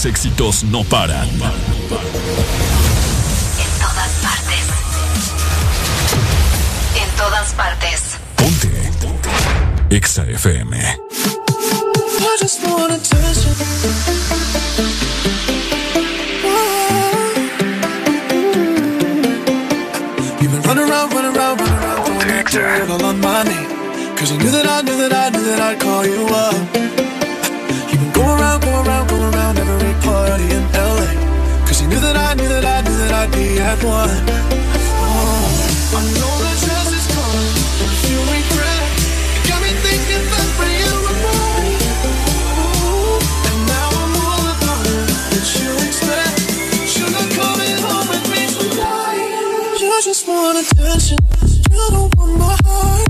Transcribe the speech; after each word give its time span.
Los 0.00 0.06
éxitos 0.06 0.64
no 0.64 0.82
paran. 0.84 1.28
En 1.28 1.38
todas 3.78 4.12
partes. 4.22 4.64
En 6.96 7.10
todas 7.16 7.52
partes. 7.52 8.00
Ponte. 8.36 8.70
Exa 9.90 10.24
FM. 10.24 10.74
I 10.78 12.36
just 12.40 12.66
want 12.66 12.92
attention. 12.92 13.52
You've 20.40 20.52
been 20.52 20.62
running 20.62 20.88
around, 20.88 21.12
running 21.12 21.36
around, 21.36 21.60
running 21.60 21.76
around, 21.76 22.46
dirt 22.50 22.88
all 22.88 23.04
on 23.04 23.20
my 23.20 23.42
name. 23.42 23.68
Cause 24.16 24.32
I 24.32 24.36
knew 24.38 24.50
that 24.50 24.66
I 24.66 24.80
knew 24.80 24.96
that 24.96 25.12
I 25.12 25.28
knew 25.28 25.44
that 25.44 25.60
I'd 25.60 25.78
call 25.78 26.06
you 26.06 26.26
up. 26.26 26.54
You've 27.90 28.00
been 28.00 28.12
going 28.12 28.40
around, 28.40 28.62
going 28.62 28.86
around, 28.86 29.09
party 30.40 30.54
in 30.54 30.64
LA. 30.72 31.66
Cause 31.66 31.82
you 31.82 31.88
knew 31.88 32.00
that 32.00 32.16
I 32.16 32.34
knew 32.34 32.48
that 32.48 32.64
I 32.64 32.80
knew 32.82 32.96
that 32.98 33.12
I'd 33.12 33.32
be 33.32 33.58
at 33.60 33.82
one. 33.84 34.10
Oh, 35.02 35.96
I 35.96 36.02
know 36.16 36.34
that 36.44 36.56
trust 36.64 36.92
is 36.98 37.06
calling, 37.14 37.52
but 37.78 37.92
you 38.08 38.18
regret, 38.34 38.82
it 39.36 39.42
got 39.48 39.60
me 39.62 39.72
thinking 39.84 40.24
that 40.32 40.48
for 40.56 40.68
you 40.80 40.92
were 41.04 41.18
mine. 41.24 41.78
And 43.48 43.60
now 43.66 43.88
I'm 44.02 44.14
all 44.24 44.44
about 44.54 44.84
it. 44.86 45.08
What 45.30 45.46
you 45.60 45.70
expect? 45.86 46.38
I 47.10 47.26
come 47.34 47.60
in 47.60 47.78
home 47.82 48.08
with 48.08 48.26
me 48.30 48.42
tonight? 48.54 49.80
You 49.80 50.02
just 50.02 50.28
want 50.28 50.58
attention. 50.62 51.18
You 51.70 51.82
don't 51.90 52.14
want 52.16 52.38
my 52.38 52.56
heart. 52.64 53.08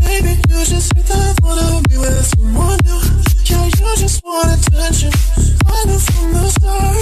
Baby, 0.00 0.40
you 0.48 0.64
just 0.64 0.92
think 0.94 1.10
I 1.10 1.34
wanna 1.42 1.82
be 1.88 1.98
with 1.98 2.26
someone 2.26 2.78
new. 2.84 3.00
Yeah, 3.44 3.66
you 3.66 3.96
just 3.96 4.24
want 4.24 4.48
attention. 4.56 5.31
I 5.68 5.84
knew 5.86 5.98
from 5.98 6.32
the 6.32 6.50
start. 6.50 7.01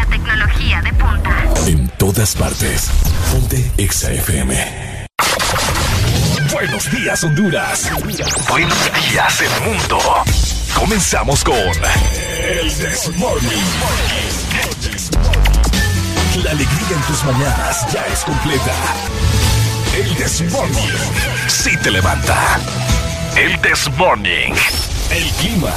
todas 2.13 2.35
partes. 2.35 2.89
Ponte 3.31 3.71
XAFM. 3.77 5.07
Buenos 6.51 6.91
días, 6.91 7.23
Honduras. 7.23 7.89
Buenos 8.49 8.91
días, 9.09 9.41
el 9.41 9.71
mundo. 9.71 9.99
Comenzamos 10.73 11.43
con 11.43 11.55
El 11.55 12.77
Desmorning. 12.77 13.63
La 16.43 16.51
alegría 16.51 16.87
en 16.89 17.01
tus 17.03 17.23
mañanas 17.23 17.85
ya 17.93 18.05
es 18.11 18.19
completa. 18.25 18.73
El 19.95 20.15
Desmorning. 20.15 20.91
Sí 21.47 21.77
te 21.77 21.91
levanta. 21.91 22.59
El 23.37 23.61
Desmorning. 23.61 24.53
El 25.11 25.29
clima. 25.39 25.73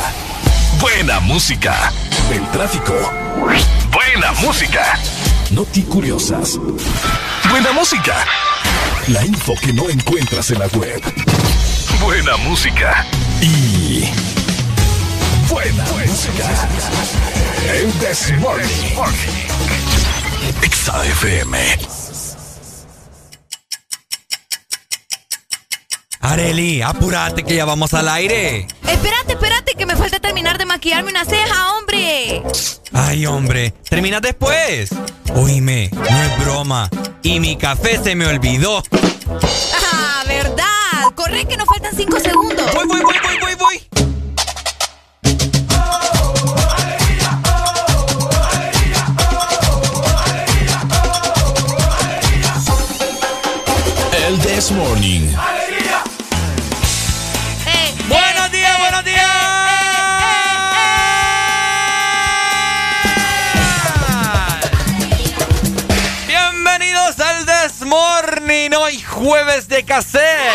Buena 0.80 1.20
música. 1.20 1.92
El 2.32 2.44
tráfico. 2.50 2.94
Buena 3.92 4.32
música. 4.40 4.98
Noti 5.54 5.82
curiosas. 5.82 6.58
Buena 7.48 7.70
música. 7.72 8.26
La 9.06 9.24
info 9.24 9.54
que 9.54 9.72
no 9.72 9.88
encuentras 9.88 10.50
en 10.50 10.58
la 10.58 10.66
web. 10.66 11.00
Buena 12.02 12.36
música. 12.38 13.06
Y. 13.40 14.04
Buena, 15.48 15.84
música. 16.06 16.68
El 17.72 17.98
Desmorning. 18.00 18.94
Exa 20.60 21.06
FM. 21.06 21.58
Areli, 26.20 26.82
apúrate 26.82 27.44
que 27.44 27.54
ya 27.54 27.64
vamos 27.64 27.94
al 27.94 28.08
aire. 28.08 28.66
Espérate, 28.88 29.34
espérate, 29.34 29.74
que 29.74 29.86
me 29.86 29.94
falta 29.94 30.18
terminar 30.18 30.58
de 30.58 30.66
maquillarme 30.66 31.10
una 31.10 31.24
ceja, 31.24 31.76
hombre. 31.76 32.42
Ay, 32.92 33.26
hombre, 33.26 33.70
terminas 33.88 34.20
después. 34.20 34.90
Oíme, 35.34 35.90
no 35.92 36.22
es 36.22 36.44
broma. 36.44 36.88
Y 37.22 37.40
mi 37.40 37.56
café 37.56 37.98
se 38.02 38.14
me 38.14 38.26
olvidó. 38.26 38.82
Jueves 69.24 69.68
de 69.68 69.82
cassette. 69.86 70.52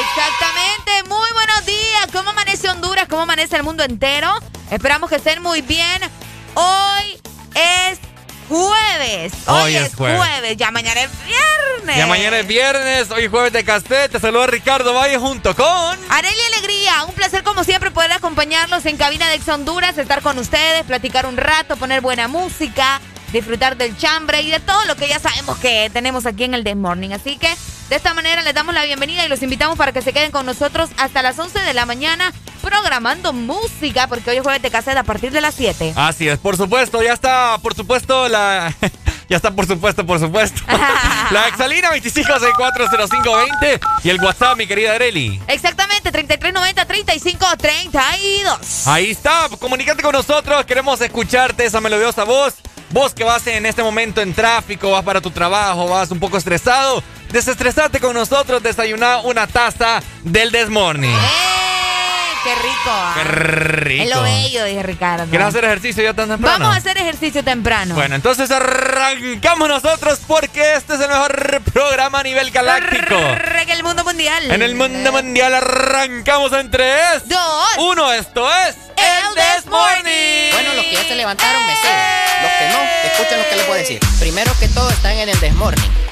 Exactamente, 0.00 1.08
muy 1.08 1.28
buenos 1.32 1.66
días. 1.66 2.06
¿Cómo 2.12 2.30
amanece 2.30 2.68
Honduras? 2.68 3.08
¿Cómo 3.10 3.22
amanece 3.22 3.56
el 3.56 3.64
mundo 3.64 3.82
entero? 3.82 4.32
Esperamos 4.70 5.10
que 5.10 5.16
estén 5.16 5.42
muy 5.42 5.60
bien. 5.60 6.00
Hoy 6.54 7.20
es 7.56 7.98
jueves. 8.48 9.32
Hoy 9.46 9.74
es 9.74 9.92
jueves. 9.96 10.56
Ya 10.56 10.70
mañana 10.70 11.02
es 11.02 11.10
viernes. 11.26 11.96
Ya 11.96 12.06
mañana 12.06 12.38
es 12.38 12.46
viernes, 12.46 13.10
hoy 13.10 13.26
jueves 13.26 13.52
de 13.52 13.64
cassette. 13.64 14.12
Te 14.12 14.20
saluda 14.20 14.46
Ricardo 14.46 14.94
Valle 14.94 15.18
junto 15.18 15.56
con. 15.56 15.98
Arelia 16.10 16.46
Alegría, 16.54 17.04
un 17.08 17.14
placer 17.14 17.42
como 17.42 17.64
siempre 17.64 17.90
poder 17.90 18.12
acompañarlos 18.12 18.86
en 18.86 18.96
cabina 18.96 19.28
de 19.28 19.34
Ex 19.34 19.48
Honduras, 19.48 19.98
estar 19.98 20.22
con 20.22 20.38
ustedes, 20.38 20.84
platicar 20.84 21.26
un 21.26 21.36
rato, 21.36 21.76
poner 21.76 22.02
buena 22.02 22.28
música, 22.28 23.00
disfrutar 23.32 23.76
del 23.76 23.96
chambre 23.96 24.42
y 24.42 24.50
de 24.50 24.60
todo 24.60 24.84
lo 24.84 24.96
que 24.96 25.08
ya 25.08 25.18
sabemos 25.18 25.58
que 25.58 25.90
tenemos 25.92 26.26
aquí 26.26 26.44
en 26.44 26.54
el 26.54 26.64
The 26.64 26.74
Morning. 26.74 27.10
Así 27.10 27.36
que 27.36 27.48
de 27.88 27.96
esta 27.96 28.14
manera 28.14 28.42
les 28.42 28.54
damos 28.54 28.74
la 28.74 28.84
bienvenida 28.84 29.24
y 29.24 29.28
los 29.28 29.42
invitamos 29.42 29.76
para 29.76 29.92
que 29.92 30.02
se 30.02 30.12
queden 30.12 30.30
con 30.30 30.46
nosotros 30.46 30.90
hasta 30.96 31.22
las 31.22 31.38
11 31.38 31.60
de 31.60 31.74
la 31.74 31.86
mañana 31.86 32.32
programando 32.62 33.32
música, 33.32 34.06
porque 34.06 34.30
hoy 34.30 34.36
es 34.36 34.42
jueves 34.42 34.62
de 34.62 34.70
cassette 34.70 34.96
a 34.96 35.02
partir 35.02 35.32
de 35.32 35.40
las 35.40 35.54
7. 35.54 35.94
Así 35.96 36.28
es, 36.28 36.38
por 36.38 36.56
supuesto, 36.56 37.02
ya 37.02 37.12
está, 37.12 37.58
por 37.58 37.74
supuesto, 37.74 38.28
la. 38.28 38.72
ya 39.28 39.36
está, 39.36 39.50
por 39.50 39.66
supuesto, 39.66 40.06
por 40.06 40.20
supuesto. 40.20 40.62
la 41.30 41.48
Exalina 41.48 41.90
25640520 41.90 43.80
y 44.04 44.10
el 44.10 44.22
WhatsApp, 44.22 44.56
mi 44.56 44.66
querida 44.66 44.94
Areli. 44.94 45.40
Exactamente, 45.48 46.12
3390-3532. 46.12 48.86
Ahí 48.86 49.10
está, 49.10 49.48
comunícate 49.58 50.02
con 50.02 50.12
nosotros, 50.12 50.64
queremos 50.64 51.00
escucharte 51.00 51.64
esa 51.64 51.80
melodiosa 51.80 52.24
voz. 52.24 52.54
Vos 52.92 53.14
que 53.14 53.24
vas 53.24 53.46
en 53.46 53.64
este 53.64 53.82
momento 53.82 54.20
en 54.20 54.34
tráfico, 54.34 54.90
vas 54.90 55.02
para 55.02 55.20
tu 55.20 55.30
trabajo, 55.30 55.88
vas 55.88 56.10
un 56.10 56.20
poco 56.20 56.36
estresado, 56.36 57.02
desestresate 57.30 58.00
con 58.00 58.12
nosotros, 58.14 58.62
desayuná 58.62 59.22
una 59.22 59.46
taza 59.46 60.02
del 60.22 60.50
Desmorning. 60.50 61.16
¡Qué 62.44 62.54
rico! 62.56 62.74
ah. 62.86 63.14
Qué 63.16 63.24
rico. 63.24 64.04
Es 64.04 64.10
lo 64.10 64.22
bello, 64.22 64.64
dije 64.64 64.82
Ricardo. 64.82 65.26
¿Quieres 65.26 65.48
hacer 65.48 65.64
ejercicio 65.64 66.02
ya 66.02 66.14
tan 66.14 66.28
temprano? 66.28 66.58
Vamos 66.58 66.74
a 66.74 66.78
hacer 66.78 66.98
ejercicio 66.98 67.44
temprano. 67.44 67.94
Bueno, 67.94 68.14
entonces 68.14 68.50
arrancamos 68.50 69.68
nosotros 69.68 70.20
porque 70.26 70.74
este 70.74 70.94
es 70.94 71.00
el 71.00 71.08
mejor 71.08 71.62
programa 71.72 72.20
a 72.20 72.22
nivel 72.22 72.50
galáctico. 72.50 73.14
En 73.16 73.70
el 73.70 73.82
mundo 73.84 74.04
mundial. 74.04 74.50
En 74.50 74.62
el 74.62 74.74
mundo 74.74 75.12
mundial 75.12 75.54
arrancamos 75.54 76.52
en 76.52 76.70
3, 76.70 77.28
Dos. 77.28 77.68
1. 77.78 78.12
Esto 78.12 78.48
es 78.66 78.76
El 78.96 79.34
This 79.34 79.66
Morning. 79.66 80.52
Bueno, 80.52 80.74
los 80.74 80.84
que 80.84 80.92
ya 80.92 81.04
se 81.04 81.14
levantaron 81.14 81.66
me 81.66 81.76
siguen. 81.76 82.42
Los 82.42 82.52
que 82.52 82.68
no, 82.68 83.12
escuchen 83.12 83.38
lo 83.38 83.48
que 83.48 83.56
les 83.56 83.68
a 83.68 83.74
decir. 83.74 84.00
Primero 84.18 84.52
que 84.58 84.68
todo 84.68 84.90
están 84.90 85.12
en 85.12 85.28
el 85.28 85.40
desmorning. 85.40 85.90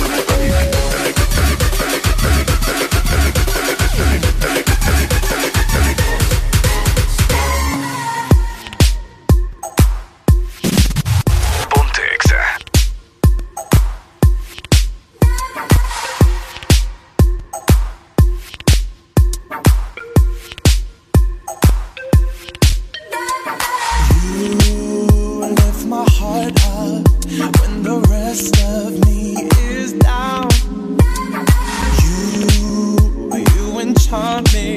You 34.11 34.17
enchant 34.17 34.53
me 34.53 34.70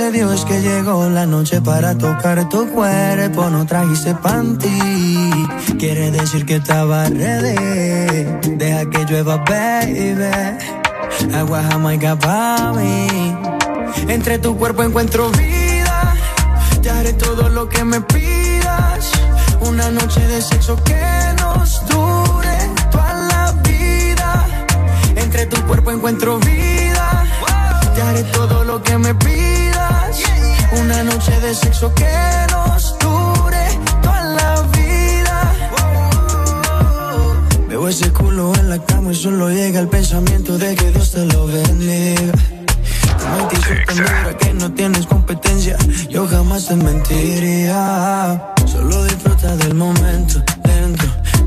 se 0.00 0.10
dio 0.12 0.32
es 0.32 0.46
que 0.46 0.62
llegó 0.62 1.10
la 1.10 1.26
noche 1.26 1.60
para 1.60 1.96
tocar 1.98 2.48
tu 2.48 2.66
cuerpo. 2.70 3.50
No 3.50 3.66
trajiste 3.66 4.14
panty. 4.14 4.78
Quiere 5.78 6.10
decir 6.10 6.46
que 6.46 6.56
estaba 6.56 7.04
ready. 7.04 8.24
Deja 8.56 8.82
que 8.92 9.04
llueva, 9.04 9.36
baby. 9.48 10.30
Agua 11.34 11.62
jamaica 11.70 12.16
para 12.16 12.72
mí. 12.72 13.08
Entre 14.08 14.38
tu 14.38 14.56
cuerpo 14.56 14.82
encuentro 14.82 15.28
vida. 15.32 16.14
Te 16.82 16.88
haré 16.88 17.12
todo 17.12 17.50
lo 17.50 17.68
que 17.68 17.84
me 17.84 18.00
pidas. 18.00 19.12
Una 19.60 19.90
noche 19.90 20.20
de 20.28 20.40
sexo 20.40 20.76
que 20.82 21.04
nos 21.42 21.86
dure 21.88 22.58
toda 22.90 23.12
la 23.32 23.52
vida. 23.68 24.46
Entre 25.14 25.44
tu 25.44 25.60
cuerpo 25.66 25.90
encuentro 25.90 26.38
vida. 26.38 27.26
Te 27.94 28.00
haré 28.00 28.22
todo 28.38 28.64
lo 28.64 28.82
que 28.82 28.96
me 28.96 29.14
pidas 29.14 29.39
de 31.50 31.56
sexo 31.56 31.92
que 31.94 32.06
nos 32.52 32.96
dure 33.00 33.64
toda 34.02 34.24
la 34.38 34.62
vida. 34.76 35.36
Veo 37.68 37.88
ese 37.88 38.12
culo 38.12 38.52
en 38.54 38.70
la 38.70 38.78
cama 38.84 39.10
y 39.10 39.16
solo 39.16 39.50
llega 39.50 39.80
el 39.80 39.88
pensamiento 39.88 40.56
de 40.58 40.76
que 40.76 40.92
Dios 40.92 41.10
te 41.10 41.26
lo 41.26 41.48
bendiga. 41.48 42.32
Que 44.38 44.54
no 44.54 44.72
tienes 44.72 45.06
competencia, 45.06 45.76
yo 46.08 46.28
jamás 46.28 46.68
te 46.68 46.76
mentiría. 46.76 48.54
Solo 48.66 49.04
disfruta 49.04 49.56
del 49.56 49.74
momento 49.74 50.40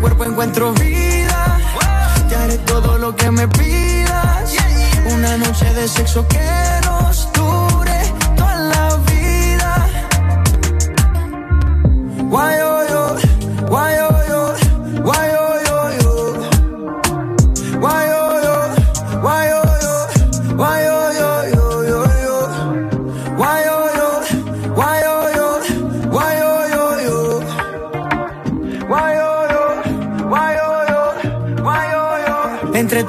cuerpo 0.00 0.24
encuentro 0.24 0.72
vida. 0.72 1.58
Te 2.28 2.36
haré 2.36 2.58
todo 2.58 2.98
lo 2.98 3.14
que 3.14 3.30
me 3.30 3.46
pidas. 3.48 4.54
Una 5.12 5.36
noche 5.36 5.72
de 5.74 5.88
sexo 5.88 6.26
quiero. 6.28 6.89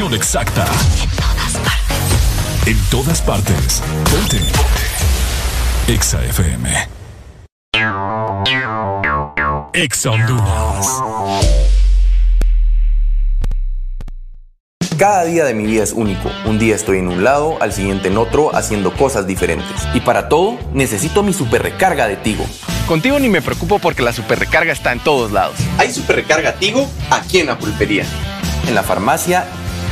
estación 0.00 0.14
exacta. 0.14 0.64
En 2.66 2.78
todas 2.90 3.20
partes. 3.22 3.82
Ponte. 4.10 4.38
Ponte. 4.38 5.92
Exa 5.92 6.24
FM. 6.24 6.88
Exa 9.72 10.10
Honduras. 10.10 11.02
Cada 14.98 15.24
día 15.24 15.44
de 15.44 15.54
mi 15.54 15.64
vida 15.66 15.82
es 15.82 15.92
único. 15.92 16.30
Un 16.44 16.58
día 16.58 16.74
estoy 16.74 16.98
en 16.98 17.08
un 17.08 17.24
lado, 17.24 17.56
al 17.60 17.72
siguiente 17.72 18.08
en 18.08 18.18
otro, 18.18 18.54
haciendo 18.54 18.92
cosas 18.92 19.26
diferentes. 19.26 19.88
Y 19.94 20.00
para 20.00 20.28
todo, 20.28 20.58
necesito 20.74 21.22
mi 21.22 21.32
super 21.32 21.62
recarga 21.62 22.06
de 22.06 22.16
Tigo. 22.16 22.44
Contigo 22.86 23.18
ni 23.18 23.28
me 23.28 23.40
preocupo 23.40 23.78
porque 23.78 24.02
la 24.02 24.12
super 24.12 24.38
recarga 24.38 24.72
está 24.72 24.92
en 24.92 25.00
todos 25.00 25.32
lados. 25.32 25.56
Hay 25.78 25.92
super 25.92 26.16
recarga 26.16 26.54
Tigo 26.54 26.86
aquí 27.10 27.40
en 27.40 27.46
la 27.46 27.58
pulpería, 27.58 28.04
en 28.68 28.74
la 28.74 28.82
farmacia, 28.82 29.46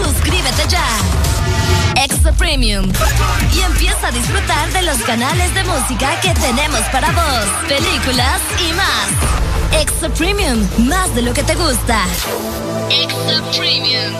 Suscríbete 0.00 0.68
ya. 0.68 0.84
Extra 2.02 2.32
Premium. 2.32 2.90
Y 3.54 3.60
empieza 3.60 4.08
a 4.08 4.10
disfrutar 4.10 4.72
de 4.72 4.82
los 4.82 4.98
canales 4.98 5.54
de 5.54 5.64
música 5.64 6.20
que 6.20 6.34
tenemos 6.34 6.80
para 6.92 7.10
vos, 7.12 7.44
películas 7.68 8.40
y 8.58 8.72
más. 8.72 9.80
Extra 9.80 10.08
Premium, 10.10 10.66
más 10.78 11.14
de 11.14 11.22
lo 11.22 11.32
que 11.32 11.42
te 11.42 11.54
gusta. 11.54 12.04
Extra 12.90 13.42
Premium. 13.56 14.14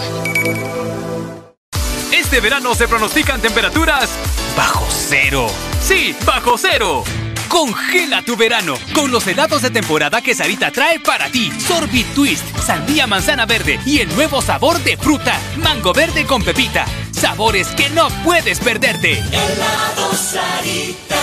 Este 2.12 2.40
verano 2.40 2.74
se 2.74 2.88
pronostican 2.88 3.40
temperaturas 3.40 4.08
bajo 4.56 4.86
cero. 4.90 5.46
Sí, 5.82 6.16
bajo 6.24 6.56
cero. 6.56 7.04
Congela 7.52 8.22
tu 8.22 8.34
verano 8.34 8.76
con 8.94 9.10
los 9.10 9.26
helados 9.26 9.60
de 9.60 9.70
temporada 9.70 10.22
que 10.22 10.34
Sarita 10.34 10.70
trae 10.70 10.98
para 10.98 11.28
ti. 11.30 11.52
Sorbit 11.60 12.06
Twist, 12.14 12.42
sandía 12.64 13.06
manzana 13.06 13.44
verde 13.44 13.78
y 13.84 13.98
el 13.98 14.08
nuevo 14.14 14.40
sabor 14.40 14.82
de 14.82 14.96
fruta, 14.96 15.38
mango 15.56 15.92
verde 15.92 16.24
con 16.24 16.42
pepita. 16.42 16.86
Sabores 17.10 17.68
que 17.68 17.90
no 17.90 18.08
puedes 18.24 18.58
perderte. 18.58 19.18
Helado 19.18 20.14
Sarita. 20.14 21.20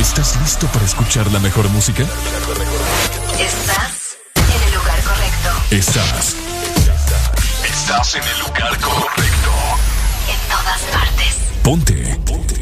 ¿Estás 0.00 0.36
listo 0.42 0.66
para 0.66 0.84
escuchar 0.84 1.30
la 1.30 1.38
mejor 1.38 1.68
música? 1.68 2.02
Estás 3.38 4.18
en 4.34 4.62
el 4.66 4.74
lugar 4.74 5.00
correcto. 5.04 5.50
Estás. 5.70 6.34
Estás 7.64 8.16
en 8.16 8.24
el 8.24 8.40
lugar 8.40 8.76
correcto. 8.80 9.52
En 10.26 10.48
todas 10.50 10.80
partes. 10.90 11.36
Ponte. 11.62 12.20
Ponte. 12.26 12.61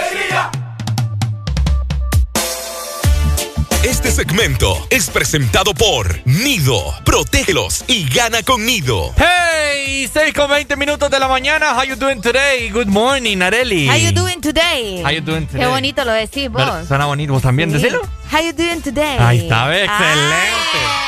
Este 4.03 4.23
segmento 4.23 4.87
es 4.89 5.11
presentado 5.11 5.75
por 5.75 6.21
Nido. 6.25 6.75
Protégelos 7.05 7.85
y 7.87 8.09
gana 8.09 8.41
con 8.41 8.65
Nido. 8.65 9.13
Hey, 9.15 10.09
6 10.11 10.33
con 10.33 10.49
20 10.49 10.75
minutos 10.75 11.11
de 11.11 11.19
la 11.19 11.27
mañana. 11.27 11.75
How 11.77 11.83
you 11.83 11.95
doing 11.95 12.19
today? 12.19 12.71
Good 12.71 12.87
morning, 12.87 13.37
Areli. 13.43 13.87
How 13.87 13.97
you 13.97 14.11
doing 14.11 14.41
today? 14.41 15.03
How 15.03 15.11
you 15.11 15.21
doing 15.21 15.45
today? 15.45 15.61
Qué 15.61 15.67
bonito 15.67 16.03
lo 16.03 16.13
decís 16.13 16.49
vos. 16.49 16.87
Suena 16.87 17.05
bonito. 17.05 17.33
¿Vos 17.33 17.43
también? 17.43 17.69
Sí. 17.69 17.77
Decilo. 17.77 18.01
How 18.31 18.41
you 18.41 18.53
doing 18.53 18.81
today? 18.81 19.17
Ahí 19.19 19.39
está, 19.41 19.65
Ah. 19.87 21.07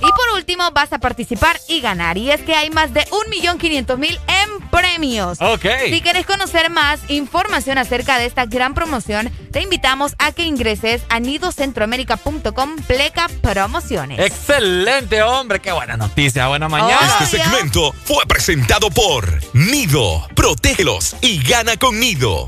Y 0.00 0.06
por 0.06 0.36
último, 0.36 0.70
vas 0.72 0.92
a 0.92 0.98
participar 0.98 1.60
y 1.68 1.80
ganar. 1.80 2.18
Y 2.18 2.30
es 2.30 2.40
que 2.42 2.54
hay 2.54 2.70
más 2.70 2.92
de 2.94 3.04
1.500.000 3.06 4.18
en 4.28 4.68
premios. 4.70 5.38
Ok. 5.40 5.66
Si 5.88 6.00
quieres 6.00 6.26
conocer 6.26 6.70
más 6.70 7.00
información 7.08 7.78
acerca 7.78 8.18
de 8.18 8.26
esta 8.26 8.46
gran 8.46 8.74
promoción, 8.74 9.30
te 9.52 9.60
invitamos 9.60 10.14
a 10.18 10.32
que 10.32 10.44
ingreses 10.44 11.02
a 11.08 11.20
nidocentroamérica.com 11.20 12.76
pleca 12.86 13.28
promociones. 13.40 14.18
Excelente, 14.18 15.22
hombre. 15.22 15.60
Qué 15.60 15.72
buena 15.72 15.96
noticia. 15.96 16.48
Buena 16.48 16.68
mañana. 16.68 17.18
Este 17.20 17.38
segmento 17.38 17.92
fue 18.04 18.24
presentado 18.26 18.90
por 18.90 19.26
Nido. 19.54 20.26
Protégelos 20.34 21.16
y 21.20 21.42
gana 21.42 21.76
con 21.76 21.98
Nido. 22.00 22.46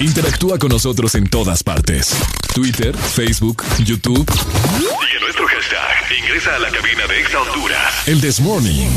Interactúa 0.00 0.58
con 0.58 0.70
nosotros 0.70 1.14
en 1.16 1.28
todas 1.28 1.62
partes. 1.62 2.14
Twitter, 2.54 2.96
Facebook, 2.96 3.64
YouTube. 3.78 4.30
Sigue 4.78 5.20
nuestro 5.20 5.46
hashtag. 5.48 6.18
Ingresa 6.22 6.54
a 6.54 6.58
la 6.60 6.70
cabina 6.70 7.06
de 7.06 7.20
Exa 7.20 7.40
Honduras. 7.40 8.06
El 8.08 8.20
This 8.20 8.40
Morning. 8.40 8.88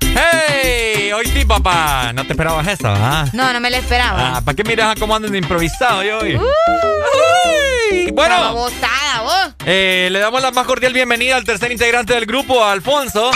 ¡Hey! 0.00 1.12
Hoy 1.12 1.26
sí, 1.26 1.44
papá. 1.44 2.12
No 2.14 2.24
te 2.24 2.32
esperabas 2.32 2.66
eso, 2.66 2.88
¿ah? 2.88 3.26
No, 3.34 3.52
no 3.52 3.60
me 3.60 3.70
lo 3.70 3.76
esperaba. 3.76 4.36
Ah, 4.36 4.40
¿Para 4.40 4.56
qué 4.56 4.64
miras 4.64 4.96
a 4.96 4.98
cómo 4.98 5.14
ando 5.14 5.28
de 5.28 5.36
improvisado 5.38 6.02
yo 6.02 6.18
hoy? 6.20 6.34
Uh, 6.36 6.40
Uy, 7.92 8.10
bueno, 8.12 8.34
babosada, 8.40 9.20
vos. 9.22 9.54
eh, 9.66 10.08
le 10.10 10.18
damos 10.18 10.40
la 10.40 10.50
más 10.50 10.66
cordial 10.66 10.94
bienvenida 10.94 11.36
al 11.36 11.44
tercer 11.44 11.70
integrante 11.70 12.14
del 12.14 12.24
grupo, 12.24 12.64
Alfonso. 12.64 13.30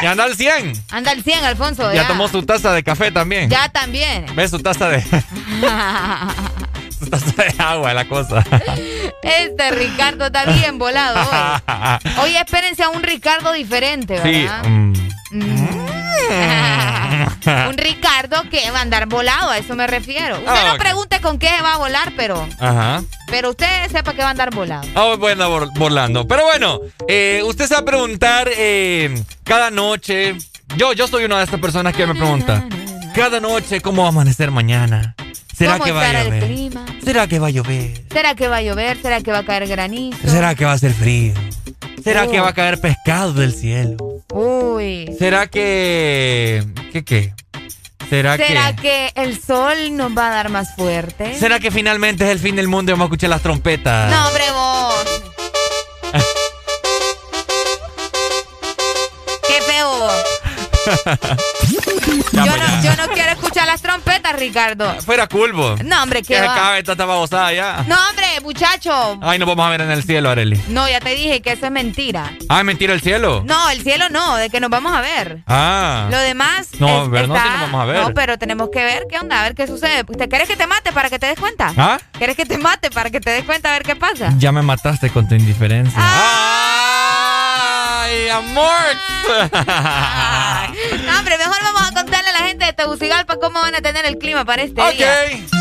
Y 0.00 0.06
anda 0.06 0.24
al 0.24 0.36
100. 0.36 0.84
Anda 0.90 1.10
al 1.10 1.22
100, 1.22 1.44
Alfonso. 1.44 1.92
Ya 1.92 2.02
Ya, 2.02 2.08
tomó 2.08 2.28
su 2.28 2.42
taza 2.44 2.72
de 2.72 2.82
café 2.82 3.10
también. 3.10 3.50
Ya 3.50 3.68
también. 3.68 4.26
¿Ves 4.36 4.50
su 4.50 4.58
taza 4.60 4.88
de, 4.88 5.02
su 6.98 7.06
taza 7.10 7.42
de 7.42 7.54
agua 7.58 7.92
la 7.94 8.08
cosa. 8.08 8.44
Este 9.22 9.70
Ricardo 9.72 10.26
está 10.26 10.44
bien 10.46 10.78
volado 10.78 11.20
hoy. 11.20 12.12
Hoy 12.22 12.36
espérense 12.36 12.82
a 12.82 12.90
un 12.90 13.02
Ricardo 13.02 13.52
diferente, 13.52 14.20
¿verdad? 14.20 14.62
Sí. 14.62 14.68
Mm. 14.68 14.92
Mm. 15.32 15.97
Un 17.68 17.76
Ricardo 17.78 18.42
que 18.50 18.70
va 18.70 18.78
a 18.78 18.82
andar 18.82 19.06
volado, 19.06 19.50
a 19.50 19.58
eso 19.58 19.74
me 19.74 19.86
refiero. 19.86 20.36
Usted 20.38 20.48
Ah, 20.50 20.72
no 20.72 20.78
pregunte 20.78 21.20
con 21.20 21.38
qué 21.38 21.50
va 21.62 21.74
a 21.74 21.78
volar, 21.78 22.12
pero, 22.16 22.46
Ajá. 22.58 23.02
pero 23.28 23.50
usted 23.50 23.90
sepa 23.90 24.12
que 24.12 24.22
va 24.22 24.28
a 24.28 24.30
andar 24.30 24.54
volado. 24.54 24.86
Ah, 24.94 25.14
bueno, 25.18 25.48
vol- 25.50 25.70
volando. 25.78 26.26
Pero 26.26 26.44
bueno, 26.44 26.80
eh, 27.08 27.42
usted 27.44 27.66
se 27.66 27.74
va 27.74 27.80
a 27.80 27.84
preguntar 27.84 28.48
eh, 28.56 29.22
cada 29.44 29.70
noche. 29.70 30.36
Yo, 30.76 30.92
yo 30.92 31.06
soy 31.08 31.24
una 31.24 31.38
de 31.38 31.44
estas 31.44 31.60
personas 31.60 31.94
que 31.94 32.06
me 32.06 32.14
pregunta 32.14 32.64
cada 33.14 33.40
noche 33.40 33.80
cómo 33.80 34.02
va 34.02 34.08
a 34.08 34.12
amanecer 34.12 34.50
mañana. 34.50 35.14
¿Será 35.56 35.72
¿Cómo 35.72 35.84
que 35.86 35.92
va 35.92 36.02
a 36.02 36.20
el 36.20 36.26
llover? 36.28 36.44
clima? 36.44 36.86
¿Será 37.04 37.26
que 37.26 37.38
va 37.40 37.46
a 37.48 37.50
llover? 37.50 38.02
¿Será 38.12 38.34
que 38.36 38.46
va 38.48 38.56
a 38.56 38.62
llover? 38.62 39.00
¿Será 39.02 39.20
que 39.22 39.32
va 39.32 39.38
a 39.38 39.44
caer 39.44 39.66
granizo? 39.66 40.18
¿Será 40.28 40.54
que 40.54 40.64
va 40.64 40.70
a 40.72 40.74
hacer 40.74 40.92
frío? 40.92 41.34
¿Será 42.02 42.24
Oh. 42.24 42.30
que 42.30 42.40
va 42.40 42.48
a 42.48 42.54
caer 42.54 42.80
pescado 42.80 43.32
del 43.32 43.52
cielo? 43.54 43.96
Uy. 44.32 45.14
¿Será 45.18 45.46
que... 45.48 46.64
¿Qué 46.92 47.04
qué? 47.04 47.34
¿Será, 48.08 48.36
¿Será 48.38 48.74
que... 48.74 48.82
que 48.82 49.12
el 49.22 49.38
sol 49.40 49.96
nos 49.96 50.16
va 50.16 50.28
a 50.28 50.30
dar 50.30 50.48
más 50.48 50.74
fuerte? 50.74 51.38
¿Será 51.38 51.60
que 51.60 51.70
finalmente 51.70 52.24
es 52.24 52.30
el 52.30 52.38
fin 52.38 52.56
del 52.56 52.66
mundo 52.68 52.90
y 52.90 52.92
vamos 52.94 53.04
a 53.04 53.08
escuchar 53.08 53.30
las 53.30 53.42
trompetas? 53.42 54.10
No, 54.10 54.28
hombre, 54.28 54.44
vos. 54.52 55.22
Ya, 62.32 62.44
Yo 62.44 62.52
pues, 62.52 62.60
no, 62.70 62.82
ya. 62.82 62.82
yo 62.82 62.96
no 63.06 63.12
quiero 63.12 63.32
escuchar 63.32 63.66
las 63.66 63.82
trompetas, 63.82 64.34
Ricardo. 64.38 64.94
Fuera 65.02 65.26
culpo. 65.26 65.76
No, 65.84 66.02
hombre, 66.02 66.22
Que 66.22 66.38
acabe 66.38 66.78
esta 66.78 66.94
babosada 66.94 67.52
ya. 67.52 67.84
No, 67.86 67.96
hombre, 68.08 68.26
muchacho. 68.42 69.18
Ay, 69.20 69.38
nos 69.38 69.48
vamos 69.48 69.66
a 69.66 69.70
ver 69.70 69.80
en 69.82 69.90
el 69.90 70.02
cielo, 70.04 70.30
Areli. 70.30 70.60
No, 70.68 70.88
ya 70.88 71.00
te 71.00 71.10
dije 71.14 71.42
que 71.42 71.52
eso 71.52 71.66
es 71.66 71.72
mentira. 71.72 72.32
Ah, 72.48 72.62
mentira 72.64 72.94
el 72.94 73.00
cielo. 73.00 73.42
No, 73.44 73.68
el 73.70 73.82
cielo 73.82 74.08
no, 74.10 74.36
de 74.36 74.50
que 74.50 74.60
nos 74.60 74.70
vamos 74.70 74.94
a 74.94 75.00
ver. 75.00 75.42
Ah. 75.46 76.06
Lo 76.10 76.18
demás. 76.18 76.68
No, 76.78 77.04
es- 77.04 77.10
ver, 77.10 77.28
no, 77.28 77.34
sí 77.36 77.42
nos 77.50 77.60
vamos 77.60 77.82
a 77.82 77.84
ver. 77.84 78.02
No, 78.02 78.14
pero 78.14 78.38
tenemos 78.38 78.68
que 78.72 78.84
ver 78.84 79.04
qué 79.10 79.18
onda, 79.18 79.40
a 79.40 79.42
ver 79.44 79.54
qué 79.54 79.66
sucede. 79.66 80.04
¿Te 80.04 80.28
quieres 80.28 80.48
que 80.48 80.56
te 80.56 80.66
mate 80.66 80.92
para 80.92 81.10
que 81.10 81.18
te 81.18 81.26
des 81.26 81.38
cuenta? 81.38 81.72
¿Ah? 81.76 81.98
¿Quieres 82.12 82.36
que 82.36 82.46
te 82.46 82.58
mate 82.58 82.90
para 82.90 83.10
que 83.10 83.20
te 83.20 83.30
des 83.30 83.44
cuenta 83.44 83.70
a 83.70 83.72
ver 83.72 83.82
qué 83.82 83.96
pasa? 83.96 84.32
Ya 84.38 84.52
me 84.52 84.62
mataste 84.62 85.10
con 85.10 85.28
tu 85.28 85.34
indiferencia. 85.34 85.98
¡Ay, 88.08 88.28
amor! 88.30 88.72
No, 91.04 91.18
hombre, 91.18 91.36
mejor 91.38 91.56
vamos 91.62 91.82
a 91.82 91.92
contarle 91.92 92.28
a 92.30 92.32
la 92.32 92.46
gente 92.46 92.64
de 92.64 92.72
Tegucigalpa 92.72 93.36
cómo 93.36 93.60
van 93.60 93.74
a 93.74 93.80
tener 93.80 94.06
el 94.06 94.16
clima 94.18 94.44
para 94.44 94.62
este 94.62 94.80
Ok. 94.80 94.92
día. 94.92 95.12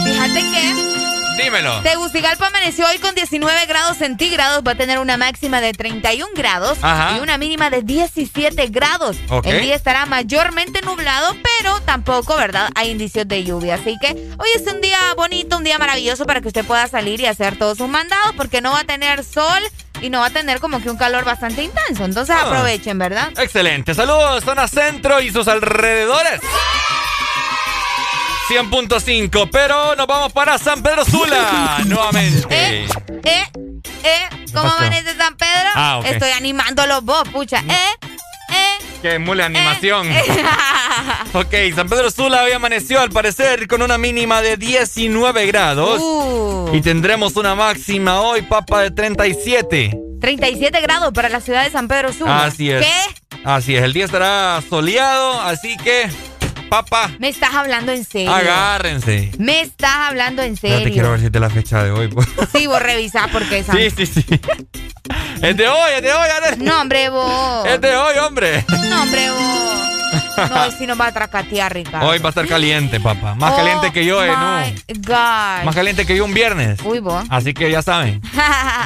Fíjate 0.05 0.41
que 0.41 1.43
Dímelo. 1.43 1.81
Tegucigalpa 1.81 2.47
amaneció 2.47 2.87
hoy 2.87 2.97
con 2.99 3.13
19 3.15 3.65
grados 3.67 3.97
centígrados, 3.97 4.63
va 4.65 4.71
a 4.71 4.75
tener 4.75 4.97
una 4.99 5.17
máxima 5.17 5.61
de 5.61 5.71
31 5.73 6.31
grados 6.35 6.77
Ajá. 6.81 7.17
y 7.17 7.19
una 7.19 7.37
mínima 7.37 7.69
de 7.69 7.81
17 7.83 8.67
grados. 8.67 9.17
Ok. 9.29 9.45
El 9.47 9.61
día 9.61 9.75
estará 9.75 10.05
mayormente 10.05 10.81
nublado, 10.81 11.35
pero 11.59 11.79
tampoco, 11.81 12.35
¿verdad? 12.35 12.69
Hay 12.75 12.89
indicios 12.91 13.27
de 13.27 13.43
lluvia. 13.43 13.75
Así 13.75 13.97
que 14.01 14.11
hoy 14.39 14.49
es 14.55 14.63
un 14.71 14.81
día 14.81 14.97
bonito, 15.15 15.57
un 15.57 15.63
día 15.63 15.77
maravilloso 15.77 16.25
para 16.25 16.41
que 16.41 16.47
usted 16.47 16.65
pueda 16.65 16.87
salir 16.87 17.19
y 17.21 17.25
hacer 17.27 17.57
todos 17.57 17.77
sus 17.77 17.87
mandados, 17.89 18.33
porque 18.35 18.61
no 18.61 18.71
va 18.71 18.79
a 18.81 18.85
tener 18.85 19.23
sol 19.23 19.61
y 20.01 20.09
no 20.09 20.19
va 20.19 20.27
a 20.27 20.29
tener 20.29 20.59
como 20.59 20.81
que 20.81 20.89
un 20.89 20.97
calor 20.97 21.23
bastante 21.25 21.63
intenso. 21.63 22.05
Entonces 22.05 22.35
Ah. 22.37 22.43
aprovechen, 22.47 22.97
¿verdad? 22.97 23.29
Excelente. 23.37 23.93
Saludos, 23.93 24.43
zona 24.43 24.67
centro 24.67 25.21
y 25.21 25.31
sus 25.31 25.47
alrededores. 25.47 26.39
100.5, 28.47 29.49
pero 29.51 29.95
nos 29.95 30.07
vamos 30.07 30.31
para 30.31 30.57
San 30.57 30.81
Pedro 30.81 31.03
Sula 31.03 31.79
nuevamente. 31.85 32.85
Eh, 32.85 32.87
eh, 33.23 34.29
¿cómo 34.53 34.63
pasó? 34.69 34.77
amanece 34.77 35.15
San 35.17 35.35
Pedro? 35.35 35.69
Ah, 35.75 35.97
ok. 35.99 36.05
Estoy 36.05 36.31
animándolo 36.31 37.01
vos, 37.01 37.27
pucha. 37.29 37.59
Eh, 37.59 38.07
eh. 38.53 38.77
Qué 39.01 39.19
mule 39.19 39.43
animación. 39.43 40.07
eh. 40.11 40.23
Ok, 41.33 41.53
San 41.75 41.87
Pedro 41.87 42.09
Sula 42.09 42.43
hoy 42.43 42.51
amaneció 42.51 42.99
al 42.99 43.09
parecer 43.09 43.67
con 43.67 43.81
una 43.81 43.97
mínima 43.97 44.41
de 44.41 44.57
19 44.57 45.45
grados. 45.47 45.99
Uh, 46.01 46.71
Y 46.73 46.81
tendremos 46.81 47.35
una 47.35 47.53
máxima 47.55 48.21
hoy, 48.21 48.41
papa, 48.41 48.81
de 48.81 48.91
37. 48.91 49.97
37 50.19 50.81
grados 50.81 51.13
para 51.13 51.29
la 51.29 51.39
ciudad 51.41 51.63
de 51.63 51.69
San 51.69 51.87
Pedro 51.87 52.11
Sula. 52.11 52.45
Así 52.45 52.71
es. 52.71 52.85
¿Qué? 52.85 53.37
Así 53.43 53.75
es, 53.75 53.83
el 53.83 53.93
día 53.93 54.05
estará 54.05 54.61
soleado, 54.67 55.39
así 55.41 55.77
que, 55.77 56.09
papá, 56.69 57.11
Me 57.19 57.29
estás 57.29 57.53
hablando 57.53 57.91
en 57.91 58.03
serio. 58.05 58.33
agárrense. 58.33 59.31
Me 59.37 59.61
estás 59.61 59.95
hablando 60.09 60.41
en 60.41 60.55
Ya 60.55 60.61
te 60.61 60.67
quiero 60.69 60.83
serio. 60.93 61.11
ver 61.11 61.19
si 61.21 61.29
te 61.29 61.39
la 61.39 61.49
fecha 61.49 61.83
de 61.83 61.91
hoy. 61.91 62.07
pues. 62.07 62.27
Sí, 62.53 62.67
vos 62.67 62.81
revisá 62.81 63.27
porque 63.31 63.63
San... 63.63 63.75
Sí, 63.77 63.89
sí, 63.91 64.05
sí. 64.05 64.25
Es 65.41 65.55
de 65.55 65.67
hoy, 65.69 65.91
es 65.95 66.01
de 66.01 66.13
hoy, 66.13 66.27
Arely. 66.29 66.63
No, 66.65 66.81
hombre, 66.81 67.09
vos. 67.09 67.65
Es 67.67 67.79
de 67.81 67.95
hoy, 67.95 68.17
hombre. 68.17 68.65
No, 68.89 69.03
hombre, 69.03 69.29
vos. 69.31 69.86
No, 70.37 70.63
hoy 70.63 70.71
sí 70.77 70.85
nos 70.87 70.99
va 70.99 71.07
a 71.07 71.11
tracatear, 71.11 71.73
Ricardo. 71.73 72.07
Hoy 72.07 72.19
va 72.19 72.27
a 72.27 72.29
estar 72.29 72.47
caliente, 72.47 72.99
papá. 72.99 73.35
Más 73.35 73.53
Oh, 73.53 73.57
caliente 73.57 73.91
que 73.91 74.05
yo, 74.05 74.23
eh, 74.23 74.29
my 74.29 74.35
no. 74.35 75.01
God. 75.07 75.65
Más 75.65 75.75
caliente 75.75 76.05
que 76.05 76.15
yo 76.15 76.25
un 76.25 76.33
viernes. 76.33 76.79
Uy, 76.83 76.99
vos. 76.99 77.25
Así 77.29 77.53
que 77.53 77.69
ya 77.71 77.81
saben. 77.81 78.21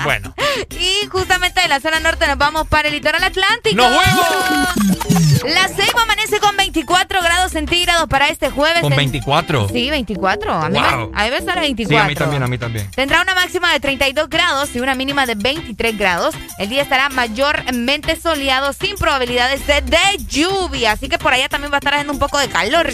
Bueno. 0.03 0.33
Y 0.79 1.07
justamente 1.07 1.61
de 1.61 1.67
la 1.67 1.79
zona 1.79 1.99
norte 1.99 2.25
nos 2.27 2.37
vamos 2.37 2.67
para 2.67 2.87
el 2.87 2.93
litoral 2.95 3.23
atlántico. 3.23 3.75
¡Nos 3.75 3.95
fuimos! 3.95 5.53
La 5.53 5.67
Ceiba 5.67 6.03
amanece 6.03 6.39
con 6.39 6.55
24 6.57 7.21
grados 7.21 7.51
centígrados 7.51 8.07
para 8.07 8.27
este 8.29 8.49
jueves. 8.49 8.81
Con 8.81 8.91
en- 8.93 8.97
24. 8.97 9.69
Sí, 9.69 9.89
24. 9.89 10.53
A 10.53 10.69
mí, 10.69 10.79
Wow. 10.79 11.11
me, 11.11 11.21
a 11.21 11.23
mí 11.25 11.31
me 11.31 11.41
sale 11.41 11.61
24. 11.61 11.87
Sí, 11.87 11.95
a 12.05 12.07
mí 12.07 12.15
también, 12.15 12.43
a 12.43 12.47
mí 12.47 12.57
también. 12.57 12.89
Tendrá 12.91 13.21
una 13.21 13.33
máxima 13.35 13.71
de 13.73 13.79
32 13.79 14.29
grados 14.29 14.69
y 14.75 14.79
una 14.79 14.95
mínima 14.95 15.25
de 15.25 15.35
23 15.35 15.97
grados. 15.97 16.35
El 16.59 16.69
día 16.69 16.81
estará 16.83 17.09
mayormente 17.09 18.15
soleado 18.19 18.73
sin 18.73 18.95
probabilidades 18.97 19.65
de, 19.67 19.81
de 19.81 19.97
lluvia. 20.29 20.91
Así 20.93 21.09
que 21.09 21.17
por 21.17 21.33
allá 21.41 21.49
también 21.49 21.71
va 21.71 21.77
a 21.77 21.79
estar 21.79 21.93
haciendo 21.93 22.13
un 22.13 22.19
poco 22.19 22.37
de 22.39 22.47
calor. 22.47 22.89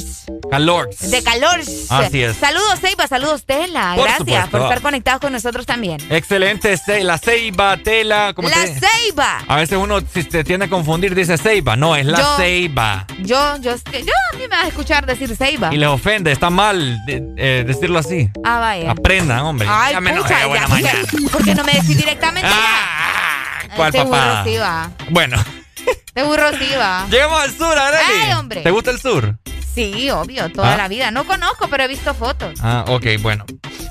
Calor. 0.50 0.90
De 1.02 1.24
calor. 1.24 1.60
Así 1.90 2.24
es. 2.24 2.38
Saludos, 2.38 2.80
Ceiba. 2.80 3.08
Saludos, 3.08 3.46
Tela. 3.46 3.94
Por 3.96 4.06
Gracias 4.06 4.18
supuesto. 4.28 4.50
por 4.52 4.62
estar 4.62 4.82
conectados 4.82 5.22
con 5.22 5.34
nosotros 5.34 5.66
también. 5.66 5.98
Excelente. 6.10 6.76
ce- 6.78 7.04
La 7.04 7.18
ceiba, 7.18 7.78
tela. 7.78 8.34
¿cómo 8.36 8.48
La 8.50 8.56
te- 8.64 8.80
Ceiba. 8.80 9.40
A 9.48 9.56
veces 9.58 9.78
uno 9.78 10.00
si 10.02 10.24
se 10.24 10.44
tiende 10.44 10.66
a 10.68 10.70
confundir, 10.70 11.14
dice 11.16 11.38
ceiba. 11.38 11.76
No, 11.76 11.96
es 11.96 12.06
la 12.06 12.20
Yo- 12.20 12.38
ceiba. 12.38 13.06
Yo, 13.20 13.58
yo, 13.58 13.76
yo, 13.76 14.14
a 14.34 14.36
mí 14.38 14.42
me 14.42 14.48
vas 14.48 14.66
a 14.66 14.68
escuchar 14.68 15.06
decir 15.06 15.36
Ceiba. 15.36 15.74
Y 15.74 15.78
les 15.78 15.90
ofende, 15.90 16.32
está 16.32 16.50
mal 16.50 16.98
de- 17.06 17.24
eh, 17.38 17.64
decirlo 17.68 18.00
así. 18.00 18.30
Ah, 18.44 18.60
vaya. 18.60 18.92
Aprendan, 18.92 19.40
hombre. 19.40 19.68
Ay, 19.70 19.94
Ya 19.94 20.02
me 20.02 20.12
enojé, 20.12 20.34
pucha, 20.34 20.48
buena 20.48 20.66
ya, 20.66 20.74
mañana. 20.74 21.00
¿por, 21.12 21.32
¿por 21.32 21.44
qué 21.44 21.56
no 21.56 21.64
me 21.64 21.74
decís 21.74 21.98
directamente 21.98 22.50
Ah, 22.52 23.60
¿Cuál 23.76 23.90
Este 23.90 24.04
papá? 24.06 24.44
sí 24.46 24.58
va. 24.58 24.90
Bueno, 25.10 25.38
Este 25.86 26.24
burro 26.24 26.50
sí 26.58 26.70
va. 26.78 27.06
llegamos 27.10 27.40
al 27.42 27.56
sur, 27.56 27.78
Arely. 27.78 28.22
Ay, 28.24 28.32
hombre. 28.34 28.62
¿Te 28.62 28.72
gusta 28.72 28.92
el 28.92 29.00
sur? 29.00 29.38
Sí, 29.76 30.10
obvio, 30.10 30.52
toda 30.52 30.74
¿Ah? 30.74 30.78
la 30.78 30.88
vida. 30.88 31.12
No 31.12 31.26
conozco, 31.26 31.68
pero 31.68 31.84
he 31.84 31.88
visto 31.88 32.14
fotos. 32.16 32.60
Ah, 32.64 32.84
ok, 32.88 33.06
bueno. 33.20 33.46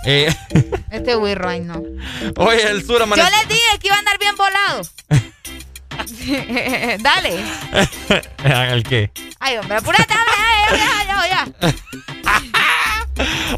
Eh, 0.04 0.34
Este 0.90 1.14
burro, 1.14 1.48
ay, 1.48 1.60
no. 1.60 1.82
hoy 2.36 2.56
el 2.58 2.84
sur 2.84 2.98
Yo 2.98 3.04
amanece... 3.04 3.30
les 3.30 3.48
dije 3.48 3.78
que 3.80 3.86
iba 3.86 3.96
a 3.96 3.98
andar 4.00 4.18
bien 4.18 4.34
volado. 4.36 4.82
Dale. 7.02 7.40
¿El 8.72 8.82
qué? 8.82 9.10
Ay, 9.38 9.56
hombre, 9.58 9.76
apúrate, 9.76 10.12
habla, 10.12 10.76
ya, 10.76 11.04
ya, 11.06 11.28
ya. 11.62 11.74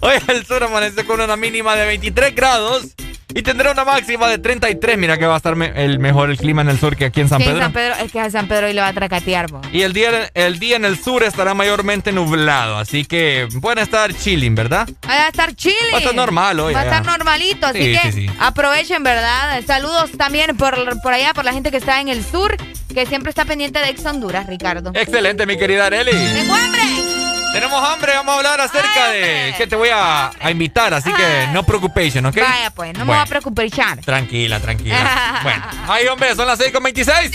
Hoy 0.02 0.14
el 0.28 0.46
sur 0.46 0.62
amanece 0.62 1.04
con 1.04 1.20
una 1.20 1.36
mínima 1.36 1.74
de 1.76 1.86
23 1.86 2.34
grados 2.34 2.88
y 3.34 3.42
tendrá 3.42 3.72
una 3.72 3.84
máxima 3.84 4.26
de 4.28 4.38
33. 4.38 4.96
Mira 4.98 5.18
que 5.18 5.26
va 5.26 5.34
a 5.34 5.36
estar 5.36 5.54
me- 5.56 5.72
el 5.84 5.98
mejor 5.98 6.30
el 6.30 6.36
clima 6.38 6.62
en 6.62 6.68
el 6.70 6.78
sur 6.78 6.96
que 6.96 7.04
aquí 7.06 7.20
en 7.20 7.28
San 7.28 7.40
Sí, 7.40 7.46
Pedro. 7.46 7.60
San 7.60 7.72
Pedro, 7.72 7.94
es 8.02 8.10
que 8.12 8.20
a 8.20 8.30
San 8.30 8.48
Pedro 8.48 8.66
hoy 8.66 8.72
le 8.72 8.80
va 8.80 8.88
a 8.88 8.92
tracatear, 8.92 9.50
bo. 9.50 9.60
Y 9.72 9.82
el 9.82 9.92
día, 9.92 10.30
el 10.34 10.58
día 10.58 10.76
en 10.76 10.84
el 10.84 10.98
sur 11.02 11.22
estará 11.22 11.54
mayormente 11.54 12.10
nublado, 12.12 12.78
así 12.78 13.04
que 13.04 13.48
pueden 13.60 13.78
estar 13.78 14.12
chilling, 14.14 14.54
¿verdad? 14.54 14.88
Va 15.08 15.24
a 15.26 15.28
estar 15.28 15.54
chile. 15.54 15.74
Va 15.92 15.98
a 15.98 16.00
estar 16.00 16.14
normal 16.14 16.58
hoy, 16.60 16.74
Va 16.74 16.80
a 16.80 16.84
estar 16.84 17.04
normalito, 17.06 17.66
así 17.66 17.94
Sí, 17.94 17.98
que 18.02 18.12
sí. 18.12 18.26
aprovechen, 18.40 19.02
¿verdad? 19.02 19.62
Saludos 19.66 20.10
también 20.16 20.56
por, 20.56 21.00
por 21.02 21.12
allá, 21.12 21.34
por 21.34 21.44
la 21.44 21.52
gente 21.52 21.70
que 21.70 21.76
está 21.76 22.00
en 22.00 22.08
el 22.08 22.24
sur, 22.24 22.56
que 22.94 23.04
siempre 23.06 23.30
está 23.30 23.44
pendiente 23.44 23.78
de 23.78 23.88
Ex 23.90 24.04
Honduras, 24.06 24.46
Ricardo. 24.46 24.90
Excelente, 24.94 25.44
mi 25.46 25.58
querida 25.58 25.86
Areli. 25.86 26.12
¡Tengo 26.12 26.54
hambre! 26.54 27.17
Tenemos 27.52 27.82
hambre, 27.88 28.14
vamos 28.14 28.34
a 28.34 28.36
hablar 28.38 28.60
acerca 28.60 29.08
de 29.08 29.54
que 29.56 29.66
te 29.66 29.74
voy 29.74 29.88
a, 29.88 30.30
a 30.40 30.50
invitar, 30.50 30.92
así 30.94 31.10
que 31.12 31.48
no 31.52 31.64
preocupación, 31.64 32.26
¿ok? 32.26 32.36
Vaya, 32.36 32.70
pues, 32.70 32.92
no 32.92 33.00
me 33.00 33.12
voy 33.12 33.16
a 33.20 33.26
preocupar. 33.26 33.66
Tranquila, 34.04 34.60
tranquila. 34.60 35.40
bueno, 35.42 35.64
ay, 35.88 36.06
hombre, 36.06 36.34
son 36.34 36.46
las 36.46 36.58
6.26. 36.60 37.32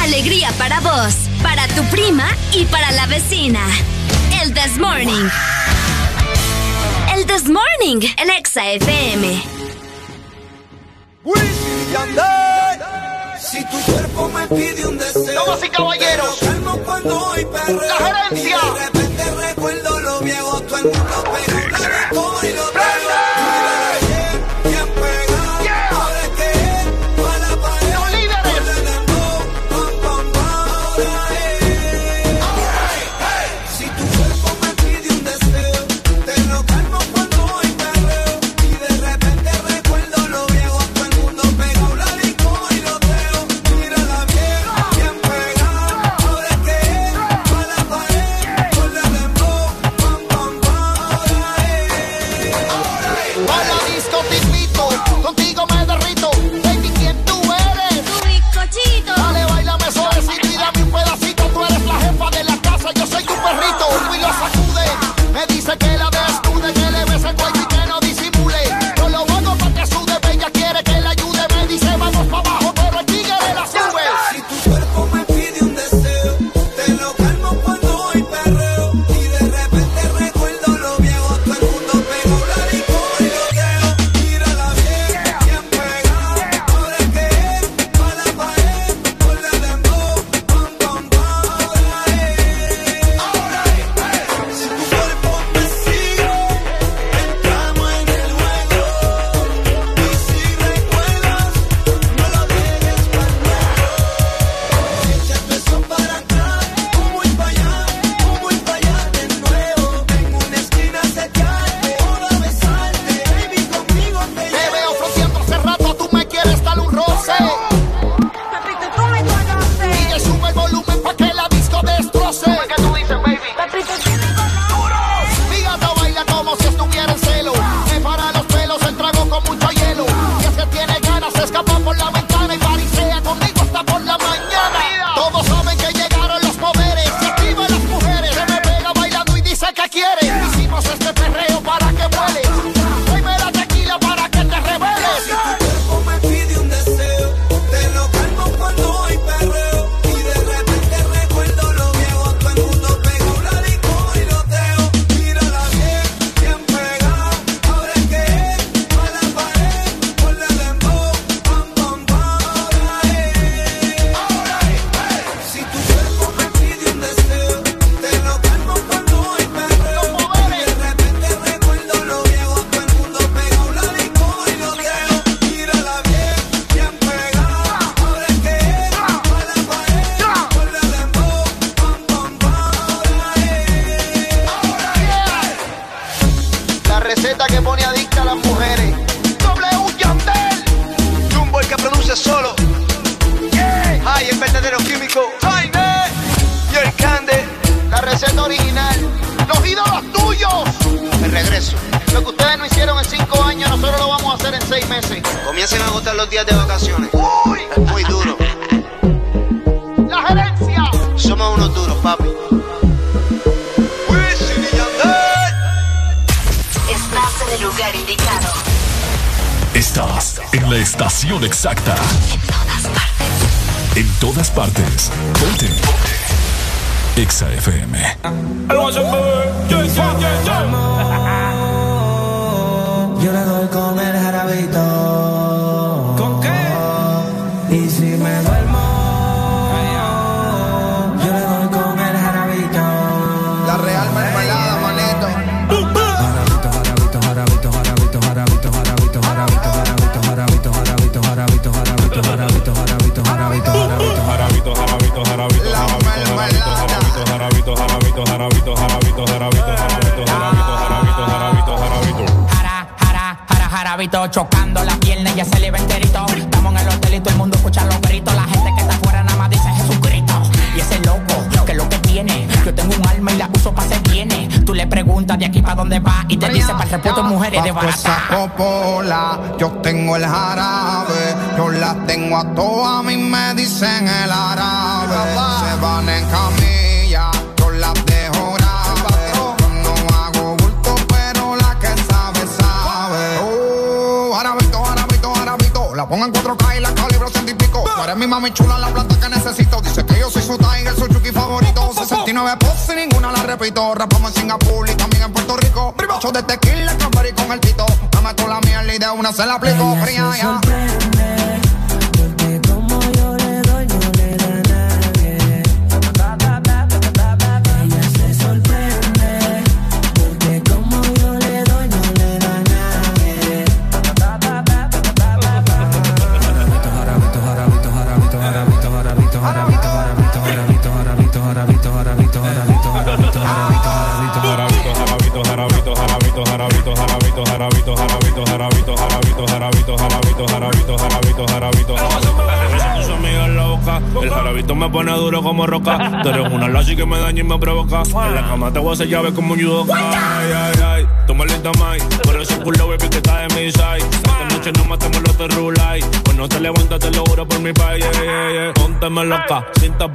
Alegría 0.00 0.50
para 0.58 0.80
vos, 0.80 1.14
para 1.42 1.66
tu 1.68 1.84
prima 1.84 2.28
y 2.52 2.64
para 2.64 2.90
la 2.92 3.06
vecina. 3.06 3.60
El 4.42 4.52
This 4.54 4.78
Morning. 4.78 5.28
El 7.14 7.26
This 7.26 7.48
Morning, 7.48 8.00
el 8.16 8.30
Exa 8.30 8.66
FM. 8.72 9.42
Si 13.38 13.64
tu 13.66 13.80
cuerpo 13.92 14.28
me 14.30 14.46
pide 14.48 14.86
un 14.86 14.98
deseo. 14.98 15.44
Damas 15.44 15.64
y 15.64 15.68
caballeros. 15.68 16.42
La 16.42 18.28
gerencia. 18.30 18.58
Recuerdo 19.64 20.00
lo 20.00 20.20
viejo. 20.20 20.60
Todo 20.60 20.76
el 20.76 20.84
mundo 20.84 21.24
pega 21.32 21.53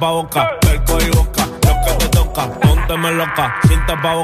tapa 0.00 0.10
boca, 0.10 0.60
perco 0.60 0.98
y 1.00 1.10
boca. 1.10 1.46
Lo 1.46 1.84
que 1.84 1.92
te 1.98 2.08
toca, 2.08 2.50
pónteme 2.60 3.10
loca, 3.12 3.56
sin 3.68 3.86
tapa 3.86 4.14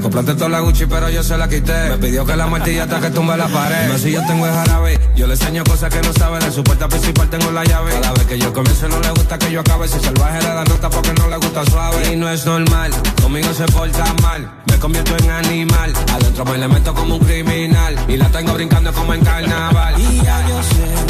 compraste 0.00 0.34
toda 0.34 0.48
la 0.48 0.60
Gucci, 0.60 0.86
pero 0.86 1.08
yo 1.08 1.22
se 1.22 1.36
la 1.36 1.48
quité. 1.48 1.90
Me 1.90 1.98
pidió 1.98 2.24
que 2.24 2.36
la 2.36 2.46
martilla 2.46 2.84
hasta 2.84 3.00
que 3.00 3.10
tumbe 3.10 3.36
la 3.36 3.48
pared. 3.48 3.88
No 3.88 3.98
si 3.98 4.12
yo 4.12 4.24
tengo 4.26 4.46
el 4.46 4.52
jarabe. 4.52 4.98
Yo 5.16 5.26
le 5.26 5.34
enseño 5.34 5.64
cosas 5.64 5.92
que 5.92 6.00
no 6.00 6.12
sabe. 6.12 6.38
De 6.40 6.50
su 6.50 6.62
puerta 6.62 6.88
principal 6.88 7.28
tengo 7.28 7.50
la 7.50 7.64
llave. 7.64 7.92
Cada 8.00 8.12
vez 8.12 8.26
que 8.26 8.38
yo 8.38 8.52
comienzo 8.52 8.88
no 8.88 9.00
le 9.00 9.10
gusta 9.10 9.38
que 9.38 9.50
yo 9.50 9.60
acabe. 9.60 9.88
Si 9.88 10.00
salvaje 10.00 10.40
le 10.40 10.48
da 10.48 10.64
nota 10.64 10.90
porque 10.90 11.12
no 11.14 11.28
le 11.28 11.36
gusta 11.36 11.64
suave. 11.66 12.12
Y 12.12 12.16
no 12.16 12.30
es 12.30 12.46
normal, 12.46 12.90
conmigo 13.22 13.52
se 13.52 13.66
porta 13.66 14.04
mal. 14.22 14.50
Me 14.66 14.78
convierto 14.78 15.16
en 15.16 15.30
animal. 15.30 15.92
Adentro 16.14 16.44
me 16.44 16.58
le 16.58 16.68
meto 16.68 16.94
como 16.94 17.16
un 17.16 17.24
criminal. 17.24 17.96
Y 18.08 18.16
la 18.16 18.28
tengo 18.28 18.54
brincando 18.54 18.92
como 18.92 19.14
en 19.14 19.24
carnaval. 19.24 19.94
Y 20.00 20.22
ya 20.22 20.48
yo 20.48 20.62
sé 20.62 21.09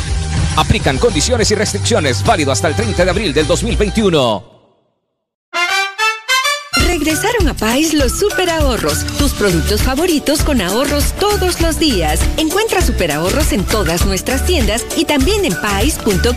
Aplican 0.57 0.97
condiciones 0.97 1.49
y 1.51 1.55
restricciones 1.55 2.23
válido 2.23 2.51
hasta 2.51 2.67
el 2.67 2.75
30 2.75 3.05
de 3.05 3.09
abril 3.09 3.33
del 3.33 3.47
2021. 3.47 4.51
Regresaron 6.85 7.47
a 7.47 7.53
Pais 7.55 7.93
los 7.93 8.19
super 8.19 8.49
ahorros, 8.49 9.05
tus 9.17 9.31
productos 9.31 9.81
favoritos 9.81 10.43
con 10.43 10.61
ahorros 10.61 11.13
todos 11.13 11.59
los 11.59 11.79
días. 11.79 12.19
Encuentra 12.37 12.81
super 12.81 13.11
ahorros 13.11 13.53
en 13.53 13.63
todas 13.65 14.05
nuestras 14.05 14.45
tiendas 14.45 14.85
y 14.95 15.05
también 15.05 15.45
en 15.45 15.53
pais.com.hn. 15.61 16.35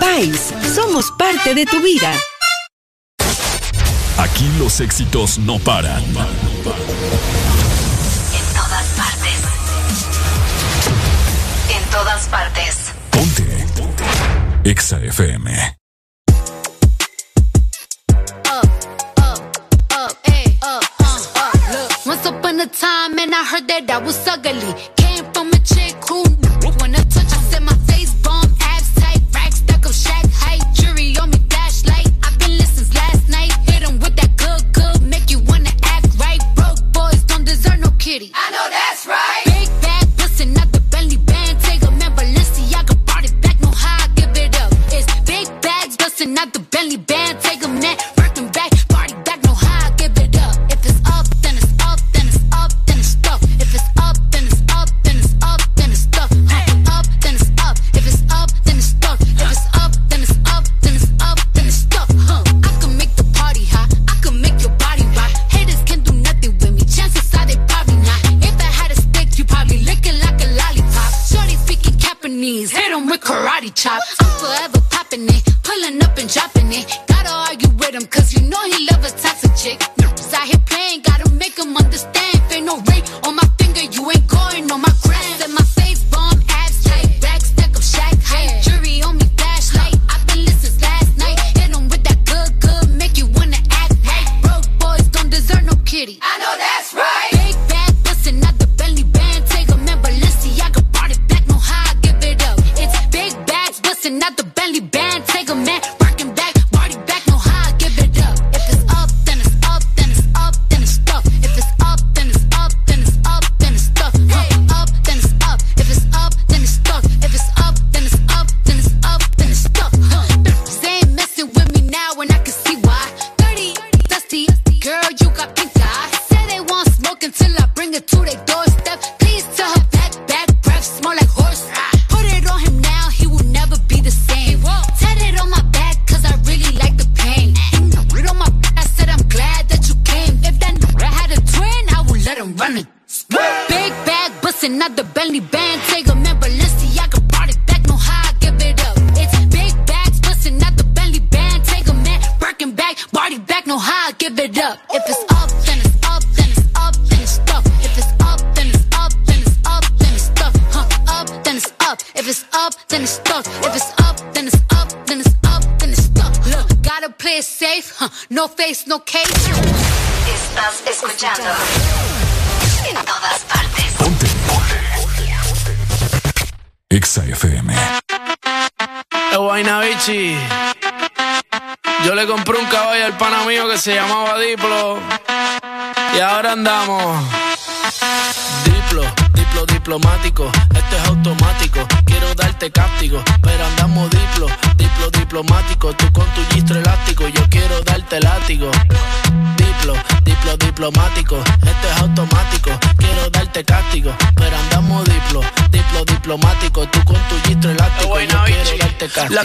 Pais, 0.00 0.54
somos 0.74 1.12
parte 1.12 1.54
de 1.54 1.64
tu 1.66 1.80
vida. 1.80 2.12
Aquí 4.18 4.48
los 4.58 4.80
éxitos 4.80 5.38
no 5.38 5.58
paran. 5.58 6.02
Ponte. 12.14 13.66
Ponte. 13.74 14.04
Exa 14.62 14.98
FM. 15.02 15.48
Oh, 18.46 18.62
oh, 19.18 19.50
oh, 19.90 20.08
eh, 20.24 20.46
once 22.06 22.24
upon 22.26 22.60
a 22.60 22.66
time, 22.66 23.18
and 23.18 23.34
I 23.34 23.44
heard 23.44 23.66
that 23.66 23.90
I 23.90 23.98
was 23.98 24.28
ugly. 24.28 24.93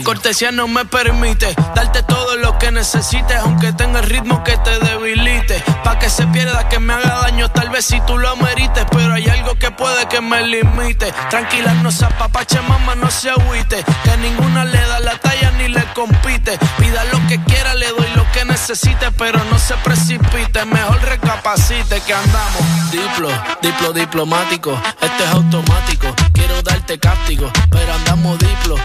Cortesía 0.04 0.52
no 0.52 0.68
me 0.68 0.86
permite 0.86 1.54
darte 1.76 2.04
todo 2.04 2.36
lo 2.38 2.58
que 2.58 2.72
necesites, 2.72 3.38
aunque 3.38 3.74
tenga 3.74 4.00
el 4.00 4.06
ritmo 4.06 4.44
que 4.44 4.58
te 4.58 4.80
debilite. 4.80 5.64
Pa' 5.84 6.00
que 6.00 6.10
se 6.10 6.26
pierda, 6.28 6.68
que 6.70 6.80
me 6.80 6.94
haga 6.94 7.20
daño, 7.22 7.50
tal 7.50 7.70
vez 7.70 7.86
si 7.86 8.00
tú 8.02 8.18
lo 8.18 8.30
amerites. 8.30 8.86
Pero 8.92 9.14
hay 9.14 9.28
algo 9.28 9.56
que 9.56 9.72
puede 9.72 10.08
que 10.08 10.22
me 10.22 10.42
limite. 10.44 11.12
Tranquila, 11.30 11.74
no 11.76 11.92
se 11.92 12.06
apapache, 12.06 12.62
mamá, 12.62 12.96
no 12.96 13.12
se 13.12 13.30
agüite. 13.30 13.84
Que 14.04 14.18
ninguna 14.18 14.66
le 14.66 14.80
da 14.80 15.00
la 15.00 15.18
talla 15.18 15.52
ni 15.52 15.68
le 15.68 15.84
compite. 15.94 16.58
Pida 16.78 17.04
lo 17.06 17.26
que 17.28 17.40
quiera, 17.44 17.76
le 17.76 17.90
doy 17.90 18.08
lo 18.16 18.30
que 18.32 18.46
necesite, 18.46 19.12
pero 19.18 19.44
no 19.46 19.60
se 19.60 19.76
precipite. 19.76 20.66
Mejor 20.66 21.02
recapacite 21.02 22.02
que 22.02 22.14
andamos. 22.14 22.92
Diplo, 22.92 23.30
diplo 23.62 23.94
diplomático, 23.94 24.80
este 25.02 25.24
es 25.24 25.30
automático. 25.30 26.14
Quiero 26.34 26.62
darte 26.62 27.00
cáptico, 27.00 27.52
pero 27.70 27.94
andamos 27.94 28.40
diplo 28.40 28.78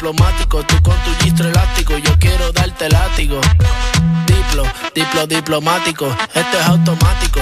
diplomático. 0.00 0.62
Tú 0.64 0.82
con 0.82 0.96
tu 1.04 1.10
gistro 1.22 1.48
elástico, 1.48 1.98
yo 1.98 2.18
quiero 2.18 2.50
darte 2.52 2.88
látigo. 2.88 3.38
Diplo, 4.26 4.64
diplo 4.94 5.26
diplomático, 5.26 6.08
este 6.34 6.58
es 6.58 6.66
automático. 6.66 7.40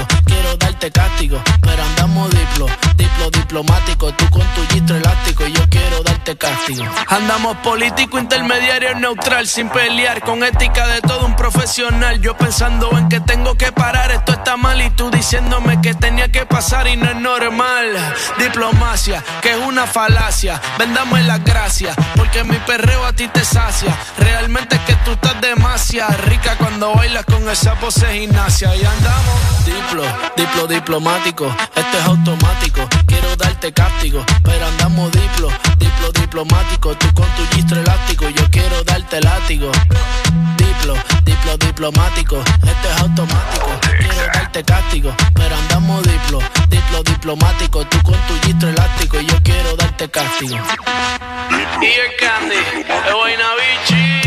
Cáptico, 0.78 1.42
pero 1.60 1.82
andamos 1.82 2.30
diplo, 2.30 2.66
diplo 2.94 3.30
diplomático. 3.30 4.12
Tú 4.12 4.30
con 4.30 4.46
tu 4.54 4.64
gistro 4.72 4.96
elástico, 4.96 5.44
yo 5.48 5.68
quiero 5.68 6.04
darte 6.04 6.36
cáptico. 6.36 6.84
Andamos 7.08 7.56
político, 7.58 8.16
intermediario, 8.16 8.94
neutral, 8.94 9.48
sin 9.48 9.68
pelear, 9.70 10.20
con 10.22 10.44
ética 10.44 10.86
de 10.86 11.00
todo 11.00 11.26
un 11.26 11.34
profesional. 11.34 12.20
Yo 12.20 12.36
pensando 12.36 12.96
en 12.96 13.08
que 13.08 13.18
tengo 13.18 13.56
que 13.56 13.72
parar, 13.72 14.12
esto 14.12 14.32
está 14.32 14.56
mal 14.56 14.80
y 14.80 14.88
tú 14.90 15.10
diciéndome 15.10 15.80
que 15.82 15.94
tenía 15.94 16.30
que 16.30 16.46
pasar 16.46 16.86
y 16.86 16.96
no 16.96 17.10
es 17.10 17.16
normal. 17.16 18.14
Diplomacia, 18.38 19.22
que 19.42 19.50
es 19.50 19.58
una 19.58 19.84
falacia. 19.86 20.60
Vendame 20.78 21.22
las 21.24 21.42
gracias, 21.42 21.96
porque 22.14 22.44
mi 22.44 22.56
perreo 22.58 23.04
a 23.04 23.12
ti 23.12 23.26
te 23.26 23.44
sacia. 23.44 23.98
Realmente 24.28 24.76
es 24.76 24.82
que 24.82 24.94
tú 25.06 25.12
estás 25.12 25.40
demasiado 25.40 26.12
rica 26.26 26.54
cuando 26.58 26.92
bailas 26.94 27.24
con 27.24 27.48
esa 27.48 27.74
pose 27.76 28.06
gimnasia. 28.12 28.76
Y 28.76 28.84
andamos 28.84 29.64
diplo, 29.64 30.04
diplo 30.36 30.66
diplomático, 30.66 31.46
este 31.74 31.98
es 31.98 32.04
automático. 32.04 32.86
Quiero 33.06 33.34
darte 33.36 33.72
cáptico, 33.72 34.24
pero 34.42 34.66
andamos 34.66 35.10
diplo, 35.12 35.48
diplo 35.78 36.12
diplomático. 36.12 36.94
Tú 36.96 37.06
con 37.14 37.26
tu 37.36 37.56
gistro 37.56 37.80
elástico, 37.80 38.28
yo 38.28 38.50
quiero 38.50 38.84
darte 38.84 39.20
látigo. 39.22 39.72
Diplo, 40.58 40.94
diplo 41.24 41.56
diplomático, 41.56 42.38
este 42.38 42.88
es 42.90 43.00
automático. 43.00 43.80
Quiero 43.80 44.26
darte 44.34 44.62
cáptico, 44.62 45.14
pero 45.34 45.56
andamos 45.56 46.02
diplo, 46.02 46.38
diplo 46.68 47.02
diplomático. 47.02 47.86
Tú 47.86 48.02
con 48.02 48.14
tu 48.26 48.46
gistro 48.46 48.68
elástico, 48.68 49.20
yo 49.20 49.42
quiero 49.42 49.74
darte 49.76 50.10
cáptico. 50.10 50.56
Y 51.80 51.86
el 51.86 52.16
candy, 52.20 52.56
el 52.88 54.17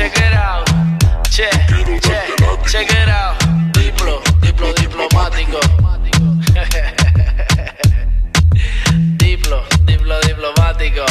Check 0.00 0.16
it 0.16 0.32
out. 0.32 0.64
Che, 1.28 1.44
che, 2.00 2.32
check 2.64 2.88
it 2.90 3.08
out. 3.10 3.36
Diplo, 3.72 4.22
diplo 4.40 4.72
diplomático. 4.72 5.58
diplo, 9.18 9.66
diplo 9.84 10.18
diplomático. 10.20 11.04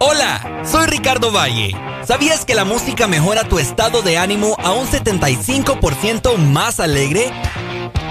Hola, 0.00 0.64
soy 0.64 0.86
Ricardo 0.86 1.30
Valle. 1.30 1.76
¿Sabías 2.02 2.44
que 2.44 2.56
la 2.56 2.64
música 2.64 3.06
mejora 3.06 3.44
tu 3.44 3.60
estado 3.60 4.02
de 4.02 4.18
ánimo 4.18 4.56
a 4.64 4.72
un 4.72 4.88
75% 4.88 6.36
más 6.38 6.80
alegre? 6.80 7.30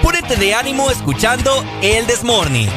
Púrete 0.02 0.38
de 0.38 0.56
ánimo 0.56 0.90
escuchando 0.90 1.66
El 1.82 2.08
Desmorning. 2.08 2.70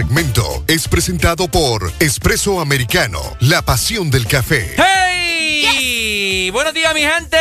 Segmento 0.00 0.64
es 0.66 0.88
presentado 0.88 1.46
por 1.46 1.92
Espresso 1.98 2.58
Americano, 2.62 3.20
la 3.38 3.60
pasión 3.60 4.10
del 4.10 4.26
café. 4.26 4.74
¡Hey! 4.78 6.48
Buenos 6.54 6.72
días, 6.72 6.94
mi 6.94 7.02
gente. 7.02 7.36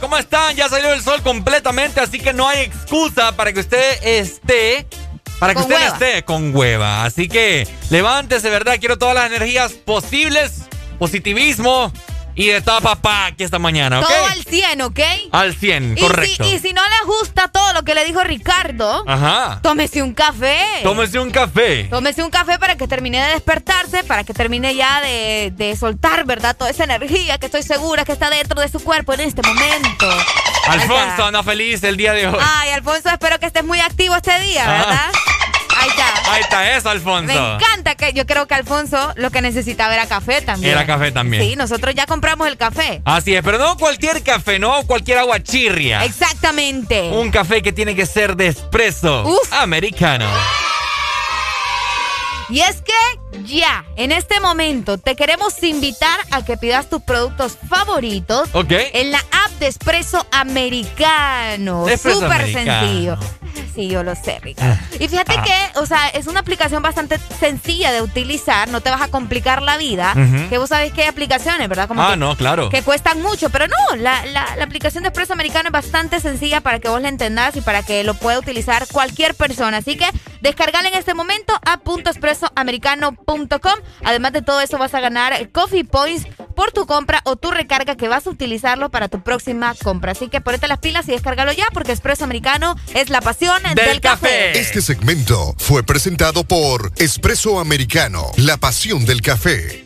¿Cómo 0.00 0.16
están? 0.16 0.54
Ya 0.54 0.68
salió 0.68 0.92
el 0.92 1.02
sol 1.02 1.22
completamente, 1.22 1.98
así 1.98 2.20
que 2.20 2.32
no 2.32 2.46
hay 2.48 2.60
excusa 2.66 3.34
para 3.34 3.52
que 3.52 3.58
usted 3.58 3.98
esté. 4.04 4.86
Para 5.40 5.54
que 5.54 5.62
Con 5.62 5.72
usted 5.72 5.74
hueva. 5.74 5.92
esté 5.92 6.24
con 6.24 6.54
hueva. 6.54 7.04
Así 7.04 7.26
que 7.26 7.66
levántese, 7.90 8.48
¿verdad? 8.48 8.76
Quiero 8.78 8.96
todas 8.96 9.16
las 9.16 9.26
energías 9.26 9.72
posibles, 9.72 10.52
positivismo 11.00 11.92
y 12.34 12.46
de 12.48 12.60
toda 12.60 12.80
papá 12.80 13.26
aquí 13.26 13.44
esta 13.44 13.58
mañana, 13.58 14.00
¿ok? 14.00 14.06
Todo 14.06 14.26
al 14.26 14.44
100, 14.44 14.80
¿ok? 14.82 15.00
Al 15.32 15.54
100, 15.54 15.98
Y 15.98 16.00
correcto. 16.00 16.44
si, 16.44 16.54
y 16.54 16.58
si 16.58 16.72
no 16.72 16.82
le 16.82 17.06
gusta 17.06 17.48
todo 17.48 17.72
lo 17.72 17.82
que 17.84 17.94
le 17.94 18.04
dijo 18.04 18.22
Ricardo, 18.24 19.04
Ajá. 19.06 19.60
tómese 19.62 20.02
un 20.02 20.14
café. 20.14 20.58
Tómese 20.82 21.18
un 21.18 21.30
café. 21.30 21.84
Tómese 21.90 22.22
un 22.22 22.30
café 22.30 22.58
para 22.58 22.76
que 22.76 22.88
termine 22.88 23.22
de 23.22 23.32
despertarse, 23.34 24.04
para 24.04 24.24
que 24.24 24.34
termine 24.34 24.74
ya 24.74 25.00
de, 25.00 25.52
de 25.54 25.76
soltar, 25.76 26.24
¿verdad? 26.24 26.56
Toda 26.56 26.70
esa 26.70 26.84
energía 26.84 27.38
que 27.38 27.46
estoy 27.46 27.62
segura 27.62 28.04
que 28.04 28.12
está 28.12 28.30
dentro 28.30 28.60
de 28.60 28.68
su 28.68 28.80
cuerpo 28.82 29.12
en 29.14 29.20
este 29.20 29.42
momento. 29.42 30.08
Alfonso 30.66 31.24
anda 31.26 31.42
feliz 31.42 31.82
el 31.84 31.96
día 31.96 32.12
de 32.12 32.26
hoy. 32.26 32.38
Ay, 32.40 32.70
Alfonso, 32.70 33.10
espero 33.10 33.38
que 33.38 33.46
estés 33.46 33.64
muy 33.64 33.80
activo 33.80 34.16
este 34.16 34.38
día, 34.40 34.64
Ajá. 34.80 35.12
Ahí 35.80 35.88
está. 35.88 36.32
Ahí 36.32 36.40
está 36.40 36.76
eso, 36.76 36.90
Alfonso. 36.90 37.26
Me 37.32 37.54
encanta 37.54 37.94
que 37.94 38.12
yo 38.12 38.26
creo 38.26 38.46
que 38.46 38.54
Alfonso 38.54 39.12
lo 39.16 39.30
que 39.30 39.40
necesitaba 39.40 39.94
era 39.94 40.06
café 40.06 40.40
también. 40.42 40.72
Era 40.72 40.86
café 40.86 41.12
también. 41.12 41.42
Sí, 41.42 41.56
nosotros 41.56 41.94
ya 41.94 42.06
compramos 42.06 42.48
el 42.48 42.56
café. 42.56 43.02
Así 43.04 43.34
es, 43.34 43.42
pero 43.42 43.58
no 43.58 43.76
cualquier 43.76 44.22
café, 44.22 44.58
no 44.58 44.82
cualquier 44.86 45.18
agua 45.18 45.42
chirria. 45.42 46.04
Exactamente. 46.04 47.10
Un 47.10 47.30
café 47.30 47.62
que 47.62 47.72
tiene 47.72 47.94
que 47.94 48.06
ser 48.06 48.36
de 48.36 48.48
espresso 48.48 49.24
Uf. 49.26 49.52
americano. 49.52 50.26
Y 52.50 52.60
es 52.60 52.82
que 52.82 52.92
ya, 53.44 53.84
en 53.96 54.12
este 54.12 54.40
momento, 54.40 54.98
te 54.98 55.16
queremos 55.16 55.62
invitar 55.62 56.18
a 56.30 56.44
que 56.44 56.56
pidas 56.56 56.88
tus 56.88 57.02
productos 57.02 57.58
favoritos 57.68 58.48
en 58.92 59.10
la 59.12 59.18
app 59.18 59.50
de 59.58 59.66
Espresso 59.68 60.26
Americano. 60.30 61.86
Súper 61.98 62.52
sencillo. 62.52 63.16
Sí, 63.74 63.88
yo 63.88 64.04
lo 64.04 64.14
sé, 64.14 64.38
Ricardo. 64.40 64.76
Y 65.00 65.08
fíjate 65.08 65.34
Ah. 65.36 65.42
que, 65.42 65.78
o 65.80 65.86
sea, 65.86 66.08
es 66.10 66.28
una 66.28 66.40
aplicación 66.40 66.80
bastante 66.80 67.18
sencilla 67.40 67.90
de 67.92 68.02
utilizar, 68.02 68.68
no 68.68 68.80
te 68.80 68.90
vas 68.90 69.02
a 69.02 69.08
complicar 69.08 69.62
la 69.62 69.76
vida. 69.78 70.14
Que 70.48 70.58
vos 70.58 70.68
sabés 70.68 70.92
que 70.92 71.02
hay 71.02 71.08
aplicaciones, 71.08 71.68
¿verdad? 71.68 71.88
Como 71.88 72.00
Ah, 72.02 72.10
que- 72.12 72.16
no, 72.16 72.36
claro. 72.36 72.68
que 72.68 72.82
cuestan 72.82 73.20
mucho, 73.20 73.50
pero 73.50 73.66
no, 73.66 73.96
la, 73.96 74.24
la- 74.26 74.54
la 74.56 74.64
aplicación 74.64 75.02
de 75.02 75.08
Expreso 75.08 75.32
Americano 75.32 75.68
es 75.68 75.72
bastante 75.72 76.20
sencilla 76.20 76.60
para 76.60 76.78
que 76.78 76.88
vos 76.88 77.00
la 77.02 77.08
entendás 77.08 77.56
y 77.56 77.62
para 77.62 77.82
que 77.82 78.04
lo 78.04 78.14
pueda 78.14 78.38
utilizar 78.38 78.86
cualquier 78.92 79.34
persona. 79.34 79.78
Así 79.78 79.96
que 79.96 80.06
descargala 80.40 80.88
en 80.88 80.94
este 80.94 81.14
momento 81.14 81.52
a 81.66 81.80
.expresoamericano.com. 81.84 83.23
Además 84.04 84.32
de 84.32 84.42
todo 84.42 84.60
eso 84.60 84.78
vas 84.78 84.94
a 84.94 85.00
ganar 85.00 85.50
Coffee 85.50 85.84
Points 85.84 86.26
por 86.54 86.72
tu 86.72 86.86
compra 86.86 87.20
o 87.24 87.36
tu 87.36 87.50
recarga 87.50 87.96
que 87.96 88.08
vas 88.08 88.26
a 88.26 88.30
utilizarlo 88.30 88.90
para 88.90 89.08
tu 89.08 89.22
próxima 89.22 89.74
compra. 89.82 90.12
Así 90.12 90.28
que 90.28 90.40
ponete 90.40 90.68
las 90.68 90.78
pilas 90.78 91.08
y 91.08 91.12
descárgalo 91.12 91.52
ya 91.52 91.66
porque 91.72 91.92
Expreso 91.92 92.24
Americano 92.24 92.76
es 92.94 93.10
la 93.10 93.20
pasión 93.20 93.62
del, 93.74 94.00
café. 94.00 94.58
Este 94.58 94.80
segmento 94.80 95.54
fue 95.58 95.82
presentado 95.82 96.44
por 96.44 96.92
Espresso 96.96 97.58
Americano, 97.58 98.30
la 98.36 98.56
pasión 98.56 99.04
del 99.04 99.22
café. 99.22 99.84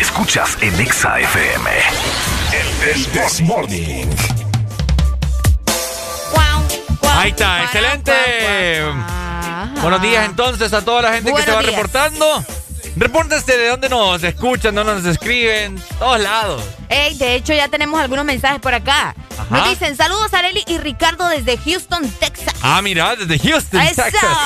Escuchas 0.00 0.58
en 0.60 0.78
Exa 0.80 1.20
FM. 1.20 1.70
El 2.90 3.06
This 3.06 3.40
Morning. 3.40 4.06
Ahí 7.02 7.30
está, 7.30 7.64
excelente. 7.64 9.15
Buenos 9.82 10.02
días 10.02 10.24
entonces 10.24 10.72
a 10.72 10.82
toda 10.84 11.02
la 11.02 11.12
gente 11.12 11.32
que 11.32 11.42
se 11.42 11.50
va 11.52 11.60
días. 11.60 11.72
reportando. 11.72 12.44
Repórtense 12.96 13.58
de 13.58 13.68
dónde 13.68 13.88
nos 13.90 14.22
escuchan, 14.24 14.74
dónde 14.74 14.94
nos 14.94 15.04
escriben, 15.04 15.78
todos 15.98 16.18
lados. 16.20 16.62
Ey, 16.88 17.14
de 17.18 17.34
hecho 17.34 17.52
ya 17.52 17.68
tenemos 17.68 18.00
algunos 18.00 18.24
mensajes 18.24 18.58
por 18.60 18.72
acá. 18.72 19.14
Ajá. 19.38 19.46
Nos 19.50 19.68
dicen 19.68 19.96
saludos 19.96 20.32
a 20.32 20.38
Areli 20.38 20.64
y 20.66 20.78
Ricardo 20.78 21.28
desde 21.28 21.58
Houston, 21.58 22.08
Texas. 22.18 22.54
Ah, 22.62 22.80
mira, 22.82 23.14
desde 23.16 23.38
Houston, 23.38 23.80
¡Eso! 23.80 24.02
Texas. 24.02 24.36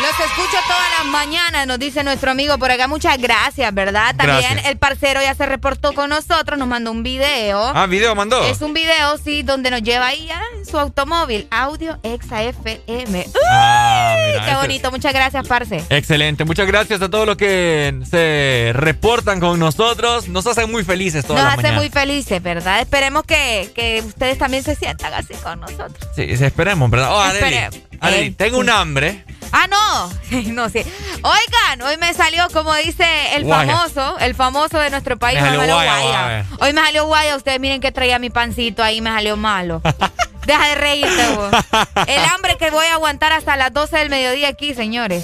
Los 0.00 0.18
escucho 0.26 0.56
todas 0.66 0.88
las 0.98 1.06
mañanas, 1.06 1.66
nos 1.66 1.78
dice 1.78 2.02
nuestro 2.02 2.30
amigo 2.32 2.58
por 2.58 2.70
acá. 2.72 2.88
Muchas 2.88 3.18
gracias, 3.18 3.72
¿verdad? 3.72 4.14
También 4.16 4.40
Gracias. 4.40 4.66
el 4.66 4.76
parcero 4.78 5.20
ya 5.22 5.34
se 5.34 5.46
reportó 5.46 5.92
con 5.92 6.10
nosotros, 6.10 6.58
nos 6.58 6.66
mandó 6.66 6.90
un 6.90 7.02
video. 7.04 7.70
Ah, 7.74 7.86
video 7.86 8.14
mandó. 8.16 8.42
Es 8.44 8.62
un 8.62 8.74
video, 8.74 9.16
sí, 9.18 9.42
donde 9.42 9.70
nos 9.70 9.82
lleva 9.82 10.08
ahí 10.08 10.26
ya 10.26 10.40
en 10.56 10.66
su 10.66 10.76
automóvil. 10.78 11.46
Audio 11.52 11.98
Exa 12.02 12.42
FM. 12.42 13.26
Ah, 13.48 14.14
¡Uy! 14.16 14.32
mira, 14.32 14.44
¡Qué 14.44 14.50
ese- 14.50 14.56
bonito! 14.60 14.90
Muchas 14.90 15.12
gracias, 15.12 15.46
parce. 15.46 15.84
Excelente, 15.90 16.44
muchas 16.44 16.66
gracias 16.66 17.00
a 17.00 17.08
todos 17.08 17.26
los 17.26 17.36
que 17.36 17.94
se 18.10 18.72
reportan 18.74 19.38
con 19.38 19.58
nosotros. 19.60 20.26
Nos 20.28 20.46
hacen 20.48 20.68
muy 20.72 20.82
felices 20.84 21.24
todas 21.24 21.42
Nos 21.42 21.44
las 21.44 21.58
hace 21.58 21.62
mañanas. 21.68 21.80
muy 21.82 21.90
felices, 21.90 22.42
¿verdad? 22.42 22.80
Esperemos 22.80 23.22
que, 23.24 23.70
que 23.74 24.02
ustedes 24.04 24.36
también 24.38 24.64
se 24.64 24.74
sientan 24.74 25.14
así 25.14 25.34
con 25.44 25.60
nosotros. 25.60 26.08
Sí, 26.16 26.36
sí, 26.36 26.44
esperemos, 26.44 26.90
¿verdad? 26.90 27.12
Oh, 27.14 27.20
Adeli. 27.20 27.56
Adeli, 28.00 28.26
Eh, 28.28 28.34
tengo 28.36 28.58
un 28.58 28.68
hambre. 28.70 29.24
Ah, 29.52 29.66
no. 29.68 30.40
no, 30.52 30.68
sí. 30.70 30.80
Oigan, 31.22 31.82
hoy 31.82 31.96
me 31.98 32.12
salió, 32.14 32.48
como 32.52 32.74
dice 32.74 33.04
el 33.36 33.44
Guaya. 33.44 33.76
famoso, 33.76 34.18
el 34.18 34.34
famoso 34.34 34.78
de 34.78 34.90
nuestro 34.90 35.18
país, 35.18 35.36
Me 35.40 35.42
me 35.42 35.56
salió 35.56 35.60
salió 35.60 35.74
guaya. 35.76 36.46
Hoy 36.60 36.72
me 36.72 36.80
salió 36.82 37.06
guaya. 37.06 37.36
Ustedes 37.36 37.60
miren 37.60 37.80
que 37.80 37.92
traía 37.92 38.18
mi 38.18 38.30
pancito 38.30 38.82
ahí, 38.82 39.00
me 39.00 39.10
salió 39.10 39.36
malo. 39.36 39.82
Deja 40.46 40.66
de 40.68 40.74
reírte, 40.74 41.28
vos. 41.36 41.52
El 42.08 42.24
hambre 42.24 42.56
que 42.58 42.70
voy 42.70 42.86
a 42.86 42.94
aguantar 42.94 43.32
hasta 43.32 43.56
las 43.56 43.72
12 43.72 43.96
del 43.98 44.08
mediodía 44.10 44.48
aquí, 44.48 44.74
señores. 44.74 45.22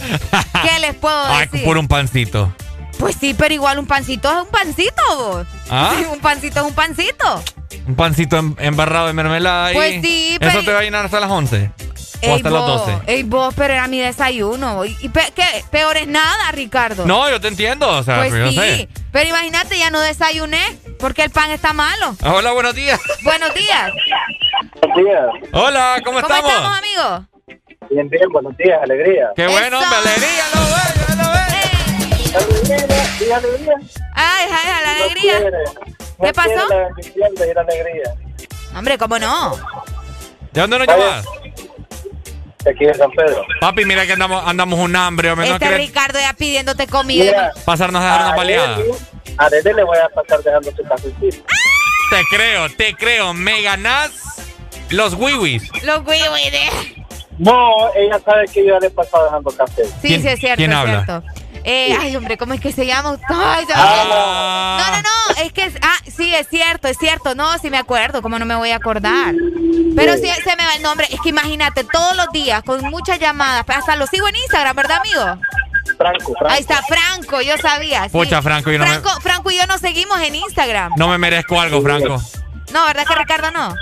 ¿Qué 0.63 0.79
les 0.79 0.95
puedo 0.95 1.25
Ay, 1.27 1.47
decir? 1.47 1.65
por 1.65 1.77
un 1.79 1.89
pancito. 1.89 2.53
Pues 2.99 3.17
sí, 3.19 3.35
pero 3.37 3.53
igual 3.55 3.79
un 3.79 3.87
pancito 3.87 4.31
es 4.31 4.45
un 4.45 4.49
pancito, 4.51 5.03
vos. 5.17 5.47
¿Ah? 5.71 5.95
Sí, 5.97 6.05
un 6.13 6.21
pancito 6.21 6.61
es 6.61 6.67
un 6.67 6.73
pancito. 6.75 7.43
Un 7.87 7.95
pancito 7.97 8.37
em- 8.37 8.55
embarrado 8.59 9.07
de 9.09 9.13
mermelada 9.13 9.67
ahí. 9.67 9.75
Pues 9.75 10.03
sí, 10.03 10.31
¿Eso 10.33 10.39
pero- 10.41 10.65
te 10.65 10.73
va 10.73 10.79
a 10.81 10.83
llenar 10.83 11.05
hasta 11.05 11.19
las 11.21 11.31
11? 11.31 11.71
¿O 12.21 12.27
Ey, 12.35 12.43
las 12.43 12.53
vos, 12.53 12.87
12? 12.87 12.99
ey, 13.07 13.23
vos, 13.23 13.55
pero 13.57 13.75
era 13.75 13.87
mi 13.87 14.01
desayuno. 14.01 14.85
¿Y 14.85 14.97
y 15.01 15.09
pe- 15.09 15.33
qué? 15.37 15.65
Peor 15.71 15.97
es 15.99 16.09
nada, 16.09 16.51
Ricardo. 16.53 17.07
No, 17.07 17.31
yo 17.31 17.41
te 17.41 17.47
entiendo, 17.49 17.89
o 17.89 18.03
sea, 18.03 18.17
Pues 18.19 18.33
yo 18.33 18.49
sí, 18.51 18.57
sé. 18.57 18.89
pero 19.13 19.29
imagínate, 19.29 19.79
ya 19.79 19.91
no 19.91 20.01
desayuné 20.01 20.61
porque 20.99 21.23
el 21.23 21.31
pan 21.31 21.53
está 21.53 21.73
malo. 21.73 22.17
Hola, 22.25 22.51
buenos 22.53 22.75
días. 22.75 22.99
Buenos 23.23 23.55
días. 23.55 23.93
Buenos 24.83 24.97
días. 24.99 25.27
Hola, 25.53 26.01
¿cómo, 26.05 26.21
¿Cómo 26.21 26.35
estamos? 26.35 26.51
estamos, 26.53 26.79
amigos? 26.79 27.21
Bien, 27.91 28.09
bien, 28.09 28.29
buenos 28.33 28.57
días, 28.57 28.81
alegría. 28.83 29.29
Qué 29.37 29.47
bueno, 29.47 29.79
hombre, 29.79 29.97
alegría, 29.99 30.45
lo 30.55 30.61
veo, 30.61 31.25
lo 31.25 31.31
veo. 31.33 31.49
Alegría, 32.35 33.27
y 33.29 33.31
alegría. 33.31 33.75
Ay, 34.15 34.47
ay, 34.51 34.71
ay, 34.75 34.83
la 34.85 34.91
alegría. 35.05 35.35
No 35.35 35.41
quiere, 35.41 35.59
¿Qué 36.21 36.27
no 36.27 36.33
pasó? 36.33 36.69
la 36.69 36.77
bendición 36.89 37.35
de 37.37 37.51
ir 37.51 37.59
a 37.59 37.61
alegría. 37.63 38.15
Hombre, 38.77 38.99
¿cómo 38.99 39.19
no? 39.19 39.57
¿De 40.53 40.61
dónde 40.61 40.79
nos 40.79 40.87
llamas? 40.89 41.25
De 42.65 42.71
aquí 42.71 42.85
de 42.87 42.95
San 42.95 43.11
Pedro. 43.13 43.45
Papi, 43.61 43.85
mira 43.85 44.05
que 44.07 44.13
andamos, 44.15 44.43
andamos 44.47 44.79
un 44.81 44.95
hambre, 44.97 45.31
hombre. 45.31 45.49
¿No 45.49 45.55
Este 45.55 45.77
Ricardo 45.77 46.19
ya 46.19 46.33
pidiéndote 46.33 46.87
comida. 46.87 47.25
Mira, 47.25 47.53
pasarnos 47.65 48.03
a 48.03 48.05
dejar 48.05 48.27
una 48.27 48.37
baleada? 48.37 48.79
A 49.39 49.45
Arely 49.45 49.73
le 49.75 49.85
voy 49.85 49.99
a 49.99 50.09
pasar 50.09 50.43
dejando 50.43 50.71
su 50.73 50.83
cafecito. 50.83 51.45
Te 52.11 52.25
creo, 52.37 52.69
te 52.71 52.95
creo. 52.95 53.33
Me 53.35 53.63
ganás 53.63 54.11
los 54.91 55.15
wiwis. 55.15 55.71
Los 55.85 56.03
güey, 56.05 56.21
de... 56.51 57.05
No, 57.39 57.95
ella 57.95 58.19
sabe 58.25 58.47
que 58.53 58.67
yo 58.67 58.75
ya 58.75 58.81
le 58.81 58.89
he 58.89 58.91
pasado 58.91 59.27
dejando 59.27 59.51
café. 59.53 59.85
Sí, 59.85 60.09
¿Quién- 60.09 60.23
sí, 60.23 60.29
es 60.29 60.41
cierto, 60.41 60.57
quién 60.57 60.73
es 60.73 60.77
habla? 60.77 61.05
cierto. 61.05 61.27
Eh, 61.71 61.95
Ay, 62.01 62.17
hombre, 62.17 62.39
¿cómo 62.39 62.55
es 62.55 62.61
que 62.63 62.73
se 62.73 62.87
llama? 62.87 63.17
Ay, 63.29 63.67
se 63.67 63.73
Ah. 63.77 64.79
No, 64.81 64.97
no, 64.97 65.03
no, 65.03 65.43
es 65.45 65.53
que, 65.53 65.65
es- 65.67 65.75
ah, 65.83 65.97
sí, 66.17 66.35
es 66.35 66.49
cierto, 66.49 66.89
es 66.89 66.97
cierto, 66.97 67.35
no, 67.35 67.59
sí 67.59 67.69
me 67.69 67.77
acuerdo, 67.77 68.23
¿cómo 68.23 68.39
no 68.39 68.47
me 68.47 68.55
voy 68.57 68.71
a 68.71 68.77
acordar? 68.77 69.35
Pero 69.95 70.15
sí, 70.15 70.31
se 70.45 70.57
me 70.57 70.65
va 70.65 70.75
el 70.77 70.83
nombre, 70.83 71.07
es 71.11 71.21
que 71.21 71.29
imagínate, 71.29 71.85
todos 71.85 72.17
los 72.17 72.31
días, 72.33 72.63
con 72.63 72.83
muchas 72.89 73.19
llamadas, 73.19 73.65
hasta 73.69 73.97
lo 73.97 74.07
sigo 74.07 74.27
en 74.29 74.37
Instagram, 74.37 74.77
¿verdad, 74.77 74.99
amigo? 75.01 75.21
Franco, 75.99 76.33
Franco. 76.39 76.49
Ahí 76.55 76.61
está, 76.61 76.81
Franco, 76.85 77.43
yo 77.43 77.59
sabía. 77.59 78.05
sí. 78.05 78.11
Pucha, 78.13 78.41
Franco, 78.41 78.71
yo 78.71 78.79
no 78.79 78.87
me- 78.87 78.91
Franco, 79.01 79.21
Franco 79.21 79.51
y 79.51 79.59
yo 79.59 79.67
nos 79.67 79.81
seguimos 79.83 80.19
en 80.21 80.37
Instagram. 80.37 80.93
No 80.97 81.09
me 81.09 81.19
merezco 81.19 81.61
algo, 81.61 81.83
Franco. 81.83 82.23
No, 82.73 82.87
¿verdad 82.87 83.05
que 83.07 83.15
Ricardo 83.15 83.51
no? 83.51 83.75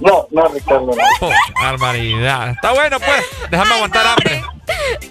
No, 0.00 0.26
no, 0.30 0.48
Ricardo, 0.48 0.86
no. 0.86 0.94
Oh, 1.20 1.30
barbaridad. 1.62 2.50
Está 2.50 2.72
bueno, 2.72 2.98
pues. 2.98 3.24
Déjame 3.50 3.74
aguantar 3.74 4.06
hambre. 4.06 4.42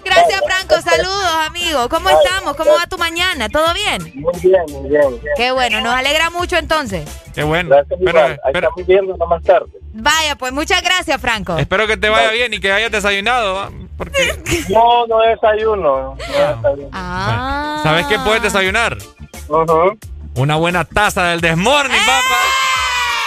Gracias, 0.04 0.42
Franco, 0.46 0.82
saludos, 0.82 1.32
amigo. 1.46 1.88
¿Cómo 1.90 2.10
estamos? 2.10 2.56
¿Cómo 2.56 2.72
va 2.74 2.88
tu 2.88 2.98
mañana? 2.98 3.50
¿todo 3.50 3.74
bien? 3.74 4.12
Muy 4.16 4.34
bien, 4.42 4.62
muy 4.72 4.90
bien. 4.90 5.22
Qué 5.36 5.52
bueno, 5.52 5.82
nos 5.82 5.94
alegra 5.94 6.30
mucho 6.30 6.58
entonces. 6.58 7.08
Qué 7.36 7.44
bueno. 7.44 7.70
Gracias, 7.70 8.00
Pero. 8.04 8.20
Ahí 8.26 8.38
pero 8.54 8.70
estamos 8.70 8.88
viendo 8.88 9.28
más 9.28 9.44
tarde. 9.44 9.68
Vaya, 9.94 10.36
pues 10.36 10.54
muchas 10.54 10.82
gracias, 10.82 11.20
Franco. 11.20 11.58
espero 11.58 11.86
que 11.88 11.98
te 11.98 12.10
vaya 12.10 12.32
bien 12.32 12.54
y 12.54 12.60
que 12.60 12.72
hayas 12.72 12.92
desayunado. 12.92 13.56
¿va? 13.56 13.70
Porque, 13.98 14.34
No, 14.70 15.06
no 15.08 15.20
desayuno. 15.20 16.16
No 16.16 16.18
desayuno. 16.18 16.90
Ah. 16.94 17.82
¿sabes 17.84 18.06
qué 18.08 18.18
puedes 18.20 18.42
desayunar? 18.42 18.98
Ujú. 19.48 19.98
Una 20.36 20.56
buena 20.56 20.86
taza 20.86 21.26
del 21.26 21.42
Desmorning, 21.42 21.96
¡Eh! 21.96 22.06
papá. 22.06 22.38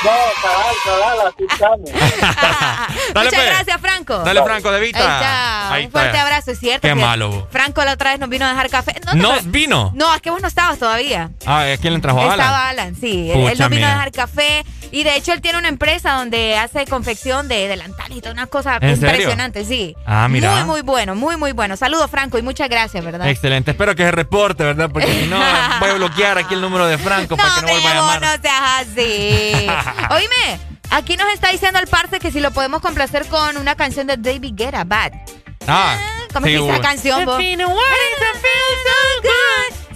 No, 0.05 0.11
cabal, 0.43 0.75
cabal, 0.85 1.29
así 1.29 1.45
estamos. 1.51 1.91
Dale, 3.15 3.27
Muchas 3.29 3.35
pues. 3.35 3.47
gracias, 3.47 3.81
Franco. 3.81 4.19
Dale, 4.19 4.43
Franco, 4.43 4.71
de 4.73 4.81
Vita. 4.81 4.99
Ahí 4.99 5.05
está. 5.15 5.73
Ahí 5.75 5.85
Un 5.87 5.91
fuerte 5.93 6.11
está. 6.11 6.23
abrazo, 6.23 6.51
es 6.51 6.59
cierto. 6.59 6.81
Qué 6.83 6.89
que 6.89 6.95
malo. 7.01 7.47
Franco 7.51 7.85
la 7.85 7.93
otra 7.93 8.11
vez 8.11 8.19
nos 8.21 8.29
vino 8.29 8.45
a 8.45 8.49
dejar 8.51 8.69
café. 8.71 8.95
No, 9.07 9.15
¿No 9.15 9.31
pre- 9.33 9.43
vino? 9.47 9.93
No, 9.95 10.15
es 10.15 10.21
que 10.21 10.31
vos 10.31 10.41
no 10.43 10.49
estabas 10.49 10.79
todavía. 10.79 11.31
Ah, 11.47 11.65
¿a 11.73 11.77
quién 11.77 11.95
le 11.95 12.01
trajo 12.01 12.21
Alan? 12.21 12.33
Estaba 12.33 12.69
Alan, 12.69 12.97
sí. 12.97 13.31
Él- 13.31 13.41
él 13.41 13.51
Pucha, 13.51 13.63
nos 13.65 13.71
vino 13.71 13.87
a 13.87 13.91
dejar 13.91 14.13
café. 14.13 14.65
Y 14.91 15.05
de 15.05 15.17
hecho, 15.17 15.33
él 15.33 15.41
tiene 15.41 15.59
una 15.59 15.69
empresa 15.69 16.13
donde 16.13 16.59
hace 16.59 16.85
confección 16.87 17.49
de 17.49 17.67
delantales 17.67 18.19
y 18.19 18.21
todas 18.21 18.35
unas 18.35 18.49
cosas 18.49 18.79
impresionantes, 18.83 19.67
sí. 19.67 19.97
Ah, 20.05 20.29
mira. 20.29 20.51
Muy, 20.57 20.65
muy 20.65 20.81
bueno, 20.83 21.15
muy, 21.15 21.37
muy 21.39 21.53
bueno. 21.53 21.77
Saludos, 21.79 22.11
Franco, 22.11 22.37
y 22.37 22.43
muchas 22.43 22.69
gracias, 22.69 23.03
¿verdad? 23.03 23.27
Excelente. 23.29 23.71
Espero 23.71 23.95
que 23.95 24.03
se 24.03 24.11
reporte, 24.11 24.65
¿verdad? 24.65 24.91
Porque 24.93 25.11
si 25.11 25.27
no, 25.29 25.39
voy 25.81 25.91
a 25.91 25.95
bloquear 25.95 26.37
aquí 26.39 26.53
el 26.55 26.61
número 26.61 26.87
de 26.87 26.99
Franco 26.99 27.37
para 27.39 27.55
que 27.55 27.63
no 27.63 27.69
vuelva 27.69 27.91
a 27.91 27.95
llamar. 27.95 28.21
no 28.21 28.43
seas 28.43 28.63
así. 28.81 29.67
Oíme, 30.11 30.61
aquí 30.91 31.17
nos 31.17 31.33
está 31.33 31.51
diciendo 31.51 31.79
el 31.79 31.87
parce 31.87 32.19
que 32.19 32.31
si 32.31 32.41
lo 32.41 32.51
podemos 32.51 32.81
complacer 32.81 33.27
con 33.27 33.57
una 33.57 33.75
canción 33.75 34.07
de 34.07 34.17
David 34.17 34.55
Guetta, 34.55 34.85
Bad. 34.85 35.13
Ah, 35.67 35.97
¿Cómo 36.33 36.47
sí, 36.47 36.53
es 36.55 36.59
que 36.59 36.63
dice 36.63 36.73
la 36.73 36.79
bueno. 36.79 36.83
canción, 36.83 37.25
vos? 37.25 37.39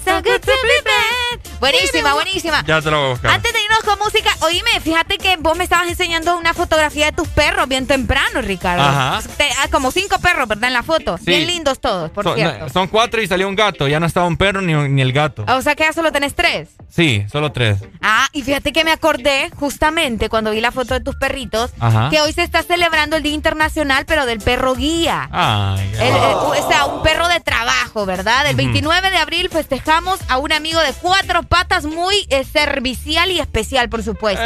So 0.07 0.23
good 0.23 0.41
to 0.41 0.53
be 0.63 0.83
bad. 0.85 1.59
Buenísima, 1.59 2.15
buenísima. 2.15 2.63
Ya 2.65 2.81
te 2.81 2.91
lo 2.93 2.99
voy 2.99 3.07
a 3.07 3.11
buscar. 3.11 3.31
Antes 3.33 3.53
de 3.53 3.59
irnos 3.61 3.81
con 3.81 3.99
música, 3.99 4.31
oíme, 4.43 4.79
fíjate 4.81 5.19
que 5.19 5.37
vos 5.39 5.57
me 5.57 5.65
estabas 5.65 5.89
enseñando 5.89 6.37
una 6.39 6.55
fotografía 6.55 7.07
de 7.07 7.13
tus 7.13 7.27
perros 7.29 7.67
bien 7.67 7.87
temprano, 7.89 8.41
Ricardo. 8.41 8.85
Ajá. 8.85 9.21
Te- 9.37 9.49
ah, 9.63 9.69
como 9.71 9.91
cinco 9.91 10.19
perros, 10.21 10.47
¿verdad? 10.47 10.69
En 10.69 10.75
la 10.75 10.83
foto. 10.85 11.17
Sí. 11.19 11.25
Bien 11.27 11.47
lindos 11.49 11.81
todos, 11.81 12.11
por 12.13 12.23
son, 12.25 12.37
cierto. 12.37 12.69
son 12.69 12.87
cuatro 12.87 13.21
y 13.21 13.27
salió 13.27 13.49
un 13.49 13.57
gato. 13.57 13.89
Ya 13.89 13.99
no 13.99 14.07
estaba 14.07 14.27
un 14.27 14.37
perro 14.37 14.61
ni, 14.63 14.75
ni 14.75 15.03
el 15.03 15.13
gato. 15.13 15.45
O 15.49 15.61
sea 15.63 15.75
que 15.75 15.83
ya 15.83 15.93
solo 15.93 16.13
tenés 16.13 16.35
tres. 16.37 16.69
Sí, 16.89 17.25
solo 17.33 17.51
tres. 17.51 17.79
Ah, 18.01 18.29
y 18.33 18.43
fíjate 18.43 18.73
que 18.73 18.85
me 18.85 18.93
acordé 18.93 19.51
justamente 19.59 20.29
cuando 20.29 20.53
vi 20.53 20.61
la 20.61 20.71
foto 20.71 20.95
de 20.95 21.01
tus 21.01 21.17
perritos 21.17 21.73
Ajá. 21.81 22.11
que 22.11 22.21
hoy 22.21 22.33
se 22.33 22.45
está 22.45 22.63
celebrando 22.63 23.17
el 23.17 23.23
Día 23.25 23.33
Internacional, 23.35 24.05
pero 24.07 24.25
del 24.25 24.39
perro 24.39 24.75
guía. 24.77 25.29
Ay, 25.33 25.91
El- 25.95 26.03
el- 26.03 26.15
o 26.15 26.69
sea, 26.69 26.85
un 26.87 27.03
perro 27.03 27.27
de 27.29 27.41
trabajo, 27.41 28.07
¿verdad? 28.07 28.43
El 28.47 28.51
Ujú. 28.55 28.59
29 28.59 29.11
de 29.11 29.17
abril 29.17 29.49
festejamos 29.51 29.96
a 30.29 30.37
un 30.37 30.53
amigo 30.53 30.79
de 30.81 30.93
cuatro 30.93 31.43
patas 31.43 31.87
muy 31.87 32.27
eh, 32.29 32.45
servicial 32.45 33.31
y 33.31 33.41
especial, 33.41 33.89
por 33.89 34.03
supuesto. 34.03 34.43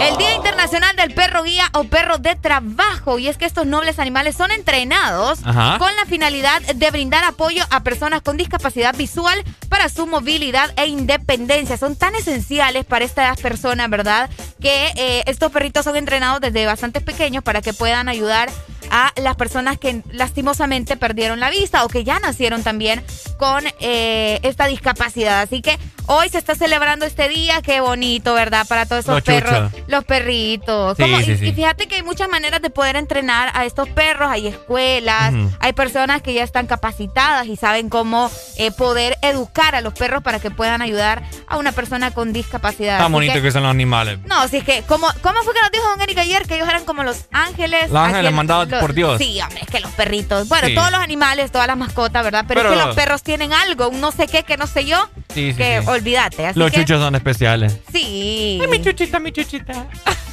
El 0.00 0.16
Día 0.16 0.36
Internacional 0.36 0.94
del 0.94 1.12
Perro 1.12 1.42
Guía 1.42 1.68
o 1.72 1.82
Perro 1.84 2.18
de 2.18 2.36
Trabajo. 2.36 3.18
Y 3.18 3.26
es 3.26 3.36
que 3.36 3.46
estos 3.46 3.66
nobles 3.66 3.98
animales 3.98 4.36
son 4.36 4.52
entrenados 4.52 5.40
Ajá. 5.44 5.78
con 5.78 5.94
la 5.96 6.04
finalidad 6.04 6.62
de 6.62 6.90
brindar 6.92 7.24
apoyo 7.24 7.64
a 7.70 7.82
personas 7.82 8.22
con 8.22 8.36
discapacidad 8.36 8.94
visual 8.94 9.42
para 9.68 9.88
su 9.88 10.06
movilidad 10.06 10.72
e 10.76 10.86
independencia. 10.86 11.76
Son 11.76 11.96
tan 11.96 12.14
esenciales 12.14 12.84
para 12.84 13.04
estas 13.04 13.40
personas, 13.40 13.90
¿verdad? 13.90 14.30
Que 14.60 14.92
eh, 14.94 15.24
estos 15.26 15.50
perritos 15.50 15.84
son 15.84 15.96
entrenados 15.96 16.40
desde 16.40 16.64
bastante 16.64 17.00
pequeños 17.00 17.42
para 17.42 17.60
que 17.60 17.72
puedan 17.72 18.08
ayudar 18.08 18.50
a 18.50 18.77
las 19.16 19.36
personas 19.36 19.78
que 19.78 20.02
lastimosamente 20.10 20.96
perdieron 20.96 21.40
la 21.40 21.50
vista 21.50 21.84
o 21.84 21.88
que 21.88 22.04
ya 22.04 22.18
nacieron 22.20 22.62
también 22.62 23.04
con 23.38 23.64
eh, 23.80 24.38
esta 24.42 24.66
discapacidad. 24.66 25.40
Así 25.42 25.62
que 25.62 25.78
hoy 26.06 26.28
se 26.28 26.38
está 26.38 26.54
celebrando 26.54 27.04
este 27.06 27.28
día, 27.28 27.60
qué 27.62 27.80
bonito, 27.80 28.34
¿verdad? 28.34 28.66
Para 28.66 28.86
todos 28.86 29.04
esos 29.04 29.22
perros, 29.22 29.70
los 29.86 30.04
perritos. 30.04 30.96
Sí, 30.96 31.02
Como- 31.02 31.18
sí, 31.20 31.32
y, 31.32 31.38
sí. 31.38 31.46
y 31.48 31.52
fíjate 31.52 31.86
que 31.86 31.96
hay 31.96 32.02
muchas 32.02 32.28
maneras 32.28 32.62
de 32.62 32.70
poder 32.70 32.96
entrenar 32.96 33.50
a 33.54 33.64
estos 33.64 33.88
perros, 33.90 34.28
hay 34.30 34.46
escuelas, 34.48 35.32
hay 35.60 35.72
personas 35.72 36.22
que 36.22 36.34
ya 36.34 36.42
están 36.44 36.66
capacitadas 36.66 37.46
y 37.46 37.56
saben 37.56 37.88
cómo 37.88 38.30
eh, 38.56 38.70
poder 38.72 39.16
educar 39.22 39.74
a 39.74 39.80
los 39.80 39.94
perros 39.94 40.22
para 40.22 40.40
que 40.40 40.50
puedan 40.50 40.82
ayudar 40.82 41.22
a 41.46 41.56
una 41.56 41.72
persona 41.72 42.10
con 42.10 42.32
discapacidad. 42.32 42.98
Tan 42.98 43.12
bonito 43.12 43.34
que, 43.34 43.42
que- 43.42 43.48
son 43.52 43.62
los 43.62 43.70
animales. 43.70 44.18
no, 44.26 44.40
así 44.40 44.58
es 44.58 44.64
que, 44.64 44.82
como, 44.82 45.06
¿cómo 45.22 45.42
fue 45.42 45.54
que 45.54 45.60
nos 45.60 45.70
dijo 45.72 45.88
Don 45.88 46.00
Eric 46.02 46.18
ayer? 46.18 46.46
Que 46.46 46.56
ellos 46.56 46.68
eran 46.68 46.84
como 46.84 47.02
los 47.02 47.24
ángeles. 47.32 47.90
Los 47.90 47.98
ángeles 47.98 48.26
Así, 48.26 48.34
por 48.80 48.92
Dios. 48.94 49.18
Sí, 49.18 49.40
hombre, 49.40 49.60
es 49.62 49.68
que 49.68 49.80
los 49.80 49.90
perritos. 49.92 50.48
Bueno, 50.48 50.68
Sí. 50.68 50.74
todos 50.74 50.90
los 50.90 51.00
animales, 51.00 51.50
todas 51.50 51.66
las 51.66 51.76
mascotas, 51.76 52.22
¿verdad? 52.24 52.44
Pero, 52.48 52.60
Pero- 52.62 52.72
es 52.74 52.78
que 52.80 52.86
los 52.86 52.94
perros 52.96 53.22
tienen 53.22 53.52
algo, 53.52 53.88
un 53.88 54.00
no 54.00 54.12
sé 54.12 54.26
qué, 54.26 54.42
que 54.42 54.56
no 54.56 54.66
sé 54.66 54.84
yo. 54.86 55.08
Sí, 55.34 55.52
sí, 55.52 55.56
que 55.56 55.80
olvídate. 55.86 56.46
Así 56.46 56.58
Los 56.58 56.70
que, 56.70 56.78
chuchos 56.80 57.00
son 57.00 57.14
especiales. 57.14 57.78
Sí. 57.92 58.58
Ay, 58.62 58.68
mi 58.68 58.82
chuchita, 58.82 59.18
mi 59.20 59.32
chuchita. 59.32 59.86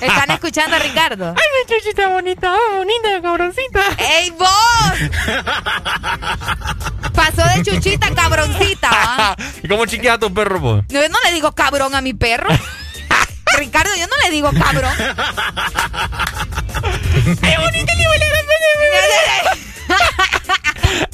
¿Están 0.00 0.30
escuchando 0.30 0.76
a 0.76 0.78
Ricardo? 0.78 1.34
Ay, 1.36 1.44
mi 1.56 1.66
chuchita 1.74 2.08
bonita, 2.08 2.52
oh, 2.54 2.76
bonita, 2.76 3.20
cabroncita. 3.22 3.80
¡Ey, 3.98 4.30
vos! 4.30 4.48
Pasó 7.14 7.42
de 7.54 7.62
chuchita 7.62 8.06
a 8.08 8.14
cabroncita. 8.14 9.36
¿Y 9.62 9.68
cómo 9.68 9.86
chiqueas 9.86 10.16
a 10.16 10.18
tu 10.18 10.32
perro? 10.32 10.60
No, 10.60 10.84
yo 10.88 11.08
no 11.08 11.18
le 11.24 11.32
digo 11.32 11.52
cabrón 11.52 11.94
a 11.94 12.00
mi 12.00 12.14
perro. 12.14 12.48
Ricardo, 13.58 13.90
yo 13.96 14.06
no 14.06 14.14
le 14.24 14.30
digo 14.30 14.50
cabrón. 14.52 14.94
¡Ay, 17.42 17.56
bonita, 17.58 17.94
le 17.94 18.08
huele 18.08 18.26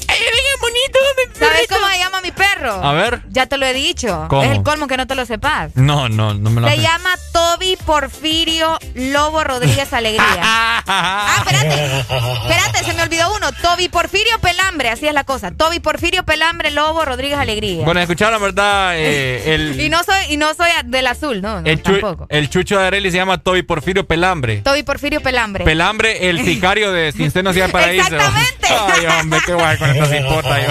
¡Ay, 0.09 0.19
bien 0.19 0.61
bonito! 0.61 0.99
¿Sabes 1.39 1.67
cómo 1.69 1.87
se 1.89 1.99
llama 1.99 2.21
mi 2.21 2.31
perro? 2.31 2.73
A 2.83 2.93
ver. 2.93 3.23
Ya 3.31 3.47
te 3.47 3.59
lo 3.59 3.67
he 3.67 3.75
dicho. 3.75 4.27
¿Cómo? 4.29 4.43
Es 4.43 4.51
el 4.51 4.63
colmo 4.63 4.87
que 4.87 4.97
no 4.97 5.07
te 5.07 5.15
lo 5.15 5.27
sepas. 5.27 5.77
No, 5.77 6.09
no, 6.09 6.35
no 6.35 6.51
me 6.51 6.61
lo 6.61 6.69
Se 6.69 6.79
llama 6.79 7.11
Toby 7.33 7.77
Porfirio 7.85 8.79
Lobo 8.95 9.45
Rodríguez 9.45 9.93
Alegría. 9.93 10.25
ah, 10.87 11.43
espérate. 11.45 11.99
Espérate, 12.01 12.85
se 12.85 12.95
me 12.95 13.03
olvidó 13.03 13.35
uno. 13.35 13.53
Toby 13.53 13.89
Porfirio 13.89 14.39
Pelambre, 14.41 14.89
así 14.89 15.07
es 15.07 15.15
la 15.15 15.25
cosa. 15.25 15.51
Toby 15.51 15.81
Porfirio 15.81 16.25
Pelambre 16.25 16.71
Lobo 16.71 17.05
Rodríguez 17.05 17.39
Alegría. 17.39 17.85
Bueno, 17.85 18.01
escucharon, 18.01 18.41
¿verdad? 18.41 18.97
Eh, 18.97 19.55
el, 19.55 19.81
y 19.87 19.89
no 19.91 20.03
soy 20.03 20.17
y 20.31 20.37
no 20.37 20.55
soy 20.55 20.71
del 20.87 21.07
azul, 21.07 21.43
no, 21.43 21.61
no 21.61 21.69
el, 21.69 21.83
tampoco. 21.83 22.27
el 22.31 22.49
chucho 22.49 22.79
de 22.79 22.87
Areli 22.87 23.11
se 23.11 23.19
llama 23.19 23.39
Toby 23.39 23.63
Porfirio 23.63 24.07
Pelambre. 24.07 24.59
Toby 24.59 24.83
Porfirio 24.83 25.21
Pelambre. 25.21 25.65
Pelambre, 25.65 26.31
el 26.31 26.45
sicario 26.45 26.93
de 26.93 27.13
Sin 27.13 27.31
Senos 27.31 27.57
y 27.57 27.61
Paraíso. 27.61 28.07
Exactamente. 28.07 28.67
Ay, 28.69 29.07
hombre, 29.21 29.41
qué 29.45 29.55
guay 29.55 29.66
con 29.79 29.91
esta 29.91 30.07
cimpota 30.07 30.61
yo. 30.61 30.69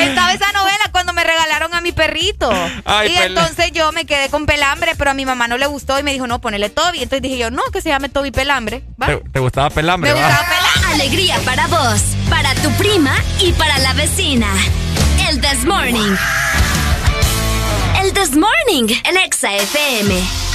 Estaba 0.00 0.32
esa 0.32 0.52
novela 0.52 0.84
cuando 0.92 1.12
me 1.12 1.22
regalaron 1.24 1.74
a 1.74 1.80
mi 1.80 1.92
perrito. 1.92 2.50
Ay, 2.84 3.12
y 3.12 3.16
Pel- 3.16 3.26
entonces 3.26 3.70
yo 3.72 3.92
me 3.92 4.06
quedé 4.06 4.28
con 4.30 4.46
Pelambre, 4.46 4.94
pero 4.96 5.10
a 5.10 5.14
mi 5.14 5.24
mamá 5.26 5.48
no 5.48 5.58
le 5.58 5.66
gustó 5.66 5.98
y 5.98 6.02
me 6.02 6.12
dijo, 6.12 6.26
no, 6.26 6.40
ponele 6.40 6.70
Toby. 6.70 7.02
Entonces 7.02 7.22
dije 7.22 7.38
yo, 7.38 7.50
no, 7.50 7.62
que 7.72 7.80
se 7.82 7.90
llame 7.90 8.08
Toby 8.08 8.30
Pelambre. 8.30 8.82
¿va? 9.00 9.06
¿Te, 9.08 9.16
te 9.32 9.38
gustaba 9.40 9.70
Pelambre? 9.70 10.12
Me 10.14 10.20
va? 10.20 10.26
gustaba 10.28 10.48
Pelambre. 10.48 10.94
Alegría 11.04 11.38
para 11.44 11.66
vos, 11.66 12.00
para 12.30 12.54
tu 12.56 12.70
prima 12.72 13.14
y 13.40 13.52
para 13.52 13.78
la 13.78 13.92
vecina. 13.92 14.48
El 15.28 15.40
This 15.40 15.64
Morning. 15.64 16.16
El 18.02 18.12
This 18.12 18.32
Morning, 18.36 18.94
el 19.04 19.16
Exa 19.18 19.52
FM. 19.54 20.45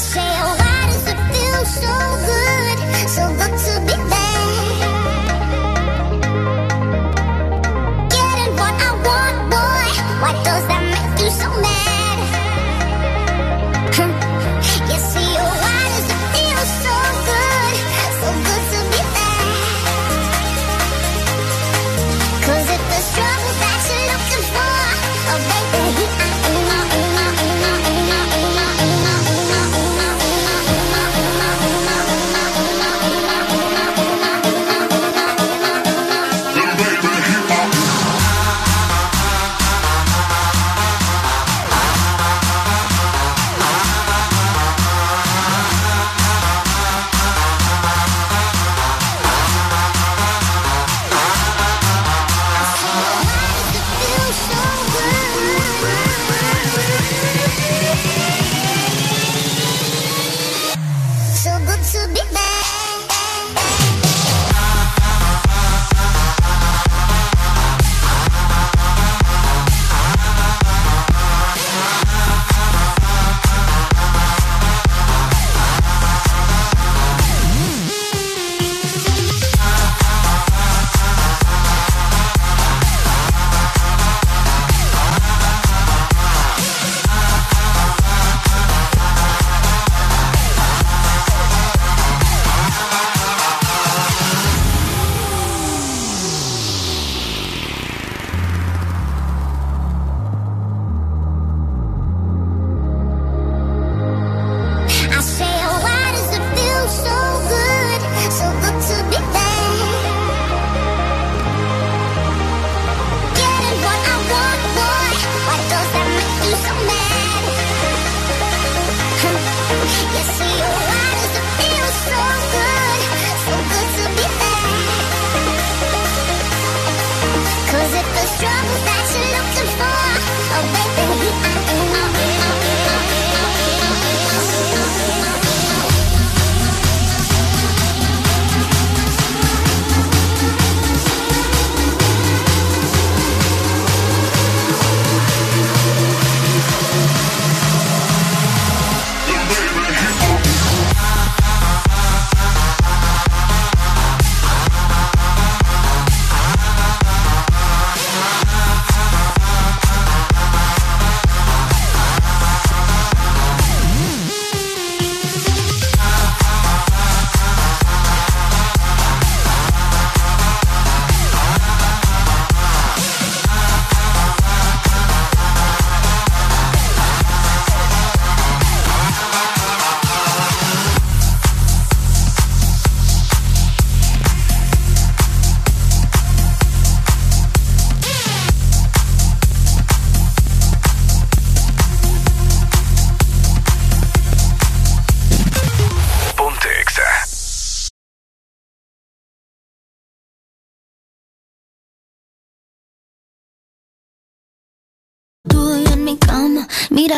I 0.00 0.04
oh, 0.14 0.54
why 0.60 0.86
does 0.86 1.06
it 1.10 1.18
feel 1.34 1.64
so 1.82 1.94
good, 2.30 2.78
so 3.08 3.24
good 3.34 3.54
to 3.66 3.77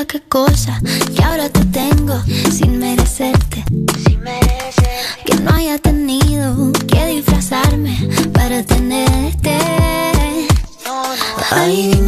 qué 0.06 0.20
cosa 0.20 0.80
que 1.14 1.22
ahora 1.22 1.48
te 1.48 1.64
tengo 1.66 2.14
sin 2.50 2.78
merecerte. 2.78 3.64
Que 5.24 5.34
no 5.36 5.50
haya 5.54 5.78
tenido 5.78 6.72
que 6.86 7.06
disfrazarme 7.06 8.08
para 8.32 8.62
tenerte. 8.62 9.58
Dime 11.66 11.90
qué 11.90 11.99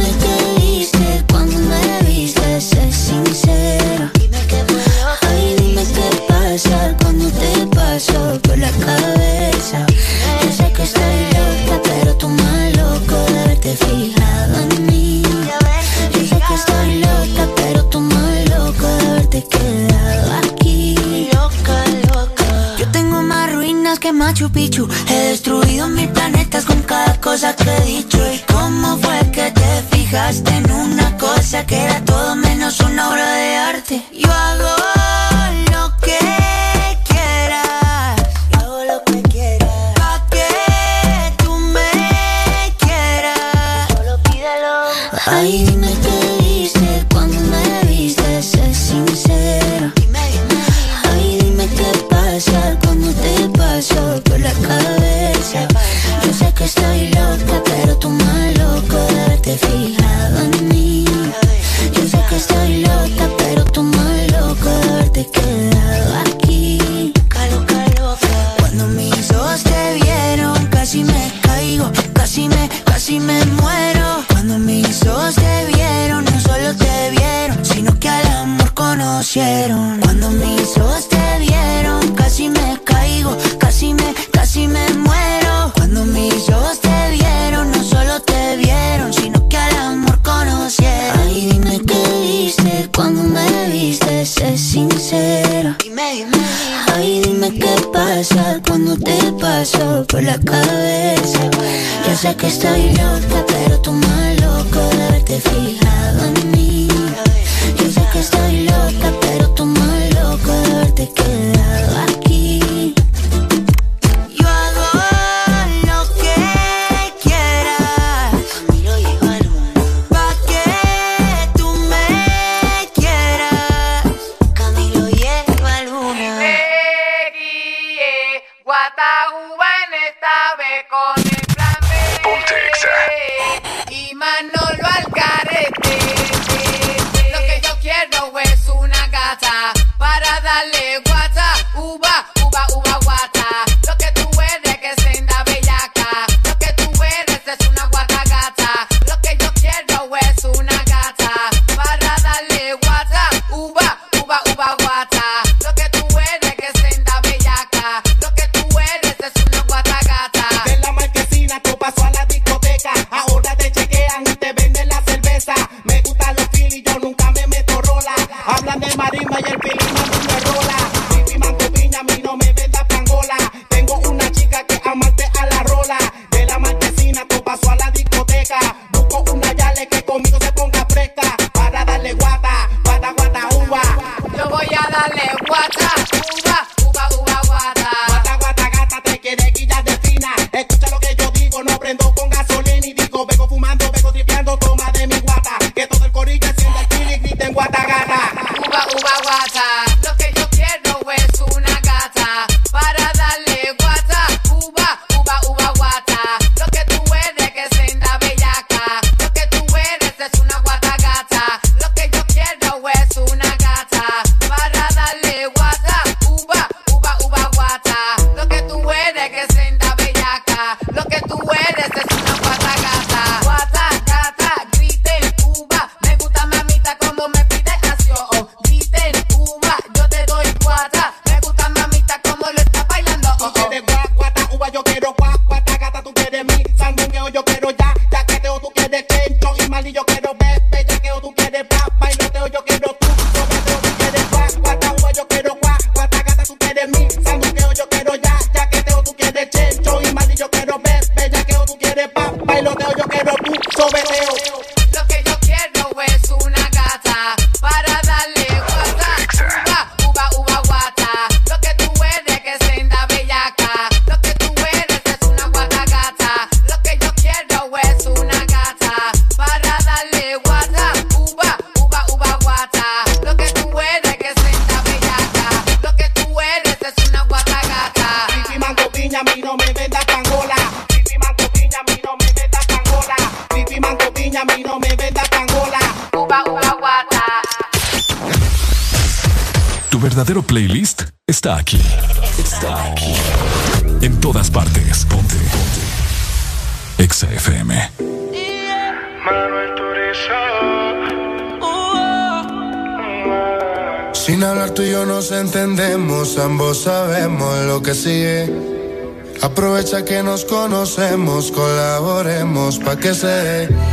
Aprovecha 309.41 310.03
que 310.03 310.21
nos 310.23 310.43
conocemos, 310.43 311.51
colaboremos 311.51 312.77
pa' 312.79 312.97
que 312.97 313.13
se 313.13 313.27
dé. 313.27 313.92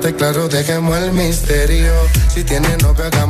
hablarte 0.00 0.16
claro, 0.16 0.48
dejemos 0.48 0.98
el 0.98 1.12
misterio. 1.12 1.92
Si 2.28 2.44
tienes 2.44 2.82
novio, 2.82 3.04
hagamos 3.04 3.29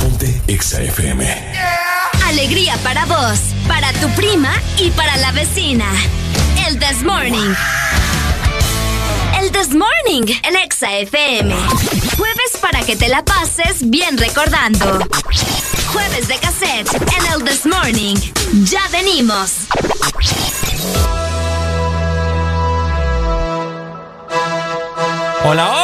Ponte 0.00 0.40
Exa 0.46 0.82
FM. 0.82 1.26
Alegría 2.26 2.76
para 2.82 3.04
vos, 3.06 3.38
para 3.68 3.92
tu 3.94 4.08
prima 4.10 4.50
y 4.78 4.90
para 4.90 5.16
la 5.18 5.32
vecina. 5.32 5.84
El 6.66 6.78
This 6.78 7.02
Morning. 7.02 7.54
El 9.40 9.50
This 9.52 9.74
Morning 9.74 10.32
en 10.42 10.56
Exa 10.56 10.92
FM. 10.98 11.54
Jueves 12.16 12.56
para 12.60 12.82
que 12.82 12.96
te 12.96 13.08
la 13.08 13.24
pases 13.24 13.90
bien 13.90 14.16
recordando. 14.16 14.98
Jueves 15.92 16.28
de 16.28 16.36
cassette 16.38 16.94
en 16.94 17.32
el 17.32 17.44
This 17.44 17.66
Morning. 17.66 18.16
Ya 18.64 18.82
venimos. 18.90 19.66
Hola, 25.44 25.68
hola. 25.70 25.79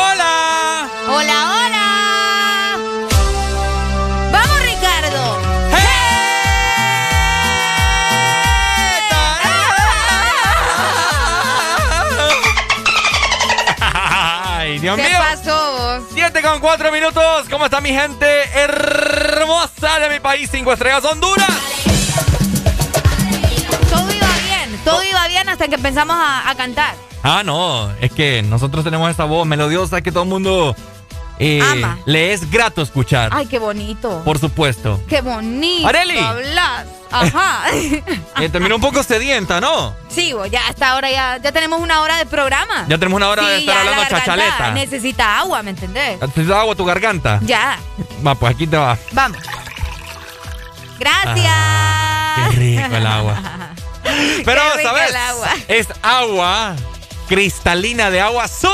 Dios 14.86 14.98
¿Qué 14.98 15.08
mío. 15.08 15.18
pasó 15.18 15.72
vos? 15.72 16.02
7 16.14 16.42
con 16.42 16.60
4 16.60 16.92
minutos. 16.92 17.48
¿Cómo 17.50 17.64
está 17.64 17.80
mi 17.80 17.88
gente 17.88 18.24
hermosa 18.54 19.98
de 19.98 20.08
mi 20.10 20.20
país? 20.20 20.48
Cinco 20.48 20.72
estrellas 20.72 21.04
Honduras. 21.04 21.50
Todo 23.90 24.12
iba 24.12 24.28
bien, 24.44 24.80
todo 24.84 25.02
iba 25.02 25.26
bien 25.26 25.48
hasta 25.48 25.66
que 25.66 25.74
empezamos 25.74 26.14
a, 26.16 26.48
a 26.48 26.54
cantar. 26.54 26.94
Ah, 27.24 27.42
no, 27.44 27.90
es 28.00 28.12
que 28.12 28.42
nosotros 28.42 28.84
tenemos 28.84 29.10
esa 29.10 29.24
voz 29.24 29.44
melodiosa 29.44 30.02
que 30.02 30.12
todo 30.12 30.22
el 30.22 30.28
mundo 30.28 30.76
eh, 31.38 31.60
Ama. 31.62 31.98
le 32.06 32.32
es 32.32 32.50
grato 32.50 32.82
escuchar. 32.82 33.30
Ay, 33.32 33.46
qué 33.46 33.58
bonito. 33.58 34.22
Por 34.24 34.38
supuesto. 34.38 35.00
Qué 35.08 35.20
bonito. 35.20 35.86
Areli. 35.88 36.18
hablas. 36.18 36.86
Ajá. 37.10 37.62
Eh, 37.72 38.48
terminó 38.50 38.74
un 38.76 38.80
poco 38.80 39.02
sedienta, 39.02 39.60
¿no? 39.60 39.94
sí, 40.08 40.34
ya 40.50 40.66
hasta 40.66 40.90
ahora 40.90 41.08
ya, 41.10 41.38
ya 41.38 41.52
tenemos 41.52 41.80
una 41.80 42.00
hora 42.00 42.16
de 42.18 42.26
programa. 42.26 42.84
Ya 42.88 42.98
tenemos 42.98 43.16
una 43.18 43.28
hora 43.28 43.42
Sí, 43.42 43.48
de 43.48 43.58
estar 43.58 43.76
hablando 43.78 44.04
chachaleta. 44.08 44.70
Necesita 44.72 45.38
agua, 45.38 45.62
¿me 45.62 45.70
entendés? 45.70 46.18
¿Te 46.34 46.44
da 46.44 46.60
agua 46.60 46.74
tu 46.74 46.84
garganta? 46.84 47.38
Ya, 47.42 47.78
Va, 48.26 48.34
pues 48.34 48.54
aquí 48.54 48.66
te 48.66 48.76
va. 48.76 48.98
vamos. 49.12 49.38
Gracias. 50.98 52.50
Qué 52.50 52.56
rico 52.56 52.96
el 52.96 53.06
agua. 53.06 53.40
Pero, 54.44 54.60
Qué 54.72 54.78
rico 54.78 54.88
¿sabes? 54.88 55.10
el 55.10 55.16
agua. 55.16 55.48
Es 55.68 55.88
agua 56.02 56.76
cristalina 57.28 58.10
de 58.10 58.20
agua 58.20 58.44
azul. 58.44 58.70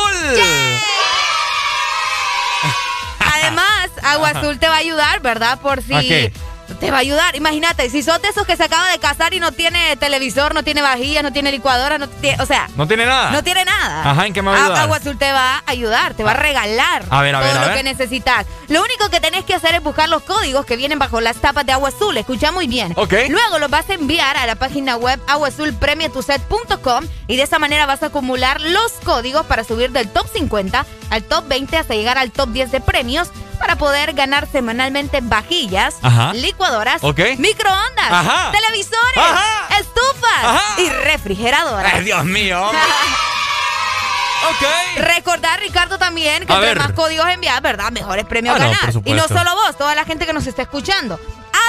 Además, 3.33 3.91
Agua. 4.03 4.31
Azul 4.31 4.59
te 4.59 4.69
va 4.69 4.75
a 4.75 4.79
ayudar, 4.79 5.21
¿verdad? 5.21 5.61
Por 5.61 5.83
si... 5.83 6.33
Te 6.79 6.91
va 6.91 6.99
a 6.99 7.01
ayudar. 7.01 7.37
Imagínate, 7.37 7.89
si 7.91 8.03
sos 8.03 8.21
de 8.23 8.29
esos 8.29 8.47
que 8.47 8.57
se 8.57 8.65
acaba 8.65 8.91
de 8.91 8.99
casar 8.99 9.35
y 9.35 9.41
no 9.41 9.53
tiene 9.53 9.97
televisor, 9.97 10.55
no 10.55 10.63
tiene 10.63 10.83
vajilla, 10.83 11.23
no 11.23 11.33
tiene 11.33 11.51
licuadora, 11.51 11.99
no 11.99 12.09
tiene... 12.09 12.43
O 12.43 12.47
sea... 12.47 12.69
¿No 12.77 12.87
tiene 12.87 13.07
nada? 13.07 13.31
No 13.31 13.43
tiene 13.43 13.65
nada. 13.65 14.11
Ajá, 14.11 14.27
¿en 14.27 14.33
qué 14.33 14.43
me 14.43 14.51
va 14.51 14.57
a 14.57 14.65
ayudar? 14.65 14.81
Agua 14.83 14.97
Azul 14.97 15.19
te 15.19 15.33
va 15.33 15.57
a 15.59 15.63
ayudar, 15.67 16.15
te 16.15 16.25
va 16.25 16.33
a 16.33 16.35
regalar 16.35 17.05
A 17.11 17.23
ver, 17.23 17.35
a 17.35 17.41
ver, 17.41 17.51
todo 17.51 17.63
a 17.63 17.69
lo 17.69 17.75
que 17.75 17.83
necesitas. 17.83 18.47
Lo 18.69 18.83
único 18.83 19.09
que 19.11 19.21
tenés 19.21 19.45
que 19.45 19.55
hacer 19.55 19.75
es 19.75 19.83
buscar 19.83 20.09
los 20.09 20.23
códigos 20.23 20.65
que 20.67 20.77
vienen 20.77 20.99
bajo 20.99 21.21
las 21.21 21.37
tapas 21.37 21.67
de 21.67 21.73
Agua 21.73 21.89
Azul. 21.91 22.17
Escucha 22.17 22.53
muy 22.53 22.67
bien. 22.67 22.93
Ok. 22.97 23.15
Luego 23.29 23.59
los 23.59 23.71
vas 23.71 23.89
a 23.91 23.95
enviar 23.95 24.37
a 24.37 24.47
la 24.47 24.55
página 24.57 24.97
web 24.97 25.21
aguazulpremiatuset.com 25.27 27.05
y 27.29 27.37
de 27.37 27.43
esa 27.43 27.59
manera 27.59 27.87
vas 27.87 28.03
a 28.03 28.07
acumular 28.07 28.61
los 28.61 28.93
códigos 29.05 29.47
para 29.47 29.65
subir 29.65 29.91
del 29.93 30.09
top 30.09 30.27
50 30.33 30.87
al 31.11 31.23
top 31.25 31.47
20 31.49 31.77
hasta 31.77 31.95
llegar 31.95 32.19
al 32.19 32.31
top 32.31 32.51
10 32.51 32.73
de 32.73 32.81
premios 32.81 33.29
para 33.59 33.77
poder 33.77 34.15
ganar 34.15 34.49
semanalmente 34.51 35.21
vajillas, 35.23 35.95
Ajá. 36.03 36.33
Licuadoras, 36.63 37.03
microondas, 37.39 38.11
Ajá. 38.13 38.53
televisores, 38.53 39.17
Ajá. 39.17 39.79
estufas 39.81 40.45
Ajá. 40.45 40.81
y 40.81 40.89
refrigeradoras. 40.91 41.93
Ay, 41.95 42.05
Dios 42.05 42.25
mío. 42.25 42.65
ok. 44.51 44.99
Recordar, 44.99 45.59
Ricardo, 45.61 45.99
también 45.99 46.47
que 46.47 46.53
A 46.53 46.57
entre 46.57 46.69
ver. 46.75 46.79
más 46.79 46.93
códigos 46.93 47.27
enviar, 47.29 47.61
¿verdad? 47.63 47.91
Mejores 47.91 48.25
premios 48.27 48.55
Ah, 48.57 48.59
ganar. 48.59 48.79
y 49.05 49.13
no 49.13 49.27
solo 49.29 49.55
vos, 49.55 49.77
toda 49.77 49.95
la 49.95 50.05
gente 50.05 50.25
que 50.27 50.33
nos 50.33 50.47
está 50.47 50.63
escuchando. 50.63 51.19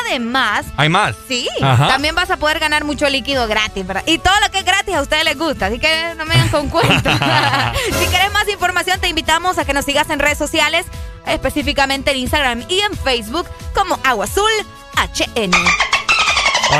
Además, 0.05 0.65
¿Hay 0.77 0.89
más? 0.89 1.15
sí, 1.27 1.47
Ajá. 1.61 1.87
también 1.87 2.13
vas 2.15 2.29
a 2.29 2.37
poder 2.37 2.59
ganar 2.59 2.83
mucho 2.83 3.07
líquido 3.09 3.47
gratis, 3.47 3.85
¿verdad? 3.85 4.03
Y 4.05 4.17
todo 4.17 4.33
lo 4.41 4.51
que 4.51 4.59
es 4.59 4.65
gratis 4.65 4.93
a 4.95 5.01
ustedes 5.01 5.23
les 5.23 5.37
gusta, 5.37 5.67
así 5.67 5.79
que 5.79 6.13
no 6.17 6.25
me 6.25 6.31
vengan 6.35 6.49
con 6.49 6.69
cuentos. 6.69 7.13
si 7.99 8.05
quieres 8.07 8.31
más 8.31 8.47
información, 8.49 8.99
te 8.99 9.07
invitamos 9.07 9.57
a 9.57 9.65
que 9.65 9.73
nos 9.73 9.85
sigas 9.85 10.09
en 10.09 10.19
redes 10.19 10.37
sociales, 10.37 10.85
específicamente 11.25 12.11
en 12.11 12.17
Instagram 12.17 12.65
y 12.69 12.79
en 12.81 12.97
Facebook, 12.97 13.47
como 13.73 13.97
Agua 14.03 14.25
Azul 14.25 14.51
HN. 14.97 15.51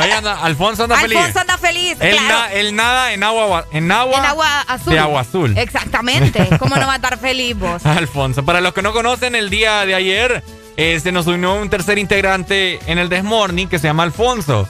Oye, 0.00 0.12
anda, 0.12 0.40
Alfonso 0.42 0.84
anda 0.84 0.96
feliz. 0.96 1.18
Alfonso 1.18 1.40
anda 1.40 1.58
feliz, 1.58 1.96
Él, 2.00 2.16
claro. 2.16 2.28
na- 2.38 2.52
él 2.52 2.74
nada 2.74 3.12
en 3.12 3.22
agua, 3.22 3.64
en 3.70 3.92
agua, 3.92 4.18
en 4.18 4.24
agua 4.24 4.60
azul. 4.62 4.92
de 4.92 4.98
agua 4.98 5.20
azul. 5.20 5.56
Exactamente. 5.58 6.48
¿Cómo 6.58 6.74
no 6.76 6.86
va 6.86 6.94
a 6.94 6.96
estar 6.96 7.18
feliz 7.18 7.56
vos? 7.56 7.84
Alfonso, 7.86 8.44
para 8.44 8.60
los 8.60 8.72
que 8.74 8.82
no 8.82 8.92
conocen, 8.92 9.34
el 9.36 9.50
día 9.50 9.86
de 9.86 9.94
ayer 9.94 10.42
eh, 10.76 10.98
se 11.00 11.12
nos 11.12 11.26
unió 11.26 11.54
un 11.54 11.70
tercer 11.70 11.98
integrante 11.98 12.80
en 12.86 12.98
el 12.98 13.08
Desmorning 13.08 13.68
que 13.68 13.78
se 13.78 13.86
llama 13.86 14.02
Alfonso. 14.02 14.68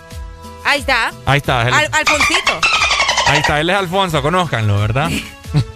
Ahí 0.64 0.80
está. 0.80 1.12
Ahí 1.24 1.38
está, 1.38 1.62
Al- 1.62 1.88
Alfonsito. 1.92 2.61
ahí 3.28 3.38
está, 3.38 3.61
él 3.61 3.70
es 3.70 3.76
Alfonso, 3.76 4.20
conózcanlo, 4.20 4.78
¿verdad? 4.78 5.11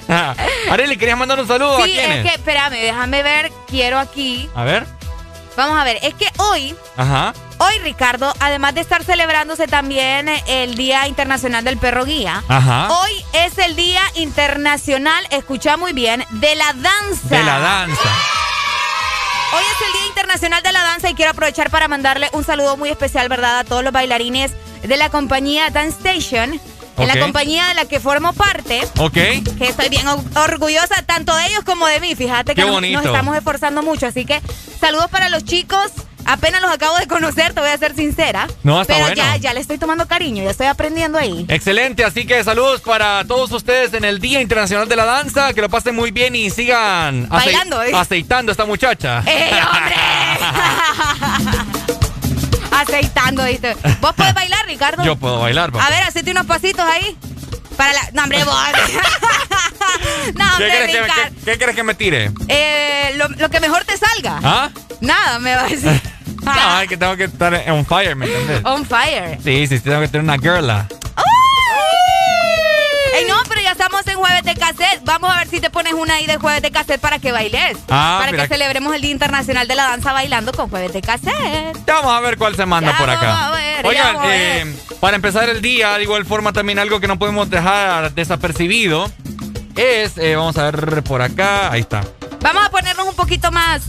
Areli, 0.71 0.97
¿querías 0.97 1.17
mandar 1.19 1.39
un 1.41 1.47
saludo 1.49 1.79
a 1.79 1.85
Sí, 1.85 1.93
quién 1.93 2.13
es 2.13 2.23
que, 2.27 2.35
espérame, 2.35 2.73
déjame 2.81 3.23
ver, 3.23 3.53
quiero 3.69 3.99
aquí. 3.99 4.49
A 4.55 4.65
ver. 4.65 4.87
Vamos 5.57 5.79
a 5.79 5.85
ver, 5.85 5.99
es 6.03 6.15
que 6.15 6.27
hoy, 6.39 6.75
Ajá. 6.97 7.33
Hoy 7.59 7.79
Ricardo, 7.83 8.33
además 8.41 8.75
de 8.75 8.81
estar 8.81 9.05
celebrándose 9.05 9.67
también 9.67 10.29
el 10.47 10.75
Día 10.75 11.07
Internacional 11.09 11.65
del 11.65 11.77
Perro 11.79 12.05
Guía, 12.05 12.43
Ajá. 12.49 12.89
hoy 12.91 13.11
es 13.33 13.59
el 13.59 13.77
Día 13.77 14.03
Internacional, 14.15 15.25
escucha 15.31 15.77
muy 15.77 15.93
bien, 15.93 16.25
de 16.31 16.55
la 16.55 16.73
danza. 16.75 17.29
De 17.29 17.43
la 17.43 17.59
danza. 17.59 18.11
Hoy 19.55 19.63
es 19.65 19.87
el 19.87 19.93
Día 19.95 20.07
Internacional 20.09 20.63
de 20.63 20.73
la 20.73 20.83
Danza 20.83 21.09
y 21.09 21.15
quiero 21.15 21.31
aprovechar 21.31 21.71
para 21.71 21.89
mandarle 21.89 22.29
un 22.33 22.45
saludo 22.45 22.77
muy 22.77 22.91
especial, 22.91 23.31
¿verdad?, 23.31 23.61
a 23.61 23.65
todos 23.65 23.83
los 23.83 23.93
bailarines 23.95 24.53
de 24.83 24.97
la 24.99 25.09
compañía 25.09 25.71
Dance 25.71 25.97
Station, 25.97 26.61
en 26.99 27.07
la 27.09 27.19
compañía 27.19 27.67
de 27.69 27.75
la 27.75 27.87
que 27.87 27.99
formo 27.99 28.35
parte. 28.35 28.83
Ok. 28.99 29.13
que 29.15 29.43
estoy 29.61 29.89
bien 29.89 30.07
or- 30.07 30.21
orgullosa 30.37 31.01
tanto 31.07 31.35
de 31.35 31.47
ellos 31.47 31.63
como 31.65 31.87
de 31.87 31.99
mí. 32.01 32.15
Fíjate 32.15 32.55
que 32.55 32.63
Qué 32.63 32.69
nos, 32.69 32.83
nos 32.83 33.07
estamos 33.07 33.37
esforzando 33.37 33.83
mucho. 33.83 34.07
Así 34.07 34.25
que 34.27 34.43
saludos 34.81 35.09
para 35.09 35.29
los 35.31 35.45
chicos. 35.45 35.93
Apenas 36.31 36.61
los 36.61 36.71
acabo 36.71 36.95
de 36.99 37.07
conocer, 37.07 37.55
te 37.55 37.61
voy 37.61 37.71
a 37.71 37.79
ser 37.79 37.95
sincera. 37.97 38.47
No, 38.63 38.83
está 38.83 38.93
Pero 38.93 39.07
bueno. 39.07 39.17
ya, 39.17 39.37
ya 39.39 39.55
le 39.55 39.61
estoy 39.61 39.79
tomando 39.79 40.07
cariño, 40.07 40.45
ya 40.45 40.51
estoy 40.51 40.67
aprendiendo 40.67 41.17
ahí. 41.19 41.47
Excelente, 41.49 42.05
así 42.05 42.27
que 42.27 42.45
saludos 42.45 42.83
para 42.83 43.25
todos 43.25 43.51
ustedes 43.51 43.95
en 43.95 44.05
el 44.05 44.21
Día 44.21 44.43
Internacional 44.43 44.89
de 44.89 44.97
la 44.97 45.07
Danza, 45.07 45.55
que 45.55 45.63
lo 45.63 45.71
pasen 45.71 45.95
muy 45.95 46.11
bien 46.11 46.37
y 46.37 46.51
sigan 46.51 47.29
Bailando, 47.31 47.83
¿eh? 47.83 47.93
aceitando 47.95 48.51
a 48.51 48.53
esta 48.53 48.67
muchacha. 48.67 49.23
¡Ey, 49.27 49.53
hombre! 49.53 49.97
Aceitando, 52.71 53.45
¿viste? 53.45 53.75
¿Vos 54.01 54.13
podés 54.15 54.35
bailar, 54.35 54.65
Ricardo? 54.67 55.05
Yo 55.05 55.17
puedo 55.17 55.41
bailar, 55.41 55.73
papá. 55.73 55.87
A 55.87 55.91
ver, 55.91 56.03
hacete 56.05 56.31
unos 56.31 56.47
pasitos 56.47 56.85
ahí. 56.85 57.17
Para 57.77 57.93
la. 57.93 58.01
No, 58.13 58.23
hombre, 58.25 58.45
vos. 58.45 58.55
no, 60.35 60.45
¿Qué 60.59 60.65
hombre, 60.65 60.69
crees 60.69 60.91
que, 60.93 61.13
qué- 61.13 61.33
qué 61.45 61.59
crees 61.59 61.77
que 61.77 61.83
me 61.83 61.95
tire? 61.95 62.31
Eh, 62.49 63.13
lo, 63.17 63.29
lo 63.29 63.49
que 63.51 63.61
mejor 63.61 63.85
te 63.85 63.97
salga. 63.97 64.41
¿Ah? 64.45 64.71
Nada, 65.01 65.39
me 65.39 65.55
va 65.55 65.63
a 65.63 65.69
decir. 65.69 66.01
No, 66.55 66.81
es 66.81 66.89
que 66.89 66.97
tengo 66.97 67.17
que 67.17 67.25
estar 67.25 67.55
on 67.71 67.85
fire, 67.87 68.17
¿me 68.17 68.27
entiendes? 68.27 68.61
On 68.65 68.85
fire. 68.87 69.39
Sí, 69.43 69.67
sí, 69.67 69.81
tengo 69.81 70.01
que 70.01 70.09
tener 70.09 70.23
una 70.25 70.39
girla. 70.39 70.87
Ey, 73.15 73.25
no, 73.27 73.35
pero 73.49 73.61
ya 73.63 73.73
estamos 73.73 74.07
en 74.07 74.17
jueves 74.17 74.45
de 74.45 74.55
cassette. 74.55 75.01
Vamos 75.05 75.33
a 75.35 75.39
ver 75.39 75.49
si 75.49 75.61
te 75.61 75.71
pones 75.71 75.95
una 75.95 76.15
ahí 76.15 76.27
de 76.27 76.37
jueves 76.37 76.63
de 76.63 76.71
cassette 76.71 77.01
para 77.01 77.19
que 77.19 77.33
bailes. 77.33 77.77
Ah, 77.89 78.19
para 78.21 78.31
mira 78.33 78.45
que 78.45 78.55
celebremos 78.55 78.95
el 78.95 79.01
Día 79.01 79.11
Internacional 79.11 79.67
de 79.67 79.75
la 79.75 79.85
Danza 79.85 80.13
bailando 80.13 80.53
con 80.53 80.69
jueves 80.69 80.93
de 80.93 81.01
cassette. 81.01 81.77
Ya 81.87 81.95
vamos 81.95 82.13
a 82.13 82.21
ver 82.21 82.37
cuál 82.37 82.55
se 82.55 82.67
manda 82.67 82.93
Ya 82.93 82.99
por 82.99 83.07
vamos 83.09 83.23
acá. 83.23 83.47
a 83.47 83.51
ver, 83.51 83.83
ya 83.83 83.89
Oigan, 83.89 84.07
vamos 84.15 84.23
a 84.25 84.27
ver. 84.29 84.67
eh, 84.69 84.77
para 85.01 85.17
empezar 85.17 85.49
el 85.49 85.63
día, 85.63 85.97
de 85.97 86.03
igual 86.03 86.27
forma 86.27 86.53
también 86.53 86.79
algo 86.79 87.01
que 87.01 87.09
no 87.09 87.19
podemos 87.19 87.49
dejar 87.51 88.13
desapercibido 88.13 89.11
es, 89.75 90.19
eh, 90.19 90.37
vamos 90.37 90.57
a 90.59 90.71
ver 90.71 91.03
por 91.03 91.23
acá, 91.23 91.73
ahí 91.73 91.81
está. 91.81 92.03
Vamos 92.41 92.65
a 92.65 92.71
ponernos 92.71 93.07
un 93.09 93.15
poquito 93.17 93.51
más. 93.51 93.83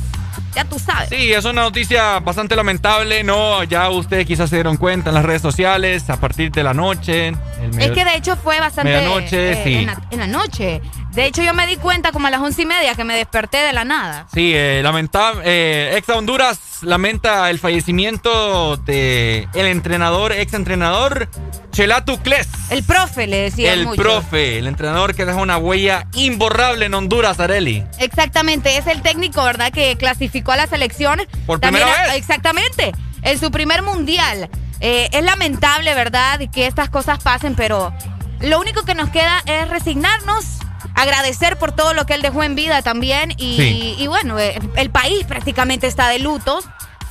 Ya 0.55 0.65
tú 0.65 0.79
sabes. 0.79 1.09
Sí, 1.09 1.31
es 1.31 1.45
una 1.45 1.61
noticia 1.61 2.19
bastante 2.19 2.55
lamentable, 2.55 3.23
¿no? 3.23 3.63
Ya 3.63 3.89
ustedes 3.89 4.25
quizás 4.25 4.49
se 4.49 4.57
dieron 4.57 4.77
cuenta 4.77 5.09
en 5.09 5.15
las 5.15 5.25
redes 5.25 5.41
sociales, 5.41 6.09
a 6.09 6.19
partir 6.19 6.51
de 6.51 6.63
la 6.63 6.73
noche. 6.73 7.27
el 7.27 7.79
Es 7.79 7.91
que 7.91 8.03
de 8.03 8.15
hecho 8.15 8.35
fue 8.35 8.59
bastante. 8.59 8.91
Medianoche, 8.91 9.51
eh, 9.51 9.63
sí. 9.63 9.73
En 9.75 9.85
la, 9.87 10.01
en 10.11 10.19
la 10.19 10.27
noche. 10.27 10.81
De 11.19 11.25
hecho, 11.25 11.43
yo 11.43 11.53
me 11.53 11.67
di 11.67 11.75
cuenta 11.75 12.13
como 12.13 12.27
a 12.27 12.29
las 12.29 12.39
once 12.39 12.61
y 12.61 12.65
media 12.65 12.95
que 12.95 13.03
me 13.03 13.13
desperté 13.13 13.57
de 13.57 13.73
la 13.73 13.83
nada. 13.83 14.27
Sí, 14.33 14.53
eh, 14.55 14.79
lamentable. 14.81 15.41
Eh, 15.43 15.97
ex 15.97 16.07
Honduras 16.07 16.57
lamenta 16.81 17.49
el 17.49 17.59
fallecimiento 17.59 18.77
de 18.77 19.45
el 19.53 19.65
entrenador, 19.65 20.31
ex 20.31 20.53
entrenador 20.53 21.27
Chelato 21.73 22.23
Cles. 22.23 22.47
El 22.69 22.85
profe 22.85 23.27
le 23.27 23.35
decía 23.41 23.73
El 23.73 23.85
mucho. 23.87 24.01
profe, 24.01 24.59
el 24.59 24.67
entrenador 24.67 25.13
que 25.13 25.25
deja 25.25 25.39
una 25.39 25.57
huella 25.57 26.07
imborrable 26.13 26.85
en 26.85 26.93
Honduras, 26.93 27.37
Areli. 27.41 27.83
Exactamente, 27.99 28.77
es 28.77 28.87
el 28.87 29.01
técnico, 29.01 29.43
¿verdad? 29.43 29.73
Que 29.73 29.97
clasificó 29.97 30.53
a 30.53 30.55
la 30.55 30.67
selección. 30.67 31.19
Por 31.45 31.59
primera 31.59 31.85
vez. 31.85 32.15
Exactamente, 32.15 32.93
en 33.23 33.37
su 33.37 33.51
primer 33.51 33.81
mundial. 33.81 34.49
Eh, 34.79 35.09
es 35.11 35.23
lamentable, 35.25 35.93
¿verdad? 35.95 36.39
Que 36.53 36.65
estas 36.65 36.89
cosas 36.89 37.21
pasen, 37.21 37.55
pero 37.55 37.93
lo 38.39 38.57
único 38.57 38.85
que 38.85 38.95
nos 38.95 39.09
queda 39.09 39.43
es 39.45 39.67
resignarnos, 39.67 40.45
agradecer 40.95 41.57
por 41.57 41.71
todo 41.71 41.93
lo 41.93 42.05
que 42.05 42.13
él 42.13 42.21
dejó 42.21 42.43
en 42.43 42.55
vida 42.55 42.81
también. 42.81 43.31
Y, 43.37 43.57
Sí. 43.57 43.95
y 43.97 44.07
bueno, 44.07 44.37
eh, 44.39 44.59
el 44.75 44.89
país 44.89 45.25
prácticamente 45.25 45.87
está 45.87 46.07
de 46.09 46.19
luto. 46.19 46.59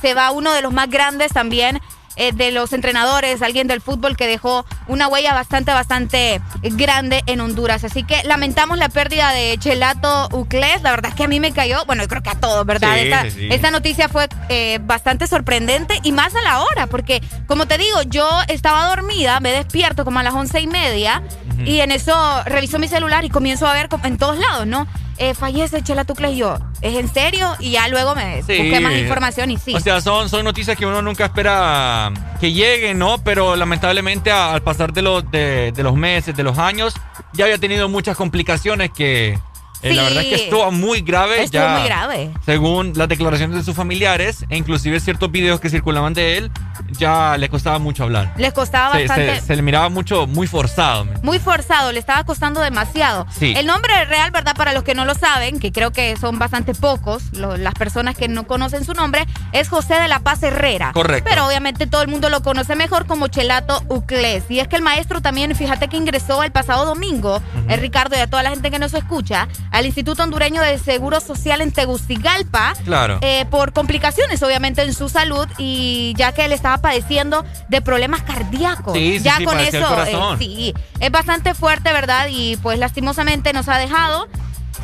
Se 0.01 0.13
va 0.13 0.31
uno 0.31 0.53
de 0.53 0.61
los 0.61 0.71
más 0.73 0.89
grandes 0.89 1.31
también. 1.31 1.79
eh, 2.21 2.33
de 2.33 2.51
los 2.51 2.73
entrenadores, 2.73 3.41
alguien 3.41 3.67
del 3.67 3.79
fútbol 3.79 4.17
que 4.17 4.27
dejó 4.27 4.65
una 4.87 5.07
huella 5.07 5.33
bastante, 5.33 5.71
bastante 5.71 6.41
grande 6.63 7.23
en 7.27 7.39
Honduras. 7.39 7.85
Así 7.85 8.03
que 8.03 8.21
lamentamos 8.25 8.77
la 8.77 8.89
pérdida 8.89 9.31
de 9.31 9.55
Chelato 9.57 10.27
Ucles. 10.33 10.81
La 10.81 10.89
verdad 10.91 11.11
es 11.11 11.15
que 11.15 11.23
a 11.23 11.27
mí 11.29 11.39
me 11.39 11.53
cayó, 11.53 11.85
bueno, 11.85 12.01
yo 12.03 12.09
creo 12.09 12.21
que 12.21 12.29
a 12.31 12.35
todos, 12.35 12.65
¿verdad? 12.65 12.95
Sí, 12.95 12.99
esta, 13.05 13.23
sí, 13.23 13.31
sí. 13.31 13.47
esta 13.51 13.71
noticia 13.71 14.09
fue 14.09 14.27
eh, 14.49 14.79
bastante 14.81 15.27
sorprendente 15.27 15.97
y 16.03 16.11
más 16.11 16.35
a 16.35 16.41
la 16.41 16.59
hora, 16.59 16.87
porque 16.87 17.21
como 17.47 17.67
te 17.67 17.77
digo, 17.77 18.01
yo 18.01 18.27
estaba 18.49 18.89
dormida, 18.89 19.39
me 19.39 19.51
despierto 19.53 20.03
como 20.03 20.19
a 20.19 20.23
las 20.23 20.33
once 20.33 20.59
y 20.59 20.67
media 20.67 21.23
y 21.65 21.79
en 21.81 21.91
eso 21.91 22.13
reviso 22.45 22.79
mi 22.79 22.87
celular 22.87 23.25
y 23.25 23.29
comienzo 23.29 23.67
a 23.67 23.73
ver 23.73 23.89
en 24.03 24.17
todos 24.17 24.37
lados, 24.37 24.65
¿no? 24.67 24.87
Eh, 25.17 25.33
fallece 25.33 25.81
Chelato 25.83 26.13
Ucles 26.13 26.31
y 26.31 26.37
yo, 26.37 26.57
¿es 26.81 26.95
en 26.95 27.13
serio? 27.13 27.53
Y 27.59 27.71
ya 27.71 27.89
luego 27.89 28.15
me 28.15 28.41
Sí. 28.43 28.57
busqué 28.57 28.79
más 28.79 28.93
información 28.95 29.51
y 29.51 29.57
sí. 29.57 29.75
O 29.75 29.79
sea, 29.81 29.99
son, 29.99 30.29
son 30.29 30.45
noticias 30.45 30.77
que 30.77 30.85
uno 30.85 31.01
nunca 31.01 31.25
espera 31.25 32.11
que 32.39 32.53
lleguen, 32.53 32.97
¿no? 32.99 33.17
Pero 33.21 33.57
lamentablemente 33.57 34.31
a- 34.31 34.53
al 34.53 34.61
pasar 34.61 34.93
de 34.93 35.01
los, 35.01 35.29
de, 35.29 35.73
de 35.73 35.83
los 35.83 35.95
meses, 35.95 36.35
de 36.37 36.43
los 36.43 36.57
años, 36.57 36.93
ya 37.33 37.45
había 37.45 37.57
tenido 37.57 37.89
muchas 37.89 38.15
complicaciones 38.15 38.91
que 38.91 39.37
eh, 39.81 39.93
la 39.93 40.03
verdad 40.03 40.23
es 40.23 40.29
que 40.29 40.35
estuvo 40.43 40.71
muy 40.71 41.01
grave. 41.01 41.43
Estuvo 41.43 41.61
ya, 41.61 41.77
muy 41.77 41.83
grave. 41.87 42.31
Según 42.45 42.93
las 42.95 43.07
declaraciones 43.07 43.55
de 43.57 43.63
sus 43.63 43.75
familiares 43.75 44.45
e 44.49 44.57
inclusive 44.57 44.99
ciertos 44.99 45.31
videos 45.31 45.59
que 45.59 45.69
circulaban 45.69 46.13
de 46.13 46.37
él, 46.37 46.51
ya 46.91 47.37
le 47.37 47.49
costaba 47.49 47.79
mucho 47.79 48.03
hablar. 48.03 48.33
Les 48.37 48.53
costaba 48.53 48.95
Se, 48.95 49.07
bastante. 49.07 49.39
se- 49.41 49.47
se 49.47 49.55
le 49.55 49.61
miraba 49.61 49.89
mucho, 49.89 50.27
muy 50.27 50.47
forzado. 50.47 51.05
Muy 51.23 51.39
forzado, 51.39 51.91
le 51.91 51.99
estaba 51.99 52.23
costando 52.23 52.61
demasiado. 52.61 53.25
Sí. 53.31 53.53
El 53.55 53.65
nombre 53.67 54.05
real, 54.05 54.31
¿verdad? 54.31 54.55
Para 54.55 54.73
los 54.73 54.83
que 54.83 54.95
no 54.95 55.05
lo 55.05 55.13
saben, 55.15 55.59
que 55.59 55.71
creo 55.71 55.91
que 55.91 56.15
son 56.17 56.39
bastante 56.39 56.73
pocos, 56.73 57.23
lo- 57.33 57.57
las 57.57 57.73
personas 57.73 58.15
que 58.15 58.27
no 58.27 58.47
conocen 58.47 58.83
su 58.85 58.93
nombre, 58.93 59.25
es 59.53 59.69
José 59.69 59.95
de 59.95 60.07
la 60.07 60.19
Paz 60.19 60.43
Herrera. 60.43 60.91
Correcto. 60.93 61.29
Pero 61.29 61.45
obviamente 61.47 61.87
todo 61.87 62.01
el 62.01 62.07
mundo 62.07 62.29
lo 62.29 62.41
conoce 62.41 62.75
mejor 62.75 63.05
como 63.05 63.27
Chelato 63.27 63.83
Uclés. 63.89 64.43
Y 64.49 64.59
es 64.59 64.67
que 64.67 64.75
el 64.75 64.81
maestro 64.81 65.21
también, 65.21 65.55
fíjate 65.55 65.87
que 65.87 65.97
ingresó 65.97 66.43
el 66.43 66.51
pasado 66.51 66.85
domingo, 66.85 67.41
eh, 67.67 67.77
Ricardo 67.77 68.15
y 68.15 68.19
a 68.19 68.27
toda 68.27 68.43
la 68.43 68.49
gente 68.49 68.71
que 68.71 68.79
nos 68.79 68.93
escucha, 68.93 69.47
al 69.71 69.85
Instituto 69.85 70.23
Hondureño 70.23 70.61
de 70.61 70.77
Seguro 70.77 71.19
Social 71.19 71.61
en 71.61 71.71
Tegucigalpa. 71.71 72.73
Claro. 72.83 73.19
eh, 73.21 73.45
por 73.49 73.73
complicaciones, 73.73 74.41
obviamente, 74.43 74.81
en 74.81 74.93
su 74.93 75.09
salud 75.09 75.47
y 75.57 76.13
ya 76.17 76.31
que 76.31 76.45
él 76.45 76.51
estaba 76.51 76.77
padeciendo 76.79 77.45
de 77.69 77.81
problemas 77.81 78.21
cardíacos. 78.23 78.93
Sí, 78.93 79.17
sí, 79.17 79.23
ya 79.23 79.37
sí, 79.37 79.45
con 79.45 79.59
eso, 79.59 79.87
corazón. 79.87 80.39
sí, 80.39 80.73
es 80.99 81.11
bastante 81.11 81.53
fuerte, 81.53 81.91
¿verdad? 81.93 82.27
Y 82.29 82.57
pues 82.57 82.79
lastimosamente 82.79 83.53
nos 83.53 83.67
ha 83.67 83.77
dejado. 83.77 84.27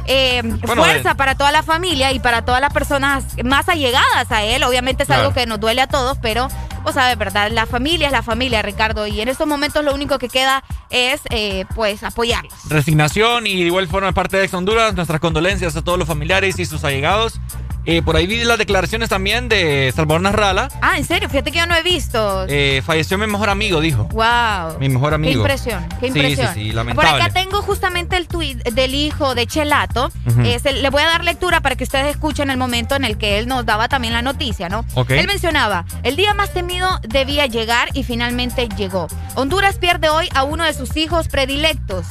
Eh, 0.07 0.41
Bueno, 0.44 0.84
fuerza 0.84 1.11
eh. 1.11 1.15
para 1.15 1.36
toda 1.36 1.52
la 1.52 1.64
familia 1.64 2.11
y 2.11 2.19
para 2.19 2.44
todas 2.44 2.61
las 2.61 2.73
personas 2.73 3.23
más 3.44 3.69
allegadas 3.69 4.32
a 4.32 4.44
él. 4.44 4.64
Obviamente 4.64 5.03
es 5.03 5.10
algo 5.10 5.34
que 5.34 5.45
nos 5.45 5.60
duele 5.60 5.82
a 5.82 5.88
todos, 5.88 6.18
pero 6.22 6.48
vos 6.84 6.94
sabes, 6.94 7.18
¿verdad? 7.18 7.52
La 7.52 7.65
familia 7.65 8.07
es 8.07 8.11
la 8.11 8.23
familia, 8.23 8.61
Ricardo. 8.61 9.07
Y 9.07 9.22
en 9.22 9.27
estos 9.27 9.48
momentos 9.48 9.84
lo 9.84 9.94
único 9.94 10.19
que 10.19 10.30
queda 10.30 10.64
es, 10.90 11.22
eh, 11.30 11.65
pues, 11.76 12.03
apoyarlos. 12.03 12.53
Resignación 12.69 13.48
y 13.48 13.56
de 13.56 13.68
igual 13.68 13.88
forma 13.88 14.11
parte 14.11 14.38
de 14.38 14.45
Ex 14.45 14.53
Honduras, 14.53 14.94
nuestras 14.94 15.19
condolencias 15.19 15.76
a 15.76 15.84
todos 15.84 15.98
los 15.98 16.07
familiares 16.07 16.60
y 16.60 16.65
sus 16.65 16.84
allegados. 16.84 17.40
Eh, 17.86 18.02
por 18.02 18.16
ahí 18.16 18.26
vi 18.28 18.44
las 18.44 18.57
declaraciones 18.57 19.10
también 19.10 19.48
de 19.48 19.94
Salvador 19.95 20.22
Narrala. 20.22 20.70
Ah, 20.82 20.98
en 20.98 21.06
serio, 21.06 21.30
fíjate 21.30 21.52
que 21.52 21.60
yo 21.60 21.68
no 21.68 21.76
he 21.76 21.84
visto. 21.84 22.45
Eh, 22.49 22.82
falleció 22.86 23.18
mi 23.18 23.28
mejor 23.28 23.49
amigo, 23.49 23.80
dijo. 23.80 24.06
Wow. 24.06 24.80
Mi 24.80 24.90
mejor 24.90 25.14
amigo. 25.14 25.32
Qué 25.34 25.38
impresión, 25.53 25.88
qué 25.99 26.12
Sí, 26.12 26.20
impresión. 26.20 26.48
sí, 26.53 26.60
sí, 26.62 26.66
Por 26.68 26.76
lamentable. 26.76 27.10
acá 27.24 27.34
tengo 27.34 27.62
justamente 27.62 28.18
el 28.18 28.28
tuit 28.28 28.57
del 28.64 28.95
hijo 28.95 29.36
de 29.36 29.45
Chelato. 29.48 30.12
Eh, 30.44 30.60
se- 30.60 30.74
le 30.74 30.90
voy 30.90 31.03
a 31.03 31.07
dar 31.07 31.24
lectura 31.24 31.62
para 31.62 31.76
que 31.76 31.84
ustedes 31.84 32.07
escuchen 32.07 32.49
el 32.49 32.57
momento 32.57 32.95
en 32.95 33.03
el 33.06 33.18
que 33.18 33.38
él 33.38 33.48
nos 33.48 33.66
daba 33.66 33.88
también 33.88 34.14
la 34.14 34.22
noticia, 34.22 34.68
¿no? 34.70 34.84
Ok. 34.95 35.12
Él 35.12 35.28
mencionaba, 35.28 35.86
el 36.03 36.16
día 36.16 36.34
más 36.34 36.52
temido 36.53 36.90
debía 37.03 37.45
llegar 37.45 37.90
y 37.94 38.03
finalmente 38.03 38.68
llegó. 38.78 39.07
Honduras 39.36 39.78
pierde 39.78 40.10
hoy 40.10 40.28
a 40.34 40.44
uno 40.44 40.64
de 40.64 40.74
sus 40.74 40.98
hijos 40.98 41.28
predilectos. 41.28 42.06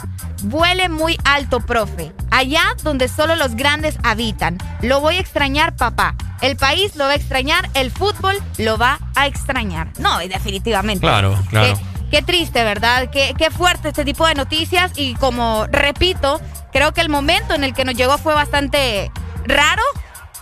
Vuele 0.44 0.88
muy 0.88 1.16
alto, 1.24 1.60
profe. 1.60 2.12
Allá 2.30 2.62
donde 2.82 3.08
solo 3.08 3.34
los 3.36 3.54
grandes 3.56 3.96
habitan. 4.02 4.58
Lo 4.82 5.00
voy 5.00 5.16
a 5.16 5.20
extrañar, 5.20 5.63
papá. 5.72 6.14
El 6.42 6.56
país 6.56 6.94
lo 6.96 7.04
va 7.04 7.12
a 7.12 7.14
extrañar, 7.14 7.70
el 7.74 7.90
fútbol 7.90 8.36
lo 8.58 8.76
va 8.76 8.98
a 9.14 9.26
extrañar. 9.26 9.88
No, 9.98 10.20
y 10.22 10.28
definitivamente. 10.28 11.00
Claro, 11.00 11.36
claro. 11.48 11.78
Qué, 12.10 12.18
qué 12.18 12.22
triste, 12.22 12.62
¿verdad? 12.64 13.08
Qué, 13.10 13.34
qué 13.38 13.50
fuerte 13.50 13.88
este 13.88 14.04
tipo 14.04 14.26
de 14.26 14.34
noticias 14.34 14.92
y 14.96 15.14
como 15.14 15.66
repito, 15.70 16.40
creo 16.72 16.92
que 16.92 17.00
el 17.00 17.08
momento 17.08 17.54
en 17.54 17.64
el 17.64 17.72
que 17.72 17.84
nos 17.84 17.94
llegó 17.94 18.18
fue 18.18 18.34
bastante 18.34 19.10
raro. 19.46 19.82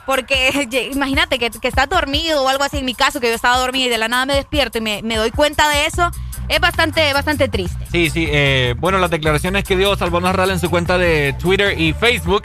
Porque 0.04 0.68
imagínate 0.92 1.38
que, 1.38 1.50
que 1.50 1.68
estás 1.68 1.88
dormido 1.88 2.42
o 2.42 2.48
algo 2.48 2.64
así, 2.64 2.78
en 2.78 2.84
mi 2.84 2.94
caso, 2.94 3.20
que 3.20 3.28
yo 3.28 3.34
estaba 3.34 3.56
dormida 3.58 3.86
y 3.86 3.88
de 3.88 3.98
la 3.98 4.08
nada 4.08 4.26
me 4.26 4.34
despierto 4.34 4.78
y 4.78 4.80
me, 4.80 5.00
me 5.02 5.14
doy 5.16 5.30
cuenta 5.30 5.68
de 5.68 5.86
eso, 5.86 6.10
es 6.48 6.58
bastante, 6.60 7.12
bastante 7.12 7.48
triste. 7.48 7.86
Sí, 7.92 8.10
sí. 8.10 8.26
eh, 8.28 8.74
bueno, 8.78 8.98
las 8.98 9.10
declaraciones 9.10 9.62
que 9.62 9.76
dio 9.76 9.94
Salvador 9.96 10.24
Narrala 10.24 10.52
en 10.52 10.58
su 10.58 10.68
cuenta 10.70 10.98
de 10.98 11.34
Twitter 11.38 11.78
y 11.78 11.92
Facebook, 11.92 12.42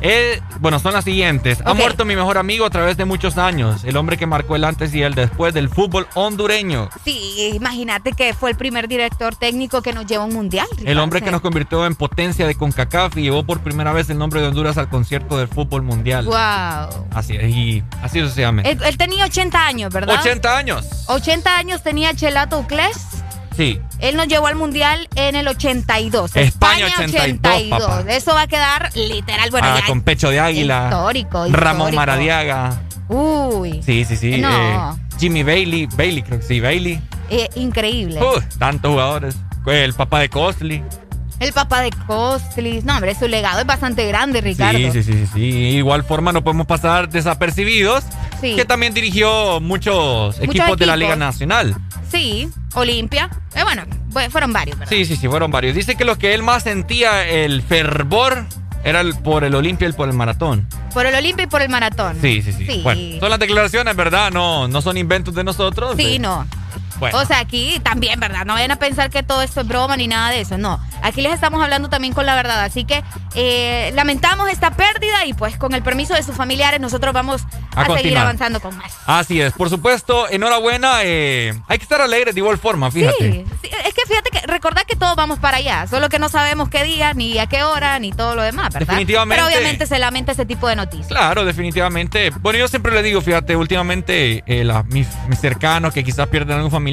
eh, 0.00 0.40
bueno, 0.60 0.78
son 0.78 0.92
las 0.92 1.04
siguientes. 1.04 1.58
Ha 1.64 1.74
muerto 1.74 2.04
mi 2.04 2.16
mejor 2.16 2.38
amigo 2.38 2.64
a 2.64 2.70
través 2.70 2.96
de 2.96 3.04
muchos 3.04 3.38
años. 3.38 3.84
El 3.84 3.96
hombre 3.96 4.16
que 4.16 4.26
marcó 4.26 4.56
el 4.56 4.64
antes 4.64 4.94
y 4.94 5.02
el 5.02 5.14
después 5.14 5.54
del 5.54 5.68
fútbol 5.68 6.06
hondureño. 6.14 6.88
Sí, 7.04 7.52
imagínate 7.54 8.12
que 8.12 8.34
fue 8.34 8.50
el 8.50 8.56
primer 8.56 8.88
director 8.88 9.34
técnico 9.36 9.82
que 9.82 9.92
nos 9.92 10.06
llevó 10.06 10.24
a 10.24 10.26
un 10.26 10.34
mundial. 10.34 10.68
El 10.84 10.98
hombre 10.98 11.22
que 11.22 11.30
nos 11.30 11.40
convirtió 11.40 11.86
en 11.86 11.94
potencia 11.94 12.46
de 12.46 12.54
CONCACAF 12.54 13.16
y 13.16 13.22
llevó 13.22 13.44
por 13.44 13.60
primera 13.60 13.92
vez 13.92 14.10
el 14.10 14.18
nombre 14.18 14.40
de 14.40 14.48
Honduras 14.48 14.78
al 14.78 14.88
concierto 14.88 15.38
del 15.38 15.48
fútbol 15.48 15.82
mundial. 15.82 16.24
Wow. 16.24 17.06
Así 17.12 17.36
es, 17.36 17.54
y 17.54 17.82
así 18.02 18.20
sucesivamente. 18.20 18.70
Él, 18.70 18.78
él 18.84 18.96
tenía 18.96 19.24
80 19.24 19.66
años, 19.66 19.92
¿verdad? 19.92 20.16
80 20.20 20.56
años. 20.56 20.86
80 21.06 21.56
años 21.56 21.82
tenía 21.82 22.14
Chelato 22.14 22.58
Uclés. 22.58 23.24
Sí. 23.58 23.80
Él 23.98 24.16
nos 24.16 24.28
llevó 24.28 24.46
al 24.46 24.54
mundial 24.54 25.08
en 25.16 25.34
el 25.34 25.48
82. 25.48 26.36
España 26.36 26.86
82, 26.96 27.62
papá. 27.68 28.04
Eso 28.08 28.32
va 28.32 28.42
a 28.42 28.46
quedar 28.46 28.90
literal, 28.96 29.50
bueno, 29.50 29.66
Ah, 29.68 29.80
con 29.84 30.00
pecho 30.02 30.30
de 30.30 30.38
águila. 30.38 30.84
Histórico, 30.90 31.44
Ramón. 31.50 31.92
Maradiaga. 31.92 32.80
Uy, 33.08 33.82
Sí, 33.84 34.04
sí, 34.04 34.16
sí. 34.16 34.38
No. 34.38 34.48
eh, 34.94 35.00
Jimmy 35.18 35.42
Bailey. 35.42 35.86
Bailey, 35.86 36.22
creo 36.22 36.38
que 36.38 36.46
sí, 36.46 36.60
Bailey. 36.60 37.00
eh, 37.30 37.48
increíble. 37.56 38.20
Uh, 38.22 38.40
tantos 38.58 38.92
jugadores. 38.92 39.36
El 39.66 39.92
papá 39.92 40.20
de 40.20 40.28
Costly. 40.30 40.82
El 41.40 41.52
papá 41.52 41.80
de 41.82 41.90
Costlis. 42.06 42.84
No, 42.84 42.94
hombre, 42.94 43.14
su 43.14 43.28
legado 43.28 43.60
es 43.60 43.66
bastante 43.66 44.06
grande, 44.08 44.40
Ricardo. 44.40 44.78
Sí, 44.78 44.90
sí, 44.90 45.02
sí, 45.02 45.26
sí. 45.32 45.40
Igual 45.40 46.02
forma 46.04 46.32
no 46.32 46.42
podemos 46.42 46.66
pasar 46.66 47.08
desapercibidos. 47.08 48.04
Sí. 48.40 48.54
Que 48.56 48.64
también 48.64 48.94
dirigió 48.94 49.60
muchos 49.60 50.36
Muchos 50.38 50.40
equipos 50.56 50.76
de 50.78 50.86
la. 50.86 50.96
Liga 50.96 51.16
Nacional. 51.16 51.74
Sí, 52.10 52.48
Olimpia. 52.74 53.28
Eh, 53.54 53.62
bueno, 53.62 53.82
fue- 54.10 54.30
fueron 54.30 54.52
varios, 54.52 54.78
¿verdad? 54.78 54.90
Sí, 54.92 55.04
sí, 55.04 55.16
sí, 55.16 55.28
fueron 55.28 55.50
varios. 55.50 55.74
Dice 55.74 55.94
que 55.96 56.04
lo 56.04 56.16
que 56.18 56.34
él 56.34 56.42
más 56.42 56.62
sentía 56.64 57.28
el 57.28 57.62
fervor 57.62 58.46
era 58.84 59.00
el- 59.00 59.14
por 59.14 59.44
el 59.44 59.54
Olimpia 59.54 59.88
y 59.88 59.92
por 59.92 60.08
el 60.08 60.14
maratón. 60.14 60.66
Por 60.94 61.06
el 61.06 61.14
Olimpia 61.14 61.44
y 61.44 61.46
por 61.46 61.62
el 61.62 61.68
maratón. 61.68 62.16
Sí, 62.20 62.42
sí, 62.42 62.52
sí. 62.52 62.66
Sí. 62.66 62.80
Bueno, 62.82 63.20
son 63.20 63.30
las 63.30 63.38
declaraciones, 63.38 63.94
¿verdad? 63.94 64.30
No, 64.32 64.66
no 64.68 64.80
son 64.82 64.96
inventos 64.96 65.34
de 65.34 65.44
nosotros. 65.44 65.94
Sí, 65.96 66.14
Eh, 66.14 66.18
no. 66.18 66.46
Bueno. 66.98 67.18
O 67.18 67.24
sea, 67.24 67.38
aquí 67.40 67.80
también, 67.82 68.18
¿verdad? 68.20 68.44
No 68.44 68.54
vayan 68.54 68.70
a 68.72 68.76
pensar 68.76 69.10
que 69.10 69.22
todo 69.22 69.42
esto 69.42 69.60
es 69.60 69.68
broma 69.68 69.96
ni 69.96 70.08
nada 70.08 70.30
de 70.30 70.40
eso. 70.40 70.58
No. 70.58 70.80
Aquí 71.02 71.20
les 71.22 71.32
estamos 71.32 71.62
hablando 71.62 71.88
también 71.88 72.12
con 72.12 72.26
la 72.26 72.34
verdad. 72.34 72.62
Así 72.64 72.84
que 72.84 73.02
eh, 73.34 73.92
lamentamos 73.94 74.48
esta 74.50 74.70
pérdida 74.72 75.24
y 75.26 75.32
pues 75.32 75.56
con 75.56 75.74
el 75.74 75.82
permiso 75.82 76.14
de 76.14 76.22
sus 76.22 76.34
familiares 76.36 76.80
nosotros 76.80 77.12
vamos 77.14 77.42
A 77.76 77.82
a, 77.82 77.96
seguir 77.96 78.18
avanzando 78.18 78.60
con 78.60 78.76
más. 78.76 78.92
Así 79.06 79.40
es, 79.40 79.52
por 79.52 79.70
supuesto, 79.70 80.28
enhorabuena. 80.28 81.00
eh, 81.04 81.54
hay 81.68 81.78
que 81.78 81.82
estar 81.84 82.00
alegres 82.00 82.34
de 82.34 82.40
igual 82.40 82.58
forma, 82.58 82.90
fíjate. 82.90 83.16
Sí, 83.32 83.44
sí, 83.62 83.70
es 83.86 83.94
que 83.94 84.02
fíjate 84.06 84.30
que 84.30 84.40
recordad 84.46 84.82
que 84.82 84.96
todos 84.96 85.14
vamos 85.16 85.38
para 85.38 85.58
allá, 85.58 85.86
solo 85.86 86.08
que 86.08 86.18
no 86.18 86.28
sabemos 86.28 86.68
qué 86.68 86.82
día, 86.84 87.14
ni 87.14 87.38
a 87.38 87.46
qué 87.46 87.62
hora, 87.62 87.98
ni 87.98 88.10
todo 88.12 88.34
lo 88.34 88.42
demás, 88.42 88.72
¿verdad? 88.74 88.88
Definitivamente. 88.88 89.42
Pero 89.42 89.48
obviamente 89.56 89.86
se 89.86 89.98
lamenta 89.98 90.32
ese 90.32 90.46
tipo 90.46 90.66
de 90.68 90.76
noticias. 90.76 91.08
Claro, 91.08 91.44
definitivamente. 91.44 92.30
Bueno, 92.40 92.58
yo 92.58 92.68
siempre 92.68 92.92
le 92.92 93.02
digo, 93.02 93.20
fíjate, 93.20 93.54
últimamente 93.56 94.42
eh, 94.46 94.64
la- 94.64 94.82
mis, 94.84 95.06
mis 95.28 95.38
cercanos 95.40 95.92
que 95.94 96.02
quizás 96.04 96.26
pierden 96.28 96.56
algún 96.56 96.70
familiar, 96.70 96.87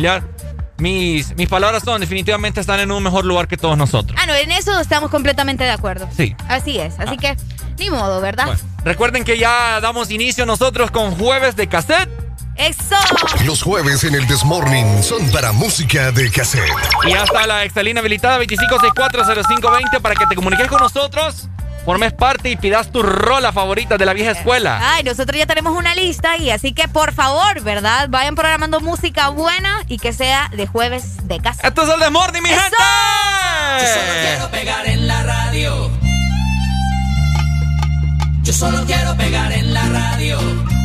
mis, 0.77 1.35
mis 1.35 1.47
palabras 1.47 1.83
son 1.83 2.01
definitivamente 2.01 2.59
están 2.59 2.79
en 2.79 2.91
un 2.91 3.01
mejor 3.03 3.25
lugar 3.25 3.47
que 3.47 3.57
todos 3.57 3.77
nosotros. 3.77 4.17
Ah, 4.21 4.25
no, 4.25 4.33
en 4.33 4.51
eso 4.51 4.79
estamos 4.79 5.09
completamente 5.09 5.63
de 5.63 5.71
acuerdo. 5.71 6.07
Sí. 6.15 6.35
Así 6.47 6.79
es, 6.79 6.99
así 6.99 7.17
que 7.17 7.35
ni 7.77 7.89
modo, 7.89 8.21
¿verdad? 8.21 8.45
Bueno, 8.45 8.61
recuerden 8.83 9.23
que 9.23 9.37
ya 9.37 9.79
damos 9.81 10.11
inicio 10.11 10.45
nosotros 10.45 10.91
con 10.91 11.11
jueves 11.15 11.55
de 11.55 11.67
cassette. 11.67 12.09
¡Eso! 12.57 12.95
Los 13.43 13.61
jueves 13.61 14.05
en 14.05 14.15
el 14.15 14.25
Desmorning 14.27 15.03
son 15.03 15.29
para 15.31 15.51
música 15.51 16.13
de 16.13 16.31
cassette. 16.31 16.71
Y 17.05 17.11
ya 17.11 17.23
está 17.23 17.45
la 17.45 17.65
excelina 17.65 17.99
habilitada 17.99 18.39
25640520 18.39 20.01
para 20.01 20.15
que 20.15 20.25
te 20.25 20.35
comuniques 20.35 20.67
con 20.67 20.79
nosotros, 20.79 21.49
formes 21.85 22.13
parte 22.13 22.49
y 22.49 22.55
pidas 22.57 22.91
tu 22.91 23.03
rola 23.03 23.53
favorita 23.53 23.97
de 23.97 24.05
la 24.05 24.13
vieja 24.13 24.31
escuela. 24.31 24.79
Ay, 24.81 25.03
nosotros 25.03 25.37
ya 25.37 25.45
tenemos 25.45 25.77
una 25.77 25.93
lista 25.93 26.35
y 26.37 26.49
así 26.49 26.73
que 26.73 26.87
por 26.87 27.13
favor, 27.13 27.61
¿verdad? 27.61 28.07
Vayan 28.09 28.35
programando 28.35 28.81
música 28.81 29.29
buena 29.29 29.83
y 29.87 29.99
que 29.99 30.11
sea 30.11 30.49
de 30.55 30.65
jueves 30.65 31.27
de 31.27 31.39
casa. 31.39 31.67
Esto 31.67 31.83
es 31.83 31.89
el 31.93 31.99
Desmorning, 31.99 32.41
mi 32.41 32.49
gente. 32.49 32.75
Yo 33.79 33.87
solo 33.87 34.13
quiero 34.21 34.51
pegar 34.51 34.87
en 34.87 35.07
la 35.07 35.23
radio. 35.23 35.91
Yo 38.43 38.53
solo 38.53 38.83
quiero 38.85 39.15
pegar 39.15 39.51
en 39.51 39.73
la 39.73 39.83
radio. 39.89 40.84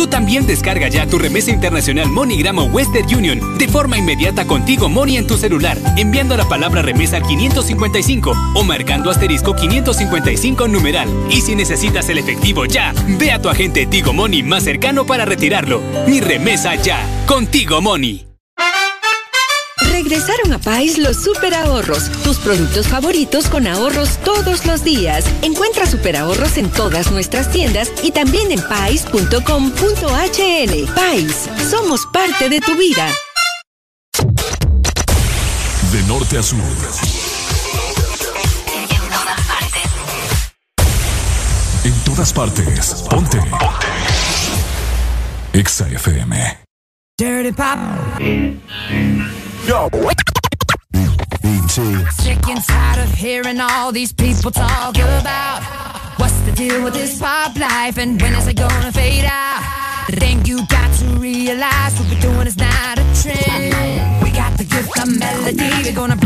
Tú 0.00 0.06
también 0.06 0.46
descarga 0.46 0.88
ya 0.88 1.06
tu 1.06 1.18
remesa 1.18 1.50
internacional 1.50 2.08
MoneyGram 2.08 2.56
o 2.56 2.64
Western 2.64 3.14
Union 3.14 3.58
de 3.58 3.68
forma 3.68 3.98
inmediata 3.98 4.46
contigo 4.46 4.88
Money 4.88 5.18
en 5.18 5.26
tu 5.26 5.36
celular, 5.36 5.76
enviando 5.98 6.38
la 6.38 6.48
palabra 6.48 6.80
remesa 6.80 7.18
al 7.18 7.22
555 7.22 8.32
o 8.54 8.62
marcando 8.62 9.10
asterisco 9.10 9.54
555 9.54 10.68
numeral. 10.68 11.06
Y 11.28 11.42
si 11.42 11.54
necesitas 11.54 12.08
el 12.08 12.16
efectivo 12.16 12.64
ya, 12.64 12.94
ve 13.18 13.30
a 13.30 13.42
tu 13.42 13.50
agente 13.50 13.84
Tigo 13.84 14.14
Money 14.14 14.42
más 14.42 14.64
cercano 14.64 15.04
para 15.04 15.26
retirarlo. 15.26 15.82
Mi 16.08 16.22
remesa 16.22 16.76
ya, 16.76 16.98
contigo 17.26 17.82
Money. 17.82 18.29
Regresaron 20.10 20.52
a 20.52 20.58
Pais 20.58 20.98
los 20.98 21.22
super 21.22 21.54
ahorros, 21.54 22.10
tus 22.24 22.38
productos 22.38 22.88
favoritos 22.88 23.46
con 23.46 23.68
ahorros 23.68 24.18
todos 24.24 24.66
los 24.66 24.82
días. 24.82 25.24
Encuentra 25.40 25.86
super 25.86 26.16
ahorros 26.16 26.56
en 26.56 26.68
todas 26.68 27.12
nuestras 27.12 27.52
tiendas 27.52 27.92
y 28.02 28.10
también 28.10 28.50
en 28.50 28.60
pais.com.hn. 28.60 29.34
Pais, 30.96 31.48
somos 31.70 32.06
parte 32.06 32.48
de 32.48 32.60
tu 32.60 32.76
vida. 32.76 33.06
De 35.92 36.02
norte 36.08 36.38
a 36.38 36.42
sur. 36.42 36.58
En 41.84 41.94
todas 42.04 42.32
partes. 42.32 42.94
Ponte. 43.08 43.38
Ponte. 43.38 43.86
Exa 45.52 45.86
FM. 45.88 46.58
Dirty 47.16 47.52
Pop. 47.52 47.78
Yo. 49.66 49.88
Sick 52.10 52.48
and 52.48 52.64
tired 52.64 52.98
of 52.98 53.12
hearing 53.14 53.60
all 53.60 53.92
these 53.92 54.12
people 54.12 54.50
talk 54.50 54.96
about 54.96 55.62
what's 56.16 56.38
the 56.40 56.52
deal 56.52 56.82
with 56.82 56.94
this 56.94 57.18
pop 57.18 57.56
life 57.56 57.98
and 57.98 58.20
when 58.20 58.34
is 58.34 58.48
it 58.48 58.56
gonna 58.56 58.90
fade 58.90 59.24
out? 59.24 59.62
The 60.08 60.16
thing 60.16 60.44
you 60.44 60.66
got 60.66 60.92
to 60.98 61.06
realize 61.18 61.98
what 61.98 62.10
we're 62.10 62.20
doing 62.20 62.46
is 62.46 62.56
not 62.56 62.98
a 62.98 63.04
trend. 63.22 64.22
We 64.22 64.30
got 64.30 64.58
the 64.58 64.64
gift 64.64 64.98
of 64.98 65.18
melody, 65.18 65.70
we're 65.84 65.94
gonna 65.94 66.16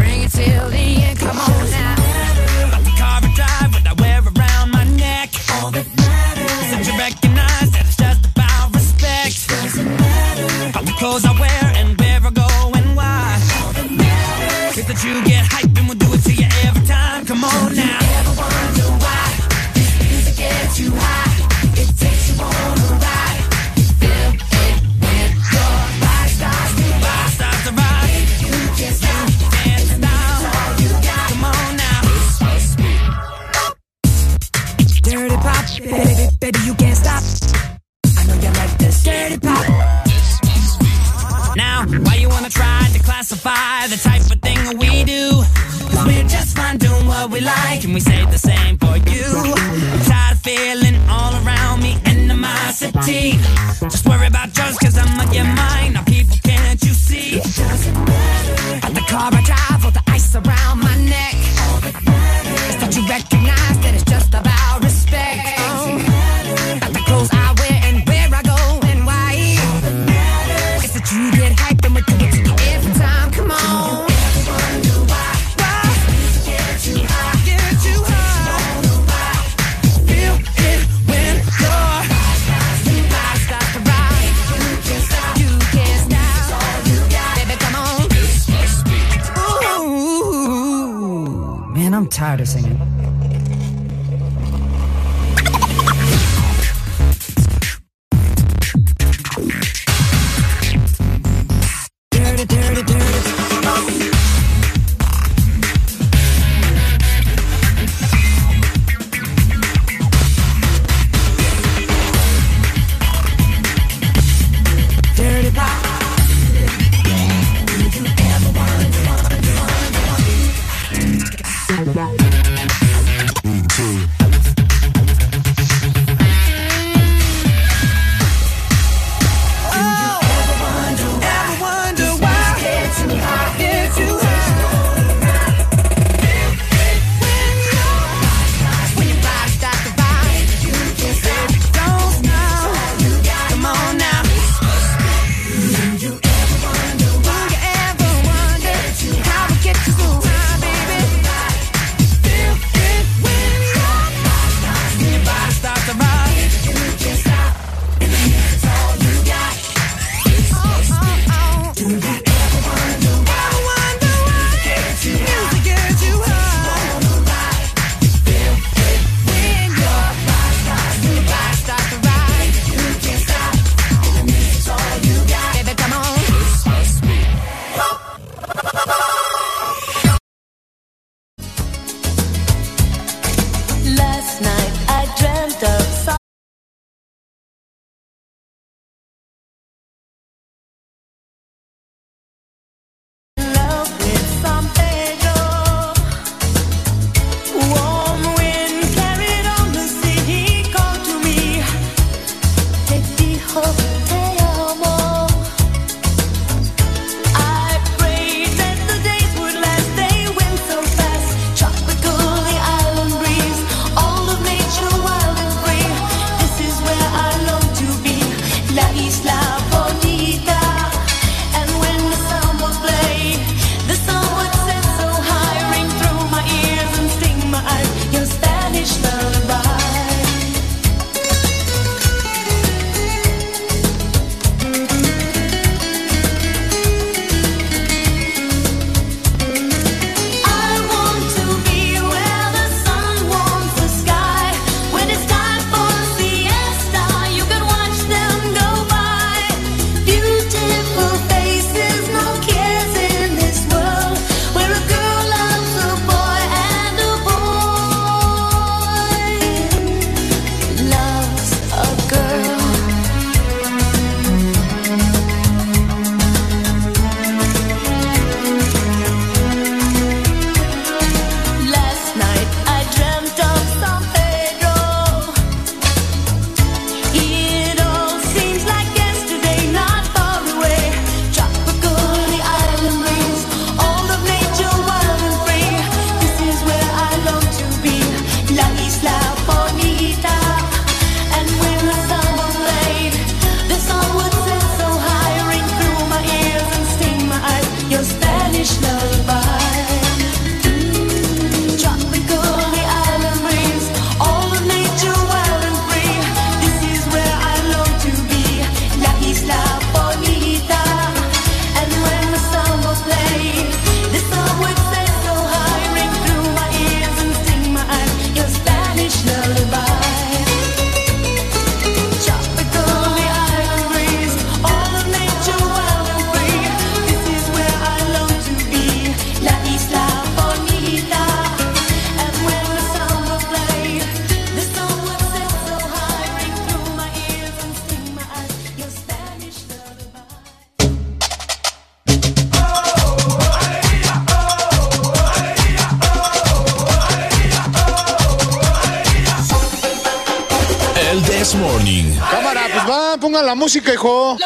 música, 353.74 353.92
hijo. 353.92 354.36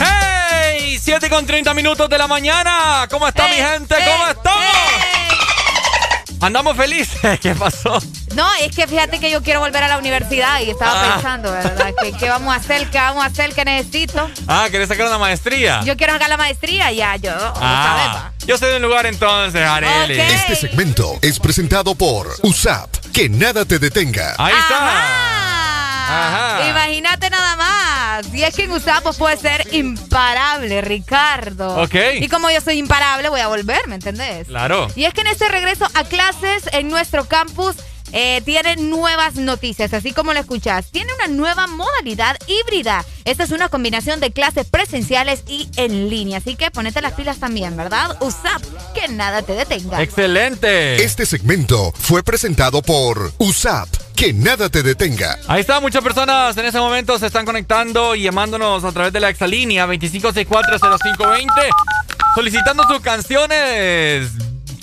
¡Hey! 0.00 0.98
7 1.00 1.30
con 1.30 1.46
30 1.46 1.72
minutos 1.74 2.08
de 2.10 2.18
la 2.18 2.26
mañana. 2.26 3.06
¿Cómo 3.08 3.28
está 3.28 3.46
mi 3.46 3.54
gente? 3.54 3.94
¿Cómo 4.04 4.26
estamos? 4.26 4.64
Andamos 6.40 6.76
felices. 6.76 7.38
¿Qué 7.40 7.54
pasó? 7.54 8.02
No, 8.34 8.52
es 8.60 8.74
que 8.74 8.88
fíjate 8.88 9.20
que 9.20 9.30
yo 9.30 9.44
quiero 9.44 9.60
volver 9.60 9.84
a 9.84 9.88
la 9.88 9.98
universidad 9.98 10.58
y 10.60 10.70
estaba 10.70 10.92
Ah. 10.92 11.12
pensando, 11.14 11.52
¿verdad? 11.52 11.92
¿Qué, 12.02 12.12
qué 12.18 12.28
vamos 12.28 12.52
a 12.52 12.56
hacer? 12.56 12.90
¿Qué 12.90 12.98
vamos 12.98 13.22
a 13.22 13.26
hacer? 13.26 13.54
¿Qué 13.54 13.64
necesito? 13.64 14.28
Ah, 14.48 14.66
¿querés 14.68 14.88
sacar 14.88 15.06
una 15.06 15.18
maestría? 15.18 15.82
Yo 15.84 15.96
quiero 15.96 16.14
sacar 16.14 16.30
la 16.30 16.36
maestría 16.36 16.90
ya, 16.90 17.14
yo. 17.14 17.30
Ah, 17.36 18.32
yo 18.44 18.58
sé 18.58 18.66
de 18.66 18.76
un 18.78 18.82
lugar 18.82 19.06
entonces, 19.06 19.64
Areli. 19.64 20.18
Este 20.18 20.56
segmento 20.56 21.16
es 21.22 21.38
presentado 21.38 21.94
por 21.94 22.26
USAP. 22.42 22.90
Que 23.12 23.28
nada 23.28 23.64
te 23.64 23.78
detenga. 23.78 24.34
Ahí 24.36 24.52
Ajá. 24.56 25.19
Imagínate 26.70 27.30
nada 27.30 27.56
más. 27.56 28.34
Y 28.34 28.42
es 28.42 28.54
que 28.54 28.64
en 28.64 28.72
Usapo 28.72 29.12
puede 29.12 29.36
ser 29.36 29.66
imparable, 29.74 30.80
Ricardo. 30.80 31.82
Ok. 31.82 31.94
Y 32.20 32.28
como 32.28 32.50
yo 32.50 32.60
soy 32.60 32.78
imparable, 32.78 33.28
voy 33.28 33.40
a 33.40 33.48
volver, 33.48 33.86
¿me 33.88 33.94
entendés? 33.94 34.48
Claro. 34.48 34.88
Y 34.94 35.04
es 35.04 35.14
que 35.14 35.22
en 35.22 35.28
este 35.28 35.48
regreso 35.48 35.86
a 35.94 36.04
clases 36.04 36.64
en 36.72 36.88
nuestro 36.88 37.24
campus 37.26 37.76
eh, 38.12 38.42
tiene 38.44 38.76
nuevas 38.76 39.36
noticias, 39.36 39.92
así 39.94 40.12
como 40.12 40.32
lo 40.32 40.40
escuchás. 40.40 40.90
Tiene 40.90 41.12
una 41.14 41.28
nueva 41.28 41.66
modalidad 41.66 42.36
híbrida. 42.46 43.04
Esta 43.24 43.44
es 43.44 43.50
una 43.52 43.68
combinación 43.68 44.20
de 44.20 44.32
clases 44.32 44.66
presenciales 44.68 45.44
y 45.46 45.68
en 45.76 46.08
línea. 46.08 46.38
Así 46.38 46.56
que 46.56 46.70
ponete 46.70 47.00
las 47.02 47.12
pilas 47.12 47.38
también, 47.38 47.76
¿verdad? 47.76 48.16
USAP, 48.20 48.62
que 48.94 49.08
nada 49.08 49.42
te 49.42 49.52
detenga. 49.52 50.02
Excelente. 50.02 51.02
Este 51.02 51.26
segmento 51.26 51.92
fue 51.96 52.22
presentado 52.22 52.82
por 52.82 53.32
USAP. 53.38 53.88
Que 54.20 54.32
nada 54.34 54.68
te 54.68 54.82
detenga. 54.82 55.38
Ahí 55.48 55.62
está, 55.62 55.80
muchas 55.80 56.04
personas 56.04 56.54
en 56.58 56.66
ese 56.66 56.78
momento 56.78 57.18
se 57.18 57.24
están 57.26 57.46
conectando 57.46 58.14
y 58.14 58.24
llamándonos 58.24 58.84
a 58.84 58.92
través 58.92 59.14
de 59.14 59.20
la 59.20 59.30
exalínea 59.30 59.86
25640520, 59.86 61.48
solicitando 62.34 62.82
sus 62.86 63.00
canciones 63.00 64.28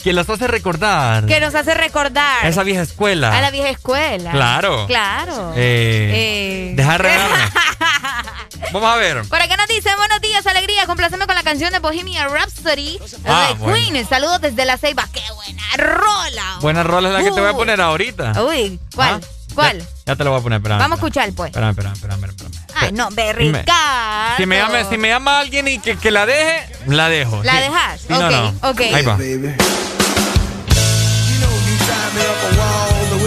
que 0.03 0.11
las 0.11 0.27
hace 0.27 0.47
recordar. 0.47 1.27
Que 1.27 1.39
nos 1.39 1.53
hace 1.53 1.75
recordar. 1.75 2.47
Esa 2.47 2.63
vieja 2.63 2.81
escuela. 2.81 3.37
A 3.37 3.41
la 3.41 3.51
vieja 3.51 3.69
escuela. 3.69 4.31
Claro. 4.31 4.87
Claro. 4.87 5.53
Eh, 5.55 6.73
Eh. 6.75 6.83
Vamos 8.73 8.91
a 8.91 8.95
ver. 8.97 9.21
Por 9.29 9.39
acá 9.41 9.55
nos 9.55 9.67
dice, 9.67 9.89
buenos 9.97 10.19
días, 10.19 10.45
alegría, 10.47 10.85
complaceme 10.87 11.27
con 11.27 11.35
la 11.35 11.43
canción 11.43 11.71
de 11.71 11.77
Bohemian 11.79 12.29
Rhapsody 12.33 12.97
Ah, 13.25 13.49
de 13.49 13.53
bueno. 13.59 13.75
Queen. 13.91 14.07
Saludos 14.07 14.41
desde 14.41 14.65
La 14.65 14.77
Ceiba. 14.77 15.07
¡Qué 15.13 15.21
buena 15.35 15.46
rola! 15.77 16.57
Buena 16.61 16.83
rola 16.83 17.09
es 17.09 17.13
la 17.13 17.23
que 17.23 17.31
te 17.31 17.39
voy 17.39 17.49
a 17.49 17.53
poner 17.53 17.79
ahorita. 17.81 18.43
Uy, 18.43 18.79
¿cuál? 18.95 19.21
Ah, 19.23 19.27
¿Cuál? 19.55 19.79
Ya, 19.79 19.85
ya 20.07 20.15
te 20.15 20.23
lo 20.23 20.31
voy 20.31 20.39
a 20.39 20.43
poner, 20.43 20.57
espérame. 20.57 20.79
Vamos 20.79 20.97
a 20.97 20.99
escuchar, 20.99 21.31
pues. 21.33 21.47
Espérame, 21.49 21.71
espérame, 21.71 21.93
espérame, 21.95 22.23
espérame. 22.25 22.57
Ay, 22.75 22.91
no, 22.91 23.09
ve, 23.11 23.33
Si 23.37 23.43
me- 23.45 23.59
Ricardo. 23.59 24.37
Si 24.37 24.45
me, 24.45 24.57
llama, 24.57 24.83
si 24.89 24.97
me 24.97 25.07
llama 25.09 25.39
alguien 25.39 25.67
y 25.67 25.79
que, 25.79 25.97
que 25.97 26.11
la 26.11 26.25
deje, 26.25 26.69
la 26.87 27.09
dejo. 27.09 27.41
¿La 27.43 27.53
Sí. 27.53 27.57
dejas? 27.59 28.01
Sí, 28.01 28.07
no, 28.09 28.19
ok, 28.27 28.31
no. 28.31 28.69
ok. 28.69 28.81
Ahí 28.93 29.03
va. 29.03 29.17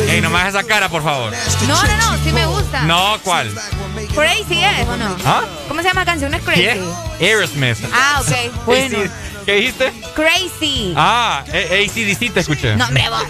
Ey, 0.08 0.20
no 0.20 0.30
me 0.30 0.38
hagas 0.38 0.54
esa 0.54 0.64
cara, 0.64 0.88
por 0.88 1.02
favor. 1.04 1.32
No, 1.68 1.82
no, 1.82 1.96
no, 1.96 2.24
sí 2.24 2.32
me 2.32 2.46
gusta. 2.46 2.82
No, 2.82 3.18
¿cuál? 3.22 3.50
Crazy 4.14 4.62
es, 4.64 4.88
¿o 4.88 4.96
no? 4.96 5.16
¿Ah? 5.24 5.42
¿Cómo 5.68 5.82
se 5.82 5.88
llama 5.88 6.00
la 6.00 6.04
canción? 6.06 6.30
¿No 6.32 6.36
es 6.38 6.42
Crazy? 6.42 6.62
¿Qué? 6.62 7.26
Aerosmith. 7.26 7.76
Ah, 7.92 8.20
ok. 8.20 8.64
Bueno. 8.66 8.98
¿Qué 9.44 9.54
dijiste? 9.54 9.92
Crazy. 10.14 10.94
Ah, 10.96 11.42
eh, 11.52 11.86
ACDC 11.88 12.32
te 12.32 12.40
escuché. 12.40 12.76
No, 12.76 12.84
hombre, 12.86 13.04
vos. 13.08 13.24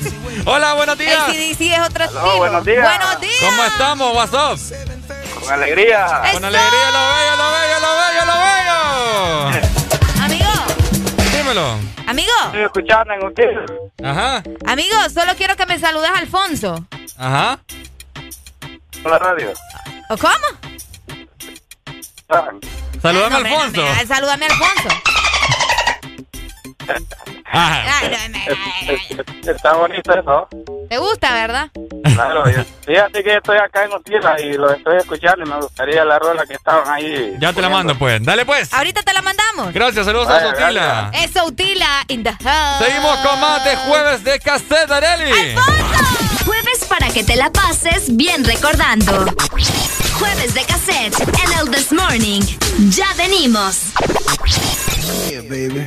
Hola, 0.47 0.75
buenos 0.75 0.99
días. 0.99 1.19
ACDC 1.29 1.61
es 1.73 1.81
otro 1.81 2.05
estilo. 2.05 2.37
buenos 2.39 2.65
días. 2.65 2.83
Buenos 2.99 3.21
días. 3.21 3.35
¿Cómo 3.41 3.65
estamos? 3.65 4.15
What's 4.17 4.33
up? 4.35 5.41
Con 5.41 5.53
alegría. 5.53 6.07
Con 6.33 6.45
alegría, 6.45 6.91
lo 6.93 7.01
bello, 7.15 7.37
lo 7.37 7.51
bello, 7.53 7.81
lo 7.81 7.91
bello, 7.97 8.25
lo 8.27 8.35
bello. 9.53 9.71
Amigo, 10.25 10.51
Dímelo. 11.33 11.79
amigo, 12.07 12.33
Estoy 12.47 12.63
escuchando 12.65 13.15
en 13.15 13.25
ustedes. 13.27 13.71
Ajá, 14.05 14.43
amigo, 14.67 14.97
solo 15.13 15.33
quiero 15.37 15.57
que 15.57 15.67
me 15.67 15.79
saludes 15.79 16.11
a 16.11 16.19
Alfonso. 16.19 16.87
ajá. 17.19 17.59
Por 19.03 19.13
la 19.13 19.19
radio. 19.19 19.53
¿O 20.11 20.17
cómo? 20.19 20.35
Saludame, 23.01 23.37
Ah, 23.37 23.39
no, 23.39 23.41
me- 23.41 23.51
Alfonso. 23.57 23.83
me- 23.83 24.07
salúdame, 24.07 24.47
Alfonso. 24.47 24.89
Me- 26.95 27.01
Está 29.53 29.73
bonito 29.75 30.13
eso. 30.13 30.49
¿Te 30.89 30.99
gusta, 30.99 31.33
verdad? 31.33 31.69
Claro, 32.15 32.49
yo- 32.51 32.65
fíjate 32.85 33.23
que 33.23 33.37
estoy 33.37 33.59
acá 33.59 33.85
en 33.85 33.93
Utila 33.93 34.41
y 34.41 34.53
lo 34.55 34.73
estoy 34.73 34.99
escuchando 34.99 35.45
y 35.45 35.49
me 35.49 35.57
gustaría 35.57 36.05
la 36.05 36.19
rola 36.19 36.45
que 36.47 36.55
estaban 36.55 36.89
ahí. 36.89 37.35
Ya 37.41 37.53
te 37.53 37.61
la 37.63 37.69
mando, 37.69 37.97
pues. 37.99 38.23
Dale, 38.25 38.45
pues. 38.45 38.73
Ahorita 38.73 39.03
te 39.03 39.13
la 39.13 39.23
mandamos. 39.23 39.73
Gracias, 39.73 40.07
saludos 40.07 40.29
a 40.29 40.41
Sotila. 40.41 41.11
Eso, 41.15 41.45
Utila, 41.47 42.05
in 42.09 42.23
the 42.23 42.33
house. 42.43 42.85
Seguimos 42.85 43.17
con 43.19 43.41
más 43.41 43.65
de 43.65 43.77
jueves 43.77 44.25
de 44.25 44.39
cassette, 44.41 44.91
Areli. 44.91 45.55
Jueves 46.45 46.85
para 46.89 47.09
que 47.11 47.25
te 47.25 47.37
la 47.37 47.51
pases 47.51 48.17
bien 48.17 48.45
recordando. 48.45 49.27
Jueves 50.19 50.55
de 50.55 50.65
cassette 50.65 51.19
en 51.21 51.59
el 51.59 51.71
This 51.71 51.93
Morning. 51.93 52.41
Ya 52.91 53.07
venimos. 53.17 53.93
Yeah, 55.31 55.43
baby. 55.43 55.87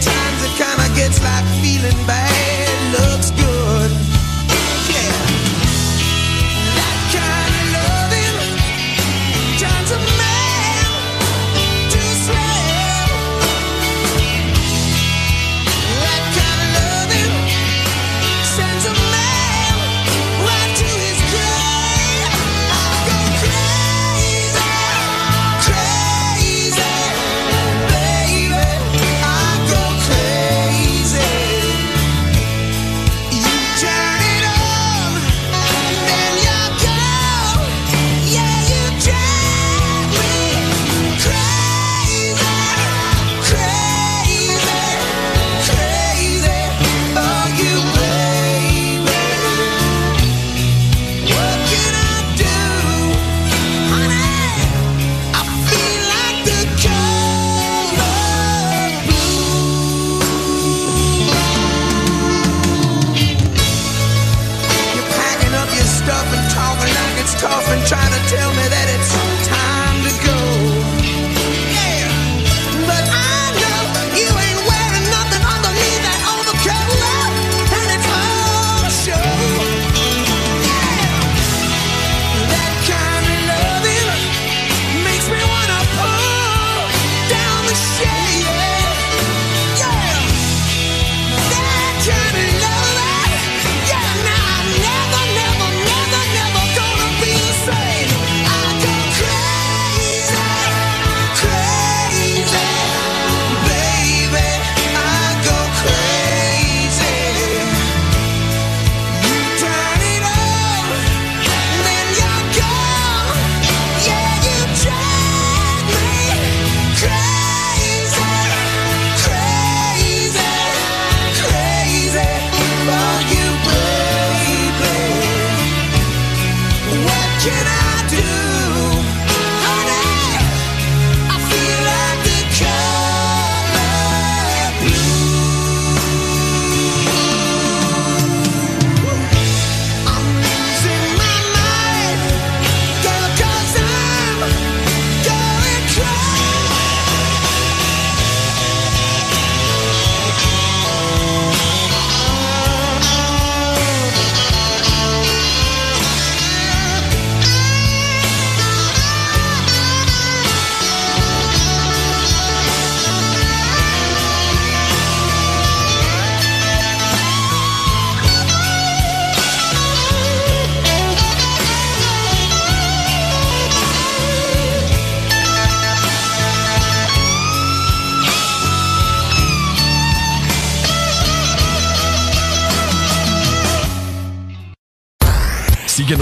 times 0.00 0.42
it 0.42 0.54
kinda 0.56 0.88
gets 0.94 1.22
like 1.22 1.44
feeling 1.62 2.06
bad 2.06 2.57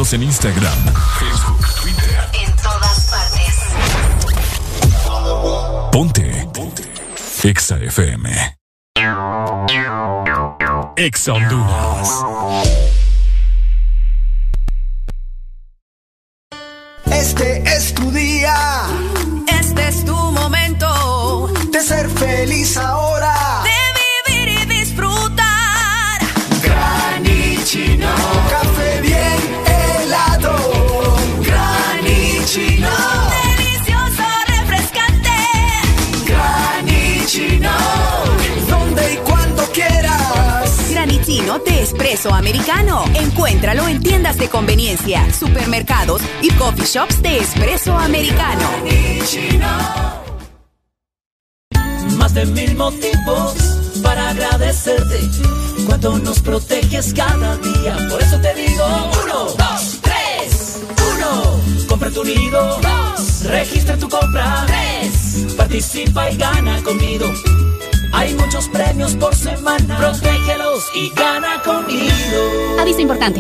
Síguenos 0.06 0.12
en 0.12 0.22
Instagram, 0.22 0.76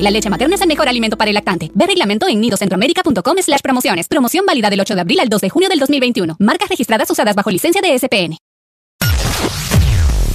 la 0.06 0.12
leche 0.12 0.30
materna 0.30 0.54
es 0.54 0.60
el 0.60 0.68
mejor 0.68 0.88
alimento 0.88 1.16
para 1.16 1.30
el 1.30 1.34
lactante. 1.34 1.72
Ve 1.74 1.84
reglamento 1.84 2.28
en 2.28 2.40
nidocentroamerica.com 2.40 3.36
slash 3.42 3.60
promociones. 3.60 4.06
Promoción 4.06 4.46
válida 4.46 4.70
del 4.70 4.80
8 4.80 4.94
de 4.94 5.00
abril 5.00 5.18
al 5.18 5.28
2 5.28 5.40
de 5.40 5.50
junio 5.50 5.68
del 5.68 5.80
2021. 5.80 6.36
Marcas 6.38 6.68
registradas 6.68 7.10
usadas 7.10 7.34
bajo 7.34 7.50
licencia 7.50 7.82
de 7.82 7.98
SPN. 7.98 8.38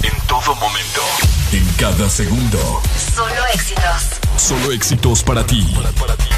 En 0.02 0.26
todo 0.28 0.54
momento. 0.56 1.00
En 1.52 1.66
cada 1.78 2.10
segundo. 2.10 2.82
Solo 3.14 3.46
éxitos. 3.54 4.20
Solo 4.36 4.72
éxitos 4.72 5.22
para 5.24 5.46
ti. 5.46 5.66
En 5.74 6.31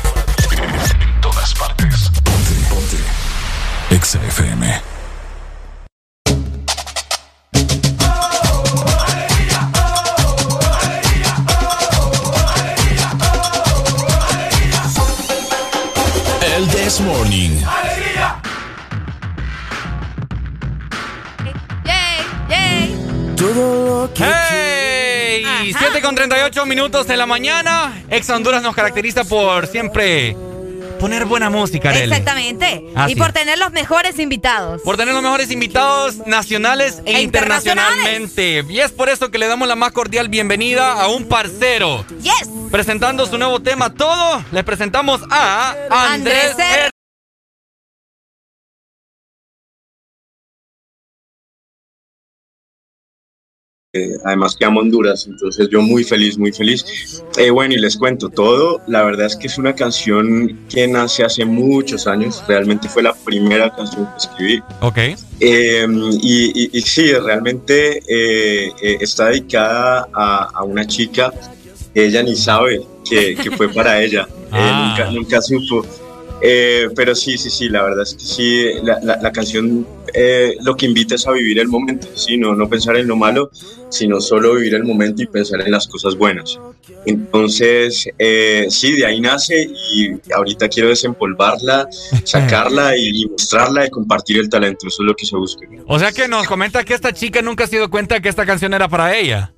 minutos 26.67 27.07
de 27.07 27.17
la 27.17 27.27
mañana. 27.27 28.03
Ex 28.11 28.29
Honduras 28.31 28.63
nos 28.63 28.75
caracteriza 28.75 29.25
por 29.25 29.67
siempre 29.67 30.37
poner 30.99 31.27
buena 31.27 31.51
música, 31.51 31.91
Arely. 31.91 32.05
Exactamente. 32.05 32.83
Y 33.09 33.17
por 33.17 33.33
tener 33.33 33.59
los 33.59 33.73
mejores 33.73 34.19
invitados. 34.19 34.81
Por 34.83 34.97
tener 34.97 35.13
los 35.13 35.23
mejores 35.23 35.51
invitados 35.51 36.27
nacionales 36.27 37.03
e, 37.05 37.17
e, 37.17 37.23
internacionalmente. 37.23 38.65
Y 38.69 38.81
es 38.81 38.93
por 38.93 39.09
eso 39.09 39.31
que 39.31 39.39
le 39.39 39.47
damos 39.47 39.69
la 39.69 39.77
más 39.77 39.93
cordial 39.93 40.29
bienvenida 40.29 40.93
a 40.93 41.09
un 41.09 41.27
parcero. 41.27 42.05
Yes. 42.23 42.49
Presentando 42.71 43.27
su 43.27 43.37
nuevo 43.39 43.61
tema, 43.61 43.93
todo, 43.93 44.43
les 44.51 44.65
presentamos 44.65 45.21
a 45.31 45.75
Andrés, 45.91 46.53
Andrés 46.53 46.94
Eh, 53.97 54.19
además 54.25 54.57
que 54.57 54.65
amo 54.65 54.81
Honduras, 54.81 55.25
entonces 55.29 55.69
yo 55.71 55.81
muy 55.81 56.03
feliz, 56.03 56.37
muy 56.37 56.53
feliz. 56.53 56.85
Eh, 57.37 57.51
bueno, 57.51 57.75
y 57.75 57.79
les 57.79 57.97
cuento 57.97 58.29
todo, 58.29 58.81
la 58.89 59.05
verdad 59.05 59.27
es 59.27 59.37
que 59.37 59.47
es 59.47 59.57
una 59.57 59.73
canción 59.75 60.59
que 60.69 60.89
nace 60.89 61.23
hace 61.23 61.45
muchos 61.45 62.09
años, 62.09 62.43
realmente 62.49 62.89
fue 62.89 63.05
la 63.05 63.15
primera 63.15 63.73
canción 63.73 64.07
que 64.07 64.17
escribí. 64.19 64.63
Ok. 64.81 64.99
Eh, 65.39 65.87
y, 66.23 66.65
y- 66.65 66.71
y 66.73 66.81
sí, 66.83 67.13
realmente 67.13 68.03
eh, 68.09 68.73
está 69.01 69.27
dedicada 69.27 70.09
a, 70.13 70.51
a 70.53 70.65
una 70.65 70.85
chica, 70.87 71.33
ella 71.95 72.21
ni 72.25 72.35
sabe 72.35 72.83
que, 73.09 73.37
que 73.37 73.51
fue 73.53 73.69
para 73.73 74.03
ella, 74.03 74.27
Ah. 74.51 74.97
nunca, 74.97 75.11
nunca 75.13 75.41
supo. 75.43 75.85
Eh, 76.47 76.89
pero 76.95 77.15
sí, 77.15 77.39
sí, 77.39 77.49
sí, 77.49 77.69
la 77.71 77.83
verdad 77.85 78.03
es 78.03 78.15
que 78.15 78.21
sí, 78.25 78.67
la, 78.83 79.01
la- 79.03 79.17
la 79.17 79.33
canción 79.33 79.87
eh, 80.13 80.57
lo 80.63 80.77
que 80.77 80.85
invita 80.85 81.15
es 81.15 81.27
a 81.27 81.33
vivir 81.33 81.59
el 81.59 81.69
momento, 81.69 82.07
¿sí? 82.15 82.37
no, 82.37 82.55
no 82.55 82.69
pensar 82.69 82.97
en 82.97 83.09
lo 83.09 83.17
malo, 83.17 83.51
sino 83.89 84.21
solo 84.21 84.55
vivir 84.55 84.75
el 84.75 84.85
momento 84.85 85.23
y 85.23 85.27
pensar 85.27 85.63
en 85.63 85.71
las 85.73 85.89
cosas 85.89 86.15
buenas. 86.17 86.59
Entonces, 87.07 88.07
eh, 88.19 88.67
sí, 88.69 88.93
de 88.97 89.07
ahí 89.07 89.21
nace 89.21 89.69
y 89.95 90.11
ahorita 90.35 90.69
quiero 90.69 90.91
desempolvarla, 90.91 91.89
sacarla 92.25 92.97
y, 92.97 93.23
y 93.23 93.27
mostrarla 93.27 93.87
y 93.87 93.91
compartir 93.91 94.39
el 94.39 94.49
talento, 94.51 94.87
eso 94.87 95.03
es 95.03 95.07
lo 95.07 95.15
que 95.17 95.25
se 95.25 95.37
busca. 95.37 95.67
O 95.87 95.99
sea 95.99 96.13
que 96.13 96.29
nos 96.29 96.47
comenta 96.47 96.85
que 96.85 96.95
esta 96.95 97.13
chica 97.13 97.41
nunca 97.43 97.67
se 97.67 97.77
dio 97.77 97.89
cuenta 97.91 98.21
que 98.21 98.29
esta 98.29 98.45
canción 98.45 98.75
era 98.75 98.89
para 98.89 99.17
ella. 99.17 99.53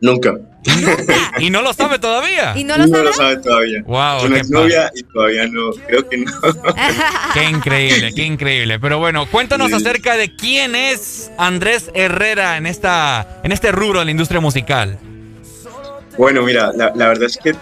Nunca. 0.00 0.34
Y 1.40 1.50
no 1.50 1.62
lo 1.62 1.72
sabe 1.72 1.98
todavía. 1.98 2.52
¿Y 2.56 2.62
no 2.64 2.78
no 2.78 2.86
lo 3.02 3.12
sabe 3.12 3.36
todavía. 3.38 3.82
Wow, 3.86 4.18
es 4.18 4.24
una 4.24 4.40
qué 4.40 4.48
novia 4.50 4.92
y 4.94 5.02
todavía 5.02 5.46
no, 5.48 5.72
creo 5.88 6.08
que 6.08 6.18
no. 6.18 6.30
Qué 7.34 7.44
increíble, 7.44 8.12
qué 8.14 8.22
increíble. 8.24 8.78
Pero 8.78 8.98
bueno, 8.98 9.26
cuéntanos 9.28 9.68
Sí. 9.68 9.74
acerca 9.74 10.16
de 10.16 10.34
quién 10.36 10.76
es 10.76 11.32
Andrés 11.36 11.90
Herrera 11.94 12.56
en 12.56 12.66
esta 12.66 13.40
en 13.42 13.50
este 13.50 13.72
rubro 13.72 13.98
de 13.98 14.04
la 14.04 14.10
industria 14.12 14.40
musical. 14.40 14.96
Bueno, 16.16 16.42
mira, 16.42 16.70
la, 16.76 16.92
la 16.94 17.08
verdad 17.08 17.24
es 17.24 17.36
que 17.36 17.52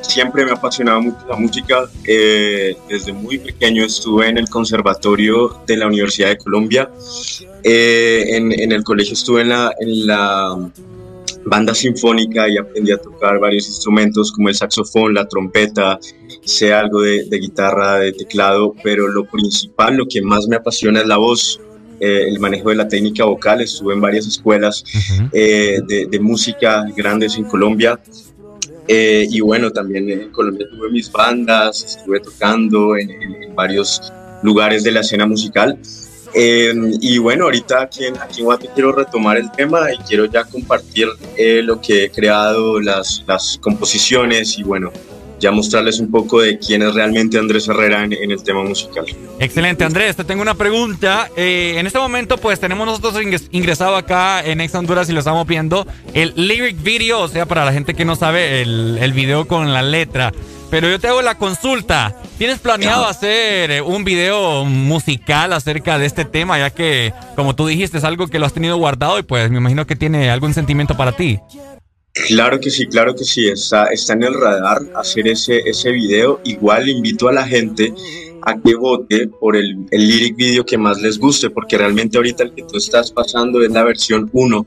siempre 0.00 0.44
me 0.46 0.52
ha 0.52 0.54
apasionado 0.54 1.02
mucho 1.02 1.18
la 1.28 1.36
música. 1.36 1.84
Eh, 2.06 2.74
desde 2.88 3.12
muy 3.12 3.36
pequeño 3.38 3.84
estuve 3.84 4.26
en 4.28 4.38
el 4.38 4.48
Conservatorio 4.48 5.62
de 5.66 5.76
la 5.76 5.86
Universidad 5.86 6.28
de 6.28 6.38
Colombia. 6.38 6.88
Eh, 7.62 8.24
en, 8.30 8.52
en 8.58 8.72
el 8.72 8.82
colegio 8.84 9.12
estuve 9.12 9.42
en 9.42 9.50
la, 9.50 9.72
en 9.78 10.06
la 10.06 10.56
banda 11.48 11.74
sinfónica 11.74 12.48
y 12.48 12.56
aprendí 12.58 12.92
a 12.92 12.98
tocar 12.98 13.38
varios 13.38 13.66
instrumentos 13.68 14.32
como 14.32 14.48
el 14.48 14.54
saxofón, 14.54 15.14
la 15.14 15.26
trompeta, 15.26 15.98
sé 16.44 16.72
algo 16.72 17.02
de, 17.02 17.24
de 17.24 17.38
guitarra, 17.38 17.98
de 17.98 18.12
teclado, 18.12 18.74
pero 18.82 19.08
lo 19.08 19.24
principal, 19.26 19.96
lo 19.96 20.06
que 20.06 20.22
más 20.22 20.46
me 20.48 20.56
apasiona 20.56 21.00
es 21.00 21.06
la 21.06 21.16
voz. 21.16 21.60
eh, 22.00 22.28
el 22.28 22.38
manejo 22.38 22.68
de 22.70 22.76
la 22.76 22.86
técnica 22.86 23.24
vocal, 23.24 23.60
estuve 23.60 23.92
en 23.94 24.00
varias 24.00 24.24
escuelas 24.26 24.84
eh, 25.32 25.80
de, 25.88 26.06
de 26.06 26.20
música 26.20 26.84
grandes 26.96 27.36
en 27.36 27.44
Colombia. 27.44 27.98
Eh, 28.86 29.26
y 29.28 29.40
bueno, 29.40 29.70
también 29.70 30.08
en 30.08 30.30
Colombia 30.30 30.66
tuve 30.70 30.90
mis 30.90 31.10
bandas, 31.10 31.84
estuve 31.84 32.20
tocando 32.20 32.96
en, 32.96 33.10
en- 33.10 33.42
en 33.42 33.54
varios 33.54 34.00
lugares 34.42 34.82
de 34.84 34.92
la 34.92 35.00
escena 35.00 35.26
musical. 35.26 35.78
Eh, 36.34 36.74
y 37.00 37.18
bueno, 37.18 37.44
ahorita 37.44 37.82
aquí 37.82 38.04
en, 38.04 38.16
aquí 38.18 38.40
en 38.40 38.44
Guate 38.46 38.68
quiero 38.74 38.92
retomar 38.92 39.36
el 39.38 39.50
tema 39.52 39.92
y 39.92 39.96
quiero 40.06 40.26
ya 40.26 40.44
compartir 40.44 41.08
eh, 41.36 41.62
lo 41.62 41.80
que 41.80 42.04
he 42.04 42.10
creado, 42.10 42.80
las, 42.80 43.24
las 43.26 43.58
composiciones 43.60 44.58
y 44.58 44.62
bueno, 44.62 44.92
ya 45.40 45.50
mostrarles 45.52 46.00
un 46.00 46.10
poco 46.10 46.40
de 46.40 46.58
quién 46.58 46.82
es 46.82 46.94
realmente 46.94 47.38
Andrés 47.38 47.68
Herrera 47.68 48.04
en, 48.04 48.12
en 48.12 48.30
el 48.32 48.42
tema 48.42 48.62
musical. 48.62 49.06
Excelente, 49.38 49.84
Andrés. 49.84 50.16
Te 50.16 50.24
tengo 50.24 50.42
una 50.42 50.54
pregunta. 50.54 51.28
Eh, 51.36 51.76
en 51.78 51.86
este 51.86 51.98
momento, 51.98 52.36
pues 52.38 52.58
tenemos 52.58 52.86
nosotros 52.86 53.14
ingres- 53.22 53.48
ingresado 53.52 53.94
acá 53.96 54.44
en 54.44 54.60
Ex 54.60 54.74
Honduras 54.74 55.08
y 55.08 55.12
lo 55.12 55.20
estamos 55.20 55.46
viendo 55.46 55.86
el 56.12 56.32
lyric 56.36 56.82
video, 56.82 57.20
o 57.20 57.28
sea, 57.28 57.46
para 57.46 57.64
la 57.64 57.72
gente 57.72 57.94
que 57.94 58.04
no 58.04 58.16
sabe, 58.16 58.62
el, 58.62 58.98
el 59.00 59.12
video 59.12 59.46
con 59.46 59.72
la 59.72 59.82
letra. 59.82 60.32
Pero 60.70 60.88
yo 60.88 60.98
te 60.98 61.08
hago 61.08 61.22
la 61.22 61.36
consulta. 61.36 62.14
¿Tienes 62.36 62.58
planeado 62.58 63.06
hacer 63.06 63.70
eh, 63.70 63.80
un 63.80 64.04
video 64.04 64.64
musical 64.64 65.52
acerca 65.52 65.98
de 65.98 66.06
este 66.06 66.24
tema? 66.24 66.58
Ya 66.58 66.70
que, 66.70 67.12
como 67.36 67.56
tú 67.56 67.66
dijiste, 67.66 67.98
es 67.98 68.04
algo 68.04 68.28
que 68.28 68.38
lo 68.38 68.46
has 68.46 68.52
tenido 68.52 68.76
guardado 68.76 69.18
y 69.18 69.22
pues 69.22 69.50
me 69.50 69.58
imagino 69.58 69.86
que 69.86 69.96
tiene 69.96 70.30
algún 70.30 70.54
sentimiento 70.54 70.96
para 70.96 71.12
ti. 71.12 71.40
Claro 72.26 72.60
que 72.60 72.70
sí, 72.70 72.86
claro 72.86 73.14
que 73.14 73.24
sí, 73.24 73.48
está, 73.48 73.86
está 73.86 74.12
en 74.12 74.24
el 74.24 74.34
radar 74.34 74.82
hacer 74.96 75.28
ese, 75.28 75.58
ese 75.64 75.90
video. 75.92 76.40
Igual 76.44 76.88
invito 76.88 77.28
a 77.28 77.32
la 77.32 77.46
gente 77.46 77.92
a 78.48 78.60
que 78.60 78.74
vote 78.74 79.28
por 79.40 79.56
el, 79.56 79.76
el 79.90 80.08
lyric 80.08 80.36
video 80.36 80.64
que 80.64 80.78
más 80.78 81.00
les 81.00 81.18
guste, 81.18 81.50
porque 81.50 81.76
realmente 81.78 82.16
ahorita 82.16 82.44
el 82.44 82.52
que 82.52 82.62
tú 82.62 82.76
estás 82.78 83.10
pasando 83.12 83.62
es 83.62 83.70
la 83.70 83.82
versión 83.84 84.28
1, 84.32 84.66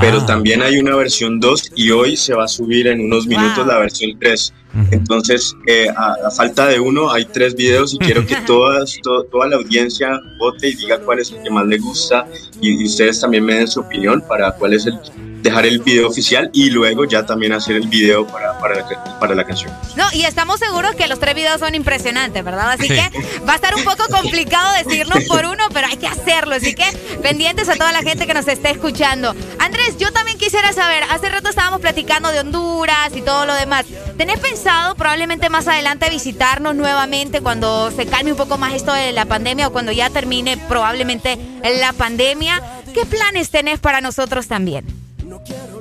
pero 0.00 0.24
también 0.26 0.62
hay 0.62 0.78
una 0.78 0.96
versión 0.96 1.40
2 1.40 1.72
y 1.76 1.90
hoy 1.90 2.16
se 2.16 2.34
va 2.34 2.44
a 2.44 2.48
subir 2.48 2.86
en 2.86 3.00
unos 3.00 3.26
minutos 3.26 3.66
la 3.66 3.78
versión 3.78 4.18
3. 4.18 4.54
Entonces, 4.92 5.56
eh, 5.66 5.88
a, 5.96 6.14
a 6.26 6.30
falta 6.30 6.66
de 6.68 6.78
uno, 6.78 7.10
hay 7.10 7.24
tres 7.24 7.56
videos 7.56 7.92
y 7.94 7.98
quiero 7.98 8.24
que 8.24 8.36
todas, 8.46 8.98
to- 9.02 9.24
toda 9.24 9.48
la 9.48 9.56
audiencia 9.56 10.20
vote 10.38 10.68
y 10.68 10.74
diga 10.74 10.98
cuál 11.00 11.18
es 11.18 11.32
el 11.32 11.42
que 11.42 11.50
más 11.50 11.66
le 11.66 11.78
gusta 11.78 12.26
y, 12.60 12.80
y 12.80 12.84
ustedes 12.86 13.20
también 13.20 13.44
me 13.44 13.54
den 13.54 13.66
su 13.68 13.80
opinión 13.80 14.22
para 14.28 14.52
cuál 14.52 14.74
es 14.74 14.86
el 14.86 14.94
dejar 15.42 15.66
el 15.66 15.80
video 15.80 16.08
oficial 16.08 16.50
y 16.52 16.70
luego 16.70 17.04
ya 17.04 17.24
también 17.26 17.52
hacer 17.52 17.76
el 17.76 17.88
video 17.88 18.26
para, 18.26 18.58
para, 18.58 18.76
la, 18.76 19.18
para 19.18 19.34
la 19.34 19.44
canción. 19.44 19.72
No, 19.96 20.04
y 20.12 20.24
estamos 20.24 20.58
seguros 20.60 20.94
que 20.94 21.06
los 21.06 21.18
tres 21.18 21.34
videos 21.34 21.60
son 21.60 21.74
impresionantes, 21.74 22.44
¿verdad? 22.44 22.70
Así 22.72 22.88
Sí. 22.88 22.94
que 22.94 23.40
va 23.48 23.52
a 23.52 23.56
estar 23.56 23.74
un 23.74 23.84
poco 23.84 24.04
complicado 24.10 24.72
decirnos 24.84 25.24
por 25.24 25.44
uno, 25.44 25.64
pero 25.72 25.86
hay 25.86 25.96
que 25.96 26.06
hacerlo. 26.06 26.54
Así 26.54 26.74
que 26.74 26.84
pendientes 27.22 27.68
a 27.68 27.74
toda 27.76 27.92
la 27.92 28.00
gente 28.02 28.26
que 28.26 28.34
nos 28.34 28.46
esté 28.48 28.70
escuchando. 28.70 29.34
Andrés, 29.58 29.96
yo 29.98 30.12
también 30.12 30.38
quisiera 30.38 30.72
saber, 30.72 31.02
hace 31.10 31.28
rato 31.28 31.48
estábamos 31.48 31.80
platicando 31.80 32.30
de 32.30 32.40
Honduras 32.40 33.12
y 33.14 33.22
todo 33.22 33.46
lo 33.46 33.54
demás. 33.54 33.86
¿Tenés 34.16 34.38
pensado 34.40 34.94
probablemente 34.94 35.48
más 35.48 35.66
adelante 35.68 36.10
visitarnos 36.10 36.74
nuevamente 36.74 37.40
cuando 37.40 37.90
se 37.90 38.06
calme 38.06 38.32
un 38.32 38.36
poco 38.38 38.58
más 38.58 38.74
esto 38.74 38.92
de 38.92 39.12
la 39.12 39.24
pandemia 39.24 39.68
o 39.68 39.72
cuando 39.72 39.92
ya 39.92 40.10
termine 40.10 40.56
probablemente 40.56 41.38
la 41.80 41.92
pandemia? 41.92 42.62
¿Qué 42.94 43.06
planes 43.06 43.50
tenés 43.50 43.78
para 43.80 44.00
nosotros 44.00 44.48
también? 44.48 44.84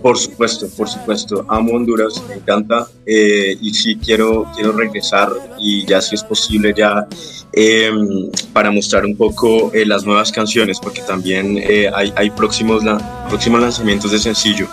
Por 0.02 0.18
supuesto, 0.18 0.68
por 0.78 0.88
supuesto. 0.88 1.46
Amo 1.50 1.74
Honduras, 1.74 2.22
me 2.28 2.36
encanta. 2.36 2.88
eh, 3.06 3.58
y 3.60 3.74
sí, 3.74 3.98
quiero, 3.98 4.46
quiero 4.56 4.72
regresar 4.72 5.30
y 5.60 5.86
ya 5.86 6.00
si 6.02 6.16
es 6.16 6.24
posible 6.24 6.74
ya 6.78 7.06
eh, 7.54 7.92
para 8.54 8.72
mostrar 8.72 9.06
un 9.06 9.16
poco 9.18 9.72
eh, 9.74 9.86
las 9.86 10.06
nuevas 10.06 10.32
canciones, 10.32 10.80
porque 10.80 11.02
también 11.02 11.58
eh, 11.58 11.90
hay, 11.94 12.14
hay 12.16 12.30
próximos, 12.30 12.84
la- 12.84 13.28
próximos 13.28 13.60
lanzamientos 13.62 14.12
de 14.12 14.20
sencillo. 14.20 14.68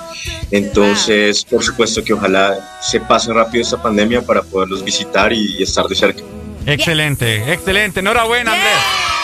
Entonces, 0.50 1.44
por 1.44 1.62
supuesto 1.64 2.02
que 2.04 2.12
ojalá 2.12 2.78
se 2.82 3.00
pase 3.00 3.32
rápido 3.32 3.62
esta 3.62 3.82
pandemia 3.82 4.22
para 4.22 4.42
poderlos 4.42 4.84
visitar 4.84 5.32
y, 5.32 5.56
y 5.58 5.62
estar 5.62 5.86
de 5.88 5.94
cerca. 5.94 6.22
Excelente, 6.66 7.52
excelente. 7.52 8.00
Enhorabuena, 8.00 8.52
Andrés. 8.52 9.15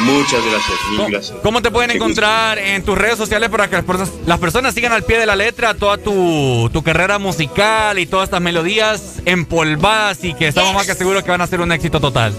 Muchas 0.00 0.44
gracias, 0.44 0.78
mil 0.90 1.10
gracias. 1.10 1.38
¿Cómo 1.42 1.62
te 1.62 1.70
pueden 1.70 1.90
Qué 1.90 1.98
gusto. 1.98 2.10
encontrar 2.10 2.58
en 2.58 2.82
tus 2.82 2.98
redes 2.98 3.16
sociales 3.16 3.48
para 3.48 3.68
que 3.68 3.76
las 3.76 3.84
personas, 3.84 4.12
las 4.26 4.38
personas 4.38 4.74
sigan 4.74 4.92
al 4.92 5.04
pie 5.04 5.18
de 5.18 5.26
la 5.26 5.36
letra 5.36 5.74
toda 5.74 5.96
tu, 5.96 6.68
tu 6.72 6.82
carrera 6.82 7.18
musical 7.18 7.98
y 7.98 8.06
todas 8.06 8.24
estas 8.24 8.40
melodías 8.40 9.22
empolvadas 9.24 10.22
y 10.24 10.34
que 10.34 10.48
estamos 10.48 10.74
más 10.74 10.86
que 10.86 10.94
seguros 10.94 11.22
que 11.22 11.30
van 11.30 11.40
a 11.40 11.46
ser 11.46 11.60
un 11.60 11.72
éxito 11.72 11.98
total? 12.00 12.34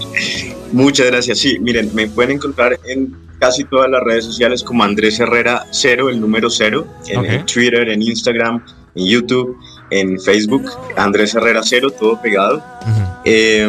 Muchas 0.71 1.07
gracias. 1.07 1.39
Sí, 1.39 1.57
miren, 1.59 1.93
me 1.95 2.07
pueden 2.07 2.33
encontrar 2.33 2.79
en 2.85 3.15
casi 3.39 3.63
todas 3.63 3.89
las 3.89 4.03
redes 4.03 4.25
sociales 4.25 4.63
como 4.63 4.83
Andrés 4.83 5.19
Herrera 5.19 5.65
Cero, 5.71 6.09
el 6.09 6.19
número 6.19 6.49
cero, 6.49 6.87
en, 7.07 7.25
en 7.25 7.45
Twitter, 7.45 7.89
en 7.89 8.01
Instagram, 8.01 8.63
en 8.95 9.05
YouTube, 9.05 9.57
en 9.89 10.19
Facebook, 10.19 10.69
Andrés 10.95 11.33
Herrera 11.35 11.61
Cero, 11.63 11.89
todo 11.91 12.21
pegado. 12.21 12.63
Eh, 13.25 13.67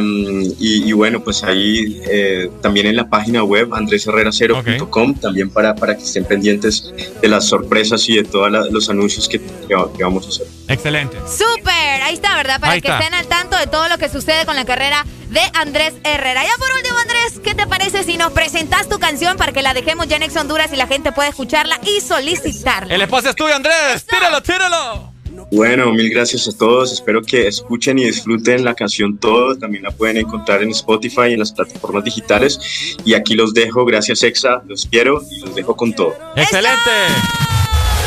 y, 0.60 0.88
y 0.88 0.92
bueno, 0.92 1.20
pues 1.24 1.42
ahí 1.42 2.00
eh, 2.08 2.48
también 2.62 2.86
en 2.86 2.94
la 2.94 3.08
página 3.08 3.42
web 3.42 3.74
andresherreracero.com, 3.74 5.14
también 5.14 5.50
para, 5.50 5.74
para 5.74 5.96
que 5.96 6.04
estén 6.04 6.24
pendientes 6.24 6.92
de 7.20 7.28
las 7.28 7.46
sorpresas 7.46 8.08
y 8.08 8.16
de 8.16 8.24
todos 8.24 8.50
los 8.70 8.88
anuncios 8.88 9.28
que, 9.28 9.40
que 9.66 9.74
va- 9.74 9.92
que 9.92 10.04
vamos 10.04 10.26
a 10.26 10.28
hacer. 10.28 10.46
Excelente. 10.68 11.16
Súper, 11.26 12.02
ahí 12.02 12.14
está, 12.14 12.36
¿verdad? 12.36 12.60
Para 12.60 12.72
Ahí 12.74 12.80
que 12.80 12.88
está. 12.88 13.00
estén 13.00 13.14
al 13.14 13.26
tanto 13.26 13.56
de 13.56 13.66
todo 13.66 13.88
lo 13.88 13.98
que 13.98 14.08
sucede 14.08 14.46
con 14.46 14.54
la 14.54 14.64
carrera 14.64 15.04
de 15.30 15.40
Andrés 15.54 15.94
Herrera. 16.04 16.44
Ya 16.44 16.52
por 16.58 16.68
último, 16.76 16.96
Andrés, 16.98 17.40
¿qué 17.42 17.54
te 17.54 17.66
parece 17.66 18.04
si 18.04 18.16
nos 18.16 18.32
presentas 18.32 18.88
tu 18.88 18.98
canción 19.00 19.36
para 19.36 19.52
que 19.52 19.62
la 19.62 19.74
dejemos 19.74 20.06
ya 20.06 20.16
en 20.16 20.22
Ex 20.22 20.36
Honduras 20.36 20.70
y 20.72 20.76
la 20.76 20.86
gente 20.86 21.10
pueda 21.12 21.28
escucharla 21.28 21.80
y 21.82 22.00
solicitarla? 22.00 22.94
El 22.94 23.02
espacio 23.02 23.30
es 23.30 23.36
tuyo, 23.36 23.54
Andrés. 23.56 24.04
Tíralo, 24.08 24.40
tíralo. 24.42 25.07
Bueno, 25.50 25.92
mil 25.92 26.10
gracias 26.10 26.48
a 26.48 26.56
todos. 26.56 26.92
Espero 26.92 27.22
que 27.22 27.46
escuchen 27.46 27.98
y 27.98 28.04
disfruten 28.04 28.64
la 28.64 28.74
canción 28.74 29.18
todo. 29.18 29.56
También 29.56 29.84
la 29.84 29.90
pueden 29.90 30.18
encontrar 30.18 30.62
en 30.62 30.70
Spotify 30.70 31.28
y 31.30 31.32
en 31.34 31.40
las 31.40 31.52
plataformas 31.52 32.04
digitales. 32.04 32.96
Y 33.04 33.14
aquí 33.14 33.34
los 33.34 33.54
dejo. 33.54 33.84
Gracias, 33.84 34.22
Exa. 34.22 34.62
Los 34.66 34.86
quiero 34.86 35.22
y 35.30 35.40
los 35.40 35.54
dejo 35.54 35.76
con 35.76 35.92
todo. 35.92 36.14
Excelente. 36.36 36.90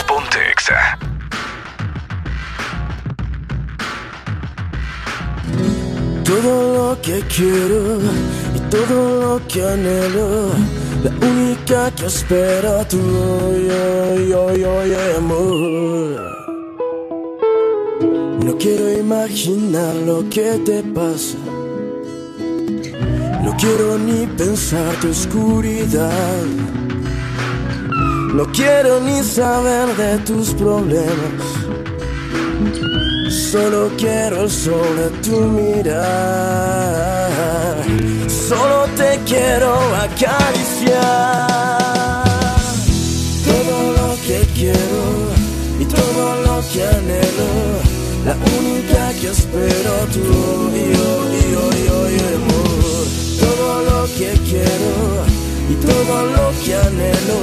Ponte 0.08 0.38
Exa. 0.52 0.99
Todo 6.24 6.94
lo 6.94 7.02
que 7.02 7.22
quiero 7.36 7.99
y 8.56 8.60
todo 8.70 9.22
lo 9.22 9.48
que 9.48 9.62
anhelo, 9.62 10.49
la 11.03 11.28
única 11.28 11.91
que 11.91 12.06
espera 12.06 12.88
tú, 12.88 12.98
yo, 12.98 14.26
yo, 14.30 14.56
yo, 14.56 14.86
yo, 14.86 15.18
amor. 15.18 16.31
Quiero 18.61 18.91
imaginar 18.91 19.95
lo 20.05 20.29
que 20.29 20.59
te 20.63 20.83
pasa, 20.83 21.39
no 23.43 23.57
quiero 23.57 23.97
ni 23.97 24.27
pensar 24.38 24.93
tu 25.01 25.09
oscuridad, 25.09 26.43
no 28.35 28.45
quiero 28.51 28.99
ni 28.99 29.23
saber 29.23 29.88
de 29.97 30.19
tus 30.19 30.53
problemas. 30.53 31.41
Solo 33.51 33.89
quiero 33.97 34.43
el 34.43 34.49
sol 34.51 34.95
de 34.95 35.09
tu 35.27 35.38
mirar. 35.41 35.97
Solo 38.27 38.85
te 38.95 39.19
quiero 39.25 39.73
acariciar. 39.95 41.47
Todo 43.43 43.93
lo 43.97 44.15
que 44.21 44.45
quiero 44.53 45.10
La 48.26 48.35
única 48.35 49.11
que 49.19 49.30
espero 49.30 49.93
tú 50.14 50.69
y 50.76 50.93
yo, 50.93 51.10
y 51.34 51.52
yo, 51.52 51.64
y 51.73 51.88
yo, 51.88 52.11
y 52.11 52.19
amor. 52.35 53.06
Todo 53.39 53.81
lo 53.81 54.06
que 54.14 54.31
quiero 54.45 54.91
y 55.69 55.73
todo 55.85 56.26
lo 56.27 56.52
que 56.64 56.76
anhelo. 56.76 57.39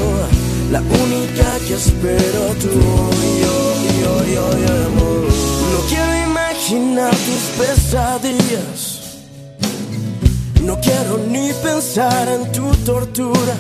La 0.71 0.81
única 0.81 1.59
que 1.67 1.75
espero 1.75 2.55
tú 2.61 2.69
y 2.69 3.41
yo, 3.43 3.57
y 3.89 4.01
yo, 4.03 4.25
y 4.25 4.35
yo, 4.35 4.47
y 4.57 4.65
amor. 4.87 5.27
No 5.73 5.81
quiero 5.89 6.31
imaginar 6.31 7.11
tus 7.11 7.67
pesadillas. 7.67 9.01
No 10.63 10.79
quiero 10.81 11.19
ni 11.29 11.53
pensar 11.55 12.29
en 12.29 12.53
tu 12.53 12.71
tortura. 12.85 13.57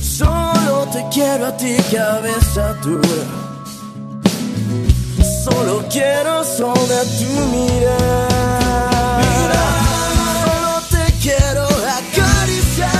Solo 0.00 0.86
te 0.92 1.04
quiero 1.12 1.46
a 1.46 1.56
ti, 1.56 1.74
cabeza 1.90 2.74
dura. 2.84 3.49
Solo 5.42 5.82
quiero 5.88 6.44
de 6.90 7.00
tu 7.18 7.32
mirada. 7.46 8.28
Solo 10.44 10.74
te 10.90 11.04
quiero 11.22 11.64
acariciar. 11.98 12.90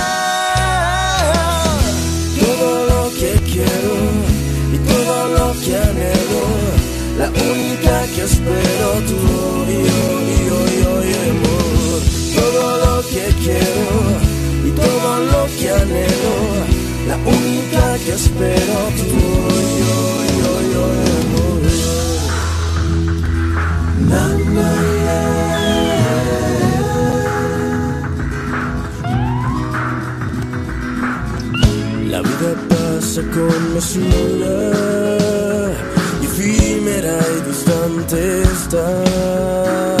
Todo 2.39 2.69
lo 2.87 3.01
que 3.11 3.31
quiero 3.51 3.95
y 4.73 4.77
todo 4.89 5.15
lo 5.37 5.47
que 5.61 5.71
anhelo. 5.77 6.43
La 7.19 7.27
única 7.29 7.95
que 8.15 8.21
espero 8.23 8.87
tú 9.09 9.21
y 9.69 9.71
yo, 10.47 10.59
y 11.05 11.13
amor. 11.29 11.99
Todo 12.39 12.63
lo 12.85 12.95
que 13.07 13.25
quiero 13.43 13.87
y 14.65 14.71
todo 14.71 15.09
lo 15.31 15.41
que 15.59 15.67
anhelo. 15.69 16.35
La 17.07 17.17
única 17.17 17.83
que 18.03 18.13
espero 18.13 18.77
tú 18.97 19.40
La 32.09 32.21
vida 32.21 32.51
pasa 32.67 33.21
con 33.33 33.73
mesura 33.73 34.55
y 36.21 36.25
efímera 36.25 37.17
y 37.37 37.47
distante 37.47 38.41
está. 38.41 40.00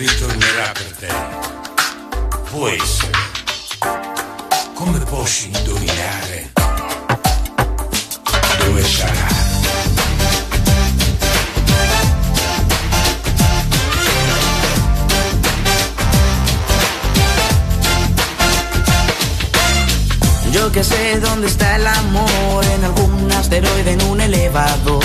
Ritornerà 0.00 0.72
per 0.72 0.92
te. 0.98 1.08
Può 2.50 2.68
essere. 2.68 3.10
Come 4.72 4.98
posso 5.00 5.44
indovinare 5.44 6.52
dove 8.60 8.82
sarà? 8.82 9.26
Yo 20.50 20.72
que 20.72 20.82
sé 20.82 21.20
dónde 21.20 21.46
está 21.46 21.76
el 21.76 21.86
amor, 21.86 22.64
en 22.64 22.84
algún 22.84 23.30
asteroide, 23.32 23.92
en 23.92 24.02
un 24.04 24.22
elevador, 24.22 25.04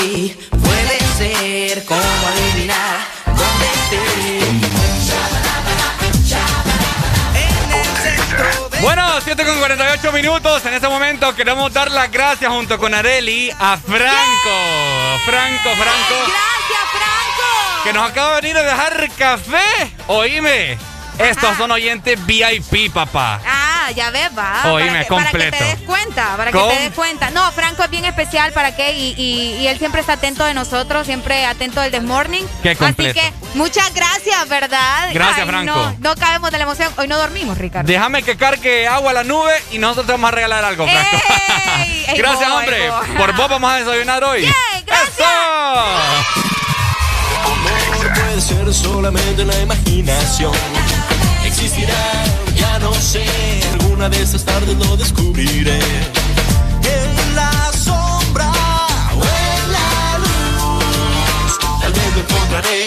Ti, 0.00 0.36
puede 0.50 0.98
ser 1.18 1.84
como 1.84 2.00
adivinar 2.00 2.98
dónde 3.26 3.66
de 3.90 4.00
Bueno, 8.80 9.20
7 9.22 9.44
con 9.44 9.58
48 9.58 10.12
minutos. 10.12 10.64
En 10.64 10.74
este 10.74 10.88
momento 10.88 11.34
queremos 11.34 11.72
dar 11.72 11.90
las 11.90 12.10
gracias 12.10 12.50
junto 12.50 12.78
con 12.78 12.94
Areli 12.94 13.50
a 13.50 13.76
Franco. 13.76 14.56
Franco, 15.26 15.70
Franco. 15.76 16.16
Gracias, 16.26 16.86
Franco. 16.92 17.84
Que 17.84 17.92
nos 17.92 18.10
acaba 18.10 18.36
de 18.36 18.40
venir 18.40 18.56
a 18.56 18.62
dejar 18.62 19.10
café. 19.18 19.92
Oíme. 20.06 20.78
Estos 21.18 21.56
son 21.58 21.70
oyentes 21.70 22.18
VIP, 22.24 22.90
papá. 22.90 23.40
Ah, 23.46 23.69
ya 23.90 24.10
ves, 24.10 24.30
va. 24.36 24.62
Oíme, 24.72 24.88
para, 24.90 25.02
que, 25.04 25.08
para 25.08 25.24
que 25.30 25.30
completo. 25.30 25.56
te 25.58 25.64
des 25.64 25.78
cuenta, 25.86 26.36
para 26.36 26.52
que 26.52 26.58
te 26.58 26.80
des 26.82 26.92
cuenta. 26.94 27.30
No, 27.30 27.50
Franco 27.52 27.82
es 27.84 27.90
bien 27.90 28.04
especial, 28.04 28.52
¿para 28.52 28.74
qué? 28.74 28.92
Y, 28.92 29.14
y- 29.16 29.56
y 29.60 29.66
él 29.66 29.78
siempre 29.78 30.00
está 30.00 30.14
atento 30.14 30.44
de 30.44 30.54
nosotros, 30.54 31.06
siempre 31.06 31.44
atento 31.46 31.80
del 31.80 31.90
Desmorning. 31.92 32.46
Qué 32.62 32.76
completo. 32.76 33.18
Así 33.18 33.30
que 33.30 33.58
muchas 33.58 33.92
gracias, 33.94 34.48
¿verdad? 34.48 35.08
Gracias, 35.12 35.38
Ay, 35.40 35.46
Franco. 35.48 35.74
No, 35.74 35.96
no 36.00 36.14
cabemos 36.16 36.50
de 36.50 36.58
la 36.58 36.64
emoción. 36.64 36.92
Hoy 36.96 37.08
no 37.08 37.16
dormimos, 37.18 37.58
Ricardo. 37.58 37.86
Déjame 37.86 38.22
que 38.22 38.36
cargue 38.36 38.86
agua 38.88 39.10
a 39.10 39.14
la 39.14 39.24
nube 39.24 39.52
y 39.72 39.78
nosotros 39.78 40.06
te 40.06 40.12
vamos 40.12 40.28
a 40.28 40.32
regalar 40.32 40.64
algo, 40.64 40.86
Franco. 40.86 41.16
ey, 41.78 42.04
gracias, 42.16 42.48
boy, 42.50 42.58
hombre. 42.58 42.90
boy. 42.90 43.06
Por 43.16 43.34
vos 43.36 43.48
vamos 43.48 43.70
a 43.72 43.76
desayunar 43.76 44.22
hoy. 44.24 44.44
¡Eso! 44.44 45.24
No 48.02 48.14
puede 48.14 48.40
ser 48.40 48.74
solamente 48.74 49.42
una 49.42 49.54
imaginación. 49.58 50.52
Existirá, 51.44 51.94
ya 52.54 52.78
no 52.78 52.92
sé. 52.94 53.24
Alguna 54.00 54.16
de 54.16 54.24
estas 54.24 54.44
tardes 54.46 54.78
lo 54.78 54.96
descubriré. 54.96 55.78
En 55.78 57.36
la 57.36 57.70
sombra 57.84 58.50
o 59.14 59.22
en 59.22 59.72
la 59.72 60.18
luz. 60.24 61.58
Tal 61.82 61.92
vez 61.92 62.14
lo 62.14 62.20
encontraré. 62.22 62.79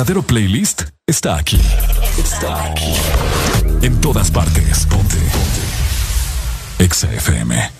Verdadero 0.00 0.22
playlist 0.22 0.84
está 1.06 1.36
aquí. 1.36 1.60
Está 2.16 2.64
aquí. 2.64 2.94
En 3.82 4.00
todas 4.00 4.30
partes. 4.30 4.86
Ponte. 4.86 5.16
Ponte. 5.16 6.84
Exa 6.84 7.12
FM. 7.12 7.70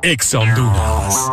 Exa 0.00 0.38
Honduras. 0.38 1.30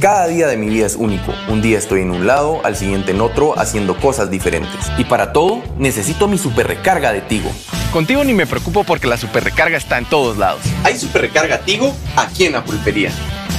Cada 0.00 0.26
día 0.26 0.48
de 0.48 0.56
mi 0.56 0.68
vida 0.68 0.86
es 0.86 0.96
único. 0.96 1.32
Un 1.48 1.62
día 1.62 1.78
estoy 1.78 2.02
en 2.02 2.10
un 2.10 2.26
lado, 2.26 2.60
al 2.64 2.74
siguiente 2.74 3.12
en 3.12 3.20
otro, 3.20 3.56
haciendo 3.56 3.96
cosas 4.00 4.30
diferentes. 4.30 4.90
Y 4.96 5.04
para 5.04 5.32
todo, 5.32 5.62
necesito 5.76 6.26
mi 6.26 6.38
super 6.38 6.66
recarga 6.66 7.12
de 7.12 7.20
Tigo. 7.20 7.52
Contigo 7.92 8.22
ni 8.22 8.34
me 8.34 8.46
preocupo 8.46 8.84
porque 8.84 9.06
la 9.06 9.16
super 9.16 9.44
recarga 9.44 9.76
está 9.76 9.96
en 9.98 10.04
todos 10.06 10.38
lados. 10.38 10.60
Hay 10.82 10.98
super 10.98 11.22
recarga 11.22 11.60
Tigo 11.60 11.94
aquí 12.16 12.46
en 12.46 12.52
la 12.52 12.64
pulpería, 12.64 13.10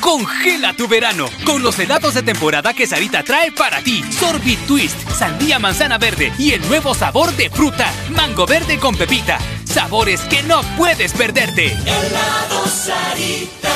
Congela 0.00 0.72
tu 0.74 0.88
verano 0.88 1.26
con 1.44 1.62
los 1.62 1.78
helados 1.78 2.14
de 2.14 2.22
temporada 2.22 2.74
que 2.74 2.86
Sarita 2.86 3.22
trae 3.22 3.52
para 3.52 3.82
ti. 3.82 4.02
Sorbit 4.10 4.66
Twist, 4.66 4.96
sandía 5.10 5.58
manzana 5.58 5.98
verde 5.98 6.32
y 6.38 6.52
el 6.52 6.66
nuevo 6.68 6.94
sabor 6.94 7.32
de 7.36 7.50
fruta, 7.50 7.92
mango 8.10 8.46
verde 8.46 8.78
con 8.78 8.96
pepita. 8.96 9.38
Sabores 9.64 10.20
que 10.22 10.42
no 10.42 10.62
puedes 10.76 11.12
perderte. 11.12 11.72
Helado 11.72 12.66
Sarita. 12.66 13.74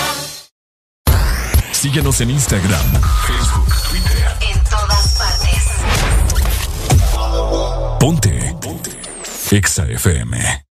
Síguenos 1.73 2.21
en 2.21 2.31
Instagram, 2.31 2.93
Facebook, 3.27 3.75
Twitter. 3.91 4.37
En 4.41 4.65
todas 4.65 5.19
partes. 5.19 5.63
Ponte. 7.99 8.57
Ponte. 8.61 8.91
Exa 9.51 9.85
FM. 9.85 10.72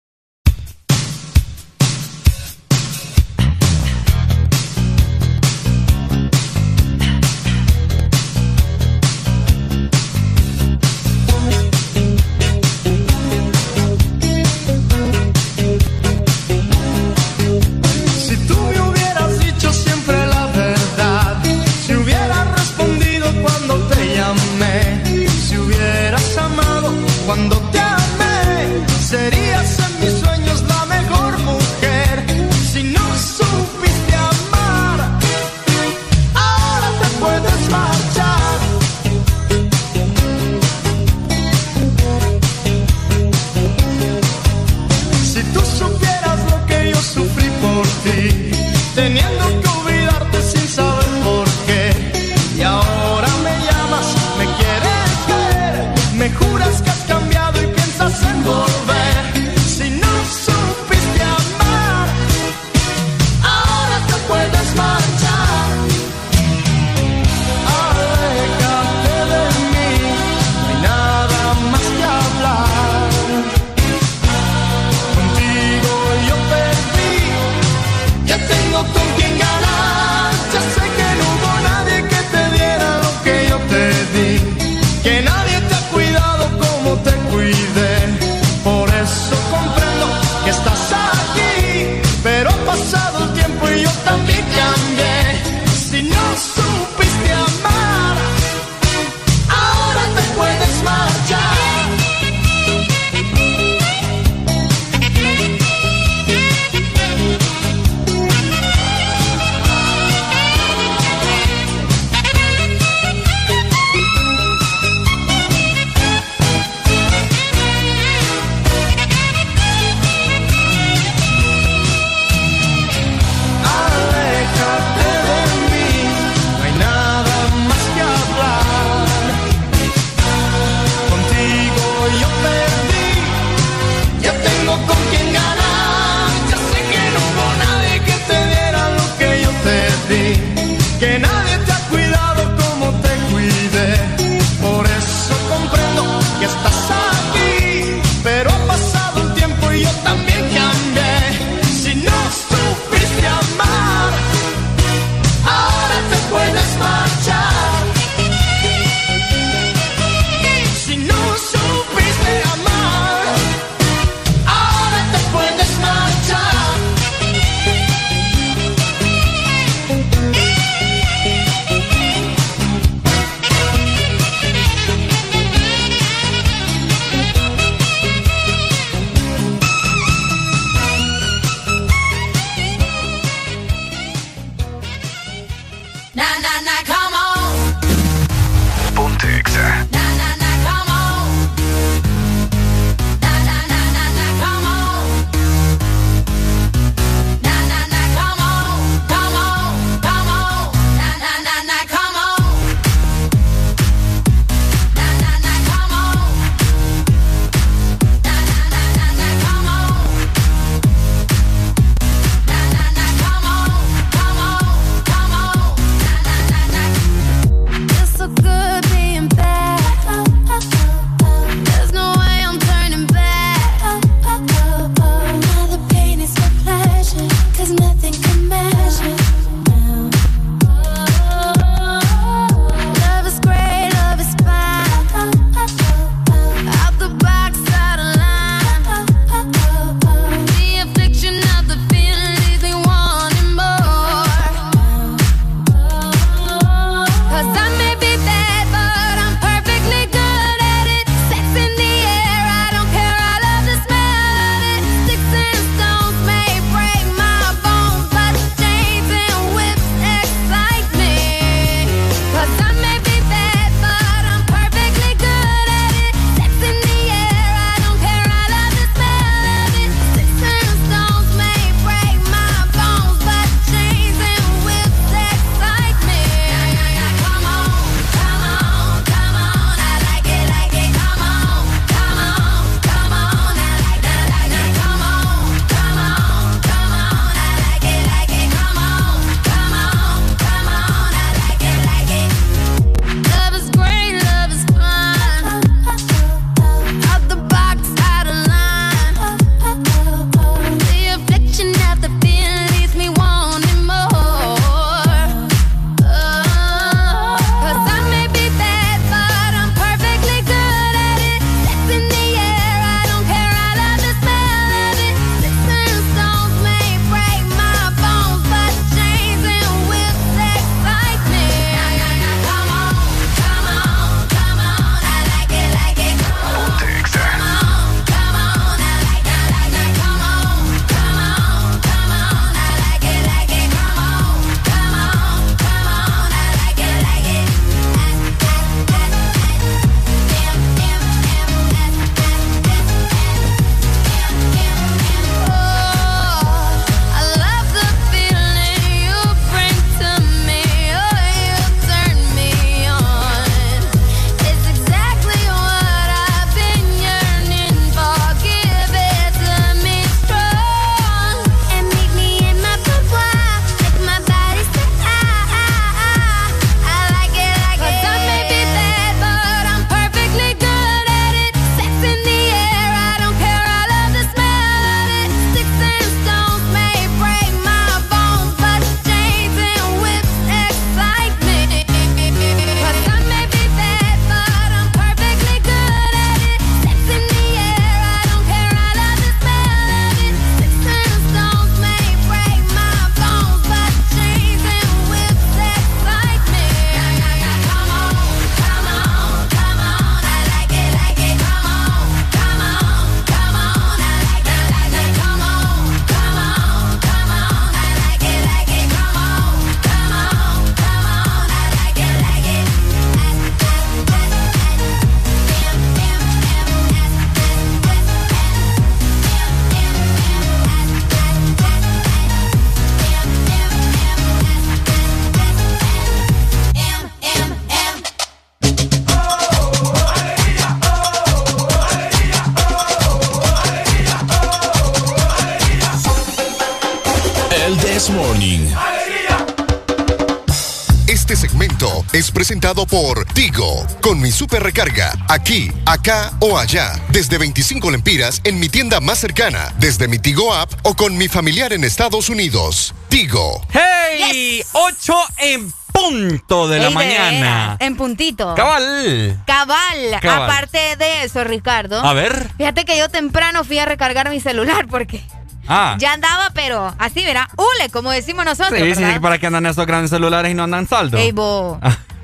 Presentado 442.69 442.87
por 442.87 443.25
Tigo, 443.33 443.87
con 444.03 444.21
mi 444.21 444.31
super 444.31 444.63
recarga, 444.63 445.13
aquí, 445.29 445.73
acá 445.87 446.33
o 446.41 446.59
allá, 446.59 446.93
desde 447.11 447.39
25 447.39 447.91
lempiras 447.91 448.43
en 448.45 448.61
mi 448.61 448.69
tienda 448.69 449.01
más 449.01 449.19
cercana, 449.19 449.73
desde 449.79 450.07
mi 450.07 450.19
Tigo 450.19 450.53
app 450.53 450.71
o 450.83 450.95
con 450.95 451.17
mi 451.17 451.29
familiar 451.29 451.73
en 451.73 451.83
Estados 451.85 452.29
Unidos. 452.29 452.95
Tigo. 453.09 453.63
¡Hey! 453.71 454.63
8 454.73 455.15
en 455.39 455.73
punto 455.93 456.69
de 456.69 456.79
la 456.81 456.91
mañana. 456.91 457.31
veras, 457.31 457.77
En 457.81 457.97
puntito. 457.97 458.55
Cabal. 458.55 459.41
Cabal. 459.47 460.21
Cabal. 460.21 460.43
Aparte 460.51 460.97
de 460.97 461.25
eso, 461.25 461.45
Ricardo. 461.45 462.05
A 462.05 462.13
ver. 462.13 462.51
Fíjate 462.59 462.85
que 462.85 462.99
yo 462.99 463.09
temprano 463.09 463.65
fui 463.65 463.79
a 463.79 463.87
recargar 463.87 464.29
mi 464.29 464.41
celular 464.41 464.87
porque 464.89 465.23
Ah. 465.71 465.97
ya 465.99 466.13
andaba, 466.15 466.51
pero 466.55 466.95
así, 466.99 467.23
verá, 467.25 467.49
hule, 467.57 467.91
como 467.91 468.11
decimos 468.11 468.45
nosotros. 468.47 468.79
Sí, 468.81 468.95
sí, 468.95 469.05
para 469.21 469.39
que 469.39 469.47
andan 469.47 469.67
esos 469.67 469.87
grandes 469.87 470.11
celulares 470.11 470.51
y 470.51 470.55
no 470.55 470.65
andan 470.65 470.87
saldo. 470.89 471.19
Ey, 471.19 471.33
bo. 471.33 471.79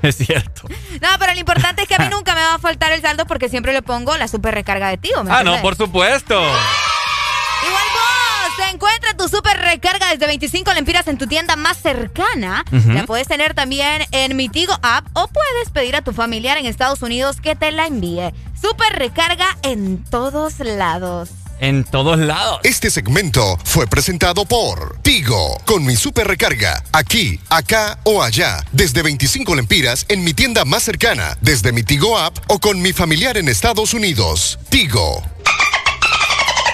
Es 0.09 0.17
cierto. 0.17 0.67
No, 1.01 1.07
pero 1.19 1.33
lo 1.33 1.39
importante 1.39 1.81
es 1.81 1.87
que 1.87 1.95
a 1.95 1.99
mí 1.99 2.07
nunca 2.11 2.35
me 2.35 2.41
va 2.41 2.55
a 2.55 2.59
faltar 2.59 2.91
el 2.91 3.01
saldo 3.01 3.25
porque 3.25 3.49
siempre 3.49 3.73
le 3.73 3.81
pongo 3.81 4.15
la 4.17 4.27
super 4.27 4.53
recarga 4.53 4.89
de 4.89 4.97
tío. 4.97 5.23
¿me 5.23 5.31
Ah, 5.31 5.43
no, 5.43 5.59
por 5.61 5.75
supuesto. 5.75 6.35
Igual 6.35 7.83
vos, 7.93 8.57
te 8.57 8.69
encuentra 8.75 9.17
tu 9.17 9.27
super 9.27 9.57
recarga 9.57 10.11
desde 10.11 10.27
25 10.27 10.73
lempiras 10.73 11.07
en 11.07 11.17
tu 11.17 11.25
tienda 11.25 11.55
más 11.55 11.77
cercana. 11.77 12.63
La 12.71 13.05
puedes 13.05 13.27
tener 13.27 13.55
también 13.55 14.05
en 14.11 14.35
mi 14.35 14.47
Tigo 14.49 14.77
app 14.83 15.07
o 15.13 15.27
puedes 15.27 15.71
pedir 15.73 15.95
a 15.95 16.03
tu 16.03 16.13
familiar 16.13 16.57
en 16.57 16.67
Estados 16.67 17.01
Unidos 17.01 17.41
que 17.41 17.55
te 17.55 17.71
la 17.71 17.87
envíe. 17.87 18.31
Super 18.61 18.93
recarga 18.93 19.47
en 19.63 20.03
todos 20.03 20.59
lados. 20.59 21.29
En 21.59 21.83
todos 21.83 22.19
lados. 22.19 22.59
Este 22.63 22.91
segmento 22.91 23.57
fue 23.63 23.87
presentado 23.87 24.45
por 24.45 24.84
Tigo, 25.09 25.61
con 25.65 25.85
mi 25.85 25.95
super 25.95 26.27
recarga, 26.27 26.83
aquí, 26.91 27.39
acá 27.51 27.99
o 28.05 28.23
allá, 28.23 28.65
desde 28.71 29.03
25 29.03 29.53
lempiras 29.53 30.03
en 30.09 30.23
mi 30.23 30.33
tienda 30.33 30.65
más 30.65 30.81
cercana, 30.81 31.37
desde 31.41 31.71
mi 31.71 31.83
Tigo 31.83 32.17
app 32.17 32.35
o 32.47 32.57
con 32.59 32.81
mi 32.81 32.91
familiar 32.91 33.37
en 33.37 33.47
Estados 33.47 33.93
Unidos. 33.93 34.57
Tigo. 34.69 35.21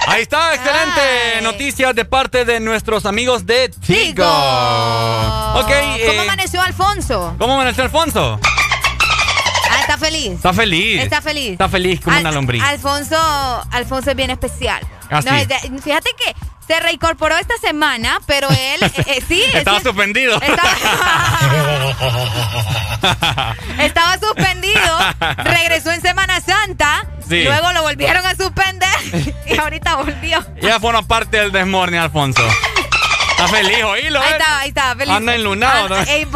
Ahí 0.06 0.22
está, 0.22 0.54
excelente. 0.54 1.42
Noticias 1.42 1.94
de 1.94 2.06
parte 2.06 2.46
de 2.46 2.58
nuestros 2.58 3.04
amigos 3.04 3.44
de 3.44 3.68
Tigo. 3.68 4.24
Ok. 4.24 5.66
¿Cómo 5.66 5.74
eh, 5.98 6.20
amaneció 6.22 6.62
Alfonso? 6.62 7.34
¿Cómo 7.38 7.52
amaneció 7.52 7.84
Alfonso? 7.84 8.40
Ah, 9.70 9.80
está 9.82 9.98
feliz. 9.98 10.32
Está 10.32 10.54
feliz. 10.54 11.02
Está 11.02 11.20
feliz. 11.20 11.52
Está 11.52 11.68
feliz 11.68 12.00
como 12.00 12.16
Al- 12.16 12.22
una 12.22 12.32
lombriz. 12.32 12.62
Alfonso, 12.62 13.14
Alfonso 13.70 14.08
es 14.10 14.16
bien 14.16 14.30
especial. 14.30 14.80
Ah, 15.14 15.20
fíjate 15.20 16.10
que 16.16 16.31
se 16.72 16.80
reincorporó 16.80 17.36
esta 17.36 17.58
semana, 17.58 18.18
pero 18.24 18.48
él, 18.48 18.82
eh, 18.82 18.90
eh, 19.06 19.22
sí, 19.28 19.42
Estaba 19.52 19.78
suspendido. 19.80 20.40
estaba 23.78 24.18
suspendido, 24.18 24.98
regresó 25.36 25.92
en 25.92 26.00
Semana 26.00 26.40
Santa, 26.40 27.04
Sí. 27.28 27.44
luego 27.44 27.72
lo 27.72 27.82
volvieron 27.82 28.24
a 28.24 28.34
suspender 28.34 28.88
y 29.46 29.58
ahorita 29.58 29.96
volvió. 29.96 30.42
Ya 30.62 30.80
forma 30.80 31.02
parte 31.02 31.36
del 31.36 31.52
desmorning, 31.52 32.00
Alfonso. 32.00 32.42
Está 33.32 33.48
feliz, 33.48 33.84
oílo, 33.84 34.22
Ahí 34.22 34.30
¿eh? 34.30 34.36
está, 34.38 34.58
ahí 34.60 34.68
está, 34.70 34.96
feliz. 34.96 35.14
Anda 35.14 35.34
enlunado, 35.34 35.90
¿no? 35.90 35.96
Ah, 35.96 36.04
ey, 36.08 36.26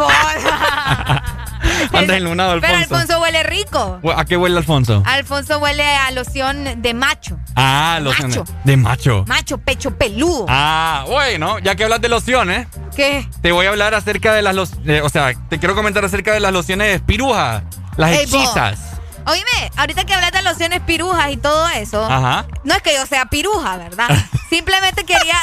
vos. 1.91 1.99
Anda 2.01 2.17
enlunado, 2.17 2.51
Alfonso. 2.51 2.67
Pero 2.67 2.97
Alfonso 2.97 3.21
huele 3.21 3.43
rico. 3.43 3.99
¿A 4.15 4.25
qué 4.25 4.37
huele 4.37 4.57
Alfonso? 4.57 5.03
Alfonso 5.05 5.59
huele 5.59 5.83
a 5.83 6.11
loción 6.11 6.81
de 6.81 6.93
macho. 6.93 7.37
Ah, 7.55 7.99
loción 8.01 8.31
de- 8.31 8.43
de 8.63 8.77
macho. 8.77 9.25
Macho, 9.27 9.57
pecho 9.57 9.91
peludo. 9.97 10.45
Ah, 10.49 11.05
bueno, 11.07 11.59
ya 11.59 11.75
que 11.75 11.83
hablas 11.83 12.01
de 12.01 12.09
lociones, 12.09 12.67
¿Qué? 12.95 13.27
te 13.41 13.51
voy 13.51 13.65
a 13.65 13.69
hablar 13.69 13.93
acerca 13.95 14.33
de 14.33 14.41
las 14.41 14.55
lociones. 14.55 15.01
o 15.03 15.09
sea, 15.09 15.33
te 15.49 15.59
quiero 15.59 15.75
comentar 15.75 16.03
acerca 16.05 16.33
de 16.33 16.39
las 16.39 16.51
lociones 16.53 16.87
de 16.87 16.93
espiruja, 16.95 17.63
las 17.97 18.11
hechizas. 18.11 18.79
Oíme, 19.27 19.71
ahorita 19.75 20.05
que 20.05 20.13
hablas 20.13 20.31
de 20.31 20.41
lociones 20.41 20.79
pirujas 20.81 21.31
y 21.31 21.37
todo 21.37 21.67
eso, 21.69 22.03
Ajá. 22.05 22.45
no 22.63 22.73
es 22.75 22.81
que 22.81 22.93
yo 22.93 23.05
sea 23.05 23.25
piruja, 23.25 23.75
¿verdad? 23.77 24.07
Simplemente 24.49 25.03
quería 25.05 25.35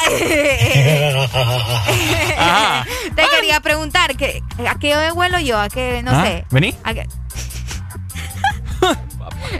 Ajá. 2.39 2.85
te 3.15 3.23
quería 3.35 3.59
preguntar 3.59 4.15
que 4.17 4.41
a 4.67 4.75
qué 4.79 5.11
huelo 5.11 5.37
yo, 5.39 5.59
a 5.59 5.69
qué 5.69 6.01
no 6.03 6.11
Ah, 6.19 6.23
sé. 6.25 6.45
¿Vení? 6.49 6.75
¿A 6.83 6.93
qué? 6.95 7.07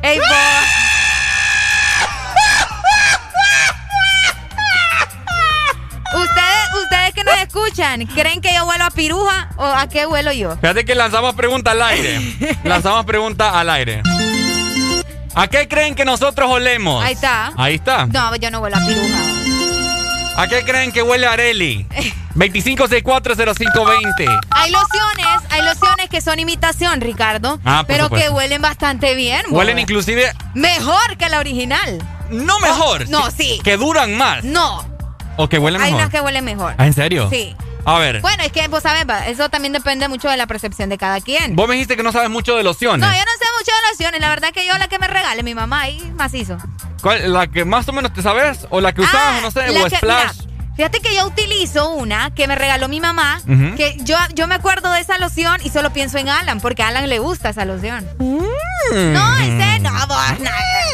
Ey. 0.02 0.20
Ustedes, 6.14 6.55
ustedes 6.84 7.14
que 7.14 7.24
nos 7.24 7.36
escuchan, 7.38 8.06
¿creen 8.08 8.42
que 8.42 8.54
yo 8.54 8.66
huelo 8.66 8.86
a 8.86 8.92
piruja 8.92 9.50
o 9.58 9.66
a 9.66 9.88
qué 9.88 10.06
huelo 10.06 10.32
yo? 10.32 10.56
Fíjate 10.58 10.86
que 10.86 10.96
lanzamos 10.96 11.36
pregunta 11.36 11.72
al 11.72 11.82
aire. 11.82 12.20
lanzamos 12.64 13.06
pregunta 13.06 13.60
al 13.60 13.70
aire. 13.70 14.02
¿A 15.34 15.48
qué 15.48 15.68
creen 15.68 15.96
que 15.96 16.06
nosotros 16.06 16.50
olemos? 16.50 17.04
Ahí 17.04 17.14
está. 17.14 17.52
Ahí 17.58 17.76
está. 17.76 18.06
No, 18.06 18.36
yo 18.38 18.50
no 18.52 18.60
huelo 18.60 18.78
a 18.78 18.86
piruja. 18.86 19.20
¿A 20.38 20.48
qué 20.48 20.64
creen 20.64 20.92
que 20.92 21.02
huele 21.02 21.28
Areli? 21.28 21.86
25640520. 22.36 24.40
Hay 24.52 24.72
lociones, 24.72 25.28
hay 25.50 25.62
lociones 25.62 26.10
que 26.10 26.22
son 26.22 26.40
imitación, 26.40 27.02
Ricardo, 27.02 27.60
Ah, 27.64 27.84
pero 27.88 28.10
que 28.10 28.30
huelen 28.30 28.62
bastante 28.62 29.16
bien. 29.16 29.42
Huelen 29.50 29.80
inclusive 29.80 30.34
mejor 30.54 31.18
que 31.18 31.30
la 31.30 31.40
original. 31.40 32.04
no 32.30 32.60
mejor. 32.60 33.04
Oh, 33.04 33.12
no, 33.12 33.32
sí. 33.32 33.60
Que 33.64 33.78
duran 33.78 34.18
más. 34.18 34.44
No, 34.44 34.86
O 35.38 35.50
que 35.50 35.58
huelen 35.60 35.82
hay 35.82 35.88
mejor. 35.92 36.02
unas 36.02 36.12
que 36.12 36.22
huelen 36.22 36.46
mejor. 36.46 36.76
Ah, 36.78 36.86
¿en 36.86 36.94
serio? 36.94 37.30
Sí. 37.30 37.56
A 37.88 38.00
ver. 38.00 38.22
Bueno, 38.22 38.42
es 38.44 38.52
que 38.52 38.68
vos 38.68 38.82
sabés, 38.82 39.08
va, 39.08 39.28
eso 39.28 39.48
también 39.50 39.72
depende 39.74 40.08
mucho 40.08 40.28
de 40.28 40.38
la 40.38 40.48
percepción 40.48 40.90
de 40.90 40.98
cada 40.98 41.22
quien. 41.22 41.56
Vos 41.56 41.68
me 41.68 41.76
dijiste 41.76 41.96
que 41.96 42.02
no 42.04 42.12
sabes 42.12 42.30
mucho 42.32 42.56
de 42.56 42.64
lociones. 42.64 43.00
No, 43.00 43.14
yo 43.14 43.20
no 43.20 43.32
sé 43.38 43.46
mucho 43.60 43.72
de 43.72 43.92
lociones, 43.92 44.22
la 44.22 44.30
verdad 44.30 44.50
que 44.54 44.66
yo 44.66 44.76
la 44.78 44.88
que 44.88 44.98
me 44.98 45.08
regale 45.08 45.44
mi 45.44 45.54
mamá 45.54 45.82
ahí 45.82 46.12
macizo. 46.16 46.58
¿Cuál- 47.02 47.32
¿La 47.32 47.46
que 47.48 47.64
más 47.64 47.88
o 47.88 47.94
menos 47.94 48.12
te 48.14 48.24
sabes? 48.24 48.66
¿O 48.72 48.82
la 48.82 48.92
que 48.94 49.02
usabas, 49.02 49.42
no 49.44 49.52
sé, 49.52 49.62
Ah, 49.62 49.72
La 49.72 49.82
o 49.84 49.90
que- 49.90 49.98
Splash? 49.98 50.38
mira, 50.48 50.52
fíjate 50.76 51.00
que 51.00 51.14
yo 51.16 51.28
utilizo 51.28 51.90
una 51.92 52.34
que 52.34 52.48
me 52.48 52.56
regaló 52.56 52.88
mi 52.88 53.00
mamá, 53.00 53.40
que 53.78 53.98
yo, 54.02 54.18
yo 54.34 54.48
me 54.48 54.56
acuerdo 54.56 54.92
de 54.92 55.02
esa 55.02 55.20
loción 55.20 55.58
y 55.64 55.70
solo 55.70 55.92
pienso 55.94 56.18
en 56.18 56.30
Alan, 56.30 56.62
porque 56.62 56.82
a 56.82 56.88
Alan 56.88 57.08
le 57.08 57.20
gusta 57.20 57.50
esa 57.50 57.66
loción. 57.66 58.10
Mm. 58.18 59.14
No, 59.14 59.38
en 59.38 59.62
serio, 59.62 59.92
no, 59.92 60.08
vos, 60.08 60.18
no, 60.40 60.50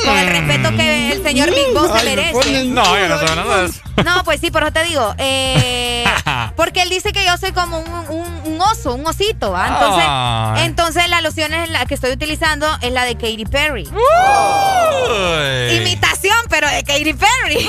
con 0.06 0.18
el 0.18 0.28
respeto 0.28 0.70
que 0.76 1.12
el 1.14 1.24
señor 1.24 1.50
Big 1.52 1.74
Boss 1.74 1.98
se 2.00 2.04
merece. 2.06 2.64
No, 2.66 2.98
yo 2.98 3.08
no 3.08 3.18
sé 3.20 3.36
nada 3.36 3.58
de 3.62 3.66
eso. 3.68 3.82
No, 4.06 4.24
pues 4.24 4.40
sí, 4.42 4.52
por 4.52 4.64
eso 4.64 4.72
te 4.72 4.84
digo. 4.86 5.14
eh, 5.18 6.04
porque 6.56 6.82
él 6.84 6.90
dice 6.90 7.12
que 7.14 7.24
yo 7.26 7.38
soy 7.38 7.52
como 7.52 7.80
un, 7.80 7.90
un- 8.10 8.42
un 8.46 8.62
oso, 8.62 8.94
un 8.96 9.06
osito. 9.08 9.52
¿va? 9.52 9.68
Entonces, 9.68 10.66
entonces 10.66 11.10
la 11.10 11.22
loción 11.22 11.54
es 11.54 11.70
la 11.70 11.86
que 11.86 11.94
estoy 11.96 12.12
utilizando 12.12 12.68
es 12.82 12.92
la 12.92 13.04
de 13.06 13.16
Katy 13.16 13.46
Perry. 13.46 13.88
Uy. 13.88 15.76
Imitación, 15.78 16.38
pero 16.50 16.68
de 16.70 16.84
Katy 16.84 17.14
Perry. 17.14 17.68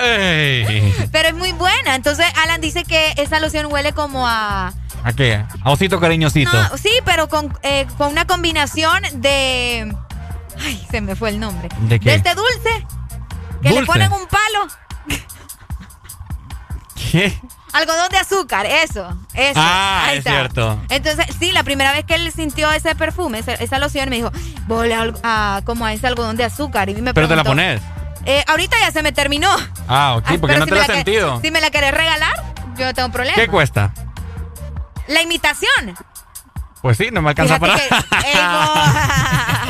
Pero 1.12 1.28
es 1.28 1.34
muy 1.34 1.52
buena. 1.52 1.94
Entonces 1.94 2.24
Alan 2.42 2.60
dice 2.60 2.84
que 2.84 3.12
esa 3.16 3.38
loción 3.40 3.66
huele 3.70 3.92
como 3.92 4.26
a... 4.26 4.72
¿A 5.04 5.12
qué? 5.12 5.44
A 5.62 5.70
osito 5.70 6.00
cariñosito. 6.00 6.50
No, 6.52 6.76
sí, 6.78 6.90
pero 7.04 7.28
con, 7.28 7.56
eh, 7.62 7.86
con 7.98 8.08
una 8.12 8.26
combinación 8.26 9.02
de... 9.14 9.94
Ay, 10.62 10.86
se 10.90 11.00
me 11.00 11.16
fue 11.16 11.30
el 11.30 11.40
nombre. 11.40 11.68
¿De 11.80 11.98
qué? 12.00 12.14
este 12.14 12.34
dulce. 12.34 12.86
Que 13.62 13.70
le 13.70 13.84
ponen 13.86 14.12
un 14.12 14.26
palo. 14.26 14.66
¿Qué? 17.10 17.38
Algodón 17.72 18.08
de 18.10 18.18
azúcar, 18.18 18.66
eso, 18.66 19.08
eso. 19.34 19.60
Ah, 19.62 20.06
ahí 20.06 20.12
es 20.14 20.18
está. 20.18 20.30
cierto. 20.32 20.80
Entonces, 20.88 21.26
sí, 21.38 21.52
la 21.52 21.62
primera 21.62 21.92
vez 21.92 22.04
que 22.04 22.14
él 22.16 22.32
sintió 22.32 22.70
ese 22.72 22.94
perfume, 22.96 23.38
esa, 23.38 23.52
esa 23.54 23.78
loción, 23.78 24.08
me 24.10 24.16
dijo, 24.16 24.30
vole 24.66 24.94
a, 25.22 25.60
como 25.64 25.86
a 25.86 25.92
ese 25.92 26.06
algodón 26.08 26.36
de 26.36 26.44
azúcar. 26.44 26.88
Y 26.88 26.94
me 27.00 27.14
Pero 27.14 27.28
te 27.28 27.36
la 27.36 27.44
pones. 27.44 27.80
eh, 28.26 28.44
ahorita 28.48 28.76
ya 28.80 28.90
se 28.90 29.02
me 29.02 29.12
terminó. 29.12 29.48
Ah, 29.86 30.14
ok, 30.16 30.24
Ah, 30.26 30.34
porque 30.40 30.54
pero 30.54 30.58
no 30.58 30.64
si 30.64 30.70
te 30.72 30.76
la 30.78 30.86
que- 30.86 30.92
sentido. 30.94 31.40
Si 31.42 31.50
me 31.52 31.60
la 31.60 31.70
querés 31.70 31.92
regalar, 31.94 32.42
yo 32.76 32.86
no 32.86 32.94
tengo 32.94 33.10
problema. 33.10 33.36
¿Qué 33.36 33.46
cuesta? 33.46 33.92
La 35.06 35.22
imitación. 35.22 35.94
Pues 36.82 36.96
sí, 36.98 37.08
no 37.12 37.22
me 37.22 37.28
alcanza 37.30 37.58
Fíjate 37.60 37.88
para. 37.88 38.20
que- 38.22 39.69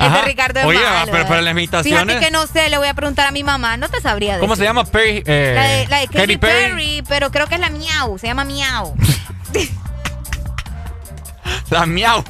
Este 0.00 0.06
Ajá. 0.14 0.22
Ricardo 0.22 0.60
es 0.60 0.66
Oye, 0.66 0.80
malo, 0.80 1.12
pero 1.12 1.24
eh. 1.24 1.26
para 1.26 1.42
las 1.42 1.52
imitaciones. 1.52 2.02
Fíjate 2.06 2.24
que 2.24 2.30
no 2.32 2.46
sé, 2.46 2.70
le 2.70 2.78
voy 2.78 2.88
a 2.88 2.94
preguntar 2.94 3.26
a 3.28 3.32
mi 3.32 3.44
mamá, 3.44 3.76
no 3.76 3.88
te 3.90 4.00
sabría 4.00 4.32
decir. 4.32 4.40
¿Cómo 4.40 4.56
se 4.56 4.64
llama? 4.64 4.84
Perry, 4.84 5.22
eh, 5.26 5.52
La 5.54 5.62
de, 5.64 5.86
la 5.88 5.98
de 5.98 6.06
Katy 6.06 6.18
Katy 6.18 6.36
Perry. 6.38 7.04
pero 7.06 7.30
creo 7.30 7.46
que 7.48 7.56
es 7.56 7.60
la 7.60 7.68
Miau, 7.68 8.18
se 8.18 8.26
llama 8.26 8.44
Miau. 8.44 8.96
La 11.70 11.86
miau. 11.86 12.24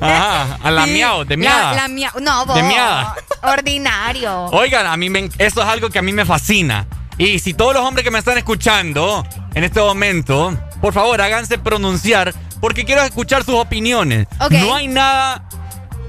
Ajá, 0.00 0.58
a 0.62 0.70
la 0.70 0.86
miau, 0.86 1.24
de 1.24 1.36
miada. 1.36 1.74
La, 1.74 1.88
miau, 1.88 2.12
no, 2.20 2.44
vos. 2.46 2.54
De 2.54 2.62
miada. 2.62 3.14
Ordinario. 3.42 4.46
Oigan, 4.46 4.86
a 4.86 4.96
mí 4.96 5.08
me, 5.08 5.30
eso 5.38 5.62
es 5.62 5.68
algo 5.68 5.88
que 5.90 5.98
a 5.98 6.02
mí 6.02 6.12
me 6.12 6.24
fascina. 6.24 6.86
Y 7.18 7.38
si 7.38 7.54
todos 7.54 7.74
los 7.74 7.82
hombres 7.84 8.04
que 8.04 8.10
me 8.10 8.18
están 8.18 8.36
escuchando 8.38 9.26
en 9.54 9.64
este 9.64 9.80
momento, 9.80 10.56
por 10.80 10.92
favor, 10.92 11.20
háganse 11.20 11.58
pronunciar 11.58 12.34
porque 12.60 12.84
quiero 12.84 13.02
escuchar 13.02 13.44
sus 13.44 13.54
opiniones. 13.54 14.26
Ok. 14.40 14.52
No 14.52 14.74
hay 14.74 14.88
nada 14.88 15.44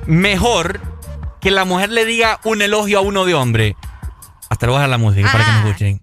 mejor 0.06 0.82
que 1.42 1.52
la 1.52 1.66
mujer 1.66 1.90
le 1.90 2.06
diga 2.06 2.40
un 2.44 2.62
elogio 2.62 3.00
a 3.00 3.02
uno 3.02 3.26
de 3.26 3.34
hombre. 3.34 3.76
Hasta 4.50 4.66
luego 4.68 4.82
a 4.82 4.88
la 4.88 4.98
música 4.98 5.32
para 5.32 5.44
que 5.46 5.52
me 5.52 5.58
Ajá. 5.58 5.68
escuchen. 5.70 6.02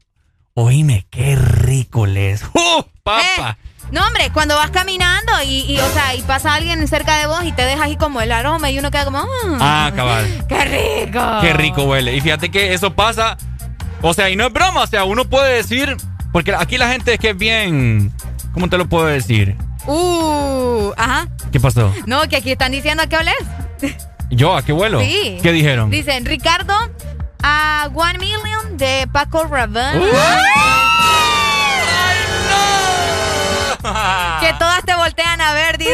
Oíme, 0.54 1.06
qué 1.10 1.36
rico 1.36 2.06
les. 2.06 2.42
¡Uh, 2.52 2.82
papa! 3.02 3.56
Eh, 3.60 3.66
no, 3.92 4.06
hombre, 4.06 4.30
cuando 4.32 4.56
vas 4.56 4.70
caminando 4.70 5.32
y, 5.44 5.60
y, 5.72 5.78
o 5.78 5.88
sea, 5.90 6.14
y 6.14 6.22
pasa 6.22 6.54
alguien 6.54 6.86
cerca 6.86 7.16
de 7.18 7.26
vos 7.26 7.42
y 7.44 7.52
te 7.52 7.62
deja 7.62 7.84
ahí 7.84 7.96
como 7.96 8.20
el 8.20 8.30
aroma 8.32 8.70
y 8.70 8.78
uno 8.78 8.90
queda 8.90 9.04
como... 9.04 9.22
"Mm, 9.22 9.58
Ah, 9.60 9.90
cabal. 9.96 10.44
¡Qué 10.48 10.64
rico! 11.06 11.20
Qué 11.40 11.52
rico 11.54 11.84
huele. 11.84 12.14
Y 12.14 12.20
fíjate 12.20 12.50
que 12.50 12.72
eso 12.74 12.94
pasa. 12.94 13.36
O 14.02 14.12
sea, 14.14 14.30
y 14.30 14.36
no 14.36 14.46
es 14.46 14.52
broma. 14.52 14.82
O 14.82 14.86
sea, 14.86 15.04
uno 15.04 15.24
puede 15.24 15.54
decir. 15.56 15.96
Porque 16.32 16.54
aquí 16.54 16.78
la 16.78 16.88
gente 16.90 17.14
es 17.14 17.18
que 17.20 17.30
es 17.30 17.36
bien. 17.36 18.12
¿Cómo 18.52 18.68
te 18.68 18.78
lo 18.78 18.88
puedo 18.88 19.06
decir? 19.06 19.56
Uh, 19.92 20.92
ajá. 20.96 21.26
¿Qué 21.50 21.58
pasó? 21.58 21.92
No, 22.06 22.22
que 22.28 22.36
aquí 22.36 22.52
están 22.52 22.70
diciendo 22.70 23.02
a 23.02 23.08
qué 23.08 23.16
oles. 23.16 23.34
¿Yo? 24.30 24.56
¿A 24.56 24.62
qué 24.62 24.70
vuelo? 24.72 25.00
Sí. 25.00 25.38
¿Qué 25.42 25.50
dijeron? 25.50 25.90
Dicen, 25.90 26.24
Ricardo, 26.24 26.74
a 27.42 27.88
One 27.92 28.18
Million 28.18 28.76
de 28.76 29.08
Paco 29.12 29.44
Rabanne. 29.44 29.98
Uh. 29.98 30.10
Que 34.40 34.52
todas 34.54 34.84
te 34.84 34.94
voltean 34.94 35.40
a 35.40 35.54
ver, 35.54 35.76
Dido. 35.78 35.90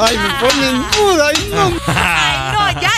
Ay, 0.00 0.18
me 0.18 0.28
ponen 0.40 0.84
duda. 0.92 1.28
Ay, 1.28 1.50
no. 1.52 1.70
No, 1.70 2.80
ya. 2.80 2.90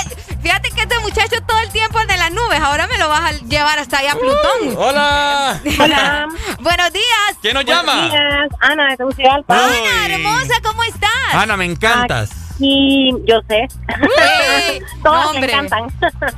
Fíjate 0.46 0.70
que 0.70 0.82
este 0.82 0.96
muchacho 1.00 1.42
todo 1.44 1.58
el 1.58 1.70
tiempo 1.70 1.98
anda 1.98 2.14
en 2.14 2.20
las 2.20 2.30
nubes. 2.30 2.60
Ahora 2.60 2.86
me 2.86 2.96
lo 2.98 3.08
vas 3.08 3.20
a 3.20 3.32
llevar 3.32 3.80
hasta 3.80 3.98
allá 3.98 4.12
a 4.12 4.14
Plutón. 4.14 4.76
Hola. 4.76 5.60
Hola. 5.80 6.28
Buenos 6.60 6.92
días. 6.92 7.36
¿Quién 7.42 7.54
nos 7.54 7.64
Buenos 7.64 7.84
llama? 7.84 8.08
días, 8.08 8.48
Ana 8.60 8.90
de 8.90 8.96
Tegucigalpa. 8.96 9.58
Ana, 9.58 10.06
hermosa, 10.14 10.54
¿cómo 10.62 10.84
estás? 10.84 11.10
Ana, 11.32 11.56
me 11.56 11.64
encantas. 11.64 12.30
Y 12.60 13.10
yo 13.26 13.40
sé. 13.48 13.66
Todas 15.02 15.34
no, 15.34 15.40
me 15.40 15.46
encantan. 15.46 15.88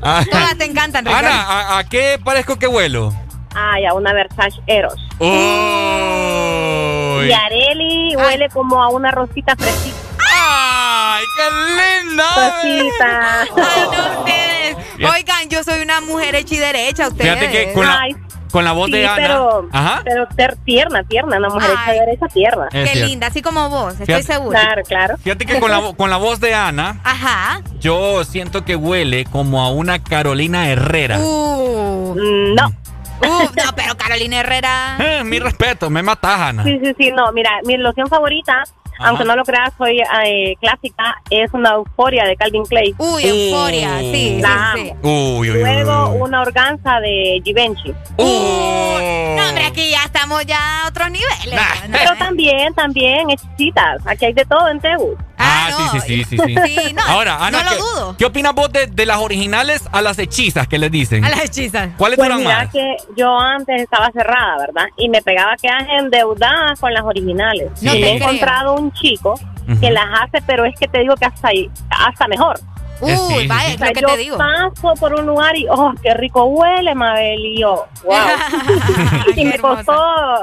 Ah. 0.00 0.24
Todas 0.30 0.56
te 0.56 0.64
encantan, 0.64 1.04
Ricardo. 1.04 1.28
Ana, 1.28 1.42
¿a, 1.42 1.78
a 1.80 1.84
qué 1.84 2.18
parezco 2.24 2.58
que 2.58 2.66
vuelo? 2.66 3.12
Ay, 3.54 3.84
a 3.84 3.92
una 3.92 4.14
Versace 4.14 4.58
Eros. 4.66 4.94
Uy. 5.18 5.28
Y 7.28 7.32
Areli 7.32 8.16
huele 8.16 8.48
como 8.48 8.82
a 8.82 8.88
una 8.88 9.10
rosita 9.10 9.54
fresquita. 9.54 10.07
¡Ay, 10.50 11.24
qué 11.36 12.04
linda! 12.06 12.24
Rosita. 12.34 13.40
Ay, 13.42 13.48
no, 13.56 14.20
ustedes. 14.20 14.76
Oigan, 15.14 15.48
yo 15.48 15.62
soy 15.62 15.82
una 15.82 16.00
mujer 16.00 16.34
hecha 16.34 16.54
y 16.54 16.58
derecha, 16.58 17.08
ustedes. 17.08 17.38
Fíjate 17.38 17.50
que 17.50 17.72
con 17.72 17.86
la, 17.86 18.06
con 18.50 18.64
la 18.64 18.72
voz 18.72 18.86
sí, 18.86 18.92
de 18.92 19.06
Ana. 19.06 19.16
pero, 19.16 19.68
Ajá. 19.72 20.00
pero 20.04 20.26
ter- 20.36 20.56
tierna, 20.64 21.04
tierna, 21.04 21.36
una 21.38 21.48
mujer 21.50 21.70
hecha 21.70 21.92
de 21.92 22.00
derecha 22.00 22.26
tierna. 22.28 22.64
Es 22.72 22.84
Qué 22.84 22.92
cierto. 22.94 23.08
linda, 23.08 23.26
así 23.28 23.42
como 23.42 23.68
vos, 23.68 23.92
estoy 23.92 24.06
Fíjate- 24.06 24.22
segura. 24.24 24.60
Claro, 24.60 24.82
claro. 24.82 25.16
Fíjate 25.18 25.46
que 25.46 25.60
con 25.60 25.70
la, 25.70 25.92
con 25.96 26.10
la 26.10 26.16
voz 26.16 26.40
de 26.40 26.54
Ana, 26.54 27.00
Ajá. 27.04 27.62
yo 27.78 28.24
siento 28.24 28.64
que 28.64 28.74
huele 28.76 29.24
como 29.26 29.62
a 29.62 29.70
una 29.70 30.02
Carolina 30.02 30.68
Herrera. 30.68 31.18
Uh, 31.20 32.14
Mm, 32.16 32.54
No. 32.54 32.66
uh, 32.68 33.44
no, 33.44 33.72
pero 33.76 33.96
Carolina 33.96 34.40
Herrera. 34.40 34.96
Eh, 34.98 35.22
mi 35.24 35.38
respeto, 35.38 35.90
me 35.90 36.02
matas, 36.02 36.40
Ana. 36.40 36.64
Sí, 36.64 36.80
sí, 36.82 36.92
sí, 36.98 37.10
no, 37.12 37.30
mira, 37.32 37.50
mi 37.64 37.76
loción 37.76 38.08
favorita, 38.08 38.64
aunque 38.98 39.24
no 39.24 39.36
lo 39.36 39.44
creas, 39.44 39.72
soy 39.76 40.00
eh, 40.00 40.54
clásica, 40.60 41.16
es 41.30 41.52
una 41.52 41.70
euforia 41.70 42.24
de 42.24 42.36
Calvin 42.36 42.64
Klein. 42.64 42.94
Uy, 42.98 43.24
euforia, 43.24 43.98
sí, 43.98 44.38
La 44.40 44.72
sí, 44.74 44.82
sí. 44.82 44.92
Uy, 45.02 45.50
uy. 45.50 45.60
Luego 45.60 46.10
uy. 46.10 46.20
una 46.22 46.42
organza 46.42 47.00
de 47.00 47.40
Givenchy. 47.44 47.90
Uh. 48.16 48.24
No, 49.36 49.48
hombre, 49.48 49.66
aquí 49.66 49.90
ya 49.90 50.04
estamos 50.04 50.44
ya 50.46 50.84
a 50.84 50.88
otros 50.88 51.10
niveles. 51.10 51.54
Nah. 51.54 51.88
No, 51.88 51.98
Pero 51.98 52.16
también, 52.18 52.74
también, 52.74 53.30
hechitas. 53.30 54.06
Aquí 54.06 54.26
hay 54.26 54.32
de 54.32 54.44
todo 54.44 54.68
en 54.68 54.80
Tegu. 54.80 55.16
Ah, 55.38 55.68
no. 55.70 55.76
sí, 55.92 56.00
sí, 56.00 56.24
sí, 56.24 56.36
sí, 56.38 56.54
sí. 56.66 56.76
Sí, 56.80 56.92
no, 56.94 57.02
Ahora, 57.06 57.36
Ana, 57.44 57.58
no 57.62 57.64
lo 57.64 57.70
¿qué, 57.70 57.76
dudo. 57.78 58.16
¿qué 58.18 58.24
opinas 58.26 58.54
vos 58.54 58.72
de, 58.72 58.86
de 58.88 59.06
las 59.06 59.18
originales 59.18 59.84
a 59.92 60.02
las 60.02 60.18
hechizas 60.18 60.66
que 60.68 60.78
les 60.78 60.90
dicen? 60.90 61.24
A 61.24 61.28
las 61.30 61.44
hechizas. 61.44 61.90
¿Cuáles 61.96 62.16
Pues 62.18 62.28
duran 62.28 62.42
mira 62.42 62.64
más? 62.64 62.72
que 62.72 62.96
yo 63.16 63.38
antes 63.38 63.82
estaba 63.82 64.10
cerrada, 64.12 64.56
¿verdad? 64.58 64.86
Y 64.96 65.08
me 65.08 65.22
pegaba 65.22 65.52
que 65.60 65.68
endeudadas 65.96 66.80
con 66.80 66.92
las 66.92 67.04
originales. 67.04 67.70
No 67.82 67.94
y 67.94 68.00
te 68.00 68.12
he 68.12 68.16
creo. 68.16 68.28
encontrado 68.28 68.74
un 68.74 68.92
chico 68.92 69.34
Ujú. 69.68 69.80
que 69.80 69.90
las 69.90 70.04
hace, 70.22 70.42
pero 70.46 70.64
es 70.64 70.74
que 70.78 70.88
te 70.88 71.00
digo 71.00 71.14
que 71.14 71.26
hasta 71.26 71.48
ahí, 71.48 71.70
hasta 71.90 72.26
mejor. 72.26 72.58
Uy, 73.00 73.12
Eh, 73.12 73.16
sí, 73.16 73.34
sí, 73.42 73.46
vaya, 73.46 73.60
sí. 73.68 73.70
es 73.70 73.74
O 73.76 73.78
sea, 73.78 73.86
lo 73.88 73.92
que 73.94 74.00
yo 74.00 74.08
te 74.08 74.16
digo. 74.16 74.38
paso 74.38 74.94
por 74.98 75.14
un 75.14 75.24
lugar 75.26 75.56
y, 75.56 75.66
oh, 75.70 75.92
qué 76.02 76.14
rico 76.14 76.44
huele, 76.46 76.94
Mabel. 76.96 77.38
Y 77.44 77.60
yo, 77.60 77.86
wow. 78.04 78.16
y 79.36 79.44
me 79.44 79.58
costó 79.58 79.92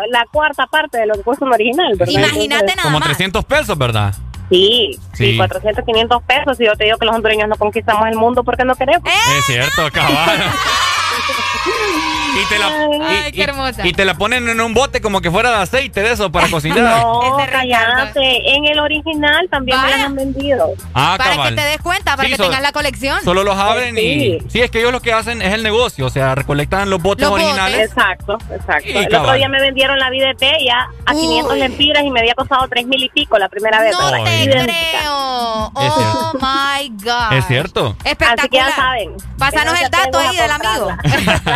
la 0.09 0.26
cuarta 0.31 0.65
parte 0.67 0.99
de 0.99 1.05
lo 1.07 1.15
que 1.15 1.22
cuesta 1.23 1.43
un 1.43 1.51
original, 1.53 1.95
¿verdad? 1.97 2.13
Imagínate 2.13 2.43
Entonces, 2.53 2.76
nada 2.77 2.84
Como 2.84 2.99
más. 2.99 3.07
300 3.09 3.43
pesos, 3.45 3.77
¿verdad? 3.77 4.13
Sí, 4.49 4.99
sí, 5.13 5.31
Sí. 5.31 5.38
400, 5.38 5.84
500 5.85 6.23
pesos. 6.23 6.59
Y 6.59 6.65
yo 6.65 6.76
te 6.76 6.85
digo 6.85 6.97
que 6.97 7.05
los 7.05 7.15
hondureños 7.15 7.47
no 7.49 7.55
conquistamos 7.55 8.07
el 8.07 8.15
mundo 8.15 8.43
porque 8.43 8.65
no 8.65 8.76
queremos. 8.76 9.03
Es 9.38 9.45
cierto, 9.45 9.89
cabal. 9.91 10.51
y, 11.65 12.45
te 12.49 12.59
la, 12.59 12.67
Ay, 13.07 13.29
y- 13.29 13.31
qué 13.31 13.43
hermosa. 13.43 13.85
y 13.87 13.93
te 13.93 14.05
la 14.05 14.15
ponen 14.15 14.47
en 14.49 14.59
un 14.61 14.73
bote 14.73 15.01
como 15.01 15.21
que 15.21 15.31
fuera 15.31 15.49
de 15.51 15.57
aceite 15.63 16.01
de 16.01 16.11
eso 16.13 16.31
para 16.31 16.47
cocinar. 16.49 16.75
No, 17.05 17.37
cállate. 17.51 18.55
En 18.55 18.65
el 18.65 18.79
original 18.79 19.47
también 19.49 19.79
me 19.81 19.89
las 19.89 19.99
han 20.01 20.15
vendido. 20.15 20.73
Ah, 20.93 21.15
Para 21.17 21.31
cabal. 21.31 21.49
que 21.55 21.61
te 21.61 21.67
des 21.67 21.77
cuenta, 21.81 22.15
para 22.15 22.27
Sí, 22.29 22.35
que 22.35 22.41
tengas 22.41 22.61
la 22.61 22.71
colección. 22.71 23.21
Solo 23.23 23.43
los 23.43 23.55
abren 23.57 23.97
y... 23.97 24.01
Sí. 24.01 24.37
Sí, 24.49 24.61
es 24.61 24.71
que 24.71 24.79
ellos 24.79 24.91
lo 24.91 25.01
que 25.01 25.13
hacen 25.13 25.41
es 25.41 25.53
el 25.53 25.63
negocio, 25.63 26.05
o 26.05 26.09
sea, 26.09 26.35
recolectan 26.35 26.89
los 26.89 27.01
botes 27.01 27.23
Los 27.23 27.31
botes. 27.31 27.45
originales. 27.45 27.89
Exacto, 27.89 28.37
exacto. 28.51 28.83
Sí, 28.89 28.97
el 28.97 29.07
cabal. 29.09 29.25
otro 29.27 29.37
día 29.37 29.49
me 29.49 29.61
vendieron 29.61 29.97
la 29.99 30.09
vida 30.09 30.27
de 30.37 30.65
ya 30.65 30.87
a 31.05 31.13
Uy. 31.13 31.21
500 31.21 31.57
lempiras 31.57 32.03
y 32.03 32.11
me 32.11 32.19
había 32.21 32.33
costado 32.35 32.67
3 32.69 32.85
mil 32.87 33.03
y 33.03 33.09
pico 33.09 33.37
la 33.37 33.49
primera 33.49 33.81
vez. 33.81 33.91
No 33.97 34.11
te 34.23 34.43
Idéntica. 34.43 34.63
creo. 34.63 35.71
Oh 35.73 36.31
my 36.35 36.89
God. 37.03 37.33
Es 37.33 37.45
cierto. 37.47 37.95
Espectacular. 38.03 38.39
Así 38.39 38.49
que 38.49 38.57
ya 38.57 38.75
saben. 38.75 39.11
Pásanos 39.37 39.79
el 39.81 39.89
dato 39.89 40.19
ahí 40.19 40.37
a 40.37 40.41
del 40.43 40.51
amigo. 40.51 40.89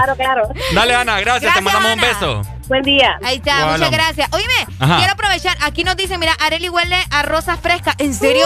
Claro, 0.03 0.15
claro. 0.15 0.49
Dale, 0.73 0.95
Ana, 0.95 1.19
gracias, 1.19 1.53
te 1.53 1.61
mandamos 1.61 1.93
un 1.93 2.01
beso. 2.01 2.41
Buen 2.67 2.83
día. 2.83 3.17
Ahí 3.23 3.37
está, 3.37 3.65
muchas 3.67 3.91
gracias. 3.91 4.29
Oíme, 4.31 4.53
Ajá. 4.79 4.97
quiero 4.97 5.13
aprovechar. 5.13 5.57
Aquí 5.61 5.83
nos 5.83 5.95
dicen, 5.97 6.19
mira, 6.19 6.33
Areli 6.39 6.69
huele 6.69 6.97
a 7.09 7.23
rosas 7.23 7.59
frescas. 7.59 7.95
¿En 7.97 8.13
serio? 8.13 8.45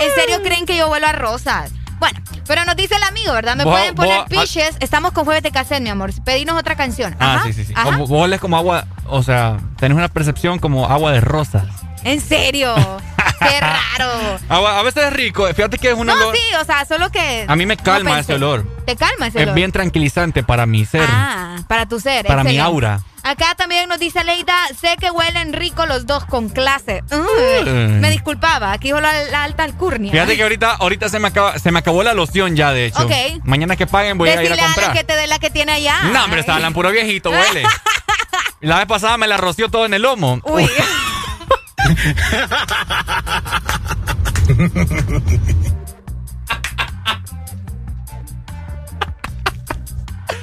¿En 0.00 0.14
serio 0.14 0.42
creen 0.42 0.66
que 0.66 0.76
yo 0.76 0.88
huelo 0.90 1.06
a 1.06 1.12
rosas? 1.12 1.70
Bueno, 1.98 2.20
pero 2.48 2.64
nos 2.64 2.74
dice 2.76 2.96
el 2.96 3.02
amigo, 3.04 3.32
¿verdad? 3.32 3.54
Me 3.54 3.62
Vos- 3.64 3.74
pueden 3.74 3.94
poner 3.94 4.18
vos- 4.28 4.42
piches. 4.42 4.76
Estamos 4.80 5.12
con 5.12 5.24
jueves 5.24 5.42
de 5.44 5.52
cassette, 5.52 5.80
mi 5.80 5.88
amor. 5.88 6.10
Pedinos 6.24 6.58
otra 6.58 6.74
canción. 6.74 7.14
Ah, 7.20 7.40
sí, 7.44 7.52
sí, 7.52 7.64
sí. 7.64 7.72
ajá. 7.76 7.84
Como- 7.84 8.06
vos 8.08 8.24
olés 8.24 8.40
como 8.40 8.56
agua, 8.56 8.86
o 9.06 9.22
sea, 9.22 9.58
tenés 9.78 9.96
una 9.96 10.08
percepción 10.08 10.58
como 10.58 10.86
agua 10.88 11.12
de 11.12 11.20
rosas. 11.20 11.64
En 12.04 12.20
serio. 12.20 12.74
Qué 13.48 13.60
raro. 13.60 14.38
A 14.48 14.82
veces 14.82 15.04
es 15.04 15.12
rico, 15.12 15.46
fíjate 15.54 15.78
que 15.78 15.88
es 15.90 15.94
un 15.94 16.06
No, 16.06 16.12
olor... 16.14 16.34
sí, 16.34 16.42
o 16.60 16.64
sea, 16.64 16.84
solo 16.84 17.10
que. 17.10 17.44
A 17.48 17.56
mí 17.56 17.66
me 17.66 17.76
calma 17.76 18.18
ese 18.20 18.34
olor. 18.34 18.64
¿Te 18.86 18.96
calma 18.96 19.26
ese 19.28 19.38
Es 19.38 19.44
olor? 19.44 19.54
bien 19.54 19.72
tranquilizante 19.72 20.42
para 20.42 20.66
mi 20.66 20.84
ser, 20.84 21.06
Ah, 21.08 21.56
para 21.68 21.86
tu 21.86 22.00
ser. 22.00 22.26
para 22.26 22.44
mi 22.44 22.58
aura. 22.58 23.00
Acá 23.24 23.54
también 23.56 23.88
nos 23.88 24.00
dice 24.00 24.24
Leida, 24.24 24.52
sé 24.80 24.96
que 24.98 25.08
huelen 25.12 25.52
rico 25.52 25.86
los 25.86 26.06
dos 26.06 26.24
con 26.24 26.48
clase. 26.48 27.04
Uy. 27.12 27.70
Me 27.70 28.10
disculpaba, 28.10 28.72
aquí 28.72 28.88
dijo 28.88 29.00
la, 29.00 29.12
la 29.30 29.44
alta 29.44 29.62
alcurnia. 29.62 30.10
Fíjate 30.10 30.36
que 30.36 30.42
ahorita, 30.42 30.72
ahorita 30.72 31.08
se 31.08 31.20
me 31.20 31.28
acaba, 31.28 31.56
se 31.60 31.70
me 31.70 31.78
acabó 31.78 32.02
la 32.02 32.14
loción 32.14 32.56
ya, 32.56 32.72
de 32.72 32.86
hecho. 32.86 33.04
Ok. 33.04 33.12
Mañana 33.44 33.76
que 33.76 33.86
paguen 33.86 34.18
voy 34.18 34.28
a 34.30 34.42
ir 34.42 34.50
a 34.50 34.54
a 34.54 34.54
Alan 34.54 34.66
comprar. 34.72 34.92
que 34.92 35.04
te 35.04 35.14
dé 35.14 35.28
la 35.28 35.38
que 35.38 35.50
tiene 35.50 35.70
allá. 35.70 36.02
No, 36.02 36.24
hombre, 36.24 36.40
estaba 36.40 36.66
en 36.66 36.72
puro 36.72 36.90
viejito, 36.90 37.30
huele. 37.30 37.62
La 38.60 38.78
vez 38.78 38.86
pasada 38.86 39.16
me 39.18 39.26
la 39.26 39.36
roció 39.38 39.68
todo 39.70 39.86
en 39.86 39.94
el 39.94 40.02
lomo. 40.02 40.40
Uy. 40.44 40.68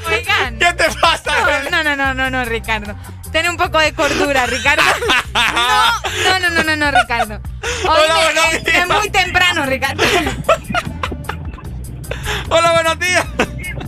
Oigan. 0.07 0.57
¿Qué 0.59 0.73
te 0.73 0.85
pasa? 0.99 1.31
No, 1.71 1.83
no, 1.83 1.95
no, 1.95 2.13
no, 2.13 2.29
no, 2.29 2.45
Ricardo. 2.45 2.95
Ten 3.31 3.49
un 3.49 3.57
poco 3.57 3.79
de 3.79 3.93
cordura, 3.93 4.45
Ricardo. 4.47 4.83
No, 6.23 6.39
no, 6.39 6.49
no, 6.49 6.63
no, 6.63 6.75
no, 6.75 6.91
Ricardo. 6.91 7.39
Hola, 7.87 8.15
buenos 8.23 8.53
es, 8.53 8.63
días. 8.63 8.77
es 8.77 8.87
muy 8.87 9.09
temprano, 9.09 9.65
Ricardo. 9.65 10.03
Hola, 12.49 12.71
buenos 12.73 12.99
días. 12.99 13.25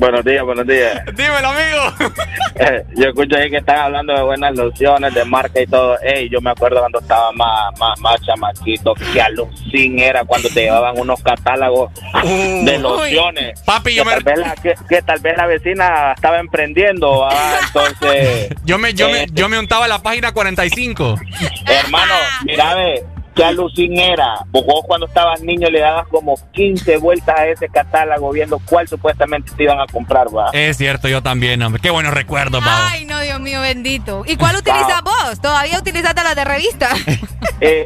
Buenos 0.01 0.25
días, 0.25 0.43
buenos 0.43 0.65
días. 0.65 0.99
Dímelo, 1.15 1.47
amigo. 1.49 2.13
Eh, 2.53 2.83
yo 2.95 3.07
escucho 3.07 3.37
ahí 3.37 3.49
que 3.49 3.57
están 3.57 3.77
hablando 3.79 4.13
de 4.13 4.21
buenas 4.21 4.55
lociones, 4.55 5.13
de 5.15 5.25
marca 5.25 5.61
y 5.61 5.65
todo. 5.65 5.97
Ey, 6.01 6.29
yo 6.29 6.41
me 6.41 6.51
acuerdo 6.51 6.79
cuando 6.79 6.99
estaba 6.99 7.31
más, 7.31 7.79
más, 7.79 7.97
más 7.99 8.21
chamaquito, 8.21 8.93
que 8.93 9.21
alucin 9.21 9.97
era 9.97 10.23
cuando 10.25 10.47
te 10.49 10.63
llevaban 10.63 10.99
unos 10.99 11.21
catálogos 11.23 11.91
Uh. 12.23 12.65
de 12.65 12.77
lociones. 12.77 13.61
Papi, 13.61 13.91
que, 13.91 13.95
yo 13.95 14.05
me, 14.05 14.19
vez 14.19 14.37
la, 14.37 14.53
que, 14.55 14.75
que 14.87 15.01
tal 15.01 15.19
vez 15.21 15.37
la 15.37 15.47
vecina 15.47 16.11
estaba 16.13 16.39
emprendiendo, 16.39 17.25
ah, 17.25 17.57
entonces... 17.65 18.49
yo 18.65 18.77
me, 18.77 18.93
yo 18.93 19.09
me, 19.09 19.23
Eh. 19.23 19.27
yo 19.31 19.49
me 19.49 19.57
untaba 19.57 19.87
la 19.87 20.03
página 20.03 20.31
45. 20.33 21.15
Hermano, 21.65 22.13
mira, 22.45 22.75
ve, 22.75 23.03
qué 23.35 23.43
alucin 23.43 23.97
era. 23.97 24.39
Vos 24.47 24.63
cuando 24.85 25.05
estabas 25.07 25.41
niño 25.41 25.69
le 25.69 25.79
dabas 25.79 26.07
como 26.07 26.35
15 26.53 26.97
vueltas 26.97 27.37
a 27.39 27.47
ese 27.47 27.67
catálogo 27.69 28.31
viendo 28.31 28.59
cuál 28.69 28.87
supuestamente 28.87 29.51
te 29.55 29.63
iban 29.63 29.79
a 29.79 29.85
comprar, 29.87 30.27
va. 30.35 30.49
Es 30.53 30.77
cierto, 30.77 31.07
yo 31.07 31.21
también, 31.23 31.61
hombre. 31.63 31.81
Qué 31.81 31.89
buenos 31.89 32.13
recuerdos, 32.13 32.63
pavo. 32.63 32.87
Ay, 32.91 33.05
no, 33.05 33.19
Dios 33.21 33.39
mío, 33.39 33.61
bendito. 33.61 34.23
¿Y 34.27 34.35
cuál 34.35 34.55
utilizas 34.57 35.01
vos? 35.03 35.39
¿Todavía 35.41 35.79
utilizaste 35.79 36.23
las 36.23 36.35
de 36.35 36.43
revista? 36.45 36.89
Eh, 37.63 37.85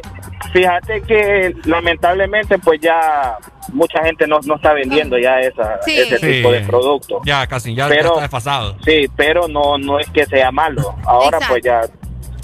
fíjate 0.54 1.02
que 1.02 1.54
lamentablemente 1.66 2.58
pues 2.58 2.80
ya 2.80 3.36
mucha 3.72 4.02
gente 4.02 4.26
no, 4.26 4.38
no 4.46 4.56
está 4.56 4.72
vendiendo 4.72 5.18
ya 5.18 5.38
esa, 5.40 5.78
Sí. 5.84 5.98
ese 5.98 6.18
Sí. 6.18 6.26
tipo 6.26 6.50
de 6.50 6.60
producto. 6.60 7.20
Ya 7.26 7.46
casi, 7.46 7.74
ya, 7.74 7.84
ya 7.84 7.94
Pero- 7.94 8.08
está 8.10 8.20
desfasado. 8.22 8.76
Sí, 8.84 9.06
pero 9.16 9.48
no 9.48 9.76
no 9.76 9.98
es 10.00 10.08
que 10.10 10.24
sea 10.24 10.50
malo. 10.50 10.94
Ahora 11.04 11.36
Exacto. 11.38 11.46
pues 11.50 11.62
ya 11.64 11.80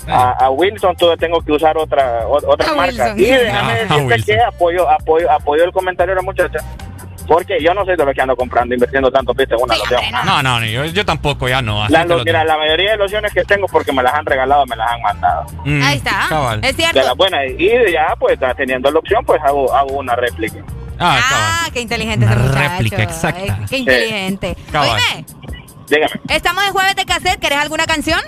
a, 0.08 0.30
a 0.32 0.50
Wilson 0.50 0.96
tuve 0.96 1.16
tengo 1.16 1.40
que 1.42 1.52
usar 1.52 1.76
otra 1.76 2.26
otra 2.26 2.70
A 2.70 2.74
marca. 2.74 3.14
Wilson. 3.14 3.18
Y 3.20 3.24
déjame 3.24 3.72
Ah, 3.72 3.94
a 3.94 3.96
decirte 3.96 4.32
que 4.32 4.40
apoyo 4.40 4.88
apoyo 4.90 5.30
apoyo 5.30 5.64
el 5.64 5.72
comentario 5.72 6.14
de 6.14 6.20
la 6.20 6.22
muchacha. 6.24 6.58
Porque 7.26 7.62
yo 7.62 7.72
no 7.72 7.84
soy 7.84 7.96
de 7.96 8.04
los 8.04 8.12
que 8.14 8.20
ando 8.20 8.34
comprando, 8.34 8.74
invirtiendo 8.74 9.08
tanto 9.10 9.32
piste 9.32 9.54
en 9.54 9.62
una 9.62 9.76
loción. 9.76 10.00
No, 10.26 10.42
no, 10.42 10.64
yo, 10.66 10.84
yo 10.86 11.04
tampoco, 11.06 11.48
ya 11.48 11.62
no. 11.62 11.84
así 11.84 11.92
La, 11.92 12.04
lo- 12.04 12.24
mira, 12.24 12.42
la 12.42 12.58
mayoría 12.58 12.90
de 12.90 12.96
lociones 12.96 13.32
que 13.32 13.44
tengo 13.44 13.68
porque 13.68 13.92
me 13.92 14.02
las 14.02 14.12
han 14.12 14.26
regalado, 14.26 14.66
me 14.66 14.74
las 14.74 14.90
han 14.90 15.00
mandado. 15.02 15.46
Mm, 15.64 15.82
Ahí 15.84 15.96
está. 15.98 16.26
cabal. 16.28 16.60
Es 16.64 16.74
cierto. 16.74 16.98
De 16.98 17.04
las 17.04 17.16
buenas. 17.16 17.42
Y 17.56 17.70
ya, 17.92 18.16
pues, 18.18 18.38
teniendo 18.56 18.90
la 18.90 18.98
opción, 18.98 19.24
pues 19.24 19.40
hago, 19.44 19.72
hago 19.72 19.98
una 19.98 20.16
réplica. 20.16 20.64
Ah, 20.98 21.68
qué 21.72 21.80
inteligente 21.80 22.26
Una 22.26 22.34
ese 22.34 22.42
muchacho. 22.44 22.68
réplica 22.70 23.02
exacta. 23.04 23.40
Ay, 23.60 23.66
qué 23.70 23.76
inteligente. 23.78 24.56
Oíme, 24.74 25.24
Dígame, 25.88 26.12
estamos 26.28 26.64
en 26.66 26.72
jueves 26.72 26.96
de 26.96 27.04
cassette. 27.04 27.38
¿Querés 27.40 27.58
alguna 27.58 27.84
canción? 27.86 28.20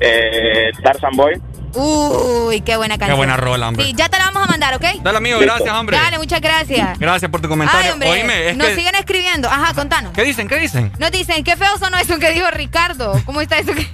Eh, 0.00 0.70
Tarzan 0.82 1.16
Boy. 1.16 1.40
Uy, 1.74 2.60
qué 2.62 2.76
buena 2.76 2.96
canción. 2.98 3.18
buena 3.18 3.36
rola, 3.36 3.68
hombre. 3.68 3.84
Sí, 3.84 3.94
ya 3.94 4.08
te 4.08 4.18
la 4.18 4.26
vamos 4.26 4.44
a 4.44 4.50
mandar, 4.50 4.74
¿ok? 4.74 5.02
Dale, 5.02 5.18
amigo, 5.18 5.38
gracias, 5.38 5.70
hombre. 5.70 5.96
Dale, 5.96 6.18
muchas 6.18 6.40
gracias. 6.40 6.98
Gracias 6.98 7.30
por 7.30 7.40
tu 7.40 7.48
comentario. 7.48 7.84
Ay, 7.84 7.90
hombre, 7.92 8.10
Oíme, 8.10 8.50
es 8.50 8.56
nos 8.56 8.68
que... 8.68 8.76
siguen 8.76 8.94
escribiendo. 8.94 9.48
Ajá, 9.48 9.74
contanos. 9.74 10.12
¿Qué 10.12 10.24
dicen? 10.24 10.48
¿Qué 10.48 10.56
dicen? 10.56 10.90
Nos 10.98 11.10
dicen, 11.10 11.44
qué 11.44 11.56
feo 11.56 11.76
sonó 11.78 11.98
eso 11.98 12.18
que 12.18 12.32
dijo 12.32 12.50
Ricardo. 12.50 13.20
¿Cómo 13.26 13.40
está 13.40 13.58
eso 13.58 13.74
que...? 13.74 13.86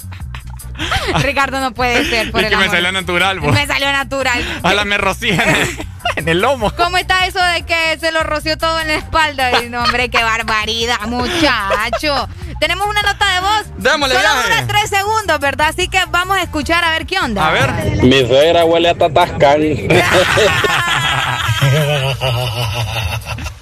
Ricardo 1.22 1.60
no 1.60 1.72
puede 1.72 2.04
ser, 2.08 2.30
por 2.30 2.40
Es 2.40 2.46
el 2.46 2.52
que 2.52 2.64
me 2.64 2.68
salió 2.70 2.92
natural, 2.92 3.40
vos. 3.40 3.52
Me 3.52 3.66
salió 3.66 3.90
natural. 3.92 4.60
A 4.62 4.74
la 4.74 4.84
me 4.84 4.98
rocía 4.98 5.34
en 5.42 5.54
el, 5.56 5.68
en 6.16 6.28
el 6.28 6.40
lomo. 6.40 6.70
¿Cómo 6.76 6.96
está 6.96 7.26
eso 7.26 7.38
de 7.42 7.62
que 7.64 7.98
se 8.00 8.10
lo 8.12 8.22
roció 8.22 8.58
todo 8.58 8.80
en 8.80 8.88
la 8.88 8.94
espalda? 8.94 9.62
Y 9.62 9.68
no, 9.70 9.82
hombre, 9.82 10.08
qué 10.10 10.22
barbaridad, 10.22 11.00
muchacho. 11.06 12.28
Tenemos 12.60 12.86
una 12.86 13.02
nota 13.02 13.34
de 13.34 13.40
voz. 13.40 13.66
Démosle 13.78 14.14
Solo 14.16 14.28
dura 14.42 14.66
tres 14.66 14.90
segundos, 14.90 15.40
¿verdad? 15.40 15.68
Así 15.68 15.88
que 15.88 15.98
vamos 16.10 16.36
a 16.36 16.42
escuchar 16.42 16.84
a 16.84 16.90
ver 16.90 17.06
qué 17.06 17.18
onda. 17.18 17.46
A 17.46 17.50
ver. 17.52 17.70
Mi 18.02 18.26
suegra 18.26 18.64
huele 18.64 18.88
a 18.90 18.94
tatascan. 18.94 19.60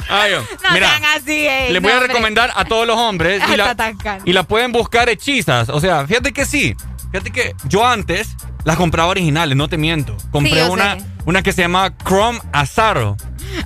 Ay, 0.09 0.33
No 0.33 0.73
mira, 0.75 0.89
sean 0.91 1.05
así, 1.17 1.47
eh. 1.47 1.69
les 1.71 1.81
voy 1.81 1.89
no, 1.91 1.95
a 1.97 2.01
hombre. 2.01 2.09
recomendar 2.09 2.53
a 2.55 2.65
todos 2.67 2.87
los 2.87 2.97
hombres 2.99 3.43
y 3.51 3.57
la, 3.57 3.75
y 4.27 4.33
la 4.35 4.43
pueden 4.43 4.71
buscar 4.73 5.09
hechizas. 5.09 5.71
O 5.71 5.81
sea, 5.81 6.07
fíjate 6.07 6.33
que 6.33 6.45
sí. 6.45 6.77
Fíjate 7.13 7.31
que 7.31 7.55
yo 7.69 7.87
antes 7.87 8.35
las 8.65 8.77
compraba 8.77 9.11
originales, 9.11 9.57
no 9.57 9.69
te 9.69 9.77
miento. 9.77 10.17
Compré 10.31 10.65
Sí, 10.65 10.71
una, 10.71 10.99
sé. 10.99 11.05
una 11.27 11.43
que 11.43 11.53
se 11.53 11.63
llama 11.63 11.93
Chrome 12.05 12.41
Azaro. 12.53 13.17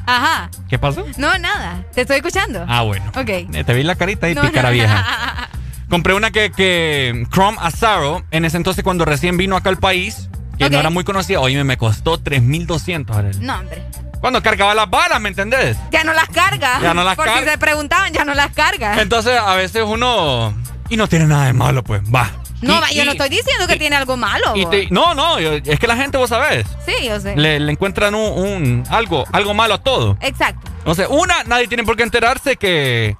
Ajá. 0.04 0.50
¿Qué 0.68 0.78
pasó? 0.78 1.04
No, 1.16 1.38
nada. 1.38 1.84
Te 1.94 2.00
estoy 2.02 2.16
escuchando. 2.16 2.64
Ah, 2.68 2.82
bueno. 2.82 3.06
Ok. 3.16 3.28
Eh, 3.28 3.64
Te 3.64 3.72
vi 3.74 3.82
la 3.84 3.94
carita 3.94 4.28
y 4.28 4.34
No, 4.34 4.42
pícara 4.42 4.68
no, 4.70 4.74
vieja. 4.74 5.48
Compré 5.88 6.14
una 6.14 6.32
que, 6.32 6.50
que 6.50 7.24
Chrome 7.32 7.56
Azaro, 7.60 8.24
en 8.32 8.44
ese 8.44 8.56
entonces 8.56 8.82
cuando 8.82 9.04
recién 9.04 9.36
vino 9.36 9.56
acá 9.56 9.68
al 9.68 9.76
país, 9.76 10.28
que 10.58 10.68
no 10.68 10.80
era 10.80 10.90
muy 10.90 11.04
conocida, 11.04 11.38
oye, 11.40 11.62
me 11.62 11.76
costó 11.76 12.18
3.200. 12.20 13.14
Arely. 13.16 13.38
No, 13.40 13.54
hombre. 13.60 13.82
Cuando 14.20 14.42
cargaba 14.42 14.74
las 14.74 14.90
balas, 14.90 15.20
¿me 15.20 15.28
entendés? 15.28 15.76
Ya 15.92 16.02
no 16.02 16.12
las 16.12 16.28
carga. 16.30 16.80
Ya 16.82 16.92
no 16.94 17.04
las 17.04 17.14
Por 17.14 17.28
si 17.28 17.34
carga. 17.34 17.52
se 17.52 17.58
preguntaban, 17.58 18.12
ya 18.12 18.24
no 18.24 18.34
las 18.34 18.50
carga. 18.52 19.00
Entonces, 19.00 19.38
a 19.38 19.54
veces 19.54 19.84
uno... 19.86 20.52
Y 20.88 20.96
no 20.96 21.06
tiene 21.06 21.26
nada 21.26 21.44
de 21.46 21.52
malo, 21.52 21.84
pues, 21.84 22.02
va. 22.12 22.30
No, 22.62 22.80
Y- 22.90 22.94
yo 22.96 23.02
y- 23.02 23.06
no 23.06 23.12
estoy 23.12 23.28
diciendo 23.28 23.66
que 23.66 23.76
tiene 23.76 23.96
algo 23.96 24.16
malo. 24.16 24.52
te- 24.70 24.88
no, 24.90 25.14
no, 25.14 25.38
yo- 25.40 25.52
es 25.54 25.78
que 25.78 25.86
la 25.86 25.96
gente, 25.96 26.16
vos 26.18 26.30
sabés, 26.30 26.66
Sí, 26.86 26.92
yo 27.06 27.20
sé. 27.20 27.36
le, 27.36 27.60
le 27.60 27.72
encuentran 27.72 28.14
un, 28.14 28.22
un- 28.44 28.84
algo, 28.90 29.24
algo 29.32 29.54
malo 29.54 29.74
a 29.74 29.78
todo. 29.82 30.16
Exacto. 30.20 30.70
Sea, 30.94 31.08
una, 31.08 31.42
nadie 31.44 31.66
tiene 31.68 31.84
por 31.84 31.96
qué 31.96 32.02
enterarse 32.04 32.56
que, 32.56 33.16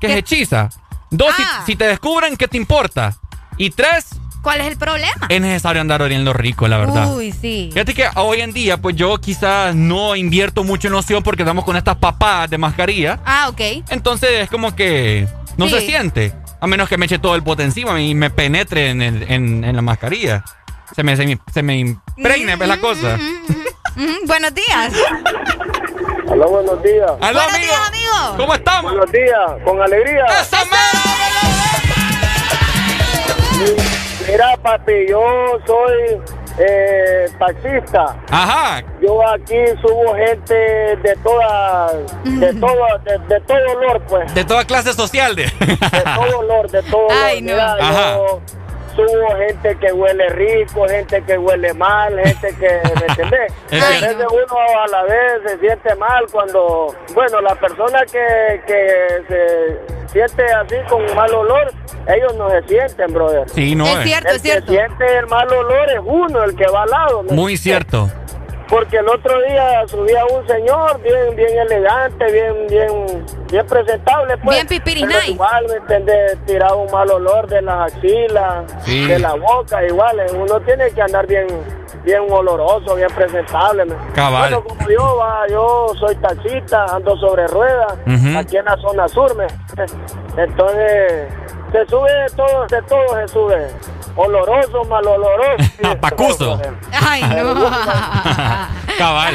que 0.00 0.06
es 0.08 0.16
hechiza. 0.16 0.68
Dos, 1.10 1.34
si- 1.36 1.42
Ah. 1.42 1.62
si, 1.66 1.76
te 1.76 1.86
descubren, 1.86 2.36
¿qué 2.36 2.48
te 2.48 2.56
importa? 2.56 3.14
Y 3.58 3.68
tres, 3.70 4.06
¿Cuál 4.42 4.62
es 4.62 4.66
el 4.66 4.76
problema? 4.78 5.26
es 5.28 5.40
necesario 5.40 5.80
andar 5.82 6.00
oriendo 6.02 6.32
rico, 6.32 6.66
la 6.66 6.78
verdad. 6.78 7.14
Uy, 7.14 7.30
sí. 7.32 7.68
Fíjate 7.72 7.94
que 7.94 8.08
hoy 8.16 8.40
en 8.40 8.52
día, 8.52 8.76
pues 8.78 8.96
yo 8.96 9.18
quizás 9.18 9.74
no 9.74 10.16
invierto 10.16 10.64
mucho 10.64 10.88
en 10.88 10.94
loción 10.94 11.22
porque 11.22 11.42
estamos 11.42 11.64
con 11.64 11.76
estas 11.76 11.96
papadas 11.96 12.48
de 12.50 12.58
mascarilla. 12.58 13.20
Ah, 13.24 13.46
ok. 13.50 13.60
Entonces 13.90 14.30
es 14.40 14.50
como 14.50 14.74
que 14.74 15.28
no 15.58 15.66
Sí. 15.68 15.72
se 15.74 15.80
siente. 15.86 16.32
A 16.62 16.66
menos 16.68 16.88
que 16.88 16.96
me 16.96 17.06
eche 17.06 17.18
todo 17.18 17.34
el 17.34 17.42
pote 17.42 17.64
encima 17.64 18.00
y 18.00 18.14
me 18.14 18.30
penetre 18.30 18.90
en, 18.90 19.02
el- 19.02 19.24
en- 19.24 19.64
en 19.64 19.74
la 19.76 19.82
mascarilla. 19.82 20.44
Se 20.94 21.02
me, 21.02 21.16
se 21.16 21.26
me, 21.26 21.38
se 21.52 21.62
me 21.62 21.76
impregne, 21.76 22.54
¿ves 22.56 22.68
la 22.68 22.76
cosa? 22.78 23.18
Mm, 23.96 24.26
buenos 24.26 24.54
días. 24.54 24.94
Hola, 26.28 26.46
buenos 26.46 26.82
días. 26.82 27.10
Aló, 27.20 27.40
buenos 27.40 27.54
amigo. 27.54 27.72
días, 27.72 27.88
amigo. 27.88 28.36
¿Cómo 28.36 28.54
estamos? 28.54 28.92
Buenos 28.92 29.10
días, 29.12 29.50
con 29.64 29.82
alegría. 29.82 30.24
Mira, 34.28 34.56
papi, 34.62 34.92
yo 35.08 35.20
soy 35.66 36.20
eh, 36.58 37.26
taxista. 37.38 38.16
Ajá. 38.30 38.82
Yo 39.00 39.26
aquí 39.28 39.56
subo 39.80 40.14
gente 40.14 40.54
de 40.54 41.16
toda, 41.22 41.92
de 42.24 42.54
todo, 42.54 42.98
de, 43.04 43.18
de 43.34 43.40
todo 43.40 43.58
olor, 43.76 44.00
pues. 44.08 44.34
De 44.34 44.44
toda 44.44 44.64
clase 44.64 44.92
social. 44.92 45.34
De... 45.34 45.44
De 45.44 45.76
todo 46.14 46.38
olor, 46.38 46.70
de 46.70 46.82
todo 46.84 47.00
olor. 47.06 47.12
Ay, 47.24 47.40
no. 47.42 47.52
Mira, 47.52 47.72
Ajá. 47.74 48.14
yo 48.16 48.40
subo 48.94 49.36
gente 49.36 49.76
que 49.78 49.92
huele 49.92 50.28
rico, 50.30 50.86
gente 50.88 51.22
que 51.22 51.38
huele 51.38 51.72
mal, 51.74 52.18
gente 52.18 52.48
que, 52.56 52.80
¿me 53.00 53.06
entendés? 53.08 53.52
A 53.72 53.88
veces 53.88 54.16
uno 54.30 54.56
a 54.84 54.88
la 54.88 55.02
vez 55.04 55.42
se 55.46 55.58
siente 55.58 55.94
mal 55.96 56.24
cuando, 56.30 56.94
bueno, 57.14 57.40
la 57.40 57.54
persona 57.54 58.00
que, 58.10 58.60
que 58.66 59.22
se 59.28 60.08
siente 60.12 60.44
así 60.52 60.76
con 60.88 61.02
mal 61.14 61.32
olor, 61.34 61.72
ellos 62.08 62.34
no 62.36 62.50
se 62.50 62.62
sienten, 62.68 63.12
brother. 63.12 63.48
Sí, 63.48 63.74
no 63.74 63.86
Es 63.86 63.96
es. 63.98 64.04
cierto, 64.04 64.28
el 64.30 64.36
es 64.36 64.42
cierto. 64.42 64.66
que 64.66 64.72
siente 64.78 65.16
el 65.18 65.26
mal 65.28 65.48
olor 65.52 65.90
es 65.90 66.00
uno, 66.04 66.44
el 66.44 66.54
que 66.56 66.66
va 66.66 66.82
al 66.82 66.90
lado. 66.90 67.22
¿me 67.22 67.32
Muy 67.32 67.54
entiendes? 67.54 67.60
cierto. 67.62 68.10
Porque 68.72 68.96
el 68.96 69.06
otro 69.08 69.38
día 69.42 69.86
subía 69.86 70.24
un 70.24 70.46
señor 70.48 70.98
bien, 71.02 71.36
bien 71.36 71.58
elegante, 71.58 72.24
bien, 72.32 72.66
bien, 72.70 73.26
bien 73.50 73.66
presentable, 73.66 74.38
pues. 74.38 74.56
Bien 74.56 74.66
pipiri 74.66 75.02
Pero 75.04 75.12
nice. 75.18 75.30
igual, 75.32 75.66
¿me 75.68 75.74
entiendes? 75.74 76.38
Tiraba 76.46 76.74
un 76.76 76.90
mal 76.90 77.10
olor 77.10 77.46
de 77.48 77.60
las 77.60 77.92
axilas, 77.92 78.64
Sí. 78.82 79.06
de 79.06 79.18
la 79.18 79.34
boca, 79.34 79.84
igual. 79.84 80.20
eh, 80.20 80.26
Uno 80.32 80.58
tiene 80.62 80.90
que 80.90 81.02
andar 81.02 81.26
bien, 81.26 81.46
bien 82.02 82.22
oloroso, 82.30 82.94
bien 82.94 83.10
presentable. 83.14 83.84
Cabal. 84.14 84.54
Bueno, 84.54 84.64
como 84.64 84.88
yo, 84.90 85.16
va, 85.18 85.46
yo 85.50 85.92
soy 86.00 86.16
taxista, 86.16 86.86
ando 86.94 87.14
sobre 87.18 87.46
ruedas, 87.48 87.92
aquí 88.38 88.56
en 88.56 88.64
la 88.64 88.76
zona 88.78 89.06
sur, 89.06 89.36
¿me? 89.36 89.48
Entonces, 90.42 91.28
se 91.72 91.86
sube 91.86 92.12
de 92.12 92.26
todo, 92.36 92.66
de 92.68 92.82
todo 92.82 93.16
se 93.20 93.28
sube. 93.28 93.70
Oloroso, 94.14 94.84
mal 94.84 95.06
oloroso. 95.06 95.64
Pacuso. 96.00 96.60
Ay, 96.92 97.22
no. 97.22 97.54
Cabal. 98.98 99.34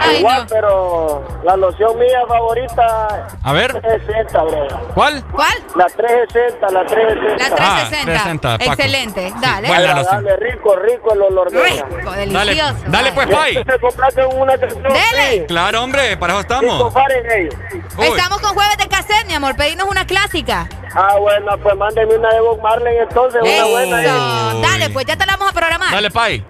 Ay, 0.00 0.16
Igual, 0.18 0.42
no. 0.42 0.46
pero 0.48 1.24
la 1.44 1.56
loción 1.56 1.96
mía 1.98 2.18
favorita 2.26 3.28
A 3.44 3.52
ver, 3.52 3.72
360, 3.80 4.42
bro. 4.42 4.66
¿cuál? 4.94 5.24
¿Cuál? 5.30 5.54
La 5.76 5.86
360, 5.86 6.68
la 6.70 6.84
360. 6.84 7.36
La 7.38 7.44
Ah, 7.44 7.84
360. 7.86 8.04
360, 8.04 8.58
Paco. 8.58 8.72
Excelente. 8.72 9.32
Dale. 9.40 9.68
buena 9.68 9.94
loción. 9.94 10.24
Dale, 10.24 10.36
rico, 10.36 10.76
rico 10.76 11.12
el 11.12 11.22
olor 11.22 11.50
de. 11.52 11.62
Rico, 11.62 12.10
delicioso. 12.10 12.74
dale 12.88 13.12
pues, 13.12 13.26
Pai. 13.28 13.64
compraste 13.80 14.26
una 14.26 14.58
canción 14.58 14.82
Dele. 14.82 15.30
sí, 15.30 15.44
Claro, 15.46 15.82
hombre, 15.84 16.16
para 16.16 16.32
eso 16.32 16.40
estamos. 16.40 16.92
Estamos 18.00 18.40
con 18.40 18.54
jueves 18.54 18.76
de 18.78 18.88
cassette, 18.88 19.26
mi 19.28 19.34
amor. 19.34 19.54
Pedimos 19.56 19.86
una 19.88 20.04
clásica. 20.06 20.68
Ah, 20.94 21.16
bueno, 21.18 21.56
pues 21.62 21.67
mándeme 21.76 22.16
una 22.16 22.28
de 22.32 22.40
Bob 22.40 22.60
Marley 22.62 22.96
entonces, 22.98 23.40
una 23.42 23.64
buena. 23.66 23.96
ahí. 23.98 24.06
Eso. 24.06 24.60
Dale, 24.60 24.90
pues 24.90 25.06
ya 25.06 25.16
te 25.16 25.26
la 25.26 25.32
vamos 25.36 25.50
a 25.50 25.54
programar. 25.54 25.90
Dale, 25.92 26.10
Pai. 26.10 26.44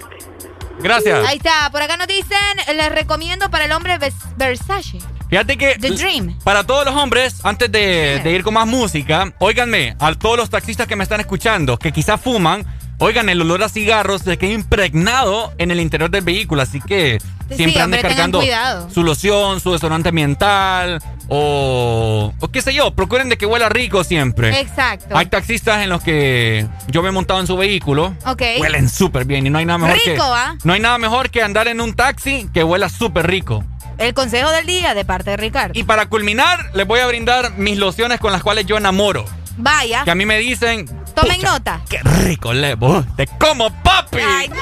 Gracias. 0.81 1.27
Ahí 1.28 1.39
está. 1.39 1.69
Por 1.73 1.82
acá 1.82 1.97
nos 1.97 2.07
dicen, 2.07 2.36
les 2.77 2.93
recomiendo 2.93 3.51
para 3.51 3.65
el 3.65 3.73
hombre 3.73 3.99
Vers- 3.99 4.36
Versace. 4.36 4.99
Fíjate 5.28 5.59
que 5.59 5.77
The 5.78 5.90
Dream. 5.90 6.39
para 6.43 6.65
todos 6.65 6.86
los 6.86 6.95
hombres, 6.95 7.40
antes 7.45 7.70
de, 7.70 8.20
de 8.24 8.31
ir 8.32 8.43
con 8.43 8.55
más 8.55 8.66
música, 8.66 9.31
óiganme, 9.40 9.95
a 10.01 10.15
todos 10.15 10.39
los 10.39 10.49
taxistas 10.49 10.86
que 10.86 10.97
me 10.97 11.03
están 11.05 11.20
escuchando, 11.20 11.77
que 11.78 11.93
quizás 11.93 12.19
fuman, 12.19 12.65
oigan, 12.99 13.29
el 13.29 13.41
olor 13.41 13.62
a 13.62 13.69
cigarros 13.69 14.23
se 14.23 14.39
queda 14.39 14.53
impregnado 14.53 15.53
en 15.59 15.70
el 15.70 15.81
interior 15.81 16.11
del 16.11 16.25
vehículo, 16.25 16.62
así 16.62 16.81
que 16.81 17.19
Sí, 17.49 17.57
siempre 17.57 17.81
anden 17.81 18.01
hombre, 18.01 18.11
tengan 18.11 18.31
cargando 18.31 18.91
su 18.93 19.03
loción, 19.03 19.61
su 19.61 19.73
desodorante 19.73 20.11
ambiental 20.11 21.01
o, 21.29 22.35
o 22.39 22.49
qué 22.49 22.61
sé 22.61 22.75
yo, 22.75 22.91
procuren 22.91 23.31
de 23.31 23.39
que 23.39 23.47
huela 23.47 23.70
rico 23.70 24.05
siempre. 24.05 24.61
Exacto. 24.61 25.16
Hay 25.16 25.27
taxistas 25.27 25.83
en 25.83 25.89
los 25.89 26.03
que 26.03 26.66
yo 26.89 27.03
me 27.03 27.09
he 27.09 27.12
montado 27.12 27.41
en 27.41 27.47
su 27.47 27.57
vehículo. 27.57 28.15
Ok. 28.27 28.43
Huelen 28.61 28.91
súper 28.91 29.25
bien 29.25 29.47
y 29.47 29.51
no 29.51 29.59
hay 29.59 29.65
nada 29.65 29.79
mejor 29.79 29.97
Rico, 29.97 30.16
que 30.16 30.20
¿ah? 30.20 30.57
no 30.62 30.75
hay 30.75 30.81
nada 30.81 30.99
mejor 30.99 31.31
que 31.31 31.43
andar 31.43 31.69
en 31.69 31.81
un 31.81 31.95
taxi 31.95 32.49
que 32.53 32.65
huela 32.65 32.91
súper 32.91 33.27
rico. 33.27 33.65
El 33.97 34.15
consejo 34.15 34.51
del 34.51 34.66
día 34.66 34.95
de 34.95 35.05
parte 35.05 35.31
de 35.31 35.37
Ricardo. 35.39 35.73
Y 35.75 35.85
para 35.85 36.07
culminar, 36.07 36.70
les 36.75 36.87
voy 36.87 37.01
a 37.01 37.07
brindar 37.07 37.57
mis 37.57 37.79
lociones 37.79 38.20
con 38.20 38.31
las 38.31 38.43
cuales 38.43 38.66
yo 38.66 38.77
enamoro. 38.77 39.25
Vaya. 39.59 40.05
Que 40.05 40.11
a 40.11 40.15
mí 40.15 40.25
me 40.25 40.39
dicen, 40.39 40.87
Tomen 41.15 41.37
"Pucha, 41.37 41.51
nota. 41.53 41.81
qué 41.89 41.99
rico, 42.03 42.53
Levo. 42.53 43.05
Te 43.17 43.27
como, 43.27 43.71
papi. 43.83 44.19
Ay, 44.19 44.49
no. 44.49 44.57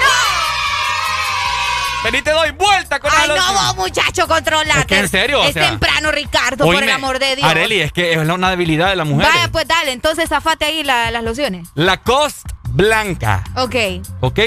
Vení, 2.05 2.23
te 2.23 2.31
doy 2.31 2.53
vuelta 2.53 3.01
con 3.01 3.11
Ay, 3.17 3.29
no, 3.29 3.53
vos, 3.53 3.77
muchacho, 3.77 4.29
controlate. 4.29 4.81
Es 4.81 4.87
que 4.87 4.99
en 5.01 5.09
serio, 5.09 5.41
o 5.41 5.45
Es 5.45 5.55
sea, 5.55 5.71
temprano, 5.71 6.13
Ricardo, 6.13 6.65
por 6.65 6.81
el 6.83 6.89
amor 6.91 7.19
de 7.19 7.35
Dios. 7.35 7.49
Areli, 7.49 7.81
es 7.81 7.93
que 7.93 8.13
es 8.13 8.19
una 8.19 8.51
debilidad 8.51 8.89
de 8.91 8.97
la 8.97 9.05
mujer. 9.05 9.27
Vaya, 9.33 9.49
pues 9.51 9.67
dale, 9.67 9.91
entonces 9.93 10.29
zafate 10.29 10.67
ahí 10.67 10.85
la- 10.85 11.11
las 11.11 11.25
lociones. 11.25 11.69
Lacoste 11.75 12.55
blanca. 12.69 13.43
Ok. 13.57 13.75
¿Ok? 14.21 14.39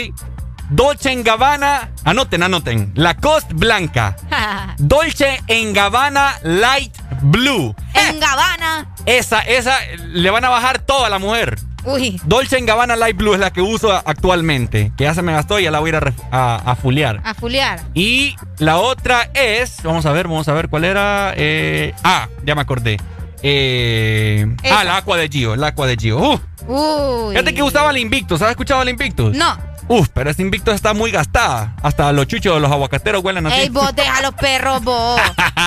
Dolce 0.70 1.12
en 1.12 1.24
Gabbana. 1.24 1.90
Anoten, 2.06 2.44
anoten. 2.44 2.92
Lacoste 2.96 3.54
blanca. 3.56 4.16
Dolce 4.78 5.42
en 5.48 5.74
Gabbana 5.74 6.38
Light 6.44 6.96
Blue. 7.24 7.76
en 7.96 8.20
Gabbana. 8.22 8.88
Esa, 9.18 9.40
esa 9.42 9.78
le 10.08 10.30
van 10.30 10.46
a 10.46 10.50
bajar 10.50 10.80
toda 10.80 11.08
a 11.08 11.10
la 11.10 11.20
mujer. 11.20 11.58
Uy. 11.86 12.20
Dolce 12.26 12.58
en 12.58 12.66
Gabbana 12.66 12.96
Light 12.96 13.16
Blue 13.18 13.34
es 13.34 13.40
la 13.40 13.52
que 13.52 13.62
uso 13.62 13.92
actualmente. 13.92 14.92
Que 14.98 15.06
ya 15.06 15.14
se 15.14 15.22
me 15.22 15.32
gastó 15.32 15.60
y 15.60 15.64
ya 15.64 15.72
la 15.72 15.80
voy 15.80 15.92
a 15.92 15.98
ir 15.98 16.14
a, 16.32 16.56
a, 16.56 16.72
a 16.72 16.76
fulear. 16.76 17.22
A 17.24 17.34
fulear. 17.34 17.80
Y 17.94 18.36
la 18.58 18.78
otra 18.78 19.30
es. 19.34 19.82
Vamos 19.84 20.06
a 20.06 20.12
ver, 20.12 20.28
vamos 20.28 20.48
a 20.48 20.54
ver 20.54 20.70
cuál 20.70 20.84
era. 20.84 21.34
eh, 21.38 21.94
ah, 22.04 22.28
ya 22.46 22.54
me 22.56 22.62
acordé. 22.62 22.98
Eh, 23.42 24.46
ah, 24.72 24.84
la 24.84 24.98
Aqua 24.98 25.18
de 25.18 25.28
Gio. 25.30 25.56
La 25.56 25.68
Aqua 25.68 25.88
de 25.88 25.96
Gio. 25.96 26.18
Uh, 26.20 26.40
Uy. 26.68 27.34
fíjate 27.34 27.54
que 27.56 27.64
usaba 27.64 27.92
el 27.92 27.98
Invictus. 27.98 28.42
¿Has 28.42 28.52
escuchado 28.52 28.82
el 28.82 28.90
Invictus? 28.90 29.36
No. 29.36 29.58
Uf, 29.88 30.10
pero 30.14 30.30
ese 30.30 30.44
Invictus 30.44 30.76
está 30.76 30.94
muy 30.94 31.10
gastada. 31.10 31.76
Hasta 31.82 32.12
los 32.12 32.28
chuchos 32.28 32.54
de 32.54 32.60
los 32.60 32.72
aguacateros 32.72 33.24
huelen 33.24 33.48
así. 33.48 33.62
Ey, 33.62 33.70
vos 33.70 33.96
deja 33.96 34.18
a 34.18 34.22
los 34.22 34.34
perros, 34.36 34.84
vos. 34.84 35.20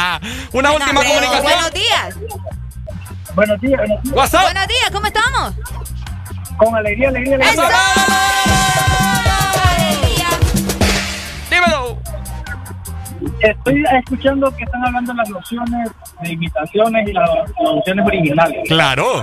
Una 0.53 0.71
última 0.71 1.01
hombre, 1.01 1.09
comunicación. 1.09 1.43
Buenos 1.43 1.73
días. 1.75 2.15
Buenos 3.35 3.61
días. 3.61 3.81
What's 4.13 4.35
up? 4.35 4.43
Buenos 4.43 4.67
días, 4.67 4.91
¿cómo 4.93 5.07
estamos? 5.07 5.55
Con 6.59 6.77
alegría, 6.77 7.09
alegría, 7.09 7.37
alegría. 7.37 7.67
Dímelo. 11.51 11.99
Estoy 13.41 13.85
escuchando 13.99 14.55
que 14.55 14.65
están 14.65 14.85
hablando 14.85 15.13
de 15.13 15.19
las 15.19 15.29
lociones 15.31 15.91
de 16.21 16.33
imitaciones 16.33 17.09
y 17.09 17.13
las 17.13 17.31
lociones 17.59 18.07
originales. 18.07 18.69
Claro. 18.69 19.23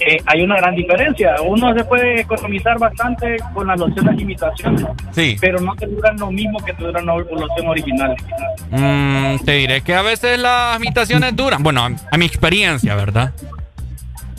Eh, 0.00 0.18
hay 0.26 0.42
una 0.42 0.56
gran 0.56 0.74
diferencia. 0.74 1.36
Uno 1.42 1.72
se 1.74 1.84
puede 1.84 2.20
economizar 2.22 2.78
bastante 2.78 3.36
con 3.52 3.66
las 3.66 3.78
lociones 3.78 4.16
de 4.16 4.22
imitaciones, 4.22 4.84
Sí. 5.12 5.36
pero 5.40 5.60
no 5.60 5.74
te 5.76 5.86
duran 5.86 6.16
lo 6.18 6.30
mismo 6.30 6.58
que 6.64 6.72
te 6.72 6.82
duran 6.84 7.04
una 7.08 7.22
loción 7.22 7.68
original. 7.68 8.16
Mm, 8.70 9.36
te 9.44 9.52
diré 9.52 9.80
que 9.82 9.94
a 9.94 10.02
veces 10.02 10.38
las 10.38 10.76
imitaciones 10.78 11.36
duran. 11.36 11.62
Bueno, 11.62 11.84
a, 11.84 11.90
a 12.10 12.18
mi 12.18 12.26
experiencia, 12.26 12.94
¿verdad? 12.96 13.32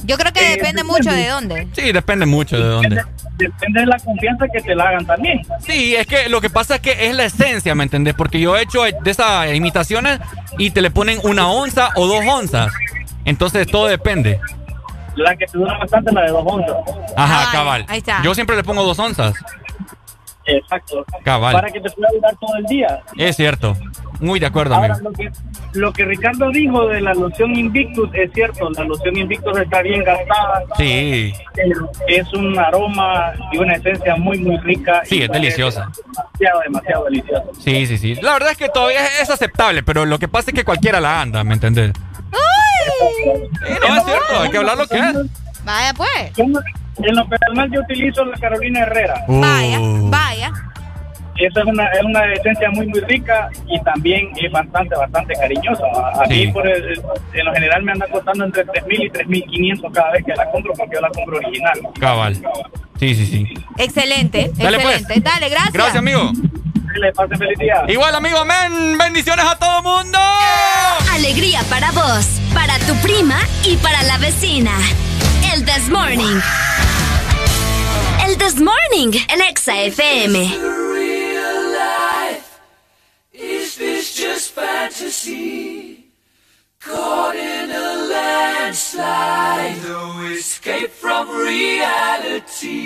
Yo 0.04 0.18
creo 0.18 0.32
que 0.34 0.54
Eh, 0.54 0.58
depende 0.58 0.84
mucho 0.84 1.12
de 1.12 1.28
dónde. 1.28 1.68
Sí, 1.74 1.92
depende 1.92 2.26
mucho 2.26 2.58
de 2.58 2.64
dónde. 2.66 3.02
Depende 3.38 3.80
de 3.82 3.86
la 3.88 3.98
confianza 3.98 4.46
que 4.48 4.62
te 4.62 4.76
la 4.76 4.90
hagan 4.90 5.06
también. 5.06 5.42
Sí, 5.62 5.96
es 5.96 6.06
que 6.06 6.30
lo 6.30 6.42
que 6.42 6.50
pasa 6.50 6.76
es 6.76 6.82
que 6.82 7.08
es 7.10 7.16
la 7.16 7.26
esencia, 7.26 7.74
¿me 7.76 7.84
entendés? 7.84 8.14
Porque 8.14 8.40
yo 8.40 8.56
he 8.56 8.62
hecho 8.62 8.84
de 8.84 9.12
esas 9.12 9.54
imitaciones 9.56 10.20
y 10.60 10.70
te 10.72 10.82
le 10.82 10.92
ponen 10.92 11.18
una 11.24 11.50
onza 11.50 11.90
o 11.96 12.06
dos 12.08 12.24
onzas. 12.28 12.72
Entonces 13.26 13.66
todo 13.68 13.88
depende. 13.88 14.40
La 15.16 15.36
que 15.36 15.46
te 15.46 15.58
dura 15.58 15.78
bastante 15.78 16.10
es 16.10 16.14
la 16.16 16.22
de 16.24 16.30
dos 16.32 16.44
onzas. 16.46 16.78
Ajá, 17.16 17.40
Ay, 17.42 17.48
cabal. 17.52 17.86
ahí 17.88 17.98
está. 18.00 18.22
Yo 18.24 18.34
siempre 18.36 18.56
le 18.56 18.64
pongo 18.64 18.84
dos 18.84 19.00
onzas. 19.00 19.34
Exacto. 20.48 21.04
Cabal. 21.24 21.54
Para 21.54 21.72
que 21.72 21.82
te 21.82 21.90
pueda 21.90 22.08
durar 22.14 22.36
todo 22.40 22.56
el 22.58 22.66
día. 22.66 23.02
Es 23.18 23.36
cierto. 23.36 23.76
Muy 24.20 24.40
de 24.40 24.46
acuerdo, 24.46 24.76
Ahora, 24.76 24.94
amigo. 24.94 25.10
lo 25.10 25.16
que, 25.16 25.32
lo 25.74 25.92
que 25.94 26.06
Ricardo 26.06 26.50
dijo 26.52 26.88
de 26.88 27.02
la 27.02 27.14
loción 27.16 27.56
Invictus 27.56 28.10
es 28.14 28.32
cierto, 28.32 28.70
la 28.70 28.84
loción 28.84 29.18
Invictus 29.18 29.58
está 29.58 29.82
bien 29.82 30.04
gastada, 30.04 30.64
Sí. 30.78 31.34
pero 31.56 31.90
es 32.08 32.32
un 32.34 32.58
aroma 32.60 33.34
y 33.52 33.58
una 33.58 33.74
esencia 33.74 34.16
muy, 34.18 34.38
muy 34.38 34.58
rica. 34.60 35.02
Sí, 35.06 35.24
es 35.24 35.30
deliciosa. 35.30 35.90
Demasiado, 36.38 36.60
demasiado 36.62 37.06
deliciosa. 37.06 37.44
Sí, 37.60 37.86
sí, 37.88 37.98
sí. 37.98 38.16
La 38.22 38.34
verdad 38.34 38.52
es 38.52 38.58
que 38.58 38.70
todavía 38.70 39.04
es, 39.04 39.22
es 39.24 39.30
aceptable, 39.32 39.82
pero 39.84 40.06
lo 40.06 40.20
que 40.20 40.28
pasa 40.28 40.52
es 40.52 40.56
que 40.56 40.64
cualquiera 40.64 41.02
la 41.02 41.22
anda, 41.22 41.44
¿me 41.44 41.56
entendés? 41.56 41.92
Sí, 42.76 43.74
no, 43.88 43.96
es 43.98 44.04
cierto, 44.06 44.42
hay 44.42 44.50
que 44.50 44.58
hablar 44.58 44.78
lo 44.78 44.88
que 44.88 44.98
es. 44.98 45.16
Vaya, 45.64 45.94
pues. 45.94 46.10
En 46.38 47.16
lo 47.16 47.28
personal 47.28 47.70
yo 47.72 47.82
utilizo 47.82 48.24
la 48.26 48.38
Carolina 48.38 48.82
Herrera. 48.82 49.26
Vaya, 49.28 49.80
Uh. 49.80 50.10
vaya. 50.10 50.52
Esa 51.38 51.60
es 51.60 51.66
una, 51.66 51.86
es 51.88 52.02
una 52.04 52.32
esencia 52.32 52.70
muy, 52.72 52.88
muy 52.88 53.02
rica 53.02 53.50
y 53.68 53.78
también 53.84 54.30
es 54.42 54.50
bastante, 54.50 54.96
bastante 54.96 55.34
cariñosa. 55.36 55.84
A 56.22 56.26
Sí. 56.30 56.46
mí, 56.48 56.52
por 56.54 56.66
el- 56.66 57.02
en 57.34 57.46
lo 57.46 57.54
general, 57.54 57.84
me 57.84 57.92
anda 57.92 58.08
costando 58.08 58.46
entre 58.46 58.64
3.000 58.64 59.04
y 59.04 59.10
3.500 59.10 59.92
cada 59.94 60.12
vez 60.12 60.24
que 60.24 60.34
la 60.34 60.50
compro 60.50 60.72
porque 60.78 60.96
yo 60.96 61.02
la 61.02 61.10
compro 61.10 61.38
original. 61.38 61.80
Cabal. 62.00 62.36
Sí, 62.98 63.14
sí, 63.16 63.26
sí. 63.26 63.54
Excelente, 63.78 64.50
Dale, 64.56 64.80
pues. 64.80 65.02
excelente. 65.02 65.30
Dale, 65.30 65.50
gracias. 65.50 65.74
Gracias, 65.74 65.96
amigo. 65.98 66.32
Le 66.96 67.12
pase 67.12 67.36
feliz 67.38 67.58
día. 67.60 67.84
Igual, 67.90 68.16
amigo, 68.16 68.38
amén. 68.38 68.98
Bendiciones 68.98 69.46
a 69.46 69.56
todo 69.58 69.84
mundo. 69.84 70.18
Alegría 71.14 71.62
para 71.70 71.92
vos, 71.92 72.26
para 72.54 72.80
tu 72.80 72.96
prima 73.02 73.38
y 73.66 73.76
para 73.78 74.02
la 74.04 74.18
vecina. 74.18 74.72
El 75.54 75.66
This 75.66 75.90
Morning. 75.90 76.40
El 78.26 78.38
This 78.38 78.62
Morning, 78.62 79.12
el 79.30 79.42
Exa 79.42 79.76
FM. 79.84 80.50
Is 83.34 83.76
this 83.78 84.16
just 84.16 84.54
fantasy? 84.56 86.12
Caught 86.80 87.36
in 87.36 87.72
a 87.72 88.08
landslide, 88.10 89.84
no 89.84 90.22
escape 90.32 90.92
from 90.92 91.30
reality. 91.30 92.86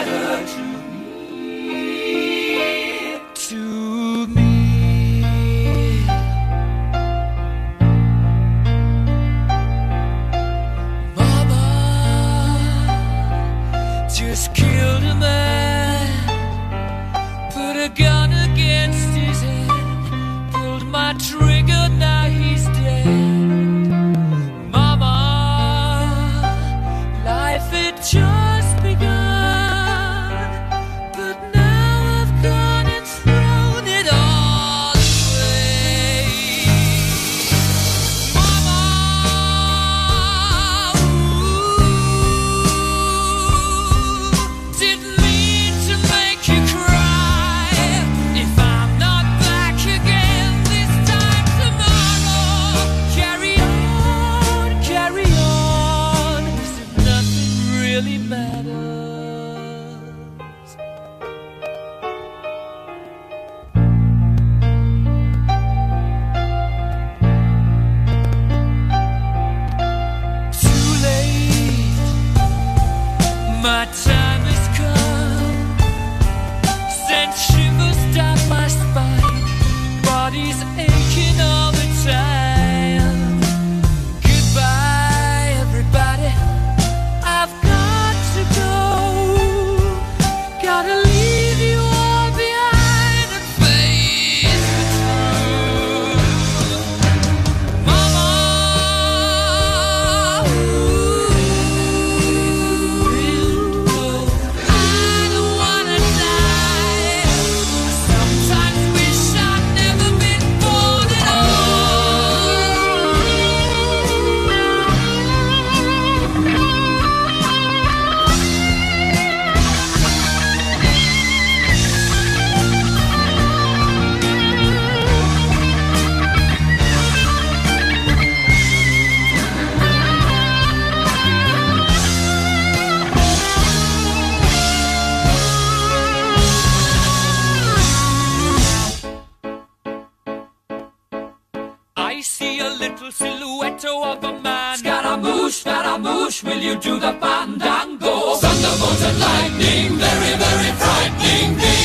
see 142.41 142.59
a 142.59 142.69
little 142.83 143.11
silhouette 143.11 143.85
of 143.85 144.23
a 144.23 144.33
man. 144.41 144.77
Scaramouche, 144.77 145.57
Scaramouche, 145.63 146.43
will 146.43 146.61
you 146.67 146.75
do 146.87 146.93
the 147.05 147.13
fandango? 147.21 148.13
Thunderbolt 148.41 149.01
and 149.09 149.19
lightning, 149.27 149.87
very, 150.03 150.33
very 150.43 150.71
frightening 150.81 151.49
me. 151.61 151.75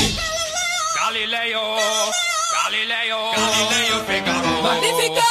Galileo, 0.98 1.64
Galileo, 2.56 3.20
Galileo 3.38 3.96
Figaro. 4.08 4.54
Magnifico! 4.66 5.30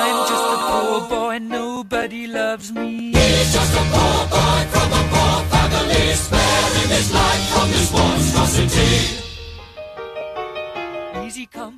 I'm 0.00 0.18
just 0.30 0.46
a 0.54 0.56
poor 0.68 0.98
boy, 1.12 1.36
nobody 1.38 2.22
loves 2.26 2.72
me. 2.72 2.88
He's 3.18 3.48
just 3.56 3.72
a 3.82 3.84
poor 3.94 4.20
boy 4.34 4.60
from 4.72 4.88
a 5.00 5.02
poor 5.12 5.36
family, 5.52 6.04
sparing 6.24 6.90
his 6.96 7.08
life 7.20 7.44
from 7.52 7.66
this 7.74 7.88
monstrosity. 7.92 8.94
Easy 11.26 11.46
come, 11.46 11.77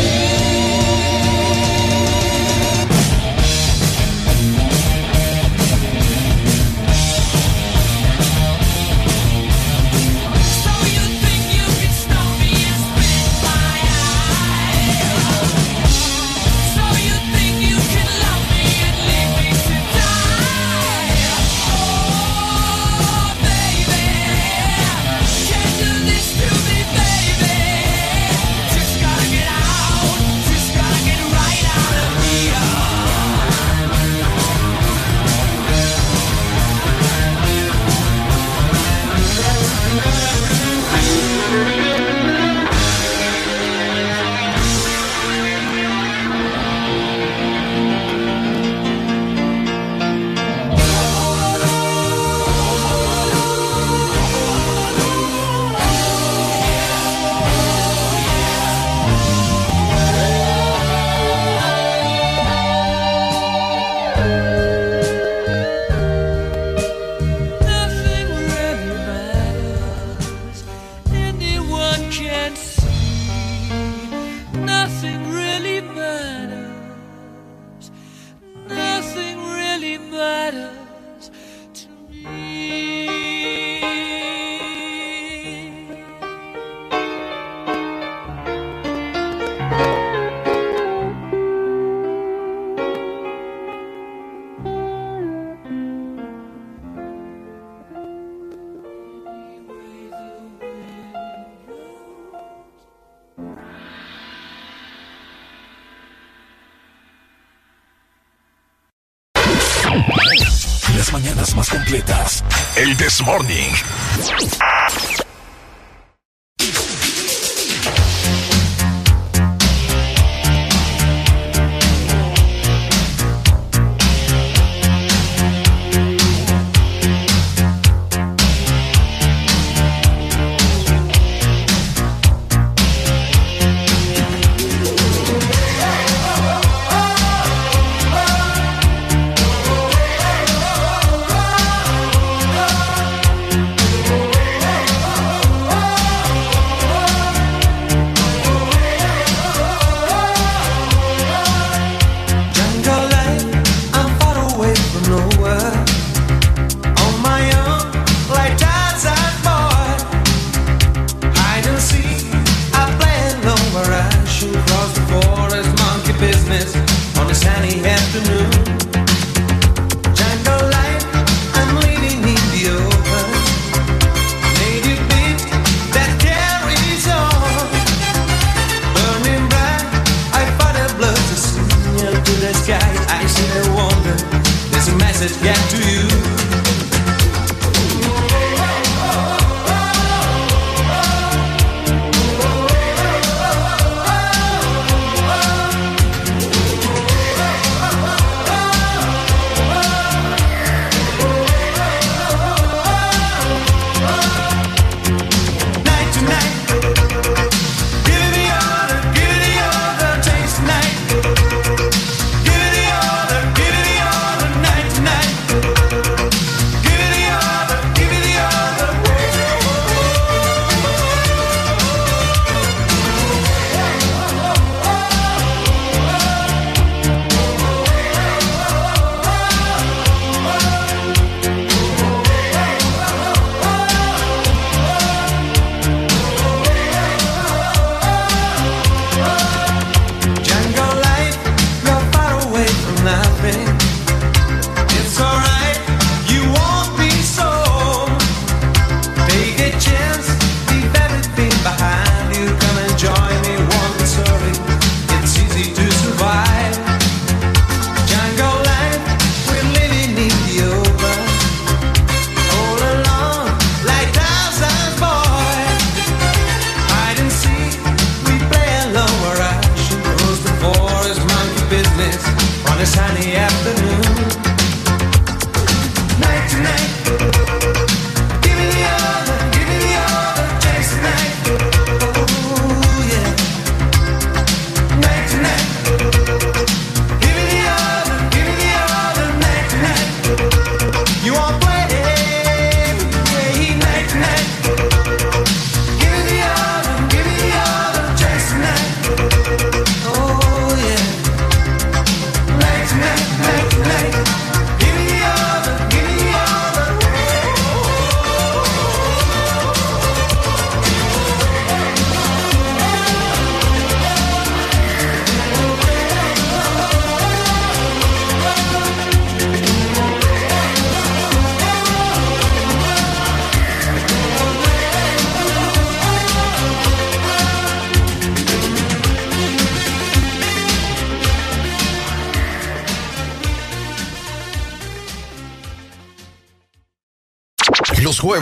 Morning. 113.25 114.00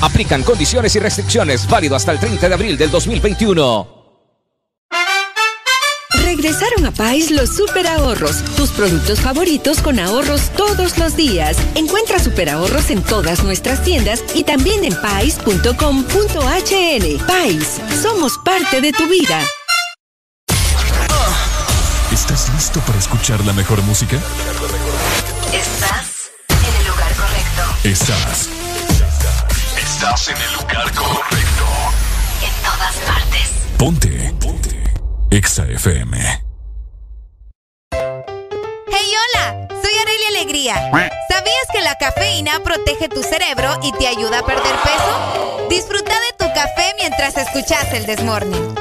Aplican 0.00 0.42
condiciones 0.42 0.94
y 0.96 0.98
restricciones 0.98 1.68
válido 1.68 1.96
hasta 1.96 2.12
el 2.12 2.18
30 2.18 2.48
de 2.48 2.54
abril 2.54 2.78
del 2.78 2.90
2021. 2.90 4.00
Regresaron 6.24 6.86
a 6.86 6.90
Pais 6.92 7.30
los 7.30 7.54
super 7.56 7.86
ahorros, 7.86 8.42
tus 8.56 8.70
productos 8.70 9.20
favoritos 9.20 9.80
con 9.80 9.98
ahorros 9.98 10.50
todos 10.56 10.96
los 10.96 11.16
días. 11.16 11.56
Encuentra 11.74 12.18
super 12.18 12.48
ahorros 12.48 12.90
en 12.90 13.02
todas 13.02 13.44
nuestras 13.44 13.82
tiendas 13.82 14.24
y 14.34 14.44
también 14.44 14.84
en 14.84 14.94
pais.com.hn. 15.00 15.66
Pais, 17.26 17.80
somos 18.00 18.38
parte 18.44 18.80
de 18.80 18.92
tu 18.92 19.06
vida. 19.08 19.44
¿Estás 22.12 22.50
listo 22.54 22.80
para 22.80 22.98
escuchar 22.98 23.44
la 23.44 23.52
mejor 23.52 23.82
música? 23.82 24.16
Estás 25.52 26.30
en 26.48 26.80
el 26.80 26.86
lugar 26.88 27.14
correcto. 27.14 27.62
Estás. 27.84 28.59
Estás 30.02 30.28
en 30.28 30.36
el 30.38 30.52
lugar 30.54 30.94
correcto. 30.94 31.66
En 32.42 32.62
todas 32.64 32.96
partes. 33.06 33.50
Ponte. 33.76 34.34
Ponte. 34.40 34.94
Exa 35.30 35.66
FM. 35.66 36.16
Hey, 37.92 39.12
hola, 39.20 39.68
soy 39.68 39.92
Arelia 40.00 40.28
Alegría. 40.30 40.74
¿Sabías 41.28 41.66
que 41.70 41.82
la 41.82 41.98
cafeína 41.98 42.60
protege 42.64 43.10
tu 43.10 43.22
cerebro 43.22 43.78
y 43.82 43.92
te 43.92 44.08
ayuda 44.08 44.38
a 44.38 44.42
perder 44.42 44.74
peso? 44.82 45.66
Disfruta 45.68 46.14
de 46.14 46.32
tu 46.38 46.50
café 46.54 46.94
mientras 46.98 47.36
escuchas 47.36 47.92
el 47.92 48.06
Desmorning. 48.06 48.74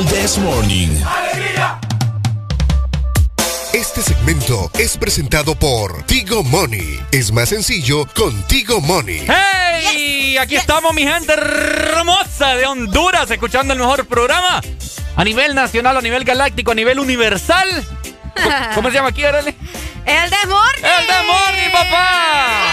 El 0.00 0.06
This 0.06 0.38
Morning. 0.38 0.88
Este 3.74 4.00
segmento 4.00 4.70
es 4.78 4.96
presentado 4.96 5.54
por 5.54 6.04
Tigo 6.04 6.42
Money. 6.42 7.04
Es 7.12 7.30
más 7.32 7.50
sencillo 7.50 8.06
con 8.14 8.46
Tigo 8.46 8.80
Money. 8.80 9.26
¡Hey! 9.28 10.38
Aquí 10.38 10.56
estamos, 10.56 10.94
mi 10.94 11.02
gente 11.02 11.34
hermosa 11.34 12.54
de 12.54 12.64
Honduras, 12.66 13.30
escuchando 13.30 13.74
el 13.74 13.78
mejor 13.78 14.06
programa 14.06 14.62
a 15.16 15.24
nivel 15.24 15.54
nacional, 15.54 15.98
a 15.98 16.00
nivel 16.00 16.24
galáctico, 16.24 16.70
a 16.70 16.74
nivel 16.74 16.98
universal. 16.98 17.68
¿Cómo 18.74 18.88
se 18.88 18.94
llama 18.94 19.10
aquí, 19.10 19.22
Arely? 19.22 19.54
¡El 20.06 20.30
Desmorning! 20.30 20.82
¡El 20.82 21.06
Desmorning, 21.06 21.72
papá! 21.72 22.70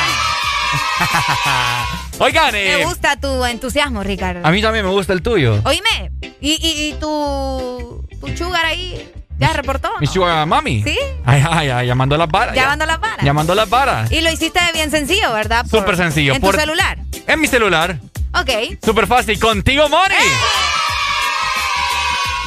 Oigan, 2.20 2.52
Me 2.52 2.82
eh, 2.82 2.86
gusta 2.86 3.16
tu 3.20 3.46
entusiasmo, 3.46 4.02
Ricardo. 4.04 4.42
a 4.46 4.50
mí 4.52 4.62
también 4.62 4.84
me 4.86 4.92
gusta 4.92 5.14
el 5.14 5.22
tuyo. 5.22 5.62
Oíme, 5.66 6.12
¿y, 6.42 6.52
y, 6.54 6.90
y 6.90 6.94
tu, 7.00 8.04
tu 8.20 8.36
sugar 8.38 8.66
ahí 8.66 9.08
ya 9.38 9.54
reportó? 9.54 9.92
Mi 10.00 10.08
sugar 10.08 10.48
mami. 10.48 10.82
¿Sí? 10.84 10.98
Ay, 11.26 11.44
ay, 11.50 11.70
ay, 11.70 11.88
llamando 11.88 12.18
las 12.18 12.28
varas. 12.28 12.56
Llamando 12.56 12.86
las 12.88 13.00
varas. 13.00 13.24
Llamando 13.26 13.54
las 13.56 13.70
varas. 13.70 14.12
Y 14.12 14.22
lo 14.22 14.32
hiciste 14.32 14.60
bien 14.74 14.90
sencillo, 14.90 15.32
¿verdad? 15.32 15.66
Por- 15.70 15.80
Súper 15.82 15.96
sencillo. 15.98 16.34
En 16.34 16.42
por- 16.42 16.56
tu 16.56 16.62
celular. 16.62 16.98
En 17.28 17.40
mi 17.40 17.48
celular. 17.48 18.00
Ok. 18.34 18.80
Súper 18.84 19.06
fácil. 19.06 19.40
Contigo, 19.40 19.88
Moni. 19.88 20.16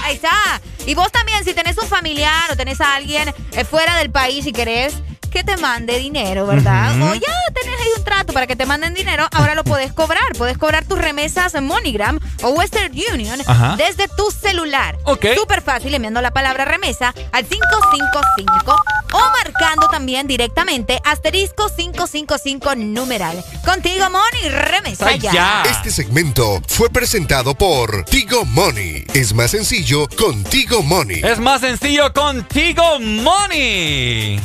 Ahí 0.04 0.14
está. 0.16 0.60
Y 0.86 0.94
vos 0.94 1.12
también, 1.12 1.44
si 1.44 1.54
tenés 1.54 1.78
un 1.78 1.86
familiar 1.86 2.50
o 2.50 2.56
tenés 2.56 2.80
a 2.80 2.96
alguien 2.96 3.32
eh, 3.52 3.64
fuera 3.64 3.96
del 3.98 4.10
país 4.10 4.46
y 4.46 4.52
querés 4.52 4.94
que 5.30 5.44
te 5.44 5.56
mande 5.56 5.98
dinero, 5.98 6.46
¿verdad? 6.46 6.94
O 7.00 7.14
ya 7.14 7.32
tenés 7.54 7.80
ahí 7.80 7.88
un 7.96 8.04
trato 8.04 8.32
para 8.32 8.46
que 8.46 8.56
te 8.56 8.66
manden 8.66 8.94
dinero, 8.94 9.26
ahora 9.32 9.54
lo 9.54 9.64
podés 9.64 9.92
cobrar. 9.92 10.32
Podés 10.36 10.58
cobrar 10.58 10.84
tus 10.84 10.98
remesas 10.98 11.54
en 11.54 11.66
MoneyGram 11.66 12.18
o 12.42 12.50
Western 12.50 12.92
Union 13.12 13.40
Ajá. 13.46 13.76
desde 13.76 14.08
tu 14.08 14.30
celular. 14.30 14.98
Ok. 15.04 15.26
Súper 15.36 15.62
fácil 15.62 15.94
enviando 15.94 16.20
la 16.20 16.32
palabra 16.32 16.64
remesa 16.64 17.14
al 17.32 17.44
555 17.46 18.76
o 19.12 19.18
marcando 19.18 19.88
también 19.88 20.26
directamente 20.26 21.00
asterisco 21.04 21.68
555 21.74 22.74
numeral. 22.76 23.42
Contigo, 23.64 24.06
Money, 24.10 24.48
remesa 24.50 25.14
ya. 25.16 25.62
Este 25.68 25.90
segmento 25.90 26.60
fue 26.68 26.90
presentado 26.90 27.54
por 27.54 28.04
Tigo 28.04 28.44
Money. 28.44 29.04
Es 29.14 29.32
más 29.34 29.50
sencillo 29.52 30.08
contigo 30.16 30.82
Money. 30.82 31.20
Es 31.24 31.38
más 31.38 31.60
sencillo 31.60 32.12
contigo, 32.12 32.98
Money. 33.00 34.40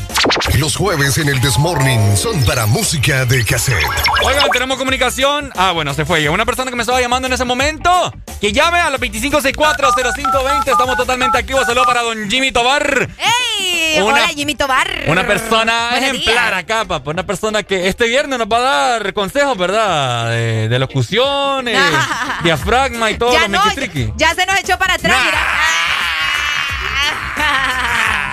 Los 0.57 0.74
jueves 0.75 1.17
en 1.17 1.29
el 1.29 1.39
Desmorning 1.41 2.17
son 2.17 2.43
para 2.45 2.65
música 2.65 3.25
de 3.25 3.43
cassette. 3.45 3.83
Oigan, 4.23 4.49
tenemos 4.51 4.77
comunicación. 4.77 5.51
Ah, 5.55 5.71
bueno, 5.71 5.93
se 5.93 6.05
fue. 6.05 6.27
Una 6.29 6.45
persona 6.45 6.69
que 6.71 6.75
me 6.77 6.83
estaba 6.83 6.99
llamando 7.01 7.27
en 7.27 7.33
ese 7.33 7.45
momento. 7.45 8.13
Que 8.41 8.51
llame 8.51 8.79
a 8.79 8.89
los 8.89 8.99
2564-0520. 9.01 10.67
Estamos 10.71 10.97
totalmente 10.97 11.37
activos. 11.37 11.65
Saludos 11.65 11.87
para 11.87 12.01
don 12.01 12.29
Jimmy 12.29 12.51
Tobar. 12.51 13.09
¡Ey! 13.17 13.99
Una- 14.01 14.05
Hola, 14.05 14.27
Jimmy 14.29 14.55
Tobar. 14.55 14.89
Una 15.07 15.25
persona 15.25 15.89
Buenos 15.91 16.09
ejemplar 16.09 16.47
días. 16.49 16.59
acá, 16.63 16.85
papá. 16.85 17.11
Una 17.11 17.23
persona 17.25 17.63
que 17.63 17.87
este 17.87 18.07
viernes 18.07 18.37
nos 18.39 18.47
va 18.47 18.57
a 18.57 18.61
dar 18.99 19.13
consejos, 19.13 19.57
¿verdad? 19.57 20.29
De, 20.31 20.67
de 20.67 20.79
locuciones, 20.79 21.79
diafragma 22.43 23.11
y 23.11 23.17
todo 23.17 23.31
Ya 23.33 23.47
lo 23.47 23.57
no, 23.59 23.63
ya 24.17 24.35
se 24.35 24.45
nos 24.45 24.59
echó 24.59 24.77
para 24.77 24.95
atrás. 24.95 25.15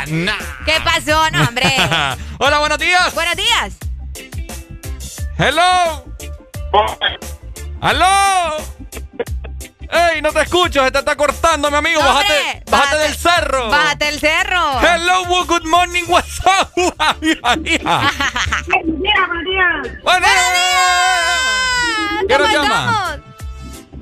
Nah. 0.09 0.37
¿Qué 0.65 0.75
pasó? 0.85 1.31
No, 1.31 1.43
hombre. 1.49 1.77
Hola, 2.39 2.59
buenos 2.59 2.79
días. 2.79 3.15
Buenos 3.15 3.37
días. 3.37 3.75
Hello. 5.39 6.05
¿Aló? 7.81 8.57
¡Ey, 9.93 10.23
no 10.23 10.33
te 10.33 10.41
escucho! 10.41 10.85
Se 10.85 10.91
te 10.91 10.99
está 11.01 11.17
cortando, 11.17 11.71
mi 11.71 11.77
amigo. 11.77 12.01
Bájate, 12.01 12.63
bájate 12.71 12.97
del 12.99 13.15
cerro. 13.15 13.69
Bájate 13.69 14.05
del 14.07 14.21
cerro. 14.21 14.81
Hello, 14.81 15.25
good 15.47 15.65
morning, 15.65 16.05
what's 16.09 16.41
up? 16.47 16.71
Buenos 16.75 17.21
días, 17.21 17.83
buenos 19.29 19.45
días. 19.45 20.03
Buenos 20.03 20.31
¿Qué 22.29 22.39
nos 22.39 22.49
¿Cómo 22.49 22.63
llama? 22.63 22.87
estamos? 22.87 23.21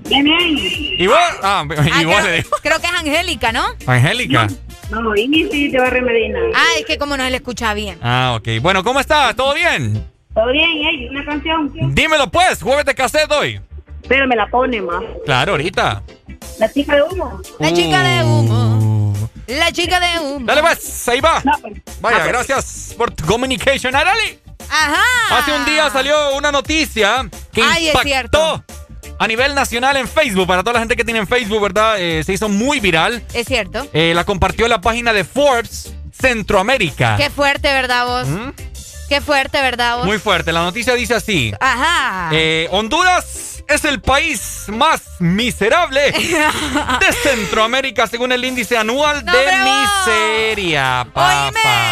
Bien, 0.08 0.24
bien. 0.24 0.56
¿Y 0.58 1.06
vos? 1.06 1.18
Ah, 1.42 1.64
y 2.00 2.04
vos 2.04 2.22
le 2.22 2.32
digo. 2.32 2.50
Creo 2.62 2.80
que 2.80 2.86
es 2.86 2.92
Angélica, 2.92 3.52
¿no? 3.52 3.66
Angélica. 3.86 4.46
No, 4.46 4.56
Ingrid 4.92 5.72
de 5.72 5.78
Barrio 5.78 6.02
Medina. 6.02 6.38
Ah, 6.54 6.66
es 6.78 6.84
que 6.86 6.98
como 6.98 7.16
no 7.16 7.24
se 7.24 7.30
le 7.30 7.36
escucha 7.36 7.74
bien. 7.74 7.98
Ah, 8.02 8.34
ok. 8.36 8.48
Bueno, 8.60 8.82
¿cómo 8.82 9.00
estás? 9.00 9.34
¿Todo 9.36 9.54
bien? 9.54 10.04
Todo 10.34 10.50
bien, 10.52 10.68
¿eh? 10.68 11.08
Una 11.10 11.24
canción. 11.24 11.94
Dímelo 11.94 12.30
pues, 12.30 12.62
jueves 12.62 12.84
de 12.84 12.94
cassette 12.94 13.30
hoy. 13.32 13.60
Pero 14.08 14.26
me 14.26 14.34
la 14.36 14.46
pone 14.48 14.80
más. 14.82 15.02
Claro, 15.24 15.52
ahorita. 15.52 16.02
La 16.58 16.72
chica 16.72 16.96
de 16.96 17.02
humo. 17.02 17.40
La 17.58 17.72
chica 17.72 18.02
de 18.02 18.24
humo. 18.24 19.14
La 19.46 19.72
chica 19.72 20.00
de 20.00 20.18
humo. 20.20 20.46
Dale 20.46 20.60
pues, 20.62 21.08
ahí 21.08 21.20
va. 21.20 21.40
Vaya, 22.00 22.16
Ah, 22.16 22.20
pues. 22.22 22.26
gracias 22.28 22.94
por 22.96 23.10
tu 23.10 23.24
communication, 23.26 23.94
Arali. 23.94 24.38
Ajá. 24.68 25.38
Hace 25.38 25.52
un 25.52 25.64
día 25.64 25.90
salió 25.90 26.36
una 26.36 26.52
noticia 26.52 27.28
que 27.52 27.62
Ay, 27.62 27.88
es 27.88 27.94
impactó 27.94 28.62
a 29.20 29.26
nivel 29.28 29.54
nacional 29.54 29.98
en 29.98 30.08
Facebook. 30.08 30.46
Para 30.46 30.62
toda 30.62 30.72
la 30.72 30.78
gente 30.80 30.96
que 30.96 31.04
tiene 31.04 31.20
en 31.20 31.26
Facebook, 31.26 31.60
¿verdad? 31.60 32.00
Eh, 32.00 32.24
se 32.24 32.32
hizo 32.32 32.48
muy 32.48 32.80
viral. 32.80 33.22
Es 33.34 33.46
cierto. 33.46 33.86
Eh, 33.92 34.14
la 34.14 34.24
compartió 34.24 34.66
la 34.66 34.80
página 34.80 35.12
de 35.12 35.24
Forbes 35.24 35.92
Centroamérica. 36.10 37.16
Qué 37.18 37.28
fuerte, 37.28 37.70
¿verdad 37.70 38.06
vos? 38.06 38.26
¿Mm? 38.26 38.48
Qué 39.10 39.20
fuerte, 39.20 39.60
¿verdad 39.60 39.98
vos? 39.98 40.06
Muy 40.06 40.18
fuerte. 40.18 40.52
La 40.52 40.62
noticia 40.62 40.94
dice 40.94 41.14
así. 41.14 41.52
Ajá. 41.60 42.30
Eh, 42.32 42.66
Honduras 42.70 43.62
es 43.68 43.84
el 43.84 44.00
país 44.00 44.64
más 44.68 45.02
miserable 45.18 46.00
de 46.12 47.12
Centroamérica 47.22 48.06
según 48.06 48.32
el 48.32 48.42
índice 48.42 48.78
anual 48.78 49.22
de 49.22 49.32
miseria, 50.08 51.06
papá. 51.12 51.90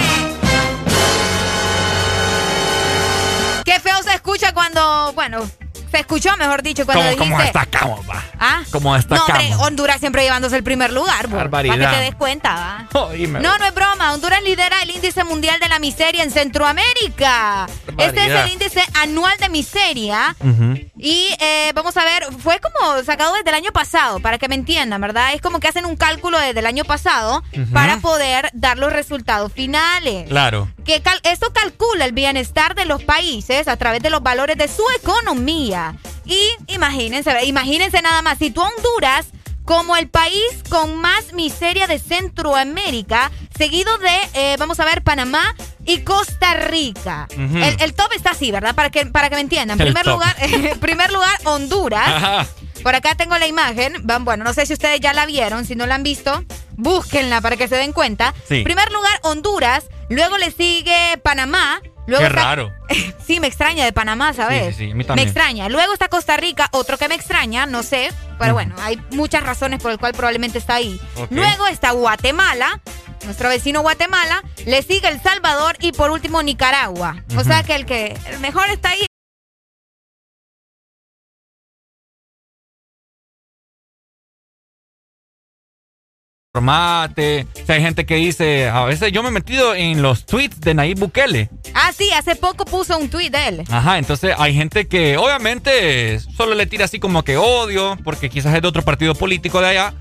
Qué 3.67 3.79
feo 3.81 4.03
se 4.03 4.15
escucha 4.15 4.55
cuando, 4.55 5.13
bueno, 5.15 5.47
se 5.91 5.99
escuchó, 5.99 6.37
mejor 6.37 6.63
dicho, 6.63 6.85
cuando 6.85 7.03
¿Cómo, 7.03 7.11
dijiste... 7.11 7.31
cómo 7.31 7.43
destacamos, 7.43 8.09
va? 8.09 8.23
¿Ah? 8.39 8.63
¿Cómo 8.71 8.91
No, 8.91 8.97
destacamos? 8.97 9.31
hombre, 9.31 9.57
Honduras 9.57 10.01
siempre 10.01 10.23
llevándose 10.23 10.57
el 10.57 10.63
primer 10.65 10.93
lugar, 10.93 11.29
Barbaridad. 11.29 11.77
Para 11.79 11.91
que 11.91 11.97
te 11.97 12.03
des 12.05 12.15
cuenta, 12.15 12.55
¿va? 12.55 12.89
No, 12.93 13.59
no 13.59 13.65
es 13.65 13.75
broma. 13.75 14.13
Honduras 14.15 14.43
lidera 14.43 14.83
el 14.83 14.91
índice 14.91 15.25
mundial 15.25 15.59
de 15.61 15.69
la 15.69 15.79
miseria 15.79 16.23
en 16.23 16.31
Centroamérica. 16.31 17.67
Este 17.97 18.27
es 18.27 18.33
el 18.45 18.53
índice 18.53 18.83
anual 19.03 19.37
de 19.39 19.49
miseria. 19.49 20.35
Ujú. 20.41 20.79
Y 20.99 21.29
eh, 21.41 21.71
vamos 21.75 21.97
a 21.97 22.05
ver, 22.05 22.25
fue 22.41 22.59
como 22.61 23.03
sacado 23.05 23.33
desde 23.35 23.49
el 23.51 23.55
año 23.55 23.71
pasado, 23.73 24.19
para 24.21 24.37
que 24.39 24.49
me 24.49 24.57
entiendan, 24.57 25.01
¿verdad? 25.01 25.33
Es 25.35 25.41
como 25.41 25.61
que 25.61 25.69
hacen 25.69 25.87
un 25.87 25.97
cálculo 25.97 26.39
desde 26.39 26.59
el 26.59 26.67
año 26.67 26.85
pasado 26.85 27.43
para 27.73 27.99
poder 27.99 28.51
dar 28.53 28.79
los 28.79 28.93
resultados 28.93 29.53
finales. 29.53 30.29
Claro. 30.29 30.69
Que 30.85 31.01
cal- 31.01 31.21
esto 31.23 31.53
calcula 31.53 32.05
el 32.05 32.13
bienestar 32.13 32.75
de 32.75 32.85
los 32.85 33.03
países 33.05 33.69
a 33.69 33.77
través 33.77 34.03
de 34.03 34.11
los 34.11 34.23
valores 34.23 34.57
de 34.59 34.67
su 34.69 34.83
economía. 35.01 35.95
Y 36.25 36.39
imagínense, 36.67 37.45
imagínense 37.45 38.03
nada 38.03 38.21
más, 38.23 38.39
si 38.39 38.51
tú 38.51 38.61
a 38.63 38.69
Honduras 38.69 39.27
como 39.65 39.97
el 39.97 40.09
país 40.09 40.43
con 40.71 40.97
más 40.97 41.33
miseria 41.35 41.87
de 41.87 41.99
Centroamérica, 41.99 43.31
seguido 43.57 43.97
de, 43.99 44.17
eh, 44.35 44.57
vamos 44.59 44.81
a 44.81 44.85
ver, 44.85 45.03
Panamá 45.03 45.55
y 45.89 46.03
Costa 46.03 46.55
Rica. 46.55 47.27
El, 47.37 47.77
el 47.81 47.95
top 47.95 48.13
está 48.15 48.31
así, 48.31 48.53
¿verdad? 48.53 48.75
Para 48.77 48.91
que, 48.91 49.07
para 49.07 49.29
que 49.29 49.35
me 49.35 49.41
entiendan. 49.41 49.81
En 49.81 49.87
primer 49.87 50.05
top. 50.05 50.13
lugar, 50.15 50.37
en 50.41 50.79
primer 50.79 51.11
lugar, 51.13 51.35
Honduras. 51.45 52.07
Ajá. 52.09 52.47
Por 52.83 52.95
acá 52.95 53.15
tengo 53.17 53.37
la 53.39 53.47
imagen. 53.49 53.95
Van, 54.05 54.25
Bueno, 54.25 54.45
no 54.45 54.55
sé 54.55 54.65
si 54.67 54.73
ustedes 54.75 55.01
ya 55.01 55.13
la 55.13 55.27
vieron. 55.27 55.65
Si 55.65 55.75
no 55.75 55.87
la 55.87 55.97
han 55.97 56.03
visto, 56.05 56.45
búsquenla 56.77 57.41
para 57.41 57.57
que 57.57 57.67
se 57.69 57.75
den 57.77 57.93
cuenta. 57.93 58.35
Sí. 58.49 58.63
Primer 58.63 58.93
lugar, 58.93 59.19
Honduras. 59.23 59.85
Luego 60.09 60.39
le 60.39 60.51
sigue 60.53 61.19
Panamá. 61.25 61.81
Luego 62.07 62.23
Qué 62.23 62.29
está- 62.29 62.43
raro. 62.45 62.73
Sí, 63.27 63.41
me 63.41 63.47
extraña 63.47 63.85
de 63.85 63.93
Panamá, 63.93 64.33
¿sabes? 64.33 64.69
Sí, 64.69 64.73
sí, 64.73 64.79
sí, 64.79 64.85
a 64.85 64.95
mí 64.95 64.95
me 64.95 65.05
también. 65.05 65.29
extraña. 65.29 65.69
Luego 65.69 65.93
está 65.93 66.09
Costa 66.09 66.39
Rica, 66.39 66.69
otro 66.73 66.97
que 66.97 67.09
me 67.09 67.15
extraña, 67.15 67.67
no 67.67 67.83
sé. 67.83 68.11
Pero 68.39 68.55
bueno, 68.55 68.75
hay 68.81 68.99
muchas 69.11 69.43
razones 69.43 69.83
por 69.83 69.91
el 69.91 69.99
cual 69.99 70.13
probablemente 70.15 70.57
está 70.57 70.77
ahí. 70.77 70.99
Luego 71.29 71.67
está 71.67 71.91
Guatemala, 71.91 72.81
nuestro 73.25 73.49
vecino 73.49 73.83
Guatemala. 73.83 74.43
Le 74.67 74.83
sigue 74.83 75.09
El 75.09 75.21
Salvador 75.21 75.77
y 75.81 75.93
por 75.93 76.11
último 76.11 76.43
Nicaragua. 76.43 77.23
O 77.37 77.45
sea 77.45 77.63
que 77.63 77.75
el 77.75 77.87
que 77.87 78.17
el 78.27 78.41
mejor 78.41 78.69
está 78.71 78.91
ahí. 78.91 79.09
O 86.59 86.61
sea, 86.61 87.77
hay 87.77 87.83
gente 87.83 88.05
que 88.05 88.17
dice, 88.17 88.69
a 88.69 88.85
veces 88.85 89.13
yo 89.13 89.23
me 89.23 89.29
he 89.29 89.33
metido 89.33 89.75
en 89.75 90.03
los 90.03 90.27
tweets 90.27 90.61
de 90.61 90.75
Nayib 90.75 90.99
Bukele. 90.99 91.51
Ah, 91.75 91.93
sí, 91.97 92.11
hace 92.13 92.35
poco 92.35 92.65
puso 92.65 92.99
un 92.99 93.09
tuit 93.09 93.33
de 93.33 93.49
él. 93.49 93.65
Ajá, 93.71 93.99
entonces 93.99 94.35
hay 94.37 94.55
gente 94.55 94.89
que 94.89 95.17
obviamente 95.17 96.19
solo 96.19 96.55
le 96.55 96.67
tira 96.67 96.87
así 96.87 96.99
como 96.99 97.23
que 97.23 97.37
odio, 97.37 97.97
porque 98.03 98.29
quizás 98.29 98.55
es 98.57 98.63
de 98.63 98.69
otro 98.69 98.83
partido 98.83 99.15
político 99.15 99.61
de 99.61 99.69
allá, 99.69 99.95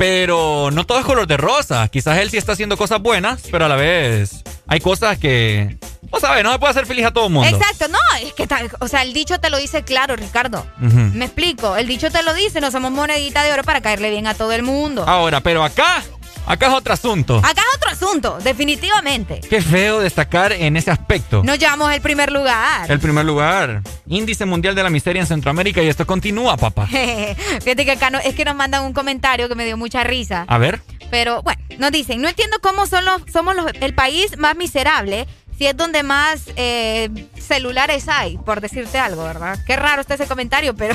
pero 0.00 0.70
no 0.72 0.86
todo 0.86 0.98
es 0.98 1.04
color 1.04 1.26
de 1.26 1.36
rosa. 1.36 1.86
Quizás 1.88 2.16
él 2.20 2.30
sí 2.30 2.38
está 2.38 2.52
haciendo 2.52 2.78
cosas 2.78 3.02
buenas, 3.02 3.42
pero 3.52 3.66
a 3.66 3.68
la 3.68 3.76
vez 3.76 4.42
hay 4.66 4.80
cosas 4.80 5.18
que, 5.18 5.76
vos 6.10 6.22
sabes, 6.22 6.42
no 6.42 6.50
se 6.50 6.58
puede 6.58 6.70
hacer 6.70 6.86
feliz 6.86 7.04
a 7.04 7.10
todo 7.10 7.26
el 7.26 7.32
mundo. 7.34 7.46
Exacto, 7.54 7.86
no, 7.88 7.98
es 8.26 8.32
que, 8.32 8.46
tal- 8.46 8.70
o 8.80 8.88
sea, 8.88 9.02
el 9.02 9.12
dicho 9.12 9.38
te 9.40 9.50
lo 9.50 9.58
dice 9.58 9.82
claro, 9.84 10.16
Ricardo. 10.16 10.66
Me 10.78 11.26
explico, 11.26 11.76
el 11.76 11.86
dicho 11.86 12.10
te 12.10 12.22
lo 12.22 12.32
dice, 12.32 12.62
no 12.62 12.70
somos 12.70 12.90
monedita 12.92 13.42
de 13.42 13.52
oro 13.52 13.62
para 13.62 13.82
caerle 13.82 14.08
bien 14.08 14.26
a 14.26 14.32
todo 14.32 14.52
el 14.52 14.62
mundo. 14.62 15.04
Ahora, 15.06 15.42
pero 15.42 15.62
acá, 15.62 16.02
acá 16.46 16.66
es 16.68 16.72
otro 16.72 16.92
asunto. 16.94 17.38
Acá 17.38 17.60
es 17.60 17.76
otro 17.76 17.90
asunto, 17.90 18.38
definitivamente. 18.42 19.40
Qué 19.48 19.60
feo 19.62 20.00
destacar 20.00 20.52
en 20.52 20.76
ese 20.76 20.90
aspecto. 20.90 21.42
Nos 21.44 21.58
llevamos 21.58 21.92
el 21.92 22.00
primer 22.00 22.32
lugar. 22.32 22.90
El 22.90 22.98
primer 23.00 23.24
lugar, 23.24 23.82
índice 24.06 24.46
mundial 24.46 24.74
de 24.74 24.82
la 24.82 24.90
miseria 24.90 25.20
en 25.20 25.26
Centroamérica 25.26 25.82
y 25.82 25.88
esto 25.88 26.06
continúa, 26.06 26.56
papá. 26.56 26.86
Fíjate 27.62 27.84
que 27.84 27.92
acá 27.92 28.10
no- 28.10 28.18
es 28.18 28.34
que 28.34 28.44
nos 28.44 28.54
mandan 28.54 28.84
un 28.84 28.92
comentario 28.92 29.48
que 29.48 29.54
me 29.54 29.64
dio 29.64 29.76
mucha 29.76 30.04
risa. 30.04 30.44
A 30.48 30.58
ver. 30.58 30.80
Pero 31.10 31.42
bueno, 31.42 31.60
nos 31.78 31.90
dicen, 31.90 32.20
no 32.22 32.28
entiendo 32.28 32.56
cómo 32.62 32.86
son 32.86 33.04
los, 33.04 33.22
somos 33.32 33.54
los- 33.56 33.72
el 33.80 33.94
país 33.94 34.36
más 34.38 34.56
miserable 34.56 35.26
si 35.58 35.66
es 35.66 35.76
donde 35.76 36.02
más 36.02 36.44
eh, 36.56 37.10
celulares 37.38 38.08
hay, 38.08 38.38
por 38.38 38.60
decirte 38.62 38.98
algo, 38.98 39.24
¿verdad? 39.24 39.58
Qué 39.66 39.76
raro 39.76 40.00
está 40.00 40.14
ese 40.14 40.26
comentario, 40.26 40.74
pero, 40.74 40.94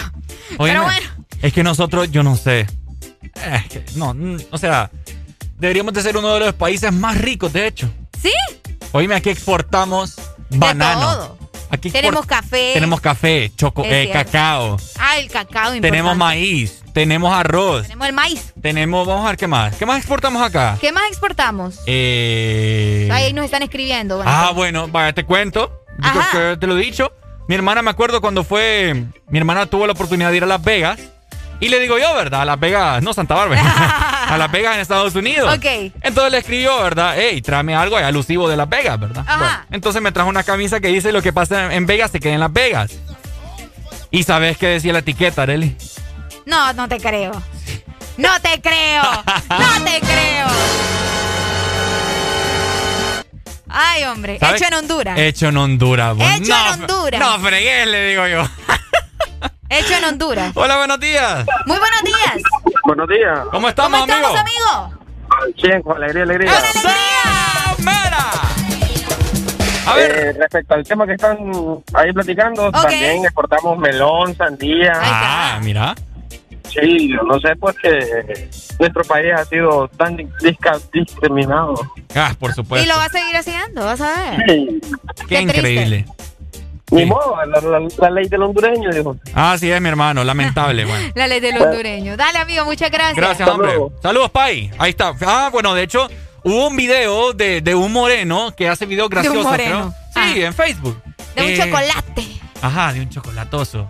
pero 0.57 0.82
bueno. 0.83 1.07
Es 1.41 1.53
que 1.53 1.64
nosotros, 1.64 2.09
yo 2.11 2.24
no 2.24 2.35
sé. 2.35 2.65
Eh, 3.35 3.85
no, 3.95 4.14
mm, 4.15 4.38
o 4.51 4.57
sea, 4.57 4.90
deberíamos 5.58 5.93
de 5.93 6.01
ser 6.01 6.17
uno 6.17 6.34
de 6.34 6.40
los 6.42 6.53
países 6.53 6.92
más 6.93 7.17
ricos, 7.17 7.51
de 7.53 7.67
hecho. 7.67 7.90
¿Sí? 8.22 8.32
Oíme, 8.92 9.16
aquí 9.16 9.30
exportamos 9.30 10.16
banano. 10.50 11.01
todo. 11.01 11.38
Aquí 11.72 11.90
Tenemos 11.90 12.25
café. 12.25 12.72
Tenemos 12.75 13.01
café, 13.01 13.51
choco, 13.56 13.84
eh, 13.85 14.09
cacao. 14.14 14.77
Ah, 15.00 15.17
el 15.17 15.27
cacao 15.27 15.64
importante. 15.75 15.82
Tenemos 15.82 16.16
maíz, 16.16 16.84
tenemos 16.93 17.34
arroz, 17.34 17.84
Tenemos 17.84 18.08
el 18.08 18.14
maíz. 18.14 18.53
tenemos, 18.61 19.08
vamos 19.08 19.25
a 19.25 19.30
ver 19.30 19.38
qué 19.38 19.48
más. 19.48 19.75
¿Qué 19.75 19.85
más 19.85 19.98
exportamos 19.98 20.42
acá? 20.42 20.77
¿Qué 20.80 20.92
más 20.92 21.03
exportamos? 21.09 21.80
Eh... 21.88 23.09
Ahí 23.11 23.34
nos 23.34 23.45
están 23.45 23.64
escribiendo. 23.64 24.17
Bueno, 24.17 24.32
Ah, 24.34 24.51
bueno, 24.53 24.88
vaya, 24.88 25.11
te 25.14 25.25
cuento. 25.25 25.82
Yo 25.98 26.09
creo 26.11 26.22
Ajá. 26.22 26.32
que 26.51 26.58
te 26.58 26.67
lo 26.67 26.77
he 26.77 26.82
dicho. 26.82 27.11
Mi 27.48 27.56
hermana, 27.56 27.82
me 27.82 27.90
acuerdo 27.92 28.22
cuando 28.22 28.43
fue. 28.43 29.06
Mi 29.27 29.38
hermana 29.38 29.66
tuvo 29.66 29.85
la 29.88 29.93
oportunidad 29.93 30.30
de 30.32 30.38
ir 30.38 30.43
a 30.43 30.48
Las 30.48 30.64
Vegas. 30.64 31.00
Y 31.59 31.69
le 31.69 31.80
digo 31.80 31.98
yo, 31.98 32.14
¿verdad? 32.16 32.42
A 32.42 32.45
Las 32.45 32.59
Vegas, 32.59 33.01
no 33.01 33.14
Santa 33.14 33.34
Bárbara. 33.35 33.61
a 34.30 34.38
Las 34.38 34.51
Vegas 34.51 34.75
en 34.75 34.82
Estados 34.82 35.16
Unidos. 35.16 35.53
Ok. 35.56 35.66
Entonces 36.01 36.32
le 36.32 36.38
escribió, 36.40 36.82
¿verdad? 36.84 37.16
Hey, 37.17 37.42
tráeme 37.42 37.75
algo 37.75 37.95
alusivo 37.98 38.50
de 38.50 38.58
Las 38.58 38.67
Vegas, 38.67 39.00
¿verdad? 39.00 39.24
Ajá. 39.25 39.38
Bueno, 39.38 39.58
entonces 39.72 40.01
me 40.01 40.11
trajo 40.11 40.30
una 40.30 40.43
camisa 40.43 40.80
que 40.80 40.90
dice 40.90 41.11
lo 41.11 41.22
que 41.22 41.32
pasa 41.32 41.74
en 41.74 41.85
Vegas 41.85 42.11
se 42.11 42.19
queda 42.19 42.34
en 42.34 42.40
Las 42.42 42.51
Vegas. 42.51 42.92
¿Y 44.11 44.24
sabes 44.24 44.58
qué 44.58 44.67
decía 44.67 44.93
la 44.93 45.00
etiqueta, 45.00 45.43
Arely? 45.43 45.75
No, 46.45 46.74
no 46.74 46.88
te 46.88 47.00
creo. 47.00 47.32
No 48.17 48.30
te 48.42 48.61
creo. 48.61 49.03
No 49.50 49.84
te 49.85 50.00
creo. 50.06 50.48
Ay, 53.67 54.03
hombre. 54.06 54.40
¿Sabes? 54.40 54.61
Hecho 54.61 54.67
en 54.69 54.74
Honduras. 54.75 55.19
Hecho 55.19 55.48
en 55.48 55.58
Honduras. 55.58 56.16
Hecho 56.35 56.53
en 56.74 56.82
Honduras. 56.82 57.19
No, 57.19 57.40
fregué, 57.40 57.85
le 57.85 58.08
digo 58.09 58.27
yo. 58.27 58.43
Hecho 59.69 59.94
en 59.95 60.03
Honduras. 60.06 60.52
Hola, 60.56 60.77
buenos 60.77 61.00
días. 61.00 61.45
Muy 61.66 61.77
buenos 61.77 62.02
días. 62.03 62.44
Buenos 62.85 63.08
días. 63.10 63.40
¿Cómo 63.52 63.68
estamos, 63.69 64.00
¿Cómo 64.02 64.14
estamos, 64.14 64.40
amigo? 64.40 64.69
amigo? 64.69 65.53
Bien, 65.61 65.82
con 65.82 65.98
alegría, 65.98 66.24
alegría. 66.24 66.52
A 69.88 69.94
ver. 69.95 70.11
Eh, 70.11 70.34
respecto 70.34 70.74
al 70.74 70.84
tema 70.84 71.06
que 71.06 71.14
están 71.14 71.38
ahí 71.94 72.11
platicando, 72.11 72.72
también 72.72 73.24
exportamos 73.24 73.77
melón, 73.77 74.35
sandía. 74.35 74.94
Ah, 74.95 75.60
mira. 75.61 75.94
Sí, 76.69 77.10
yo 77.14 77.22
no 77.24 77.40
sé 77.40 77.56
pues 77.56 77.76
que 77.82 78.50
nuestro 78.80 79.03
país 79.03 79.32
ha 79.35 79.45
sido 79.45 79.88
tan 79.90 80.18
discriminado. 80.92 81.76
Ah, 82.16 82.34
por 82.40 82.52
Y 82.52 82.53
supuesto. 82.53 82.88
lo 82.92 82.98
va 82.98 83.06
a 83.06 83.10
seguir 83.10 83.35
haciendo, 83.38 83.85
vas 83.85 84.02
a 84.02 84.14
ver. 84.32 84.44
Sí. 84.50 84.82
Qué, 85.30 85.45
Qué 85.45 85.53
triste. 85.53 86.06
Ni 86.95 87.06
modo, 87.06 87.35
la, 87.45 87.61
la- 87.80 87.88
la 87.98 88.09
ley 88.09 88.27
del 88.27 88.41
hondureño, 88.43 88.90
dijo. 88.91 89.17
Ah, 89.33 89.56
sí 89.59 89.69
es, 89.72 89.82
mi 89.82 89.90
hermano. 89.90 90.24
Lamentable, 90.24 90.85
bueno. 90.85 91.11
La 91.15 91.27
ley 91.27 91.40
del 91.40 91.61
hondureño. 91.61 92.17
Dale, 92.17 92.40
amigo, 92.40 92.65
muchas 92.65 92.90
gracias. 92.91 93.15
Gracias, 93.17 93.48
hombre. 93.48 93.74
Saludos, 94.01 94.32
Pai. 94.32 94.72
Ahí 94.77 94.91
está. 94.91 95.14
Ah, 95.25 95.49
bueno, 95.51 95.74
de 95.74 95.83
hecho, 95.83 96.07
hubo 96.43 96.67
un 96.67 96.75
video 96.75 97.33
de, 97.33 97.61
de 97.61 97.75
un 97.75 97.91
moreno 97.91 98.53
que 98.56 98.69
hace 98.69 98.85
videos 98.85 99.09
De 99.09 99.15
un 99.17 99.22
graciosos, 99.24 99.45
moreno. 99.51 99.93
creo. 100.14 100.25
Sí, 100.33 100.43
en 100.43 100.53
Facebook. 100.53 101.01
De 101.35 101.41
un 101.43 101.49
Eh, 101.49 101.57
chocolate. 101.57 102.25
Ajá, 102.61 102.93
de 102.93 103.01
un 103.01 103.09
chocolatoso. 103.09 103.88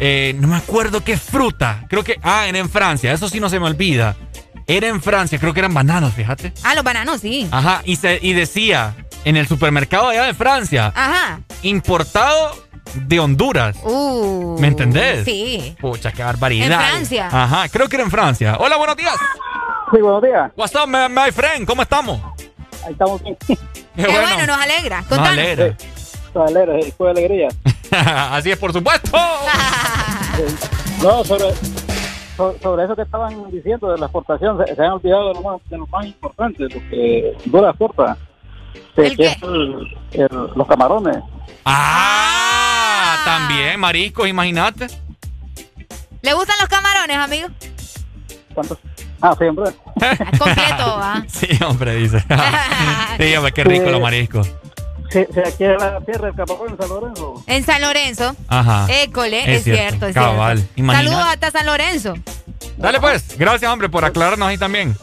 Eh, 0.00 0.34
no 0.38 0.48
me 0.48 0.56
acuerdo 0.56 1.02
qué 1.02 1.16
fruta. 1.16 1.84
Creo 1.88 2.04
que. 2.04 2.18
Ah, 2.22 2.46
era 2.48 2.58
en 2.58 2.68
Francia. 2.68 3.12
Eso 3.12 3.28
sí 3.28 3.40
no 3.40 3.48
se 3.48 3.58
me 3.58 3.66
olvida. 3.66 4.16
Era 4.66 4.88
en 4.88 5.00
Francia. 5.00 5.38
Creo 5.38 5.54
que 5.54 5.60
eran 5.60 5.72
bananos, 5.72 6.12
fíjate. 6.12 6.52
Ah, 6.64 6.74
los 6.74 6.82
bananos, 6.84 7.20
sí. 7.20 7.46
Ajá. 7.50 7.82
Y, 7.84 7.96
se, 7.96 8.18
y 8.20 8.32
decía 8.32 8.94
en 9.26 9.36
el 9.36 9.46
supermercado 9.48 10.08
allá 10.08 10.22
de 10.24 10.34
Francia. 10.34 10.92
Ajá. 10.94 11.40
Importado 11.62 12.52
de 12.94 13.18
Honduras. 13.18 13.76
Uh. 13.82 14.56
¿Me 14.60 14.68
entendés? 14.68 15.24
Sí. 15.24 15.76
Pucha, 15.80 16.12
qué 16.12 16.22
barbaridad. 16.22 16.80
En 16.80 16.88
Francia. 16.90 17.28
Ajá, 17.32 17.68
creo 17.68 17.88
que 17.88 17.96
era 17.96 18.04
en 18.04 18.10
Francia. 18.12 18.56
Hola, 18.60 18.76
buenos 18.76 18.96
días. 18.96 19.16
Sí, 19.92 20.00
buenos 20.00 20.22
días. 20.22 20.52
What's 20.56 20.74
up, 20.76 20.86
my, 20.86 21.08
my 21.10 21.32
friend? 21.32 21.66
¿Cómo 21.66 21.82
estamos? 21.82 22.20
Ahí 22.86 22.92
estamos 22.92 23.20
bien. 23.24 23.36
Qué 23.48 23.56
Qué 23.96 24.06
bueno. 24.06 24.46
nos 24.46 24.58
alegra. 24.60 24.98
Nos 25.00 25.08
Contanos. 25.08 25.32
alegra. 25.32 25.76
Toda 26.32 26.46
alegre, 26.46 26.82
sí, 26.84 26.94
fue 26.96 27.10
alegría. 27.10 27.48
Así 28.30 28.52
es, 28.52 28.58
por 28.58 28.72
supuesto. 28.72 29.10
No, 31.02 31.24
sobre, 31.24 31.44
so- 32.36 32.54
sobre 32.62 32.84
eso 32.84 32.94
que 32.96 33.02
estaban 33.02 33.50
diciendo 33.50 33.90
de 33.90 33.98
la 33.98 34.06
exportación, 34.06 34.58
se, 34.64 34.74
se 34.74 34.82
han 34.82 34.92
olvidado 34.92 35.28
de 35.28 35.34
lo 35.34 35.40
más, 35.42 35.60
de 35.68 35.78
lo 35.78 35.86
más 35.88 36.06
importante, 36.06 36.62
lo 36.64 36.68
que 36.90 37.34
dura 37.46 37.70
exporta. 37.70 38.16
¿El 38.96 39.16
que 39.16 39.26
es 39.26 39.42
el- 39.42 39.98
el- 40.12 40.28
los 40.54 40.66
camarones. 40.66 41.18
Ah, 41.64 43.18
también, 43.24 43.78
mariscos, 43.80 44.28
imagínate. 44.28 44.86
¿Le 46.22 46.32
gustan 46.34 46.56
los 46.60 46.68
camarones, 46.68 47.16
amigo? 47.16 47.48
¿Cuántos? 48.54 48.78
Ah, 49.20 49.34
siempre. 49.38 49.64
Completo, 50.38 50.84
¿ah? 51.02 51.22
Sí, 51.28 51.48
hombre, 51.64 51.94
dice. 51.96 52.20
sí, 53.18 53.34
hombre, 53.36 53.52
qué 53.52 53.64
rico 53.64 53.84
Sí. 53.86 53.90
los 53.92 54.00
mariscos. 54.00 54.50
Sí, 55.10 55.24
sí, 55.32 55.40
aquí 55.40 55.64
en 55.64 55.78
la 55.78 56.00
tierra 56.00 56.26
del 56.26 56.34
camarón 56.36 56.70
en 56.70 56.76
San 56.78 56.88
Lorenzo. 56.88 57.44
En 57.46 57.64
San 57.64 57.80
Lorenzo. 57.82 58.36
Ajá. 58.48 58.86
École, 58.90 59.40
Es 59.42 59.58
es, 59.58 59.64
cierto, 59.64 59.88
cierto, 59.88 60.06
es 60.08 60.14
cabal. 60.14 60.58
cierto. 60.74 60.92
Saludos 60.92 61.24
hasta 61.24 61.50
San 61.52 61.66
Lorenzo. 61.66 62.14
Dale 62.76 63.00
pues, 63.00 63.38
gracias, 63.38 63.70
hombre, 63.70 63.88
por 63.88 64.04
aclararnos 64.04 64.48
ahí 64.48 64.58
también. 64.58 64.96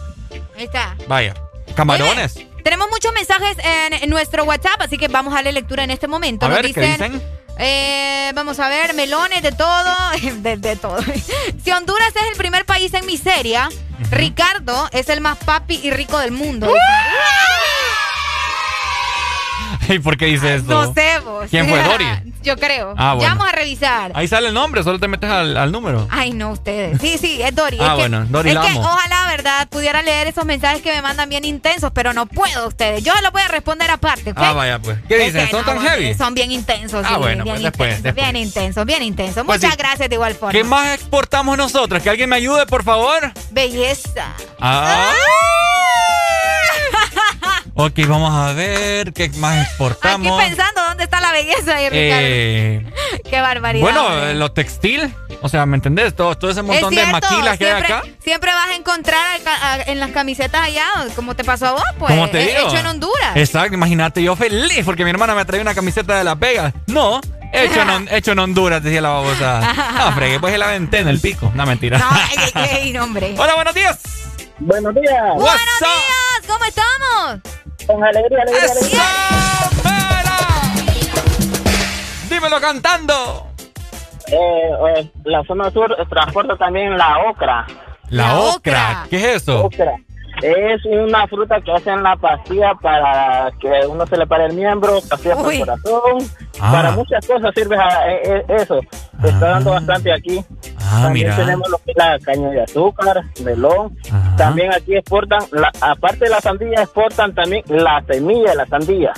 Ahí 0.58 0.66
está. 0.66 0.96
Vaya. 1.08 1.34
Camarones. 1.76 2.38
Tenemos 2.64 2.88
muchos 2.90 3.14
mensajes 3.14 3.58
en, 4.02 4.10
nuestro 4.10 4.44
WhatsApp, 4.46 4.82
así 4.82 4.98
que 4.98 5.08
vamos 5.08 5.34
a 5.34 5.38
darle 5.38 5.52
lectura 5.52 5.84
en 5.84 5.92
este 5.92 6.08
momento. 6.08 6.46
A 6.46 6.50
Nos 6.50 6.62
ver, 6.62 6.74
¿qué 6.74 6.82
dicen? 6.82 7.22
eh, 7.60 8.32
vamos 8.34 8.60
a 8.60 8.70
ver, 8.70 8.94
melones 8.94 9.42
de 9.42 9.52
todo, 9.52 9.96
de, 10.38 10.58
de 10.58 10.76
todo. 10.76 10.98
si 11.64 11.72
Honduras 11.72 12.10
es 12.16 12.32
el 12.32 12.38
primer 12.38 12.66
país 12.66 12.94
en 12.94 13.06
miseria, 13.06 13.70
Ricardo 14.12 14.90
es 14.92 15.10
el 15.10 15.22
más 15.22 15.38
papi 15.40 15.80
y 15.84 15.92
rico 15.92 16.18
del 16.20 16.32
mundo. 16.32 16.68
¿Y 19.96 20.00
por 20.00 20.18
qué 20.18 20.26
dice 20.26 20.56
eso? 20.56 20.66
No 20.66 20.94
sé 20.94 21.20
vos. 21.24 21.48
¿Quién 21.50 21.68
fue, 21.70 21.82
Dori? 21.84 22.06
Yo 22.44 22.58
creo. 22.58 22.94
Ah, 22.98 23.12
Ya 23.12 23.14
bueno. 23.16 23.36
vamos 23.36 23.48
a 23.54 23.56
revisar. 23.56 24.12
Ahí 24.16 24.28
sale 24.28 24.50
el 24.50 24.54
nombre, 24.54 24.84
solo 24.84 25.00
te 25.00 25.08
metes 25.08 25.30
al, 25.30 25.56
al 25.56 25.72
número. 25.72 26.08
Ay, 26.12 26.32
no, 26.32 26.52
ustedes. 26.52 27.00
Sí, 27.00 27.18
sí, 27.18 27.42
es 27.42 27.56
Dori. 27.56 27.78
Ah, 27.80 27.84
es 27.86 27.90
que, 27.92 27.96
bueno, 28.00 28.26
Dori 28.26 28.50
es 28.50 28.56
la 28.56 28.62
que 28.62 28.78
ojalá, 28.78 29.28
¿verdad? 29.30 29.68
Pudiera 29.70 30.02
leer 30.02 30.28
esos 30.28 30.44
mensajes 30.46 30.82
que 30.82 30.92
me 30.92 31.02
mandan 31.02 31.30
bien 31.30 31.46
intensos, 31.46 31.92
pero 31.94 32.12
no 32.14 32.26
puedo 32.26 32.68
ustedes. 32.68 33.04
Yo 33.04 33.14
los 33.22 33.32
voy 33.32 33.42
a 33.44 33.48
responder 33.48 33.90
aparte, 33.90 34.32
¿ok? 34.32 34.38
Ah, 34.40 34.52
vaya 34.52 34.80
pues. 34.80 34.98
¿Qué 35.08 35.18
dicen? 35.20 35.50
¿Son 35.50 35.62
no, 35.62 35.66
tan 35.66 35.80
heavy? 35.82 36.14
Son 36.16 36.34
bien 36.34 36.52
intensos. 36.52 37.06
Ah, 37.06 37.10
sí, 37.14 37.16
bueno, 37.16 37.44
bien 37.46 37.56
pues 37.56 37.64
después, 37.64 37.88
intensos, 37.90 38.04
después. 38.04 38.26
Bien 38.32 38.36
intensos, 38.36 38.86
bien 38.86 39.04
intensos. 39.04 39.46
Pues 39.46 39.60
Muchas 39.62 39.72
sí. 39.72 39.78
gracias 39.80 40.10
de 40.10 40.16
igual 40.16 40.34
forma. 40.34 40.52
¿Qué 40.52 40.64
más 40.66 40.94
exportamos 40.96 41.58
nosotros? 41.58 42.04
Que 42.04 42.10
alguien 42.10 42.30
me 42.30 42.36
ayude, 42.36 42.66
por 42.66 42.84
favor. 42.84 43.32
Belleza. 43.52 44.26
Ah. 44.60 45.14
Ok, 47.76 47.94
vamos 48.08 48.32
a 48.32 48.54
ver 48.54 49.14
qué 49.14 49.30
más 49.38 49.54
Aquí 49.58 49.62
exportamos. 49.68 50.44
pensando 50.44 50.82
dónde 50.90 51.06
está 51.06 51.20
la 51.20 51.32
belleza 51.32 51.76
ahí, 51.76 51.90
Ricardo. 51.90 52.22
Eh, 52.22 52.86
Qué 53.28 53.42
barbaridad. 53.42 53.82
bueno, 53.84 54.06
hombre. 54.06 54.32
eh, 54.32 54.36
lo 54.36 54.52
textil, 54.52 55.12
o 55.42 55.50
sea, 55.50 55.66
¿me 55.66 55.76
entendés? 55.78 56.16
Todo, 56.16 56.38
todo 56.38 56.52
ese 56.52 56.62
montón 56.62 56.94
es 56.94 57.04
de 57.04 57.12
maquilas 57.12 57.58
que 57.58 57.66
hay 57.66 57.72
siempre, 57.82 57.94
acá. 57.94 58.04
Siempre 58.24 58.54
vas 58.54 58.70
a 58.70 58.76
encontrar 58.76 59.40
en 59.88 60.00
las 60.00 60.12
camisetas 60.12 60.62
allá, 60.62 60.86
como 61.16 61.36
te 61.36 61.44
pasó 61.44 61.66
a 61.68 61.72
vos, 61.72 61.84
pues. 61.98 62.12
¿Cómo 62.12 62.30
te 62.30 62.44
he- 62.44 62.56
digo? 62.56 62.68
Hecho 62.70 62.78
en 62.78 62.86
Honduras. 62.86 63.36
Exacto, 63.36 63.74
imagínate, 63.74 64.22
yo 64.22 64.36
feliz 64.36 64.86
porque 64.86 65.04
mi 65.04 65.10
hermana 65.10 65.34
me 65.34 65.44
traía 65.44 65.64
una 65.64 65.74
camiseta 65.74 66.16
de 66.20 66.24
Las 66.26 66.38
Vegas. 66.38 66.74
No, 66.86 67.22
hecho 67.52 67.82
en, 67.82 68.08
hecho 68.12 68.34
en 68.34 68.40
Honduras, 68.40 68.84
decía 68.84 69.02
la 69.02 69.10
babosa. 69.10 69.74
No, 69.98 70.12
fregué, 70.14 70.40
pues 70.40 70.56
la 70.60 70.68
aventé 70.68 71.00
en 71.00 71.08
el 71.08 71.20
pico. 71.20 71.52
No, 71.56 71.66
mentira. 71.66 71.98
No, 71.98 72.06
ay, 72.56 72.94
no, 72.94 73.04
hombre. 73.06 73.34
Hola, 73.38 73.56
buenos 73.56 73.74
días. 73.74 73.98
Buenos 74.60 74.94
días. 74.94 75.24
Buenos 75.34 75.80
días, 75.80 76.48
¿cómo 76.48 76.64
estamos? 76.66 77.40
Con 77.88 78.04
alegría, 78.04 78.42
alegría, 78.42 78.72
alegría. 78.72 79.04
Dímelo 82.30 82.62
cantando. 82.62 83.48
Eh, 84.28 84.72
eh, 84.98 85.12
la 85.26 85.44
zona 85.44 85.70
sur 85.72 85.96
transporta 86.10 86.56
también 86.56 86.98
la 86.98 87.20
ocra. 87.30 87.68
La, 88.10 88.40
ocra. 88.40 89.06
¿Qué 89.10 89.18
es 89.18 89.44
eso? 89.44 89.66
Ocra. 89.66 89.96
Es 90.42 90.84
una 90.86 91.26
fruta 91.28 91.62
que 91.62 91.72
hacen 91.72 92.04
la 92.04 92.16
pastilla 92.18 92.74
para 92.82 93.50
que 93.62 93.70
uno 93.88 94.06
se 94.08 94.18
le 94.18 94.28
pare 94.28 94.48
el 94.48 94.54
miembro, 94.54 95.00
pastilla 95.10 95.36
para 95.36 95.52
el 95.54 95.60
corazón, 95.60 96.30
Ah. 96.60 96.72
para 96.72 96.92
muchas 96.92 97.26
cosas 97.26 97.52
sirve 97.56 97.78
a- 97.78 98.12
eh, 98.12 98.22
eh, 98.26 98.44
eso. 98.62 98.80
Se 99.22 99.28
está 99.30 99.48
dando 99.52 99.72
bastante 99.72 100.12
aquí. 100.12 100.44
Ah, 100.82 101.02
También 101.04 101.28
mira. 101.28 101.36
tenemos 101.38 101.70
lo 101.70 101.78
que 101.78 101.92
es 101.92 101.98
la 101.98 102.20
caña 102.20 102.50
de 102.50 102.62
azúcar, 102.64 103.22
melón. 103.44 103.98
También 104.36 104.74
aquí 104.74 104.96
exportan, 104.96 105.40
la- 105.52 105.72
aparte 105.80 106.26
de 106.26 106.30
la 106.30 106.42
sandía, 106.42 106.82
exportan 106.82 107.34
también 107.34 107.64
la 107.68 108.04
semilla 108.06 108.50
de 108.52 108.56
la 108.58 108.66
sandía. 108.66 109.14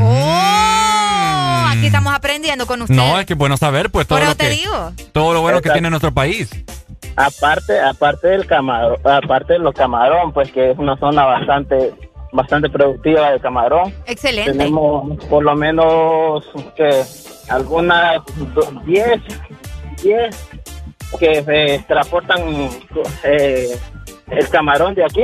Oh, 0.00 1.64
aquí 1.70 1.86
estamos 1.86 2.14
aprendiendo 2.14 2.66
con 2.66 2.82
ustedes. 2.82 3.00
No, 3.00 3.18
es 3.18 3.26
que 3.26 3.32
es 3.32 3.38
bueno 3.38 3.56
saber, 3.56 3.90
pues 3.90 4.06
todo 4.06 4.20
lo 4.20 4.34
te 4.34 4.44
que 4.44 4.50
digo. 4.50 4.92
todo 5.12 5.32
lo 5.34 5.40
bueno 5.40 5.60
que 5.60 5.70
tiene 5.70 5.90
nuestro 5.90 6.12
país. 6.12 6.50
Aparte, 7.16 7.80
aparte 7.80 8.28
del 8.28 8.46
camarón, 8.46 8.98
aparte 9.04 9.54
de 9.54 9.58
los 9.60 9.74
camarón, 9.74 10.32
pues 10.32 10.52
que 10.52 10.72
es 10.72 10.78
una 10.78 10.96
zona 10.98 11.24
bastante 11.24 11.94
bastante 12.32 12.68
productiva 12.68 13.30
de 13.30 13.40
camarón. 13.40 13.94
Excelente. 14.06 14.52
Tenemos 14.52 15.24
por 15.26 15.42
lo 15.42 15.54
menos 15.56 16.44
que 16.76 17.02
algunas 17.48 18.20
do- 18.54 18.70
10, 18.84 19.20
10 20.02 20.48
que 21.18 21.44
eh, 21.46 21.84
transportan 21.88 22.40
eh, 23.24 23.78
el 24.30 24.48
camarón 24.48 24.94
de 24.94 25.04
aquí. 25.04 25.22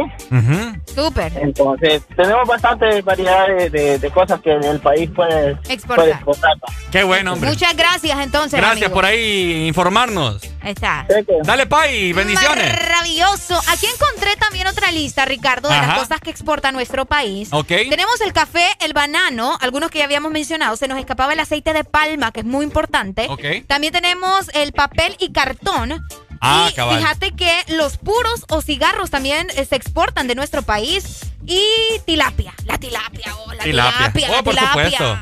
Súper. 0.95 1.33
Entonces, 1.37 2.03
tenemos 2.17 2.47
bastante 2.47 3.03
variedad 3.03 3.47
de, 3.49 3.71
de- 3.71 3.99
de 3.99 4.11
cosas 4.11 4.41
que 4.41 4.53
el 4.53 4.81
país 4.81 5.11
puede 5.11 5.53
Exportar. 5.69 5.97
puede 5.97 6.11
exportar. 6.13 6.53
Qué 6.91 7.03
bueno, 7.03 7.33
hombre. 7.33 7.51
Muchas 7.51 7.77
gracias 7.77 8.19
entonces. 8.21 8.59
Gracias 8.61 8.77
amigo. 8.87 8.95
por 8.95 9.05
ahí 9.05 9.67
informarnos. 9.67 10.43
Ahí 10.61 10.73
está. 10.73 11.07
Dale, 11.45 11.67
Pai, 11.67 12.13
bendiciones. 12.13 12.73
Maravilloso. 12.73 13.59
Aquí 13.69 13.87
encontré 13.87 14.37
también 14.37 14.67
otra 14.67 14.91
lista, 14.93 15.25
Ricardo, 15.25 15.69
de 15.69 15.75
Ajá. 15.75 15.87
las 15.87 15.99
cosas 15.99 16.21
que 16.21 16.31
exporta 16.31 16.71
nuestro 16.73 17.05
país. 17.07 17.49
Ok. 17.53 17.69
Tenemos 17.69 18.21
el 18.21 18.33
café, 18.33 18.67
el 18.81 18.93
banano, 18.93 19.57
algunos 19.61 19.91
que 19.91 19.99
ya 19.99 20.05
habíamos 20.05 20.31
mencionado. 20.33 20.77
Se 20.77 20.89
nos 20.89 20.99
escapaba 20.99 21.33
el 21.33 21.41
aceite 21.41 21.73
de 21.73 21.85
palma, 21.85 22.33
que 22.33 22.41
es 22.41 22.47
muy 22.47 22.65
importante. 22.65 23.27
Ok. 23.29 23.67
También 23.67 23.93
tenemos 23.93 24.49
el 24.55 24.73
papel 24.73 25.17
y 25.19 25.33
cartón. 25.33 26.05
Ah, 26.43 26.69
y 26.71 26.75
cabal. 26.75 26.99
fíjate 26.99 27.33
que 27.33 27.53
los 27.69 27.97
puros 27.99 28.45
o 28.49 28.61
cigarros 28.63 29.11
también 29.11 29.47
eh, 29.55 29.65
se 29.65 29.77
exportan 29.77 30.27
de 30.27 30.35
nuestro 30.35 30.63
país. 30.63 31.21
Y 31.47 31.65
tilapia. 32.05 32.53
La 32.67 32.79
tilapia, 32.79 33.35
oh, 33.37 33.53
la 33.53 33.63
tilapia. 33.65 34.13
Tilapia. 34.13 34.29
la 34.29 34.39
Oh, 34.41 34.45
por 34.45 34.55
tilapia. 34.55 34.85
supuesto. 34.91 35.19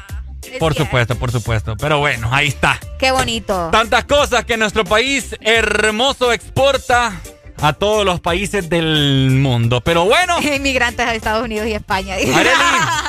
Por 0.59 0.75
supuesto, 0.75 1.15
por 1.17 1.31
supuesto. 1.33 1.77
Pero 1.77 1.99
bueno, 1.99 2.29
ahí 2.33 2.49
está. 2.49 2.79
Qué 2.99 3.11
bonito. 3.11 3.69
Tantas 3.71 4.05
cosas 4.05 4.45
que 4.45 4.57
nuestro 4.57 4.85
país 4.85 5.37
hermoso 5.41 6.33
exporta 6.33 7.13
a 7.63 7.73
todos 7.75 8.05
los 8.07 8.21
países 8.21 8.69
del 8.71 9.31
mundo. 9.33 9.81
Pero 9.83 10.05
bueno, 10.07 10.41
Inmigrantes 10.43 11.07
a 11.07 11.15
Estados 11.15 11.45
Unidos 11.45 11.67
y 11.69 11.73
España. 11.75 12.15
Areli, 12.15 12.51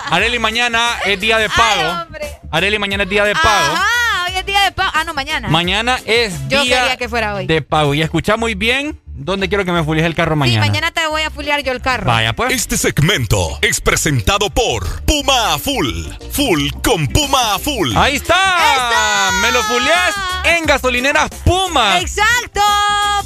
Areli, 0.09 0.39
mañana 0.39 0.87
es 1.05 1.19
día 1.19 1.37
de 1.37 1.49
pago. 1.55 2.05
Areli, 2.51 2.77
mañana 2.79 3.03
es 3.03 3.09
día 3.09 3.23
de 3.23 3.33
pago. 3.33 3.73
Ajá, 3.75 3.85
hoy 4.31 4.37
es 4.39 4.45
día 4.45 4.61
de 4.63 4.71
pago. 4.71 4.91
Ah, 4.93 5.03
no, 5.03 5.13
mañana. 5.13 5.47
Mañana 5.49 5.99
es 6.05 6.33
Yo 6.47 6.63
día 6.63 6.79
quería 6.81 6.97
que 6.97 7.09
fuera 7.09 7.35
hoy. 7.35 7.45
de 7.47 7.61
pago. 7.61 7.93
Y 7.93 8.01
escucha 8.01 8.37
muy 8.37 8.55
bien 8.55 8.99
dónde 9.05 9.49
quiero 9.49 9.65
que 9.65 9.71
me 9.71 9.83
fulies 9.83 10.05
el 10.05 10.15
carro 10.15 10.33
Sí, 10.35 10.39
mañana. 10.39 10.65
mañana 10.65 10.91
te 10.91 11.05
voy 11.07 11.21
a 11.23 11.29
fulear 11.29 11.61
yo 11.63 11.71
el 11.71 11.81
carro. 11.81 12.07
Vaya, 12.07 12.33
pues. 12.33 12.53
Este 12.53 12.77
segmento 12.77 13.59
es 13.61 13.81
presentado 13.81 14.49
por 14.49 15.01
Puma 15.03 15.57
Full. 15.59 16.07
Full 16.31 16.69
con 16.83 17.07
Puma 17.07 17.59
Full. 17.59 17.95
Ahí 17.97 18.15
está. 18.15 19.29
Me 19.41 19.51
lo 19.51 19.61
fuleas 19.63 20.15
en 20.45 20.65
gasolineras 20.65 21.29
Puma. 21.43 21.99
Exacto, 21.99 22.61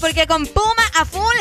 porque 0.02 0.28
con 0.28 0.46
Puma 0.48 0.84
a 1.00 1.06
full 1.06 1.36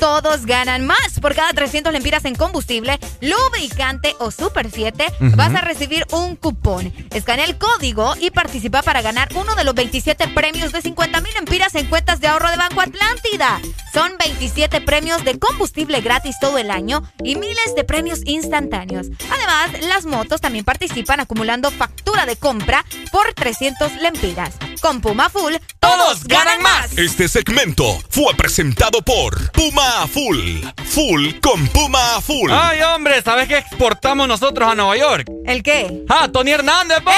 todos 0.00 0.46
ganan 0.46 0.86
más. 0.86 1.20
Por 1.20 1.34
cada 1.36 1.52
300 1.52 1.92
lempiras 1.92 2.24
en 2.24 2.34
combustible, 2.34 2.98
lubricante 3.20 4.16
o 4.18 4.30
Super 4.30 4.70
7, 4.72 5.04
Ujú. 5.20 5.36
vas 5.36 5.54
a 5.54 5.60
recibir 5.60 6.06
un 6.10 6.34
cupón. 6.36 6.92
Escanea 7.12 7.44
el 7.44 7.58
código 7.58 8.14
y 8.18 8.30
participa 8.30 8.82
para 8.82 9.02
ganar 9.02 9.28
uno 9.34 9.54
de 9.54 9.64
los 9.64 9.74
27 9.74 10.28
premios 10.28 10.72
de 10.72 10.80
50 10.82 11.20
mil 11.20 11.32
lempiras 11.34 11.74
en 11.74 11.86
cuentas 11.86 12.20
de 12.20 12.28
ahorro 12.28 12.50
de 12.50 12.56
Banco 12.56 12.80
Atlántida. 12.80 13.60
Son 13.92 14.12
27 14.18 14.80
premios 14.80 15.22
de 15.24 15.38
combustible 15.38 16.00
gratis 16.00 16.36
todo 16.40 16.58
el 16.58 16.70
año 16.70 17.02
y 17.22 17.36
miles 17.36 17.74
de 17.76 17.84
premios 17.84 18.20
instantáneos. 18.24 19.08
Además, 19.30 19.82
las 19.86 20.06
motos 20.06 20.40
también 20.40 20.64
participan 20.64 21.20
acumulando 21.20 21.70
factura 21.70 22.24
de 22.26 22.36
compra 22.36 22.84
por 23.12 23.32
300 23.34 23.92
lempiras. 24.00 24.54
Con 24.80 25.02
Puma 25.02 25.28
Full, 25.28 25.54
todos 25.78 26.24
ganan 26.24 26.62
más. 26.62 26.96
Este 26.96 27.28
segmento 27.28 27.84
fue 28.08 28.34
presentado 28.34 29.02
por 29.02 29.50
Puma 29.52 29.89
Full. 30.12 30.62
Full 30.84 31.40
con 31.40 31.66
Puma 31.68 32.20
Full. 32.20 32.50
Ay, 32.52 32.80
hombre, 32.82 33.22
¿sabes 33.22 33.48
qué 33.48 33.58
exportamos 33.58 34.28
nosotros 34.28 34.70
a 34.70 34.74
Nueva 34.74 34.96
York? 34.96 35.28
¿El 35.44 35.62
qué? 35.62 36.04
Ah, 36.08 36.28
Tony 36.32 36.52
Hernández, 36.52 37.00
po. 37.00 37.10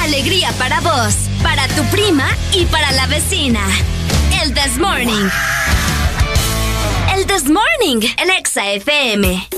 Alegría 0.00 0.50
para 0.58 0.80
vos, 0.80 1.14
para 1.42 1.68
tu 1.68 1.82
prima 1.84 2.28
y 2.52 2.64
para 2.66 2.90
la 2.92 3.06
vecina. 3.06 3.60
El 4.42 4.54
This 4.54 4.78
Morning. 4.78 5.28
El 7.14 7.26
This 7.26 7.44
Morning, 7.44 8.08
el 8.18 8.30
Exa 8.30 8.70
FM. 8.72 9.57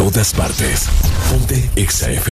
todas 0.00 0.32
partes. 0.32 0.88
Ponte 1.28 1.68
XFM. 1.76 2.29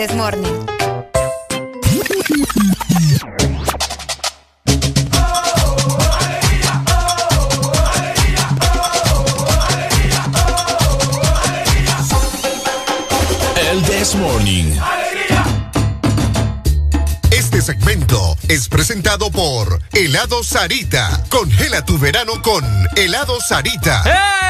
El 0.00 0.08
Desmorning. 0.08 0.66
El 13.70 13.82
This 13.82 14.14
Morning. 14.14 14.74
Este 17.30 17.60
segmento 17.60 18.36
es 18.48 18.68
presentado 18.68 19.30
por 19.30 19.80
Helado 19.92 20.42
Sarita. 20.42 21.24
Congela 21.28 21.84
tu 21.84 21.98
verano 21.98 22.40
con 22.42 22.64
Helado 22.96 23.38
Sarita. 23.40 24.02
¡Ey! 24.06 24.49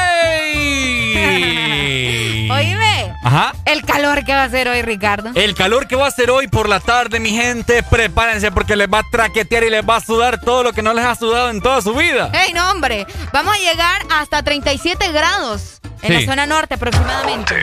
Calor 4.01 4.23
que 4.25 4.33
va 4.33 4.41
a 4.41 4.45
hacer 4.45 4.67
hoy, 4.67 4.81
Ricardo. 4.81 5.31
El 5.35 5.53
calor 5.55 5.87
que 5.87 5.95
va 5.95 6.05
a 6.05 6.07
hacer 6.07 6.31
hoy 6.31 6.47
por 6.47 6.67
la 6.67 6.79
tarde, 6.79 7.19
mi 7.19 7.29
gente, 7.31 7.83
prepárense 7.83 8.51
porque 8.51 8.75
les 8.75 8.87
va 8.87 8.99
a 8.99 9.03
traquetear 9.11 9.63
y 9.63 9.69
les 9.69 9.87
va 9.87 9.97
a 9.97 10.01
sudar 10.01 10.39
todo 10.41 10.63
lo 10.63 10.73
que 10.73 10.81
no 10.81 10.93
les 10.93 11.05
ha 11.05 11.15
sudado 11.15 11.49
en 11.49 11.61
toda 11.61 11.81
su 11.81 11.93
vida. 11.93 12.29
Hey, 12.33 12.51
no, 12.53 12.71
hombre, 12.71 13.05
vamos 13.31 13.55
a 13.55 13.59
llegar 13.59 14.01
hasta 14.09 14.41
37 14.43 15.11
grados 15.11 15.79
en 16.01 16.07
Sí. 16.19 16.25
la 16.25 16.31
zona 16.31 16.45
norte 16.47 16.73
aproximadamente. 16.75 17.55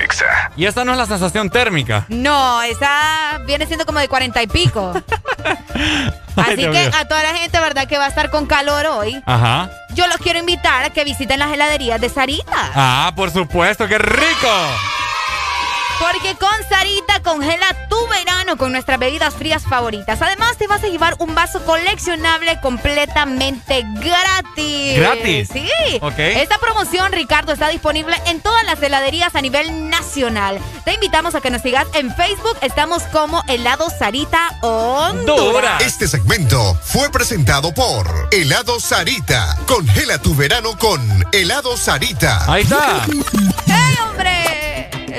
Y 0.57 0.67
esta 0.67 0.85
no 0.85 0.93
es 0.93 0.99
la 0.99 1.07
sensación 1.07 1.51
térmica. 1.51 2.07
No, 2.09 2.63
esa 2.63 3.41
viene 3.47 3.67
siendo 3.67 3.85
como 3.85 3.99
de 3.99 4.07
40 4.09 4.41
y 4.43 4.47
pico. 4.47 4.93
Ay, 6.37 6.45
Así 6.53 6.57
Dios 6.57 6.73
que 6.75 6.83
mío. 6.83 6.91
a 6.97 7.05
toda 7.09 7.23
la 7.25 7.35
gente, 7.37 7.59
¿verdad? 7.59 7.89
Que 7.89 7.99
va 7.99 8.05
a 8.05 8.09
estar 8.09 8.31
con 8.31 8.47
calor 8.47 8.87
hoy. 8.87 9.21
Ajá. 9.27 9.71
Yo 9.95 10.07
los 10.07 10.19
quiero 10.19 10.39
invitar 10.39 10.85
a 10.85 10.91
que 10.91 11.03
visiten 11.03 11.41
las 11.41 11.53
heladerías 11.53 12.01
de 12.01 12.09
Sarita. 12.09 12.71
Ah, 12.75 13.13
por 13.17 13.33
supuesto, 13.33 13.89
qué 13.89 13.99
rico. 13.99 14.49
Porque 15.99 16.37
con 16.37 16.51
Sarita 16.69 17.21
congela 17.23 17.75
tu 17.89 17.97
verano 18.09 18.57
con 18.57 18.73
nuestras 18.73 18.99
bebidas 18.99 19.35
frías 19.35 19.65
favoritas. 19.65 20.23
Además, 20.23 20.57
te 20.57 20.67
vas 20.67 20.83
a 20.85 20.89
llevar 20.89 21.17
un 21.19 21.35
vaso 21.35 21.65
coleccionable 21.65 22.61
completamente 22.61 23.85
gratis. 23.95 24.97
¿Gratis? 24.97 25.49
Sí. 25.53 25.69
Ok. 26.01 26.19
Esta 26.19 26.59
promoción, 26.59 27.13
Ricardo, 27.13 27.53
está 27.53 27.69
disponible 27.69 28.17
en 28.27 28.41
todas 28.41 28.65
las 28.65 28.81
heladerías 28.83 29.35
a 29.35 29.41
nivel 29.41 29.91
nacional. 29.91 30.61
Te 30.85 30.95
invitamos 30.95 31.35
a 31.35 31.41
que 31.41 31.51
nos 31.51 31.63
sigas 31.63 31.87
en 31.95 32.15
Facebook. 32.15 32.57
Estamos 32.61 33.03
como 33.05 33.43
Helado 33.49 33.89
Sarita 33.91 34.57
Honduras. 34.61 35.83
Este 35.83 36.07
segmento 36.07 36.77
fue 36.83 37.11
presentado 37.11 37.75
por 37.75 38.29
Helado 38.31 38.79
Sarita. 38.81 39.57
Congela 39.67 40.19
tu 40.19 40.35
verano 40.35 40.79
con 40.79 41.01
Helado 41.33 41.77
Sarita. 41.77 42.51
Ahí 42.51 42.63
está. 42.63 43.05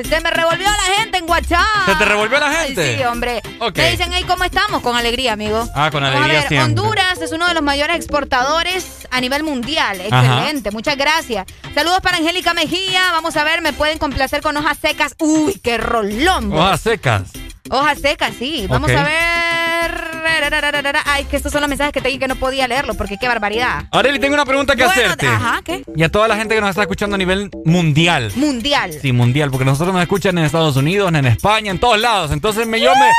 Se 0.09 0.19
me 0.21 0.31
revolvió 0.31 0.65
la 0.65 0.95
gente 0.95 1.19
en 1.19 1.29
WhatsApp. 1.29 1.85
¿Se 1.85 1.95
te 1.95 2.05
revolvió 2.05 2.39
la 2.39 2.51
gente? 2.51 2.97
Sí, 2.97 3.03
hombre. 3.03 3.43
Ok. 3.59 3.77
Me 3.77 3.91
dicen, 3.91 4.09
hey, 4.11 4.25
¿cómo 4.27 4.43
estamos? 4.43 4.81
Con 4.81 4.95
alegría, 4.95 5.33
amigo. 5.33 5.69
Ah, 5.75 5.91
con 5.91 6.01
Vamos 6.01 6.17
alegría 6.17 6.47
a 6.47 6.49
ver. 6.49 6.61
Honduras 6.61 7.21
es 7.21 7.31
uno 7.31 7.47
de 7.47 7.53
los 7.53 7.61
mayores 7.61 7.95
exportadores 7.95 9.07
a 9.11 9.21
nivel 9.21 9.43
mundial. 9.43 10.01
Ajá. 10.09 10.37
Excelente, 10.39 10.71
muchas 10.71 10.97
gracias. 10.97 11.45
Saludos 11.75 11.99
para 12.01 12.17
Angélica 12.17 12.55
Mejía. 12.55 13.11
Vamos 13.11 13.37
a 13.37 13.43
ver, 13.43 13.61
me 13.61 13.71
pueden 13.71 13.99
complacer 13.99 14.41
con 14.41 14.57
hojas 14.57 14.79
secas. 14.81 15.13
Uy, 15.19 15.59
qué 15.63 15.77
rolón. 15.77 16.51
Hojas 16.53 16.81
secas. 16.81 17.29
Hojas 17.69 17.99
secas, 17.99 18.33
sí. 18.39 18.65
Vamos 18.67 18.89
a 18.89 19.03
ver. 19.03 19.28
Ay, 21.05 21.25
que 21.25 21.35
estos 21.37 21.51
son 21.51 21.61
los 21.61 21.69
mensajes 21.69 21.93
que 21.93 22.01
te 22.01 22.07
dije 22.09 22.19
que 22.19 22.27
no 22.27 22.35
podía 22.35 22.67
leerlo 22.67 22.93
porque 22.95 23.17
qué 23.17 23.27
barbaridad. 23.27 23.85
Areli, 23.91 24.19
tengo 24.19 24.33
una 24.35 24.45
pregunta 24.45 24.75
que 24.75 24.85
Bueno, 24.85 25.01
hacerte. 25.01 25.27
Ajá, 25.27 25.61
¿qué? 25.63 25.83
Y 25.95 26.03
a 26.03 26.09
toda 26.09 26.27
la 26.27 26.35
gente 26.35 26.55
que 26.55 26.61
nos 26.61 26.69
está 26.69 26.81
escuchando 26.81 27.15
a 27.15 27.17
nivel 27.17 27.49
mundial. 27.65 28.31
Mundial. 28.35 28.93
Sí, 29.01 29.11
mundial, 29.11 29.49
porque 29.51 29.65
nosotros 29.65 29.93
nos 29.93 30.01
escuchan 30.01 30.37
en 30.37 30.45
Estados 30.45 30.75
Unidos, 30.75 31.11
en 31.13 31.25
España, 31.25 31.71
en 31.71 31.79
todos 31.79 31.99
lados. 31.99 32.31
Entonces 32.31 32.67
me, 32.67 32.79
yo 32.79 32.91
me, 32.95 33.11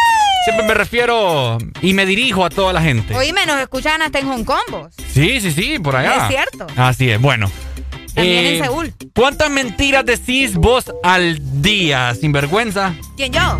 siempre 0.45 0.67
me 0.67 0.75
refiero 0.75 1.59
y 1.83 1.93
me 1.95 2.07
dirijo 2.07 2.45
a 2.45 2.51
toda 2.51 2.73
la 2.73 2.81
gente. 2.83 3.15
Oíme, 3.17 3.47
nos 3.47 3.59
escuchan 3.61 4.01
hasta 4.03 4.19
en 4.19 4.29
Hong 4.29 4.45
Kong, 4.45 4.63
vos. 4.71 4.95
Sí, 5.13 5.41
sí, 5.41 5.51
sí, 5.53 5.79
por 5.79 5.97
allá. 5.97 6.23
Es 6.23 6.29
cierto. 6.29 6.67
Así 6.77 7.11
es, 7.11 7.21
bueno. 7.21 7.51
También 8.15 8.45
Eh, 8.47 8.57
en 8.59 8.65
Seúl. 8.65 8.95
¿Cuántas 9.15 9.51
mentiras 9.51 10.05
decís 10.05 10.55
vos 10.57 10.93
al 11.05 11.39
día, 11.63 12.15
sin 12.15 12.33
vergüenza? 12.33 12.93
¿Quién 13.17 13.33
yo? 13.33 13.59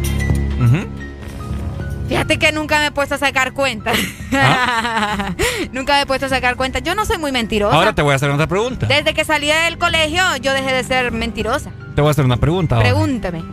Fíjate 2.11 2.41
que 2.41 2.51
nunca 2.51 2.81
me 2.81 2.87
he 2.87 2.91
puesto 2.91 3.15
a 3.15 3.19
sacar 3.19 3.53
cuenta. 3.53 3.93
nunca 5.73 5.95
me 5.95 6.01
he 6.01 6.07
puesto 6.07 6.27
a 6.27 6.29
sacar 6.29 6.57
cuenta. 6.57 6.81
Yo 6.81 6.97
no 6.97 7.05
soy 7.05 7.19
muy 7.19 7.31
mentirosa. 7.31 7.73
Ahora 7.77 7.93
te 7.93 8.03
voy 8.03 8.11
a 8.13 8.17
hacer 8.17 8.29
otra 8.31 8.49
pregunta. 8.49 8.87
Desde 8.87 9.15
que 9.15 9.25
salí 9.25 9.47
del 9.47 9.79
colegio, 9.79 10.21
yo 10.43 10.53
dejé 10.53 10.73
de 10.73 10.83
ser 10.83 11.13
mentirosa. 11.13 11.71
Te 11.95 12.01
voy 12.01 12.09
a 12.09 12.11
hacer 12.11 12.25
una 12.25 12.37
pregunta. 12.39 12.75
ahora. 12.75 12.89
Pregúntame. 12.89 13.45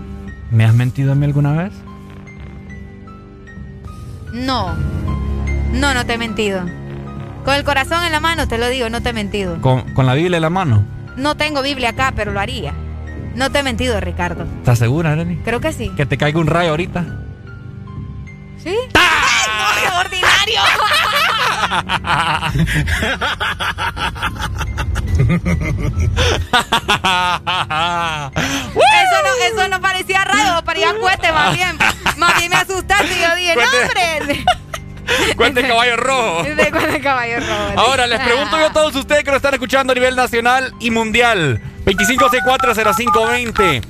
¿Me 0.50 0.66
has 0.66 0.74
mentido 0.74 1.12
a 1.12 1.16
mí 1.16 1.26
alguna 1.26 1.54
vez? 1.54 1.72
No. 4.34 4.76
No, 5.74 5.94
no 5.94 6.06
te 6.08 6.14
he 6.14 6.18
mentido. 6.18 6.62
Con 7.46 7.54
el 7.54 7.64
corazón 7.64 8.04
en 8.06 8.12
la 8.12 8.20
mano 8.20 8.48
te 8.48 8.58
lo 8.58 8.68
digo, 8.70 8.90
no 8.90 9.02
te 9.04 9.10
he 9.10 9.14
mentido. 9.14 9.62
¿Con, 9.62 9.94
con 9.94 10.08
la 10.08 10.16
Biblia 10.16 10.38
en 10.38 10.42
la 10.42 10.50
mano? 10.50 10.84
No 11.16 11.38
tengo 11.38 11.62
Biblia 11.62 11.90
acá, 11.90 12.12
pero 12.16 12.32
lo 12.32 12.40
haría. 12.40 12.74
No 13.36 13.52
te 13.52 13.60
he 13.60 13.64
mentido, 13.64 14.00
Ricardo. 14.00 14.46
¿Estás 14.58 14.80
segura, 14.80 15.12
Arely? 15.12 15.36
Creo 15.46 15.60
que 15.60 15.74
sí. 15.74 15.90
Que 15.96 16.08
te 16.08 16.18
caiga 16.18 16.40
un 16.40 16.48
rayo 16.48 16.72
ahorita. 16.72 17.06
¿Sí? 18.68 18.76
¡Ay, 18.96 19.84
no, 19.90 20.00
ordinario! 20.00 20.62
Eso 28.36 29.16
no, 29.24 29.46
eso 29.46 29.68
no 29.70 29.80
parecía 29.82 30.24
rayo, 30.26 30.62
parecía 30.64 30.94
cohete 31.00 31.32
más 31.32 31.56
bien. 31.56 31.78
Más 32.18 32.38
bien 32.38 32.50
me 32.52 32.58
asustaste 32.58 33.16
y 33.18 33.22
yo 33.22 33.36
dije, 33.36 33.56
no, 33.56 33.62
Cuente- 33.62 34.20
hombre. 34.20 34.46
Cuente 35.38 35.66
caballo 35.68 35.96
rojo. 35.98 36.44
De 36.56 37.02
caballo 37.02 37.40
rojo. 37.40 37.74
Ahora 37.80 38.08
les 38.08 38.20
pregunto 38.20 38.58
yo 38.60 38.66
a 38.68 38.74
todos 38.74 38.96
ustedes 38.96 39.24
que 39.24 39.32
nos 39.32 39.38
están 39.38 39.54
escuchando 39.54 39.92
a 39.92 39.96
nivel 39.96 40.16
nacional 40.16 40.74
y 40.80 40.92
mundial. 40.92 41.62
25640520. 41.86 43.82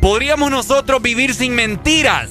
¿Podríamos 0.00 0.50
nosotros 0.50 1.02
vivir 1.02 1.34
sin 1.34 1.54
mentiras? 1.54 2.28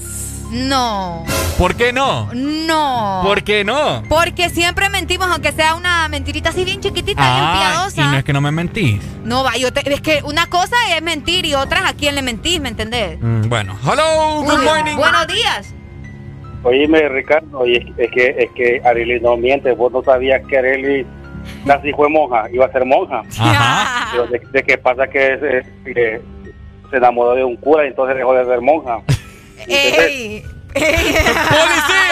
No. 0.52 1.24
¿Por 1.58 1.76
qué 1.76 1.92
no? 1.92 2.30
No. 2.34 3.22
¿Por 3.24 3.44
qué 3.44 3.64
no? 3.66 4.02
Porque 4.08 4.50
siempre 4.50 4.90
mentimos, 4.90 5.28
aunque 5.30 5.52
sea 5.52 5.76
una 5.76 6.08
mentirita 6.08 6.50
así 6.50 6.64
bien 6.64 6.80
chiquitita, 6.80 7.22
bien 7.22 7.44
Ah, 7.46 7.54
y 7.54 7.60
piadosa. 7.94 8.12
no 8.12 8.18
es 8.18 8.24
que 8.24 8.34
no 8.34 8.42
me 8.42 8.52
mentís. 8.52 9.02
No, 9.24 9.44
va, 9.44 9.58
yo 9.58 9.72
te- 9.74 9.92
es 9.94 10.02
que 10.02 10.22
una 10.24 10.48
cosa 10.48 10.76
es 10.96 11.02
mentir 11.02 11.46
y 11.46 11.54
otra 11.56 11.80
es 11.80 11.86
a 11.86 11.94
quién 11.94 12.16
le 12.16 12.22
mentís, 12.22 12.62
¿me 12.62 12.70
entendés? 12.70 13.20
Mm, 13.22 13.50
bueno. 13.50 13.78
Hello, 13.84 14.42
good 14.42 14.60
Uy, 14.60 14.66
morning. 14.66 14.96
Buenos 14.96 15.28
días. 15.28 15.76
Oíme, 16.64 17.08
Ricardo, 17.10 17.66
y 17.66 17.76
es, 17.78 17.86
es 17.98 18.12
que 18.12 18.36
es 18.40 18.50
que 18.56 18.82
Arely 18.86 19.20
no 19.22 19.38
miente, 19.38 19.72
vos 19.74 19.92
no 19.92 20.04
sabías 20.04 20.42
que 20.48 20.58
Arely 20.58 21.06
nací 21.66 21.92
fue 21.94 22.10
monja, 22.10 22.46
iba 22.52 22.66
a 22.66 22.72
ser 22.72 22.86
monja. 22.86 23.22
Ajá. 23.40 24.08
Pero 24.12 24.28
de, 24.28 24.42
de 24.52 24.64
qué 24.64 24.78
pasa 24.78 25.08
que, 25.08 25.38
se- 25.40 25.94
que 25.94 26.22
se 26.90 26.98
enamoró 26.98 27.36
de 27.36 27.44
un 27.44 27.56
cura 27.58 27.84
y 27.86 27.88
entonces 27.90 28.16
dejó 28.18 28.34
de 28.34 28.46
ser 28.46 28.62
monja. 28.62 29.00
¡Ey! 29.68 30.44
¡Policía! 30.74 32.10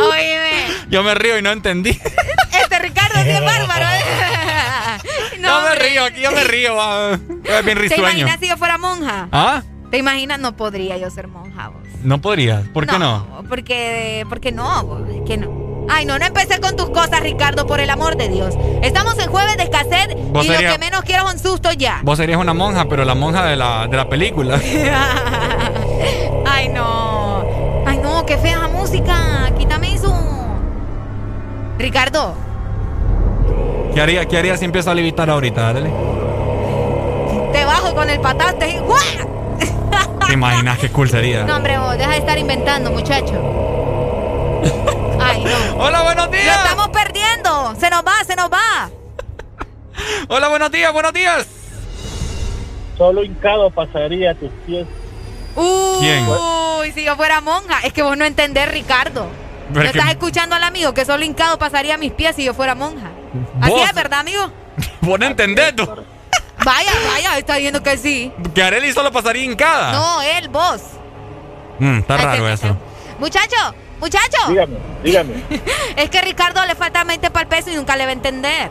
Oíme, 0.00 0.64
Yo 0.90 1.02
me 1.02 1.14
río 1.14 1.38
y 1.38 1.42
no 1.42 1.50
entendí. 1.50 1.90
este 1.90 2.78
Ricardo 2.78 3.18
es 3.20 3.40
bárbaro. 3.44 3.86
yo 5.34 5.40
me 5.40 5.48
hombre. 5.50 5.74
río, 5.88 6.04
aquí 6.04 6.20
yo 6.20 6.32
me 6.32 6.44
río. 6.44 7.12
Es 7.12 7.20
bien 7.64 7.64
¿Te 7.64 7.74
risueño. 7.74 8.02
imaginas 8.08 8.40
si 8.40 8.48
yo 8.48 8.56
fuera 8.56 8.78
monja? 8.78 9.28
¿Ah? 9.32 9.62
¿Te 9.90 9.98
imaginas? 9.98 10.38
No 10.38 10.56
podría 10.56 10.96
yo 10.96 11.10
ser 11.10 11.28
monja, 11.28 11.68
vos. 11.68 11.82
No 12.02 12.20
podrías. 12.20 12.66
¿Por 12.68 12.86
qué 12.86 12.98
no? 12.98 13.44
Porque, 13.48 14.24
porque 14.28 14.52
no, 14.52 14.84
vos, 14.84 15.02
es 15.10 15.20
que 15.26 15.36
no. 15.36 15.71
Ay, 15.88 16.04
no, 16.04 16.18
no 16.18 16.24
empecé 16.24 16.60
con 16.60 16.76
tus 16.76 16.90
cosas, 16.90 17.20
Ricardo, 17.20 17.66
por 17.66 17.80
el 17.80 17.90
amor 17.90 18.16
de 18.16 18.28
Dios. 18.28 18.54
Estamos 18.82 19.18
en 19.18 19.30
jueves 19.30 19.56
de 19.56 19.68
cassette 19.70 20.16
y 20.16 20.48
lo 20.48 20.58
que 20.58 20.78
menos 20.78 21.02
quiero 21.02 21.26
es 21.28 21.34
un 21.34 21.38
susto 21.38 21.72
ya. 21.72 22.00
Vos 22.02 22.18
serías 22.18 22.38
una 22.38 22.54
monja, 22.54 22.86
pero 22.88 23.04
la 23.04 23.14
monja 23.14 23.44
de 23.44 23.56
la, 23.56 23.86
de 23.86 23.96
la 23.96 24.08
película. 24.08 24.60
Ay, 26.46 26.68
no. 26.68 27.44
Ay, 27.86 27.98
no, 27.98 28.24
qué 28.26 28.38
fea 28.38 28.68
música. 28.68 29.50
Quítame 29.58 29.94
eso. 29.94 30.14
Ricardo, 31.78 32.34
¿Qué 33.94 34.00
haría, 34.00 34.24
qué 34.26 34.38
haría 34.38 34.56
si 34.56 34.64
empieza 34.64 34.90
a 34.90 34.94
levitar 34.94 35.28
ahorita? 35.28 35.72
Dale. 35.74 35.90
te 37.52 37.64
bajo 37.64 37.94
con 37.94 38.08
el 38.08 38.20
patate 38.20 38.70
y 38.70 38.78
¡guau! 38.78 39.00
¿Te 40.26 40.32
imaginas 40.32 40.78
qué 40.78 40.88
cool 40.88 41.10
sería? 41.10 41.44
No, 41.44 41.56
hombre, 41.56 41.78
vos, 41.78 41.98
deja 41.98 42.10
de 42.12 42.16
estar 42.16 42.38
inventando, 42.38 42.90
muchacho. 42.90 43.34
Ay, 45.32 45.44
no. 45.44 45.76
Hola, 45.84 46.02
buenos 46.02 46.26
Lo 46.26 46.32
días. 46.32 46.56
estamos 46.56 46.88
perdiendo. 46.90 47.74
Se 47.80 47.88
nos 47.90 48.02
va, 48.04 48.24
se 48.24 48.36
nos 48.36 48.50
va. 48.50 48.90
Hola, 50.28 50.48
buenos 50.48 50.70
días, 50.70 50.92
buenos 50.92 51.12
días. 51.12 51.46
Solo 52.98 53.24
hincado 53.24 53.70
pasaría 53.70 54.34
tus 54.34 54.50
pies. 54.66 54.86
Uy, 55.56 55.98
¿Quién? 56.00 56.26
si 56.94 57.04
yo 57.04 57.16
fuera 57.16 57.40
monja. 57.40 57.80
Es 57.84 57.92
que 57.92 58.02
vos 58.02 58.16
no 58.16 58.24
entendés, 58.24 58.70
Ricardo. 58.70 59.26
Pero 59.68 59.80
¿No 59.80 59.86
es 59.86 59.92
que- 59.92 59.98
estás 59.98 60.10
escuchando 60.12 60.54
al 60.56 60.64
amigo 60.64 60.92
que 60.92 61.04
solo 61.04 61.24
hincado 61.24 61.58
pasaría 61.58 61.94
a 61.94 61.98
mis 61.98 62.12
pies 62.12 62.36
si 62.36 62.44
yo 62.44 62.52
fuera 62.54 62.74
monja? 62.74 63.10
Así 63.62 63.80
es, 63.80 63.94
¿verdad, 63.94 64.20
amigo? 64.20 64.50
Vos 65.00 65.18
no 65.18 65.26
entendés, 65.26 65.74
tú. 65.74 65.86
Vaya, 66.64 66.92
vaya, 67.12 67.38
está 67.38 67.56
diciendo 67.56 67.82
que 67.82 67.96
sí. 67.98 68.32
Que 68.54 68.62
Areli 68.62 68.92
solo 68.92 69.10
pasaría 69.10 69.42
hincada. 69.42 69.90
No, 69.92 70.22
él, 70.22 70.48
vos. 70.48 70.80
Mm, 71.80 71.98
está 71.98 72.16
raro 72.18 72.48
eso. 72.48 72.76
Muchacho, 73.18 73.74
muchacho. 74.02 74.48
Dígame, 74.48 74.76
dígame. 75.02 75.32
Es 75.96 76.10
que 76.10 76.18
a 76.18 76.22
Ricardo 76.22 76.64
le 76.66 76.74
falta 76.74 77.04
mente 77.04 77.30
para 77.30 77.42
el 77.44 77.48
peso 77.48 77.70
y 77.70 77.76
nunca 77.76 77.96
le 77.96 78.04
va 78.04 78.10
a 78.10 78.12
entender. 78.12 78.70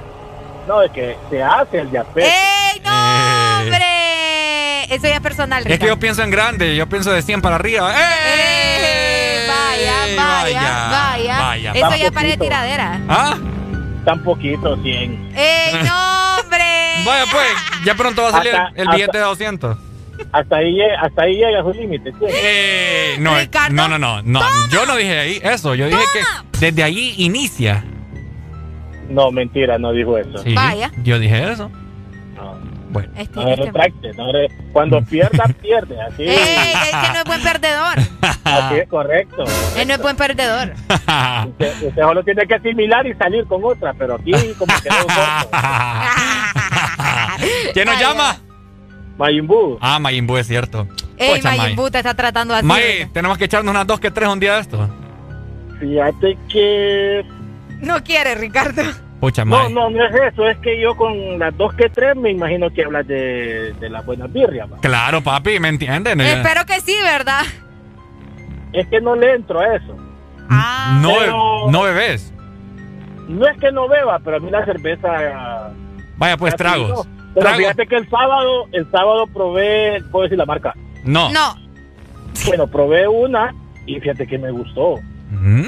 No, 0.67 0.81
es 0.83 0.91
que 0.91 1.17
se 1.29 1.41
hace 1.41 1.79
el 1.79 1.89
diabetes. 1.89 2.31
¡Ey, 2.31 2.81
no, 2.83 2.91
Eh. 2.91 3.59
hombre! 3.61 4.93
Eso 4.95 5.07
ya 5.07 5.15
es 5.15 5.21
personal, 5.21 5.59
Es 5.61 5.67
que 5.67 5.73
Ricardo. 5.73 5.93
yo 5.95 5.99
pienso 5.99 6.21
en 6.23 6.29
grande, 6.31 6.75
yo 6.75 6.87
pienso 6.87 7.11
de 7.11 7.21
100 7.21 7.41
para 7.41 7.55
arriba. 7.55 7.91
¡Eh! 7.95 9.45
Vaya, 9.47 9.93
vaya, 10.23 10.87
vaya. 10.91 11.39
vaya. 11.39 11.71
Eso 11.73 11.95
ya 11.95 12.11
parece 12.11 12.37
tiradera. 12.37 12.99
¿Ah? 13.07 13.37
Tan 14.05 14.23
poquito, 14.23 14.75
100. 14.81 15.31
¡Ey, 15.35 15.73
no, 15.85 16.35
hombre! 16.41 17.03
Vaya 17.05 17.25
pues, 17.31 17.47
ya 17.85 17.95
pronto 17.95 18.21
va 18.23 18.29
a 18.29 18.31
salir 18.33 18.55
Hasta- 18.55 18.79
el 18.81 18.87
billete 18.89 19.03
hasta- 19.05 19.17
de 19.19 19.23
200. 19.23 19.77
Hasta 20.31 20.57
ahí, 20.57 20.73
lle- 20.75 20.97
hasta 21.01 21.23
ahí 21.23 21.33
llega 21.35 21.61
su 21.63 21.71
límite. 21.73 22.11
¿sí? 22.11 22.17
Eh, 22.29 23.15
no, 23.19 23.37
eh, 23.37 23.41
Ricardo, 23.41 23.73
no, 23.75 23.87
no, 23.87 23.97
no, 23.99 24.21
no. 24.23 24.41
Yo 24.71 24.85
no 24.85 24.95
dije 24.95 25.19
ahí 25.19 25.39
eso. 25.43 25.75
Yo 25.75 25.87
dije 25.87 26.01
que 26.13 26.21
desde 26.59 26.83
ahí 26.83 27.13
inicia. 27.17 27.83
No, 29.09 29.31
mentira, 29.31 29.77
no 29.77 29.91
dijo 29.91 30.17
eso. 30.17 30.37
Sí, 30.39 30.53
Vaya. 30.53 30.91
Yo 31.03 31.19
dije 31.19 31.51
eso. 31.51 31.69
Bueno. 32.91 33.09
Este, 33.15 33.39
No 33.39 33.47
este- 33.47 33.65
retracte. 33.65 34.11
No 34.17 34.31
re- 34.33 34.49
Cuando 34.73 35.01
pierda, 35.01 35.45
pierde. 35.61 36.01
Así, 36.01 36.23
¡Ey, 36.23 36.73
es 36.73 36.89
que 36.89 37.07
no 37.13 37.19
es 37.19 37.23
buen 37.25 37.41
perdedor! 37.41 37.97
así 38.43 38.75
es 38.75 38.89
correcto. 38.89 39.43
Él 39.77 39.87
no 39.87 39.93
es 39.93 40.01
buen 40.01 40.17
perdedor. 40.17 40.73
Usted, 41.47 41.73
usted 41.87 42.01
solo 42.01 42.21
tiene 42.23 42.45
que 42.45 42.55
asimilar 42.55 43.07
y 43.07 43.13
salir 43.15 43.45
con 43.47 43.63
otra, 43.63 43.93
pero 43.97 44.15
aquí 44.15 44.33
como 44.57 44.73
que 44.83 44.89
no. 44.89 44.95
¿Quién 47.73 47.85
nos 47.85 47.95
Ay, 47.95 48.01
llama? 48.03 48.37
Mayimbu. 49.21 49.77
Ah, 49.81 49.99
Mayimbu 49.99 50.37
es 50.37 50.47
cierto. 50.47 50.87
¡Ey, 51.17 51.35
Pocha, 51.35 51.49
May. 51.49 51.57
Mayimbu 51.59 51.91
te 51.91 51.97
está 51.99 52.13
tratando 52.15 52.55
así! 52.55 52.65
May, 52.65 53.05
tenemos 53.13 53.37
que 53.37 53.45
echarnos 53.45 53.71
unas 53.71 53.85
dos 53.85 53.99
que 53.99 54.09
tres 54.09 54.27
un 54.27 54.39
día 54.39 54.55
de 54.55 54.61
esto. 54.61 54.89
Fíjate 55.79 56.37
que... 56.49 57.23
No 57.81 58.03
quiere, 58.03 58.35
Ricardo. 58.35 58.81
Pucha, 59.19 59.45
No, 59.45 59.63
May. 59.63 59.73
no, 59.73 59.89
no 59.91 60.03
es 60.05 60.15
eso. 60.33 60.47
Es 60.47 60.57
que 60.57 60.79
yo 60.81 60.95
con 60.95 61.37
las 61.37 61.55
dos 61.55 61.73
que 61.75 61.89
tres 61.89 62.15
me 62.15 62.31
imagino 62.31 62.69
que 62.71 62.83
hablas 62.83 63.07
de, 63.07 63.73
de 63.79 63.89
las 63.89 64.03
buenas 64.05 64.31
birrias. 64.33 64.67
Claro, 64.81 65.21
papi, 65.21 65.59
¿me 65.59 65.69
entiendes? 65.69 66.15
No, 66.17 66.23
Espero 66.23 66.65
que 66.65 66.79
sí, 66.81 66.95
¿verdad? 67.03 67.43
Es 68.73 68.87
que 68.87 68.99
no 69.01 69.15
le 69.15 69.35
entro 69.35 69.59
a 69.59 69.75
eso. 69.75 69.95
Ah, 70.49 70.99
no, 71.01 71.13
pero- 71.19 71.71
no 71.71 71.83
bebés. 71.83 72.33
No 73.27 73.47
es 73.47 73.57
que 73.59 73.71
no 73.71 73.87
beba, 73.87 74.19
pero 74.19 74.37
a 74.37 74.39
mí 74.39 74.49
la 74.49 74.65
cerveza... 74.65 75.69
Vaya, 76.17 76.37
pues 76.37 76.55
tragos. 76.55 77.07
Pero 77.33 77.49
fíjate 77.55 77.87
que 77.87 77.95
el 77.95 78.09
sábado, 78.09 78.67
el 78.71 78.89
sábado 78.91 79.27
probé, 79.27 80.01
puedo 80.11 80.23
decir 80.23 80.37
la 80.37 80.45
marca. 80.45 80.73
No. 81.03 81.31
No. 81.31 81.55
Bueno, 82.45 82.67
probé 82.67 83.07
una 83.07 83.53
y 83.85 83.99
fíjate 83.99 84.27
que 84.27 84.37
me 84.37 84.51
gustó. 84.51 84.97
Mm. 85.31 85.63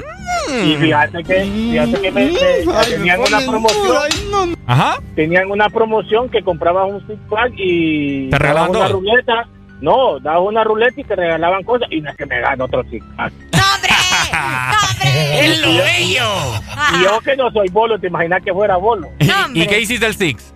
Y 0.64 0.76
fíjate 0.76 1.24
que, 1.24 1.44
fíjate 1.44 2.00
que 2.02 2.10
me, 2.12 2.24
me- 2.26 2.38
Ay, 2.38 2.90
tenían 2.90 3.18
me 3.20 3.26
una 3.26 3.40
promoción, 3.40 3.86
duro, 3.86 4.00
ay, 4.02 4.28
no. 4.30 4.54
Ajá. 4.66 4.98
tenían 5.14 5.50
una 5.50 5.68
promoción 5.70 6.28
que 6.28 6.42
comprabas 6.42 6.90
un 6.90 7.06
six 7.06 7.18
pack 7.30 7.52
y 7.56 8.28
¿Te 8.30 8.38
regalaban 8.38 8.72
dabas 8.72 8.90
una 8.92 8.98
ruleta. 9.00 9.48
No, 9.80 10.18
dabas 10.20 10.42
una 10.42 10.64
ruleta 10.64 11.00
y 11.00 11.04
te 11.04 11.16
regalaban 11.16 11.62
cosas 11.64 11.88
y 11.90 12.00
no 12.00 12.10
es 12.10 12.16
que 12.16 12.26
me 12.26 12.40
gano 12.40 12.64
otro 12.64 12.82
six 12.90 13.04
pack. 13.16 13.32
¡No, 13.32 13.60
hombre! 13.74 13.90
¡No, 14.32 14.76
hombre! 14.90 15.46
¡Es 15.46 15.60
lo 15.60 15.68
bello! 15.82 16.60
Y 16.98 17.04
yo 17.04 17.20
que 17.20 17.36
no 17.36 17.50
soy 17.50 17.68
bolo, 17.70 17.98
te 17.98 18.06
imaginas 18.08 18.42
que 18.42 18.52
fuera 18.52 18.76
bolo. 18.76 19.08
Hombre. 19.44 19.62
¿Y 19.62 19.66
qué 19.66 19.80
hiciste 19.80 20.06
el 20.06 20.14
Six? 20.14 20.53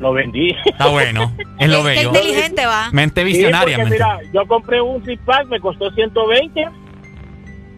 Lo 0.00 0.12
vendí. 0.12 0.54
Está 0.64 0.86
bueno. 0.88 1.32
Es 1.58 1.68
lo 1.68 1.78
Qué 1.82 1.88
bello. 1.88 2.08
inteligente 2.08 2.66
va. 2.66 2.88
Mente 2.92 3.20
Sí, 3.22 3.26
visionaria. 3.26 3.76
porque 3.78 3.90
mente. 3.90 3.94
mira, 3.94 4.18
yo 4.32 4.46
compré 4.46 4.80
un 4.80 5.04
six 5.04 5.20
pack, 5.24 5.46
me 5.48 5.58
costó 5.60 5.90
120 5.90 6.68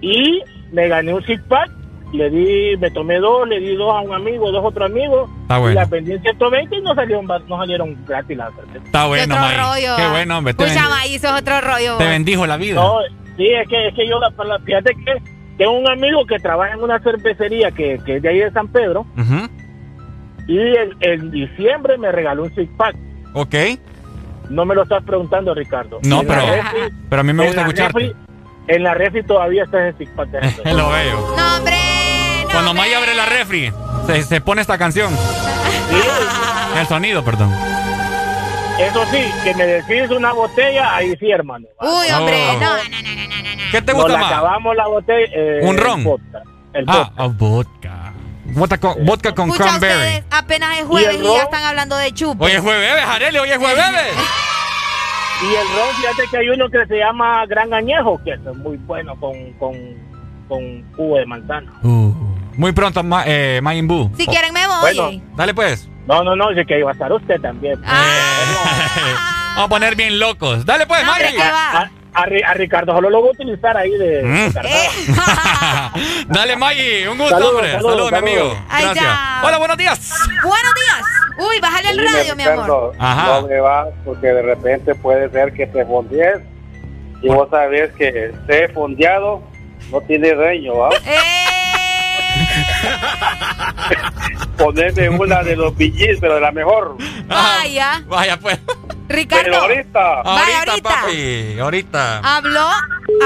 y 0.00 0.42
me 0.72 0.88
gané 0.88 1.14
un 1.14 1.24
six 1.24 1.40
pack. 1.48 1.70
Le 2.12 2.28
di, 2.28 2.76
me 2.78 2.90
tomé 2.90 3.20
dos, 3.20 3.46
le 3.48 3.60
di 3.60 3.76
dos 3.76 3.94
a 3.94 4.00
un 4.00 4.12
amigo, 4.12 4.50
dos 4.50 4.64
a 4.64 4.66
otro 4.68 4.84
amigo. 4.84 5.30
Está 5.42 5.58
Y 5.58 5.60
bueno. 5.60 5.74
las 5.80 5.90
vendí 5.90 6.12
en 6.12 6.22
120 6.22 6.76
y 6.76 6.80
no 6.82 6.92
salieron, 6.96 7.26
no 7.26 7.56
salieron 7.58 7.96
gratis 8.04 8.36
las. 8.36 8.50
Está 8.84 9.02
Qué 9.02 9.08
bueno, 9.08 9.34
otro 9.36 9.46
May. 9.46 9.56
rollo. 9.56 9.96
Qué 9.96 10.08
bueno, 10.08 10.38
hombre. 10.38 10.54
Ben- 10.58 10.74
May, 10.90 11.14
eso 11.14 11.28
es 11.28 11.40
otro 11.40 11.60
rollo. 11.60 11.98
te 11.98 12.08
bendijo 12.08 12.46
la 12.48 12.56
vida. 12.56 12.74
No, 12.74 12.96
sí, 13.36 13.46
es 13.46 13.68
que, 13.68 13.88
es 13.88 13.94
que 13.94 14.08
yo, 14.08 14.18
la, 14.18 14.32
la- 14.44 14.58
fíjate 14.58 14.92
que 15.04 15.22
tengo 15.56 15.70
un 15.78 15.88
amigo 15.88 16.26
que 16.26 16.38
trabaja 16.40 16.74
en 16.74 16.82
una 16.82 16.98
cervecería 16.98 17.70
que, 17.70 18.00
que 18.04 18.16
es 18.16 18.22
de 18.22 18.28
ahí 18.28 18.38
de 18.38 18.50
San 18.50 18.66
Pedro 18.68 19.02
Ujú. 19.16 19.46
Y 20.52 20.76
en, 20.76 20.90
en 21.00 21.30
diciembre 21.30 21.96
me 21.98 22.10
regaló 22.12 22.44
un 22.44 22.54
six 22.54 22.70
pack. 22.76 22.96
Ok. 23.34 23.54
No 24.48 24.64
me 24.64 24.74
lo 24.74 24.82
estás 24.82 25.02
preguntando, 25.04 25.54
Ricardo. 25.54 26.00
No, 26.02 26.22
En 26.22 26.26
pero, 26.26 26.40
refri- 26.42 26.92
pero 27.08 27.20
a 27.20 27.22
mí 27.22 27.32
me 27.32 27.44
gusta 27.46 27.60
escucharte. 27.60 27.98
refri- 27.98 28.14
en 28.66 28.82
la 28.82 28.94
refri 28.94 29.22
todavía 29.22 29.62
está 29.64 29.88
ese 29.88 29.98
six 29.98 30.10
pack. 30.16 30.28
de 30.30 30.40
lo 30.74 30.90
bello. 30.90 31.34
No, 31.36 31.56
hombre. 31.56 31.76
No, 32.42 32.48
Cuando 32.50 32.70
hombre. 32.72 32.84
May 32.86 32.94
abre 32.94 33.14
la 33.14 33.26
refri, 33.26 33.72
se, 34.06 34.22
se 34.22 34.40
pone 34.40 34.60
esta 34.60 34.76
canción. 34.76 35.12
El 36.78 36.86
sonido, 36.86 37.24
perdón. 37.24 37.50
Eso 38.80 39.04
sí, 39.12 39.22
que 39.44 39.54
me 39.54 39.66
decís 39.66 40.10
una 40.10 40.32
botella, 40.32 40.96
ahí 40.96 41.14
sí, 41.20 41.30
hermano. 41.30 41.66
Uy, 41.80 42.10
hombre. 42.16 42.36
Oh. 42.48 42.52
No, 42.54 42.60
no, 42.60 42.74
no, 42.74 42.76
no, 42.78 43.42
no, 43.42 43.56
no. 43.56 43.62
¿Qué 43.70 43.82
te 43.82 43.92
Nos 43.92 44.02
gusta 44.02 44.12
la 44.14 44.18
más? 44.18 44.32
acabamos 44.32 44.76
la 44.76 44.86
botella. 44.86 45.26
eh, 45.34 45.60
¿Un 45.62 45.76
el 45.76 45.78
ron? 45.84 46.04
vodka, 46.04 46.42
el 46.72 46.84
Ah, 46.88 46.96
vodka. 47.16 47.24
oh, 47.24 47.30
vodka. 47.30 48.12
Vodka 48.52 48.78
con, 48.78 49.04
vodka 49.04 49.34
con 49.34 49.50
cranberry. 49.50 49.94
ustedes 49.94 50.24
apenas 50.30 50.78
es 50.78 50.84
jueves 50.86 51.16
¿Y 51.20 51.22
ya 51.22 51.42
están 51.42 51.64
hablando 51.64 51.96
de 51.96 52.12
chupo. 52.12 52.44
Hoy 52.44 52.52
es 52.52 52.60
jueves, 52.60 52.90
Jareli, 53.04 53.38
hoy 53.38 53.50
es 53.50 53.58
jueves. 53.58 53.84
Y 55.42 55.46
el 55.54 55.66
ron, 55.74 55.96
fíjate 55.96 56.28
que 56.30 56.36
hay 56.36 56.48
uno 56.50 56.68
que 56.68 56.84
se 56.86 56.98
llama 56.98 57.46
Gran 57.46 57.72
Añejo, 57.72 58.20
que 58.22 58.32
es 58.32 58.40
muy 58.56 58.76
bueno 58.76 59.18
con, 59.18 59.32
con, 59.54 59.72
con 60.48 60.92
jugo 60.94 61.16
de 61.16 61.24
manzana. 61.24 61.72
Uh, 61.82 62.12
muy 62.58 62.72
pronto, 62.72 63.02
Ma, 63.02 63.22
eh, 63.26 63.58
Majin 63.62 63.88
Buu. 63.88 64.10
Si 64.18 64.26
Oh, 64.28 64.30
quieren 64.30 64.52
me 64.52 64.66
voy. 64.66 64.80
Bueno. 64.94 65.08
eh. 65.08 65.22
Dale 65.36 65.54
pues. 65.54 65.88
No, 66.06 66.22
no, 66.22 66.36
no, 66.36 66.50
dice 66.50 66.66
que 66.66 66.78
iba 66.78 66.90
a 66.90 66.92
estar 66.92 67.10
usted 67.10 67.40
también. 67.40 67.80
Ah, 67.86 69.54
Vamos 69.54 69.64
a 69.64 69.68
poner 69.70 69.96
bien 69.96 70.18
locos. 70.18 70.66
Dale 70.66 70.86
pues, 70.86 71.02
No. 71.06 71.12
A, 72.14 72.22
a 72.22 72.26
Ri- 72.26 72.42
a 72.44 72.54
Ricardo 72.54 72.92
solo 72.92 73.10
lo 73.10 73.20
voy 73.20 73.28
a 73.28 73.32
utilizar 73.32 73.76
ahí 73.76 73.90
de. 73.90 74.22
Mm. 74.22 74.52
carnada. 74.52 75.92
Dale, 76.28 76.56
Maggie. 76.56 77.08
Un 77.08 77.18
gusto, 77.18 77.34
Saludos, 77.34 77.54
hombre. 77.54 77.72
saludos, 77.72 77.92
Saludos, 77.94 78.12
mi 78.12 78.18
amigo. 78.18 78.58
Ay, 78.68 78.84
Gracias. 78.84 79.04
ya. 79.04 79.42
Hola, 79.44 79.58
buenos 79.58 79.76
días. 79.76 80.14
Buenos 80.42 80.74
días. 80.74 81.02
Uy, 81.38 81.60
bájale 81.60 81.90
el 81.90 81.96
Dime, 81.96 82.12
radio, 82.12 82.36
mi 82.36 82.42
amor. 82.42 82.92
Ajá. 82.98 83.26
¿Dónde 83.36 83.60
vas? 83.60 83.88
Porque 84.04 84.26
de 84.26 84.42
repente 84.42 84.94
puede 84.94 85.30
ser 85.30 85.52
que 85.54 85.66
te 85.66 85.84
fondees 85.86 86.40
y 87.22 87.28
vos 87.28 87.48
sabés 87.50 87.92
que 87.94 88.26
esté 88.26 88.68
fondeado 88.68 89.42
no 89.90 90.00
tiene 90.02 90.32
dueño, 90.34 90.76
¿va? 90.76 90.90
Eh. 91.06 91.16
Ponete 94.56 95.08
una 95.08 95.42
de 95.42 95.56
los 95.56 95.76
billis, 95.76 96.18
pero 96.20 96.34
de 96.36 96.40
la 96.40 96.52
mejor. 96.52 96.96
Vaya. 97.26 98.02
Vaya, 98.06 98.36
pues. 98.38 98.58
Ricardo. 99.10 99.44
Pero 99.44 99.56
ahorita. 99.62 100.22
Vaya, 100.22 100.58
Ahorita, 100.58 100.70
ahorita. 100.70 100.88
papi. 100.88 101.58
Ahorita. 101.60 102.18
Habló, 102.36 102.66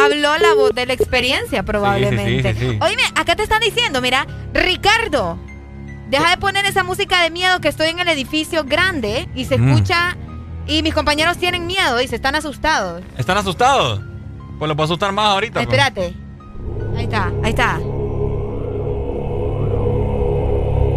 habló 0.02 0.38
la 0.38 0.54
voz 0.54 0.70
de 0.74 0.86
la 0.86 0.92
experiencia, 0.94 1.62
probablemente. 1.62 2.54
Sí, 2.54 2.58
sí, 2.58 2.66
sí, 2.66 2.70
sí. 2.72 2.78
Oíme, 2.82 3.02
acá 3.14 3.36
te 3.36 3.42
están 3.42 3.60
diciendo, 3.60 4.00
mira, 4.00 4.26
Ricardo, 4.54 5.38
deja 6.08 6.30
de 6.30 6.36
poner 6.38 6.64
esa 6.66 6.84
música 6.84 7.22
de 7.22 7.30
miedo 7.30 7.60
que 7.60 7.68
estoy 7.68 7.88
en 7.88 7.98
el 8.00 8.08
edificio 8.08 8.64
grande 8.64 9.28
y 9.34 9.44
se 9.44 9.58
Mm. 9.58 9.68
escucha 9.68 10.16
y 10.66 10.82
mis 10.82 10.94
compañeros 10.94 11.36
tienen 11.36 11.66
miedo 11.66 12.00
y 12.00 12.08
se 12.08 12.16
están 12.16 12.34
asustados. 12.34 13.02
¿Están 13.18 13.36
asustados? 13.36 14.00
Pues 14.58 14.68
lo 14.68 14.74
puedo 14.76 14.84
asustar 14.86 15.12
más 15.12 15.26
ahorita. 15.26 15.54
pues. 15.54 15.66
Espérate. 15.66 16.14
Ahí 16.96 17.04
está, 17.04 17.30
ahí 17.42 17.50
está. 17.50 17.78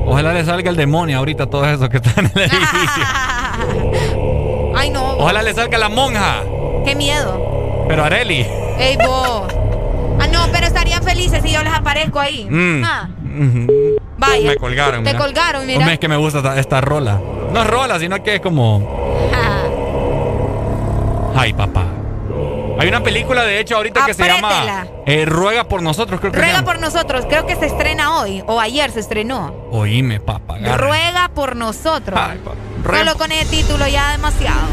Ojalá 0.10 0.32
le 0.34 0.46
salga 0.46 0.70
el 0.70 0.78
demonio 0.78 1.18
ahorita 1.18 1.44
a 1.44 1.48
todos 1.50 1.68
esos 1.68 1.90
que 1.90 1.98
están 1.98 2.26
en 2.26 2.32
el 2.36 2.42
edificio. 2.50 3.04
Ay, 4.78 4.92
no. 4.92 5.18
Ojalá 5.18 5.42
le 5.42 5.54
salga 5.54 5.78
la 5.78 5.90
monja. 5.90 6.44
Qué 6.86 6.96
miedo. 6.96 7.86
Pero 7.88 8.04
Areli. 8.04 8.46
Ey, 8.78 8.98
vos. 8.98 9.52
Ah, 10.20 10.28
no, 10.28 10.48
pero 10.52 10.68
estarían 10.68 11.04
felices 11.04 11.42
si 11.44 11.52
yo 11.52 11.64
les 11.64 11.74
aparezco 11.74 12.20
ahí. 12.20 12.48
Mm. 12.50 12.84
Ah, 12.86 13.10
vaya. 14.18 14.52
Me 14.52 14.56
colgaron. 14.58 15.04
Te 15.04 15.14
mira. 15.14 15.24
colgaron, 15.24 15.66
mira. 15.66 15.80
Hombre, 15.80 15.94
es 15.94 16.00
que 16.00 16.08
me 16.08 16.18
gusta 16.18 16.40
esta, 16.40 16.60
esta 16.60 16.82
rola. 16.82 17.20
No 17.52 17.62
es 17.62 17.68
rola, 17.68 18.00
sino 18.00 18.22
que 18.24 18.36
es 18.36 18.42
como. 18.42 19.08
Ay, 21.36 21.54
papá. 21.54 21.86
Hay 22.80 22.88
una 22.88 23.02
película, 23.02 23.44
de 23.44 23.60
hecho, 23.60 23.76
ahorita 23.76 24.06
que 24.06 24.14
se 24.14 24.28
llama 24.28 24.86
eh, 25.08 25.26
Ruega 25.26 25.64
por 25.64 25.82
nosotros, 25.82 26.20
creo 26.20 26.32
que 26.32 26.38
Ruega 26.38 26.62
por 26.62 26.80
nosotros. 26.80 27.26
Creo 27.28 27.48
que 27.48 27.56
se 27.56 27.66
estrena 27.66 28.20
hoy 28.20 28.44
o 28.46 28.60
ayer 28.60 28.92
se 28.92 29.00
estrenó. 29.00 29.52
Oíme, 29.72 30.20
papá. 30.20 30.58
Ruega 30.78 31.32
por 31.34 31.56
nosotros. 31.56 32.20
Ay, 32.22 32.38
papá. 32.38 32.56
Ruega- 32.84 33.06
Solo 33.06 33.18
con 33.18 33.32
ese 33.32 33.46
título 33.46 33.88
ya 33.88 34.12
demasiado. 34.12 34.68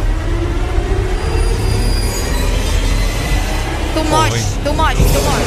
Too 3.95 4.05
much, 4.05 4.33
too 4.65 4.73
much, 4.75 4.97
too 4.97 5.23
much. 5.23 5.45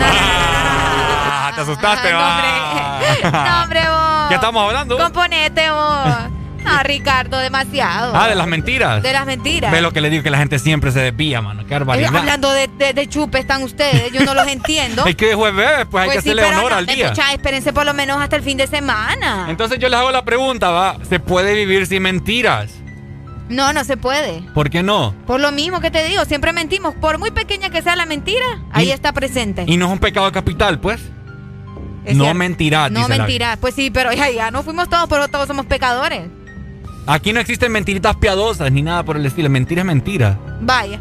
Ah, 0.00 1.52
te 1.54 1.60
asustaste, 1.60 2.12
va. 2.12 2.40
No, 3.24 3.62
hombre, 3.62 3.80
vos. 3.88 4.28
¿Qué 4.28 4.34
estamos 4.34 4.64
hablando? 4.64 4.98
Componete 4.98 5.70
vos. 5.70 6.08
Ah, 6.66 6.82
Ricardo, 6.82 7.38
demasiado. 7.38 8.12
Ah, 8.16 8.28
de 8.28 8.34
las 8.34 8.46
mentiras. 8.46 9.02
De 9.02 9.12
las 9.12 9.26
mentiras. 9.26 9.70
Ve 9.70 9.80
lo 9.80 9.92
que 9.92 10.00
le 10.00 10.10
digo, 10.10 10.22
que 10.22 10.30
la 10.30 10.38
gente 10.38 10.58
siempre 10.58 10.90
se 10.92 11.00
desvía, 11.00 11.40
mano. 11.42 11.64
Qué 11.66 11.74
Eh, 11.74 11.78
barbaridad. 11.78 12.16
Hablando 12.16 12.50
de, 12.50 12.68
de, 12.68 12.92
de 12.94 13.08
chupe 13.08 13.38
están 13.38 13.62
ustedes, 13.62 14.12
yo 14.12 14.24
no 14.24 14.34
los 14.34 14.46
entiendo. 14.46 15.04
Es 15.06 15.16
que 15.16 15.30
es 15.30 15.36
jueves, 15.36 15.86
pues 15.90 16.04
hay 16.04 16.10
que 16.16 16.22
sí, 16.22 16.30
hacerle 16.30 16.44
honor 16.44 16.72
no, 16.72 16.76
al 16.78 16.86
día. 16.86 17.06
escucha, 17.06 17.32
espérense 17.32 17.72
por 17.72 17.84
lo 17.84 17.92
menos 17.94 18.20
hasta 18.20 18.36
el 18.36 18.42
fin 18.42 18.56
de 18.56 18.66
semana. 18.66 19.46
Entonces 19.48 19.78
yo 19.78 19.88
les 19.88 19.98
hago 19.98 20.10
la 20.10 20.24
pregunta, 20.24 20.70
va. 20.70 20.96
¿Se 21.08 21.20
puede 21.20 21.54
vivir 21.54 21.86
sin 21.86 22.02
mentiras? 22.02 22.70
No, 23.50 23.74
no 23.74 23.84
se 23.84 23.98
puede. 23.98 24.40
¿Por 24.54 24.70
qué 24.70 24.82
no? 24.82 25.14
Por 25.26 25.38
lo 25.38 25.52
mismo 25.52 25.80
que 25.82 25.90
te 25.90 26.02
digo, 26.06 26.24
siempre 26.24 26.52
mentimos. 26.54 26.94
Por 26.94 27.18
muy 27.18 27.30
pequeña 27.30 27.68
que 27.68 27.82
sea 27.82 27.94
la 27.94 28.06
mentira, 28.06 28.44
ahí 28.72 28.88
Y- 28.88 28.90
está 28.92 29.12
presente. 29.12 29.64
Y 29.66 29.76
no 29.76 29.84
es 29.86 29.92
un 29.92 29.98
pecado 29.98 30.32
capital, 30.32 30.80
pues. 30.80 31.00
Es 32.06 32.16
no 32.16 32.24
cierto. 32.24 32.38
mentirás, 32.38 32.90
No 32.90 33.00
la 33.08 33.16
mentirás. 33.18 33.58
Pues 33.58 33.74
sí, 33.74 33.90
pero 33.90 34.12
ya, 34.14 34.30
ya 34.30 34.50
no 34.50 34.62
fuimos 34.62 34.88
todos, 34.88 35.08
pero 35.08 35.28
todos 35.28 35.46
somos 35.46 35.66
pecadores. 35.66 36.22
Aquí 37.06 37.32
no 37.32 37.40
existen 37.40 37.70
mentiritas 37.70 38.16
piadosas 38.16 38.72
ni 38.72 38.82
nada 38.82 39.02
por 39.02 39.16
el 39.16 39.26
estilo. 39.26 39.50
Mentira 39.50 39.82
es 39.82 39.86
mentira. 39.86 40.38
Vaya, 40.60 40.98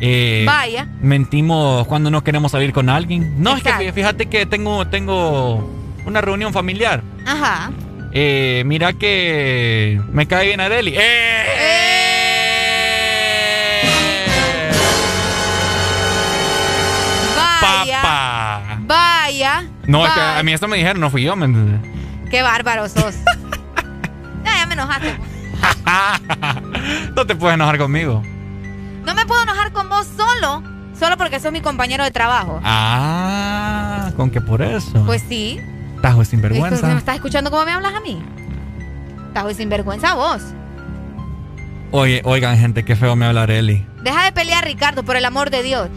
Eh, 0.00 0.44
vaya. 0.46 0.86
Mentimos 1.00 1.86
cuando 1.86 2.10
no 2.10 2.22
queremos 2.22 2.52
salir 2.52 2.72
con 2.72 2.88
alguien. 2.88 3.34
No, 3.42 3.56
es 3.56 3.62
que 3.62 3.70
fí- 3.70 3.92
fíjate 3.92 4.26
que 4.26 4.46
tengo, 4.46 4.86
tengo 4.88 5.70
una 6.04 6.20
reunión 6.20 6.52
familiar. 6.52 7.02
Ajá. 7.26 7.70
Eh, 8.12 8.62
mira 8.66 8.92
que 8.94 10.00
me 10.12 10.26
cae 10.26 10.46
bien 10.48 10.60
Areli. 10.60 10.94
¡Eh! 10.96 11.42
Vaya. 17.62 18.02
¡Papá! 18.02 18.78
Vaya. 18.80 19.64
No, 19.86 20.06
es 20.06 20.12
que 20.12 20.20
a 20.20 20.42
mí 20.42 20.52
esto 20.52 20.68
me 20.68 20.76
dijeron, 20.76 21.00
no 21.00 21.10
fui 21.10 21.22
yo, 21.22 21.36
¿me 21.36 21.46
entiendes? 21.46 21.80
Qué 22.30 22.42
bárbaro 22.42 22.88
sos. 22.88 23.14
me 24.76 24.82
enojaste. 24.82 25.16
No 27.16 27.26
te 27.26 27.34
puedes 27.34 27.54
enojar 27.54 27.78
conmigo. 27.78 28.22
No 29.04 29.14
me 29.14 29.24
puedo 29.24 29.42
enojar 29.42 29.72
con 29.72 29.88
vos 29.88 30.06
solo, 30.16 30.62
solo 30.98 31.16
porque 31.16 31.40
sos 31.40 31.52
mi 31.52 31.60
compañero 31.60 32.04
de 32.04 32.10
trabajo. 32.10 32.60
Ah, 32.62 34.10
con 34.16 34.30
que 34.30 34.40
por 34.40 34.60
eso. 34.62 35.02
Pues 35.06 35.22
sí. 35.28 35.60
Tajo 36.02 36.22
es 36.22 36.28
¿Me 36.28 36.30
sinvergüenza. 36.32 36.92
estás 36.98 37.14
escuchando 37.16 37.50
cómo 37.50 37.64
me 37.64 37.72
hablas 37.72 37.94
a 37.94 38.00
mí? 38.00 38.22
Estás 39.28 39.56
sinvergüenza 39.56 40.14
vos. 40.14 40.42
Oye, 41.92 42.20
oigan, 42.24 42.58
gente, 42.58 42.84
qué 42.84 42.96
feo 42.96 43.16
me 43.16 43.26
habla 43.26 43.44
Areli. 43.44 43.86
Deja 44.02 44.24
de 44.24 44.32
pelear, 44.32 44.64
Ricardo, 44.64 45.02
por 45.04 45.16
el 45.16 45.24
amor 45.24 45.50
de 45.50 45.62
Dios. 45.62 45.88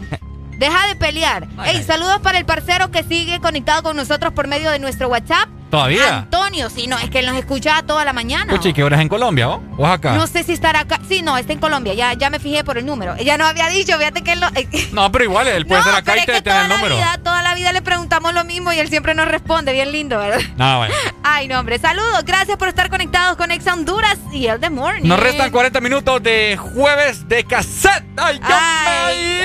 Deja 0.58 0.86
de 0.86 0.96
pelear. 0.96 1.48
Ey, 1.66 1.82
saludos 1.82 2.20
para 2.20 2.38
el 2.38 2.44
parcero 2.46 2.90
que 2.90 3.02
sigue 3.02 3.40
conectado 3.40 3.82
con 3.82 3.96
nosotros 3.96 4.32
por 4.32 4.46
medio 4.46 4.70
de 4.70 4.78
nuestro 4.78 5.08
WhatsApp. 5.08 5.48
¿Todavía? 5.70 6.18
Antonio, 6.18 6.68
sí, 6.68 6.86
no, 6.86 6.98
es 6.98 7.10
que 7.10 7.20
él 7.20 7.26
nos 7.26 7.36
escucha 7.36 7.82
toda 7.82 8.04
la 8.04 8.12
mañana. 8.12 8.52
Puchi, 8.52 8.72
¿qué 8.72 8.82
hora 8.82 8.96
es 8.96 9.02
en 9.02 9.08
Colombia, 9.08 9.48
o? 9.48 9.62
¿O 9.76 9.86
es 9.86 9.92
acá? 9.92 10.14
No 10.14 10.26
sé 10.26 10.42
si 10.42 10.52
estará 10.52 10.80
acá. 10.80 10.98
Sí, 11.08 11.22
no, 11.22 11.38
está 11.38 11.52
en 11.52 11.60
Colombia. 11.60 11.94
Ya, 11.94 12.12
ya 12.14 12.28
me 12.28 12.38
fijé 12.40 12.64
por 12.64 12.76
el 12.76 12.84
número. 12.86 13.14
Ella 13.16 13.38
no 13.38 13.46
había 13.46 13.68
dicho, 13.68 13.96
fíjate 13.96 14.22
que 14.22 14.32
él 14.32 14.40
lo. 14.40 14.48
No, 14.92 15.12
pero 15.12 15.24
igual, 15.24 15.46
él 15.46 15.66
puede 15.66 15.80
no, 15.80 15.86
ser 15.86 15.94
acá 15.94 16.12
pero 16.12 16.22
y 16.38 16.42
te 16.42 16.50
el 16.50 16.56
la 16.56 16.68
número. 16.68 16.96
vida, 16.96 17.18
toda 17.22 17.42
la 17.42 17.54
vida 17.54 17.72
le 17.72 17.82
preguntamos 17.82 18.34
lo 18.34 18.44
mismo 18.44 18.72
y 18.72 18.78
él 18.80 18.88
siempre 18.88 19.14
nos 19.14 19.28
responde. 19.28 19.72
Bien 19.72 19.92
lindo, 19.92 20.18
¿verdad? 20.18 20.40
No, 20.56 20.78
bueno. 20.78 20.94
Ay, 21.22 21.46
no, 21.46 21.60
hombre. 21.60 21.78
Saludos. 21.78 22.24
Gracias 22.24 22.56
por 22.58 22.68
estar 22.68 22.90
conectados 22.90 23.36
con 23.36 23.50
Ex 23.52 23.66
Honduras 23.68 24.18
y 24.32 24.46
el 24.46 24.58
The 24.58 24.70
Morning. 24.70 25.08
Nos 25.08 25.20
restan 25.20 25.50
40 25.50 25.80
minutos 25.80 26.22
de 26.22 26.58
jueves 26.74 27.28
de 27.28 27.44
cassette. 27.44 28.04
¡Ay, 28.16 28.40
qué 28.40 28.52
Ay, 28.52 29.44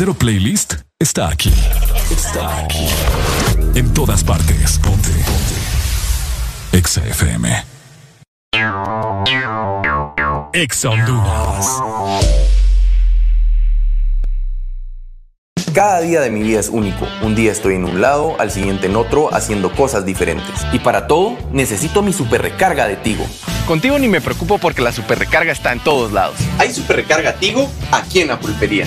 Verdadero 0.00 0.14
playlist 0.14 0.74
está 0.98 1.28
aquí. 1.28 1.52
Está 2.10 2.64
aquí. 2.64 2.88
En 3.74 3.92
todas 3.92 4.24
partes. 4.24 4.78
Ponte. 4.78 5.10
Ponte. 5.10 6.78
Exa 6.78 7.06
FM. 7.06 7.64
Exa 10.54 10.90
Honduras. 10.90 11.82
Cada 15.74 16.00
día 16.00 16.20
de 16.20 16.30
mi 16.30 16.42
vida 16.42 16.60
es 16.60 16.68
único. 16.68 17.06
Un 17.22 17.34
día 17.34 17.52
estoy 17.52 17.74
en 17.74 17.84
un 17.84 18.00
lado, 18.00 18.36
al 18.40 18.50
siguiente 18.50 18.86
en 18.86 18.96
otro, 18.96 19.32
haciendo 19.34 19.70
cosas 19.72 20.06
diferentes. 20.06 20.66
Y 20.72 20.78
para 20.78 21.06
todo, 21.06 21.36
necesito 21.52 22.02
mi 22.02 22.12
super 22.12 22.40
recarga 22.42 22.88
de 22.88 22.96
Tigo. 22.96 23.26
Contigo 23.68 23.98
ni 23.98 24.08
me 24.08 24.20
preocupo 24.20 24.58
porque 24.58 24.82
la 24.82 24.92
super 24.92 25.18
recarga 25.18 25.52
está 25.52 25.72
en 25.72 25.78
todos 25.78 26.10
lados. 26.10 26.36
Hay 26.58 26.72
super 26.72 26.96
recarga 26.96 27.34
Tigo 27.34 27.70
aquí 27.92 28.20
en 28.20 28.28
la 28.28 28.40
pulpería, 28.40 28.86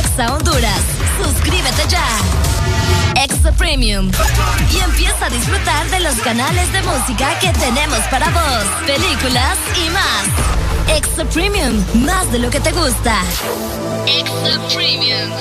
Exa 0.11 0.33
Honduras. 0.33 0.81
Suscríbete 1.23 1.87
ya. 1.87 2.05
Extra 3.23 3.51
Premium. 3.53 4.11
Y 4.73 4.79
empieza 4.79 5.27
a 5.27 5.29
disfrutar 5.29 5.89
de 5.89 6.01
los 6.01 6.15
canales 6.15 6.69
de 6.73 6.81
música 6.81 7.39
que 7.39 7.47
tenemos 7.53 7.99
para 8.09 8.29
vos, 8.29 8.65
películas 8.85 9.57
y 9.77 9.89
más. 9.89 10.97
Extra 10.97 11.23
Premium, 11.25 11.81
más 12.03 12.29
de 12.29 12.39
lo 12.39 12.49
que 12.49 12.59
te 12.59 12.73
gusta. 12.73 13.21
Extra 14.05 14.59
Premium. 14.73 15.31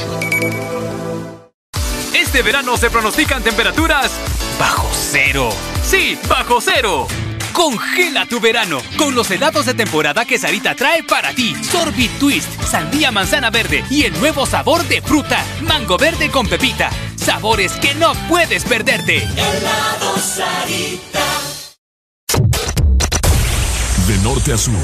Este 2.15 2.43
verano 2.43 2.77
se 2.77 2.91
pronostican 2.91 3.43
temperaturas 3.43 4.13
bajo 4.57 4.89
cero. 4.93 5.51
Sí, 5.83 6.17
bajo 6.29 6.61
cero. 6.61 7.09
Congela 7.53 8.25
tu 8.27 8.41
verano 8.41 8.81
con 8.97 9.15
los 9.15 9.31
helados 9.31 9.67
de 9.67 9.75
temporada 9.75 10.25
que 10.25 10.39
Sarita 10.39 10.75
trae 10.77 11.03
para 11.03 11.33
ti. 11.35 11.55
Sorbit 11.63 12.19
Twist, 12.19 12.49
sandía 12.71 13.11
manzana 13.11 13.51
verde 13.51 13.85
y 13.91 14.05
el 14.05 14.19
nuevo 14.21 14.47
sabor 14.47 14.87
de 14.87 15.03
fruta, 15.03 15.45
mango 15.63 15.99
verde 15.99 16.31
con 16.31 16.47
pepita. 16.47 16.91
Sabores 17.17 17.73
que 17.73 17.95
no 17.97 18.13
puedes 18.29 18.65
perderte. 18.65 19.25
Helado 19.25 20.17
Sarita. 20.19 21.27
De 24.07 24.19
norte 24.23 24.53
a 24.53 24.59
sur. 24.59 24.75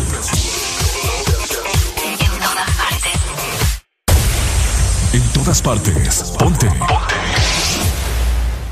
En 5.13 5.23
todas 5.33 5.63
partes. 5.63 6.35
Ponte. 6.39 6.67
Ponte. 6.67 6.87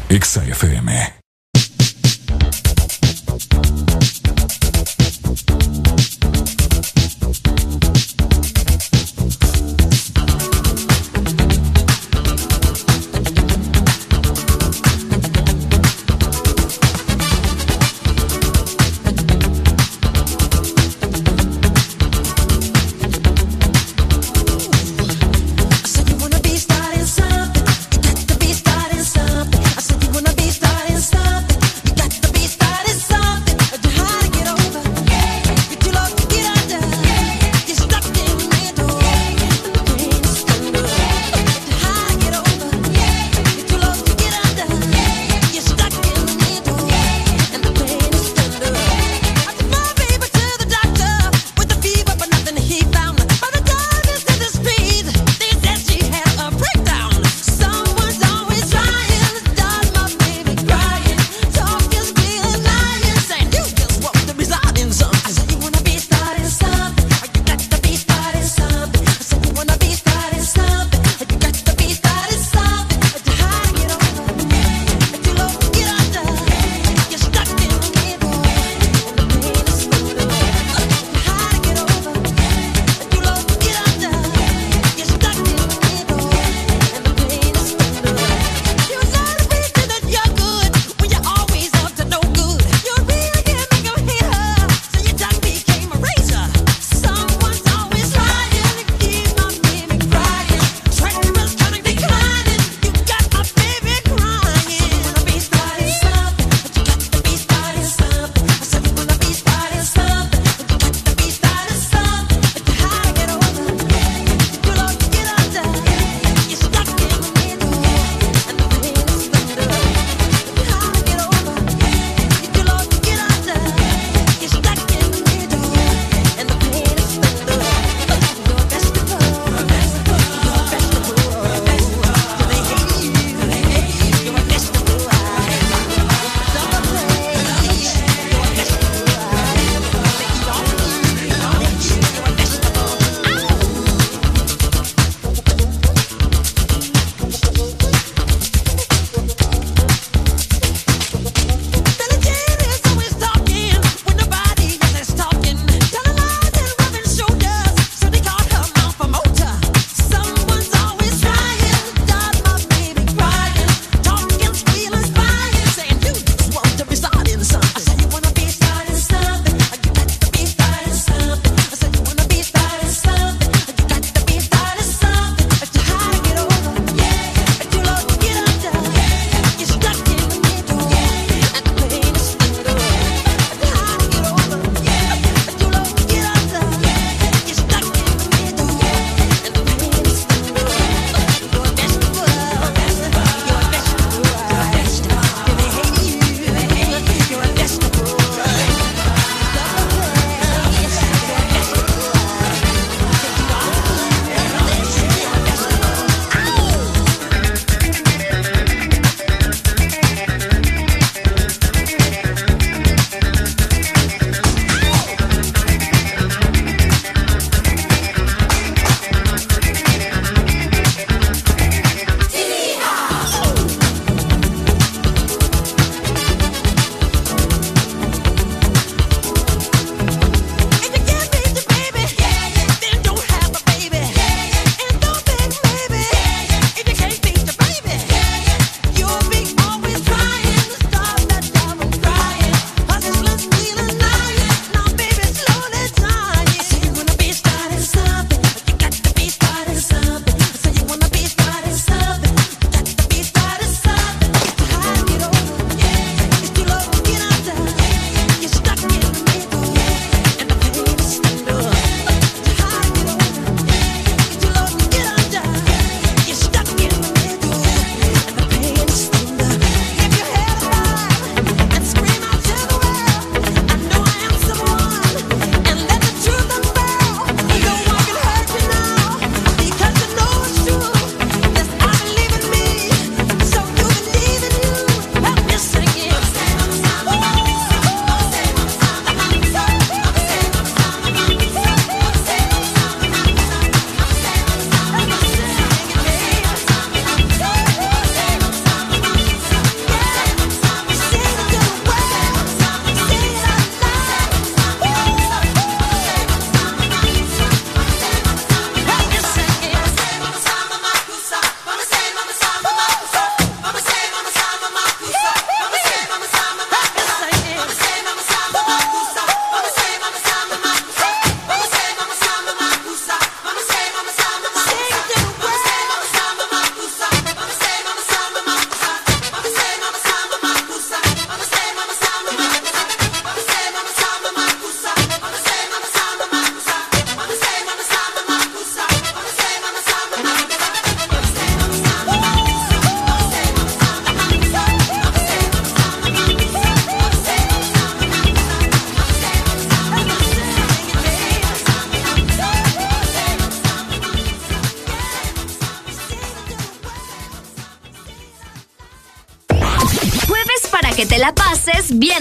Exa 0.08 0.44
FM. 0.44 1.13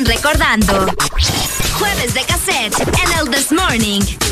Recordando. 0.05 0.85
Jueves 1.77 2.13
de 2.13 2.23
cassette 2.23 2.79
en 2.79 3.19
el 3.19 3.29
This 3.29 3.51
Morning. 3.51 4.22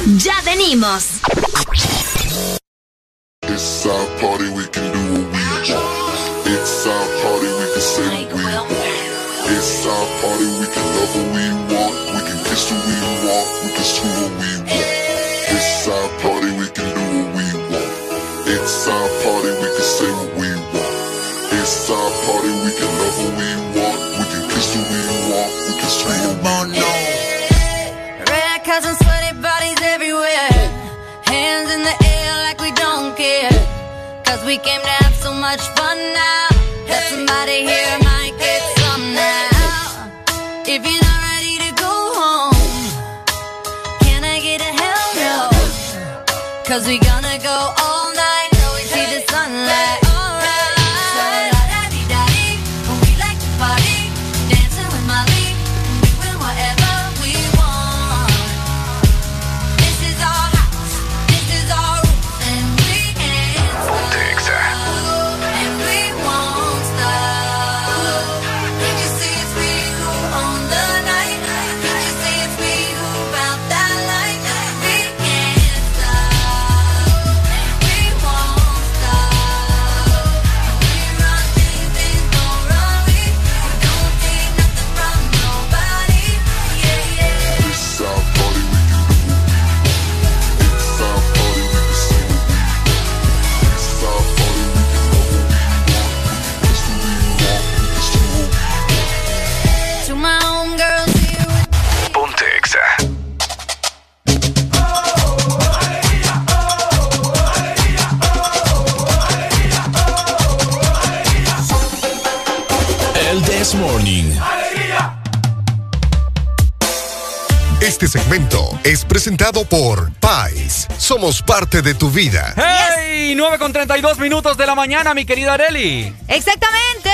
Presentado 119.51 119.65
por 119.65 120.11
Pais. 120.19 120.87
Somos 120.97 121.41
parte 121.41 121.81
de 121.81 121.93
tu 121.93 122.09
vida. 122.09 122.53
¡Hey! 122.55 123.33
9 123.35 123.57
con 123.57 123.73
32 123.73 124.17
minutos 124.19 124.57
de 124.57 124.65
la 124.65 124.75
mañana, 124.75 125.13
mi 125.13 125.25
querida 125.25 125.53
Areli. 125.53 126.13
Exactamente. 126.27 127.09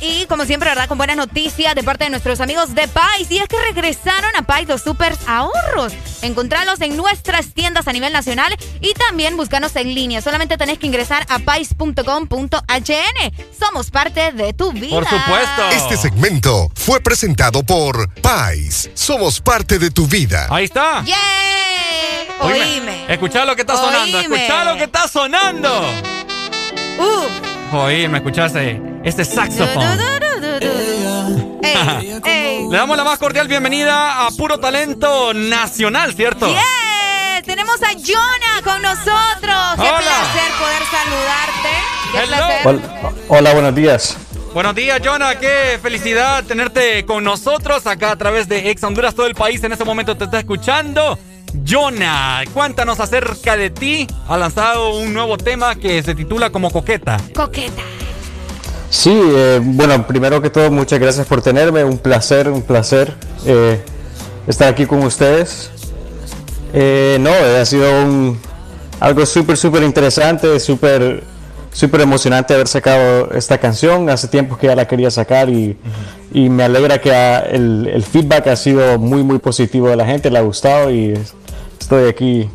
Y 0.00 0.26
como 0.26 0.44
siempre, 0.44 0.68
¿verdad? 0.68 0.86
Con 0.86 0.98
buenas 0.98 1.16
noticias 1.16 1.74
de 1.74 1.82
parte 1.82 2.04
de 2.04 2.10
nuestros 2.10 2.40
amigos 2.40 2.74
de 2.74 2.86
Pais. 2.88 3.30
Y 3.30 3.38
es 3.38 3.48
que 3.48 3.56
regresaron 3.60 4.30
a 4.36 4.42
Pais 4.42 4.68
los 4.68 4.82
super 4.82 5.16
ahorros. 5.26 5.92
Encontrarlos 6.22 6.80
en 6.80 6.96
nuestras 6.96 7.52
tiendas 7.54 7.88
a 7.88 7.92
nivel 7.92 8.12
nacional 8.12 8.54
y 8.80 8.94
también 8.94 9.36
buscarnos 9.36 9.74
en 9.76 9.94
línea. 9.94 10.20
Solamente 10.20 10.56
tenés 10.56 10.78
que 10.78 10.86
ingresar 10.86 11.26
a 11.28 11.38
pais.com.hn. 11.38 11.98
Somos 13.58 13.90
parte 13.90 14.32
de 14.32 14.52
tu 14.52 14.72
vida. 14.72 15.00
Este 15.72 15.96
segmento 15.96 16.70
fue 16.74 17.00
presentado 17.00 17.62
por 17.62 18.12
Pais. 18.20 18.90
Somos 18.94 19.40
parte 19.40 19.78
de 19.78 19.90
tu 19.90 20.06
vida. 20.06 20.46
Ahí 20.50 20.64
está. 20.64 21.02
¡Yeah! 21.04 21.47
Oíme. 22.40 23.06
Escuchá 23.08 23.44
lo 23.44 23.54
que 23.54 23.62
está 23.62 23.76
sonando. 23.76 24.18
Oíme. 24.18 24.36
Escuchá 24.36 24.64
lo 24.64 24.76
que 24.76 24.84
está 24.84 25.08
sonando. 25.08 25.84
Uh. 26.98 27.76
Oíme, 27.76 28.18
escuchaste 28.18 28.80
este 29.04 29.24
saxofón. 29.24 29.98
Ey, 31.62 32.20
ey. 32.24 32.68
Le 32.68 32.76
damos 32.76 32.96
la 32.96 33.04
más 33.04 33.18
cordial 33.18 33.48
bienvenida 33.48 34.26
a 34.26 34.30
Puro 34.30 34.58
Talento 34.58 35.34
Nacional, 35.34 36.14
¿cierto? 36.14 36.48
Yes, 36.48 37.44
tenemos 37.44 37.82
a 37.82 37.92
Jonah 37.92 38.62
con 38.64 38.82
nosotros. 38.82 39.74
Qué 39.76 39.82
Hola. 39.82 39.98
placer 39.98 40.52
poder 40.58 40.82
saludarte. 40.90 41.68
Qué 42.12 42.18
Hello. 42.18 42.36
placer. 42.36 42.66
Hola, 42.66 43.12
hola, 43.28 43.52
buenos 43.52 43.74
días. 43.74 44.16
Buenos 44.54 44.74
días, 44.74 45.00
Jonah. 45.04 45.38
Qué 45.38 45.78
felicidad 45.80 46.42
tenerte 46.44 47.04
con 47.04 47.22
nosotros 47.22 47.86
acá 47.86 48.12
a 48.12 48.16
través 48.16 48.48
de 48.48 48.70
Ex 48.70 48.82
Honduras. 48.82 49.14
Todo 49.14 49.26
el 49.26 49.34
país 49.34 49.62
en 49.62 49.72
este 49.72 49.84
momento 49.84 50.16
te 50.16 50.24
está 50.24 50.38
escuchando. 50.38 51.18
Jonah, 51.68 52.44
cuéntanos 52.54 52.98
acerca 52.98 53.56
de 53.56 53.68
ti. 53.68 54.06
Ha 54.26 54.38
lanzado 54.38 54.96
un 54.96 55.12
nuevo 55.12 55.36
tema 55.36 55.74
que 55.74 56.02
se 56.02 56.14
titula 56.14 56.48
como 56.50 56.70
Coqueta. 56.70 57.18
Coqueta. 57.34 57.82
Sí, 58.88 59.12
eh, 59.12 59.60
bueno, 59.62 60.06
primero 60.06 60.40
que 60.40 60.48
todo, 60.48 60.70
muchas 60.70 60.98
gracias 60.98 61.26
por 61.26 61.42
tenerme. 61.42 61.84
Un 61.84 61.98
placer, 61.98 62.48
un 62.48 62.62
placer 62.62 63.12
eh, 63.44 63.82
estar 64.46 64.68
aquí 64.68 64.86
con 64.86 65.00
ustedes. 65.02 65.70
Eh, 66.72 67.18
no, 67.20 67.30
ha 67.30 67.64
sido 67.66 68.02
un, 68.02 68.38
algo 69.00 69.26
súper, 69.26 69.58
súper 69.58 69.82
interesante, 69.82 70.58
súper, 70.60 71.22
súper 71.72 72.00
emocionante 72.00 72.54
haber 72.54 72.68
sacado 72.68 73.30
esta 73.32 73.58
canción. 73.58 74.08
Hace 74.08 74.28
tiempo 74.28 74.56
que 74.56 74.68
ya 74.68 74.74
la 74.74 74.86
quería 74.88 75.10
sacar 75.10 75.50
y, 75.50 75.76
y 76.32 76.48
me 76.48 76.62
alegra 76.64 76.98
que 76.98 77.14
ha- 77.14 77.40
el, 77.40 77.90
el 77.92 78.02
feedback 78.04 78.46
ha 78.46 78.56
sido 78.56 78.98
muy, 78.98 79.22
muy 79.22 79.38
positivo 79.38 79.90
de 79.90 79.96
la 79.96 80.06
gente, 80.06 80.30
le 80.30 80.38
ha 80.38 80.42
gustado 80.42 80.90
y 80.90 81.12
estoy 81.88 82.08
aquí 82.08 82.50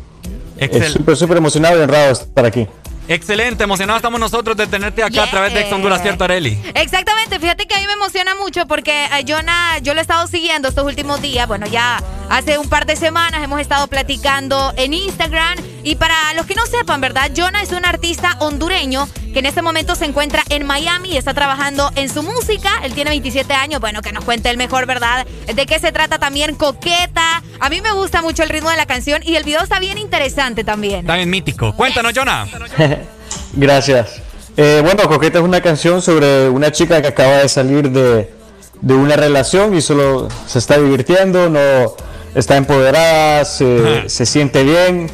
eh, 0.58 0.68
Excel- 0.70 0.92
súper, 0.92 1.16
súper 1.16 1.36
emocionado 1.38 1.76
y 1.76 1.82
honrado 1.82 2.06
de 2.06 2.12
estar 2.12 2.46
aquí. 2.46 2.68
Excelente, 3.06 3.64
emocionados 3.64 3.98
estamos 3.98 4.18
nosotros 4.18 4.56
de 4.56 4.66
tenerte 4.66 5.02
acá 5.02 5.24
a 5.24 5.30
través 5.30 5.52
de 5.52 5.60
Ex 5.60 5.72
Honduras, 5.72 6.00
¿cierto, 6.00 6.24
Areli? 6.24 6.58
Exactamente, 6.74 7.38
fíjate 7.38 7.66
que 7.66 7.74
a 7.74 7.78
mí 7.78 7.86
me 7.86 7.92
emociona 7.94 8.34
mucho 8.36 8.66
porque 8.66 9.06
a 9.10 9.20
Jonah, 9.26 9.78
yo 9.82 9.92
lo 9.92 9.98
he 9.98 10.02
estado 10.02 10.26
siguiendo 10.26 10.68
estos 10.68 10.86
últimos 10.86 11.20
días, 11.20 11.46
bueno, 11.46 11.66
ya 11.66 12.02
hace 12.30 12.56
un 12.56 12.68
par 12.68 12.86
de 12.86 12.96
semanas 12.96 13.42
hemos 13.42 13.60
estado 13.60 13.88
platicando 13.88 14.72
en 14.76 14.94
Instagram 14.94 15.58
y 15.82 15.96
para 15.96 16.14
los 16.34 16.46
que 16.46 16.54
no 16.54 16.64
sepan, 16.64 17.02
¿verdad? 17.02 17.30
Jonah 17.36 17.60
es 17.60 17.72
un 17.72 17.84
artista 17.84 18.36
hondureño 18.38 19.06
que 19.34 19.40
en 19.40 19.46
este 19.46 19.62
momento 19.62 19.96
se 19.96 20.04
encuentra 20.04 20.44
en 20.48 20.64
Miami 20.64 21.10
y 21.10 21.16
está 21.16 21.34
trabajando 21.34 21.90
en 21.96 22.08
su 22.08 22.22
música, 22.22 22.70
él 22.84 22.94
tiene 22.94 23.10
27 23.10 23.52
años, 23.52 23.80
bueno, 23.80 24.00
que 24.00 24.12
nos 24.12 24.24
cuente 24.24 24.48
el 24.48 24.56
mejor, 24.56 24.86
¿verdad? 24.86 25.26
De 25.52 25.66
qué 25.66 25.80
se 25.80 25.90
trata 25.90 26.20
también 26.20 26.54
Coqueta, 26.54 27.42
a 27.58 27.68
mí 27.68 27.80
me 27.80 27.90
gusta 27.92 28.22
mucho 28.22 28.44
el 28.44 28.48
ritmo 28.48 28.70
de 28.70 28.76
la 28.76 28.86
canción 28.86 29.22
y 29.24 29.34
el 29.34 29.42
video 29.42 29.60
está 29.60 29.80
bien 29.80 29.98
interesante 29.98 30.62
también. 30.62 31.04
Bien 31.04 31.28
mítico. 31.28 31.74
Cuéntanos, 31.74 32.12
Jonah. 32.14 32.46
Gracias. 33.54 34.22
Eh, 34.56 34.80
bueno, 34.84 35.02
Coqueta 35.08 35.38
es 35.38 35.44
una 35.44 35.60
canción 35.60 36.00
sobre 36.00 36.48
una 36.48 36.70
chica 36.70 37.02
que 37.02 37.08
acaba 37.08 37.38
de 37.38 37.48
salir 37.48 37.90
de, 37.90 38.32
de 38.80 38.94
una 38.94 39.16
relación 39.16 39.74
y 39.74 39.82
solo 39.82 40.28
se 40.46 40.60
está 40.60 40.78
divirtiendo, 40.78 41.50
no 41.50 41.96
está 42.34 42.56
empoderada, 42.56 43.44
se, 43.44 44.08
se 44.08 44.26
siente 44.26 44.62
bien. 44.62 45.10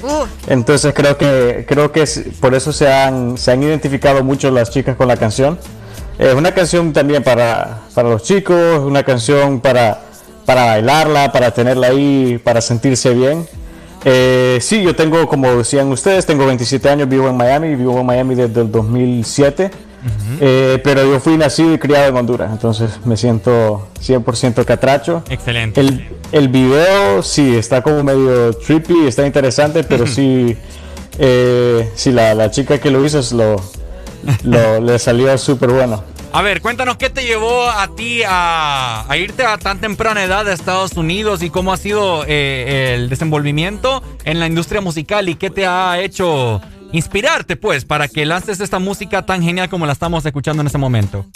Entonces 0.47 0.93
creo 0.95 1.17
que 1.17 1.65
creo 1.67 1.93
que 1.93 2.05
por 2.41 2.55
eso 2.55 2.73
se 2.73 2.93
han, 2.93 3.37
se 3.39 3.53
han 3.53 3.63
identificado 3.63 4.25
mucho 4.25 4.51
las 4.51 4.71
chicas 4.71 4.97
con 4.97 5.09
la 5.09 5.17
canción. 5.17 5.59
Es 6.19 6.35
una 6.35 6.53
canción 6.53 6.93
también 6.93 7.23
para, 7.23 7.81
para 7.95 8.11
los 8.11 8.23
chicos, 8.23 8.81
una 8.81 9.03
canción 9.03 9.61
para, 9.61 10.03
para 10.45 10.67
bailarla, 10.67 11.33
para 11.33 11.51
tenerla 11.53 11.89
ahí, 11.89 12.39
para 12.45 12.61
sentirse 12.61 13.15
bien. 13.15 13.47
Eh, 14.05 14.59
sí, 14.61 14.83
yo 14.83 14.95
tengo, 14.95 15.27
como 15.29 15.55
decían 15.57 15.89
ustedes, 15.89 16.27
tengo 16.27 16.47
27 16.47 16.89
años, 16.89 17.09
vivo 17.09 17.29
en 17.29 17.37
Miami, 17.37 17.75
vivo 17.75 18.01
en 18.01 18.07
Miami 18.07 18.35
desde 18.35 18.63
el 18.63 18.71
2007, 18.71 19.71
eh, 20.41 20.81
pero 20.83 21.03
yo 21.05 21.21
fui 21.21 21.37
nacido 21.37 21.75
y 21.75 21.79
criado 21.79 22.09
en 22.09 22.17
Honduras, 22.17 22.51
entonces 22.53 22.91
me 23.05 23.17
siento 23.17 23.89
100% 24.01 24.65
catracho. 24.65 25.23
Excelente. 25.29 25.81
El, 25.81 26.09
el 26.33 26.49
video 26.49 27.23
sí 27.23 27.57
está 27.57 27.83
como 27.83 28.03
medio 28.03 28.53
trippy, 28.55 29.07
está 29.07 29.27
interesante, 29.27 29.85
pero 29.85 30.07
sí, 30.09 30.57
eh, 31.19 31.91
sí 31.95 32.13
la, 32.13 32.35
la 32.35 32.51
chica 32.51 32.79
que 32.79 32.91
lo 32.91 33.05
hizo 33.05 33.21
lo, 33.37 33.57
lo- 34.45 34.81
le 34.87 34.99
salió 34.99 35.37
súper 35.39 35.71
bueno. 35.71 36.03
A 36.33 36.43
ver, 36.43 36.61
cuéntanos 36.61 36.97
qué 36.97 37.11
te 37.11 37.25
llevó 37.25 37.69
a 37.69 37.89
ti 37.97 38.23
a, 38.25 39.05
irte 39.19 39.45
a 39.45 39.59
tan 39.59 39.81
temprana 39.81 40.23
edad 40.23 40.47
a 40.47 40.53
Estados 40.53 40.93
Unidos 40.93 41.43
y 41.43 41.51
cómo 41.51 41.73
ha 41.73 41.77
sido 41.77 42.25
eh, 42.29 42.95
el 42.95 43.09
desenvolvimiento 43.09 44.01
en 44.25 44.39
la 44.39 44.47
industria 44.47 44.81
musical 44.81 45.29
y 45.29 45.35
qué 45.35 45.51
te 45.51 45.67
ha 45.67 45.99
hecho 46.01 46.61
inspirarte, 46.93 47.57
pues, 47.57 47.85
para 47.85 48.09
que 48.09 48.25
lances 48.25 48.61
esta 48.61 48.79
música 48.79 49.25
tan 49.25 49.43
genial 49.43 49.69
como 49.69 49.87
la 49.87 49.93
estamos 49.93 50.25
escuchando 50.25 50.61
en 50.61 50.67
este 50.67 50.79
momento. 50.79 51.27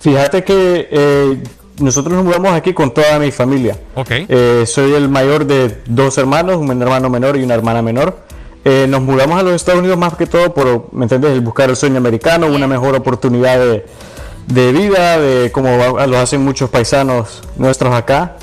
Fíjate 0.00 0.42
que 0.42 0.88
eh, 0.90 1.42
nosotros 1.78 2.14
nos 2.14 2.24
mudamos 2.24 2.52
aquí 2.52 2.72
con 2.72 2.92
toda 2.92 3.18
mi 3.18 3.30
familia. 3.30 3.78
Ok. 3.94 4.10
Eh, 4.10 4.64
soy 4.66 4.94
el 4.94 5.08
mayor 5.08 5.46
de 5.46 5.82
dos 5.86 6.18
hermanos, 6.18 6.56
un 6.56 6.70
hermano 6.82 7.08
menor 7.08 7.36
y 7.36 7.42
una 7.42 7.54
hermana 7.54 7.82
menor. 7.82 8.18
Eh, 8.64 8.86
nos 8.88 9.02
mudamos 9.02 9.38
a 9.38 9.42
los 9.42 9.54
Estados 9.54 9.80
Unidos 9.80 9.98
más 9.98 10.16
que 10.16 10.26
todo 10.26 10.54
por, 10.54 10.92
¿me 10.92 11.04
entiendes?, 11.04 11.32
el 11.32 11.40
buscar 11.40 11.68
el 11.70 11.76
sueño 11.76 11.96
americano, 11.96 12.46
una 12.46 12.68
mejor 12.68 12.94
oportunidad 12.94 13.58
de, 13.58 13.84
de 14.46 14.72
vida, 14.72 15.18
de 15.18 15.50
como 15.50 15.76
lo 16.06 16.18
hacen 16.18 16.44
muchos 16.44 16.70
paisanos 16.70 17.42
nuestros 17.56 17.92
acá. 17.94 18.36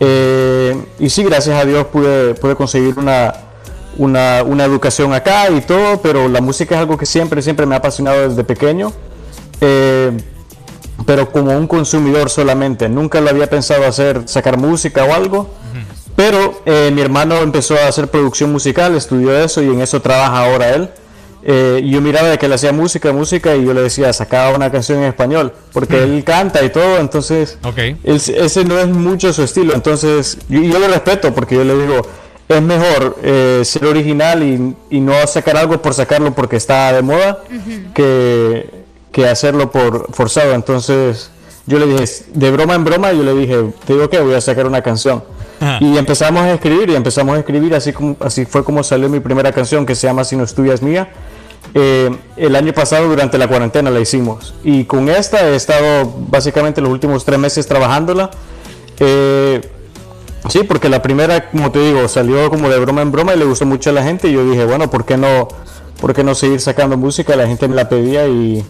Eh, 0.00 0.76
y 0.98 1.08
sí, 1.08 1.22
gracias 1.22 1.56
a 1.56 1.64
Dios 1.64 1.86
pude, 1.86 2.34
pude 2.34 2.56
conseguir 2.56 2.98
una, 2.98 3.32
una, 3.98 4.42
una, 4.44 4.64
educación 4.64 5.12
acá 5.12 5.50
y 5.50 5.60
todo, 5.60 6.00
pero 6.02 6.28
la 6.28 6.40
música 6.40 6.74
es 6.74 6.80
algo 6.80 6.96
que 6.96 7.06
siempre, 7.06 7.42
siempre 7.42 7.66
me 7.66 7.74
ha 7.74 7.78
apasionado 7.78 8.28
desde 8.28 8.44
pequeño. 8.44 8.92
Eh, 9.60 10.12
pero 11.06 11.30
como 11.30 11.56
un 11.56 11.66
consumidor 11.66 12.30
solamente, 12.30 12.88
nunca 12.88 13.20
lo 13.20 13.30
había 13.30 13.48
pensado 13.48 13.84
hacer, 13.86 14.22
sacar 14.26 14.56
música 14.58 15.04
o 15.04 15.12
algo. 15.12 15.50
Pero 16.16 16.62
eh, 16.64 16.92
mi 16.94 17.02
hermano 17.02 17.36
empezó 17.38 17.74
a 17.74 17.88
hacer 17.88 18.08
producción 18.08 18.52
musical, 18.52 18.94
estudió 18.94 19.36
eso 19.36 19.62
y 19.62 19.66
en 19.66 19.80
eso 19.80 20.00
trabaja 20.00 20.44
ahora 20.44 20.70
él. 20.70 20.88
Eh, 21.46 21.82
yo 21.84 22.00
miraba 22.00 22.28
de 22.28 22.38
que 22.38 22.46
él 22.46 22.52
hacía 22.52 22.72
música, 22.72 23.12
música 23.12 23.54
y 23.56 23.64
yo 23.66 23.74
le 23.74 23.82
decía, 23.82 24.12
sacaba 24.12 24.56
una 24.56 24.70
canción 24.70 25.00
en 25.00 25.04
español, 25.06 25.52
porque 25.72 26.02
él 26.02 26.22
canta 26.24 26.64
y 26.64 26.70
todo, 26.70 26.98
entonces 26.98 27.58
ese 28.04 28.64
no 28.64 28.78
es 28.78 28.86
mucho 28.86 29.32
su 29.32 29.42
estilo. 29.42 29.74
Entonces 29.74 30.38
yo, 30.48 30.62
yo 30.62 30.78
lo 30.78 30.86
respeto 30.88 31.34
porque 31.34 31.56
yo 31.56 31.64
le 31.64 31.76
digo, 31.76 32.06
es 32.48 32.62
mejor 32.62 33.16
eh, 33.22 33.62
ser 33.64 33.86
original 33.86 34.42
y, 34.42 34.74
y, 34.90 35.00
no 35.00 35.14
sacar 35.26 35.56
algo 35.56 35.80
por 35.80 35.94
sacarlo 35.94 36.34
porque 36.34 36.56
está 36.56 36.92
de 36.92 37.02
moda 37.02 37.42
que, 37.94 38.84
que 39.12 39.26
hacerlo 39.26 39.70
por 39.70 40.12
forzado. 40.12 40.52
Entonces 40.52 41.30
yo 41.66 41.78
le 41.78 41.86
dije, 41.86 42.04
de 42.34 42.50
broma 42.50 42.74
en 42.74 42.84
broma, 42.84 43.12
yo 43.12 43.22
le 43.22 43.34
dije, 43.34 43.64
te 43.86 43.94
digo 43.94 44.10
que 44.10 44.20
voy 44.20 44.34
a 44.34 44.40
sacar 44.40 44.66
una 44.66 44.82
canción. 44.82 45.22
Y 45.80 45.96
empezamos 45.96 46.42
a 46.42 46.52
escribir 46.52 46.90
y 46.90 46.94
empezamos 46.94 47.36
a 47.36 47.38
escribir, 47.38 47.74
así, 47.74 47.92
como, 47.94 48.16
así 48.20 48.44
fue 48.44 48.62
como 48.62 48.82
salió 48.82 49.08
mi 49.08 49.20
primera 49.20 49.50
canción 49.50 49.86
que 49.86 49.94
se 49.94 50.06
llama 50.06 50.24
Si 50.24 50.36
no 50.36 50.44
estudias 50.44 50.82
mía. 50.82 51.08
Eh, 51.72 52.14
el 52.36 52.54
año 52.54 52.74
pasado 52.74 53.08
durante 53.08 53.38
la 53.38 53.48
cuarentena 53.48 53.90
la 53.90 53.98
hicimos 53.98 54.54
y 54.62 54.84
con 54.84 55.08
esta 55.08 55.48
he 55.48 55.56
estado 55.56 56.12
básicamente 56.28 56.80
los 56.80 56.90
últimos 56.90 57.24
tres 57.24 57.38
meses 57.38 57.66
trabajándola. 57.66 58.30
Eh, 59.00 59.60
sí, 60.48 60.62
porque 60.64 60.88
la 60.88 61.02
primera, 61.02 61.50
como 61.50 61.70
te 61.70 61.80
digo, 61.80 62.06
salió 62.08 62.50
como 62.50 62.68
de 62.68 62.78
broma 62.78 63.02
en 63.02 63.12
broma 63.12 63.34
y 63.34 63.38
le 63.38 63.44
gustó 63.44 63.66
mucho 63.66 63.90
a 63.90 63.92
la 63.92 64.02
gente 64.02 64.28
y 64.28 64.32
yo 64.32 64.48
dije, 64.48 64.64
bueno, 64.64 64.90
¿por 64.90 65.04
qué 65.04 65.16
no, 65.16 65.48
por 66.00 66.14
qué 66.14 66.24
no 66.24 66.34
seguir 66.34 66.60
sacando 66.60 66.96
música? 66.96 67.36
La 67.36 67.46
gente 67.46 67.68
me 67.68 67.74
la 67.74 67.88
pedía 67.88 68.26
y, 68.26 68.64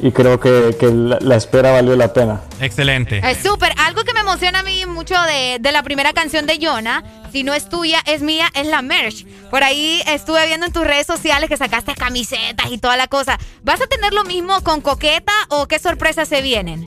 y 0.00 0.12
creo 0.12 0.38
que, 0.38 0.76
que 0.78 0.86
la, 0.86 1.18
la, 1.20 1.36
espera 1.36 1.72
valió 1.72 1.96
la 1.96 2.12
pena. 2.12 2.42
Excelente. 2.60 3.20
Es 3.24 3.38
súper. 3.38 3.72
Algo 3.78 4.04
que 4.04 4.12
me 4.12 4.20
emociona 4.20 4.60
a 4.60 4.62
mí 4.62 4.84
mucho 4.86 5.14
de, 5.22 5.58
de, 5.60 5.72
la 5.72 5.82
primera 5.82 6.12
canción 6.12 6.46
de 6.46 6.58
Jonah, 6.60 7.02
si 7.32 7.44
no 7.44 7.54
es 7.54 7.68
tuya, 7.68 7.98
es 8.06 8.22
mía, 8.22 8.48
es 8.54 8.66
la 8.66 8.82
merch. 8.82 9.26
Por 9.50 9.64
ahí 9.64 10.02
estuve 10.06 10.46
viendo 10.46 10.66
en 10.66 10.72
tus 10.72 10.84
redes 10.84 11.06
sociales 11.06 11.48
que 11.48 11.56
sacaste 11.56 11.94
camisetas 11.94 12.70
y 12.70 12.78
toda 12.78 12.96
la 12.96 13.08
cosa. 13.08 13.38
¿Vas 13.62 13.80
a 13.80 13.86
tener 13.86 14.12
lo 14.12 14.24
mismo 14.24 14.60
con 14.62 14.80
Coqueta 14.80 15.32
o 15.48 15.66
qué 15.66 15.78
sorpresas 15.78 16.28
se 16.28 16.42
vienen? 16.42 16.84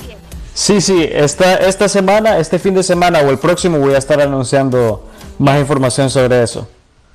Sí, 0.60 0.82
sí, 0.82 1.08
esta, 1.10 1.56
esta 1.56 1.88
semana, 1.88 2.38
este 2.38 2.60
fin 2.60 2.74
de 2.74 2.84
semana 2.84 3.20
o 3.20 3.30
el 3.30 3.38
próximo 3.38 3.80
voy 3.80 3.94
a 3.94 3.98
estar 3.98 4.20
anunciando 4.20 5.08
más 5.38 5.58
información 5.58 6.10
sobre 6.10 6.44
eso. 6.44 6.68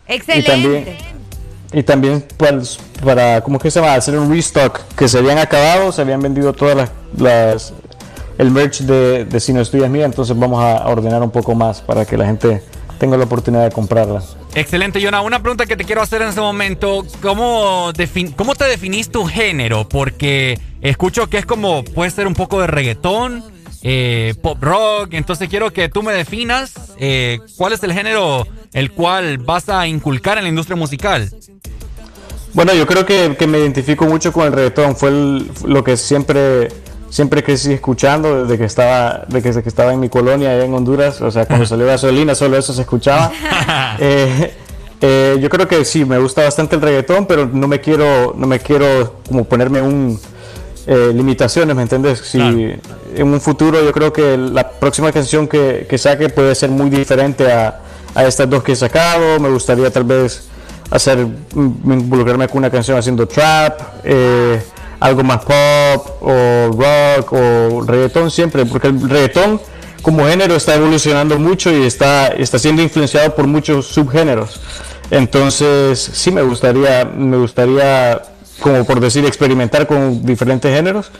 Excelente. 0.08 0.40
Y 0.40 0.50
también, 0.50 0.96
y 1.74 1.82
también 1.82 2.24
pues, 2.38 2.78
para, 3.04 3.42
¿cómo 3.42 3.58
que 3.58 3.70
se 3.70 3.80
llama? 3.80 3.96
Hacer 3.96 4.18
un 4.18 4.30
restock, 4.30 4.80
que 4.96 5.08
se 5.08 5.18
habían 5.18 5.36
acabado, 5.36 5.92
se 5.92 6.00
habían 6.00 6.22
vendido 6.22 6.54
todas 6.54 6.74
las, 6.74 6.90
las 7.18 7.74
el 8.38 8.50
merch 8.50 8.80
de, 8.80 9.26
de 9.26 9.40
Si 9.40 9.52
no 9.52 9.60
estudias 9.60 9.90
mía, 9.90 10.06
entonces 10.06 10.36
vamos 10.38 10.64
a 10.64 10.88
ordenar 10.88 11.22
un 11.22 11.30
poco 11.30 11.54
más 11.54 11.82
para 11.82 12.06
que 12.06 12.16
la 12.16 12.24
gente 12.24 12.62
tenga 12.98 13.16
la 13.16 13.24
oportunidad 13.24 13.64
de 13.64 13.70
comprarla. 13.70 14.22
Excelente, 14.54 15.02
Jonah. 15.02 15.20
Una 15.20 15.40
pregunta 15.40 15.66
que 15.66 15.76
te 15.76 15.84
quiero 15.84 16.02
hacer 16.02 16.22
en 16.22 16.28
este 16.28 16.40
momento, 16.40 17.04
¿cómo, 17.20 17.92
¿cómo 18.36 18.54
te 18.54 18.64
definís 18.64 19.10
tu 19.10 19.24
género? 19.24 19.88
Porque 19.88 20.58
escucho 20.80 21.28
que 21.28 21.38
es 21.38 21.46
como, 21.46 21.84
puede 21.84 22.10
ser 22.10 22.26
un 22.26 22.34
poco 22.34 22.60
de 22.60 22.66
reggaetón, 22.66 23.44
eh, 23.82 24.34
pop 24.40 24.62
rock, 24.62 25.12
entonces 25.12 25.48
quiero 25.48 25.72
que 25.72 25.88
tú 25.88 26.02
me 26.02 26.12
definas 26.12 26.72
eh, 26.98 27.38
cuál 27.56 27.72
es 27.72 27.82
el 27.82 27.92
género 27.92 28.46
el 28.72 28.90
cual 28.92 29.38
vas 29.38 29.68
a 29.68 29.86
inculcar 29.86 30.38
en 30.38 30.44
la 30.44 30.50
industria 30.50 30.76
musical. 30.76 31.30
Bueno, 32.54 32.72
yo 32.72 32.86
creo 32.86 33.04
que, 33.04 33.36
que 33.36 33.46
me 33.46 33.58
identifico 33.58 34.06
mucho 34.06 34.32
con 34.32 34.46
el 34.46 34.52
reggaetón, 34.52 34.96
fue 34.96 35.08
el, 35.08 35.50
lo 35.64 35.82
que 35.82 35.96
siempre 35.96 36.68
siempre 37.14 37.44
crecí 37.44 37.72
escuchando 37.72 38.42
desde 38.42 38.58
que 38.58 38.64
estaba 38.64 39.24
desde 39.28 39.62
que 39.62 39.68
estaba 39.68 39.92
en 39.92 40.00
mi 40.00 40.08
colonia 40.08 40.50
allá 40.50 40.64
en 40.64 40.74
Honduras, 40.74 41.20
o 41.20 41.30
sea, 41.30 41.46
cuando 41.46 41.64
salió 41.72 41.86
gasolina 41.86 42.34
solo 42.34 42.58
eso 42.58 42.72
se 42.72 42.80
escuchaba. 42.80 43.30
eh, 44.00 44.52
eh, 45.00 45.38
yo 45.40 45.48
creo 45.48 45.68
que 45.68 45.84
sí, 45.84 46.04
me 46.04 46.18
gusta 46.18 46.42
bastante 46.42 46.74
el 46.74 46.82
reggaetón, 46.82 47.26
pero 47.26 47.46
no 47.46 47.68
me 47.68 47.80
quiero 47.80 48.34
no 48.36 48.48
me 48.48 48.58
quiero 48.58 49.20
como 49.28 49.44
ponerme 49.44 49.80
un 49.80 50.18
eh, 50.88 51.12
limitaciones, 51.14 51.76
¿me 51.76 51.82
entiendes? 51.82 52.18
Si 52.18 52.38
claro. 52.38 52.58
en 53.14 53.28
un 53.28 53.40
futuro 53.40 53.80
yo 53.80 53.92
creo 53.92 54.12
que 54.12 54.36
la 54.36 54.68
próxima 54.68 55.12
canción 55.12 55.46
que, 55.46 55.86
que 55.88 55.98
saque 55.98 56.30
puede 56.30 56.52
ser 56.56 56.70
muy 56.70 56.90
diferente 56.90 57.52
a, 57.52 57.80
a 58.12 58.24
estas 58.24 58.50
dos 58.50 58.64
que 58.64 58.72
he 58.72 58.76
sacado, 58.76 59.38
me 59.38 59.50
gustaría 59.50 59.88
tal 59.88 60.02
vez 60.02 60.48
hacer 60.90 61.28
involucrarme 61.54 62.48
con 62.48 62.58
una 62.58 62.70
canción 62.70 62.98
haciendo 62.98 63.28
trap 63.28 63.80
eh, 64.02 64.60
algo 65.00 65.22
más 65.22 65.44
pop 65.44 66.22
o 66.22 66.70
rock 66.70 67.32
o 67.32 67.82
reggaetón 67.86 68.30
siempre, 68.30 68.64
porque 68.66 68.88
el 68.88 69.08
reggaetón 69.08 69.60
como 70.02 70.26
género 70.26 70.54
está 70.54 70.74
evolucionando 70.74 71.38
mucho 71.38 71.72
y 71.72 71.86
está, 71.86 72.28
está 72.28 72.58
siendo 72.58 72.82
influenciado 72.82 73.34
por 73.34 73.46
muchos 73.46 73.86
subgéneros. 73.86 74.60
Entonces, 75.10 75.98
sí 75.98 76.30
me 76.30 76.42
gustaría, 76.42 77.04
me 77.04 77.36
gustaría, 77.36 78.20
como 78.60 78.84
por 78.84 79.00
decir, 79.00 79.24
experimentar 79.24 79.86
con 79.86 80.24
diferentes 80.24 80.74
géneros. 80.74 81.10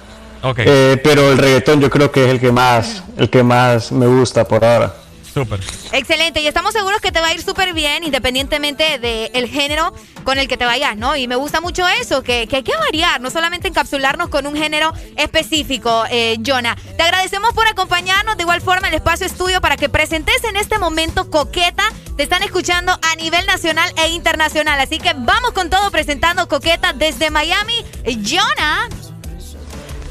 Okay. 0.43 0.67
Eh, 0.69 1.01
pero 1.03 1.33
el 1.33 1.39
reggaetón 1.39 1.81
yo 1.81 1.89
creo 1.89 2.11
que 2.11 2.25
es 2.27 2.31
el 2.31 2.41
que 2.41 2.53
más, 2.53 3.03
el 3.17 3.31
que 3.31 3.43
más 3.43 3.91
me 3.91 4.07
gusta 4.07 4.45
por 4.45 4.63
ahora. 4.65 4.93
Súper. 5.35 5.59
Excelente, 5.91 6.41
y 6.41 6.47
estamos 6.47 6.73
seguros 6.73 7.01
que 7.01 7.11
te 7.11 7.21
va 7.21 7.27
a 7.27 7.35
ir 7.35 7.43
súper 7.43 7.75
bien, 7.75 8.05
independientemente 8.05 9.01
del 9.01 9.49
género 9.49 9.93
con 10.23 10.39
el 10.39 10.47
que 10.47 10.57
te 10.57 10.65
vayas, 10.65 10.97
¿no? 10.97 11.17
Y 11.17 11.27
me 11.27 11.35
gusta 11.35 11.61
mucho 11.61 11.89
eso, 11.89 12.23
que, 12.23 12.47
que, 12.47 12.57
hay 12.57 12.63
que 12.63 12.77
variar, 12.77 13.21
no 13.21 13.31
solamente 13.31 13.67
encapsularnos 13.67 14.29
con 14.29 14.47
un 14.47 14.55
género 14.55 14.93
específico, 15.17 16.05
eh, 16.09 16.39
Jonah. 16.47 16.77
Te 16.97 17.03
agradecemos 17.03 17.53
por 17.53 17.67
acompañarnos, 17.67 18.37
de 18.37 18.45
igual 18.45 18.61
forma, 18.61 18.87
el 18.87 18.95
espacio 18.95 19.27
estudio 19.27 19.61
para 19.61 19.77
que 19.77 19.89
presentes 19.89 20.45
en 20.45 20.57
este 20.57 20.79
momento 20.79 21.29
Coqueta. 21.29 21.83
Te 22.17 22.23
están 22.23 22.45
escuchando 22.45 22.93
a 22.93 23.17
nivel 23.17 23.45
nacional 23.45 23.93
e 23.97 24.11
internacional, 24.11 24.79
así 24.79 24.99
que 24.99 25.15
vamos 25.17 25.51
con 25.51 25.69
todo 25.69 25.91
presentando 25.91 26.47
Coqueta 26.47 26.93
desde 26.93 27.31
Miami. 27.31 27.85
Jonah. 28.05 29.04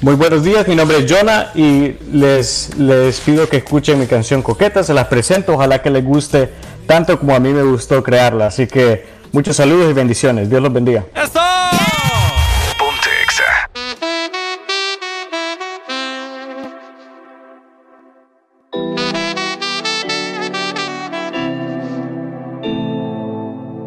Muy 0.04 0.16
buenos 0.16 0.44
días, 0.44 0.68
mi 0.68 0.76
nombre 0.76 0.98
es 0.98 1.10
Jonah 1.10 1.52
y 1.56 1.96
les, 2.12 2.78
les 2.78 3.22
pido 3.22 3.48
que 3.48 3.56
escuchen 3.56 3.98
mi 3.98 4.06
canción 4.06 4.42
Coqueta, 4.42 4.84
se 4.84 4.94
las 4.94 5.08
presento, 5.08 5.54
ojalá 5.54 5.82
que 5.82 5.90
les 5.90 6.04
guste 6.04 6.50
tanto 6.86 7.18
como 7.18 7.34
a 7.34 7.40
mí 7.40 7.54
me 7.54 7.64
gustó 7.64 8.04
crearla. 8.04 8.48
Así 8.48 8.68
que 8.68 9.06
muchos 9.32 9.56
saludos 9.56 9.90
y 9.90 9.94
bendiciones, 9.94 10.50
Dios 10.50 10.62
los 10.62 10.74
bendiga. 10.74 11.06
¡Eso! 11.16 11.40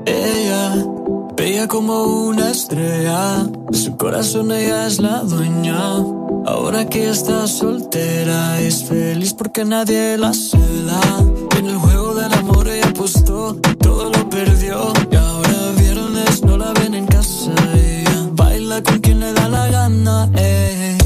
Ella, 0.06 0.72
bella 1.36 1.68
como 1.68 2.04
una 2.04 2.35
su 3.72 3.96
corazón 3.96 4.50
ella 4.50 4.86
es 4.86 4.98
la 4.98 5.20
dueña. 5.20 5.76
Ahora 6.46 6.84
que 6.88 7.10
está 7.10 7.46
soltera 7.46 8.58
es 8.60 8.82
feliz 8.82 9.34
porque 9.34 9.64
nadie 9.64 10.18
la 10.18 10.32
cela. 10.32 11.00
En 11.56 11.66
el 11.66 11.76
juego 11.76 12.14
del 12.14 12.32
amor 12.34 12.66
ella 12.68 12.88
apostó, 12.88 13.54
todo 13.78 14.10
lo 14.10 14.28
perdió. 14.28 14.92
Y 15.10 15.14
ahora 15.14 15.72
viernes 15.78 16.42
no 16.42 16.56
la 16.56 16.72
ven 16.72 16.94
en 16.94 17.06
casa. 17.06 17.52
Ella 17.74 18.28
baila 18.32 18.82
con 18.82 18.98
quien 18.98 19.20
le 19.20 19.32
da 19.32 19.48
la 19.48 19.68
gana. 19.68 20.28
eh. 20.34 21.05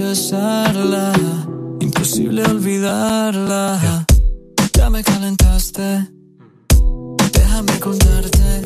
Besarla, 0.00 1.12
imposible 1.80 2.42
olvidarla. 2.44 3.78
Ya 4.72 4.90
me 4.90 5.02
calentaste, 5.02 6.08
déjame 7.32 7.78
contarte. 7.80 8.62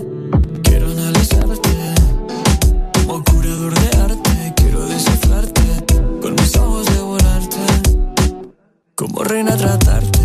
Quiero 0.63 0.87
analizarte 0.91 1.95
como 3.07 3.25
curador 3.25 3.75
de 3.75 3.97
arte. 3.99 4.55
Quiero 4.57 4.87
descifrarte 4.87 5.85
con 6.23 6.35
mis 6.35 6.57
ojos 6.57 6.87
devorarte. 6.87 7.61
Como 8.95 9.25
reina 9.25 9.57
tratarte. 9.57 10.24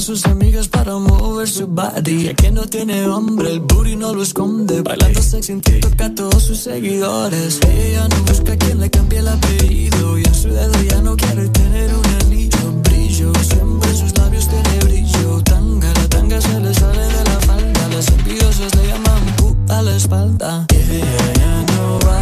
Sus 0.00 0.24
amigas 0.26 0.68
para 0.68 0.96
mover 0.96 1.48
su 1.48 1.66
body. 1.66 2.24
Ya 2.24 2.34
que 2.34 2.50
no 2.50 2.62
tiene 2.66 3.06
hombre, 3.06 3.52
el 3.52 3.60
booty 3.60 3.96
no 3.96 4.14
lo 4.14 4.22
esconde. 4.22 4.80
Bailando 4.82 5.20
sexy 5.20 5.52
en 5.52 5.60
TikTok 5.60 6.00
a 6.00 6.14
todos 6.14 6.42
sus 6.42 6.58
seguidores. 6.58 7.60
Ella 7.68 8.08
no 8.08 8.16
busca 8.24 8.56
quien 8.56 8.80
le 8.80 8.90
cambie 8.90 9.18
el 9.18 9.28
apellido. 9.28 10.18
Y 10.18 10.24
en 10.24 10.34
su 10.34 10.48
dedo 10.48 10.82
ya 10.82 11.02
no 11.02 11.16
quiere 11.16 11.48
tener 11.48 11.94
un 11.94 12.06
anillo. 12.22 12.72
Brillo, 12.84 13.32
siempre 13.42 13.94
sus 13.94 14.16
labios 14.16 14.48
tiene 14.48 14.78
brillo. 14.84 15.42
Tanga, 15.42 15.92
la 15.92 16.08
tanga 16.08 16.40
se 16.40 16.60
le 16.60 16.74
sale 16.74 17.02
de 17.02 17.24
la 17.24 17.40
falda. 17.40 17.88
Las 17.88 18.08
envidiosas 18.08 18.74
le 18.76 18.86
llaman 18.88 19.22
a 19.68 19.82
la 19.82 19.96
espalda. 19.96 20.66
Ella 20.70 21.64
no 21.76 21.98
va 22.06 22.19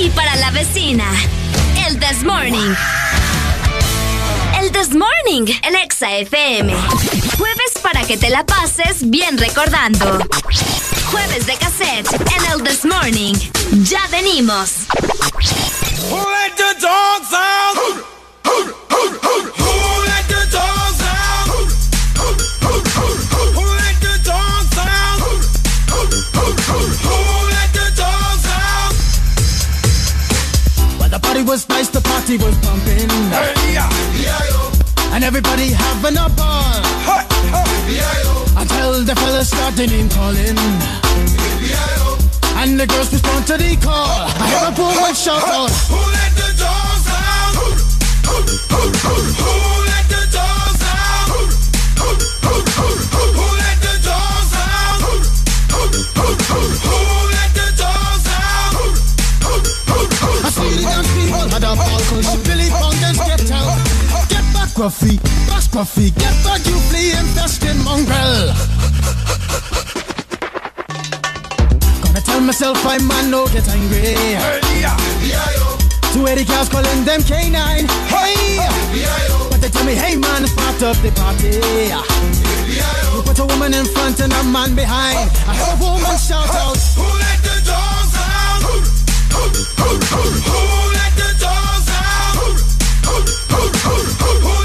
y 0.00 0.10
para 0.10 0.36
la 0.36 0.50
vecina. 0.50 1.04
El 1.86 1.98
This 1.98 2.22
Morning. 2.22 2.74
El 4.60 4.70
This 4.70 4.90
Morning 4.90 5.52
en 5.62 5.74
Exa 5.76 6.18
FM. 6.18 6.72
Jueves 7.36 7.72
para 7.82 8.04
que 8.04 8.16
te 8.16 8.30
la 8.30 8.44
pases 8.44 9.08
bien 9.10 9.36
recordando. 9.38 10.18
Jueves 11.10 11.46
de 11.46 11.56
cassette 11.56 12.12
en 12.12 12.52
el 12.52 12.62
This 12.62 12.84
Morning. 12.84 13.34
Ya 13.84 14.06
venimos. 14.08 14.86
Was 31.58 31.68
nice, 31.68 31.88
the 31.88 32.00
party 32.00 32.36
was 32.36 32.54
pumping. 32.58 33.10
And 35.12 35.24
everybody 35.24 35.70
having 35.70 36.16
a 36.16 36.28
ball. 36.38 36.82
Until 38.56 39.02
the 39.04 39.14
fellas 39.16 39.48
started 39.48 39.90
name 39.90 40.08
calling. 40.08 40.58
And 42.60 42.78
the 42.78 42.86
girls 42.86 43.12
respond 43.12 43.46
to 43.48 43.56
the 43.56 43.76
call. 43.82 44.28
I 44.38 44.46
hear 44.50 44.68
a 44.68 44.72
woman 44.78 45.14
shout 45.14 45.42
out. 45.42 45.70
Who 45.90 45.98
let 46.16 46.32
the 46.40 46.50
dogs 46.62 47.06
out? 47.10 47.54
Who 47.58 47.66
let 47.74 48.46
the 48.46 48.58
dogs 49.42 49.77
Back, 64.78 64.94
Gruffy, 65.74 66.14
get 66.14 66.44
back, 66.44 66.64
you 66.64 66.78
flea 66.86 67.10
infested 67.10 67.74
mongrel. 67.82 68.54
Gonna 72.04 72.20
tell 72.20 72.40
myself 72.40 72.86
I 72.86 72.98
man 72.98 73.28
no 73.28 73.48
get 73.48 73.66
angry. 73.68 74.14
Two 76.12 76.28
eighty 76.28 76.44
cows 76.44 76.68
calling 76.68 77.04
them 77.04 77.22
K9. 77.22 77.90
Hey, 78.06 78.60
but 79.50 79.60
they 79.60 79.68
tell 79.68 79.84
me, 79.84 79.96
hey 79.96 80.14
man, 80.14 80.44
it's 80.44 80.54
part 80.54 80.80
of 80.80 81.02
the 81.02 81.10
party. 81.10 81.58
You 83.16 83.22
put 83.22 83.36
a 83.40 83.46
woman 83.46 83.74
in 83.74 83.84
front 83.84 84.20
and 84.20 84.32
a 84.32 84.44
man 84.44 84.76
behind. 84.76 85.28
I 85.48 85.56
heard 85.58 85.74
a 85.74 85.82
woman 85.82 86.16
shout 86.18 86.54
out. 86.54 86.78
Who 86.94 87.02
let 87.02 87.42
the 87.42 87.66
dogs 87.66 88.14
out? 88.14 88.62
Who 88.62 89.42
let 90.94 91.14
the 91.18 91.34
dogs 91.42 91.82
out? 91.82 92.14
Who 93.26 93.82
let 93.82 94.38
the 94.38 94.46
dogs 94.46 94.57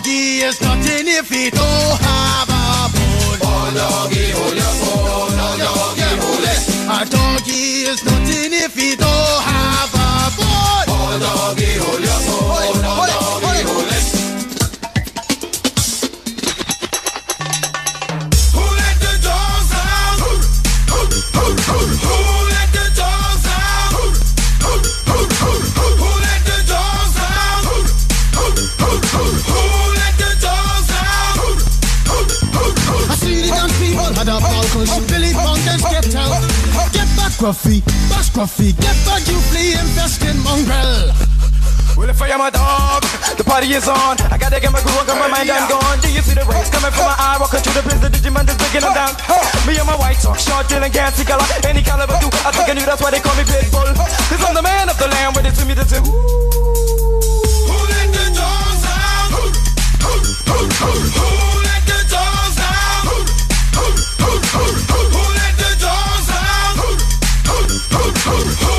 a 0.00 0.02
doggy 0.02 0.40
is 0.40 0.60
nothing 0.62 1.08
if 1.08 1.28
he 1.28 1.50
don't 1.50 2.00
have 2.00 2.48
a 2.48 2.88
bone. 2.94 3.40
Hold 3.42 4.56
your 4.56 4.74
bone. 4.80 5.38
Hold 5.40 6.44
it. 6.44 6.60
A 6.88 7.04
doggy 7.10 7.84
is 7.84 8.04
nothing 8.04 8.52
if 8.52 8.74
he 8.74 8.96
don't 8.96 9.29
Gruffy, 37.40 37.80
back, 38.12 38.28
Gruffy, 38.36 38.76
get 38.76 38.92
back, 39.08 39.24
you 39.24 39.40
flea 39.48 39.72
infested 39.72 40.36
mongrel. 40.44 41.08
Well, 41.96 42.12
if 42.12 42.20
I 42.20 42.28
am 42.36 42.44
a 42.44 42.52
dog, 42.52 43.00
the 43.40 43.44
party 43.48 43.72
is 43.72 43.88
on. 43.88 44.20
I 44.28 44.36
gotta 44.36 44.60
get 44.60 44.68
my 44.68 44.84
groove 44.84 45.00
on, 45.00 45.08
cause 45.08 45.16
my 45.16 45.24
mind 45.24 45.48
I'm 45.48 45.64
gone. 45.64 45.96
Do 46.04 46.12
you 46.12 46.20
see 46.20 46.36
the 46.36 46.44
rays 46.44 46.68
coming 46.68 46.92
from 46.92 47.08
my 47.08 47.16
eye? 47.16 47.40
Walking 47.40 47.64
through 47.64 47.80
the 47.80 47.84
prison, 47.88 48.12
Digimon 48.12 48.44
is 48.44 48.60
breaking 48.60 48.84
them 48.84 48.92
down. 48.92 49.16
Me 49.64 49.72
and 49.72 49.88
my 49.88 49.96
white 49.96 50.20
talk, 50.20 50.36
short, 50.36 50.68
dealing, 50.68 50.92
gassy 50.92 51.24
color. 51.24 51.48
Any 51.64 51.80
caliber 51.80 52.12
do, 52.20 52.28
I 52.44 52.52
think 52.52 52.68
I 52.68 52.76
knew 52.76 52.84
that's 52.84 53.00
why 53.00 53.08
they 53.08 53.24
call 53.24 53.32
me 53.32 53.48
Pitbull. 53.48 53.88
Cause 53.88 54.44
I'm 54.44 54.52
the 54.52 54.60
man 54.60 54.92
of 54.92 55.00
the 55.00 55.08
land, 55.08 55.32
with 55.32 55.48
it 55.48 55.56
to 55.56 55.64
me 55.64 55.72
to 55.80 55.84
do. 55.88 55.96
Who 55.96 57.76
let 57.88 58.08
the 58.20 58.36
dogs 58.36 58.84
out? 58.84 59.32
Who 59.32 59.48
the 59.48 60.68
dogs? 60.76 61.08
Who 61.16 61.49
hurry, 68.30 68.54
hurry. 68.54 68.69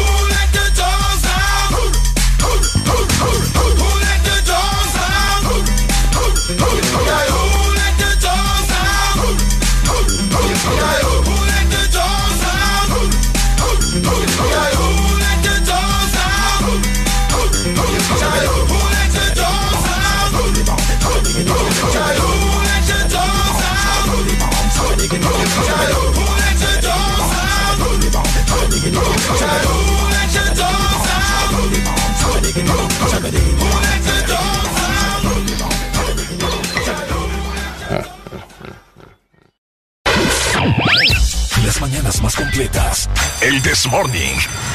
morning. 43.91 44.70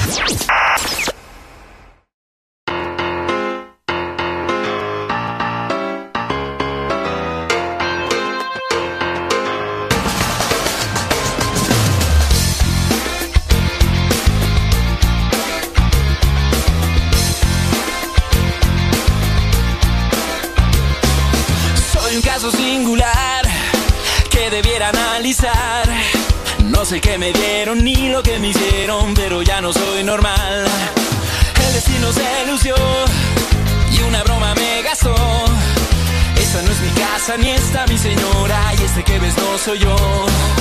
casa 37.27 37.37
niesta 37.39 37.85
mi 37.89 37.99
señora 37.99 38.73
y 38.79 38.85
este 38.85 39.03
que 39.03 39.19
ves 39.19 39.37
no 39.37 39.59
soy 39.59 39.79
yo. 39.81 40.56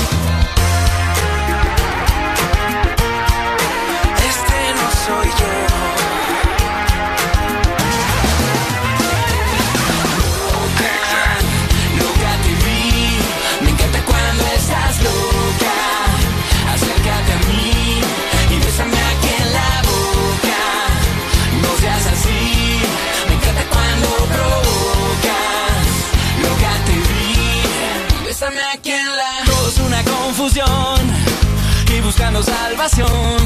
salvación. 32.45 33.37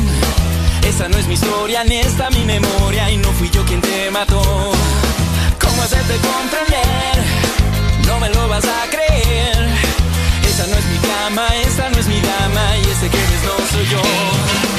Esa 0.88 1.08
no 1.10 1.18
es 1.18 1.28
mi 1.28 1.34
historia, 1.34 1.84
ni 1.84 1.98
esta 1.98 2.30
mi 2.30 2.44
memoria, 2.46 3.10
y 3.10 3.18
no 3.18 3.30
fui 3.34 3.50
yo 3.50 3.64
quien 3.66 3.82
te 3.82 4.12
mató. 4.12 4.42
¿Cómo 5.60 5.82
hacerte 5.82 6.16
comprender? 6.18 7.16
No 8.08 8.20
me 8.20 8.30
lo 8.30 8.48
vas 8.48 8.66
a 8.66 8.90
creer. 8.90 9.68
Esa 10.50 10.68
no 10.68 10.76
es 10.78 10.86
mi 10.86 10.98
cama, 10.98 11.48
esta 11.66 11.90
no 11.90 11.98
es 12.00 12.08
mi 12.08 12.20
dama, 12.20 12.78
y 12.78 12.90
ese 12.90 13.10
que 13.10 13.18
eres 13.18 13.44
no 13.44 13.56
soy 13.72 13.86
yo. 13.88 14.79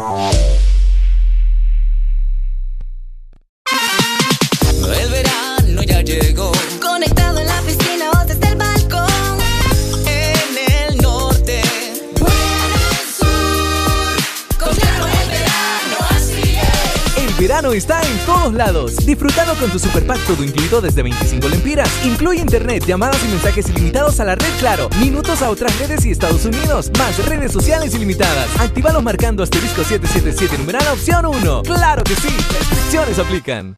Todos 18.41 18.53
lados. 18.55 18.95
Disfrutando 19.05 19.53
con 19.55 19.69
tu 19.69 19.77
superpack 19.77 20.19
todo 20.25 20.43
incluido 20.43 20.81
desde 20.81 21.03
25 21.03 21.47
lempiras. 21.47 21.89
Incluye 22.03 22.41
internet, 22.41 22.83
llamadas 22.87 23.23
y 23.23 23.27
mensajes 23.27 23.69
ilimitados 23.69 24.19
a 24.19 24.25
la 24.25 24.35
red 24.35 24.51
Claro, 24.59 24.89
minutos 24.99 25.41
a 25.43 25.49
otras 25.49 25.77
redes 25.79 26.05
y 26.05 26.11
Estados 26.11 26.45
Unidos, 26.45 26.91
más 26.97 27.23
redes 27.25 27.51
sociales 27.51 27.93
ilimitadas. 27.93 28.47
Actívalos 28.59 29.03
marcando 29.03 29.43
asterisco 29.43 29.83
777 29.83 30.57
numeral 30.57 30.87
opción 30.87 31.25
1. 31.25 31.61
¡Claro 31.63 32.03
que 32.03 32.15
sí! 32.15 32.29
Restricciones 32.29 33.19
aplican. 33.19 33.77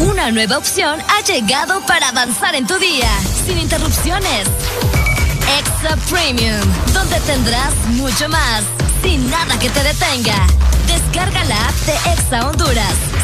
Una 0.00 0.30
nueva 0.32 0.58
opción 0.58 0.98
ha 1.00 1.24
llegado 1.24 1.80
para 1.86 2.08
avanzar 2.08 2.54
en 2.56 2.66
tu 2.66 2.76
día, 2.78 3.10
sin 3.46 3.58
interrupciones. 3.58 4.48
Extra 5.58 5.96
Premium, 6.10 6.60
donde 6.92 7.20
tendrás 7.20 7.74
mucho 7.90 8.28
más, 8.28 8.64
sin 9.02 9.30
nada 9.30 9.58
que 9.58 9.70
te 9.70 9.82
detenga. 9.84 10.46
Descarga 10.88 11.44
la 11.44 11.68
app 11.68 11.74
de 11.86 11.92
Exa 12.12 12.48
Honduras. 12.48 13.15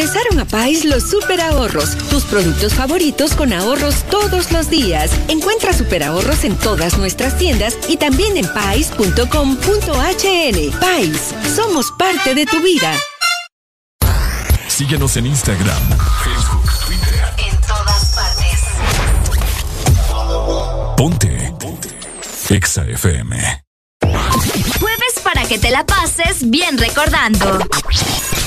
Regresaron 0.00 0.40
a 0.40 0.46
Pais 0.46 0.86
los 0.86 1.10
super 1.10 1.42
ahorros, 1.42 1.94
tus 2.08 2.24
productos 2.24 2.72
favoritos 2.72 3.34
con 3.34 3.52
ahorros 3.52 4.02
todos 4.04 4.50
los 4.50 4.70
días. 4.70 5.10
Encuentra 5.28 5.74
super 5.74 6.02
ahorros 6.02 6.44
en 6.44 6.56
todas 6.56 6.96
nuestras 6.96 7.36
tiendas 7.36 7.76
y 7.86 7.98
también 7.98 8.38
en 8.38 8.50
pais.com.hn. 8.50 9.20
Pais, 10.80 11.34
somos 11.54 11.92
parte 11.98 12.34
de 12.34 12.46
tu 12.46 12.62
vida. 12.62 12.94
Síguenos 14.68 15.18
en 15.18 15.26
Instagram, 15.26 15.82
Facebook, 16.24 16.70
Twitter. 16.86 17.22
En 17.50 17.60
todas 17.60 18.14
partes. 18.14 18.60
Ponte. 20.96 21.54
Ponte. 21.60 21.90
Exa 22.48 22.86
FM. 22.86 23.64
Jueves 24.80 25.20
para 25.22 25.44
que 25.44 25.58
te 25.58 25.70
la 25.70 25.84
pases 25.84 26.48
bien 26.48 26.78
recordando. 26.78 27.58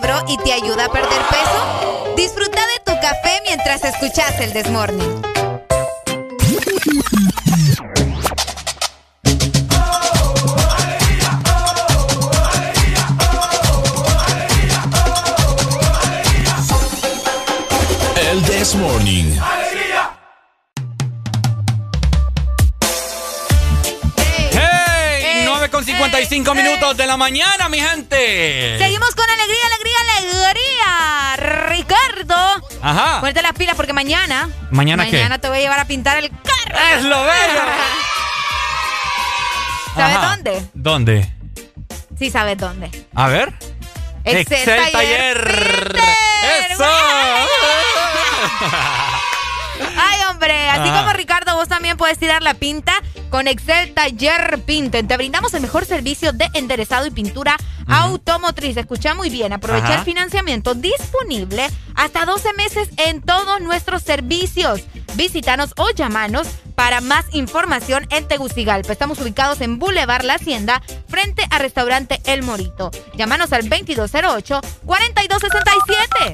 Cerebro 0.00 0.24
y 0.28 0.36
te 0.38 0.52
ayuda 0.52 0.86
a 0.86 0.92
perder 0.92 1.20
peso? 1.30 2.14
Disfruta 2.16 2.60
de 2.66 2.92
tu 2.92 3.00
café 3.00 3.40
mientras 3.44 3.84
escuchas 3.84 4.38
el 4.40 4.52
Desmorning. 4.52 5.22
El 18.30 18.42
This 18.44 18.76
Morning. 18.76 19.36
¡Hey! 24.52 25.42
9 25.46 25.68
con 25.68 25.84
55 25.84 26.54
minutos 26.54 26.96
de 26.96 27.06
la 27.08 27.16
mañana, 27.16 27.68
mi 27.68 27.80
gente. 27.80 28.78
Seguimos 28.78 29.14
con 29.16 29.28
alegría, 29.28 29.66
alegría, 29.66 29.89
alegría. 30.20 31.36
Ricardo. 31.68 32.36
Ajá. 32.82 33.20
Ponte 33.20 33.42
las 33.42 33.52
pilas 33.52 33.74
porque 33.76 33.92
mañana. 33.92 34.48
¿Mañana 34.70 35.04
qué? 35.06 35.12
Mañana 35.12 35.38
te 35.38 35.48
voy 35.48 35.58
a 35.58 35.60
llevar 35.60 35.78
a 35.80 35.84
pintar 35.86 36.18
el 36.18 36.30
carro. 36.30 36.78
¡Es 36.96 37.04
lo 37.04 37.22
bello! 37.22 37.30
¿Sabes 39.94 40.16
Ajá. 40.16 40.26
dónde? 40.28 40.64
¿Dónde? 40.74 41.32
Sí, 42.18 42.30
sabes 42.30 42.58
dónde. 42.58 42.90
A 43.14 43.28
ver. 43.28 43.52
Excel 44.24 44.90
Taller 44.92 45.96
¡Eso! 46.70 46.84
Ay, 49.96 50.20
hombre, 50.30 50.68
así 50.70 50.88
Ah. 50.92 51.00
como 51.00 51.12
Ricardo, 51.12 51.54
vos 51.56 51.68
también 51.68 51.96
puedes 51.96 52.18
tirar 52.18 52.42
la 52.42 52.54
pinta 52.54 52.92
con 53.30 53.46
Excel 53.48 53.92
Taller 53.94 54.60
Pinto. 54.64 55.02
Te 55.04 55.16
brindamos 55.16 55.54
el 55.54 55.62
mejor 55.62 55.84
servicio 55.84 56.32
de 56.32 56.48
enderezado 56.54 57.06
y 57.06 57.10
pintura 57.10 57.56
automotriz. 57.88 58.76
Escucha 58.76 59.14
muy 59.14 59.30
bien, 59.30 59.52
aprovecha 59.52 59.86
Ajá. 59.86 59.94
el 60.00 60.04
financiamiento 60.04 60.74
disponible 60.74 61.68
hasta 61.94 62.24
12 62.24 62.52
meses 62.54 62.88
en 62.96 63.20
todos 63.22 63.60
nuestros 63.60 64.02
servicios. 64.02 64.80
Visítanos 65.14 65.72
o 65.76 65.90
llamanos 65.90 66.46
para 66.76 67.00
más 67.00 67.24
información 67.32 68.06
en 68.10 68.26
Tegucigalpa. 68.28 68.92
Estamos 68.92 69.18
ubicados 69.20 69.60
en 69.60 69.78
Boulevard 69.78 70.22
La 70.24 70.34
Hacienda, 70.34 70.82
frente 71.08 71.46
a 71.50 71.58
Restaurante 71.58 72.20
El 72.24 72.42
Morito. 72.42 72.90
Llámanos 73.16 73.52
al 73.52 73.68
2208-4267. 73.68 76.32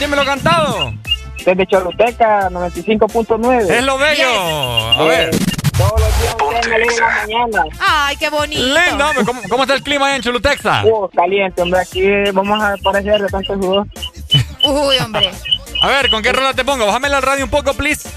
Dímelo 0.00 0.24
cantado. 0.24 0.92
Desde 1.44 1.66
Choluteca, 1.66 2.48
95.9. 2.50 3.70
Es 3.70 3.84
lo 3.84 3.98
bello. 3.98 4.28
A 4.28 5.04
ver. 5.04 5.30
Todos 5.78 6.00
los 6.00 6.20
días 6.20 7.00
la 7.00 7.26
mañana. 7.26 7.64
Ay, 7.78 8.16
qué 8.16 8.30
bonito. 8.30 8.62
Lindo, 8.62 9.06
hombre. 9.08 9.24
¿Cómo, 9.24 9.40
cómo 9.48 9.62
está 9.64 9.74
el 9.74 9.82
clima 9.82 10.06
ahí 10.08 10.16
en 10.16 10.22
Cholutexa? 10.22 10.84
Uh, 10.84 11.08
caliente, 11.14 11.60
hombre. 11.62 11.80
Aquí 11.80 12.02
vamos 12.32 12.62
a 12.62 12.74
parecer 12.82 13.20
de 13.20 13.28
tanto 13.28 13.54
sudor. 13.54 13.86
Uy, 14.64 14.96
hombre. 15.04 15.30
A 15.82 15.88
ver, 15.88 16.08
¿con 16.10 16.22
qué 16.22 16.32
rola 16.32 16.54
te 16.54 16.64
pongo? 16.64 16.86
Bájame 16.86 17.10
la 17.10 17.20
radio 17.20 17.44
un 17.44 17.50
poco, 17.50 17.74
please. 17.74 18.08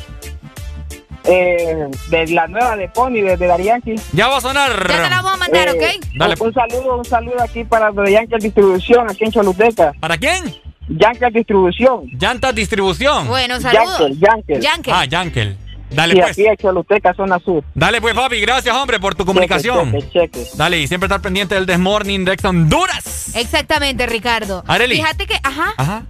Eh, 1.25 1.88
de 2.09 2.27
la 2.27 2.47
nueva 2.47 2.77
de 2.77 2.88
Pony, 2.88 3.21
desde 3.21 3.45
Dari 3.47 3.65
Yankee. 3.65 3.95
Ya 4.13 4.29
va 4.29 4.38
a 4.38 4.41
sonar. 4.41 4.88
Ya 4.88 5.03
te 5.03 5.09
la 5.09 5.21
vamos 5.21 5.33
a 5.33 5.38
mandar, 5.38 5.67
Eh, 5.67 5.71
¿ok? 5.99 6.05
Dale. 6.15 6.35
Un 6.39 6.53
saludo, 6.53 6.97
un 6.97 7.05
saludo 7.05 7.41
aquí 7.43 7.65
para 7.65 7.91
Dari 7.91 8.13
Yankee 8.13 8.38
Distribución, 8.39 9.09
aquí 9.09 9.25
en 9.25 9.31
Choluteca. 9.33 9.91
¿Para 9.99 10.17
quién? 10.17 10.55
Yankee 10.88 11.25
Distribución. 11.33 12.05
Llantas 12.17 12.55
Distribución. 12.55 13.27
Bueno, 13.27 13.59
saludos. 13.59 13.99
Yankel, 13.99 14.19
Yankel. 14.19 14.61
Yankel. 14.61 14.93
Ah, 14.95 15.05
Yankel. 15.05 15.57
Dale, 15.92 16.14
y 16.16 16.19
pues. 16.19 16.32
aquí 16.32 16.45
en 16.45 16.56
Choluteca, 16.58 17.14
zona 17.14 17.40
sur. 17.40 17.64
Dale, 17.74 18.00
pues, 18.01 18.14
papi. 18.14 18.40
Gracias, 18.42 18.76
hombre, 18.76 19.00
por 19.00 19.16
tu 19.16 19.26
comunicación. 19.26 19.92
Cheque, 19.92 20.09
cheque, 20.11 20.43
cheque. 20.43 20.50
Dale, 20.56 20.80
y 20.80 20.88
siempre 20.88 21.08
estar 21.08 21.22
pendiente 21.22 21.56
del 21.56 21.66
Desmorning 21.66 22.26
de 22.26 22.34
Ex 22.34 22.45
Honduras. 22.45 23.35
Exactamente, 23.35 24.06
Ricardo. 24.06 24.64
Areli. 24.68 24.95
Fíjate 24.98 25.26
que, 25.26 25.40
ajá. 25.43 25.74
Ajá. 25.77 26.03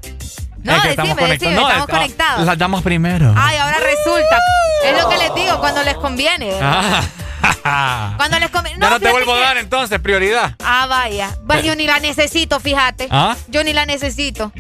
No, 0.62 0.76
Es 0.76 0.82
que 0.82 0.88
decime, 0.90 1.06
decime, 1.08 1.16
conectados. 1.16 1.70
estamos 1.70 1.88
conectados. 1.88 2.46
Las 2.46 2.58
damos 2.58 2.82
primero. 2.82 3.34
Ay, 3.38 3.58
ahora 3.58 3.78
resulta. 3.78 4.40
Es 4.86 5.02
lo 5.02 5.10
que 5.10 5.18
les 5.18 5.36
digo 5.36 5.60
cuando 5.60 5.84
les 5.84 5.96
conviene. 5.96 6.52
Ah. 6.62 8.14
Cuando 8.18 8.38
les 8.40 8.50
conviene. 8.50 8.80
ya 8.82 8.90
no 8.90 9.00
te 9.00 9.10
vuelvo 9.12 9.34
a 9.34 9.40
dar 9.40 9.58
entonces 9.58 10.00
prioridad. 10.00 10.56
Ah, 10.64 10.88
vaya. 10.90 11.30
Pues 11.48 11.64
yo 11.64 11.76
ni 11.76 11.86
la 11.86 12.00
necesito, 12.00 12.60
fíjate. 12.60 13.08
¿Ah? 13.10 13.36
Yo 13.48 13.64
ni 13.64 13.72
la 13.74 13.86
necesito. 13.86 14.52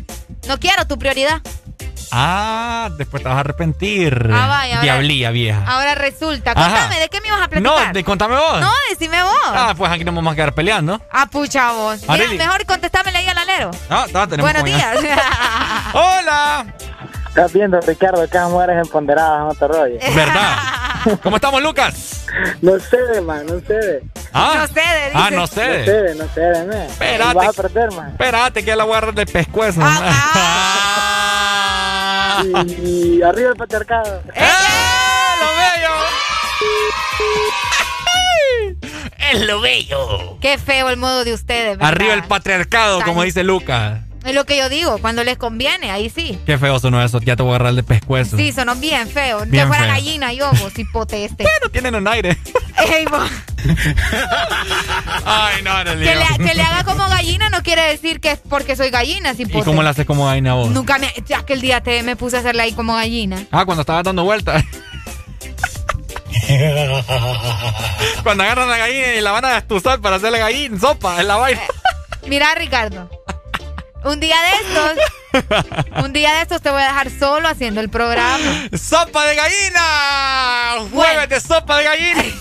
No 0.47 0.59
quiero 0.59 0.87
tu 0.87 0.97
prioridad. 0.97 1.41
Ah, 2.11 2.89
después 2.97 3.21
te 3.23 3.29
vas 3.29 3.37
a 3.37 3.39
arrepentir. 3.41 4.29
Ah, 4.33 4.47
vaya, 4.47 4.75
ahora- 4.75 4.81
Diablía 4.81 5.31
vieja. 5.31 5.63
Ahora 5.67 5.95
resulta. 5.95 6.51
Ajá. 6.51 6.69
Contame, 6.69 6.99
¿de 6.99 7.09
qué 7.09 7.21
me 7.21 7.27
ibas 7.27 7.39
a 7.41 7.43
no, 7.43 7.49
platicar? 7.49 7.93
de, 7.93 8.03
contame 8.03 8.35
vos. 8.35 8.59
No, 8.61 8.71
decime 8.89 9.21
vos. 9.23 9.33
Ah, 9.45 9.73
pues 9.77 9.91
aquí 9.91 10.03
nos 10.03 10.15
vamos 10.15 10.33
a 10.33 10.35
quedar 10.35 10.53
peleando. 10.53 11.01
Ah, 11.11 11.27
pucha 11.27 11.71
vos. 11.71 12.01
Mira, 12.09 12.27
mejor 12.37 12.65
contestámele 12.65 13.17
ahí 13.17 13.27
al 13.27 13.37
alero. 13.37 13.71
Ah, 13.89 14.03
está, 14.07 14.27
tenemos 14.27 14.51
Buenos 14.51 14.63
días. 14.65 14.97
Hola. 15.93 16.65
Estás 17.27 17.53
viendo, 17.53 17.79
Ricardo, 17.81 18.21
que 18.27 18.37
esas 18.37 18.49
mujeres 18.49 18.77
empoderadas, 18.85 19.39
no 19.45 19.53
te 19.53 19.67
rolles. 19.67 20.15
¿Verdad? 20.15 20.57
¿Cómo 21.23 21.35
estamos, 21.37 21.61
Lucas? 21.61 22.25
No 22.61 22.73
sé, 22.79 23.21
man, 23.21 23.45
no 23.45 23.59
sé. 23.59 24.01
Ah, 24.33 24.53
No 24.57 24.67
cede, 24.67 25.11
ah 25.13 25.29
no 25.31 25.37
No 25.41 25.47
sé. 25.47 25.85
sé, 25.85 26.15
no 26.15 26.25
sé, 26.33 26.65
man. 26.65 26.81
Espérate. 26.81 27.33
Vas 27.35 27.47
a 27.49 27.53
perder, 27.61 27.91
man. 27.93 28.09
Espérate 28.11 28.65
que 28.65 28.75
la 28.75 28.83
voy 28.83 28.93
a 28.93 28.97
agarrar 28.97 29.15
del 29.15 29.27
pescuezo. 29.27 29.79
Ah, 29.83 30.88
Y 32.45 33.21
arriba 33.21 33.49
el 33.49 33.55
patriarcado. 33.55 34.21
¡Eh! 34.33 34.47
¡Lo 35.41 35.47
bello! 35.57 35.93
¡Es 39.31 39.41
lo 39.41 39.61
bello! 39.61 40.37
Qué 40.41 40.57
feo 40.57 40.89
el 40.89 40.97
modo 40.97 41.23
de 41.23 41.33
ustedes, 41.33 41.77
¿verdad? 41.77 41.87
Arriba 41.87 42.13
el 42.13 42.23
patriarcado, 42.23 43.01
como 43.03 43.23
dice 43.23 43.43
Lucas. 43.43 43.99
Es 44.25 44.35
lo 44.35 44.45
que 44.45 44.57
yo 44.57 44.67
digo, 44.67 44.97
cuando 44.99 45.23
les 45.23 45.37
conviene, 45.37 45.91
ahí 45.91 46.09
sí. 46.09 46.37
Qué 46.45 46.57
feo 46.57 46.77
sonó 46.79 47.01
eso, 47.01 47.21
ya 47.21 47.35
te 47.37 47.43
voy 47.43 47.53
a 47.53 47.55
agarrar 47.55 47.73
del 47.73 47.85
pescuezo. 47.85 48.35
Sí, 48.37 48.51
sonó 48.51 48.75
bien 48.75 49.07
feo. 49.07 49.45
Bien 49.45 49.63
que 49.63 49.67
fuera 49.67 49.83
feo. 49.85 49.93
gallina 49.93 50.33
yo, 50.33 50.51
vos, 50.61 50.77
hipote 50.77 51.23
este. 51.25 51.45
No 51.63 51.69
tienen 51.69 51.95
un 51.95 52.07
aire. 52.07 52.37
Ey, 52.93 53.05
vos, 53.05 53.29
Ay, 55.25 55.61
no, 55.63 55.83
no, 55.83 55.91
que, 55.91 56.15
le, 56.15 56.25
que 56.47 56.53
le 56.53 56.61
haga 56.61 56.83
como 56.83 57.07
gallina 57.09 57.49
no 57.49 57.61
quiere 57.63 57.81
decir 57.83 58.19
que 58.19 58.31
es 58.31 58.39
porque 58.49 58.75
soy 58.75 58.89
gallina, 58.89 59.33
¿Y 59.37 59.41
hipote. 59.43 59.65
cómo 59.65 59.83
la 59.83 59.91
haces 59.91 60.05
como 60.05 60.25
vaina 60.25 60.53
vos? 60.53 60.69
Nunca 60.69 60.97
me... 60.97 61.11
Ya 61.27 61.43
que 61.45 61.53
el 61.53 61.61
día 61.61 61.81
te 61.81 62.03
me 62.03 62.15
puse 62.15 62.37
a 62.37 62.39
hacerla 62.39 62.63
ahí 62.63 62.73
como 62.73 62.93
gallina. 62.95 63.37
Ah, 63.51 63.65
cuando 63.65 63.81
estabas 63.81 64.03
dando 64.03 64.23
vueltas. 64.23 64.63
cuando 68.23 68.43
agarran 68.43 68.69
la 68.69 68.77
gallina 68.77 69.13
y 69.15 69.21
la 69.21 69.31
van 69.31 69.45
a 69.45 69.53
destuzar 69.55 69.99
para 69.99 70.17
hacerle 70.17 70.39
gallina, 70.39 70.79
sopa, 70.79 71.19
en 71.21 71.27
la 71.27 71.35
vaina. 71.37 71.61
Mira, 72.27 72.53
Ricardo. 72.55 73.09
Un 74.03 74.19
día 74.19 74.37
de 74.41 74.49
estos, 74.67 75.55
un 76.03 76.13
día 76.13 76.33
de 76.35 76.41
estos 76.43 76.61
te 76.61 76.69
voy 76.71 76.81
a 76.81 76.85
dejar 76.87 77.09
solo 77.11 77.47
haciendo 77.49 77.81
el 77.81 77.89
programa. 77.89 78.67
¡Sopa 78.73 79.25
de 79.25 79.35
gallina! 79.35 80.89
¡Jueves 80.91 81.29
de 81.29 81.39
sopa 81.41 81.77
de 81.77 81.83
gallina! 81.83 82.23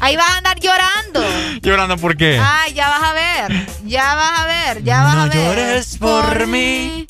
Ahí 0.00 0.16
vas 0.16 0.30
a 0.30 0.36
andar 0.38 0.58
llorando. 0.58 1.22
Llorando 1.60 1.96
por 1.96 2.16
qué. 2.16 2.40
Ay, 2.42 2.72
ya 2.74 2.88
vas 2.88 3.02
a 3.04 3.12
ver. 3.12 3.66
Ya 3.84 4.14
vas 4.16 4.40
a 4.40 4.46
ver, 4.46 4.82
ya 4.82 5.04
vas 5.04 5.14
no 5.14 5.22
a 5.22 5.26
ver. 5.26 5.34
llores 5.36 5.96
por 5.98 6.46
mí. 6.48 7.06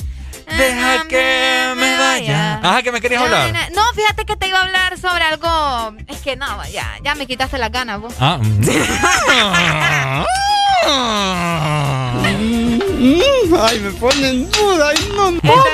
Deja 0.46 1.04
que 1.08 1.74
me 1.76 1.96
vaya. 1.96 2.60
Ajá, 2.62 2.82
que 2.82 2.92
me 2.92 3.00
querías 3.00 3.22
hablar. 3.22 3.70
No, 3.72 3.82
fíjate 3.94 4.24
que 4.24 4.36
te 4.36 4.48
iba 4.48 4.58
a 4.58 4.62
hablar 4.62 4.98
sobre 4.98 5.24
algo. 5.24 5.96
Es 6.08 6.20
que 6.20 6.36
no, 6.36 6.64
ya, 6.66 6.98
ya 7.02 7.14
me 7.14 7.26
quitaste 7.26 7.58
las 7.58 7.72
ganas 7.72 8.00
vos. 8.00 8.14
Ah. 8.20 8.38
Ay, 13.02 13.80
me 13.80 13.90
ponen 13.92 14.50
duda. 14.50 14.90
Ay, 14.90 15.12
no, 15.16 15.32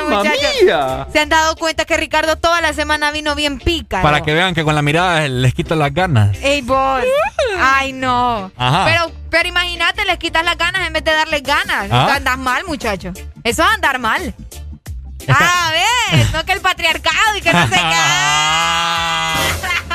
mamma 0.08 0.22
mía. 0.22 1.06
Se 1.12 1.20
han 1.20 1.28
dado 1.28 1.56
cuenta 1.56 1.84
que 1.84 1.96
Ricardo 1.96 2.36
toda 2.36 2.60
la 2.62 2.72
semana 2.72 3.10
vino 3.10 3.34
bien 3.34 3.58
pica. 3.58 4.00
Para 4.02 4.22
que 4.22 4.32
vean 4.32 4.54
que 4.54 4.64
con 4.64 4.74
la 4.74 4.82
mirada 4.82 5.28
les 5.28 5.52
quito 5.52 5.74
las 5.74 5.92
ganas. 5.92 6.36
Ey, 6.42 6.62
vos. 6.62 7.02
Ay, 7.58 7.92
no. 7.92 8.50
Ajá. 8.56 8.84
Pero, 8.86 9.12
pero 9.30 9.48
imagínate, 9.48 10.04
les 10.06 10.16
quitas 10.18 10.42
las 10.44 10.56
ganas 10.56 10.86
en 10.86 10.92
vez 10.92 11.04
de 11.04 11.12
darles 11.12 11.42
ganas. 11.42 11.88
Ah. 11.90 12.14
Andas 12.14 12.38
mal, 12.38 12.64
muchacho. 12.66 13.12
Eso 13.44 13.62
es 13.62 13.68
andar 13.68 13.98
mal. 13.98 14.34
Ah, 15.28 15.72
ves, 16.12 16.32
no 16.32 16.44
que 16.46 16.52
el 16.52 16.60
patriarcado 16.60 17.36
y 17.36 17.42
que 17.42 17.52
no 17.52 17.68
sé 17.68 17.74
qué. 17.74 17.78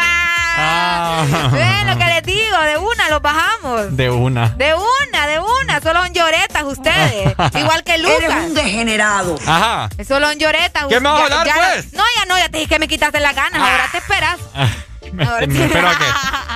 Ah. 0.76 1.26
Ven 1.52 1.88
lo 1.88 1.98
que 1.98 2.06
les 2.06 2.24
digo, 2.24 2.60
de 2.62 2.78
una 2.78 3.10
los 3.10 3.22
bajamos. 3.22 3.96
De 3.96 4.10
una. 4.10 4.50
De 4.50 4.74
una, 4.74 5.28
de 5.28 5.40
una. 5.40 5.80
Solo 5.82 6.02
son 6.04 6.14
lloretas 6.14 6.64
ustedes. 6.64 7.36
Igual 7.56 7.84
que 7.84 7.98
Lucas. 8.00 8.18
Eres 8.22 8.36
un 8.46 8.54
degenerado. 8.54 9.36
Ajá. 9.46 9.90
Solo 10.08 10.28
son 10.30 10.40
lloretas. 10.40 10.86
¿Qué 10.88 11.00
me 11.00 11.10
vas 11.10 11.22
a 11.22 11.24
hablar, 11.26 11.48
ya- 11.48 11.54
pues? 11.56 11.94
No, 11.94 12.04
ya 12.18 12.26
no, 12.26 12.38
ya 12.38 12.50
te 12.50 12.58
dije 12.58 12.70
que 12.70 12.80
me 12.80 12.88
quitaste 12.88 13.20
las 13.20 13.36
ganas. 13.36 13.60
Ahora 13.62 13.88
te 13.92 13.98
esperas. 14.00 14.38
Me, 15.12 15.26
Ahora 15.26 15.46
me 15.46 15.54
sí. 15.54 15.62
espero 15.62 15.88
a 15.90 15.96
que, 15.98 16.06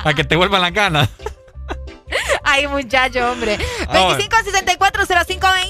a 0.09 0.13
que 0.15 0.23
te 0.23 0.35
vuelvan 0.35 0.61
las 0.61 0.71
ganas. 0.73 1.09
Ay, 2.43 2.67
muchacho, 2.67 3.31
hombre. 3.31 3.57
Ah, 3.87 4.15
25640520 4.17 5.69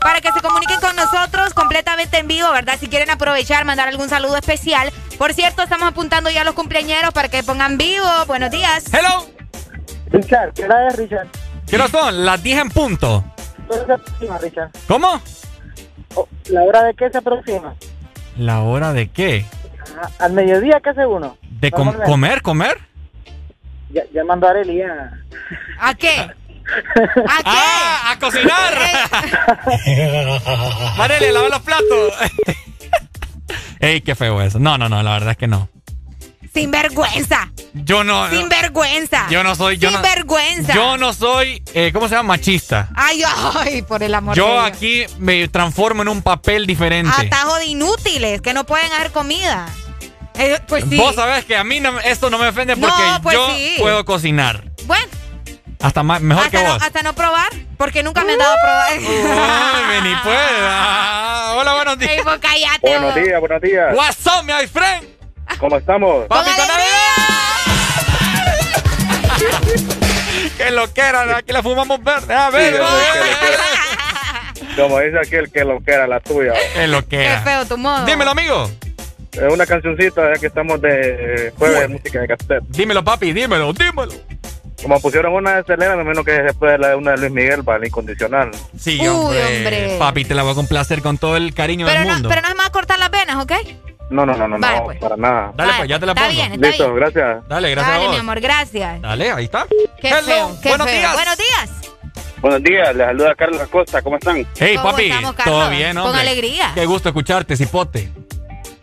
para 0.00 0.20
que 0.20 0.30
se 0.32 0.40
comuniquen 0.40 0.80
con 0.80 0.94
nosotros 0.94 1.52
completamente 1.54 2.18
en 2.18 2.28
vivo, 2.28 2.50
¿verdad? 2.52 2.76
Si 2.78 2.88
quieren 2.88 3.10
aprovechar, 3.10 3.64
mandar 3.64 3.88
algún 3.88 4.08
saludo 4.08 4.36
especial. 4.36 4.92
Por 5.18 5.34
cierto, 5.34 5.62
estamos 5.62 5.88
apuntando 5.88 6.30
ya 6.30 6.42
a 6.42 6.44
los 6.44 6.54
cumpleañeros 6.54 7.12
para 7.12 7.28
que 7.28 7.42
pongan 7.42 7.76
vivo. 7.78 8.06
Buenos 8.26 8.50
días. 8.50 8.84
Hello. 8.92 9.26
Richard, 10.10 10.52
¿qué 10.54 10.64
hora 10.64 10.86
es, 10.88 10.96
Richard? 10.96 11.26
¿Qué 11.66 11.76
hora 11.76 11.88
son? 11.88 12.24
Las 12.24 12.42
10 12.42 12.58
en 12.60 12.70
punto. 12.70 13.24
¿Qué 13.68 13.74
hora 13.74 13.86
se 13.86 13.92
aproxima, 13.94 14.38
Richard? 14.38 14.70
¿Cómo? 14.86 15.20
Oh, 16.14 16.28
¿La 16.50 16.62
hora 16.62 16.84
de 16.84 16.94
qué 16.94 17.10
se 17.10 17.18
aproxima? 17.18 17.74
¿La 18.36 18.60
hora 18.60 18.92
de 18.92 19.08
qué? 19.10 19.44
Ah, 20.00 20.08
¿Al 20.20 20.32
mediodía 20.34 20.80
qué 20.82 20.90
hace 20.90 21.04
uno? 21.06 21.36
¿De 21.42 21.70
com- 21.72 21.92
comer, 22.04 22.42
comer? 22.42 22.78
Ya, 23.90 24.02
ya 24.12 24.24
mandó 24.24 24.46
a 24.46 24.50
Arely 24.50 24.78
ya. 24.78 25.12
¿A 25.78 25.94
qué? 25.94 26.18
¿A 26.20 26.32
qué? 26.32 26.32
¡Ah! 27.44 28.10
¡A 28.12 28.18
cocinar! 28.18 28.74
Marelia, 30.96 31.32
lava 31.32 31.48
los 31.48 31.60
platos. 31.60 32.12
Ey, 33.80 34.00
qué 34.00 34.14
feo 34.14 34.40
eso. 34.42 34.58
No, 34.58 34.76
no, 34.78 34.88
no, 34.88 35.02
la 35.02 35.12
verdad 35.12 35.30
es 35.32 35.36
que 35.36 35.46
no. 35.46 35.68
Sinvergüenza. 36.52 37.50
Yo 37.74 38.02
no. 38.02 38.30
Sinvergüenza. 38.30 39.26
Yo 39.28 39.42
no 39.44 39.54
soy. 39.54 39.76
Yo 39.76 39.90
no- 39.90 39.98
Sinvergüenza. 39.98 40.74
yo 40.74 40.96
no 40.96 41.12
soy. 41.12 41.62
eh, 41.74 41.90
¿Cómo 41.92 42.08
se 42.08 42.14
llama? 42.14 42.28
Machista. 42.34 42.88
Ay, 42.96 43.22
ay, 43.54 43.82
por 43.82 44.02
el 44.02 44.14
amor 44.14 44.34
de 44.34 44.38
Yo 44.40 44.50
Dios. 44.50 44.64
aquí 44.64 45.04
me 45.18 45.46
transformo 45.48 46.00
en 46.02 46.08
un 46.08 46.22
papel 46.22 46.66
diferente. 46.66 47.12
Atajo 47.16 47.56
de 47.56 47.66
inútiles 47.66 48.40
que 48.40 48.54
no 48.54 48.64
pueden 48.64 48.90
hacer 48.94 49.12
comida. 49.12 49.68
Eh, 50.38 50.60
pues 50.68 50.84
sí. 50.88 50.96
Vos 50.96 51.14
sabés 51.14 51.44
que 51.44 51.56
a 51.56 51.64
mí 51.64 51.80
no- 51.80 51.98
esto 52.00 52.28
no 52.30 52.38
me 52.38 52.48
ofende 52.48 52.76
No, 52.76 52.86
porque 52.88 53.02
pues 53.22 53.36
yo 53.36 53.48
sí. 53.50 53.76
puedo 53.78 54.04
cocinar. 54.04 54.64
Bueno, 54.84 55.06
Hasta 55.80 56.02
más, 56.02 56.20
mejor 56.20 56.50
que 56.50 56.62
no, 56.62 56.72
vos. 56.74 56.82
hasta 56.82 57.02
no 57.02 57.12
probar, 57.14 57.48
porque 57.76 58.02
nunca 58.02 58.24
me 58.24 58.32
han 58.32 58.38
dado 58.38 58.52
a 58.52 58.60
probar. 58.60 58.88
Ay, 58.90 59.84
vení 60.02 60.14
pues. 60.22 60.36
Ah, 60.62 61.54
Hola, 61.58 61.74
buenos 61.74 61.98
días. 61.98 62.12
Ey, 62.12 62.20
vos 62.22 62.38
cállate. 62.40 62.78
Buenos 62.82 63.14
vos. 63.14 63.22
días, 63.24 63.40
buenos 63.40 63.60
días. 63.62 63.94
What's 63.96 64.26
up, 64.26 64.42
my 64.44 64.66
friend? 64.66 65.06
¿Cómo 65.58 65.76
estamos? 65.76 66.26
Papi, 66.28 66.50
con 66.50 66.66
Que 70.56 70.70
lo 70.70 70.92
que 70.92 71.00
era, 71.00 71.36
aquí 71.36 71.52
la 71.52 71.62
fumamos 71.62 72.02
verde. 72.02 72.34
A 72.34 72.50
ver, 72.50 72.74
Sí, 74.54 74.66
Como 74.76 74.98
dice 75.00 75.18
aquel 75.18 75.50
que 75.52 75.64
lo 75.64 75.80
que 75.82 75.92
era 75.92 76.06
la 76.06 76.20
tuya. 76.20 76.52
Es 76.74 76.88
lo 76.88 77.02
que 77.06 77.18
Qué 77.18 77.38
feo 77.44 77.66
tu 77.66 77.76
modo. 77.78 78.04
Dímelo, 78.06 78.30
amigo. 78.30 78.70
Es 79.36 79.52
una 79.52 79.66
cancioncita 79.66 80.32
ya 80.34 80.40
que 80.40 80.46
estamos 80.46 80.80
de 80.80 81.52
jueves 81.58 81.80
de 81.80 81.88
música 81.88 82.20
de 82.20 82.28
cassette. 82.28 82.64
Dímelo, 82.68 83.04
papi, 83.04 83.32
dímelo, 83.32 83.72
dímelo. 83.72 84.12
Como 84.82 85.00
pusieron 85.00 85.32
una 85.32 85.56
de 85.56 85.64
Selena, 85.64 85.96
me 85.96 86.04
menos 86.04 86.24
que 86.24 86.32
después 86.32 86.72
de 86.72 86.78
la 86.78 86.96
una 86.96 87.12
de 87.12 87.18
Luis 87.18 87.32
Miguel 87.32 87.64
para 87.64 87.78
el 87.78 87.86
incondicional. 87.86 88.50
Sí, 88.78 88.98
Uy, 89.00 89.08
hombre. 89.08 89.44
hombre. 89.56 89.96
Papi, 89.98 90.24
te 90.24 90.34
la 90.34 90.42
voy 90.42 90.52
a 90.52 90.54
complacer 90.54 91.02
con 91.02 91.18
todo 91.18 91.36
el 91.36 91.54
cariño 91.54 91.86
Pero 91.86 91.98
del 92.00 92.08
no, 92.08 92.14
mundo. 92.14 92.28
pero 92.28 92.42
no 92.42 92.48
es 92.48 92.56
más 92.56 92.70
cortar 92.70 92.98
las 92.98 93.10
venas, 93.10 93.36
¿ok? 93.42 93.52
No, 94.10 94.24
no, 94.24 94.36
no, 94.36 94.46
no, 94.46 94.58
Vale, 94.58 94.76
no, 94.78 94.84
pues. 94.84 94.98
para 94.98 95.16
nada. 95.16 95.52
Dale, 95.56 95.72
pues, 95.78 95.88
ya 95.88 95.98
te 95.98 96.06
la 96.06 96.12
Está 96.12 96.22
pongo. 96.26 96.34
bien, 96.34 96.52
está 96.52 96.66
Listo, 96.68 96.84
bien. 96.84 96.96
gracias. 96.96 97.48
Dale, 97.48 97.70
gracias 97.72 97.94
Dale, 97.94 98.06
a 98.06 98.10
mi 98.10 98.16
amor, 98.16 98.40
gracias. 98.40 99.02
Dale, 99.02 99.30
ahí 99.32 99.44
está. 99.46 99.66
Qué 100.00 100.08
Hello, 100.08 100.20
feo, 100.22 100.58
qué 100.62 100.68
buenos 100.68 100.86
feo. 100.88 100.98
días. 100.98 101.12
Buenos 101.14 101.36
días. 101.38 101.70
Buenos 102.42 102.62
días, 102.62 102.94
les 102.94 103.06
saluda 103.06 103.34
Carlos 103.34 103.60
Acosta, 103.62 104.02
¿cómo 104.02 104.16
están? 104.18 104.46
Hey, 104.58 104.76
¿Cómo 104.76 104.90
papi, 104.90 105.04
estamos, 105.10 105.36
todo 105.36 105.70
bien, 105.70 105.96
Con 105.96 106.06
hombre. 106.06 106.20
alegría. 106.20 106.70
Qué 106.74 106.84
gusto 106.86 107.08
escucharte, 107.08 107.56
cipote. 107.56 108.10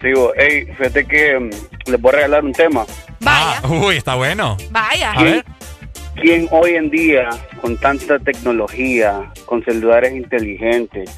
Digo, 0.03 0.33
hey, 0.37 0.67
fíjate 0.77 1.05
que 1.05 1.39
mm, 1.39 1.49
les 1.89 2.01
voy 2.01 2.09
a 2.11 2.15
regalar 2.15 2.43
un 2.43 2.51
tema. 2.51 2.85
Vaya, 3.21 3.61
Ah, 3.63 3.67
uy, 3.69 3.95
está 3.97 4.15
bueno. 4.15 4.57
vaya. 4.69 5.11
A 5.13 5.23
ver. 5.23 5.45
¿Quién 6.21 6.47
hoy 6.51 6.75
en 6.75 6.89
día, 6.91 7.29
con 7.61 7.75
tanta 7.77 8.19
tecnología, 8.19 9.31
con 9.45 9.63
celulares 9.65 10.13
inteligentes, 10.13 11.09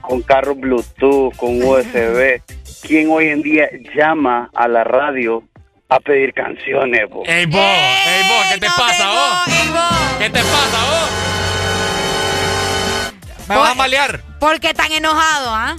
con 0.00 0.22
carros 0.22 0.56
Bluetooth, 0.58 1.36
con 1.36 1.62
USB, 1.62 2.40
quién 2.86 3.10
hoy 3.10 3.28
en 3.28 3.42
día 3.42 3.68
llama 3.94 4.48
a 4.54 4.66
la 4.68 4.84
radio 4.84 5.42
a 5.90 6.00
pedir 6.00 6.32
canciones? 6.32 7.02
po? 7.10 7.24
Ey, 7.26 7.44
vos, 7.44 7.60
ey, 7.60 8.22
vos, 8.28 8.46
¿qué 8.54 8.58
te 8.60 8.68
no, 8.68 8.72
pasa, 8.76 9.06
vos? 9.08 9.30
vos, 9.46 9.48
ey, 9.48 9.68
vos. 9.68 10.16
¿Qué 10.18 10.30
te 10.30 10.40
pasa, 10.40 10.78
vos? 10.90 11.10
Me 13.48 13.56
vas 13.56 13.70
a 13.70 13.74
malear. 13.74 14.20
¿Por 14.38 14.60
qué 14.60 14.72
tan 14.74 14.92
enojado, 14.92 15.54
ah? 15.54 15.76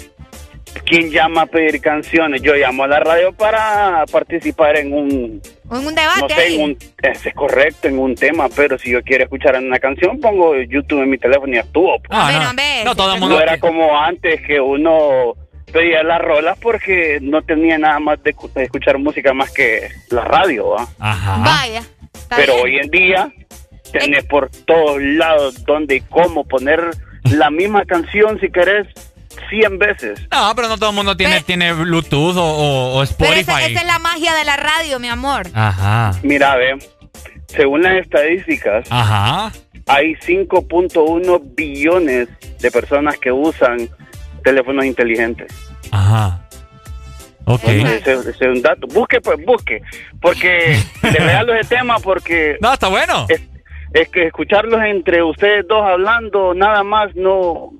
¿Quién 0.85 1.11
llama 1.11 1.41
a 1.41 1.45
pedir 1.45 1.79
canciones? 1.81 2.41
Yo 2.41 2.53
llamo 2.55 2.83
a 2.83 2.87
la 2.87 2.99
radio 2.99 3.31
para 3.33 4.05
participar 4.11 4.77
en 4.77 4.93
un, 4.93 5.41
En 5.71 5.77
un 5.87 5.93
debate 5.95 6.21
no 6.21 6.29
sé, 6.29 6.33
ahí. 6.35 6.55
en 6.55 6.61
un, 6.61 6.77
es 7.01 7.33
correcto, 7.35 7.87
en 7.87 7.99
un 7.99 8.15
tema, 8.15 8.49
pero 8.55 8.77
si 8.79 8.91
yo 8.91 9.01
quiero 9.03 9.25
escuchar 9.25 9.55
una 9.57 9.77
canción, 9.79 10.19
pongo 10.19 10.55
YouTube 10.61 11.03
en 11.03 11.09
mi 11.11 11.17
teléfono 11.17 11.53
y 11.53 11.57
actúo. 11.59 11.99
po. 11.99 12.09
Ah, 12.09 12.31
no, 12.41 12.49
hombre, 12.49 12.83
no, 12.85 12.95
todo 12.95 13.13
el 13.13 13.19
mundo. 13.19 13.35
No 13.35 13.41
era 13.41 13.59
como 13.59 13.97
antes 13.99 14.41
que 14.41 14.59
uno 14.59 15.35
pedía 15.71 16.01
las 16.01 16.19
rolas 16.19 16.57
porque 16.59 17.19
no 17.21 17.43
tenía 17.43 17.77
nada 17.77 17.99
más 17.99 18.23
de, 18.23 18.33
escu- 18.35 18.51
de 18.53 18.63
escuchar 18.63 18.97
música 18.97 19.33
más 19.33 19.51
que 19.51 19.87
la 20.09 20.23
radio, 20.23 20.69
¿va? 20.69 20.87
Ajá. 20.97 21.37
Vaya. 21.45 21.83
Pero 22.35 22.53
bien. 22.55 22.65
hoy 22.65 22.77
en 22.79 22.89
día 22.89 23.31
tenés 23.91 24.23
por 24.25 24.49
todos 24.65 24.99
lados 25.01 25.63
donde 25.65 25.97
y 25.97 26.01
cómo 26.01 26.43
poner 26.47 26.81
la 27.31 27.49
misma 27.51 27.85
canción 27.85 28.39
si 28.39 28.49
querés 28.49 28.87
100 29.49 29.77
veces. 29.79 30.19
No, 30.31 30.53
pero 30.55 30.67
no 30.67 30.77
todo 30.77 30.89
el 30.89 30.95
mundo 30.95 31.15
tiene, 31.17 31.35
Pero- 31.35 31.45
tiene 31.45 31.73
Bluetooth 31.73 32.35
o, 32.37 32.43
o- 32.43 32.89
o 32.89 32.93
Pero 32.93 33.03
Spotify. 33.03 33.39
esa, 33.41 33.65
esa 33.65 33.79
es 33.81 33.87
la 33.87 33.99
magia 33.99 34.33
de 34.35 34.43
la 34.45 34.57
radio, 34.57 34.99
mi 34.99 35.07
amor. 35.07 35.47
Ajá. 35.53 36.11
Mira, 36.23 36.55
ve, 36.55 36.77
según 37.47 37.81
las 37.83 37.93
estadísticas, 37.97 38.87
Ajá. 38.91 39.51
hay 39.87 40.15
5.1 40.15 41.39
billones 41.55 42.27
de 42.59 42.71
personas 42.71 43.17
que 43.17 43.31
usan 43.31 43.89
teléfonos 44.43 44.85
inteligentes. 44.85 45.51
Ajá. 45.91 46.41
Ok. 47.45 47.63
Ese, 47.63 48.13
ese 48.13 48.29
es 48.29 48.41
un 48.41 48.61
dato. 48.61 48.85
Busque, 48.87 49.19
pues, 49.21 49.43
busque. 49.43 49.81
Porque 50.21 50.77
le 51.03 51.11
regalo 51.11 51.53
ese 51.55 51.69
tema 51.77 51.97
porque 51.99 52.57
No, 52.61 52.71
está 52.73 52.87
bueno. 52.89 53.25
es, 53.29 53.41
es 53.93 54.07
que 54.09 54.27
escucharlos 54.27 54.79
entre 54.83 55.23
ustedes 55.23 55.67
dos 55.67 55.81
hablando 55.83 56.53
nada 56.53 56.83
más 56.83 57.15
no 57.15 57.71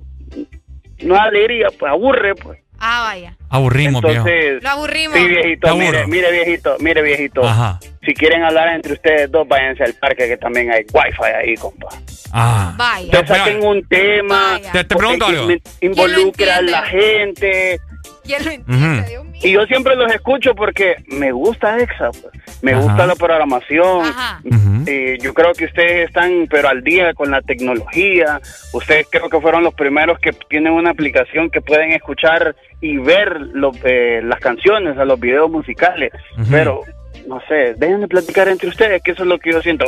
no 1.02 1.14
da 1.14 1.24
alegría, 1.24 1.68
pues 1.78 1.90
aburre, 1.90 2.34
pues. 2.34 2.58
Ah, 2.82 3.02
vaya. 3.10 3.36
Aburrimos, 3.50 4.00
viejo. 4.00 4.26
Entonces, 4.26 4.62
Lo 4.62 4.70
aburrimos. 4.70 5.18
sí, 5.18 5.22
Te 5.22 5.28
viejito, 5.28 5.76
mire, 5.76 6.06
mire, 6.06 6.32
viejito, 6.32 6.76
mire, 6.80 7.02
viejito. 7.02 7.44
Ajá. 7.46 7.78
Si 8.02 8.14
quieren 8.14 8.42
hablar 8.42 8.68
entre 8.74 8.94
ustedes 8.94 9.30
dos, 9.30 9.46
váyanse 9.46 9.84
al 9.84 9.92
parque 9.94 10.26
que 10.28 10.38
también 10.38 10.70
hay 10.72 10.86
wifi 10.90 11.22
ahí, 11.24 11.54
compa. 11.56 11.88
Ah. 12.32 12.72
Vaya. 12.78 13.04
Entonces 13.04 13.28
Pero, 13.30 13.44
saquen 13.44 13.66
un 13.66 13.86
tema. 13.86 14.58
Te, 14.72 14.84
te 14.84 14.96
pregunto 14.96 15.26
algo. 15.26 15.50
in- 15.50 15.62
involucra 15.82 16.54
a 16.54 16.58
¿Quién 16.60 16.66
lo 16.66 16.72
la 16.72 16.82
gente. 16.86 17.80
¿Quién 18.24 18.44
lo 18.46 18.50
entiende? 18.50 18.86
Ujú. 19.00 19.08
Dios 19.10 19.24
mío. 19.24 19.40
Y 19.42 19.52
yo 19.52 19.66
siempre 19.66 19.94
los 19.96 20.10
escucho 20.12 20.54
porque 20.54 20.96
me 21.08 21.32
gusta 21.32 21.78
EXA, 21.78 22.10
pues. 22.12 22.39
Me 22.62 22.72
Ajá. 22.72 22.82
gusta 22.82 23.06
la 23.06 23.14
programación. 23.14 24.02
Ajá. 24.06 24.40
Eh, 24.86 25.18
yo 25.20 25.32
creo 25.34 25.52
que 25.52 25.66
ustedes 25.66 26.08
están, 26.08 26.46
pero 26.50 26.68
al 26.68 26.82
día 26.82 27.14
con 27.14 27.30
la 27.30 27.40
tecnología. 27.42 28.40
Ustedes 28.72 29.06
creo 29.10 29.28
que 29.28 29.40
fueron 29.40 29.62
los 29.62 29.74
primeros 29.74 30.18
que 30.18 30.32
tienen 30.48 30.72
una 30.72 30.90
aplicación 30.90 31.50
que 31.50 31.60
pueden 31.60 31.92
escuchar 31.92 32.54
y 32.80 32.96
ver 32.98 33.40
lo- 33.52 33.72
eh, 33.84 34.20
las 34.24 34.40
canciones, 34.40 34.96
a 34.98 35.04
los 35.04 35.18
videos 35.20 35.50
musicales. 35.50 36.12
Pero, 36.50 36.80
no 37.26 37.40
sé, 37.48 37.74
dejen 37.76 38.00
de 38.00 38.08
platicar 38.08 38.48
entre 38.48 38.68
ustedes, 38.68 39.02
que 39.02 39.10
eso 39.12 39.22
es 39.22 39.28
lo 39.28 39.38
que 39.38 39.52
yo 39.52 39.60
siento. 39.62 39.84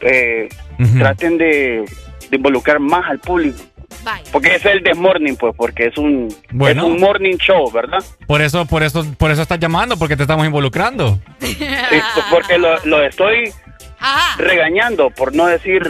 Eh. 0.00 0.48
Traten 0.98 1.38
de, 1.38 1.84
de 2.30 2.36
involucrar 2.36 2.80
más 2.80 3.08
al 3.08 3.18
público. 3.20 3.58
Vaya. 4.02 4.24
Porque 4.32 4.54
ese 4.56 4.68
es 4.70 4.74
el 4.76 4.82
Desmorning, 4.82 5.36
pues, 5.36 5.54
porque 5.56 5.86
es 5.86 5.96
un, 5.98 6.28
Bueno. 6.50 6.82
es 6.82 6.88
un 6.88 7.00
morning 7.00 7.36
show, 7.36 7.70
¿verdad? 7.70 8.02
Por 8.26 8.42
eso, 8.42 8.66
por 8.66 8.82
eso, 8.82 9.04
por 9.18 9.30
eso 9.30 9.42
estás 9.42 9.58
llamando, 9.58 9.96
porque 9.96 10.16
te 10.16 10.22
estamos 10.22 10.46
involucrando. 10.46 11.18
Sí, 11.40 11.56
pues, 11.58 12.24
porque 12.30 12.58
lo, 12.58 12.78
lo 12.84 13.02
estoy 13.02 13.52
Ajá. 13.98 14.36
regañando, 14.38 15.10
por 15.10 15.34
no 15.34 15.46
decir 15.46 15.82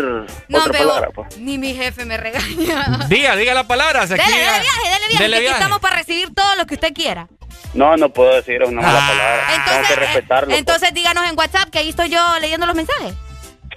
No, 0.48 0.58
otra 0.58 0.72
pero 0.72 0.88
palabra. 0.88 1.08
Pues. 1.14 1.38
ni 1.38 1.56
mi 1.58 1.74
jefe 1.74 2.04
me 2.04 2.16
regaña. 2.16 2.98
Diga, 3.08 3.36
diga 3.36 3.54
la 3.54 3.66
palabra. 3.66 4.06
si 4.06 4.14
Dele, 4.14 4.22
aquí- 4.24 4.32
dele 4.32 4.42
viaje, 4.60 4.88
dele 4.90 5.06
viaje. 5.08 5.22
Dele 5.22 5.30
que 5.30 5.34
aquí 5.36 5.42
viaje. 5.44 5.58
estamos 5.58 5.80
para 5.80 5.96
recibir 5.96 6.34
todo 6.34 6.56
lo 6.56 6.66
que 6.66 6.74
usted 6.74 6.92
quiera. 6.92 7.28
No, 7.74 7.96
no 7.96 8.10
puedo 8.10 8.34
decir 8.34 8.62
una 8.64 8.82
mala 8.82 8.98
Ah. 9.02 9.08
palabra. 9.08 9.42
Entonces, 9.54 9.72
Tengo 9.74 9.88
que 9.88 9.94
respetarlo. 10.06 10.44
eh, 10.44 10.48
pues. 10.50 10.58
entonces 10.58 10.94
díganos 10.94 11.30
en 11.30 11.38
WhatsApp 11.38 11.70
que 11.70 11.78
ahí 11.78 11.88
estoy 11.88 12.10
yo 12.10 12.20
leyendo 12.40 12.66
los 12.66 12.74
mensajes. 12.76 13.14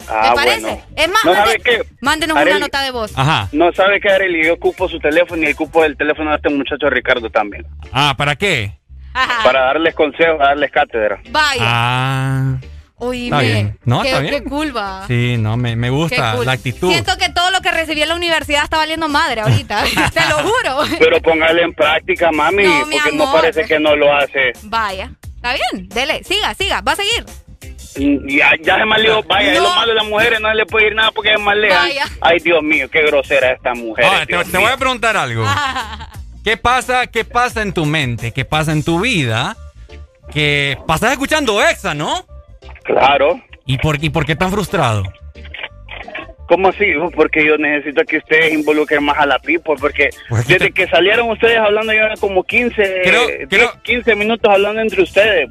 Ah, 0.10 0.30
¿Me 0.30 0.36
parece? 0.36 0.62
bueno. 0.62 0.82
Es 0.96 1.10
más, 1.10 1.26
¿No 1.26 1.34
mande- 1.34 1.46
sabe 1.46 1.60
qué? 1.64 1.82
mándenos 2.02 2.38
Arely- 2.38 2.50
una 2.52 2.60
nota 2.60 2.82
de 2.82 2.92
voz. 2.92 3.12
Ajá. 3.18 3.50
No 3.52 3.72
sabe 3.74 4.00
que 4.00 4.10
Arely, 4.10 4.46
yo 4.46 4.54
ocupo 4.54 4.88
su 4.90 5.00
teléfono 5.00 5.48
y 5.48 5.52
ocupo 5.54 5.84
el 5.86 5.98
teléfono 5.98 6.30
de 6.32 6.36
este 6.38 6.50
muchacho 6.50 6.90
Ricardo 6.90 7.30
también. 7.30 7.66
Ah, 7.92 8.14
¿para 8.18 8.36
qué? 8.36 8.78
Ajá. 9.14 9.44
Para 9.44 9.62
darles 9.66 9.96
consejos, 9.96 10.38
darles 10.40 10.72
cátedra. 10.72 11.20
Vaya. 11.30 11.62
Ah. 11.62 12.58
Oíme. 12.98 13.26
Está 13.26 13.40
bien. 13.42 13.80
No, 13.84 14.02
qué, 14.02 14.08
está 14.10 14.20
bien. 14.22 14.34
Qué 14.44 14.50
cool 14.50 14.76
va. 14.76 15.06
Sí, 15.08 15.36
no, 15.38 15.58
me, 15.58 15.76
me 15.76 15.90
gusta 15.90 16.36
cool. 16.36 16.46
la 16.46 16.54
actitud. 16.54 16.90
Siento 16.92 17.18
que 17.18 17.28
todo 17.30 17.52
lo 17.52 17.60
que 17.60 17.72
recibí 17.72 18.02
en 18.02 18.08
la 18.10 18.16
universidad 18.16 18.64
está 18.64 18.78
valiendo 18.78 19.10
madre 19.10 19.42
ahorita. 19.42 19.84
Te 20.14 20.22
lo 20.30 20.38
juro. 20.38 20.98
Pero 21.00 21.22
póngale 21.22 21.64
en 21.64 21.74
práctica, 21.74 22.32
mami, 22.32 22.64
No, 22.64 22.86
mi 22.86 22.96
porque 22.98 23.16
no 23.18 23.32
parece 23.34 23.66
que 23.66 23.80
no 23.80 23.96
lo 23.98 24.14
hace. 24.16 24.54
Vaya. 24.64 25.12
Está 25.36 25.54
bien. 25.54 25.90
Dele. 25.90 26.24
Siga, 26.24 26.54
siga. 26.54 26.82
Va 26.82 26.94
a 26.94 26.96
seguir. 26.96 27.26
Ya, 27.98 28.52
ya 28.62 28.78
se 28.78 28.86
maleó, 28.86 29.24
vaya, 29.24 29.54
es 29.54 29.60
lo 29.62 29.70
malo 29.70 29.88
de 29.90 29.96
las 29.96 30.06
mujeres, 30.06 30.40
no 30.42 30.54
le 30.54 30.66
puede 30.66 30.88
ir 30.88 30.96
nada 30.96 31.12
porque 31.12 31.32
es 31.34 31.40
malean. 31.40 31.88
Ay, 32.22 32.40
Dios 32.40 32.62
mío, 32.62 32.90
qué 32.92 33.04
grosera 33.04 33.52
esta 33.52 33.74
mujer. 33.74 34.06
Ahora, 34.06 34.26
te, 34.26 34.36
te 34.44 34.58
voy 34.58 34.72
a 34.72 34.78
preguntar 34.78 35.16
algo. 35.16 35.44
Ah. 35.46 36.10
¿Qué 36.44 36.58
pasa, 36.58 37.08
¿Qué 37.08 37.24
pasa 37.26 37.62
en 37.62 37.74
tu 37.74 37.86
mente? 37.86 38.32
¿Qué 38.32 38.46
pasa 38.46 38.72
en 38.72 38.84
tu 38.84 39.00
vida? 39.00 39.56
Que 40.32 40.78
pasas 40.86 41.14
escuchando 41.14 41.64
Exa, 41.64 41.94
¿no? 41.94 42.26
Claro. 42.84 43.42
¿Y 43.66 43.78
por, 43.78 44.04
¿Y 44.04 44.10
por 44.10 44.26
qué 44.26 44.36
tan 44.36 44.52
frustrado? 44.52 45.04
¿Cómo 46.48 46.68
así? 46.70 46.86
Porque 47.16 47.44
yo 47.44 47.58
necesito 47.58 48.04
que 48.04 48.18
ustedes 48.18 48.54
involucren 48.54 49.04
más 49.04 49.18
a 49.18 49.26
la 49.26 49.40
people, 49.40 49.74
porque 49.80 50.10
Pues 50.30 50.48
desde 50.48 50.72
que 50.72 50.86
salieron 50.88 51.30
ustedes 51.32 51.58
hablando, 51.58 51.92
yo 51.92 52.00
era 52.02 52.16
como 52.18 52.44
15, 52.44 53.02
Creo- 53.04 53.28
10, 53.28 53.50
creo- 53.50 53.72
15 53.84 54.16
minutos 54.16 54.52
hablando 54.54 54.82
entre 54.82 55.02
ustedes. 55.02 55.50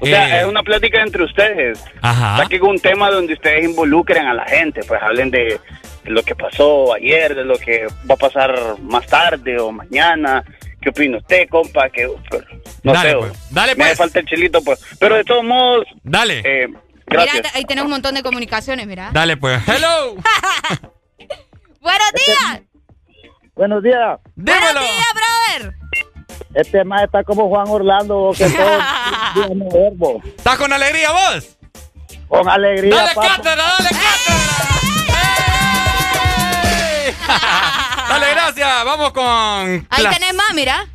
O 0.00 0.06
sea, 0.06 0.38
Eh. 0.38 0.40
es 0.42 0.46
una 0.46 0.62
plática 0.62 1.00
entre 1.02 1.24
ustedes. 1.24 1.82
Ajá. 2.02 2.36
Saquen 2.38 2.62
un 2.64 2.78
tema 2.78 3.10
donde 3.10 3.32
ustedes 3.34 3.64
involucren 3.64 4.26
a 4.26 4.34
la 4.34 4.44
gente, 4.46 4.80
pues 4.86 5.00
hablen 5.02 5.30
de, 5.30 5.58
lo 6.04 6.22
que 6.22 6.34
pasó 6.34 6.94
ayer, 6.94 7.34
de 7.34 7.44
lo 7.44 7.58
que 7.58 7.86
va 8.08 8.14
a 8.14 8.16
pasar 8.16 8.54
más 8.82 9.06
tarde 9.06 9.58
o 9.58 9.72
mañana, 9.72 10.44
¿Qué 10.80 10.90
opina 10.90 11.16
usted, 11.18 11.48
compa? 11.48 11.90
Que, 11.90 12.08
pero, 12.30 12.46
no 12.84 12.92
Dale, 12.92 13.10
sé, 13.10 13.16
pues. 13.16 13.50
Dale, 13.50 13.74
me 13.74 13.84
hace 13.84 13.90
pues. 13.96 13.98
falta 13.98 14.20
el 14.20 14.26
chilito, 14.26 14.62
pues. 14.62 14.78
Pero 15.00 15.16
de 15.16 15.24
todos 15.24 15.42
modos... 15.42 15.84
Dale. 16.04 16.42
Eh, 16.44 16.68
Mira, 16.68 17.24
gracias. 17.24 17.56
ahí 17.56 17.64
tenemos 17.64 17.86
un 17.86 17.92
montón 17.92 18.14
de 18.14 18.22
comunicaciones, 18.22 18.86
mira. 18.86 19.10
Dale, 19.12 19.36
pues. 19.36 19.60
Hello. 19.66 20.14
¡Buenos 21.80 22.12
días! 22.14 22.62
Buenos 23.56 23.82
días. 23.82 24.20
Dímelo. 24.36 24.80
días, 24.80 25.12
brother! 25.58 25.74
Este 26.54 26.84
más 26.84 27.02
está 27.02 27.22
como 27.24 27.48
Juan 27.48 27.66
Orlando, 27.68 28.32
que 28.36 28.48
todo 29.34 29.48
verbo. 29.72 30.22
¿Estás 30.24 30.56
con 30.56 30.72
alegría 30.72 31.10
vos? 31.12 31.56
Con 32.28 32.48
alegría, 32.48 32.94
Dale 32.94 33.14
papá. 33.14 33.28
cátedra, 33.36 33.64
dale 33.78 33.90
cátedra. 33.90 34.46
Dale, 38.08 38.30
gracias. 38.30 38.84
Vamos 38.84 39.12
con. 39.12 39.24
Ahí 39.90 40.06
tenés 40.12 40.34
más, 40.34 40.54
mira. 40.54 40.86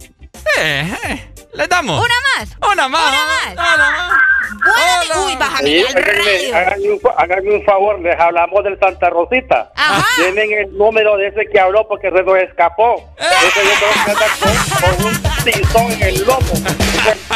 Eh, 0.57 0.97
eh, 1.03 1.33
¿Le 1.53 1.67
damos? 1.67 1.99
Una 2.03 2.15
más. 2.37 2.71
Una 2.71 2.87
más. 2.87 3.09
Una 3.11 3.25
más. 3.25 4.13
Días. 4.41 5.17
Uy, 5.25 5.35
bájame 5.37 5.69
Sí, 5.69 5.85
háganme, 5.87 6.01
radio. 6.01 6.55
háganme 6.55 6.91
un, 6.91 6.99
fa- 7.01 7.13
háganme 7.17 7.55
un 7.55 7.63
favor, 7.63 7.99
les 7.99 8.19
hablamos 8.19 8.63
del 8.63 8.79
Santa 8.79 9.09
Rosita. 9.09 9.71
Tienen 10.17 10.51
el 10.53 10.77
número 10.77 11.17
de 11.17 11.27
ese 11.27 11.45
que 11.47 11.59
habló 11.59 11.87
porque 11.87 12.09
se 12.11 12.23
nos 12.23 12.37
escapó. 12.37 13.03
Ese 13.17 13.59
yo 13.63 13.71
creo 13.79 14.05
que 14.05 14.11
anda 14.11 14.25
con, 14.39 14.95
con 14.97 15.05
un 15.07 15.43
tizón 15.43 15.91
en 15.91 16.01
el 16.03 16.25
lomo. 16.25 16.53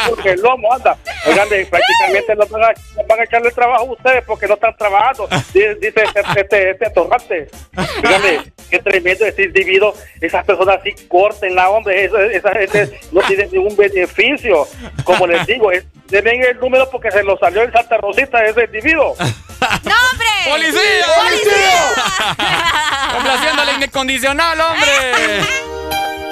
Porque 0.09 0.29
el 0.31 0.41
lomo 0.41 0.73
anda. 0.73 0.95
Oigan, 1.27 1.47
prácticamente 1.49 2.35
nos 2.35 2.49
van, 2.49 2.63
a, 2.63 2.73
van 3.07 3.19
a 3.19 3.23
echarle 3.23 3.47
el 3.49 3.55
trabajo 3.55 3.81
a 3.81 3.91
ustedes 3.91 4.23
porque 4.25 4.47
no 4.47 4.53
están 4.55 4.75
trabajando. 4.77 5.27
Dice, 5.53 5.75
dice 5.75 6.03
este, 6.03 6.41
este, 6.41 6.69
este 6.71 6.85
atorrante. 6.87 7.47
Oiganme, 8.03 8.51
qué 8.69 8.79
tremendo 8.79 9.25
ese 9.25 9.43
individuo. 9.43 9.93
Esas 10.21 10.45
personas 10.45 10.77
así 10.79 10.93
corten 11.07 11.55
la 11.55 11.69
hombre. 11.69 12.05
Eso- 12.05 12.19
esa 12.19 12.51
gente 12.53 12.99
no 13.11 13.21
tiene 13.21 13.47
ningún 13.47 13.75
beneficio. 13.75 14.67
Como 15.03 15.25
les 15.25 15.45
digo, 15.47 15.71
es, 15.71 15.85
denme 16.07 16.39
el 16.41 16.59
número 16.59 16.87
porque 16.95 17.11
se 17.11 17.23
lo 17.23 17.37
salió 17.37 17.61
en 17.63 17.73
Santa 17.73 17.97
Rosita 17.97 18.41
ese 18.45 18.63
individuo. 18.63 19.17
¡Nombre! 19.19 20.27
¡Policía! 20.49 21.05
¡Policía! 21.17 22.37
Complaciendo 23.15 23.61
al 23.63 23.83
incondicional, 23.83 24.61
hombre. 24.61 25.41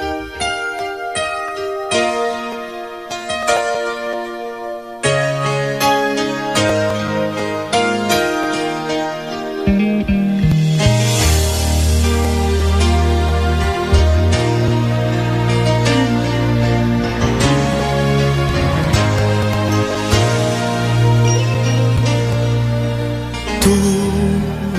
Tú, 23.64 23.78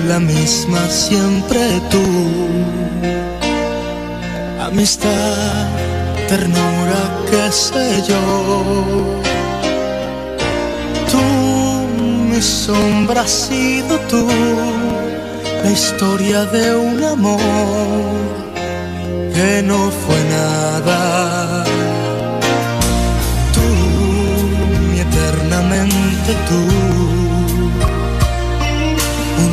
la 0.07 0.19
misma 0.19 0.87
siempre 0.87 1.59
tú. 1.89 2.03
Amistad, 4.61 5.67
ternura, 6.27 7.01
qué 7.31 7.51
sé 7.51 8.03
yo. 8.07 8.21
Tú, 11.11 11.23
mi 12.29 12.39
sombra 12.41 13.21
has 13.21 13.31
sido 13.31 13.97
tú. 14.11 14.27
La 15.63 15.71
historia 15.71 16.45
de 16.45 16.75
un 16.75 17.03
amor 17.03 17.39
que 19.33 19.63
no 19.63 19.89
fue 19.89 20.19
nada. 20.29 21.65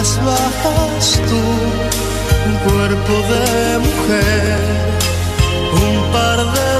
Bajas, 0.00 1.20
tú, 1.28 1.42
un 2.48 2.56
cuerpo 2.66 3.12
de 3.32 3.78
mujer, 3.78 4.58
un 5.72 6.12
par 6.12 6.38
de 6.54 6.79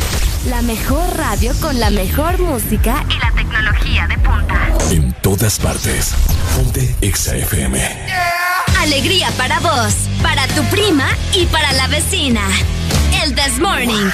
La 0.47 0.63
mejor 0.63 1.17
radio 1.17 1.53
con 1.61 1.79
la 1.79 1.91
mejor 1.91 2.39
música 2.39 3.05
y 3.09 3.19
la 3.19 3.31
tecnología 3.35 4.07
de 4.07 4.17
punta. 4.17 4.67
En 4.89 5.13
todas 5.21 5.59
partes. 5.59 6.15
Ponte 6.55 6.95
Exa 7.01 7.35
FM. 7.35 7.79
Alegría 8.79 9.29
para 9.37 9.59
vos, 9.59 9.93
para 10.23 10.47
tu 10.47 10.63
prima 10.71 11.05
y 11.35 11.45
para 11.45 11.71
la 11.73 11.87
vecina. 11.87 12.41
El 13.23 13.35
This 13.35 13.59
Morning. 13.59 14.09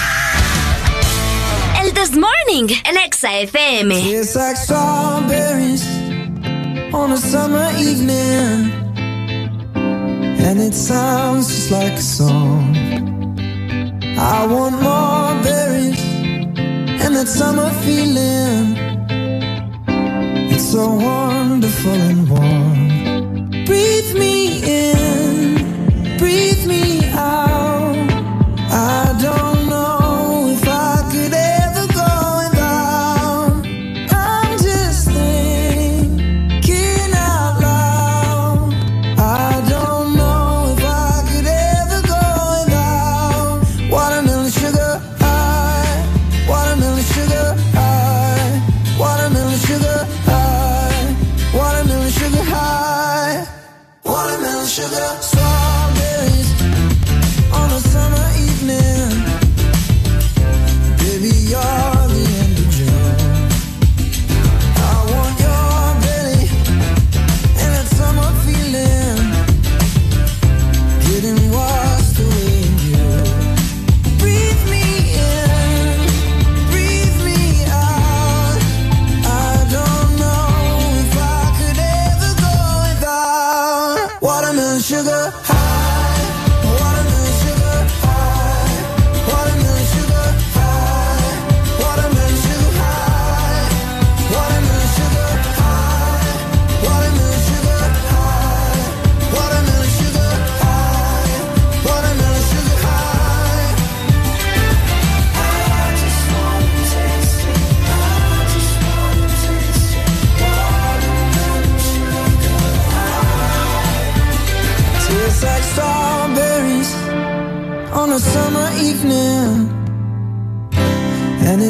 El 1.81 1.93
This 1.93 2.11
Morning, 2.11 2.75
el 2.83 2.97
Exa 2.97 3.39
FM. 3.39 3.97
It's 3.97 4.35
like 4.35 4.57
strawberries 4.57 5.87
on 6.91 7.13
a 7.13 7.17
summer 7.17 7.71
evening, 7.79 8.73
and 9.75 10.59
it 10.59 10.73
sounds 10.73 11.47
just 11.47 11.71
like 11.71 11.93
a 11.93 12.01
song. 12.01 12.75
I 14.19 14.45
want 14.47 14.81
more 14.81 15.43
berries 15.43 15.66
that 17.17 17.27
summer 17.27 17.71
feeling. 17.83 18.77
It's 20.53 20.71
so 20.71 20.85
wonderful 20.93 21.99
and 22.09 22.29
warm. 22.29 23.65
Breathe 23.65 24.13
me 24.13 24.66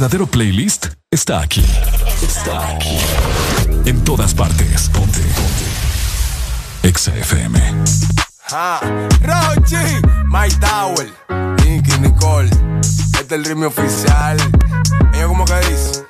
Verdadero 0.00 0.26
playlist 0.26 0.86
está 1.10 1.42
aquí. 1.42 1.62
Está 2.22 2.70
aquí. 2.70 2.96
En 3.84 4.02
todas 4.02 4.32
partes. 4.32 4.88
Ponte. 4.88 5.20
Ponte. 5.20 6.88
Exa 6.88 7.14
FM. 7.14 7.60
Rochi, 9.20 9.76
My 10.24 10.48
Tower, 10.58 11.12
Nicky 11.62 11.98
Nicole, 11.98 12.48
este 12.80 13.20
es 13.20 13.32
el 13.32 13.44
ritmo 13.44 13.66
oficial. 13.66 14.38
Ella 15.12 15.26
como 15.26 15.44
que 15.44 15.60
dice. 15.68 16.09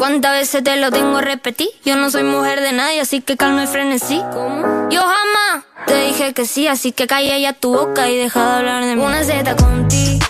¿Cuántas 0.00 0.32
veces 0.32 0.64
te 0.64 0.76
lo 0.76 0.90
tengo 0.90 1.18
a 1.18 1.20
repetir? 1.20 1.68
Yo 1.84 1.94
no 1.94 2.10
soy 2.10 2.22
mujer 2.22 2.62
de 2.62 2.72
nadie, 2.72 3.02
así 3.02 3.20
que 3.20 3.36
calma 3.36 3.64
y 3.64 3.66
frenesí. 3.66 4.22
¿Cómo? 4.32 4.88
Yo 4.88 5.02
jamás 5.02 5.64
te 5.86 5.94
dije 6.06 6.32
que 6.32 6.46
sí, 6.46 6.66
así 6.66 6.92
que 6.92 7.06
calla 7.06 7.36
ya 7.36 7.52
tu 7.52 7.74
boca 7.74 8.08
y 8.08 8.16
deja 8.16 8.40
de 8.40 8.56
hablar 8.56 8.84
de 8.86 8.96
mí. 8.96 9.02
Una 9.02 9.22
Z 9.22 9.56
contigo, 9.56 10.24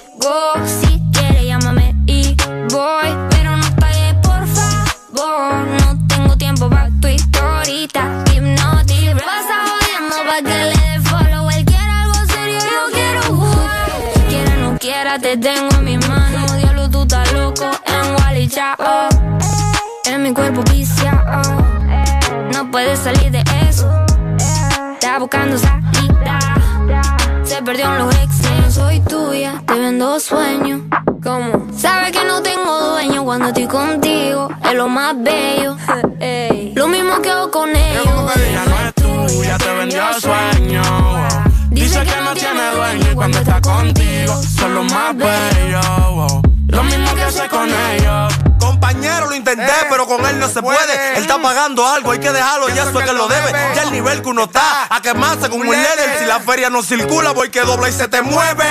si 0.81 1.01
quieres 1.13 1.45
llámame 1.45 1.95
y 2.07 2.35
voy. 2.73 3.11
Pero 3.31 3.57
no 3.57 3.77
pagues, 3.77 4.15
por 4.15 4.45
favor. 4.49 5.67
No 5.67 6.07
tengo 6.09 6.37
tiempo 6.37 6.69
para 6.69 6.91
tu 7.01 7.07
historita. 7.07 8.25
Hipnotic, 8.35 9.25
pasa 9.25 9.55
jodiendo 9.71 10.17
pa' 10.27 10.43
que 10.43 10.65
le 10.65 10.79
dé 10.89 11.01
follow. 11.09 11.49
Él 11.49 11.65
quiere 11.65 11.93
algo 12.03 12.19
serio, 12.27 12.59
yo 12.59 12.93
quiero 12.93 13.23
jugar. 13.23 13.91
Quiera 14.29 14.57
no 14.57 14.79
quiera, 14.81 15.19
te 15.21 15.37
tengo 15.37 15.73
en 15.77 15.85
mis 15.85 16.09
manos. 16.09 16.57
Diablo, 16.57 16.91
tú 16.91 17.03
estás 17.03 17.33
loco 17.33 17.71
en 17.87 18.15
Wally 18.17 18.49
Chao. 18.49 19.40
Mi 20.23 20.35
cuerpo 20.35 20.63
viciado. 20.71 21.41
No 22.53 22.71
puedes 22.71 22.99
salir 22.99 23.31
de 23.31 23.43
eso. 23.69 23.91
Está 24.93 25.19
buscando 25.19 25.57
salida. 25.57 26.39
Se 27.43 27.63
perdió 27.63 27.87
en 27.87 27.99
los 28.01 28.15
exes. 28.17 28.75
Soy 28.75 29.01
tuya, 29.01 29.63
te 29.67 29.79
vendo 29.79 30.21
sueños. 30.21 30.83
¿Cómo? 31.23 31.67
Sabes 31.75 32.13
que 32.13 32.23
no 32.25 32.43
tengo 32.43 32.91
dueño 32.91 33.25
cuando 33.25 33.49
estoy 33.49 33.67
contigo. 33.67 34.51
Es 34.63 34.75
lo 34.75 34.89
más 34.89 35.15
bello. 35.23 35.77
Ey. 36.21 36.75
Lo 36.75 36.87
mismo 36.89 37.23
que 37.23 37.31
hago 37.31 37.51
con 37.51 37.71
ellos. 37.71 38.07
Ella 38.37 38.65
no 38.67 38.77
es 38.79 38.95
tuya, 38.95 39.57
te 39.57 39.75
vendió 39.75 40.03
sueño. 40.21 40.83
Dice 41.71 42.03
que 42.03 42.21
no 42.23 42.35
tiene 42.35 42.71
dueño 42.75 43.13
y 43.13 43.15
cuando 43.15 43.39
está 43.39 43.61
contigo 43.63 44.43
son 44.43 44.75
los 44.75 44.93
más 44.93 45.17
bellos. 45.17 46.50
Lo 46.71 46.83
mismo 46.85 47.15
que 47.15 47.23
hace 47.23 47.49
con 47.49 47.69
ellos. 47.69 48.35
Compañero, 48.59 49.29
lo 49.29 49.35
intenté, 49.35 49.73
pero 49.89 50.07
con 50.07 50.25
él 50.27 50.39
no 50.39 50.49
se 50.49 50.63
puede. 50.63 51.17
Él 51.17 51.23
está 51.23 51.41
pagando 51.41 51.87
algo, 51.87 52.13
hay 52.13 52.19
que 52.19 52.31
dejarlo, 52.31 52.69
ya 52.69 52.85
eso 52.85 53.01
es 53.01 53.07
que 53.07 53.13
lo 53.13 53.27
debe. 53.29 53.53
Ya 53.75 53.83
el 53.83 53.93
nivel 53.93 54.23
que 54.23 54.29
uno 54.29 54.45
está, 54.45 54.87
a 54.89 55.01
quemarse 55.03 55.49
como 55.49 55.63
un 55.63 55.71
líder. 55.71 56.19
Si 56.19 56.25
la 56.27 56.41
feria 56.41 56.71
no 56.71 56.83
circula, 56.83 57.33
voy 57.33 57.51
que 57.51 57.61
dobla 57.63 57.89
y 57.89 57.93
se 57.93 58.09
te 58.09 58.23
mueve. 58.23 58.67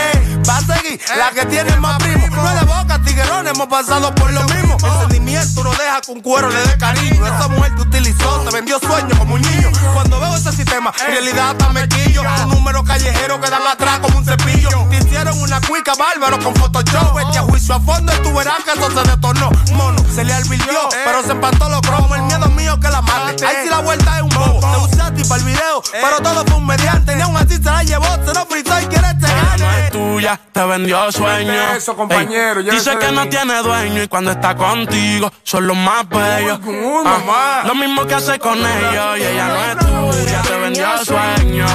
Va 0.47 0.57
a 0.57 0.61
seguir 0.61 0.99
la 1.17 1.31
que 1.31 1.45
tiene 1.45 1.75
más 1.77 1.97
primo. 2.01 2.18
No 2.31 2.53
de 2.53 2.65
boca, 2.65 3.01
tiguerón, 3.03 3.47
hemos 3.47 3.67
pasado 3.67 4.13
por 4.15 4.31
lo 4.31 4.43
mismo. 4.43 4.77
El 4.83 4.99
sentimiento 5.01 5.63
no 5.63 5.71
deja 5.71 6.01
con 6.05 6.21
cuero 6.21 6.49
le 6.49 6.61
dé 6.61 6.77
cariño. 6.77 7.25
Esa 7.25 7.47
mujer 7.47 7.75
te 7.75 7.81
utilizó, 7.81 8.39
te 8.41 8.55
vendió 8.55 8.79
sueños 8.79 9.17
como 9.17 9.35
un 9.35 9.41
niño. 9.41 9.69
Cuando 9.93 10.19
veo 10.19 10.35
ese 10.35 10.51
sistema, 10.51 10.93
en 10.99 11.13
realidad 11.13 11.51
hasta 11.51 11.69
me 11.73 11.87
quillo. 11.87 12.21
Un 12.43 12.49
número 12.49 12.83
callejero 12.83 13.39
que 13.41 13.49
dan 13.49 13.65
atrás 13.65 13.99
como 13.99 14.17
un 14.17 14.25
cepillo. 14.25 14.69
Te 14.89 14.97
hicieron 14.97 15.41
una 15.41 15.59
cuica 15.61 15.93
bárbaro 15.95 16.39
con 16.43 16.53
Photoshop. 16.55 17.19
Echa 17.29 17.41
juicio 17.41 17.75
a 17.75 17.79
fondo 17.79 18.13
y 18.13 18.23
tú 18.23 18.33
verás 18.33 18.63
que 18.63 18.71
eso 18.71 18.91
se 18.91 19.09
detonó. 19.09 19.49
Mono, 19.73 20.03
se 20.13 20.23
le 20.23 20.33
alvirtió, 20.33 20.89
pero 21.03 21.23
se 21.23 21.31
empató 21.31 21.69
los 21.69 21.81
cromos. 21.81 22.17
El 22.17 22.23
miedo 22.23 22.49
mío 22.49 22.79
que 22.79 22.89
la 22.89 23.01
mate. 23.01 23.45
Ahí 23.45 23.55
sí 23.63 23.69
la 23.69 23.79
vuelta 23.79 24.17
es 24.17 24.23
un 24.23 24.29
bobo. 24.29 24.59
Te 24.59 24.93
usé 24.93 25.01
a 25.01 25.13
ti 25.13 25.23
para 25.23 25.41
el 25.41 25.47
video, 25.47 25.81
pero 25.91 26.21
todo 26.21 26.45
fue 26.45 26.55
un 26.55 26.65
mediante. 26.67 27.15
Ni 27.15 27.21
aún 27.21 27.37
así 27.37 27.55
se 27.55 27.63
la 27.63 27.83
llevó, 27.83 28.07
se 28.25 28.33
lo 28.33 28.45
fritó 28.45 28.79
y 28.79 28.85
quiere 28.85 29.13
te 29.15 29.27
no 29.27 29.57
gane. 29.57 29.89
Tuya, 30.19 30.39
te 30.51 30.65
vendió 30.65 31.11
sueño. 31.11 31.53
Eso, 31.75 31.95
compañero, 31.95 32.59
Ey, 32.59 32.69
dice 32.69 32.97
que 32.97 33.11
no 33.11 33.23
mí. 33.23 33.29
tiene 33.29 33.61
dueño 33.61 34.03
y 34.03 34.07
cuando 34.07 34.31
está 34.31 34.55
contigo 34.55 35.31
son 35.43 35.67
los 35.67 35.77
más 35.77 36.07
bellos. 36.09 36.59
Ah, 37.05 37.63
lo 37.65 37.75
mismo 37.75 38.05
que 38.05 38.15
hace 38.15 38.37
con 38.39 38.57
ellos 38.57 39.17
y 39.17 39.23
ella 39.23 39.47
no 39.47 39.65
es 39.65 39.77
tuya, 40.17 40.41
te 40.41 40.57
vendió 40.57 40.87
sueño. 41.05 41.65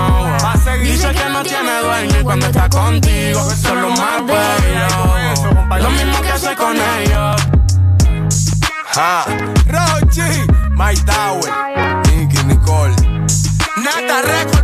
Dice 0.83 1.13
que 1.13 1.29
no 1.31 1.43
tiene 1.43 1.81
dueño 1.81 2.21
y 2.21 2.23
cuando 2.23 2.47
está 2.47 2.69
contigo 2.69 3.41
son 3.63 3.83
los 3.83 3.99
más 3.99 4.27
bellos. 4.27 5.83
Lo 5.83 5.91
mismo 5.91 6.21
que 6.21 6.29
hace 6.31 6.55
con 6.55 6.77
ellos. 6.77 7.43
Ah, 8.97 9.25
Rochi, 9.67 10.23
My 10.77 10.95
Tower, 11.05 11.53
Nicky 12.13 12.45
Nicole, 12.45 12.95
Nata 13.77 14.23
Record 14.23 14.64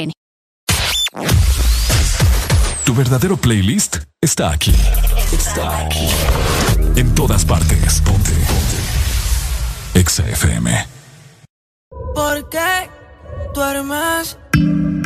Tu 2.85 2.93
verdadero 2.95 3.37
playlist 3.37 3.97
está 4.21 4.51
aquí. 4.51 4.73
Está 5.31 5.85
aquí. 5.85 6.07
En 6.95 7.13
todas 7.15 7.45
partes. 7.45 8.01
Ponte. 8.01 8.31
Ponte. 8.31 9.99
Exa 9.99 10.27
FM. 10.27 10.87
¿Por 12.13 12.49
qué 12.49 12.89
duermes 13.53 14.37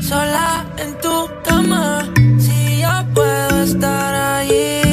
sola 0.01 0.65
en 0.77 0.97
tu 0.99 1.29
cama? 1.43 2.11
Si 2.39 2.81
yo 2.81 3.13
puedo 3.13 3.63
estar 3.63 4.13
allí. 4.13 4.84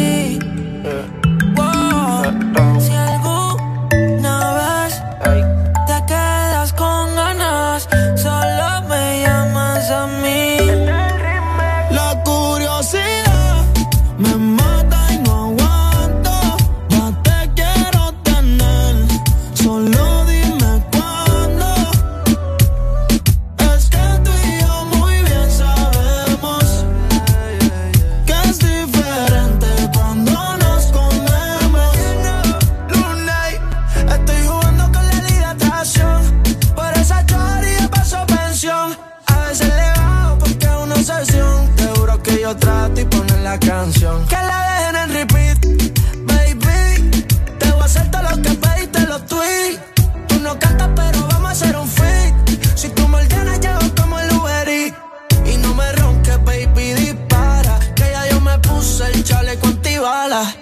Antibala. 60.23 60.45
Vamos, 60.45 60.62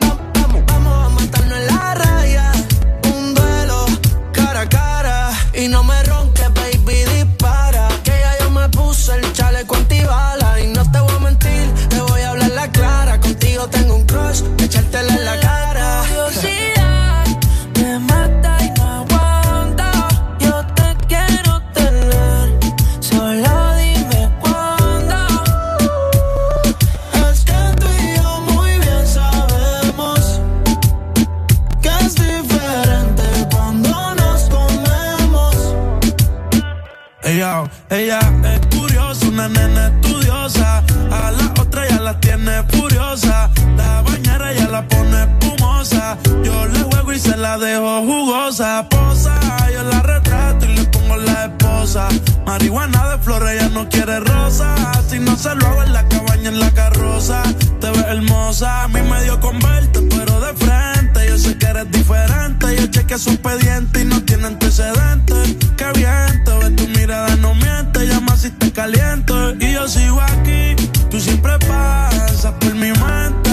Ella, 37.90 38.20
es 38.44 38.78
curiosa, 38.78 39.26
una 39.26 39.48
nena 39.48 39.88
estudiosa. 39.88 40.84
A 41.10 41.32
la 41.32 41.52
otra 41.60 41.88
ya 41.88 42.00
la 42.00 42.20
tiene 42.20 42.62
furiosa. 42.68 43.50
La 43.76 44.02
bañera 44.02 44.52
ya 44.52 44.68
la 44.68 44.86
pone 44.86 45.24
espumosa. 45.24 46.16
Yo 46.44 46.66
le 46.68 46.82
juego 46.84 47.12
y 47.12 47.18
se 47.18 47.36
la 47.36 47.58
dejo 47.58 48.02
jugosa. 48.02 48.88
Posa, 48.88 49.34
yo 49.72 49.82
la 49.82 50.02
retrato 50.02 50.66
y 50.66 50.76
le 50.76 50.84
pongo 50.84 51.16
la 51.16 51.46
esposa. 51.90 52.08
Marihuana 52.46 53.10
de 53.10 53.18
flores, 53.18 53.52
ella 53.52 53.68
no 53.70 53.88
quiere 53.88 54.20
rosa. 54.20 54.74
Si 55.08 55.18
no 55.18 55.36
se 55.36 55.54
lo 55.54 55.66
hago 55.66 55.82
en 55.82 55.92
la 55.92 56.06
cabaña, 56.08 56.48
en 56.48 56.60
la 56.60 56.70
carroza. 56.70 57.42
Te 57.80 57.90
ves 57.90 58.04
hermosa, 58.08 58.84
a 58.84 58.88
mí 58.88 59.00
me 59.02 59.22
dio 59.24 59.40
con 59.40 59.58
verte, 59.58 60.00
pero 60.10 60.40
de 60.40 60.54
frente. 60.54 61.28
Yo 61.28 61.38
sé 61.38 61.58
que 61.58 61.66
eres 61.66 61.90
diferente. 61.90 62.76
Yo 62.76 62.86
chequeé 62.86 63.18
su 63.18 63.30
expediente 63.30 64.02
y 64.02 64.04
no 64.04 64.22
tiene 64.22 64.46
antecedentes. 64.46 65.56
Qué 65.76 65.86
bien, 65.94 66.44
te 66.44 66.52
ves 66.58 66.76
tu 66.76 66.86
mirada, 66.88 67.34
no 67.36 67.54
miente. 67.54 68.06
Llama 68.06 68.36
si 68.36 68.50
te 68.50 68.70
caliento. 68.72 69.54
Y 69.54 69.72
yo 69.72 69.88
sigo 69.88 70.20
aquí, 70.20 70.76
tú 71.10 71.20
siempre 71.20 71.58
pasas 71.58 72.52
por 72.60 72.74
mi 72.74 72.92
mente. 72.92 73.50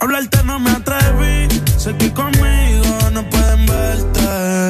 Hablarte 0.00 0.44
no 0.44 0.58
me 0.60 0.70
atreví, 0.70 1.48
sé 1.76 1.94
que 1.96 2.12
conmigo 2.12 3.10
no 3.12 3.28
pueden 3.28 3.66
verte. 3.66 4.67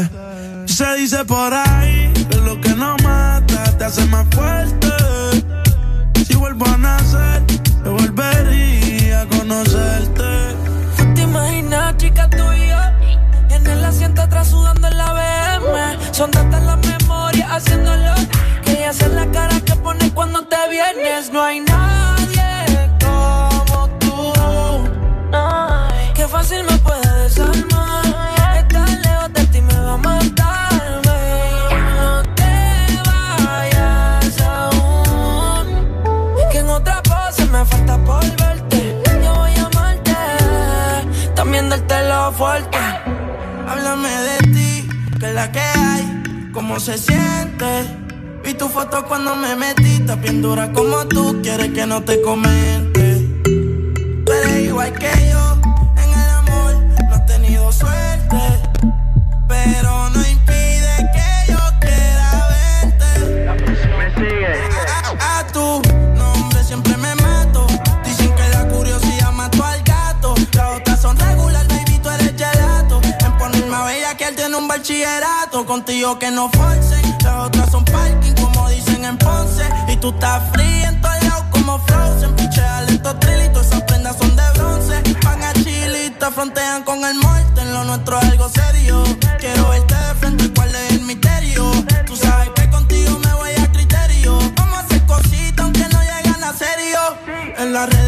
Se 0.78 0.94
dice 0.94 1.24
por 1.24 1.52
ahí 1.52 2.12
que 2.30 2.36
lo 2.36 2.60
que 2.60 2.68
no 2.68 2.94
mata 3.02 3.76
te 3.76 3.84
hace 3.84 4.04
más 4.06 4.24
fuerte. 4.30 4.86
Si 6.24 6.36
vuelvo 6.36 6.66
a 6.66 6.78
nacer, 6.78 7.44
te 7.82 7.88
volvería 7.88 9.22
a 9.22 9.26
conocerte. 9.26 10.54
¿Te 11.16 11.22
imaginas, 11.22 11.96
chica, 11.96 12.30
tú 12.30 12.44
y 12.52 12.68
yo? 12.68 12.78
En 13.50 13.66
el 13.66 13.84
asiento 13.84 14.22
atrás 14.22 14.50
sudando 14.50 14.86
en 14.86 14.98
la 14.98 15.12
BM. 15.14 16.14
Son 16.14 16.30
tantas 16.30 16.62
las 16.62 16.78
memorias 16.86 17.50
haciéndolo. 17.50 18.14
Que 18.64 18.74
ella 18.74 18.90
hace 18.90 19.08
la 19.08 19.28
cara 19.32 19.60
que 19.60 19.74
pone 19.74 20.12
cuando 20.14 20.46
te 20.46 20.58
vienes. 20.70 21.32
No 21.32 21.42
hay 21.42 21.58
nadie 21.58 22.88
como 23.04 23.88
tú. 23.98 24.32
Qué 26.14 26.28
fácil 26.28 26.62
me 26.62 26.77
Háblame 42.40 44.08
de 44.08 44.38
ti, 44.52 44.88
que 45.18 45.26
es 45.26 45.34
la 45.34 45.50
que 45.50 45.58
hay, 45.58 46.50
cómo 46.52 46.78
se 46.78 46.96
siente. 46.96 47.84
Vi 48.44 48.54
tu 48.54 48.68
foto 48.68 49.04
cuando 49.06 49.34
me 49.34 49.56
metiste, 49.56 50.14
bien 50.14 50.40
dura 50.40 50.72
como 50.72 51.04
tú, 51.08 51.40
quieres 51.42 51.72
que 51.72 51.84
no 51.84 52.00
te 52.04 52.22
comente. 52.22 53.26
Eres 54.24 54.66
igual 54.66 54.92
que 54.92 55.10
yo, 55.32 55.47
bachillerato. 74.88 75.66
Contigo 75.66 76.18
que 76.18 76.30
no 76.30 76.50
forcen. 76.50 77.02
Las 77.22 77.46
otras 77.46 77.70
son 77.70 77.84
parking, 77.84 78.32
como 78.34 78.68
dicen 78.70 79.04
en 79.04 79.18
Ponce. 79.18 79.68
Y 79.88 79.96
tú 79.96 80.10
estás 80.10 80.42
fría 80.52 80.88
en 80.88 81.00
todos 81.00 81.22
lados 81.24 81.44
como 81.50 81.78
Frozen. 81.86 82.34
Pichea 82.36 82.82
lento 82.82 83.14
trilito, 83.16 83.60
esas 83.60 83.82
prendas 83.82 84.16
son 84.16 84.34
de 84.34 84.42
bronce. 84.54 85.02
Van 85.24 85.42
a 85.42 85.52
chilita, 85.52 86.30
frontean 86.30 86.82
con 86.84 87.04
el 87.04 87.16
muerte. 87.16 87.60
En 87.60 87.74
lo 87.74 87.84
nuestro 87.84 88.18
es 88.18 88.24
algo 88.24 88.48
serio. 88.48 89.02
Quiero 89.38 89.68
verte 89.68 89.94
de 89.94 90.14
frente, 90.14 90.50
cuál 90.54 90.74
es 90.74 90.92
el 90.92 91.00
misterio. 91.02 91.70
Tú 92.06 92.16
sabes 92.16 92.48
que 92.54 92.70
contigo 92.70 93.18
me 93.18 93.34
voy 93.34 93.50
a 93.50 93.70
criterio. 93.72 94.38
Vamos 94.56 94.78
a 94.78 94.80
hacer 94.80 95.04
cositas 95.06 95.64
aunque 95.64 95.86
no 95.88 96.00
llegan 96.00 96.44
a 96.44 96.52
serio. 96.54 97.00
En 97.58 97.72
las 97.72 97.88
redes 97.90 98.07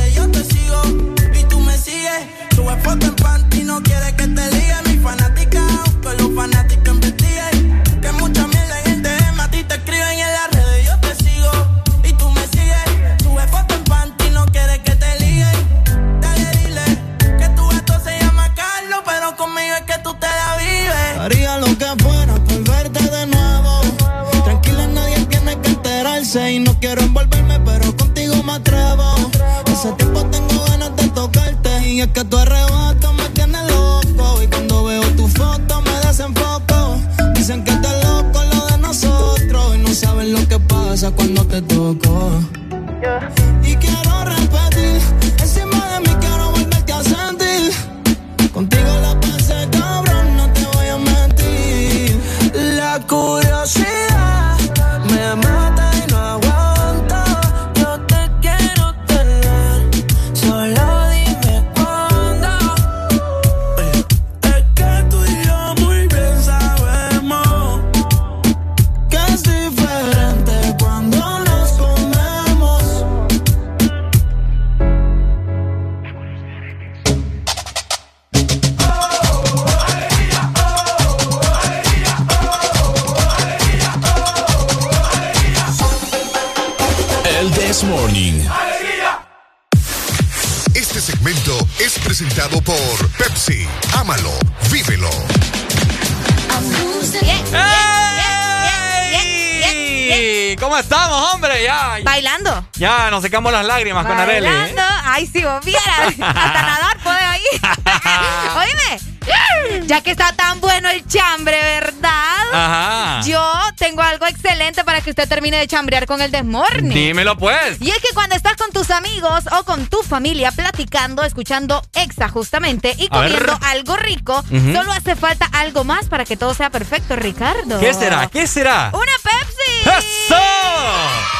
Ya, 102.81 103.11
nos 103.11 103.21
secamos 103.21 103.53
las 103.53 103.67
lágrimas 103.67 104.07
con 104.07 104.19
Areli. 104.19 104.47
¿eh? 104.47 104.51
Bailando. 104.51 104.83
Ay, 105.05 105.27
si 105.27 105.45
vos 105.45 105.63
vieras. 105.63 106.09
Hasta 106.19 106.63
nadar 106.63 106.99
puede 107.03 107.19
ahí. 107.19 107.43
Oíme. 108.57 109.87
Ya 109.87 110.01
que 110.01 110.13
está 110.13 110.33
tan 110.33 110.63
bueno 110.63 110.89
el 110.89 111.07
chambre, 111.07 111.61
¿verdad? 111.61 112.37
Ajá. 112.55 113.21
Yo 113.27 113.43
tengo 113.77 114.01
algo 114.01 114.25
excelente 114.25 114.83
para 114.83 115.03
que 115.03 115.11
usted 115.11 115.29
termine 115.29 115.59
de 115.59 115.67
chambrear 115.67 116.07
con 116.07 116.23
el 116.23 116.31
Desmorning. 116.31 116.95
Dímelo, 116.95 117.37
pues. 117.37 117.77
Y 117.83 117.91
es 117.91 117.99
que 117.99 118.15
cuando 118.15 118.35
estás 118.35 118.57
con 118.57 118.73
tus 118.73 118.91
amigos 118.91 119.45
o 119.53 119.63
con 119.65 119.87
tu 119.87 120.03
familia 120.03 120.51
platicando, 120.51 121.23
escuchando 121.23 121.83
Exa 121.93 122.31
justamente 122.31 122.95
y 122.97 123.09
comiendo 123.09 123.59
algo 123.61 123.97
rico, 123.99 124.43
solo 124.73 124.91
hace 124.93 125.17
falta 125.17 125.51
algo 125.53 125.85
más 125.85 126.07
para 126.07 126.25
que 126.25 126.39
todo 126.39 126.55
sea 126.55 126.71
perfecto, 126.71 127.15
Ricardo. 127.15 127.79
¿Qué 127.79 127.93
será? 127.93 128.27
¿Qué 128.29 128.47
será? 128.47 128.91
¡Una 128.95 129.13
Pepsi! 129.23 130.07
¡Eso! 130.31 131.40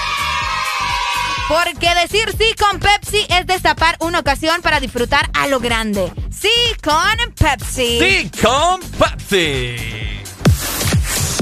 Porque 1.51 1.93
decir 1.97 2.33
sí 2.39 2.55
con 2.55 2.79
Pepsi 2.79 3.27
es 3.29 3.45
destapar 3.45 3.97
una 3.99 4.21
ocasión 4.21 4.63
para 4.63 4.79
disfrutar 4.79 5.29
a 5.35 5.49
lo 5.49 5.59
grande. 5.59 6.13
Sí 6.31 6.49
con 6.81 7.35
Pepsi. 7.35 7.99
Sí 7.99 8.31
con 8.41 8.81
Pepsi. 8.93 9.75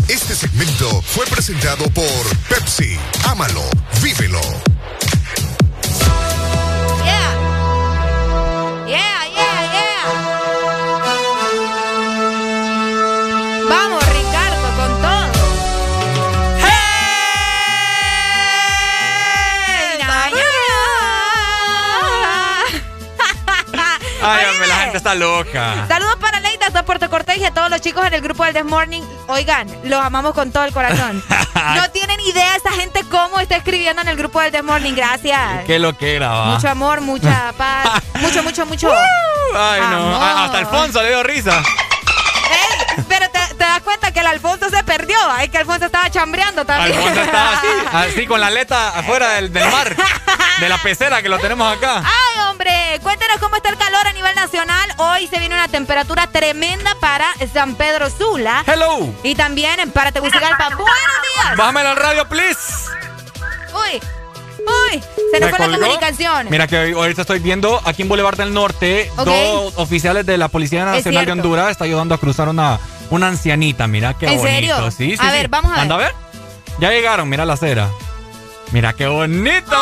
Este 0.08 0.34
segmento 0.34 1.02
fue 1.02 1.26
presentado 1.26 1.84
por 1.90 2.36
Pepsi. 2.48 2.98
Ámalo, 3.26 3.60
vívelo. 4.02 4.40
Ay, 24.30 24.44
hombre, 24.50 24.66
la 24.68 24.76
gente 24.76 24.96
está 24.96 25.14
loca. 25.14 25.86
Saludos 25.88 26.16
para 26.20 26.40
Leida 26.40 26.66
hasta 26.66 26.84
Puerto 26.84 27.08
Cortés 27.10 27.38
y 27.38 27.44
a 27.44 27.52
todos 27.52 27.70
los 27.70 27.80
chicos 27.80 28.06
en 28.06 28.14
el 28.14 28.20
grupo 28.20 28.44
del 28.44 28.54
This 28.54 28.64
Morning. 28.64 29.02
Oigan, 29.28 29.66
los 29.84 30.00
amamos 30.04 30.34
con 30.34 30.50
todo 30.52 30.64
el 30.64 30.72
corazón. 30.72 31.22
No 31.74 31.90
tienen 31.90 32.18
idea 32.20 32.54
esa 32.56 32.70
gente 32.70 33.02
cómo 33.10 33.40
está 33.40 33.56
escribiendo 33.56 34.00
en 34.00 34.08
el 34.08 34.16
grupo 34.16 34.40
del 34.40 34.52
This 34.52 34.62
Morning. 34.62 34.94
Gracias. 34.94 35.64
Qué 35.66 35.78
lo 35.80 35.96
que 35.98 36.14
era. 36.16 36.44
Mucho 36.44 36.68
amor, 36.68 37.00
mucha 37.00 37.52
paz. 37.58 38.00
mucho, 38.20 38.42
mucho, 38.44 38.64
mucho. 38.64 38.90
Ay, 39.54 39.80
no. 39.80 39.86
Amor. 40.14 40.22
A- 40.22 40.44
Hasta 40.44 40.58
Alfonso 40.58 41.02
le 41.02 41.08
dio 41.08 41.22
risa. 41.24 41.58
Ey, 41.58 43.04
pero 43.08 43.28
te, 43.30 43.47
te 43.58 43.64
das 43.64 43.82
cuenta 43.82 44.12
que 44.12 44.20
el 44.20 44.26
Alfonso 44.26 44.70
se 44.70 44.82
perdió. 44.84 45.16
Es 45.42 45.50
que 45.50 45.58
Alfonso 45.58 45.86
estaba 45.86 46.08
chambreando 46.10 46.64
también. 46.64 46.96
Alfonso 46.96 47.20
estaba 47.20 47.52
así, 47.58 47.66
así 47.92 48.26
con 48.26 48.40
la 48.40 48.46
aleta 48.46 48.98
afuera 48.98 49.30
del, 49.34 49.52
del 49.52 49.70
mar, 49.70 49.94
de 50.60 50.68
la 50.68 50.78
pecera 50.78 51.20
que 51.20 51.28
lo 51.28 51.38
tenemos 51.38 51.76
acá. 51.76 52.02
Ay, 52.04 52.40
hombre, 52.48 53.00
cuéntenos 53.02 53.38
cómo 53.38 53.56
está 53.56 53.68
el 53.68 53.76
calor 53.76 54.06
a 54.06 54.12
nivel 54.12 54.34
nacional. 54.34 54.90
Hoy 54.96 55.26
se 55.26 55.38
viene 55.38 55.54
una 55.54 55.68
temperatura 55.68 56.26
tremenda 56.28 56.94
para 57.00 57.26
San 57.52 57.74
Pedro 57.74 58.08
Sula. 58.10 58.64
Hello. 58.66 59.12
Y 59.22 59.34
también 59.34 59.90
para 59.90 60.12
Tegucigalpa. 60.12 60.68
Buenos 60.70 60.86
días. 60.86 61.56
Bájamelo 61.56 61.90
al 61.90 61.96
radio, 61.96 62.28
please. 62.28 62.58
Uy, 63.74 64.00
uy, 64.58 65.00
se 65.32 65.40
nos 65.40 65.50
¿Me 65.50 65.56
fue 65.56 65.68
la 65.68 65.78
comunicación. 65.78 66.46
Mira 66.50 66.66
que 66.66 66.78
hoy- 66.78 66.92
ahorita 66.92 67.22
estoy 67.22 67.38
viendo 67.38 67.80
aquí 67.84 68.02
en 68.02 68.08
Boulevard 68.08 68.36
del 68.36 68.52
Norte, 68.52 69.10
dos 69.24 69.72
oficiales 69.76 70.26
de 70.26 70.36
la 70.38 70.48
Policía 70.48 70.84
Nacional 70.84 71.26
de. 71.26 71.32
Honduras 71.32 71.70
está 71.70 71.84
ayudando 71.84 72.14
a 72.14 72.18
cruzar 72.18 72.48
una, 72.48 72.78
una 73.10 73.28
ancianita. 73.28 73.86
Mira 73.86 74.14
qué 74.14 74.26
¿En 74.26 74.38
bonito. 74.38 74.48
serio? 74.54 74.90
Sí, 74.90 75.16
sí, 75.16 75.18
A 75.20 75.30
sí. 75.30 75.36
ver, 75.36 75.48
vamos 75.48 75.70
a 75.72 75.74
ver. 75.74 75.82
Anda 75.82 75.94
a 75.94 75.98
ver. 75.98 76.12
Ya 76.80 76.90
llegaron, 76.90 77.28
mira 77.28 77.44
la 77.44 77.54
acera. 77.54 77.88
Mira 78.72 78.92
qué 78.92 79.06
bonito. 79.06 79.76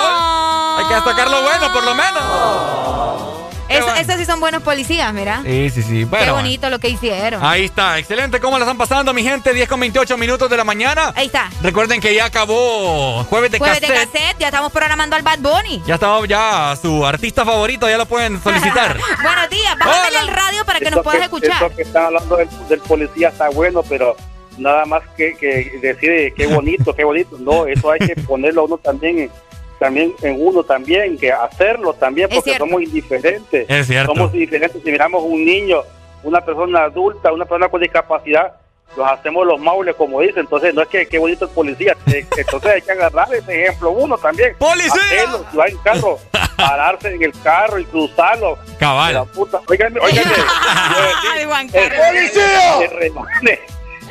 Hay 0.79 0.85
que 0.87 0.95
destacar 0.95 1.29
lo 1.31 1.43
bueno, 1.43 1.73
por 1.73 1.83
lo 1.85 1.95
menos. 1.95 3.36
Es- 3.69 3.83
bueno. 3.85 4.01
Esos 4.01 4.17
sí 4.17 4.25
son 4.25 4.41
buenos 4.41 4.63
policías, 4.63 5.13
mira. 5.13 5.43
Sí, 5.45 5.71
sí, 5.71 5.83
sí. 5.83 5.99
Qué 6.01 6.05
Bueno, 6.05 6.35
bonito 6.35 6.71
lo 6.71 6.79
que 6.79 6.89
hicieron. 6.89 7.45
Ahí 7.45 7.65
está, 7.65 7.99
excelente. 7.99 8.41
¿Cómo 8.41 8.59
la 8.59 8.65
están 8.65 8.79
pasando, 8.79 9.13
mi 9.13 9.23
gente? 9.23 9.53
10 9.53 9.69
con 9.69 9.81
28 9.81 10.17
minutos 10.17 10.49
de 10.49 10.57
la 10.57 10.65
mañana. 10.65 11.13
Ahí 11.17 11.27
está. 11.27 11.51
Recuerden 11.63 12.01
que 12.01 12.15
ya 12.15 12.27
acabó 12.27 13.25
Jueves 13.25 13.51
de 13.51 13.59
Jueves 13.59 13.81
de 13.81 13.87
Cassette. 13.89 14.13
cassette, 14.13 14.39
ya 14.39 14.47
estamos 14.49 14.73
programando 14.73 15.17
al 15.17 15.23
Bad 15.23 15.39
Bunny. 15.41 15.83
Ya 15.87 15.95
estaba 15.95 16.25
ya 16.27 16.77
su 16.81 17.05
artista 17.07 17.45
favorito, 17.45 17.89
ya 17.89 17.99
lo 17.99 18.07
pueden 18.07 18.41
solicitar. 18.43 18.97
Buenos 19.23 19.51
días, 19.51 19.77
bájale 19.79 20.19
el 20.21 20.29
radio 20.29 20.65
para 20.65 20.79
que 20.79 20.85
nos 20.87 20.95
Eso 20.95 21.03
puedas 21.03 21.23
escuchar. 21.23 21.63
Eso 21.65 21.75
que 21.77 21.83
están 21.83 22.05
hablando 22.07 22.37
del, 22.37 22.49
del 22.69 22.81
policía 22.81 23.29
está 23.29 23.49
bueno, 23.51 23.83
pero 23.83 24.17
nada 24.59 24.85
más 24.87 25.03
que, 25.17 25.37
que 25.37 25.79
decir 25.83 26.11
eh, 26.11 26.33
qué 26.37 26.47
bonito, 26.47 26.95
qué 26.95 27.05
bonito. 27.05 27.37
No, 27.39 27.67
eso 27.67 27.91
hay 27.91 27.99
que 28.01 28.15
ponerlo 28.27 28.65
uno 28.65 28.79
también 28.79 29.19
en, 29.19 29.31
también 29.79 30.15
en 30.23 30.37
uno 30.39 30.63
también, 30.65 31.19
que 31.19 31.33
hacerlo 31.33 31.93
también, 31.95 32.29
porque 32.33 32.57
somos 32.57 32.83
indiferentes. 32.83 33.69
Es 33.69 33.87
cierto. 33.87 34.15
Somos 34.15 34.33
diferentes. 34.33 34.83
Si 34.83 34.91
miramos 34.91 35.23
un 35.23 35.45
niño, 35.45 35.83
una 36.23 36.41
persona 36.41 36.85
adulta, 36.85 37.33
una 37.33 37.45
persona 37.45 37.69
con 37.69 37.81
discapacidad, 37.81 38.55
los 38.97 39.07
hacemos 39.11 39.47
los 39.47 39.61
maules, 39.61 39.95
como 39.95 40.21
dicen. 40.21 40.41
Entonces, 40.41 40.75
no 40.75 40.83
es 40.83 40.89
que 40.89 41.07
qué 41.07 41.19
bonito 41.19 41.45
el 41.45 41.51
policía. 41.51 41.97
Entonces, 42.07 42.73
hay 42.73 42.83
que 42.83 42.93
agarrar 42.93 43.33
ese 43.35 43.65
ejemplo 43.65 43.91
uno 43.91 44.17
también. 44.17 44.57
¡Policía! 44.59 44.91
Hacerlo, 44.93 45.45
si 45.51 45.57
va 45.57 45.67
en 45.67 45.79
carro, 45.79 46.19
pararse 46.57 47.15
en 47.15 47.23
el 47.23 47.33
carro 47.43 47.79
y 47.79 47.85
cruzarlo. 47.85 48.59
Cabal. 48.79 49.15
La 49.15 49.25
puta. 49.25 49.61
Juan 51.47 51.69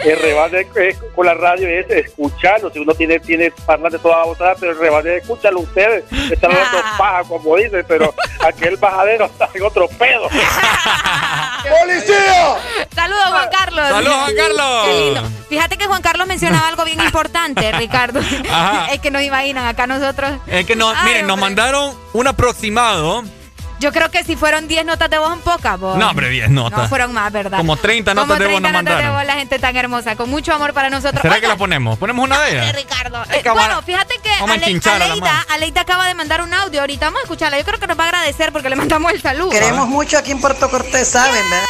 El, 0.03 0.19
rebane, 0.19 0.67
es- 0.75 0.97
con 1.15 1.25
la 1.25 1.33
radio 1.33 1.67
es 1.67 1.89
escucharlo. 1.89 2.69
Si 2.71 2.79
uno 2.79 2.93
tiene, 2.93 3.19
tiene 3.19 3.51
parlante 3.65 3.97
toda 3.99 4.23
botada, 4.25 4.55
pero 4.59 4.71
el 4.73 4.77
rebane, 4.79 5.17
escúchalo 5.17 5.59
ustedes. 5.61 6.03
Están 6.31 6.51
hablando 6.51 6.77
paja, 6.97 7.23
como 7.27 7.55
dicen, 7.55 7.85
pero 7.87 8.13
aquel 8.45 8.77
bajadero 8.77 9.25
está 9.25 9.49
en 9.53 9.63
otro 9.63 9.87
pedo. 9.87 10.27
¡Policía! 11.79 12.55
Saludos, 12.93 13.23
Juan 13.29 13.49
Carlos. 13.51 13.87
Saludos, 13.89 14.15
Juan 14.15 14.35
Carlos. 14.35 14.85
Qué 14.85 14.93
lindo. 14.93 15.23
Fíjate 15.49 15.77
que 15.77 15.85
Juan 15.87 16.01
Carlos 16.01 16.27
mencionaba 16.27 16.67
algo 16.67 16.85
bien 16.85 16.99
importante, 17.01 17.71
Ricardo. 17.73 18.19
Ajá. 18.51 18.87
Es 18.95 19.01
que 19.01 19.11
nos 19.11 19.21
imaginan 19.23 19.65
acá 19.67 19.87
nosotros. 19.87 20.31
Es 20.47 20.65
que 20.65 20.75
nos, 20.75 20.95
Ay, 20.95 21.07
miren, 21.07 21.27
nos 21.27 21.37
mandaron 21.37 21.95
un 22.13 22.27
aproximado. 22.27 23.23
Yo 23.79 23.91
creo 23.91 24.09
que 24.09 24.23
si 24.23 24.35
fueron 24.35 24.67
10 24.67 24.85
notas 24.85 25.09
de 25.09 25.17
voz 25.19 25.33
en 25.33 25.39
poca, 25.41 25.75
vos. 25.75 25.97
No, 25.97 26.09
hombre, 26.09 26.29
10 26.29 26.49
notas. 26.49 26.79
No, 26.79 26.87
fueron 26.89 27.13
más, 27.13 27.31
¿verdad? 27.31 27.57
Como 27.57 27.75
30 27.75 28.11
Como 28.11 28.25
notas 28.25 28.39
de 28.39 28.45
voz 28.45 28.51
30 28.61 28.71
nos 28.71 28.83
notas 28.83 28.97
de 28.97 29.03
mandaron. 29.03 29.17
voz, 29.17 29.25
la 29.27 29.33
gente 29.39 29.59
tan 29.59 29.75
hermosa, 29.75 30.15
con 30.15 30.29
mucho 30.29 30.53
amor 30.53 30.73
para 30.73 30.89
nosotros. 30.89 31.21
¿Será 31.21 31.33
que 31.35 31.39
Oigan, 31.39 31.49
la 31.51 31.57
ponemos? 31.57 31.97
¿Ponemos 31.99 32.23
una 32.23 32.39
de 32.41 32.51
ellas? 32.51 32.75
Ricardo. 32.75 33.23
Es 33.23 33.35
eh, 33.37 33.41
que 33.43 33.49
bueno, 33.49 33.81
fíjate 33.83 34.15
que 34.23 34.31
Ale- 34.31 35.21
Aleida, 35.49 35.81
acaba 35.81 36.07
de 36.07 36.13
mandar 36.13 36.41
un 36.41 36.53
audio 36.53 36.81
ahorita. 36.81 37.07
Vamos 37.07 37.19
a 37.19 37.23
escucharla. 37.23 37.57
Yo 37.59 37.65
creo 37.65 37.79
que 37.79 37.87
nos 37.87 37.99
va 37.99 38.05
a 38.05 38.07
agradecer 38.07 38.51
porque 38.51 38.69
le 38.69 38.75
mandamos 38.75 39.11
el 39.11 39.21
saludo. 39.21 39.49
Queremos 39.51 39.87
mucho 39.87 40.17
aquí 40.17 40.31
en 40.31 40.39
Puerto 40.41 40.69
Cortés, 40.69 41.09
¿saben? 41.09 41.33
verdad? 41.49 41.65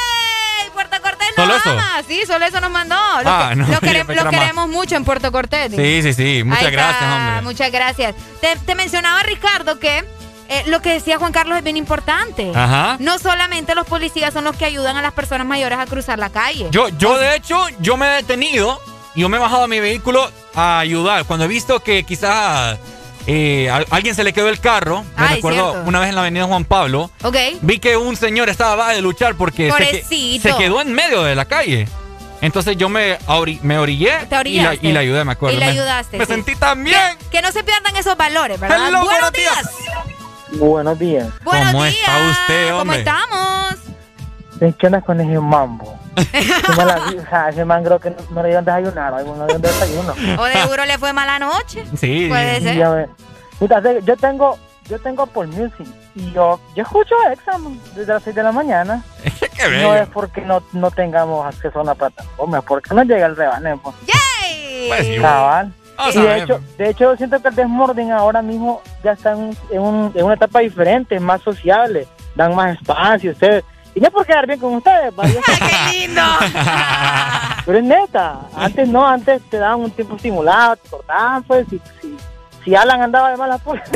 ¡Ey, 0.63 0.69
Puerto 0.71 1.01
Cortés 1.01 1.27
¿Solo 1.35 1.47
no 1.53 1.57
eso? 1.57 2.07
Sí, 2.07 2.21
solo 2.27 2.45
eso 2.45 2.61
nos 2.61 2.71
mandó. 2.71 2.95
Lo, 3.23 3.29
Ah, 3.29 3.47
que- 3.49 3.55
no, 3.55 3.67
lo 3.67 3.73
quere- 3.81 4.05
que 4.05 4.15
lo 4.15 4.29
queremos 4.29 4.69
mucho 4.69 4.95
en 4.95 5.03
Puerto 5.03 5.31
Cortés. 5.31 5.71
Sí, 5.75 6.01
sí, 6.03 6.13
sí. 6.13 6.43
Muchas 6.43 6.65
Ahí 6.65 6.71
gracias, 6.71 7.01
está, 7.01 7.15
hombre. 7.15 7.41
Muchas 7.41 7.71
gracias. 7.71 8.15
Te, 8.41 8.55
te 8.57 8.75
mencionaba, 8.75 9.21
Ricardo, 9.23 9.79
que 9.79 10.05
eh, 10.49 10.63
lo 10.67 10.81
que 10.81 10.91
decía 10.93 11.17
Juan 11.17 11.31
Carlos 11.31 11.57
es 11.57 11.63
bien 11.63 11.77
importante. 11.77 12.51
Ajá. 12.53 12.97
No 12.99 13.17
solamente 13.19 13.75
los 13.75 13.85
policías 13.87 14.33
son 14.33 14.43
los 14.43 14.55
que 14.55 14.65
ayudan 14.65 14.95
a 14.97 15.01
las 15.01 15.13
personas 15.13 15.45
mayores 15.47 15.79
a 15.79 15.85
cruzar 15.85 16.19
la 16.19 16.29
calle. 16.29 16.67
Yo, 16.71 16.89
yo 16.89 17.17
de 17.17 17.35
hecho, 17.35 17.65
yo 17.79 17.97
me 17.97 18.07
he 18.07 18.15
detenido 18.17 18.79
y 19.15 19.21
yo 19.21 19.29
me 19.29 19.37
he 19.37 19.39
bajado 19.39 19.63
a 19.63 19.67
mi 19.67 19.79
vehículo 19.79 20.29
a 20.53 20.79
ayudar. 20.79 21.25
Cuando 21.25 21.45
he 21.45 21.47
visto 21.47 21.79
que 21.81 22.03
quizás 22.03 22.77
eh, 23.27 23.69
a 23.71 23.83
alguien 23.89 24.13
se 24.13 24.23
le 24.23 24.33
quedó 24.33 24.49
el 24.49 24.59
carro, 24.59 25.03
me 25.17 25.25
Ay, 25.27 25.35
recuerdo 25.37 25.71
cierto. 25.71 25.89
una 25.89 25.99
vez 25.99 26.09
en 26.09 26.15
la 26.15 26.21
avenida 26.21 26.45
Juan 26.45 26.63
Pablo, 26.65 27.09
Ok. 27.23 27.35
vi 27.61 27.79
que 27.79 27.97
un 27.97 28.15
señor 28.15 28.49
estaba 28.49 28.91
de 28.93 29.01
luchar 29.01 29.35
porque 29.35 29.71
se, 29.71 30.55
quedó 30.57 30.81
en 30.81 30.93
medio 30.93 31.23
de 31.23 31.33
la 31.35 31.45
calle. 31.45 31.87
Entonces 32.41 32.77
yo 32.77 32.89
me, 32.89 33.17
ori- 33.21 33.59
me 33.61 33.79
orillé 33.79 34.13
y, 34.45 34.59
la, 34.61 34.75
y 34.75 34.91
la 34.91 34.99
ayudé, 34.99 35.23
me 35.23 35.31
acuerdo. 35.31 35.55
Y 35.57 35.59
Me- 35.59 35.65
ayudaste. 35.65 36.17
Me 36.17 36.25
sí. 36.25 36.33
sentí 36.33 36.55
tan 36.55 36.83
bien. 36.83 36.99
Que, 37.31 37.37
que 37.37 37.41
no 37.41 37.51
se 37.51 37.63
pierdan 37.63 37.95
esos 37.95 38.15
valores, 38.17 38.59
¿verdad? 38.59 38.89
Hello, 38.89 38.99
Buenos 39.05 39.31
buenos 39.31 39.31
días. 39.31 39.69
Buenos 40.53 40.97
días. 40.99 41.27
Buenos 41.43 41.71
¿Cómo 41.71 41.83
días. 41.83 41.95
está 41.95 42.29
usted, 42.29 42.67
¿Cómo 42.69 42.81
hombre? 42.81 42.97
estamos? 42.99 43.75
¿Qué 44.77 44.85
onda 44.87 45.01
con 45.01 45.19
ese 45.19 45.39
mambo? 45.39 45.99
Ese 46.15 46.71
mala 46.77 47.09
vieja, 47.09 47.49
ese 47.49 47.65
man 47.65 47.83
creo 47.83 47.99
que 47.99 48.09
no, 48.09 48.15
no 48.29 48.41
le 48.41 48.47
dieron 48.47 48.63
desayunar, 48.63 49.13
o 49.13 49.17
no 49.35 49.45
le 49.45 49.53
dieron 49.57 49.61
desayuno. 49.61 50.13
O 50.41 50.45
de 50.45 50.53
seguro 50.53 50.85
le 50.85 50.97
fue 50.97 51.11
mala 51.11 51.39
noche. 51.39 51.83
Sí. 51.97 52.27
Puede 52.29 52.61
ser. 52.61 52.77
ya 52.77 52.89
ve. 52.89 53.09
Puta, 53.59 53.81
sé, 53.81 53.99
yo 54.05 54.15
tengo, 54.15 54.57
yo 54.87 54.97
tengo 54.99 55.23
Apple 55.23 55.47
Music 55.47 55.85
y 56.15 56.31
yo, 56.31 56.57
yo 56.73 56.83
escucho 56.83 57.15
Exam 57.33 57.77
desde 57.95 58.13
las 58.13 58.23
6 58.23 58.33
de 58.33 58.43
la 58.43 58.53
mañana. 58.53 59.03
Qué 59.23 59.63
No 59.65 59.69
bello. 59.69 59.95
es 59.95 60.07
porque 60.07 60.39
no, 60.41 60.63
no 60.71 60.89
tengamos 60.89 61.45
acceso 61.45 61.79
a 61.79 61.81
una 61.81 61.95
plataforma, 61.95 62.59
es 62.59 62.63
porque 62.63 62.93
no 62.95 63.03
llega 63.03 63.25
el 63.25 63.35
rebane. 63.35 63.75
Pues. 63.77 63.95
¡Yay! 64.07 64.87
Pues 64.87 65.05
sí. 65.05 65.17
Cabal. 65.19 65.73
Vamos 65.97 66.15
Y 66.15 66.19
de 66.21 66.37
hecho, 66.37 66.59
de 66.77 66.89
hecho, 66.89 67.03
yo 67.11 67.17
siento 67.17 67.41
que 67.41 67.47
el 67.49 67.55
Desmording 67.55 68.11
ahora 68.11 68.41
mismo 68.41 68.81
ya 69.03 69.11
está 69.13 69.31
en, 69.33 69.55
en 69.71 69.81
un- 69.81 70.11
en 70.15 70.25
una 70.25 70.33
etapa 70.35 70.59
diferente, 70.59 71.19
más 71.19 71.41
sociable, 71.41 72.07
dan 72.35 72.53
más 72.55 72.75
espacio 72.77 73.31
ustedes. 73.31 73.63
Y 73.93 74.01
no 74.01 74.11
por 74.11 74.25
quedar 74.25 74.45
bien 74.45 74.59
con 74.59 74.73
ustedes, 74.75 75.15
vaya. 75.15 75.39
¡Qué 75.91 75.97
lindo! 75.99 76.21
Pero 77.65 77.77
es 77.77 77.83
neta. 77.83 78.39
Antes 78.55 78.87
no, 78.89 79.07
antes 79.07 79.41
te 79.49 79.57
daban 79.57 79.79
un 79.81 79.91
tiempo 79.91 80.15
estimulado, 80.17 80.75
te 80.75 80.89
cortaban, 80.89 81.43
pues, 81.43 81.65
si, 81.69 81.81
si, 82.01 82.17
si 82.65 82.75
Alan 82.75 83.01
andaba 83.01 83.29
de 83.31 83.37
mala 83.37 83.57
pues. 83.59 83.81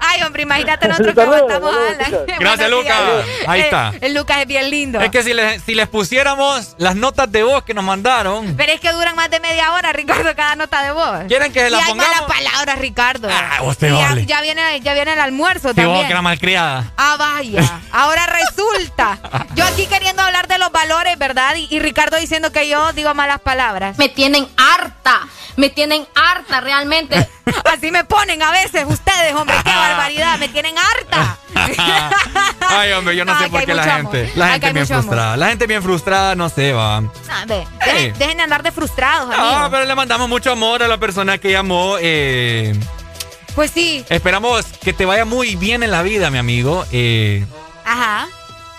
Ay, 0.00 0.22
hombre, 0.24 0.42
imagínate 0.42 0.88
nosotros 0.88 1.14
que 1.14 1.20
a 1.20 1.56
Alan. 1.56 2.26
Gracias, 2.38 2.70
Lucas. 2.70 3.00
Ahí 3.46 3.60
está. 3.62 3.92
El 4.00 4.14
Lucas 4.14 4.38
es 4.38 4.46
bien 4.46 4.68
lindo. 4.70 5.00
Es 5.00 5.10
que 5.10 5.22
si 5.22 5.32
les, 5.32 5.62
si 5.62 5.74
les 5.74 5.88
pusiéramos 5.88 6.74
las 6.78 6.96
notas 6.96 7.30
de 7.30 7.42
voz 7.44 7.62
que 7.62 7.72
nos 7.72 7.84
mandaron. 7.84 8.54
Pero 8.56 8.72
es 8.72 8.80
que 8.80 8.90
duran 8.92 9.14
más 9.16 9.30
de 9.30 9.40
media 9.40 9.72
hora, 9.72 9.92
Ricardo, 9.92 10.34
cada 10.34 10.56
nota 10.56 10.82
de 10.82 10.92
voz. 10.92 11.20
¿Quieren 11.28 11.52
que 11.52 11.60
se 11.60 11.68
y 11.68 11.70
la 11.70 11.78
hay 11.78 11.84
pongamos? 11.88 12.12
malas 12.20 12.36
palabras, 12.36 12.78
Ricardo. 12.78 13.28
Ah, 13.30 13.62
usted 13.62 13.88
Y 13.88 13.96
ya, 13.96 14.08
vale. 14.08 14.26
ya 14.26 14.40
viene, 14.42 14.80
ya 14.80 14.94
viene 14.94 15.12
el 15.14 15.20
almuerzo 15.20 15.68
vos 15.68 15.76
también. 15.76 16.06
que 16.06 16.12
era 16.12 16.22
malcriada. 16.22 16.92
Ah, 16.96 17.16
vaya. 17.18 17.80
Ahora 17.92 18.26
resulta. 18.26 19.18
Yo 19.54 19.64
aquí 19.64 19.86
queriendo 19.86 20.22
hablar 20.22 20.48
de 20.48 20.58
los 20.58 20.70
valores, 20.72 21.16
¿verdad? 21.18 21.54
Y, 21.56 21.68
y 21.70 21.78
Ricardo 21.78 22.16
diciendo 22.18 22.52
que 22.52 22.68
yo 22.68 22.92
digo 22.92 23.14
malas 23.14 23.40
palabras. 23.40 23.96
Me 23.98 24.08
tienen 24.08 24.48
harta, 24.56 25.20
me 25.56 25.70
tienen 25.70 26.06
harta 26.14 26.60
realmente. 26.60 27.28
Así 27.72 27.90
me 27.90 28.04
ponen 28.04 28.42
a 28.42 28.50
veces 28.50 28.84
ustedes, 28.88 29.34
hombre. 29.34 29.56
Qué 29.64 29.70
barbaridad. 29.70 30.38
Me 30.38 30.48
tienen 30.48 30.74
harta. 30.78 31.36
Ay, 32.68 32.92
hombre, 32.92 33.14
yo 33.16 33.24
no 33.24 33.38
sé 33.38 33.48
por 33.50 33.64
qué 33.64 33.74
la 33.74 33.84
gente. 33.84 34.32
La 34.36 34.46
Ay, 34.46 34.52
gente 34.52 34.72
bien 34.72 34.84
amor. 34.92 35.02
frustrada. 35.04 35.36
La 35.36 35.48
gente 35.48 35.66
bien 35.66 35.82
frustrada, 35.82 36.34
no 36.34 36.48
sé, 36.48 36.72
va. 36.72 36.98
Ah, 36.98 37.44
ve, 37.46 37.66
dejen, 37.84 38.18
dejen 38.18 38.36
de 38.38 38.42
andar 38.42 38.62
de 38.62 38.72
frustrados, 38.72 39.28
No, 39.28 39.34
amigos. 39.48 39.68
pero 39.70 39.84
le 39.84 39.94
mandamos 39.94 40.28
mucho 40.28 40.52
amor 40.52 40.82
a 40.82 40.88
la 40.88 40.98
persona 40.98 41.38
que 41.38 41.50
llamó. 41.52 41.96
eh, 42.00 42.74
Pues 43.54 43.70
sí. 43.70 44.04
esperamos 44.08 44.64
que 44.82 44.92
te 44.92 45.04
vaya 45.04 45.24
muy 45.24 45.56
bien 45.56 45.82
en 45.82 45.90
la 45.90 46.02
vida, 46.02 46.30
mi 46.30 46.38
amigo. 46.38 46.84
Eh, 46.92 47.44
Ajá. 47.84 48.26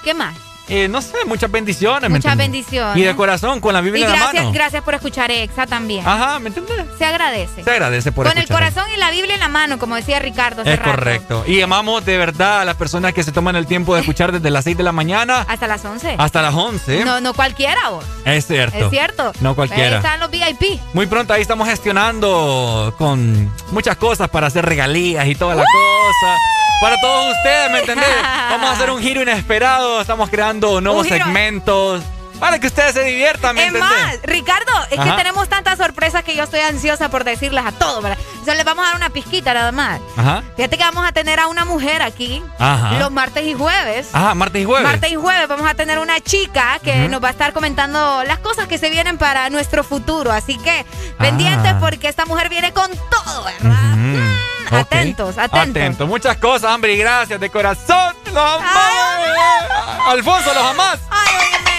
¿Qué 0.03 0.14
más? 0.14 0.35
Eh, 0.76 0.88
no 0.88 1.02
sé, 1.02 1.16
muchas 1.26 1.52
bendiciones. 1.52 2.10
¿me 2.10 2.18
Muchas 2.18 2.35
bendiciones. 2.35 2.98
Y 2.98 3.02
de 3.02 3.16
corazón, 3.16 3.60
con 3.60 3.74
la 3.74 3.80
Y 3.80 3.84
Biblia 3.84 4.06
en 4.06 4.11
la 4.11 4.18
gracias, 4.18 4.43
mano. 4.43 4.53
gracias 4.53 4.84
por 4.84 4.93
escuchar 4.95 5.30
Exa 5.32 5.68
también. 5.68 6.06
Ajá, 6.08 6.40
¿me 6.40 6.48
entiendes? 6.48 6.85
Se 6.98 7.06
agradece. 7.06 7.64
Se 7.64 7.69
agradece 7.72 8.11
por 8.11 8.27
Con 8.27 8.38
el 8.38 8.48
corazón 8.48 8.85
y 8.93 8.98
la 8.98 9.11
Biblia 9.11 9.34
en 9.35 9.40
la 9.40 9.48
mano, 9.50 9.77
como 9.80 9.95
decía 9.95 10.19
Ricardo 10.19 10.61
hace 10.61 10.74
Es 10.74 10.80
rato. 10.80 10.92
correcto. 10.92 11.43
Y 11.48 11.61
amamos 11.61 12.06
de 12.06 12.18
verdad 12.18 12.61
a 12.61 12.66
las 12.66 12.76
personas 12.76 13.14
que 13.14 13.24
se 13.24 13.32
toman 13.32 13.56
el 13.56 13.66
tiempo 13.68 13.93
de 13.95 14.02
escuchar 14.02 14.32
desde 14.32 14.50
las 14.50 14.64
6 14.64 14.77
de 14.77 14.84
la 14.84 14.92
mañana 14.92 15.42
Hasta 15.48 15.68
las 15.68 15.84
11. 15.85 16.16
hasta 16.18 16.42
las 16.42 16.53
11. 16.53 17.06
No, 17.06 17.22
no 17.22 17.34
cualquiera, 17.34 17.90
vos. 17.90 18.03
Es 18.26 18.48
cierto. 18.48 18.77
Es 18.77 18.90
cierto. 18.90 19.32
No 19.42 19.50
Ahí 19.50 19.56
cualquiera. 19.56 19.98
están 19.98 20.19
los 20.19 20.32
VIP. 20.32 20.80
Muy 20.93 21.06
pronto 21.08 21.34
ahí 21.34 21.42
estamos 21.42 21.68
gestionando 21.68 22.95
con 22.98 23.52
muchas 23.72 23.95
cosas 23.98 24.30
para 24.30 24.48
hacer 24.48 24.66
regalías 24.66 25.27
y 25.27 25.35
toda 25.35 25.56
la 25.56 25.61
cosa. 25.64 26.38
Para 26.84 27.00
todos 27.00 27.34
ustedes, 27.38 27.72
¿me 27.72 27.80
entendés? 27.80 28.10
Vamos 28.50 28.70
a 28.70 28.74
hacer 28.74 28.90
un 28.92 29.02
giro 29.02 29.22
inesperado. 29.22 30.02
Estamos 30.02 30.30
creando 30.30 30.82
nuevos 30.82 31.08
segmentos. 31.08 32.03
Para 32.42 32.60
que 32.60 32.68
ustedes 32.68 32.94
se 32.94 33.03
diviertan, 33.06 33.56
¿me 33.56 33.62
Es 33.62 33.68
entendés? 33.68 33.90
más, 33.90 34.20
Ricardo, 34.24 34.72
es 34.92 35.00
Ajá. 35.00 35.12
que 35.12 35.18
tenemos 35.18 35.48
tantas 35.48 35.78
sorpresas 35.78 36.26
que 36.26 36.36
yo 36.36 36.44
estoy 36.44 36.60
ansiosa 36.60 37.08
por 37.08 37.24
decirles 37.24 37.64
a 37.66 37.72
todos, 37.72 38.03
¿verdad? 38.03 38.18
Entonces 38.43 38.57
les 38.57 38.65
vamos 38.65 38.83
a 38.83 38.88
dar 38.89 38.97
una 38.97 39.09
pizquita 39.09 39.53
nada 39.53 39.72
más. 39.72 40.01
Ajá. 40.17 40.43
Fíjate 40.57 40.77
que 40.77 40.83
vamos 40.83 41.07
a 41.07 41.13
tener 41.13 41.39
a 41.39 41.47
una 41.47 41.63
mujer 41.63 42.01
aquí 42.01 42.43
Ajá. 42.59 42.99
los 42.99 43.09
martes 43.09 43.45
y 43.45 43.53
jueves. 43.53 44.09
Ajá, 44.11 44.35
martes 44.35 44.61
y 44.61 44.65
jueves. 44.65 44.83
Martes 44.83 45.11
y 45.13 45.15
jueves 45.15 45.47
vamos 45.47 45.65
a 45.65 45.73
tener 45.75 45.97
una 45.97 46.19
chica 46.19 46.77
que 46.83 47.07
nos 47.07 47.23
va 47.23 47.30
a 47.30 47.31
estar 47.31 47.53
comentando 47.53 48.22
las 48.25 48.39
cosas 48.39 48.67
que 48.67 48.77
se 48.77 48.89
vienen 48.89 49.17
para 49.17 49.49
nuestro 49.49 49.85
futuro. 49.85 50.30
Así 50.33 50.57
que 50.57 50.85
pendientes 51.19 51.72
Ah. 51.73 51.77
porque 51.80 52.09
esta 52.09 52.25
mujer 52.25 52.49
viene 52.49 52.73
con 52.73 52.91
todo, 53.09 53.43
¿verdad? 53.45 53.95
Mm. 53.95 54.75
Atentos, 54.75 55.38
atentos. 55.38 55.69
Atentos. 55.69 56.07
Muchas 56.09 56.35
cosas, 56.35 56.69
hombre, 56.73 56.95
y 56.95 56.97
gracias 56.97 57.39
de 57.39 57.49
corazón. 57.49 58.13
Los 58.25 58.35
amamos. 58.35 60.07
Alfonso, 60.09 60.53
los 60.53 60.63
amás. 60.65 60.99
Ay. 61.09 61.73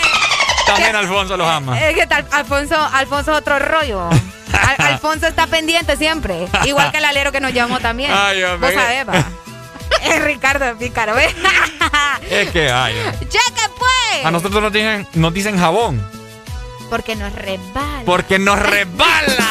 También 0.66 0.96
Alfonso 0.96 1.36
los 1.36 1.46
ama. 1.48 1.78
Eh, 1.80 1.94
¿Qué 1.94 2.06
tal? 2.06 2.26
Alfonso, 2.32 2.76
Alfonso 2.92 3.32
es 3.32 3.38
otro 3.38 3.58
rollo. 3.58 4.08
Al- 4.52 4.86
Alfonso 4.86 5.26
está 5.26 5.46
pendiente 5.46 5.96
siempre. 5.96 6.46
Igual 6.64 6.90
que 6.90 6.98
el 6.98 7.04
alero 7.04 7.32
que 7.32 7.40
nos 7.40 7.52
llamó 7.52 7.80
también. 7.80 8.10
Ay, 8.14 8.42
hombre. 8.44 8.72
Vos 8.74 8.80
sabés, 8.82 9.08
va. 9.08 9.24
Es 10.02 10.22
Ricardo 10.22 10.64
de 10.64 10.74
Pícaro, 10.74 11.14
¿ves? 11.14 11.34
Es 12.28 12.50
que 12.50 12.70
ay. 12.70 12.94
¡Cheque, 13.20 13.62
pues! 13.78 14.24
A 14.24 14.30
nosotros 14.30 14.62
nos 14.62 14.72
dicen, 14.72 15.06
nos 15.14 15.32
dicen 15.32 15.58
jabón. 15.58 16.04
Porque 16.90 17.14
nos 17.16 17.32
resbala. 17.32 18.02
Porque 18.04 18.38
nos 18.38 18.58
resbala. 18.70 19.46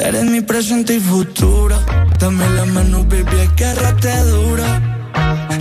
Eres 0.00 0.24
mi 0.24 0.40
presente 0.40 0.94
y 0.94 1.00
futuro. 1.00 1.76
Dame 2.18 2.48
la 2.50 2.64
mano, 2.66 3.04
baby, 3.04 3.40
agárrate 3.40 4.16
duro. 4.24 4.64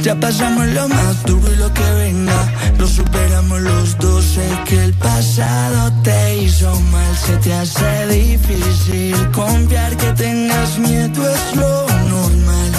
Ya 0.01 0.15
pasamos 0.19 0.67
lo 0.67 0.87
más 0.87 1.23
duro 1.23 1.51
y 1.51 1.55
lo 1.57 1.73
que 1.73 1.91
venga. 1.91 2.53
Lo 2.77 2.87
superamos 2.87 3.61
los 3.61 3.97
dos. 3.97 4.23
Sé 4.23 4.47
que 4.65 4.83
el 4.83 4.93
pasado 4.93 5.91
te 6.03 6.37
hizo 6.37 6.73
mal. 6.91 7.17
Se 7.17 7.37
te 7.37 7.53
hace 7.53 8.07
difícil 8.07 9.15
confiar 9.31 9.95
que 9.97 10.11
tengas 10.13 10.77
miedo. 10.79 11.21
Es 11.29 11.55
lo 11.55 11.87
normal. 12.09 12.71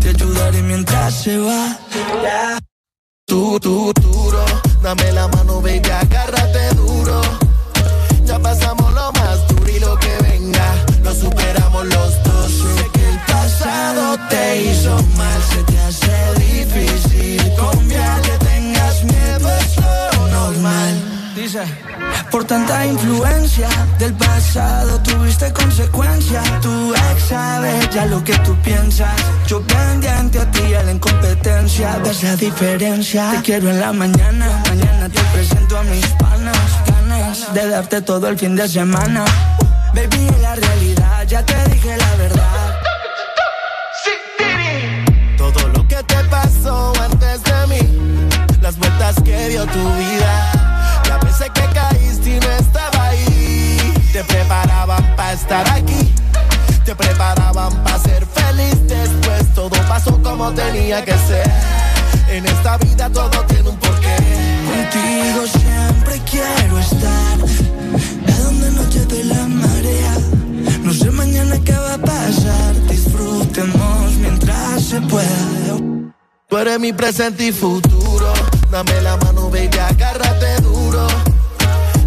Te 0.00 0.08
ayudaré 0.10 0.62
mientras 0.62 1.14
se 1.14 1.38
va. 1.38 1.78
Tú, 3.26 3.58
tú, 3.58 3.92
duro, 4.00 4.44
dame 4.82 5.10
la 5.12 5.26
mano, 5.28 5.60
baby, 5.60 5.90
agárrate 5.90 6.74
duro. 6.76 7.20
Ya 8.24 8.38
pasamos 8.38 8.85
lo 9.86 9.96
que 9.98 10.14
venga, 10.28 10.68
lo 11.04 11.14
superamos 11.14 11.84
los 11.86 12.22
dos. 12.24 12.50
Sé 12.60 12.90
que 12.94 13.08
el 13.08 13.18
pasado 13.32 14.18
te 14.28 14.62
hizo 14.64 14.94
mal, 15.16 15.40
se 15.50 15.62
te 15.64 15.78
hace 15.86 16.16
difícil 16.48 17.40
confiar 17.56 18.20
que 18.22 18.36
tengas 18.50 19.04
miedo, 19.04 19.48
es 19.60 19.76
lo 19.76 20.28
normal. 20.28 20.94
Dice, 21.36 21.62
por 22.30 22.44
tanta 22.44 22.84
influencia 22.86 23.68
del 23.98 24.14
pasado 24.14 25.00
tuviste 25.02 25.52
consecuencia. 25.52 26.42
Tu 26.60 26.94
ex 26.94 27.22
sabe 27.28 27.72
ya 27.92 28.06
lo 28.06 28.24
que 28.24 28.36
tú 28.38 28.56
piensas. 28.62 29.14
Yo 29.46 29.60
pendiente 29.62 30.40
a 30.40 30.50
ti 30.50 30.74
a 30.74 30.82
la 30.82 30.92
incompetencia. 30.92 31.98
Ves 32.04 32.22
la 32.24 32.36
diferencia. 32.36 33.30
Te 33.32 33.42
quiero 33.42 33.70
en 33.70 33.80
la 33.80 33.92
mañana. 33.92 34.62
Mañana 34.68 35.08
te 35.08 35.20
presento 35.32 35.78
a 35.78 35.82
mis 35.84 36.06
panas. 36.22 36.58
Ganas 36.86 37.54
de 37.54 37.68
darte 37.68 38.02
todo 38.02 38.28
el 38.28 38.36
fin 38.38 38.56
de 38.56 38.66
semana. 38.68 39.24
Baby, 39.96 40.28
en 40.28 40.42
la 40.42 40.54
realidad 40.54 41.26
ya 41.26 41.42
te 41.42 41.56
dije 41.70 41.96
la 41.96 42.16
verdad. 42.16 42.80
Todo 45.38 45.68
lo 45.68 45.88
que 45.88 45.96
te 46.02 46.22
pasó 46.24 46.92
antes 47.02 47.42
de 47.42 47.66
mí, 47.68 48.28
las 48.60 48.76
vueltas 48.76 49.16
que 49.24 49.48
dio 49.48 49.64
tu 49.64 49.94
vida, 49.94 50.52
las 51.08 51.20
veces 51.24 51.50
que 51.54 51.62
caíste 51.72 52.36
y 52.36 52.40
no 52.40 52.50
estaba 52.50 53.06
ahí, 53.06 53.94
te 54.12 54.22
preparaban 54.24 55.16
para 55.16 55.32
estar 55.32 55.66
aquí, 55.70 56.14
te 56.84 56.94
preparaban 56.94 57.72
para 57.82 57.98
ser 57.98 58.26
feliz 58.26 58.76
después, 58.86 59.54
todo 59.54 59.76
pasó 59.88 60.22
como 60.22 60.52
tenía 60.52 61.02
que 61.06 61.16
ser. 61.26 61.50
En 62.28 62.44
esta 62.44 62.76
vida 62.76 63.08
todo 63.08 63.42
tiene 63.46 63.70
un 63.70 63.78
porqué. 63.78 64.16
Contigo 64.66 65.46
siempre 65.46 66.20
quiero 66.30 66.78
estar. 66.80 67.38
A 68.28 68.38
donde 68.42 68.70
no 68.72 68.82
lleve 68.90 69.24
la 69.24 69.45
se 74.96 75.06
pueda. 75.08 75.76
Tú 76.48 76.56
eres 76.58 76.80
mi 76.80 76.92
presente 76.92 77.46
y 77.46 77.52
futuro. 77.52 78.32
Dame 78.70 79.00
la 79.02 79.16
mano, 79.18 79.50
baby, 79.50 79.78
agárrate 79.78 80.60
duro. 80.62 81.06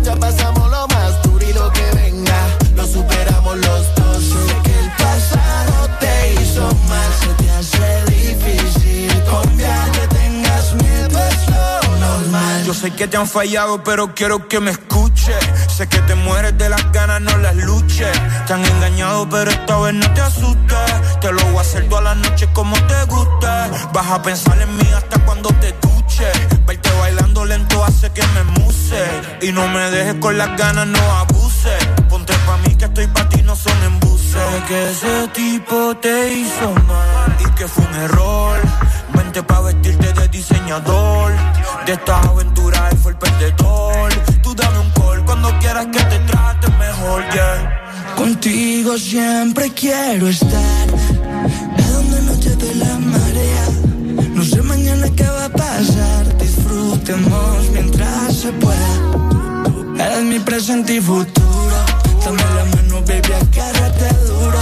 Ya 0.04 0.16
pasamos 0.16 0.70
lo 0.72 0.88
más 0.88 1.22
duro 1.24 1.46
y 1.46 1.54
lo 1.54 1.72
que 1.72 1.86
venga, 1.96 2.42
lo 2.76 2.86
superamos 2.86 3.58
los 3.58 3.96
dos. 3.96 4.24
Sé 4.24 4.56
que 4.64 4.80
el 4.80 4.92
pasado 4.92 5.90
te 6.00 6.34
hizo 6.42 6.64
mal, 6.88 7.12
se 7.20 7.44
te 7.44 7.50
hace 7.52 8.06
difícil 8.06 9.24
confiar 9.30 9.92
que 9.92 10.08
tengas 10.08 10.74
miedo, 10.76 11.20
es 11.20 11.48
lo 11.50 11.98
normal. 12.00 12.66
Yo 12.66 12.74
sé 12.74 12.92
que 12.92 13.08
te 13.08 13.18
han 13.18 13.28
fallado, 13.28 13.84
pero 13.84 14.16
quiero 14.16 14.48
que 14.48 14.60
me 14.60 14.72
escuches. 14.72 15.69
Sé 15.80 15.88
que 15.88 16.02
te 16.02 16.14
mueres 16.14 16.58
de 16.58 16.68
las 16.68 16.92
ganas, 16.92 17.22
no 17.22 17.38
las 17.38 17.56
luches. 17.56 18.12
Te 18.46 18.52
han 18.52 18.66
engañado, 18.66 19.30
pero 19.30 19.50
esta 19.50 19.78
vez 19.78 19.94
no 19.94 20.14
te 20.14 20.20
asustes. 20.20 20.92
Te 21.22 21.32
lo 21.32 21.42
voy 21.46 21.60
a 21.60 21.62
hacer 21.62 21.88
toda 21.88 22.02
la 22.02 22.16
noche 22.16 22.50
como 22.52 22.76
te 22.88 23.02
guste. 23.06 23.48
Vas 23.94 24.12
a 24.12 24.22
pensar 24.22 24.62
en 24.62 24.76
mí 24.76 24.84
hasta 24.94 25.24
cuando 25.24 25.48
te 25.62 25.74
duches. 25.82 26.66
Verte 26.66 26.92
bailando 27.00 27.46
lento 27.46 27.82
hace 27.86 28.12
que 28.12 28.22
me 28.34 28.44
muse. 28.60 29.06
Y 29.42 29.54
no 29.54 29.70
me 29.70 29.90
dejes 29.90 30.16
con 30.16 30.38
las 30.38 30.58
ganas, 30.58 30.86
no 30.86 31.00
abuses. 31.16 31.88
Ponte 32.10 32.34
pa' 32.46 32.58
mí 32.58 32.76
que 32.76 32.84
estoy 32.84 33.08
pa' 33.08 33.30
ti, 33.30 33.42
no 33.44 33.56
son 33.56 33.82
embuses. 33.84 34.34
Sé 34.34 34.64
que 34.68 34.92
ese 34.92 35.28
tipo 35.30 35.96
te 35.96 36.34
hizo 36.34 36.74
mal 36.90 37.38
y 37.40 37.50
que 37.52 37.66
fue 37.70 37.86
un 37.86 37.96
error. 37.96 38.60
Vente 39.14 39.42
pa' 39.44 39.62
vestirte 39.62 40.12
de 40.12 40.28
diseñador. 40.28 41.32
De 41.86 41.94
estas 41.94 42.26
aventuras 42.26 42.92
él 42.92 42.98
fue 42.98 43.14
el 43.14 43.18
perdedor. 43.18 44.29
Cuando 45.42 45.60
quieras 45.60 45.88
que 45.88 46.00
te 46.00 46.20
trate 46.20 46.68
mejor, 46.78 47.24
yeah. 47.34 48.16
Contigo 48.16 48.98
siempre 48.98 49.72
quiero 49.72 50.28
estar. 50.28 50.88
A 51.78 51.92
donde 51.92 52.22
no 52.24 52.34
lleve 52.40 52.76
la 52.76 52.98
marea. 53.00 53.66
No 54.34 54.44
sé 54.44 54.62
mañana 54.62 55.08
qué 55.16 55.24
va 55.24 55.46
a 55.46 55.50
pasar. 55.50 56.38
Disfrutemos 56.38 57.70
mientras 57.72 58.36
se 58.36 58.52
pueda. 58.54 60.06
Eres 60.06 60.24
mi 60.24 60.40
presente 60.40 60.96
y 60.96 61.02
futuro. 61.02 61.78
Dame 62.24 62.44
la 62.56 62.66
mano, 62.76 63.02
baby, 63.08 63.34
agárrate 63.34 64.08
duro. 64.28 64.60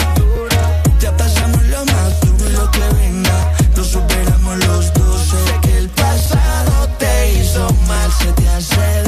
Ya 1.00 1.16
pasamos 1.18 1.64
lo 1.66 1.86
más 1.86 2.22
duro 2.22 2.50
y 2.50 2.54
lo 2.54 2.72
que 2.72 2.86
venga. 3.02 3.54
Lo 3.76 3.84
superamos 3.84 4.58
los 4.66 4.94
dos. 4.94 5.22
Sé 5.22 5.60
que 5.64 5.78
el 5.80 5.90
pasado 5.90 6.88
te 7.00 7.40
hizo 7.40 7.68
mal. 7.88 8.12
Se 8.20 8.32
te 8.34 8.48
hace 8.50 9.07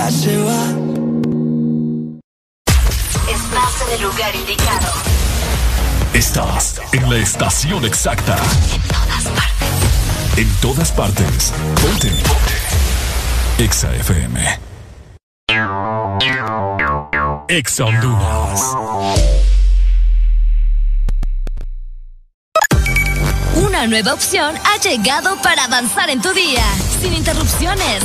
mientras 0.00 0.14
se 0.14 0.36
va. 0.38 0.64
Estás 3.30 3.82
en 3.86 3.94
el 3.94 4.02
lugar 4.02 4.34
indicado. 4.34 4.92
Estás 6.14 6.80
en 6.92 7.10
la 7.10 7.16
estación 7.16 7.84
exacta. 7.84 8.36
En 10.36 10.48
todas 10.60 10.92
partes. 10.92 11.52
Ponte. 11.80 12.08
Ponte. 12.08 13.64
Exa 13.64 13.94
FM. 13.96 14.58
Exa 17.48 17.84
Honduras. 17.84 18.76
Una 23.56 23.86
nueva 23.86 24.14
opción 24.14 24.54
ha 24.64 24.80
llegado 24.80 25.36
para 25.42 25.64
avanzar 25.64 26.08
en 26.10 26.22
tu 26.22 26.32
día, 26.32 26.64
sin 27.00 27.12
interrupciones. 27.12 28.04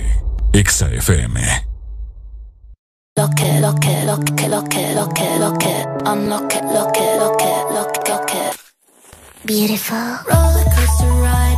Exa 0.53 0.87
FM. 0.91 1.39
Lo 3.15 3.29
que, 3.29 3.59
lo 3.61 3.73
que, 3.75 4.03
lo 4.05 4.19
que, 4.19 4.49
lo 4.49 4.63
que, 4.63 4.93
lo 4.93 5.07
que, 5.09 5.39
lo 5.39 5.53
que, 5.57 5.85
unlock 6.05 6.53
it, 6.55 6.63
lo 6.63 6.91
que, 6.91 7.15
lo 7.17 7.37
que, 7.37 7.53
lo 7.73 7.91
que, 7.91 8.11
lo 8.11 8.25
que. 8.25 8.51
Beautiful. 9.45 10.19
Roller 10.27 10.65
coaster 10.65 11.11
ride 11.21 11.50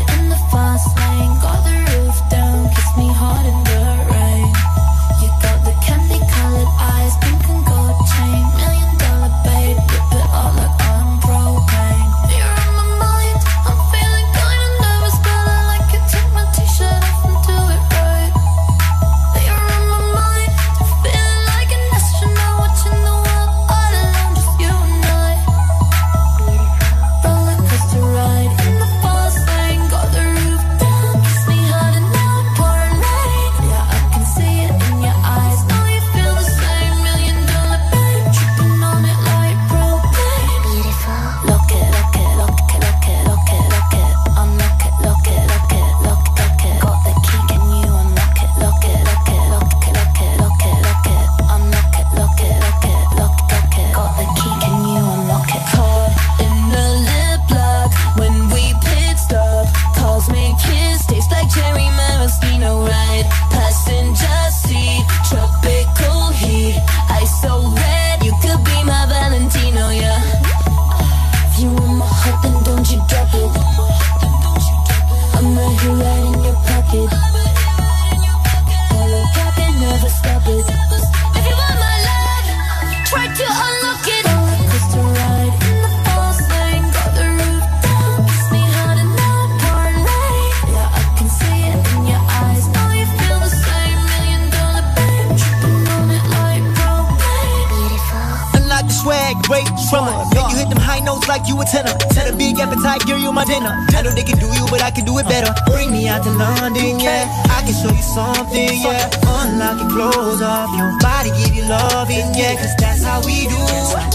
notes 101.03 101.27
like 101.27 101.47
you 101.47 101.59
a 101.59 101.65
tenor. 101.65 101.93
Tell 102.15 102.27
a 102.27 102.35
big 102.35 102.59
appetite, 102.59 103.05
give 103.05 103.19
you 103.19 103.31
my 103.31 103.45
dinner. 103.45 103.75
I 103.93 104.01
know 104.01 104.11
they 104.11 104.23
can 104.23 104.39
do 104.39 104.47
you, 104.47 104.65
but 104.71 104.81
I 104.81 104.91
can 104.91 105.05
do 105.05 105.17
it 105.19 105.27
better. 105.27 105.53
Bring 105.67 105.91
me 105.91 106.07
out 106.07 106.23
to 106.23 106.31
London, 106.31 106.99
yeah. 106.99 107.27
I 107.51 107.61
can 107.61 107.75
show 107.75 107.91
you 107.91 108.05
something, 108.15 108.81
yeah. 108.81 109.11
Unlock 109.23 109.79
your 109.79 109.89
clothes 109.91 110.41
off, 110.41 110.71
your 110.75 110.91
body 110.99 111.31
give 111.43 111.55
you 111.55 111.65
loving, 111.67 112.27
yeah. 112.33 112.55
Cause 112.55 112.75
that's 112.79 113.03
how 113.03 113.19
we 113.21 113.45
do. 113.47 113.61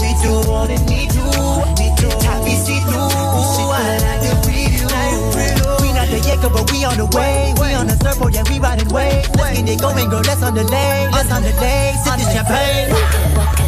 We 0.01 0.09
do 0.21 0.33
more 0.49 0.67
than 0.67 0.81
we 0.89 1.07
do. 1.07 1.25
We 1.77 1.87
do 1.95 2.09
top 2.19 2.43
we 2.43 2.53
see 2.57 2.79
through. 2.89 2.97
I 2.99 3.97
like 4.01 4.21
the 4.25 4.33
preview. 4.43 4.89
The 6.09 6.19
Jacob, 6.21 6.53
but 6.53 6.71
we 6.71 6.83
on 6.85 6.97
the 6.97 7.05
way. 7.15 7.53
We 7.61 7.75
on 7.75 7.85
the 7.85 7.95
surfboard, 7.97 8.33
yeah, 8.33 8.41
we 8.49 8.57
riding 8.57 8.89
waves. 8.89 9.29
Let's 9.37 9.61
get 9.61 9.69
it 9.69 9.79
going, 9.79 10.09
girl. 10.09 10.21
Let's 10.25 10.41
on 10.41 10.55
the 10.55 10.63
lane. 10.63 11.13
On 11.13 11.43
the 11.43 11.53
lane. 11.61 11.95
Sip 12.03 12.17
this 12.17 12.33
champagne. 12.33 13.58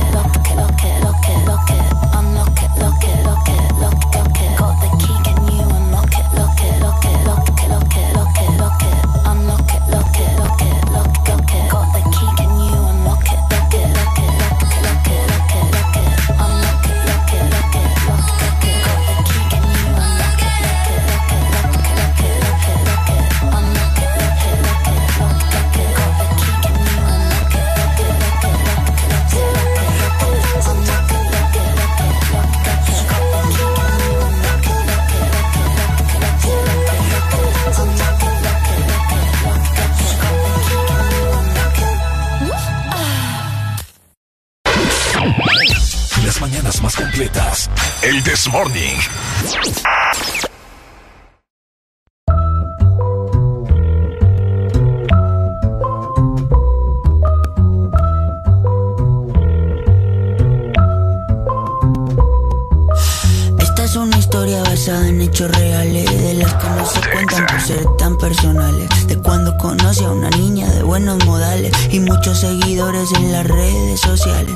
Esta 63.58 63.83
es 63.83 63.95
una 63.95 64.17
historia 64.17 64.61
basada 64.61 65.08
en 65.08 65.22
hechos 65.22 65.49
reales 65.58 66.06
De 66.06 66.33
las 66.35 66.53
que 66.53 66.69
no 66.69 66.85
se 66.85 66.99
cuentan 67.10 67.47
por 67.47 67.61
ser 67.61 67.85
tan 67.97 68.15
personales 68.19 68.90
De 69.11 69.17
cuando 69.17 69.58
conocí 69.58 70.06
a 70.06 70.11
una 70.11 70.29
niña 70.29 70.69
de 70.69 70.83
buenos 70.83 71.26
modales 71.26 71.74
Y 71.92 71.99
muchos 71.99 72.40
seguidores 72.40 73.11
en 73.11 73.33
las 73.33 73.45
redes 73.45 73.99
sociales 73.99 74.56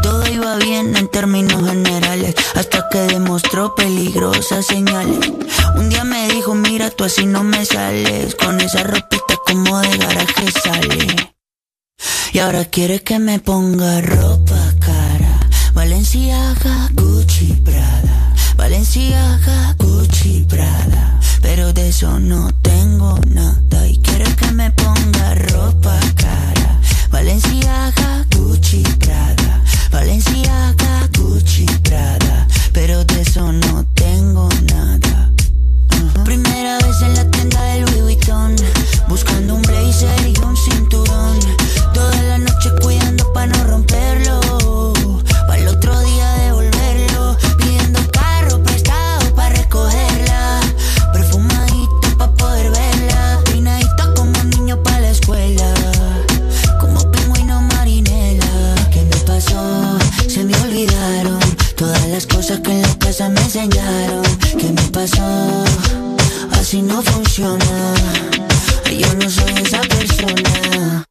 Todo 0.00 0.24
iba 0.28 0.54
bien 0.58 0.96
en 0.96 1.08
términos 1.08 1.68
generales 1.68 2.36
Hasta 2.54 2.88
que 2.88 3.00
demostró 3.00 3.74
peligrosas 3.74 4.64
señales 4.64 5.18
Un 5.74 5.88
día 5.88 6.04
me 6.04 6.28
dijo, 6.28 6.54
mira 6.54 6.90
tú 6.90 7.02
así 7.02 7.26
no 7.26 7.42
me 7.42 7.64
sales 7.64 8.36
Con 8.36 8.60
esa 8.60 8.84
ropita 8.84 9.34
como 9.44 9.80
de 9.80 9.98
garaje 9.98 10.52
sale 10.52 11.34
y 12.32 12.38
ahora 12.38 12.66
quiere 12.66 13.02
que 13.02 13.18
me 13.18 13.38
ponga 13.38 14.02
ropa 14.02 14.74
cara. 14.78 15.40
Valenciaga, 15.72 16.90
Gucci, 16.92 17.54
Prada. 17.64 18.34
Valenciaga, 18.56 19.74
Gucci, 19.78 20.44
Prada. 20.46 21.15
Pero 21.48 21.72
de 21.72 21.90
eso 21.90 22.18
no 22.18 22.52
tengo 22.60 23.20
nada. 23.28 23.86
Y 23.86 23.96
quiere 23.98 24.24
que 24.34 24.50
me 24.50 24.68
ponga 24.72 25.34
ropa 25.52 25.96
cara. 26.16 26.80
Valenciaga, 27.12 28.26
Gucci, 28.36 28.82
Prada. 28.98 29.62
Valenciaga, 29.92 31.08
Gucci. 31.16 31.64
Pero 32.72 33.04
de 33.04 33.20
eso 33.20 33.52
no 33.52 33.86
tengo 33.94 34.48
nada. 34.72 35.30
Primera 36.24 36.78
vez 36.78 37.00
en 37.02 37.14
la 37.14 37.30
tienda 37.30 37.62
del 37.62 37.82
Louis 37.84 38.02
Vuitton 38.02 38.56
Buscando 39.08 39.54
un 39.54 39.62
blazer 39.62 40.26
y 40.26 40.36
un 40.44 40.56
cinturón 40.56 41.38
Toda 41.94 42.22
la 42.22 42.38
noche 42.38 42.70
cuidando 42.82 43.32
para 43.32 43.46
no 43.46 43.64
romperlo 43.64 43.95
casa 63.06 63.28
me 63.28 63.40
enseñaron 63.40 64.24
¿Qué 64.58 64.68
me 64.72 64.82
pasó? 64.90 65.64
Así 66.58 66.82
no 66.82 67.00
funciona. 67.02 67.94
Yo 68.98 69.14
no 69.14 69.30
soy 69.30 69.52
esa 69.64 69.80
persona. 69.82 71.04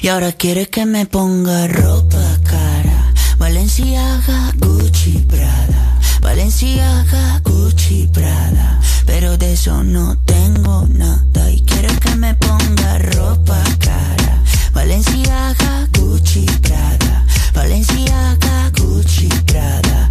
Y 0.00 0.08
ahora 0.08 0.32
quiere 0.32 0.68
que 0.68 0.84
me 0.84 1.06
ponga 1.06 1.68
ropa 1.68 2.24
cara. 2.42 3.12
Valenciaga, 3.38 4.52
Gucci, 4.56 5.18
Prada. 5.28 6.00
Valenciaga, 6.20 7.40
Gucci, 7.44 8.08
Prada. 8.12 8.80
Pero 9.06 9.36
de 9.36 9.52
eso 9.52 9.84
no 9.84 10.18
tengo 10.24 10.86
nada. 10.88 11.50
Y 11.50 11.60
quiere 11.62 11.94
que 12.00 12.16
me 12.16 12.34
ponga 12.34 12.98
ropa 12.98 13.62
cara. 13.78 14.42
Valenciaga, 14.72 15.88
Gucci, 15.96 16.46
Prada. 16.62 17.26
Valenciaga, 17.54 18.72
Gucci, 18.76 19.28
Prada 19.46 20.10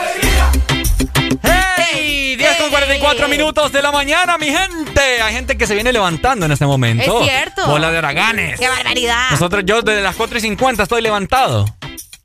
¡Hey! 2.93 2.99
10 2.99 3.01
con 3.01 3.17
44 3.17 3.27
minutos 3.27 3.71
de 3.71 3.81
la 3.81 3.91
mañana, 3.91 4.37
mi 4.37 4.47
gente. 4.47 5.21
Hay 5.21 5.33
gente 5.33 5.57
que 5.57 5.65
se 5.67 5.73
viene 5.75 5.91
levantando 5.93 6.45
en 6.45 6.51
este 6.51 6.65
momento. 6.65 7.21
Es 7.21 7.27
cierto. 7.29 7.67
Bola 7.67 7.91
de 7.91 7.97
haraganes. 7.99 8.59
¡Qué 8.59 8.67
barbaridad! 8.69 9.31
Nosotros, 9.31 9.63
yo 9.65 9.81
desde 9.81 10.01
las 10.01 10.15
4 10.15 10.37
y 10.37 10.41
50 10.41 10.83
estoy 10.83 11.01
levantado. 11.01 11.65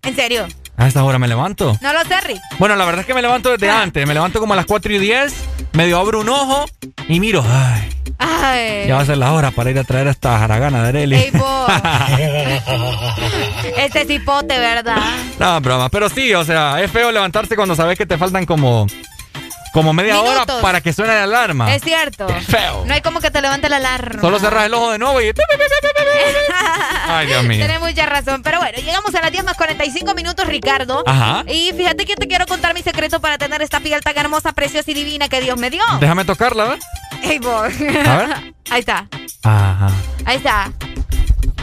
¿En 0.03 0.15
serio? 0.17 0.47
A 0.77 0.87
esta 0.87 1.03
hora 1.05 1.19
me 1.19 1.27
levanto. 1.27 1.77
No 1.81 1.93
lo 1.93 2.01
sé, 2.05 2.21
Rick. 2.21 2.41
Bueno, 2.59 2.77
la 2.77 2.85
verdad 2.85 3.01
es 3.01 3.07
que 3.07 3.15
me 3.15 3.23
levanto 3.23 3.51
desde 3.51 3.71
Ah. 3.71 3.81
antes. 3.83 4.07
Me 4.07 4.13
levanto 4.15 4.41
como 4.41 4.53
a 4.53 4.57
las 4.57 4.67
4 4.67 4.93
y 4.93 4.99
10, 4.99 5.33
medio 5.73 5.99
abro 5.99 6.21
un 6.21 6.29
ojo 6.29 6.67
y 7.09 7.19
miro. 7.19 7.43
Ay, 7.49 7.89
Ay. 8.19 8.87
ya 8.89 8.97
va 8.97 9.01
a 9.01 9.07
ser 9.07 9.17
la 9.19 9.33
hora 9.33 9.51
para 9.53 9.71
ir 9.71 9.79
a 9.79 9.85
traer 9.85 10.09
a 10.09 10.11
esta 10.11 10.43
haragana 10.45 10.83
de 10.83 10.89
Areli. 10.91 11.17
Ey. 11.17 11.33
Este 13.77 14.05
cipote, 14.07 14.59
¿verdad? 14.59 14.97
no, 15.39 15.61
broma. 15.61 15.89
Pero 15.89 16.09
sí, 16.09 16.33
o 16.35 16.45
sea, 16.45 16.83
es 16.83 16.91
feo 16.91 17.11
levantarse 17.13 17.57
cuando 17.57 17.75
sabes 17.75 17.97
que 17.99 18.07
te 18.07 18.17
faltan 18.19 18.47
como, 18.47 18.87
como 19.77 19.93
media 19.93 20.23
hora 20.23 20.47
para 20.63 20.81
que 20.81 20.95
suene 20.95 21.13
la 21.13 21.25
alarma. 21.25 21.75
Es 21.75 21.83
cierto. 21.83 22.27
Feo. 22.49 22.87
No 22.87 22.95
hay 22.95 23.03
como 23.03 23.21
que 23.21 23.31
te 23.31 23.43
levante 23.43 23.69
la 23.69 23.77
alarma. 23.77 24.23
Solo 24.23 24.39
cerras 24.39 24.65
el 24.65 24.73
ojo 24.73 24.91
de 24.91 24.99
nuevo 24.99 25.21
y... 25.21 25.27
Ay, 27.07 27.27
Dios 27.27 27.45
mío. 27.45 27.59
Tienes 27.59 27.79
mucha 27.79 28.07
razón. 28.07 28.43
Pero 28.43 28.59
bueno, 28.59 28.79
llegamos 28.79 29.15
a 29.15 29.21
las 29.21 29.31
10 29.31 29.45
más 29.45 29.55
45 29.55 30.15
minutos, 30.15 30.47
Ricardo. 30.47 31.05
Ajá. 31.07 31.45
Y 31.47 31.75
fíjate 31.77 32.07
que 32.07 32.17
te 32.17 32.27
quiero 32.27 32.47
contar 32.47 32.73
mi 32.73 32.81
secreto 32.81 33.21
para 33.21 33.37
tener 33.37 33.61
esta 33.61 33.81
piel 33.81 34.01
tan 34.01 34.17
hermosa, 34.17 34.55
preciosa 34.55 34.91
y 34.91 34.95
divina 34.95 35.29
que 35.29 35.43
Dios 35.43 35.59
me 35.59 35.69
dio. 35.69 35.85
Déjame 36.01 36.25
tocarla, 36.25 36.65
¿ves? 36.65 36.85
Ey, 37.23 37.39
vos. 37.39 37.65
A 38.07 38.17
ver. 38.17 38.55
Ahí 38.71 38.81
está. 38.81 39.07
Ajá. 39.43 39.91
Ahí 40.25 40.37
está. 40.39 40.73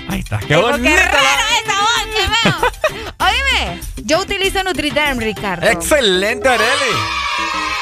Ahí 0.07 0.19
está. 0.19 0.37
Qué 0.37 0.55
bonita. 0.55 0.87
qué 0.87 0.97
rara 0.97 1.45
esa 1.63 1.81
voz. 1.81 2.73
Óyeme, 3.17 3.81
yo 4.03 4.19
utilizo 4.19 4.61
Nutriderm, 4.61 5.17
Ricardo. 5.17 5.67
Excelente, 5.67 6.47
Areli. 6.47 7.72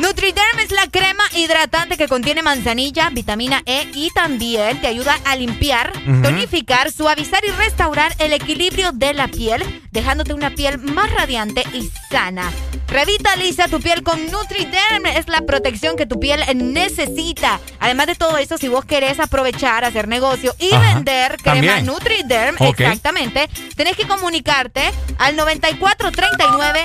Nutriderm 0.00 0.58
es 0.60 0.70
la 0.70 0.86
crema 0.90 1.24
hidratante 1.36 1.98
que 1.98 2.08
contiene 2.08 2.42
manzanilla, 2.42 3.10
vitamina 3.10 3.62
E 3.66 3.86
y 3.92 4.08
también 4.14 4.80
te 4.80 4.86
ayuda 4.86 5.18
a 5.26 5.36
limpiar, 5.36 5.92
tonificar, 6.22 6.90
suavizar 6.90 7.44
y 7.44 7.50
restaurar 7.50 8.14
el 8.18 8.32
equilibrio 8.32 8.92
de 8.92 9.12
la 9.12 9.28
piel, 9.28 9.62
dejándote 9.90 10.32
una 10.32 10.54
piel 10.54 10.78
más 10.78 11.12
radiante 11.12 11.64
y 11.74 11.90
sana. 12.10 12.50
Revitaliza 12.88 13.68
tu 13.68 13.78
piel 13.78 14.02
con 14.02 14.24
Nutriderm, 14.30 15.04
es 15.06 15.28
la 15.28 15.42
protección 15.42 15.96
que 15.96 16.06
tu 16.06 16.18
piel 16.18 16.40
necesita. 16.54 17.60
Además 17.78 18.06
de 18.06 18.14
todo 18.14 18.38
eso, 18.38 18.56
si 18.56 18.68
vos 18.68 18.86
querés 18.86 19.20
aprovechar, 19.20 19.84
hacer 19.84 20.08
negocio 20.08 20.56
y 20.58 20.72
Ajá, 20.72 20.94
vender 20.94 21.36
crema 21.36 21.42
también. 21.42 21.84
Nutriderm, 21.84 22.56
exactamente, 22.58 23.50
tenés 23.76 23.96
que 23.96 24.08
comunicarte 24.08 24.90
al 25.18 25.36
9439 25.36 26.82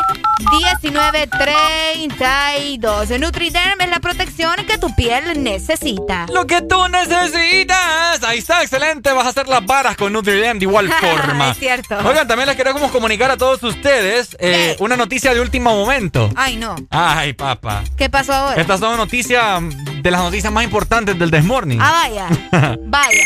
1932. 0.51 3.04
Nutriderm 3.09 3.79
es 3.81 3.89
la 3.89 3.99
protección 3.99 4.55
que 4.67 4.77
tu 4.77 4.93
piel 4.95 5.43
necesita. 5.43 6.25
Lo 6.33 6.45
que 6.47 6.61
tú 6.61 6.75
necesitas. 6.89 8.23
Ahí 8.23 8.39
está, 8.39 8.61
excelente. 8.61 9.11
Vas 9.13 9.25
a 9.25 9.29
hacer 9.29 9.47
las 9.47 9.65
varas 9.65 9.95
con 9.95 10.11
Nutriderm 10.11 10.59
de 10.59 10.65
igual 10.65 10.91
forma. 10.99 11.51
es 11.51 11.57
cierto. 11.59 11.97
Oigan, 12.03 12.27
también 12.27 12.47
les 12.47 12.57
queremos 12.57 12.91
comunicar 12.91 13.31
a 13.31 13.37
todos 13.37 13.61
ustedes 13.63 14.35
eh, 14.39 14.75
una 14.79 14.97
noticia 14.97 15.33
de 15.33 15.39
último 15.41 15.69
momento. 15.75 16.31
Ay, 16.35 16.55
no. 16.57 16.75
Ay, 16.89 17.33
papá. 17.33 17.83
¿Qué 17.95 18.09
pasó 18.09 18.33
ahora? 18.33 18.59
Estas 18.59 18.79
son 18.79 18.97
noticias 18.97 19.61
de 20.01 20.11
las 20.11 20.21
noticias 20.21 20.51
más 20.51 20.63
importantes 20.63 21.17
del 21.17 21.29
Desmorning. 21.31 21.79
Ah, 21.81 22.07
vaya. 22.07 22.77
vaya. 22.81 23.23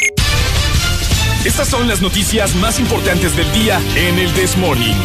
Estas 1.46 1.70
son 1.70 1.88
las 1.88 2.02
noticias 2.02 2.54
más 2.56 2.80
importantes 2.80 3.36
del 3.36 3.50
día 3.54 3.80
en 3.96 4.20
el 4.20 4.34
Desmorning. 4.36 4.96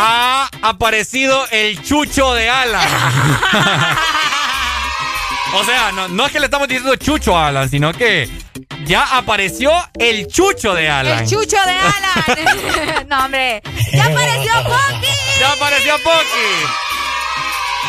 Ha 0.00 0.48
aparecido 0.62 1.44
el 1.50 1.82
chucho 1.82 2.32
de 2.34 2.48
Alan. 2.48 2.88
o 5.54 5.64
sea, 5.64 5.90
no, 5.90 6.06
no 6.06 6.26
es 6.26 6.32
que 6.32 6.38
le 6.38 6.44
estamos 6.44 6.68
diciendo 6.68 6.94
chucho 6.94 7.36
a 7.36 7.48
Alan, 7.48 7.68
sino 7.68 7.92
que 7.92 8.30
ya 8.84 9.16
apareció 9.16 9.72
el 9.98 10.28
chucho 10.28 10.72
de 10.72 10.88
Alan. 10.88 11.24
El 11.24 11.28
chucho 11.28 11.56
de 11.56 11.72
Alan. 11.72 13.08
no, 13.08 13.24
hombre. 13.24 13.60
Ya 13.92 14.04
apareció 14.04 14.52
Poki. 14.62 15.08
Ya 15.40 15.52
apareció 15.52 15.94
Poki. 16.04 16.88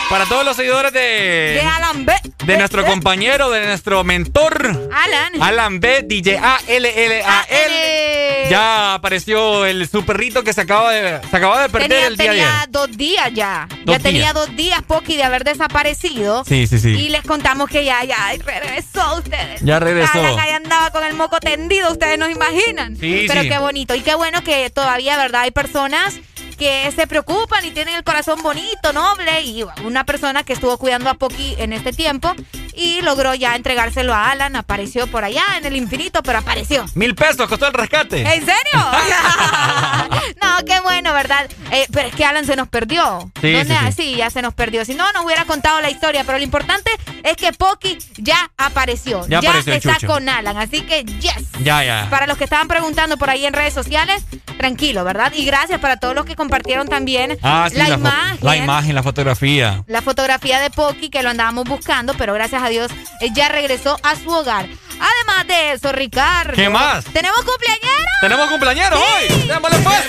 Para 0.10 0.26
todos 0.26 0.44
los 0.44 0.56
seguidores 0.56 0.92
de. 0.92 1.00
De 1.00 1.62
Alan 1.62 2.04
B. 2.06 2.14
De 2.46 2.58
nuestro 2.58 2.84
compañero, 2.84 3.52
de 3.52 3.66
nuestro 3.68 4.04
mentor. 4.04 4.90
Alan. 4.92 5.42
Alan 5.42 5.80
B, 5.80 6.04
DJ 6.08 6.40
A-L-L-A-L. 6.40 8.50
Ya 8.50 8.96
apareció 8.96 9.66
el 9.68 9.88
su 9.88 10.04
perrito 10.06 10.44
que 10.44 10.54
se 10.54 10.62
acaba 10.62 10.92
de, 10.92 11.22
se 11.30 11.38
acaba 11.38 11.62
de 11.62 11.70
perder 11.70 11.90
tenía, 11.90 12.08
el 12.08 12.18
día 12.18 12.32
tenía 12.32 12.58
ayer. 12.62 12.72
dos 12.72 12.98
días 12.98 13.30
ya. 13.34 13.68
Dos 13.86 13.98
ya 13.98 14.00
tenía 14.02 14.34
dos 14.34 14.56
días, 14.56 14.82
Poki, 14.82 15.16
de 15.16 15.24
haber 15.24 15.44
desaparecido. 15.44 16.44
Sí, 16.46 16.66
sí, 16.66 16.80
sí. 16.80 16.90
Y 16.90 17.10
les 17.10 17.22
contamos 17.22 17.70
que 17.70 17.86
ya, 17.86 18.04
ya 18.04 18.32
regresó 18.44 19.18
ustedes. 19.18 19.62
Ya 19.62 19.80
regresó. 19.80 20.20
Alan 20.20 20.40
ahí 20.40 20.50
andaba 20.52 20.90
con 20.90 21.04
el 21.04 21.14
moco 21.14 21.40
tendido, 21.40 21.92
ustedes 21.92 22.18
no 22.18 22.28
imaginan. 22.28 22.96
Sí, 22.98 23.26
Pero 23.28 23.42
sí. 23.44 23.50
qué 23.50 23.60
bonito. 23.60 23.94
Y 23.94 24.02
qué 24.02 24.16
bueno 24.16 24.44
que 24.44 24.72
todavía, 24.72 25.18
¿verdad? 25.18 25.42
Hay 25.42 25.52
personas 25.52 26.16
que 26.60 26.92
se 26.92 27.08
preocupan 27.08 27.64
y 27.66 27.72
tienen 27.72 27.96
el 27.96 28.04
corazón 28.04 28.44
bonito, 28.44 28.94
noble. 28.94 29.42
Y 29.42 29.64
una 29.86 30.04
persona 30.04 30.44
que 30.44 30.54
estuvo 30.54 30.78
cuidando 30.78 31.10
a 31.10 31.14
Poki 31.16 31.56
en 31.58 31.74
este 31.74 31.94
tiempo 31.94 32.36
y 32.80 33.02
logró 33.02 33.34
ya 33.36 33.56
entregárselo 33.56 34.14
a 34.14 34.32
Alan. 34.32 34.56
Apareció 34.56 35.08
por 35.08 35.24
allá 35.24 35.44
en 35.58 35.66
el 35.66 35.76
infinito, 35.76 36.24
pero 36.24 36.40
apareció. 36.40 36.86
Mil 36.96 37.14
pesos 37.16 37.48
costó 37.48 37.68
el 37.68 37.74
rescate. 37.74 38.22
¿En 38.22 38.46
serio? 38.46 38.56
no, 40.42 40.66
qué 40.66 40.80
bueno, 40.82 41.14
¿verdad? 41.14 41.50
Eh, 41.72 41.86
pero 41.92 42.08
es 42.08 42.16
que 42.16 42.26
Alan 42.26 42.46
se 42.46 42.56
nos 42.56 42.68
perdió. 42.68 43.32
Sí, 43.42 43.52
¿Dónde- 43.54 43.76
sí, 43.78 43.86
sí. 43.88 43.92
sí, 44.04 44.16
ya 44.16 44.30
se 44.30 44.42
nos 44.42 44.54
perdió. 44.54 44.86
Si 44.86 44.96
no, 44.96 45.12
nos 45.14 45.26
hubiera 45.26 45.46
contado 45.46 45.82
la 45.82 45.90
historia. 45.90 46.24
Pero 46.24 46.38
lo 46.38 46.44
importante 46.44 46.90
es 47.24 47.36
que 47.36 47.52
Poki 47.54 47.98
ya 48.18 48.50
apareció. 48.58 49.26
Ya 49.28 49.40
apareció 49.40 49.74
está 49.74 49.98
con 50.06 50.28
Alan. 50.30 50.58
Así 50.58 50.82
que, 50.82 51.04
yes. 51.04 51.52
Ya, 51.64 51.84
ya. 51.84 52.08
Para 52.10 52.28
los 52.28 52.38
que 52.38 52.46
estaban 52.46 52.68
preguntando 52.68 53.18
por 53.18 53.30
ahí 53.30 53.46
en 53.46 53.54
redes 53.54 53.74
sociales, 53.74 54.24
tranquilo, 54.58 55.04
¿verdad? 55.04 55.32
Y 55.36 55.46
gracias 55.46 55.80
para 55.80 55.98
todos 55.98 56.16
los 56.16 56.26
que 56.26 56.36
compartieron 56.36 56.88
también 56.88 57.38
Ah, 57.44 57.68
la, 57.74 57.90
imagen. 57.90 58.38
La 58.42 58.56
imagen, 58.58 58.96
la 58.96 59.04
fotografía. 59.04 59.84
La 59.88 60.02
fotografía 60.02 60.60
de 60.60 60.70
Poki 60.70 61.10
que 61.10 61.24
lo 61.24 61.30
andábamos 61.30 61.66
buscando, 61.66 62.14
pero 62.14 62.34
gracias 62.34 62.62
a 62.64 62.69
Dios 62.70 62.92
eh, 63.20 63.30
ya 63.34 63.50
regresó 63.50 64.00
a 64.04 64.16
su 64.16 64.30
hogar. 64.30 64.68
Además 65.00 65.48
de 65.48 65.72
eso, 65.74 65.92
Ricardo. 65.92 66.54
¿Qué 66.54 66.70
más? 66.70 67.06
¿Tenemos 67.06 67.42
cumpleañero? 67.42 68.12
Tenemos 68.22 68.50
cumpleaños 68.50 68.92
hoy. 68.92 69.48
Démosle 69.48 69.80
pues. 69.80 70.06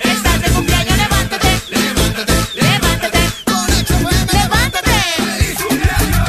Estás 0.00 0.42
de 0.42 0.50
cumpleaños, 0.50 0.96
levántate. 0.96 1.60
Levántate. 1.68 2.32
Levántate. 2.54 3.18
Levántate. 4.32 4.90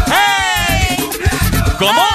¡Hey! 0.07 1.09
¿Cómo? 1.77 2.05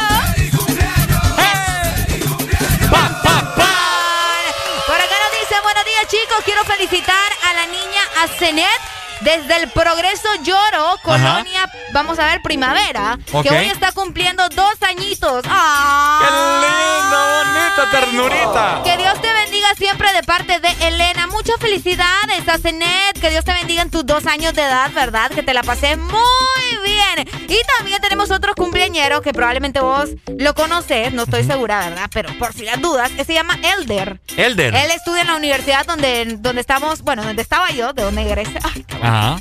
Por 4.87 4.97
acá 4.97 5.17
nos 5.25 5.41
dice, 5.41 5.61
buenos 5.63 5.85
días 5.85 6.07
chicos, 6.09 6.39
quiero 6.45 6.65
felicitar 6.65 7.33
a 7.43 7.55
la 7.55 7.67
niña 7.67 8.03
Azenet 8.23 8.81
desde 9.25 9.57
el 9.63 9.71
Progreso 9.71 10.29
Lloro, 10.43 10.99
Colonia, 11.03 11.71
vamos 11.93 12.19
a 12.19 12.27
ver, 12.27 12.43
Primavera, 12.43 13.19
Ok. 13.33 13.43
que 13.49 13.51
hoy 13.57 13.67
está 13.67 13.91
cumpliendo 13.93 14.47
dos 14.51 14.75
añitos. 14.83 15.45
¡Ah! 15.49 16.21
¡Qué 16.21 16.31
linda, 16.31 17.43
bonita 17.43 17.91
ternurita! 17.91 18.83
Que 18.85 18.97
Dios 19.03 19.21
te 19.21 19.33
bendiga 19.33 19.69
siempre 19.77 20.13
de 20.13 20.23
parte 20.23 20.61
de 20.61 20.69
Elena. 20.89 21.27
Muchas 21.27 21.57
felicidades, 21.59 22.47
Azenet. 22.47 23.19
Que 23.21 23.31
Dios 23.31 23.45
te 23.45 23.53
bendiga 23.53 23.83
en 23.83 23.91
tus 23.91 24.05
dos 24.05 24.27
años 24.27 24.53
de 24.55 24.63
edad, 24.63 24.91
¿verdad? 24.93 25.31
Que 25.31 25.43
te 25.43 25.55
la 25.55 25.63
pasé 25.63 25.97
muy 25.97 26.79
bien. 26.85 27.29
Y 27.49 27.57
también 27.79 28.01
tenemos 28.03 28.31
otro 28.31 28.55
cumpleañero 28.55 29.23
que 29.23 29.33
probablemente 29.33 29.81
vos 29.81 30.11
lo 30.39 30.55
conoces, 30.55 31.13
no 31.13 31.23
estoy 31.23 31.45
segura, 31.45 31.81
¿verdad? 31.89 32.11
Pero 32.13 32.37
por 32.39 32.53
si 32.53 32.65
las 32.65 32.81
dudas, 32.81 33.11
se 33.27 33.33
llama 33.33 33.59
Elder. 33.63 34.21
Elder. 34.37 34.75
Él 34.75 34.91
estudia 34.91 35.23
en 35.23 35.29
la 35.29 35.37
universidad 35.37 35.87
donde, 35.87 36.37
donde 36.39 36.61
estamos, 36.61 37.01
bueno, 37.03 37.25
donde 37.25 37.41
estaba 37.43 37.71
yo, 37.71 37.93
de 37.93 38.03
donde 38.03 38.23
egresé. 38.23 38.59
Ay, 38.63 38.85
Ajá. 39.15 39.41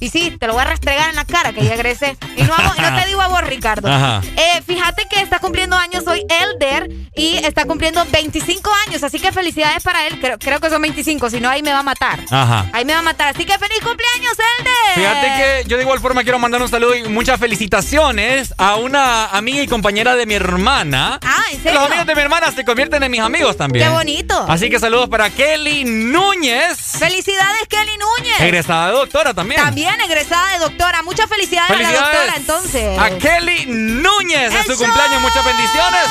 Y 0.00 0.08
sí, 0.08 0.36
te 0.38 0.46
lo 0.46 0.54
voy 0.54 0.62
a 0.62 0.64
restregar 0.64 1.10
en 1.10 1.16
la 1.16 1.24
cara 1.26 1.52
que 1.52 1.62
ya 1.62 1.74
egresé. 1.74 2.16
Y 2.36 2.42
no, 2.42 2.56
no 2.56 3.02
te 3.02 3.06
digo 3.06 3.20
a 3.20 3.28
vos, 3.28 3.42
Ricardo. 3.42 3.88
Ajá. 3.88 4.22
Eh, 4.24 4.62
fíjate 4.66 5.06
que 5.10 5.20
está 5.20 5.38
cumpliendo 5.38 5.76
años 5.76 6.06
hoy 6.06 6.24
Elder 6.28 6.90
y 7.14 7.36
está 7.44 7.66
cumpliendo 7.66 8.04
25 8.10 8.70
años. 8.86 9.02
Así 9.02 9.18
que 9.20 9.30
felicidades 9.30 9.82
para 9.82 10.06
él. 10.06 10.18
Creo, 10.18 10.38
creo 10.38 10.58
que 10.58 10.70
son 10.70 10.80
25, 10.80 11.28
si 11.28 11.40
no 11.40 11.50
ahí 11.50 11.62
me 11.62 11.72
va 11.72 11.80
a 11.80 11.82
matar. 11.82 12.20
Ajá. 12.30 12.70
Ahí 12.72 12.84
me 12.84 12.94
va 12.94 13.00
a 13.00 13.02
matar. 13.02 13.34
Así 13.34 13.44
que 13.44 13.58
feliz 13.58 13.80
cumpleaños, 13.82 14.32
Elder. 14.58 14.94
Fíjate 14.94 15.26
que 15.36 15.68
yo 15.68 15.76
de 15.76 15.82
igual 15.82 16.00
forma 16.00 16.22
quiero 16.22 16.38
mandar 16.38 16.62
un 16.62 16.68
saludo 16.68 16.96
y 16.96 17.02
muchas 17.08 17.38
felicitaciones 17.38 18.54
a 18.56 18.76
una 18.76 19.26
amiga 19.26 19.62
y 19.62 19.66
compañera 19.66 20.16
de 20.16 20.24
mi 20.24 20.34
hermana. 20.34 21.18
Ah, 21.22 21.42
¿en 21.52 21.62
serio? 21.62 21.80
Los 21.80 21.88
amigos 21.88 22.06
de 22.06 22.14
mi 22.14 22.22
hermana 22.22 22.50
se 22.52 22.64
convierten 22.64 23.02
en 23.02 23.10
mis 23.10 23.20
amigos 23.20 23.56
también. 23.56 23.86
Qué 23.86 23.92
bonito. 23.92 24.46
Así 24.48 24.70
que 24.70 24.78
saludos 24.78 25.08
para 25.08 25.28
Kelly 25.28 25.84
Núñez. 25.84 26.78
Felicidades, 26.98 27.68
Kelly 27.68 27.98
Núñez. 27.98 28.40
Egresada 28.40 28.86
de 28.88 28.92
doctora 28.94 29.34
también. 29.34 29.60
También 29.60 29.89
egresada 29.98 30.52
de 30.52 30.58
doctora. 30.58 31.02
Muchas 31.02 31.28
felicidades, 31.28 31.70
a 31.70 31.80
la 31.80 31.92
doctora, 31.92 32.32
entonces. 32.36 32.98
a 32.98 33.10
Kelly 33.18 33.66
Núñez 33.66 34.54
en 34.54 34.64
su 34.64 34.76
cumpleaños. 34.76 35.22
Muchas 35.22 35.44
bendiciones. 35.44 36.02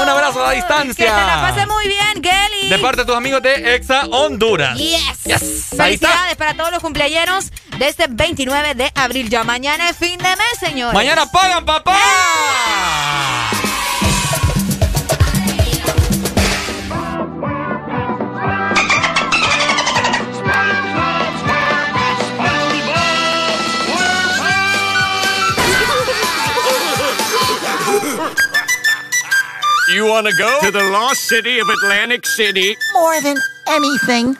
Un 0.00 0.08
abrazo 0.08 0.42
a 0.42 0.48
la 0.48 0.52
distancia. 0.52 1.04
Que 1.04 1.10
te 1.10 1.26
la 1.26 1.40
pase 1.40 1.66
muy 1.66 1.86
bien, 1.86 2.22
Kelly. 2.22 2.68
De 2.70 2.78
parte 2.78 3.02
de 3.02 3.06
tus 3.06 3.16
amigos 3.16 3.42
de 3.42 3.74
Exa 3.74 4.06
Honduras. 4.06 4.78
Yes. 4.78 5.68
Felicidades 5.76 6.36
para 6.36 6.54
todos 6.54 6.70
los 6.70 6.80
cumpleaños 6.80 7.50
de 7.78 7.88
este 7.88 8.06
29 8.08 8.74
de 8.74 8.90
abril. 8.94 9.28
Ya 9.28 9.44
mañana 9.44 9.88
es 9.90 9.96
fin 9.96 10.18
de 10.18 10.30
mes, 10.30 10.58
señores. 10.58 10.94
Mañana 10.94 11.30
pagan, 11.30 11.64
papá. 11.64 11.96
You 29.98 30.06
want 30.06 30.28
to 30.28 30.32
go 30.38 30.60
to 30.62 30.70
the 30.70 30.84
lost 30.92 31.26
city 31.26 31.58
of 31.58 31.68
Atlantic 31.68 32.24
City? 32.24 32.76
More 32.94 33.20
than 33.20 33.36
anything. 33.66 34.36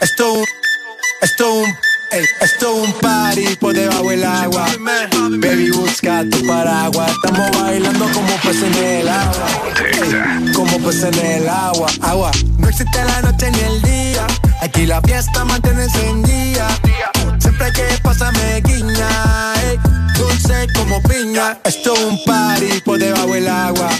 Esto 0.00 0.40
un, 0.40 0.44
esto 1.22 1.54
un, 1.54 1.66
ey, 2.10 2.24
esto 2.40 2.74
un 2.74 2.92
party 2.94 3.54
por 3.60 3.72
debajo 3.72 4.10
del 4.10 4.24
agua. 4.24 4.66
Baby, 5.38 5.70
busca 5.70 6.24
tu 6.28 6.44
paraguas. 6.48 7.12
Estamos 7.12 7.62
bailando 7.62 8.06
como 8.12 8.34
peces 8.42 8.64
en 8.64 8.74
el 8.74 9.08
agua. 9.08 9.48
Como 10.52 10.78
peces 10.80 11.16
en 11.16 11.26
el 11.26 11.48
agua. 11.48 11.86
Agua. 12.02 12.32
No 12.58 12.68
existe 12.68 13.04
la 13.04 13.22
noche 13.22 13.52
ni 13.52 13.60
el 13.60 13.82
día. 13.82 14.26
Aquí 14.62 14.84
la 14.84 15.00
fiesta 15.00 15.44
mantiene 15.44 15.84
encendida. 15.84 16.66
Que 17.60 17.98
pasa 18.02 18.32
me 18.32 18.60
guiña. 18.62 19.54
ey, 19.62 19.78
dulce 20.16 20.66
como 20.74 21.00
piña. 21.02 21.58
Esto 21.62 21.92
un 22.08 22.18
party 22.24 22.80
por 22.84 22.98
debajo 22.98 23.34
del 23.34 23.48
agua. 23.48 23.90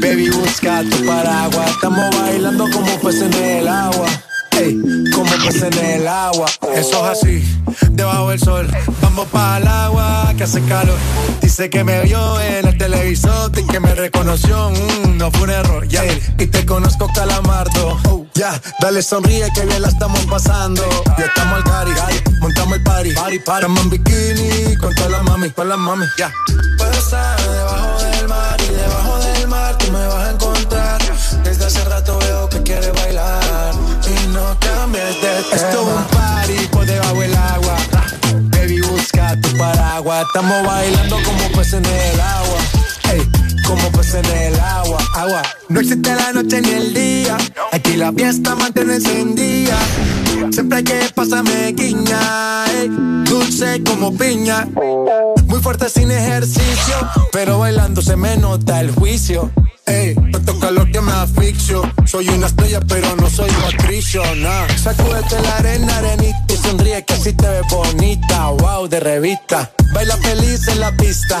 Baby, 0.00 0.30
busca 0.30 0.82
tu 0.82 1.06
paraguas. 1.06 1.70
Estamos 1.70 2.04
bailando 2.18 2.64
como 2.70 2.98
peces 3.00 3.22
en 3.22 3.34
el 3.34 3.68
agua. 3.68 4.06
Ey, 4.58 4.80
como 5.14 5.30
peces 5.44 5.64
en 5.64 5.78
el 5.78 6.08
agua. 6.08 6.46
Eso 6.74 7.04
es 7.04 7.18
así, 7.18 7.60
debajo 7.90 8.30
del 8.30 8.40
sol. 8.40 8.66
Vamos 9.02 9.28
para 9.28 9.58
el 9.58 9.68
agua 9.68 10.32
que 10.36 10.44
hace 10.44 10.62
calor. 10.62 10.98
Dice 11.42 11.70
que 11.70 11.84
me 11.84 12.00
vio 12.02 12.40
en 12.40 12.66
el 12.66 12.78
televisor 12.78 13.52
y 13.56 13.66
que 13.66 13.78
me 13.78 13.94
reconoció. 13.94 14.70
Mm, 14.70 15.18
no 15.18 15.30
fue 15.30 15.42
un 15.42 15.50
error, 15.50 15.86
ya. 15.86 16.02
Y 16.38 16.46
te 16.46 16.66
conozco, 16.66 17.08
calamardo. 17.14 17.98
Oh, 18.08 18.25
ya, 18.36 18.60
dale 18.80 19.02
sonríe 19.02 19.50
que 19.54 19.62
bien 19.62 19.82
la 19.82 19.88
estamos 19.88 20.20
pasando. 20.26 20.82
Ya 21.18 21.24
estamos 21.24 21.56
al 21.56 21.64
cari, 21.64 21.92
montamos 22.40 22.76
el 22.76 22.82
party. 22.82 23.12
party, 23.12 23.38
party. 23.38 23.64
Estamos 23.66 23.82
en 23.82 23.90
bikini 23.90 24.76
con 24.76 24.94
todas 24.94 25.10
las 25.10 25.22
mami, 25.24 25.50
con 25.50 25.68
las 25.68 25.78
mami, 25.78 26.06
ya. 26.18 26.32
Puedo 26.76 26.92
estar 26.92 27.40
debajo 27.40 28.02
del 28.02 28.28
mar 28.28 28.56
y 28.60 28.74
debajo 28.74 29.18
del 29.18 29.48
mar 29.48 29.78
tú 29.78 29.90
me 29.90 30.06
vas 30.06 30.28
a 30.28 30.30
encontrar. 30.30 31.02
Desde 31.42 31.64
hace 31.64 31.84
rato 31.84 32.18
veo 32.18 32.48
que 32.48 32.62
quieres 32.62 32.92
bailar 32.92 33.74
y 34.06 34.26
no 34.28 34.56
cambies 34.60 35.04
de 35.04 35.14
tema. 35.20 35.56
Esto 35.56 35.80
es 35.80 35.96
un 35.96 36.04
party 36.04 36.66
por 36.70 36.86
debajo 36.86 37.20
del 37.20 37.34
agua. 37.34 37.76
Baby, 38.50 38.80
busca 38.82 39.40
tu 39.40 39.56
paraguas. 39.56 40.26
Estamos 40.26 40.66
bailando 40.66 41.16
como 41.24 41.48
peces 41.52 41.74
en 41.74 41.86
el 41.86 42.20
agua. 42.20 42.58
Como 43.66 43.90
peces 43.92 44.14
en 44.14 44.54
el 44.54 44.60
agua. 44.60 44.98
Agua. 45.14 45.42
No 45.68 45.80
existe 45.80 46.14
la 46.14 46.32
noche 46.32 46.60
ni 46.62 46.70
el 46.70 46.94
día. 46.94 47.36
Aquí 47.72 47.96
la 47.96 48.12
fiesta 48.12 48.54
mantiene 48.54 48.94
encendida. 48.94 49.76
Siempre 50.52 50.84
que 50.84 51.10
pasa 51.14 51.42
me 51.42 51.72
guiña, 51.72 52.64
ey, 52.72 52.88
dulce 53.24 53.82
como 53.84 54.16
piña. 54.16 54.66
Muy 55.46 55.60
fuerte 55.60 55.88
sin 55.88 56.10
ejercicio, 56.10 56.94
pero 57.32 57.58
bailando 57.58 58.00
se 58.00 58.16
me 58.16 58.36
nota 58.36 58.80
el 58.80 58.90
juicio. 58.92 59.50
Ey, 59.86 60.14
tanto 60.32 60.58
calor 60.58 60.90
que 60.90 61.00
me 61.00 61.12
asfixio. 61.12 61.82
Soy 62.06 62.28
una 62.28 62.46
estrella, 62.46 62.80
pero 62.86 63.14
no 63.16 63.28
soy 63.28 63.50
Patricio, 63.50 64.22
nah. 64.36 64.66
Sacúdete 64.76 65.40
la 65.42 65.56
arena, 65.56 65.96
arenita 65.98 66.44
y 66.48 66.56
sonríe 66.56 67.04
que 67.04 67.14
así 67.14 67.32
te 67.32 67.48
ves 67.48 67.66
bonita. 67.70 68.48
Wow, 68.50 68.88
de 68.88 69.00
revista. 69.00 69.70
Baila 69.92 70.16
feliz 70.18 70.68
en 70.68 70.80
la 70.80 70.96
pista. 70.96 71.40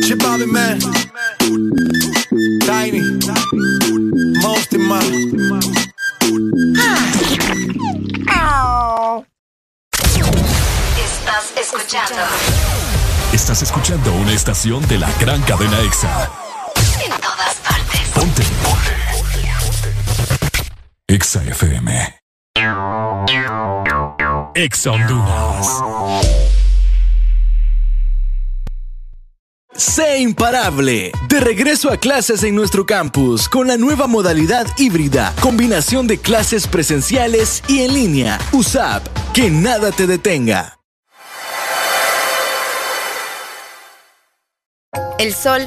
Shit 0.00 0.18
Bobby 0.18 0.44
man 0.46 0.78
Tiny 2.66 3.00
Most 4.42 4.72
in 4.72 4.82
Estás 10.98 11.52
escuchando 11.56 12.22
Estás 13.32 13.62
escuchando 13.62 14.12
una 14.14 14.32
estación 14.32 14.86
de 14.88 14.98
la 14.98 15.08
gran 15.20 15.40
cadena 15.42 15.78
EXA. 15.80 16.28
en 17.04 17.20
todas 17.20 17.54
partes. 17.64 18.00
Ponte. 18.14 18.42
EXA 21.06 21.42
FM. 21.44 22.20
EXA 24.54 24.90
Honduras. 24.90 26.51
Sé 29.76 30.18
imparable. 30.18 31.12
De 31.28 31.40
regreso 31.40 31.90
a 31.90 31.96
clases 31.96 32.42
en 32.42 32.54
nuestro 32.54 32.84
campus 32.84 33.48
con 33.48 33.68
la 33.68 33.78
nueva 33.78 34.06
modalidad 34.06 34.66
híbrida, 34.76 35.34
combinación 35.40 36.06
de 36.06 36.18
clases 36.18 36.66
presenciales 36.66 37.62
y 37.68 37.80
en 37.80 37.94
línea. 37.94 38.38
USAP, 38.52 39.02
que 39.32 39.50
nada 39.50 39.90
te 39.90 40.06
detenga. 40.06 40.78
El 45.18 45.32
sol, 45.32 45.66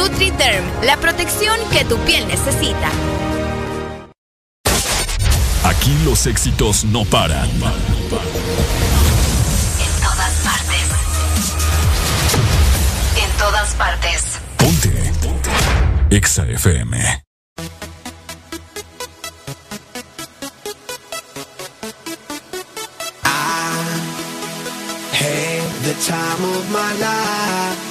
NutriDerm, 0.01 0.65
la 0.83 0.97
protección 0.97 1.55
que 1.71 1.85
tu 1.85 1.95
piel 1.99 2.27
necesita. 2.27 2.89
Aquí 5.63 5.95
los 6.03 6.25
éxitos 6.25 6.83
no 6.85 7.05
paran. 7.05 7.47
En 7.47 7.59
todas 10.01 10.33
partes. 10.43 10.85
En 13.15 13.31
todas 13.37 13.73
partes. 13.75 14.23
Ponte. 14.57 15.11
EXA 16.09 16.47
FM. 16.49 16.97
Had 25.13 25.71
the 25.83 25.93
time 26.03 26.43
of 26.57 26.71
my 26.71 26.91
life, 26.97 27.90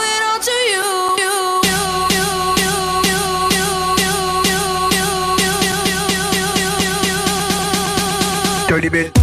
Dirty 8.81 8.89
bit. 8.89 9.13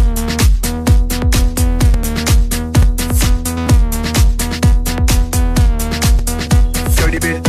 Dirty. 6.95 7.41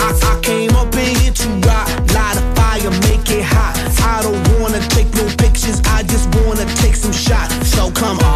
I, 0.00 0.10
I 0.10 0.40
came 0.42 0.74
up 0.74 0.92
in 0.96 1.14
here 1.20 1.32
to 1.32 1.48
rock, 1.68 1.86
light 2.12 2.36
a 2.36 2.42
fire, 2.56 2.90
make 3.02 3.30
it 3.30 3.44
hot. 3.44 3.76
I 4.02 4.22
don't 4.22 4.60
wanna 4.60 4.80
take 4.88 5.14
no 5.14 5.26
pictures, 5.38 5.80
I 5.84 6.02
just 6.02 6.26
wanna 6.40 6.64
take 6.74 6.96
some 6.96 7.12
shots. 7.12 7.54
So 7.68 7.92
come 7.92 8.18
on, 8.18 8.29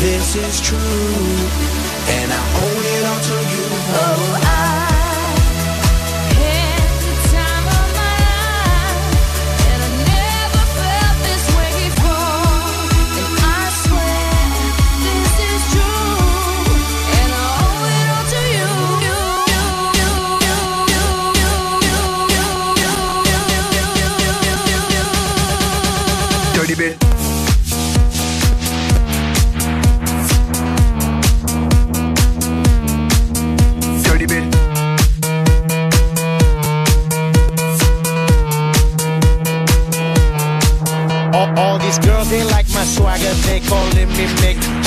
this 0.00 0.36
is 0.36 0.60
true, 0.60 0.78
and 0.78 2.32
I 2.32 2.40
owe 2.62 2.80
it 2.94 3.04
all 3.10 3.20
to 3.28 3.38
you. 3.54 3.66
Oh, 4.00 4.47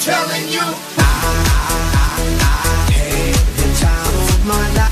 Telling 0.00 0.48
you. 0.48 0.60
the 3.56 3.78
time 3.78 4.28
of 4.28 4.46
my 4.46 4.74
life. 4.74 4.91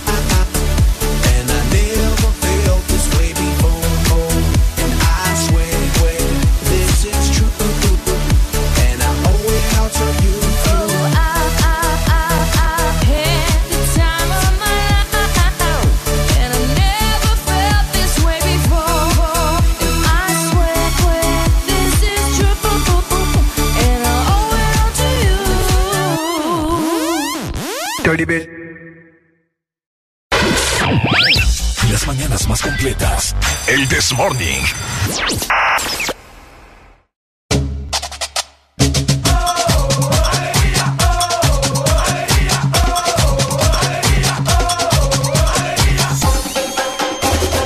This 33.90 34.12
Morning. 34.12 34.62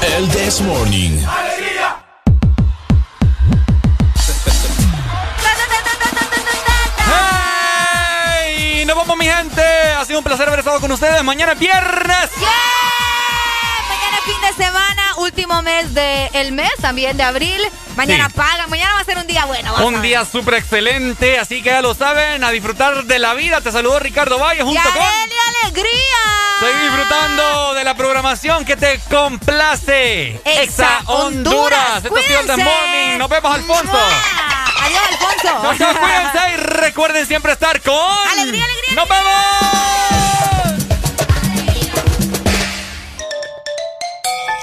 El 0.02 0.28
This 0.30 0.60
Morning. 0.62 1.18
¡Hey! 7.06 8.84
¡Nos 8.86 8.96
vamos, 8.96 9.16
mi 9.18 9.26
gente! 9.26 9.62
Ha 9.62 10.04
sido 10.06 10.20
un 10.20 10.24
placer 10.24 10.48
haber 10.48 10.60
estado 10.60 10.80
con 10.80 10.90
ustedes. 10.90 11.22
Mañana 11.22 11.52
es 11.52 11.58
viernes. 11.58 12.30
Mañana 13.88 14.16
fin 14.24 14.40
de 14.40 14.64
semana, 14.64 15.03
último 15.18 15.62
mes 15.62 15.92
del 15.94 16.52
mes, 16.52 16.70
también 16.80 17.16
de 17.16 17.22
abril. 17.22 17.60
Mañana 17.96 18.26
Sí. 18.28 18.34
pagan, 18.36 18.68
mañana 18.70 18.94
va 18.94 19.00
a 19.00 19.04
ser 19.04 19.18
un 19.18 19.26
día 19.26 19.44
bueno. 19.44 19.72
Un 19.86 20.02
día 20.02 20.24
súper 20.24 20.54
excelente, 20.54 21.38
así 21.38 21.62
que 21.62 21.70
ya 21.70 21.80
lo 21.82 21.94
saben, 21.94 22.42
a 22.42 22.50
disfrutar 22.50 23.04
de 23.04 23.18
la 23.18 23.34
vida. 23.34 23.60
Te 23.60 23.70
saludó 23.70 23.98
Ricardo 24.00 24.38
Valle 24.38 24.60
¡Y 24.60 24.64
junto 24.64 24.82
con... 24.82 25.02
alegría, 25.02 25.42
alegría! 25.62 25.90
Seguir 26.60 26.82
disfrutando 26.82 27.74
de 27.74 27.84
la 27.84 27.94
programación 27.94 28.64
que 28.64 28.76
te 28.76 28.98
complace. 29.10 30.40
Exa 30.44 31.00
Honduras. 31.06 32.04
Esto 32.04 32.16
el 32.16 32.22
The 32.24 32.34
Cuídense. 32.34 32.64
Morning. 32.64 33.18
Nos 33.18 33.28
vemos, 33.28 33.54
Alfonso. 33.54 33.98
Adiós, 34.82 35.00
Alfonso. 35.10 35.62
Chao, 35.62 35.74
chao, 35.78 36.00
cuídense 36.00 36.52
y 36.52 36.56
recuerden 36.56 37.26
siempre 37.26 37.52
estar 37.52 37.80
con... 37.80 37.94
Alegría, 38.32 38.64
alegría. 38.64 38.94
¡Nos 38.94 39.08
vemos! 39.08 39.93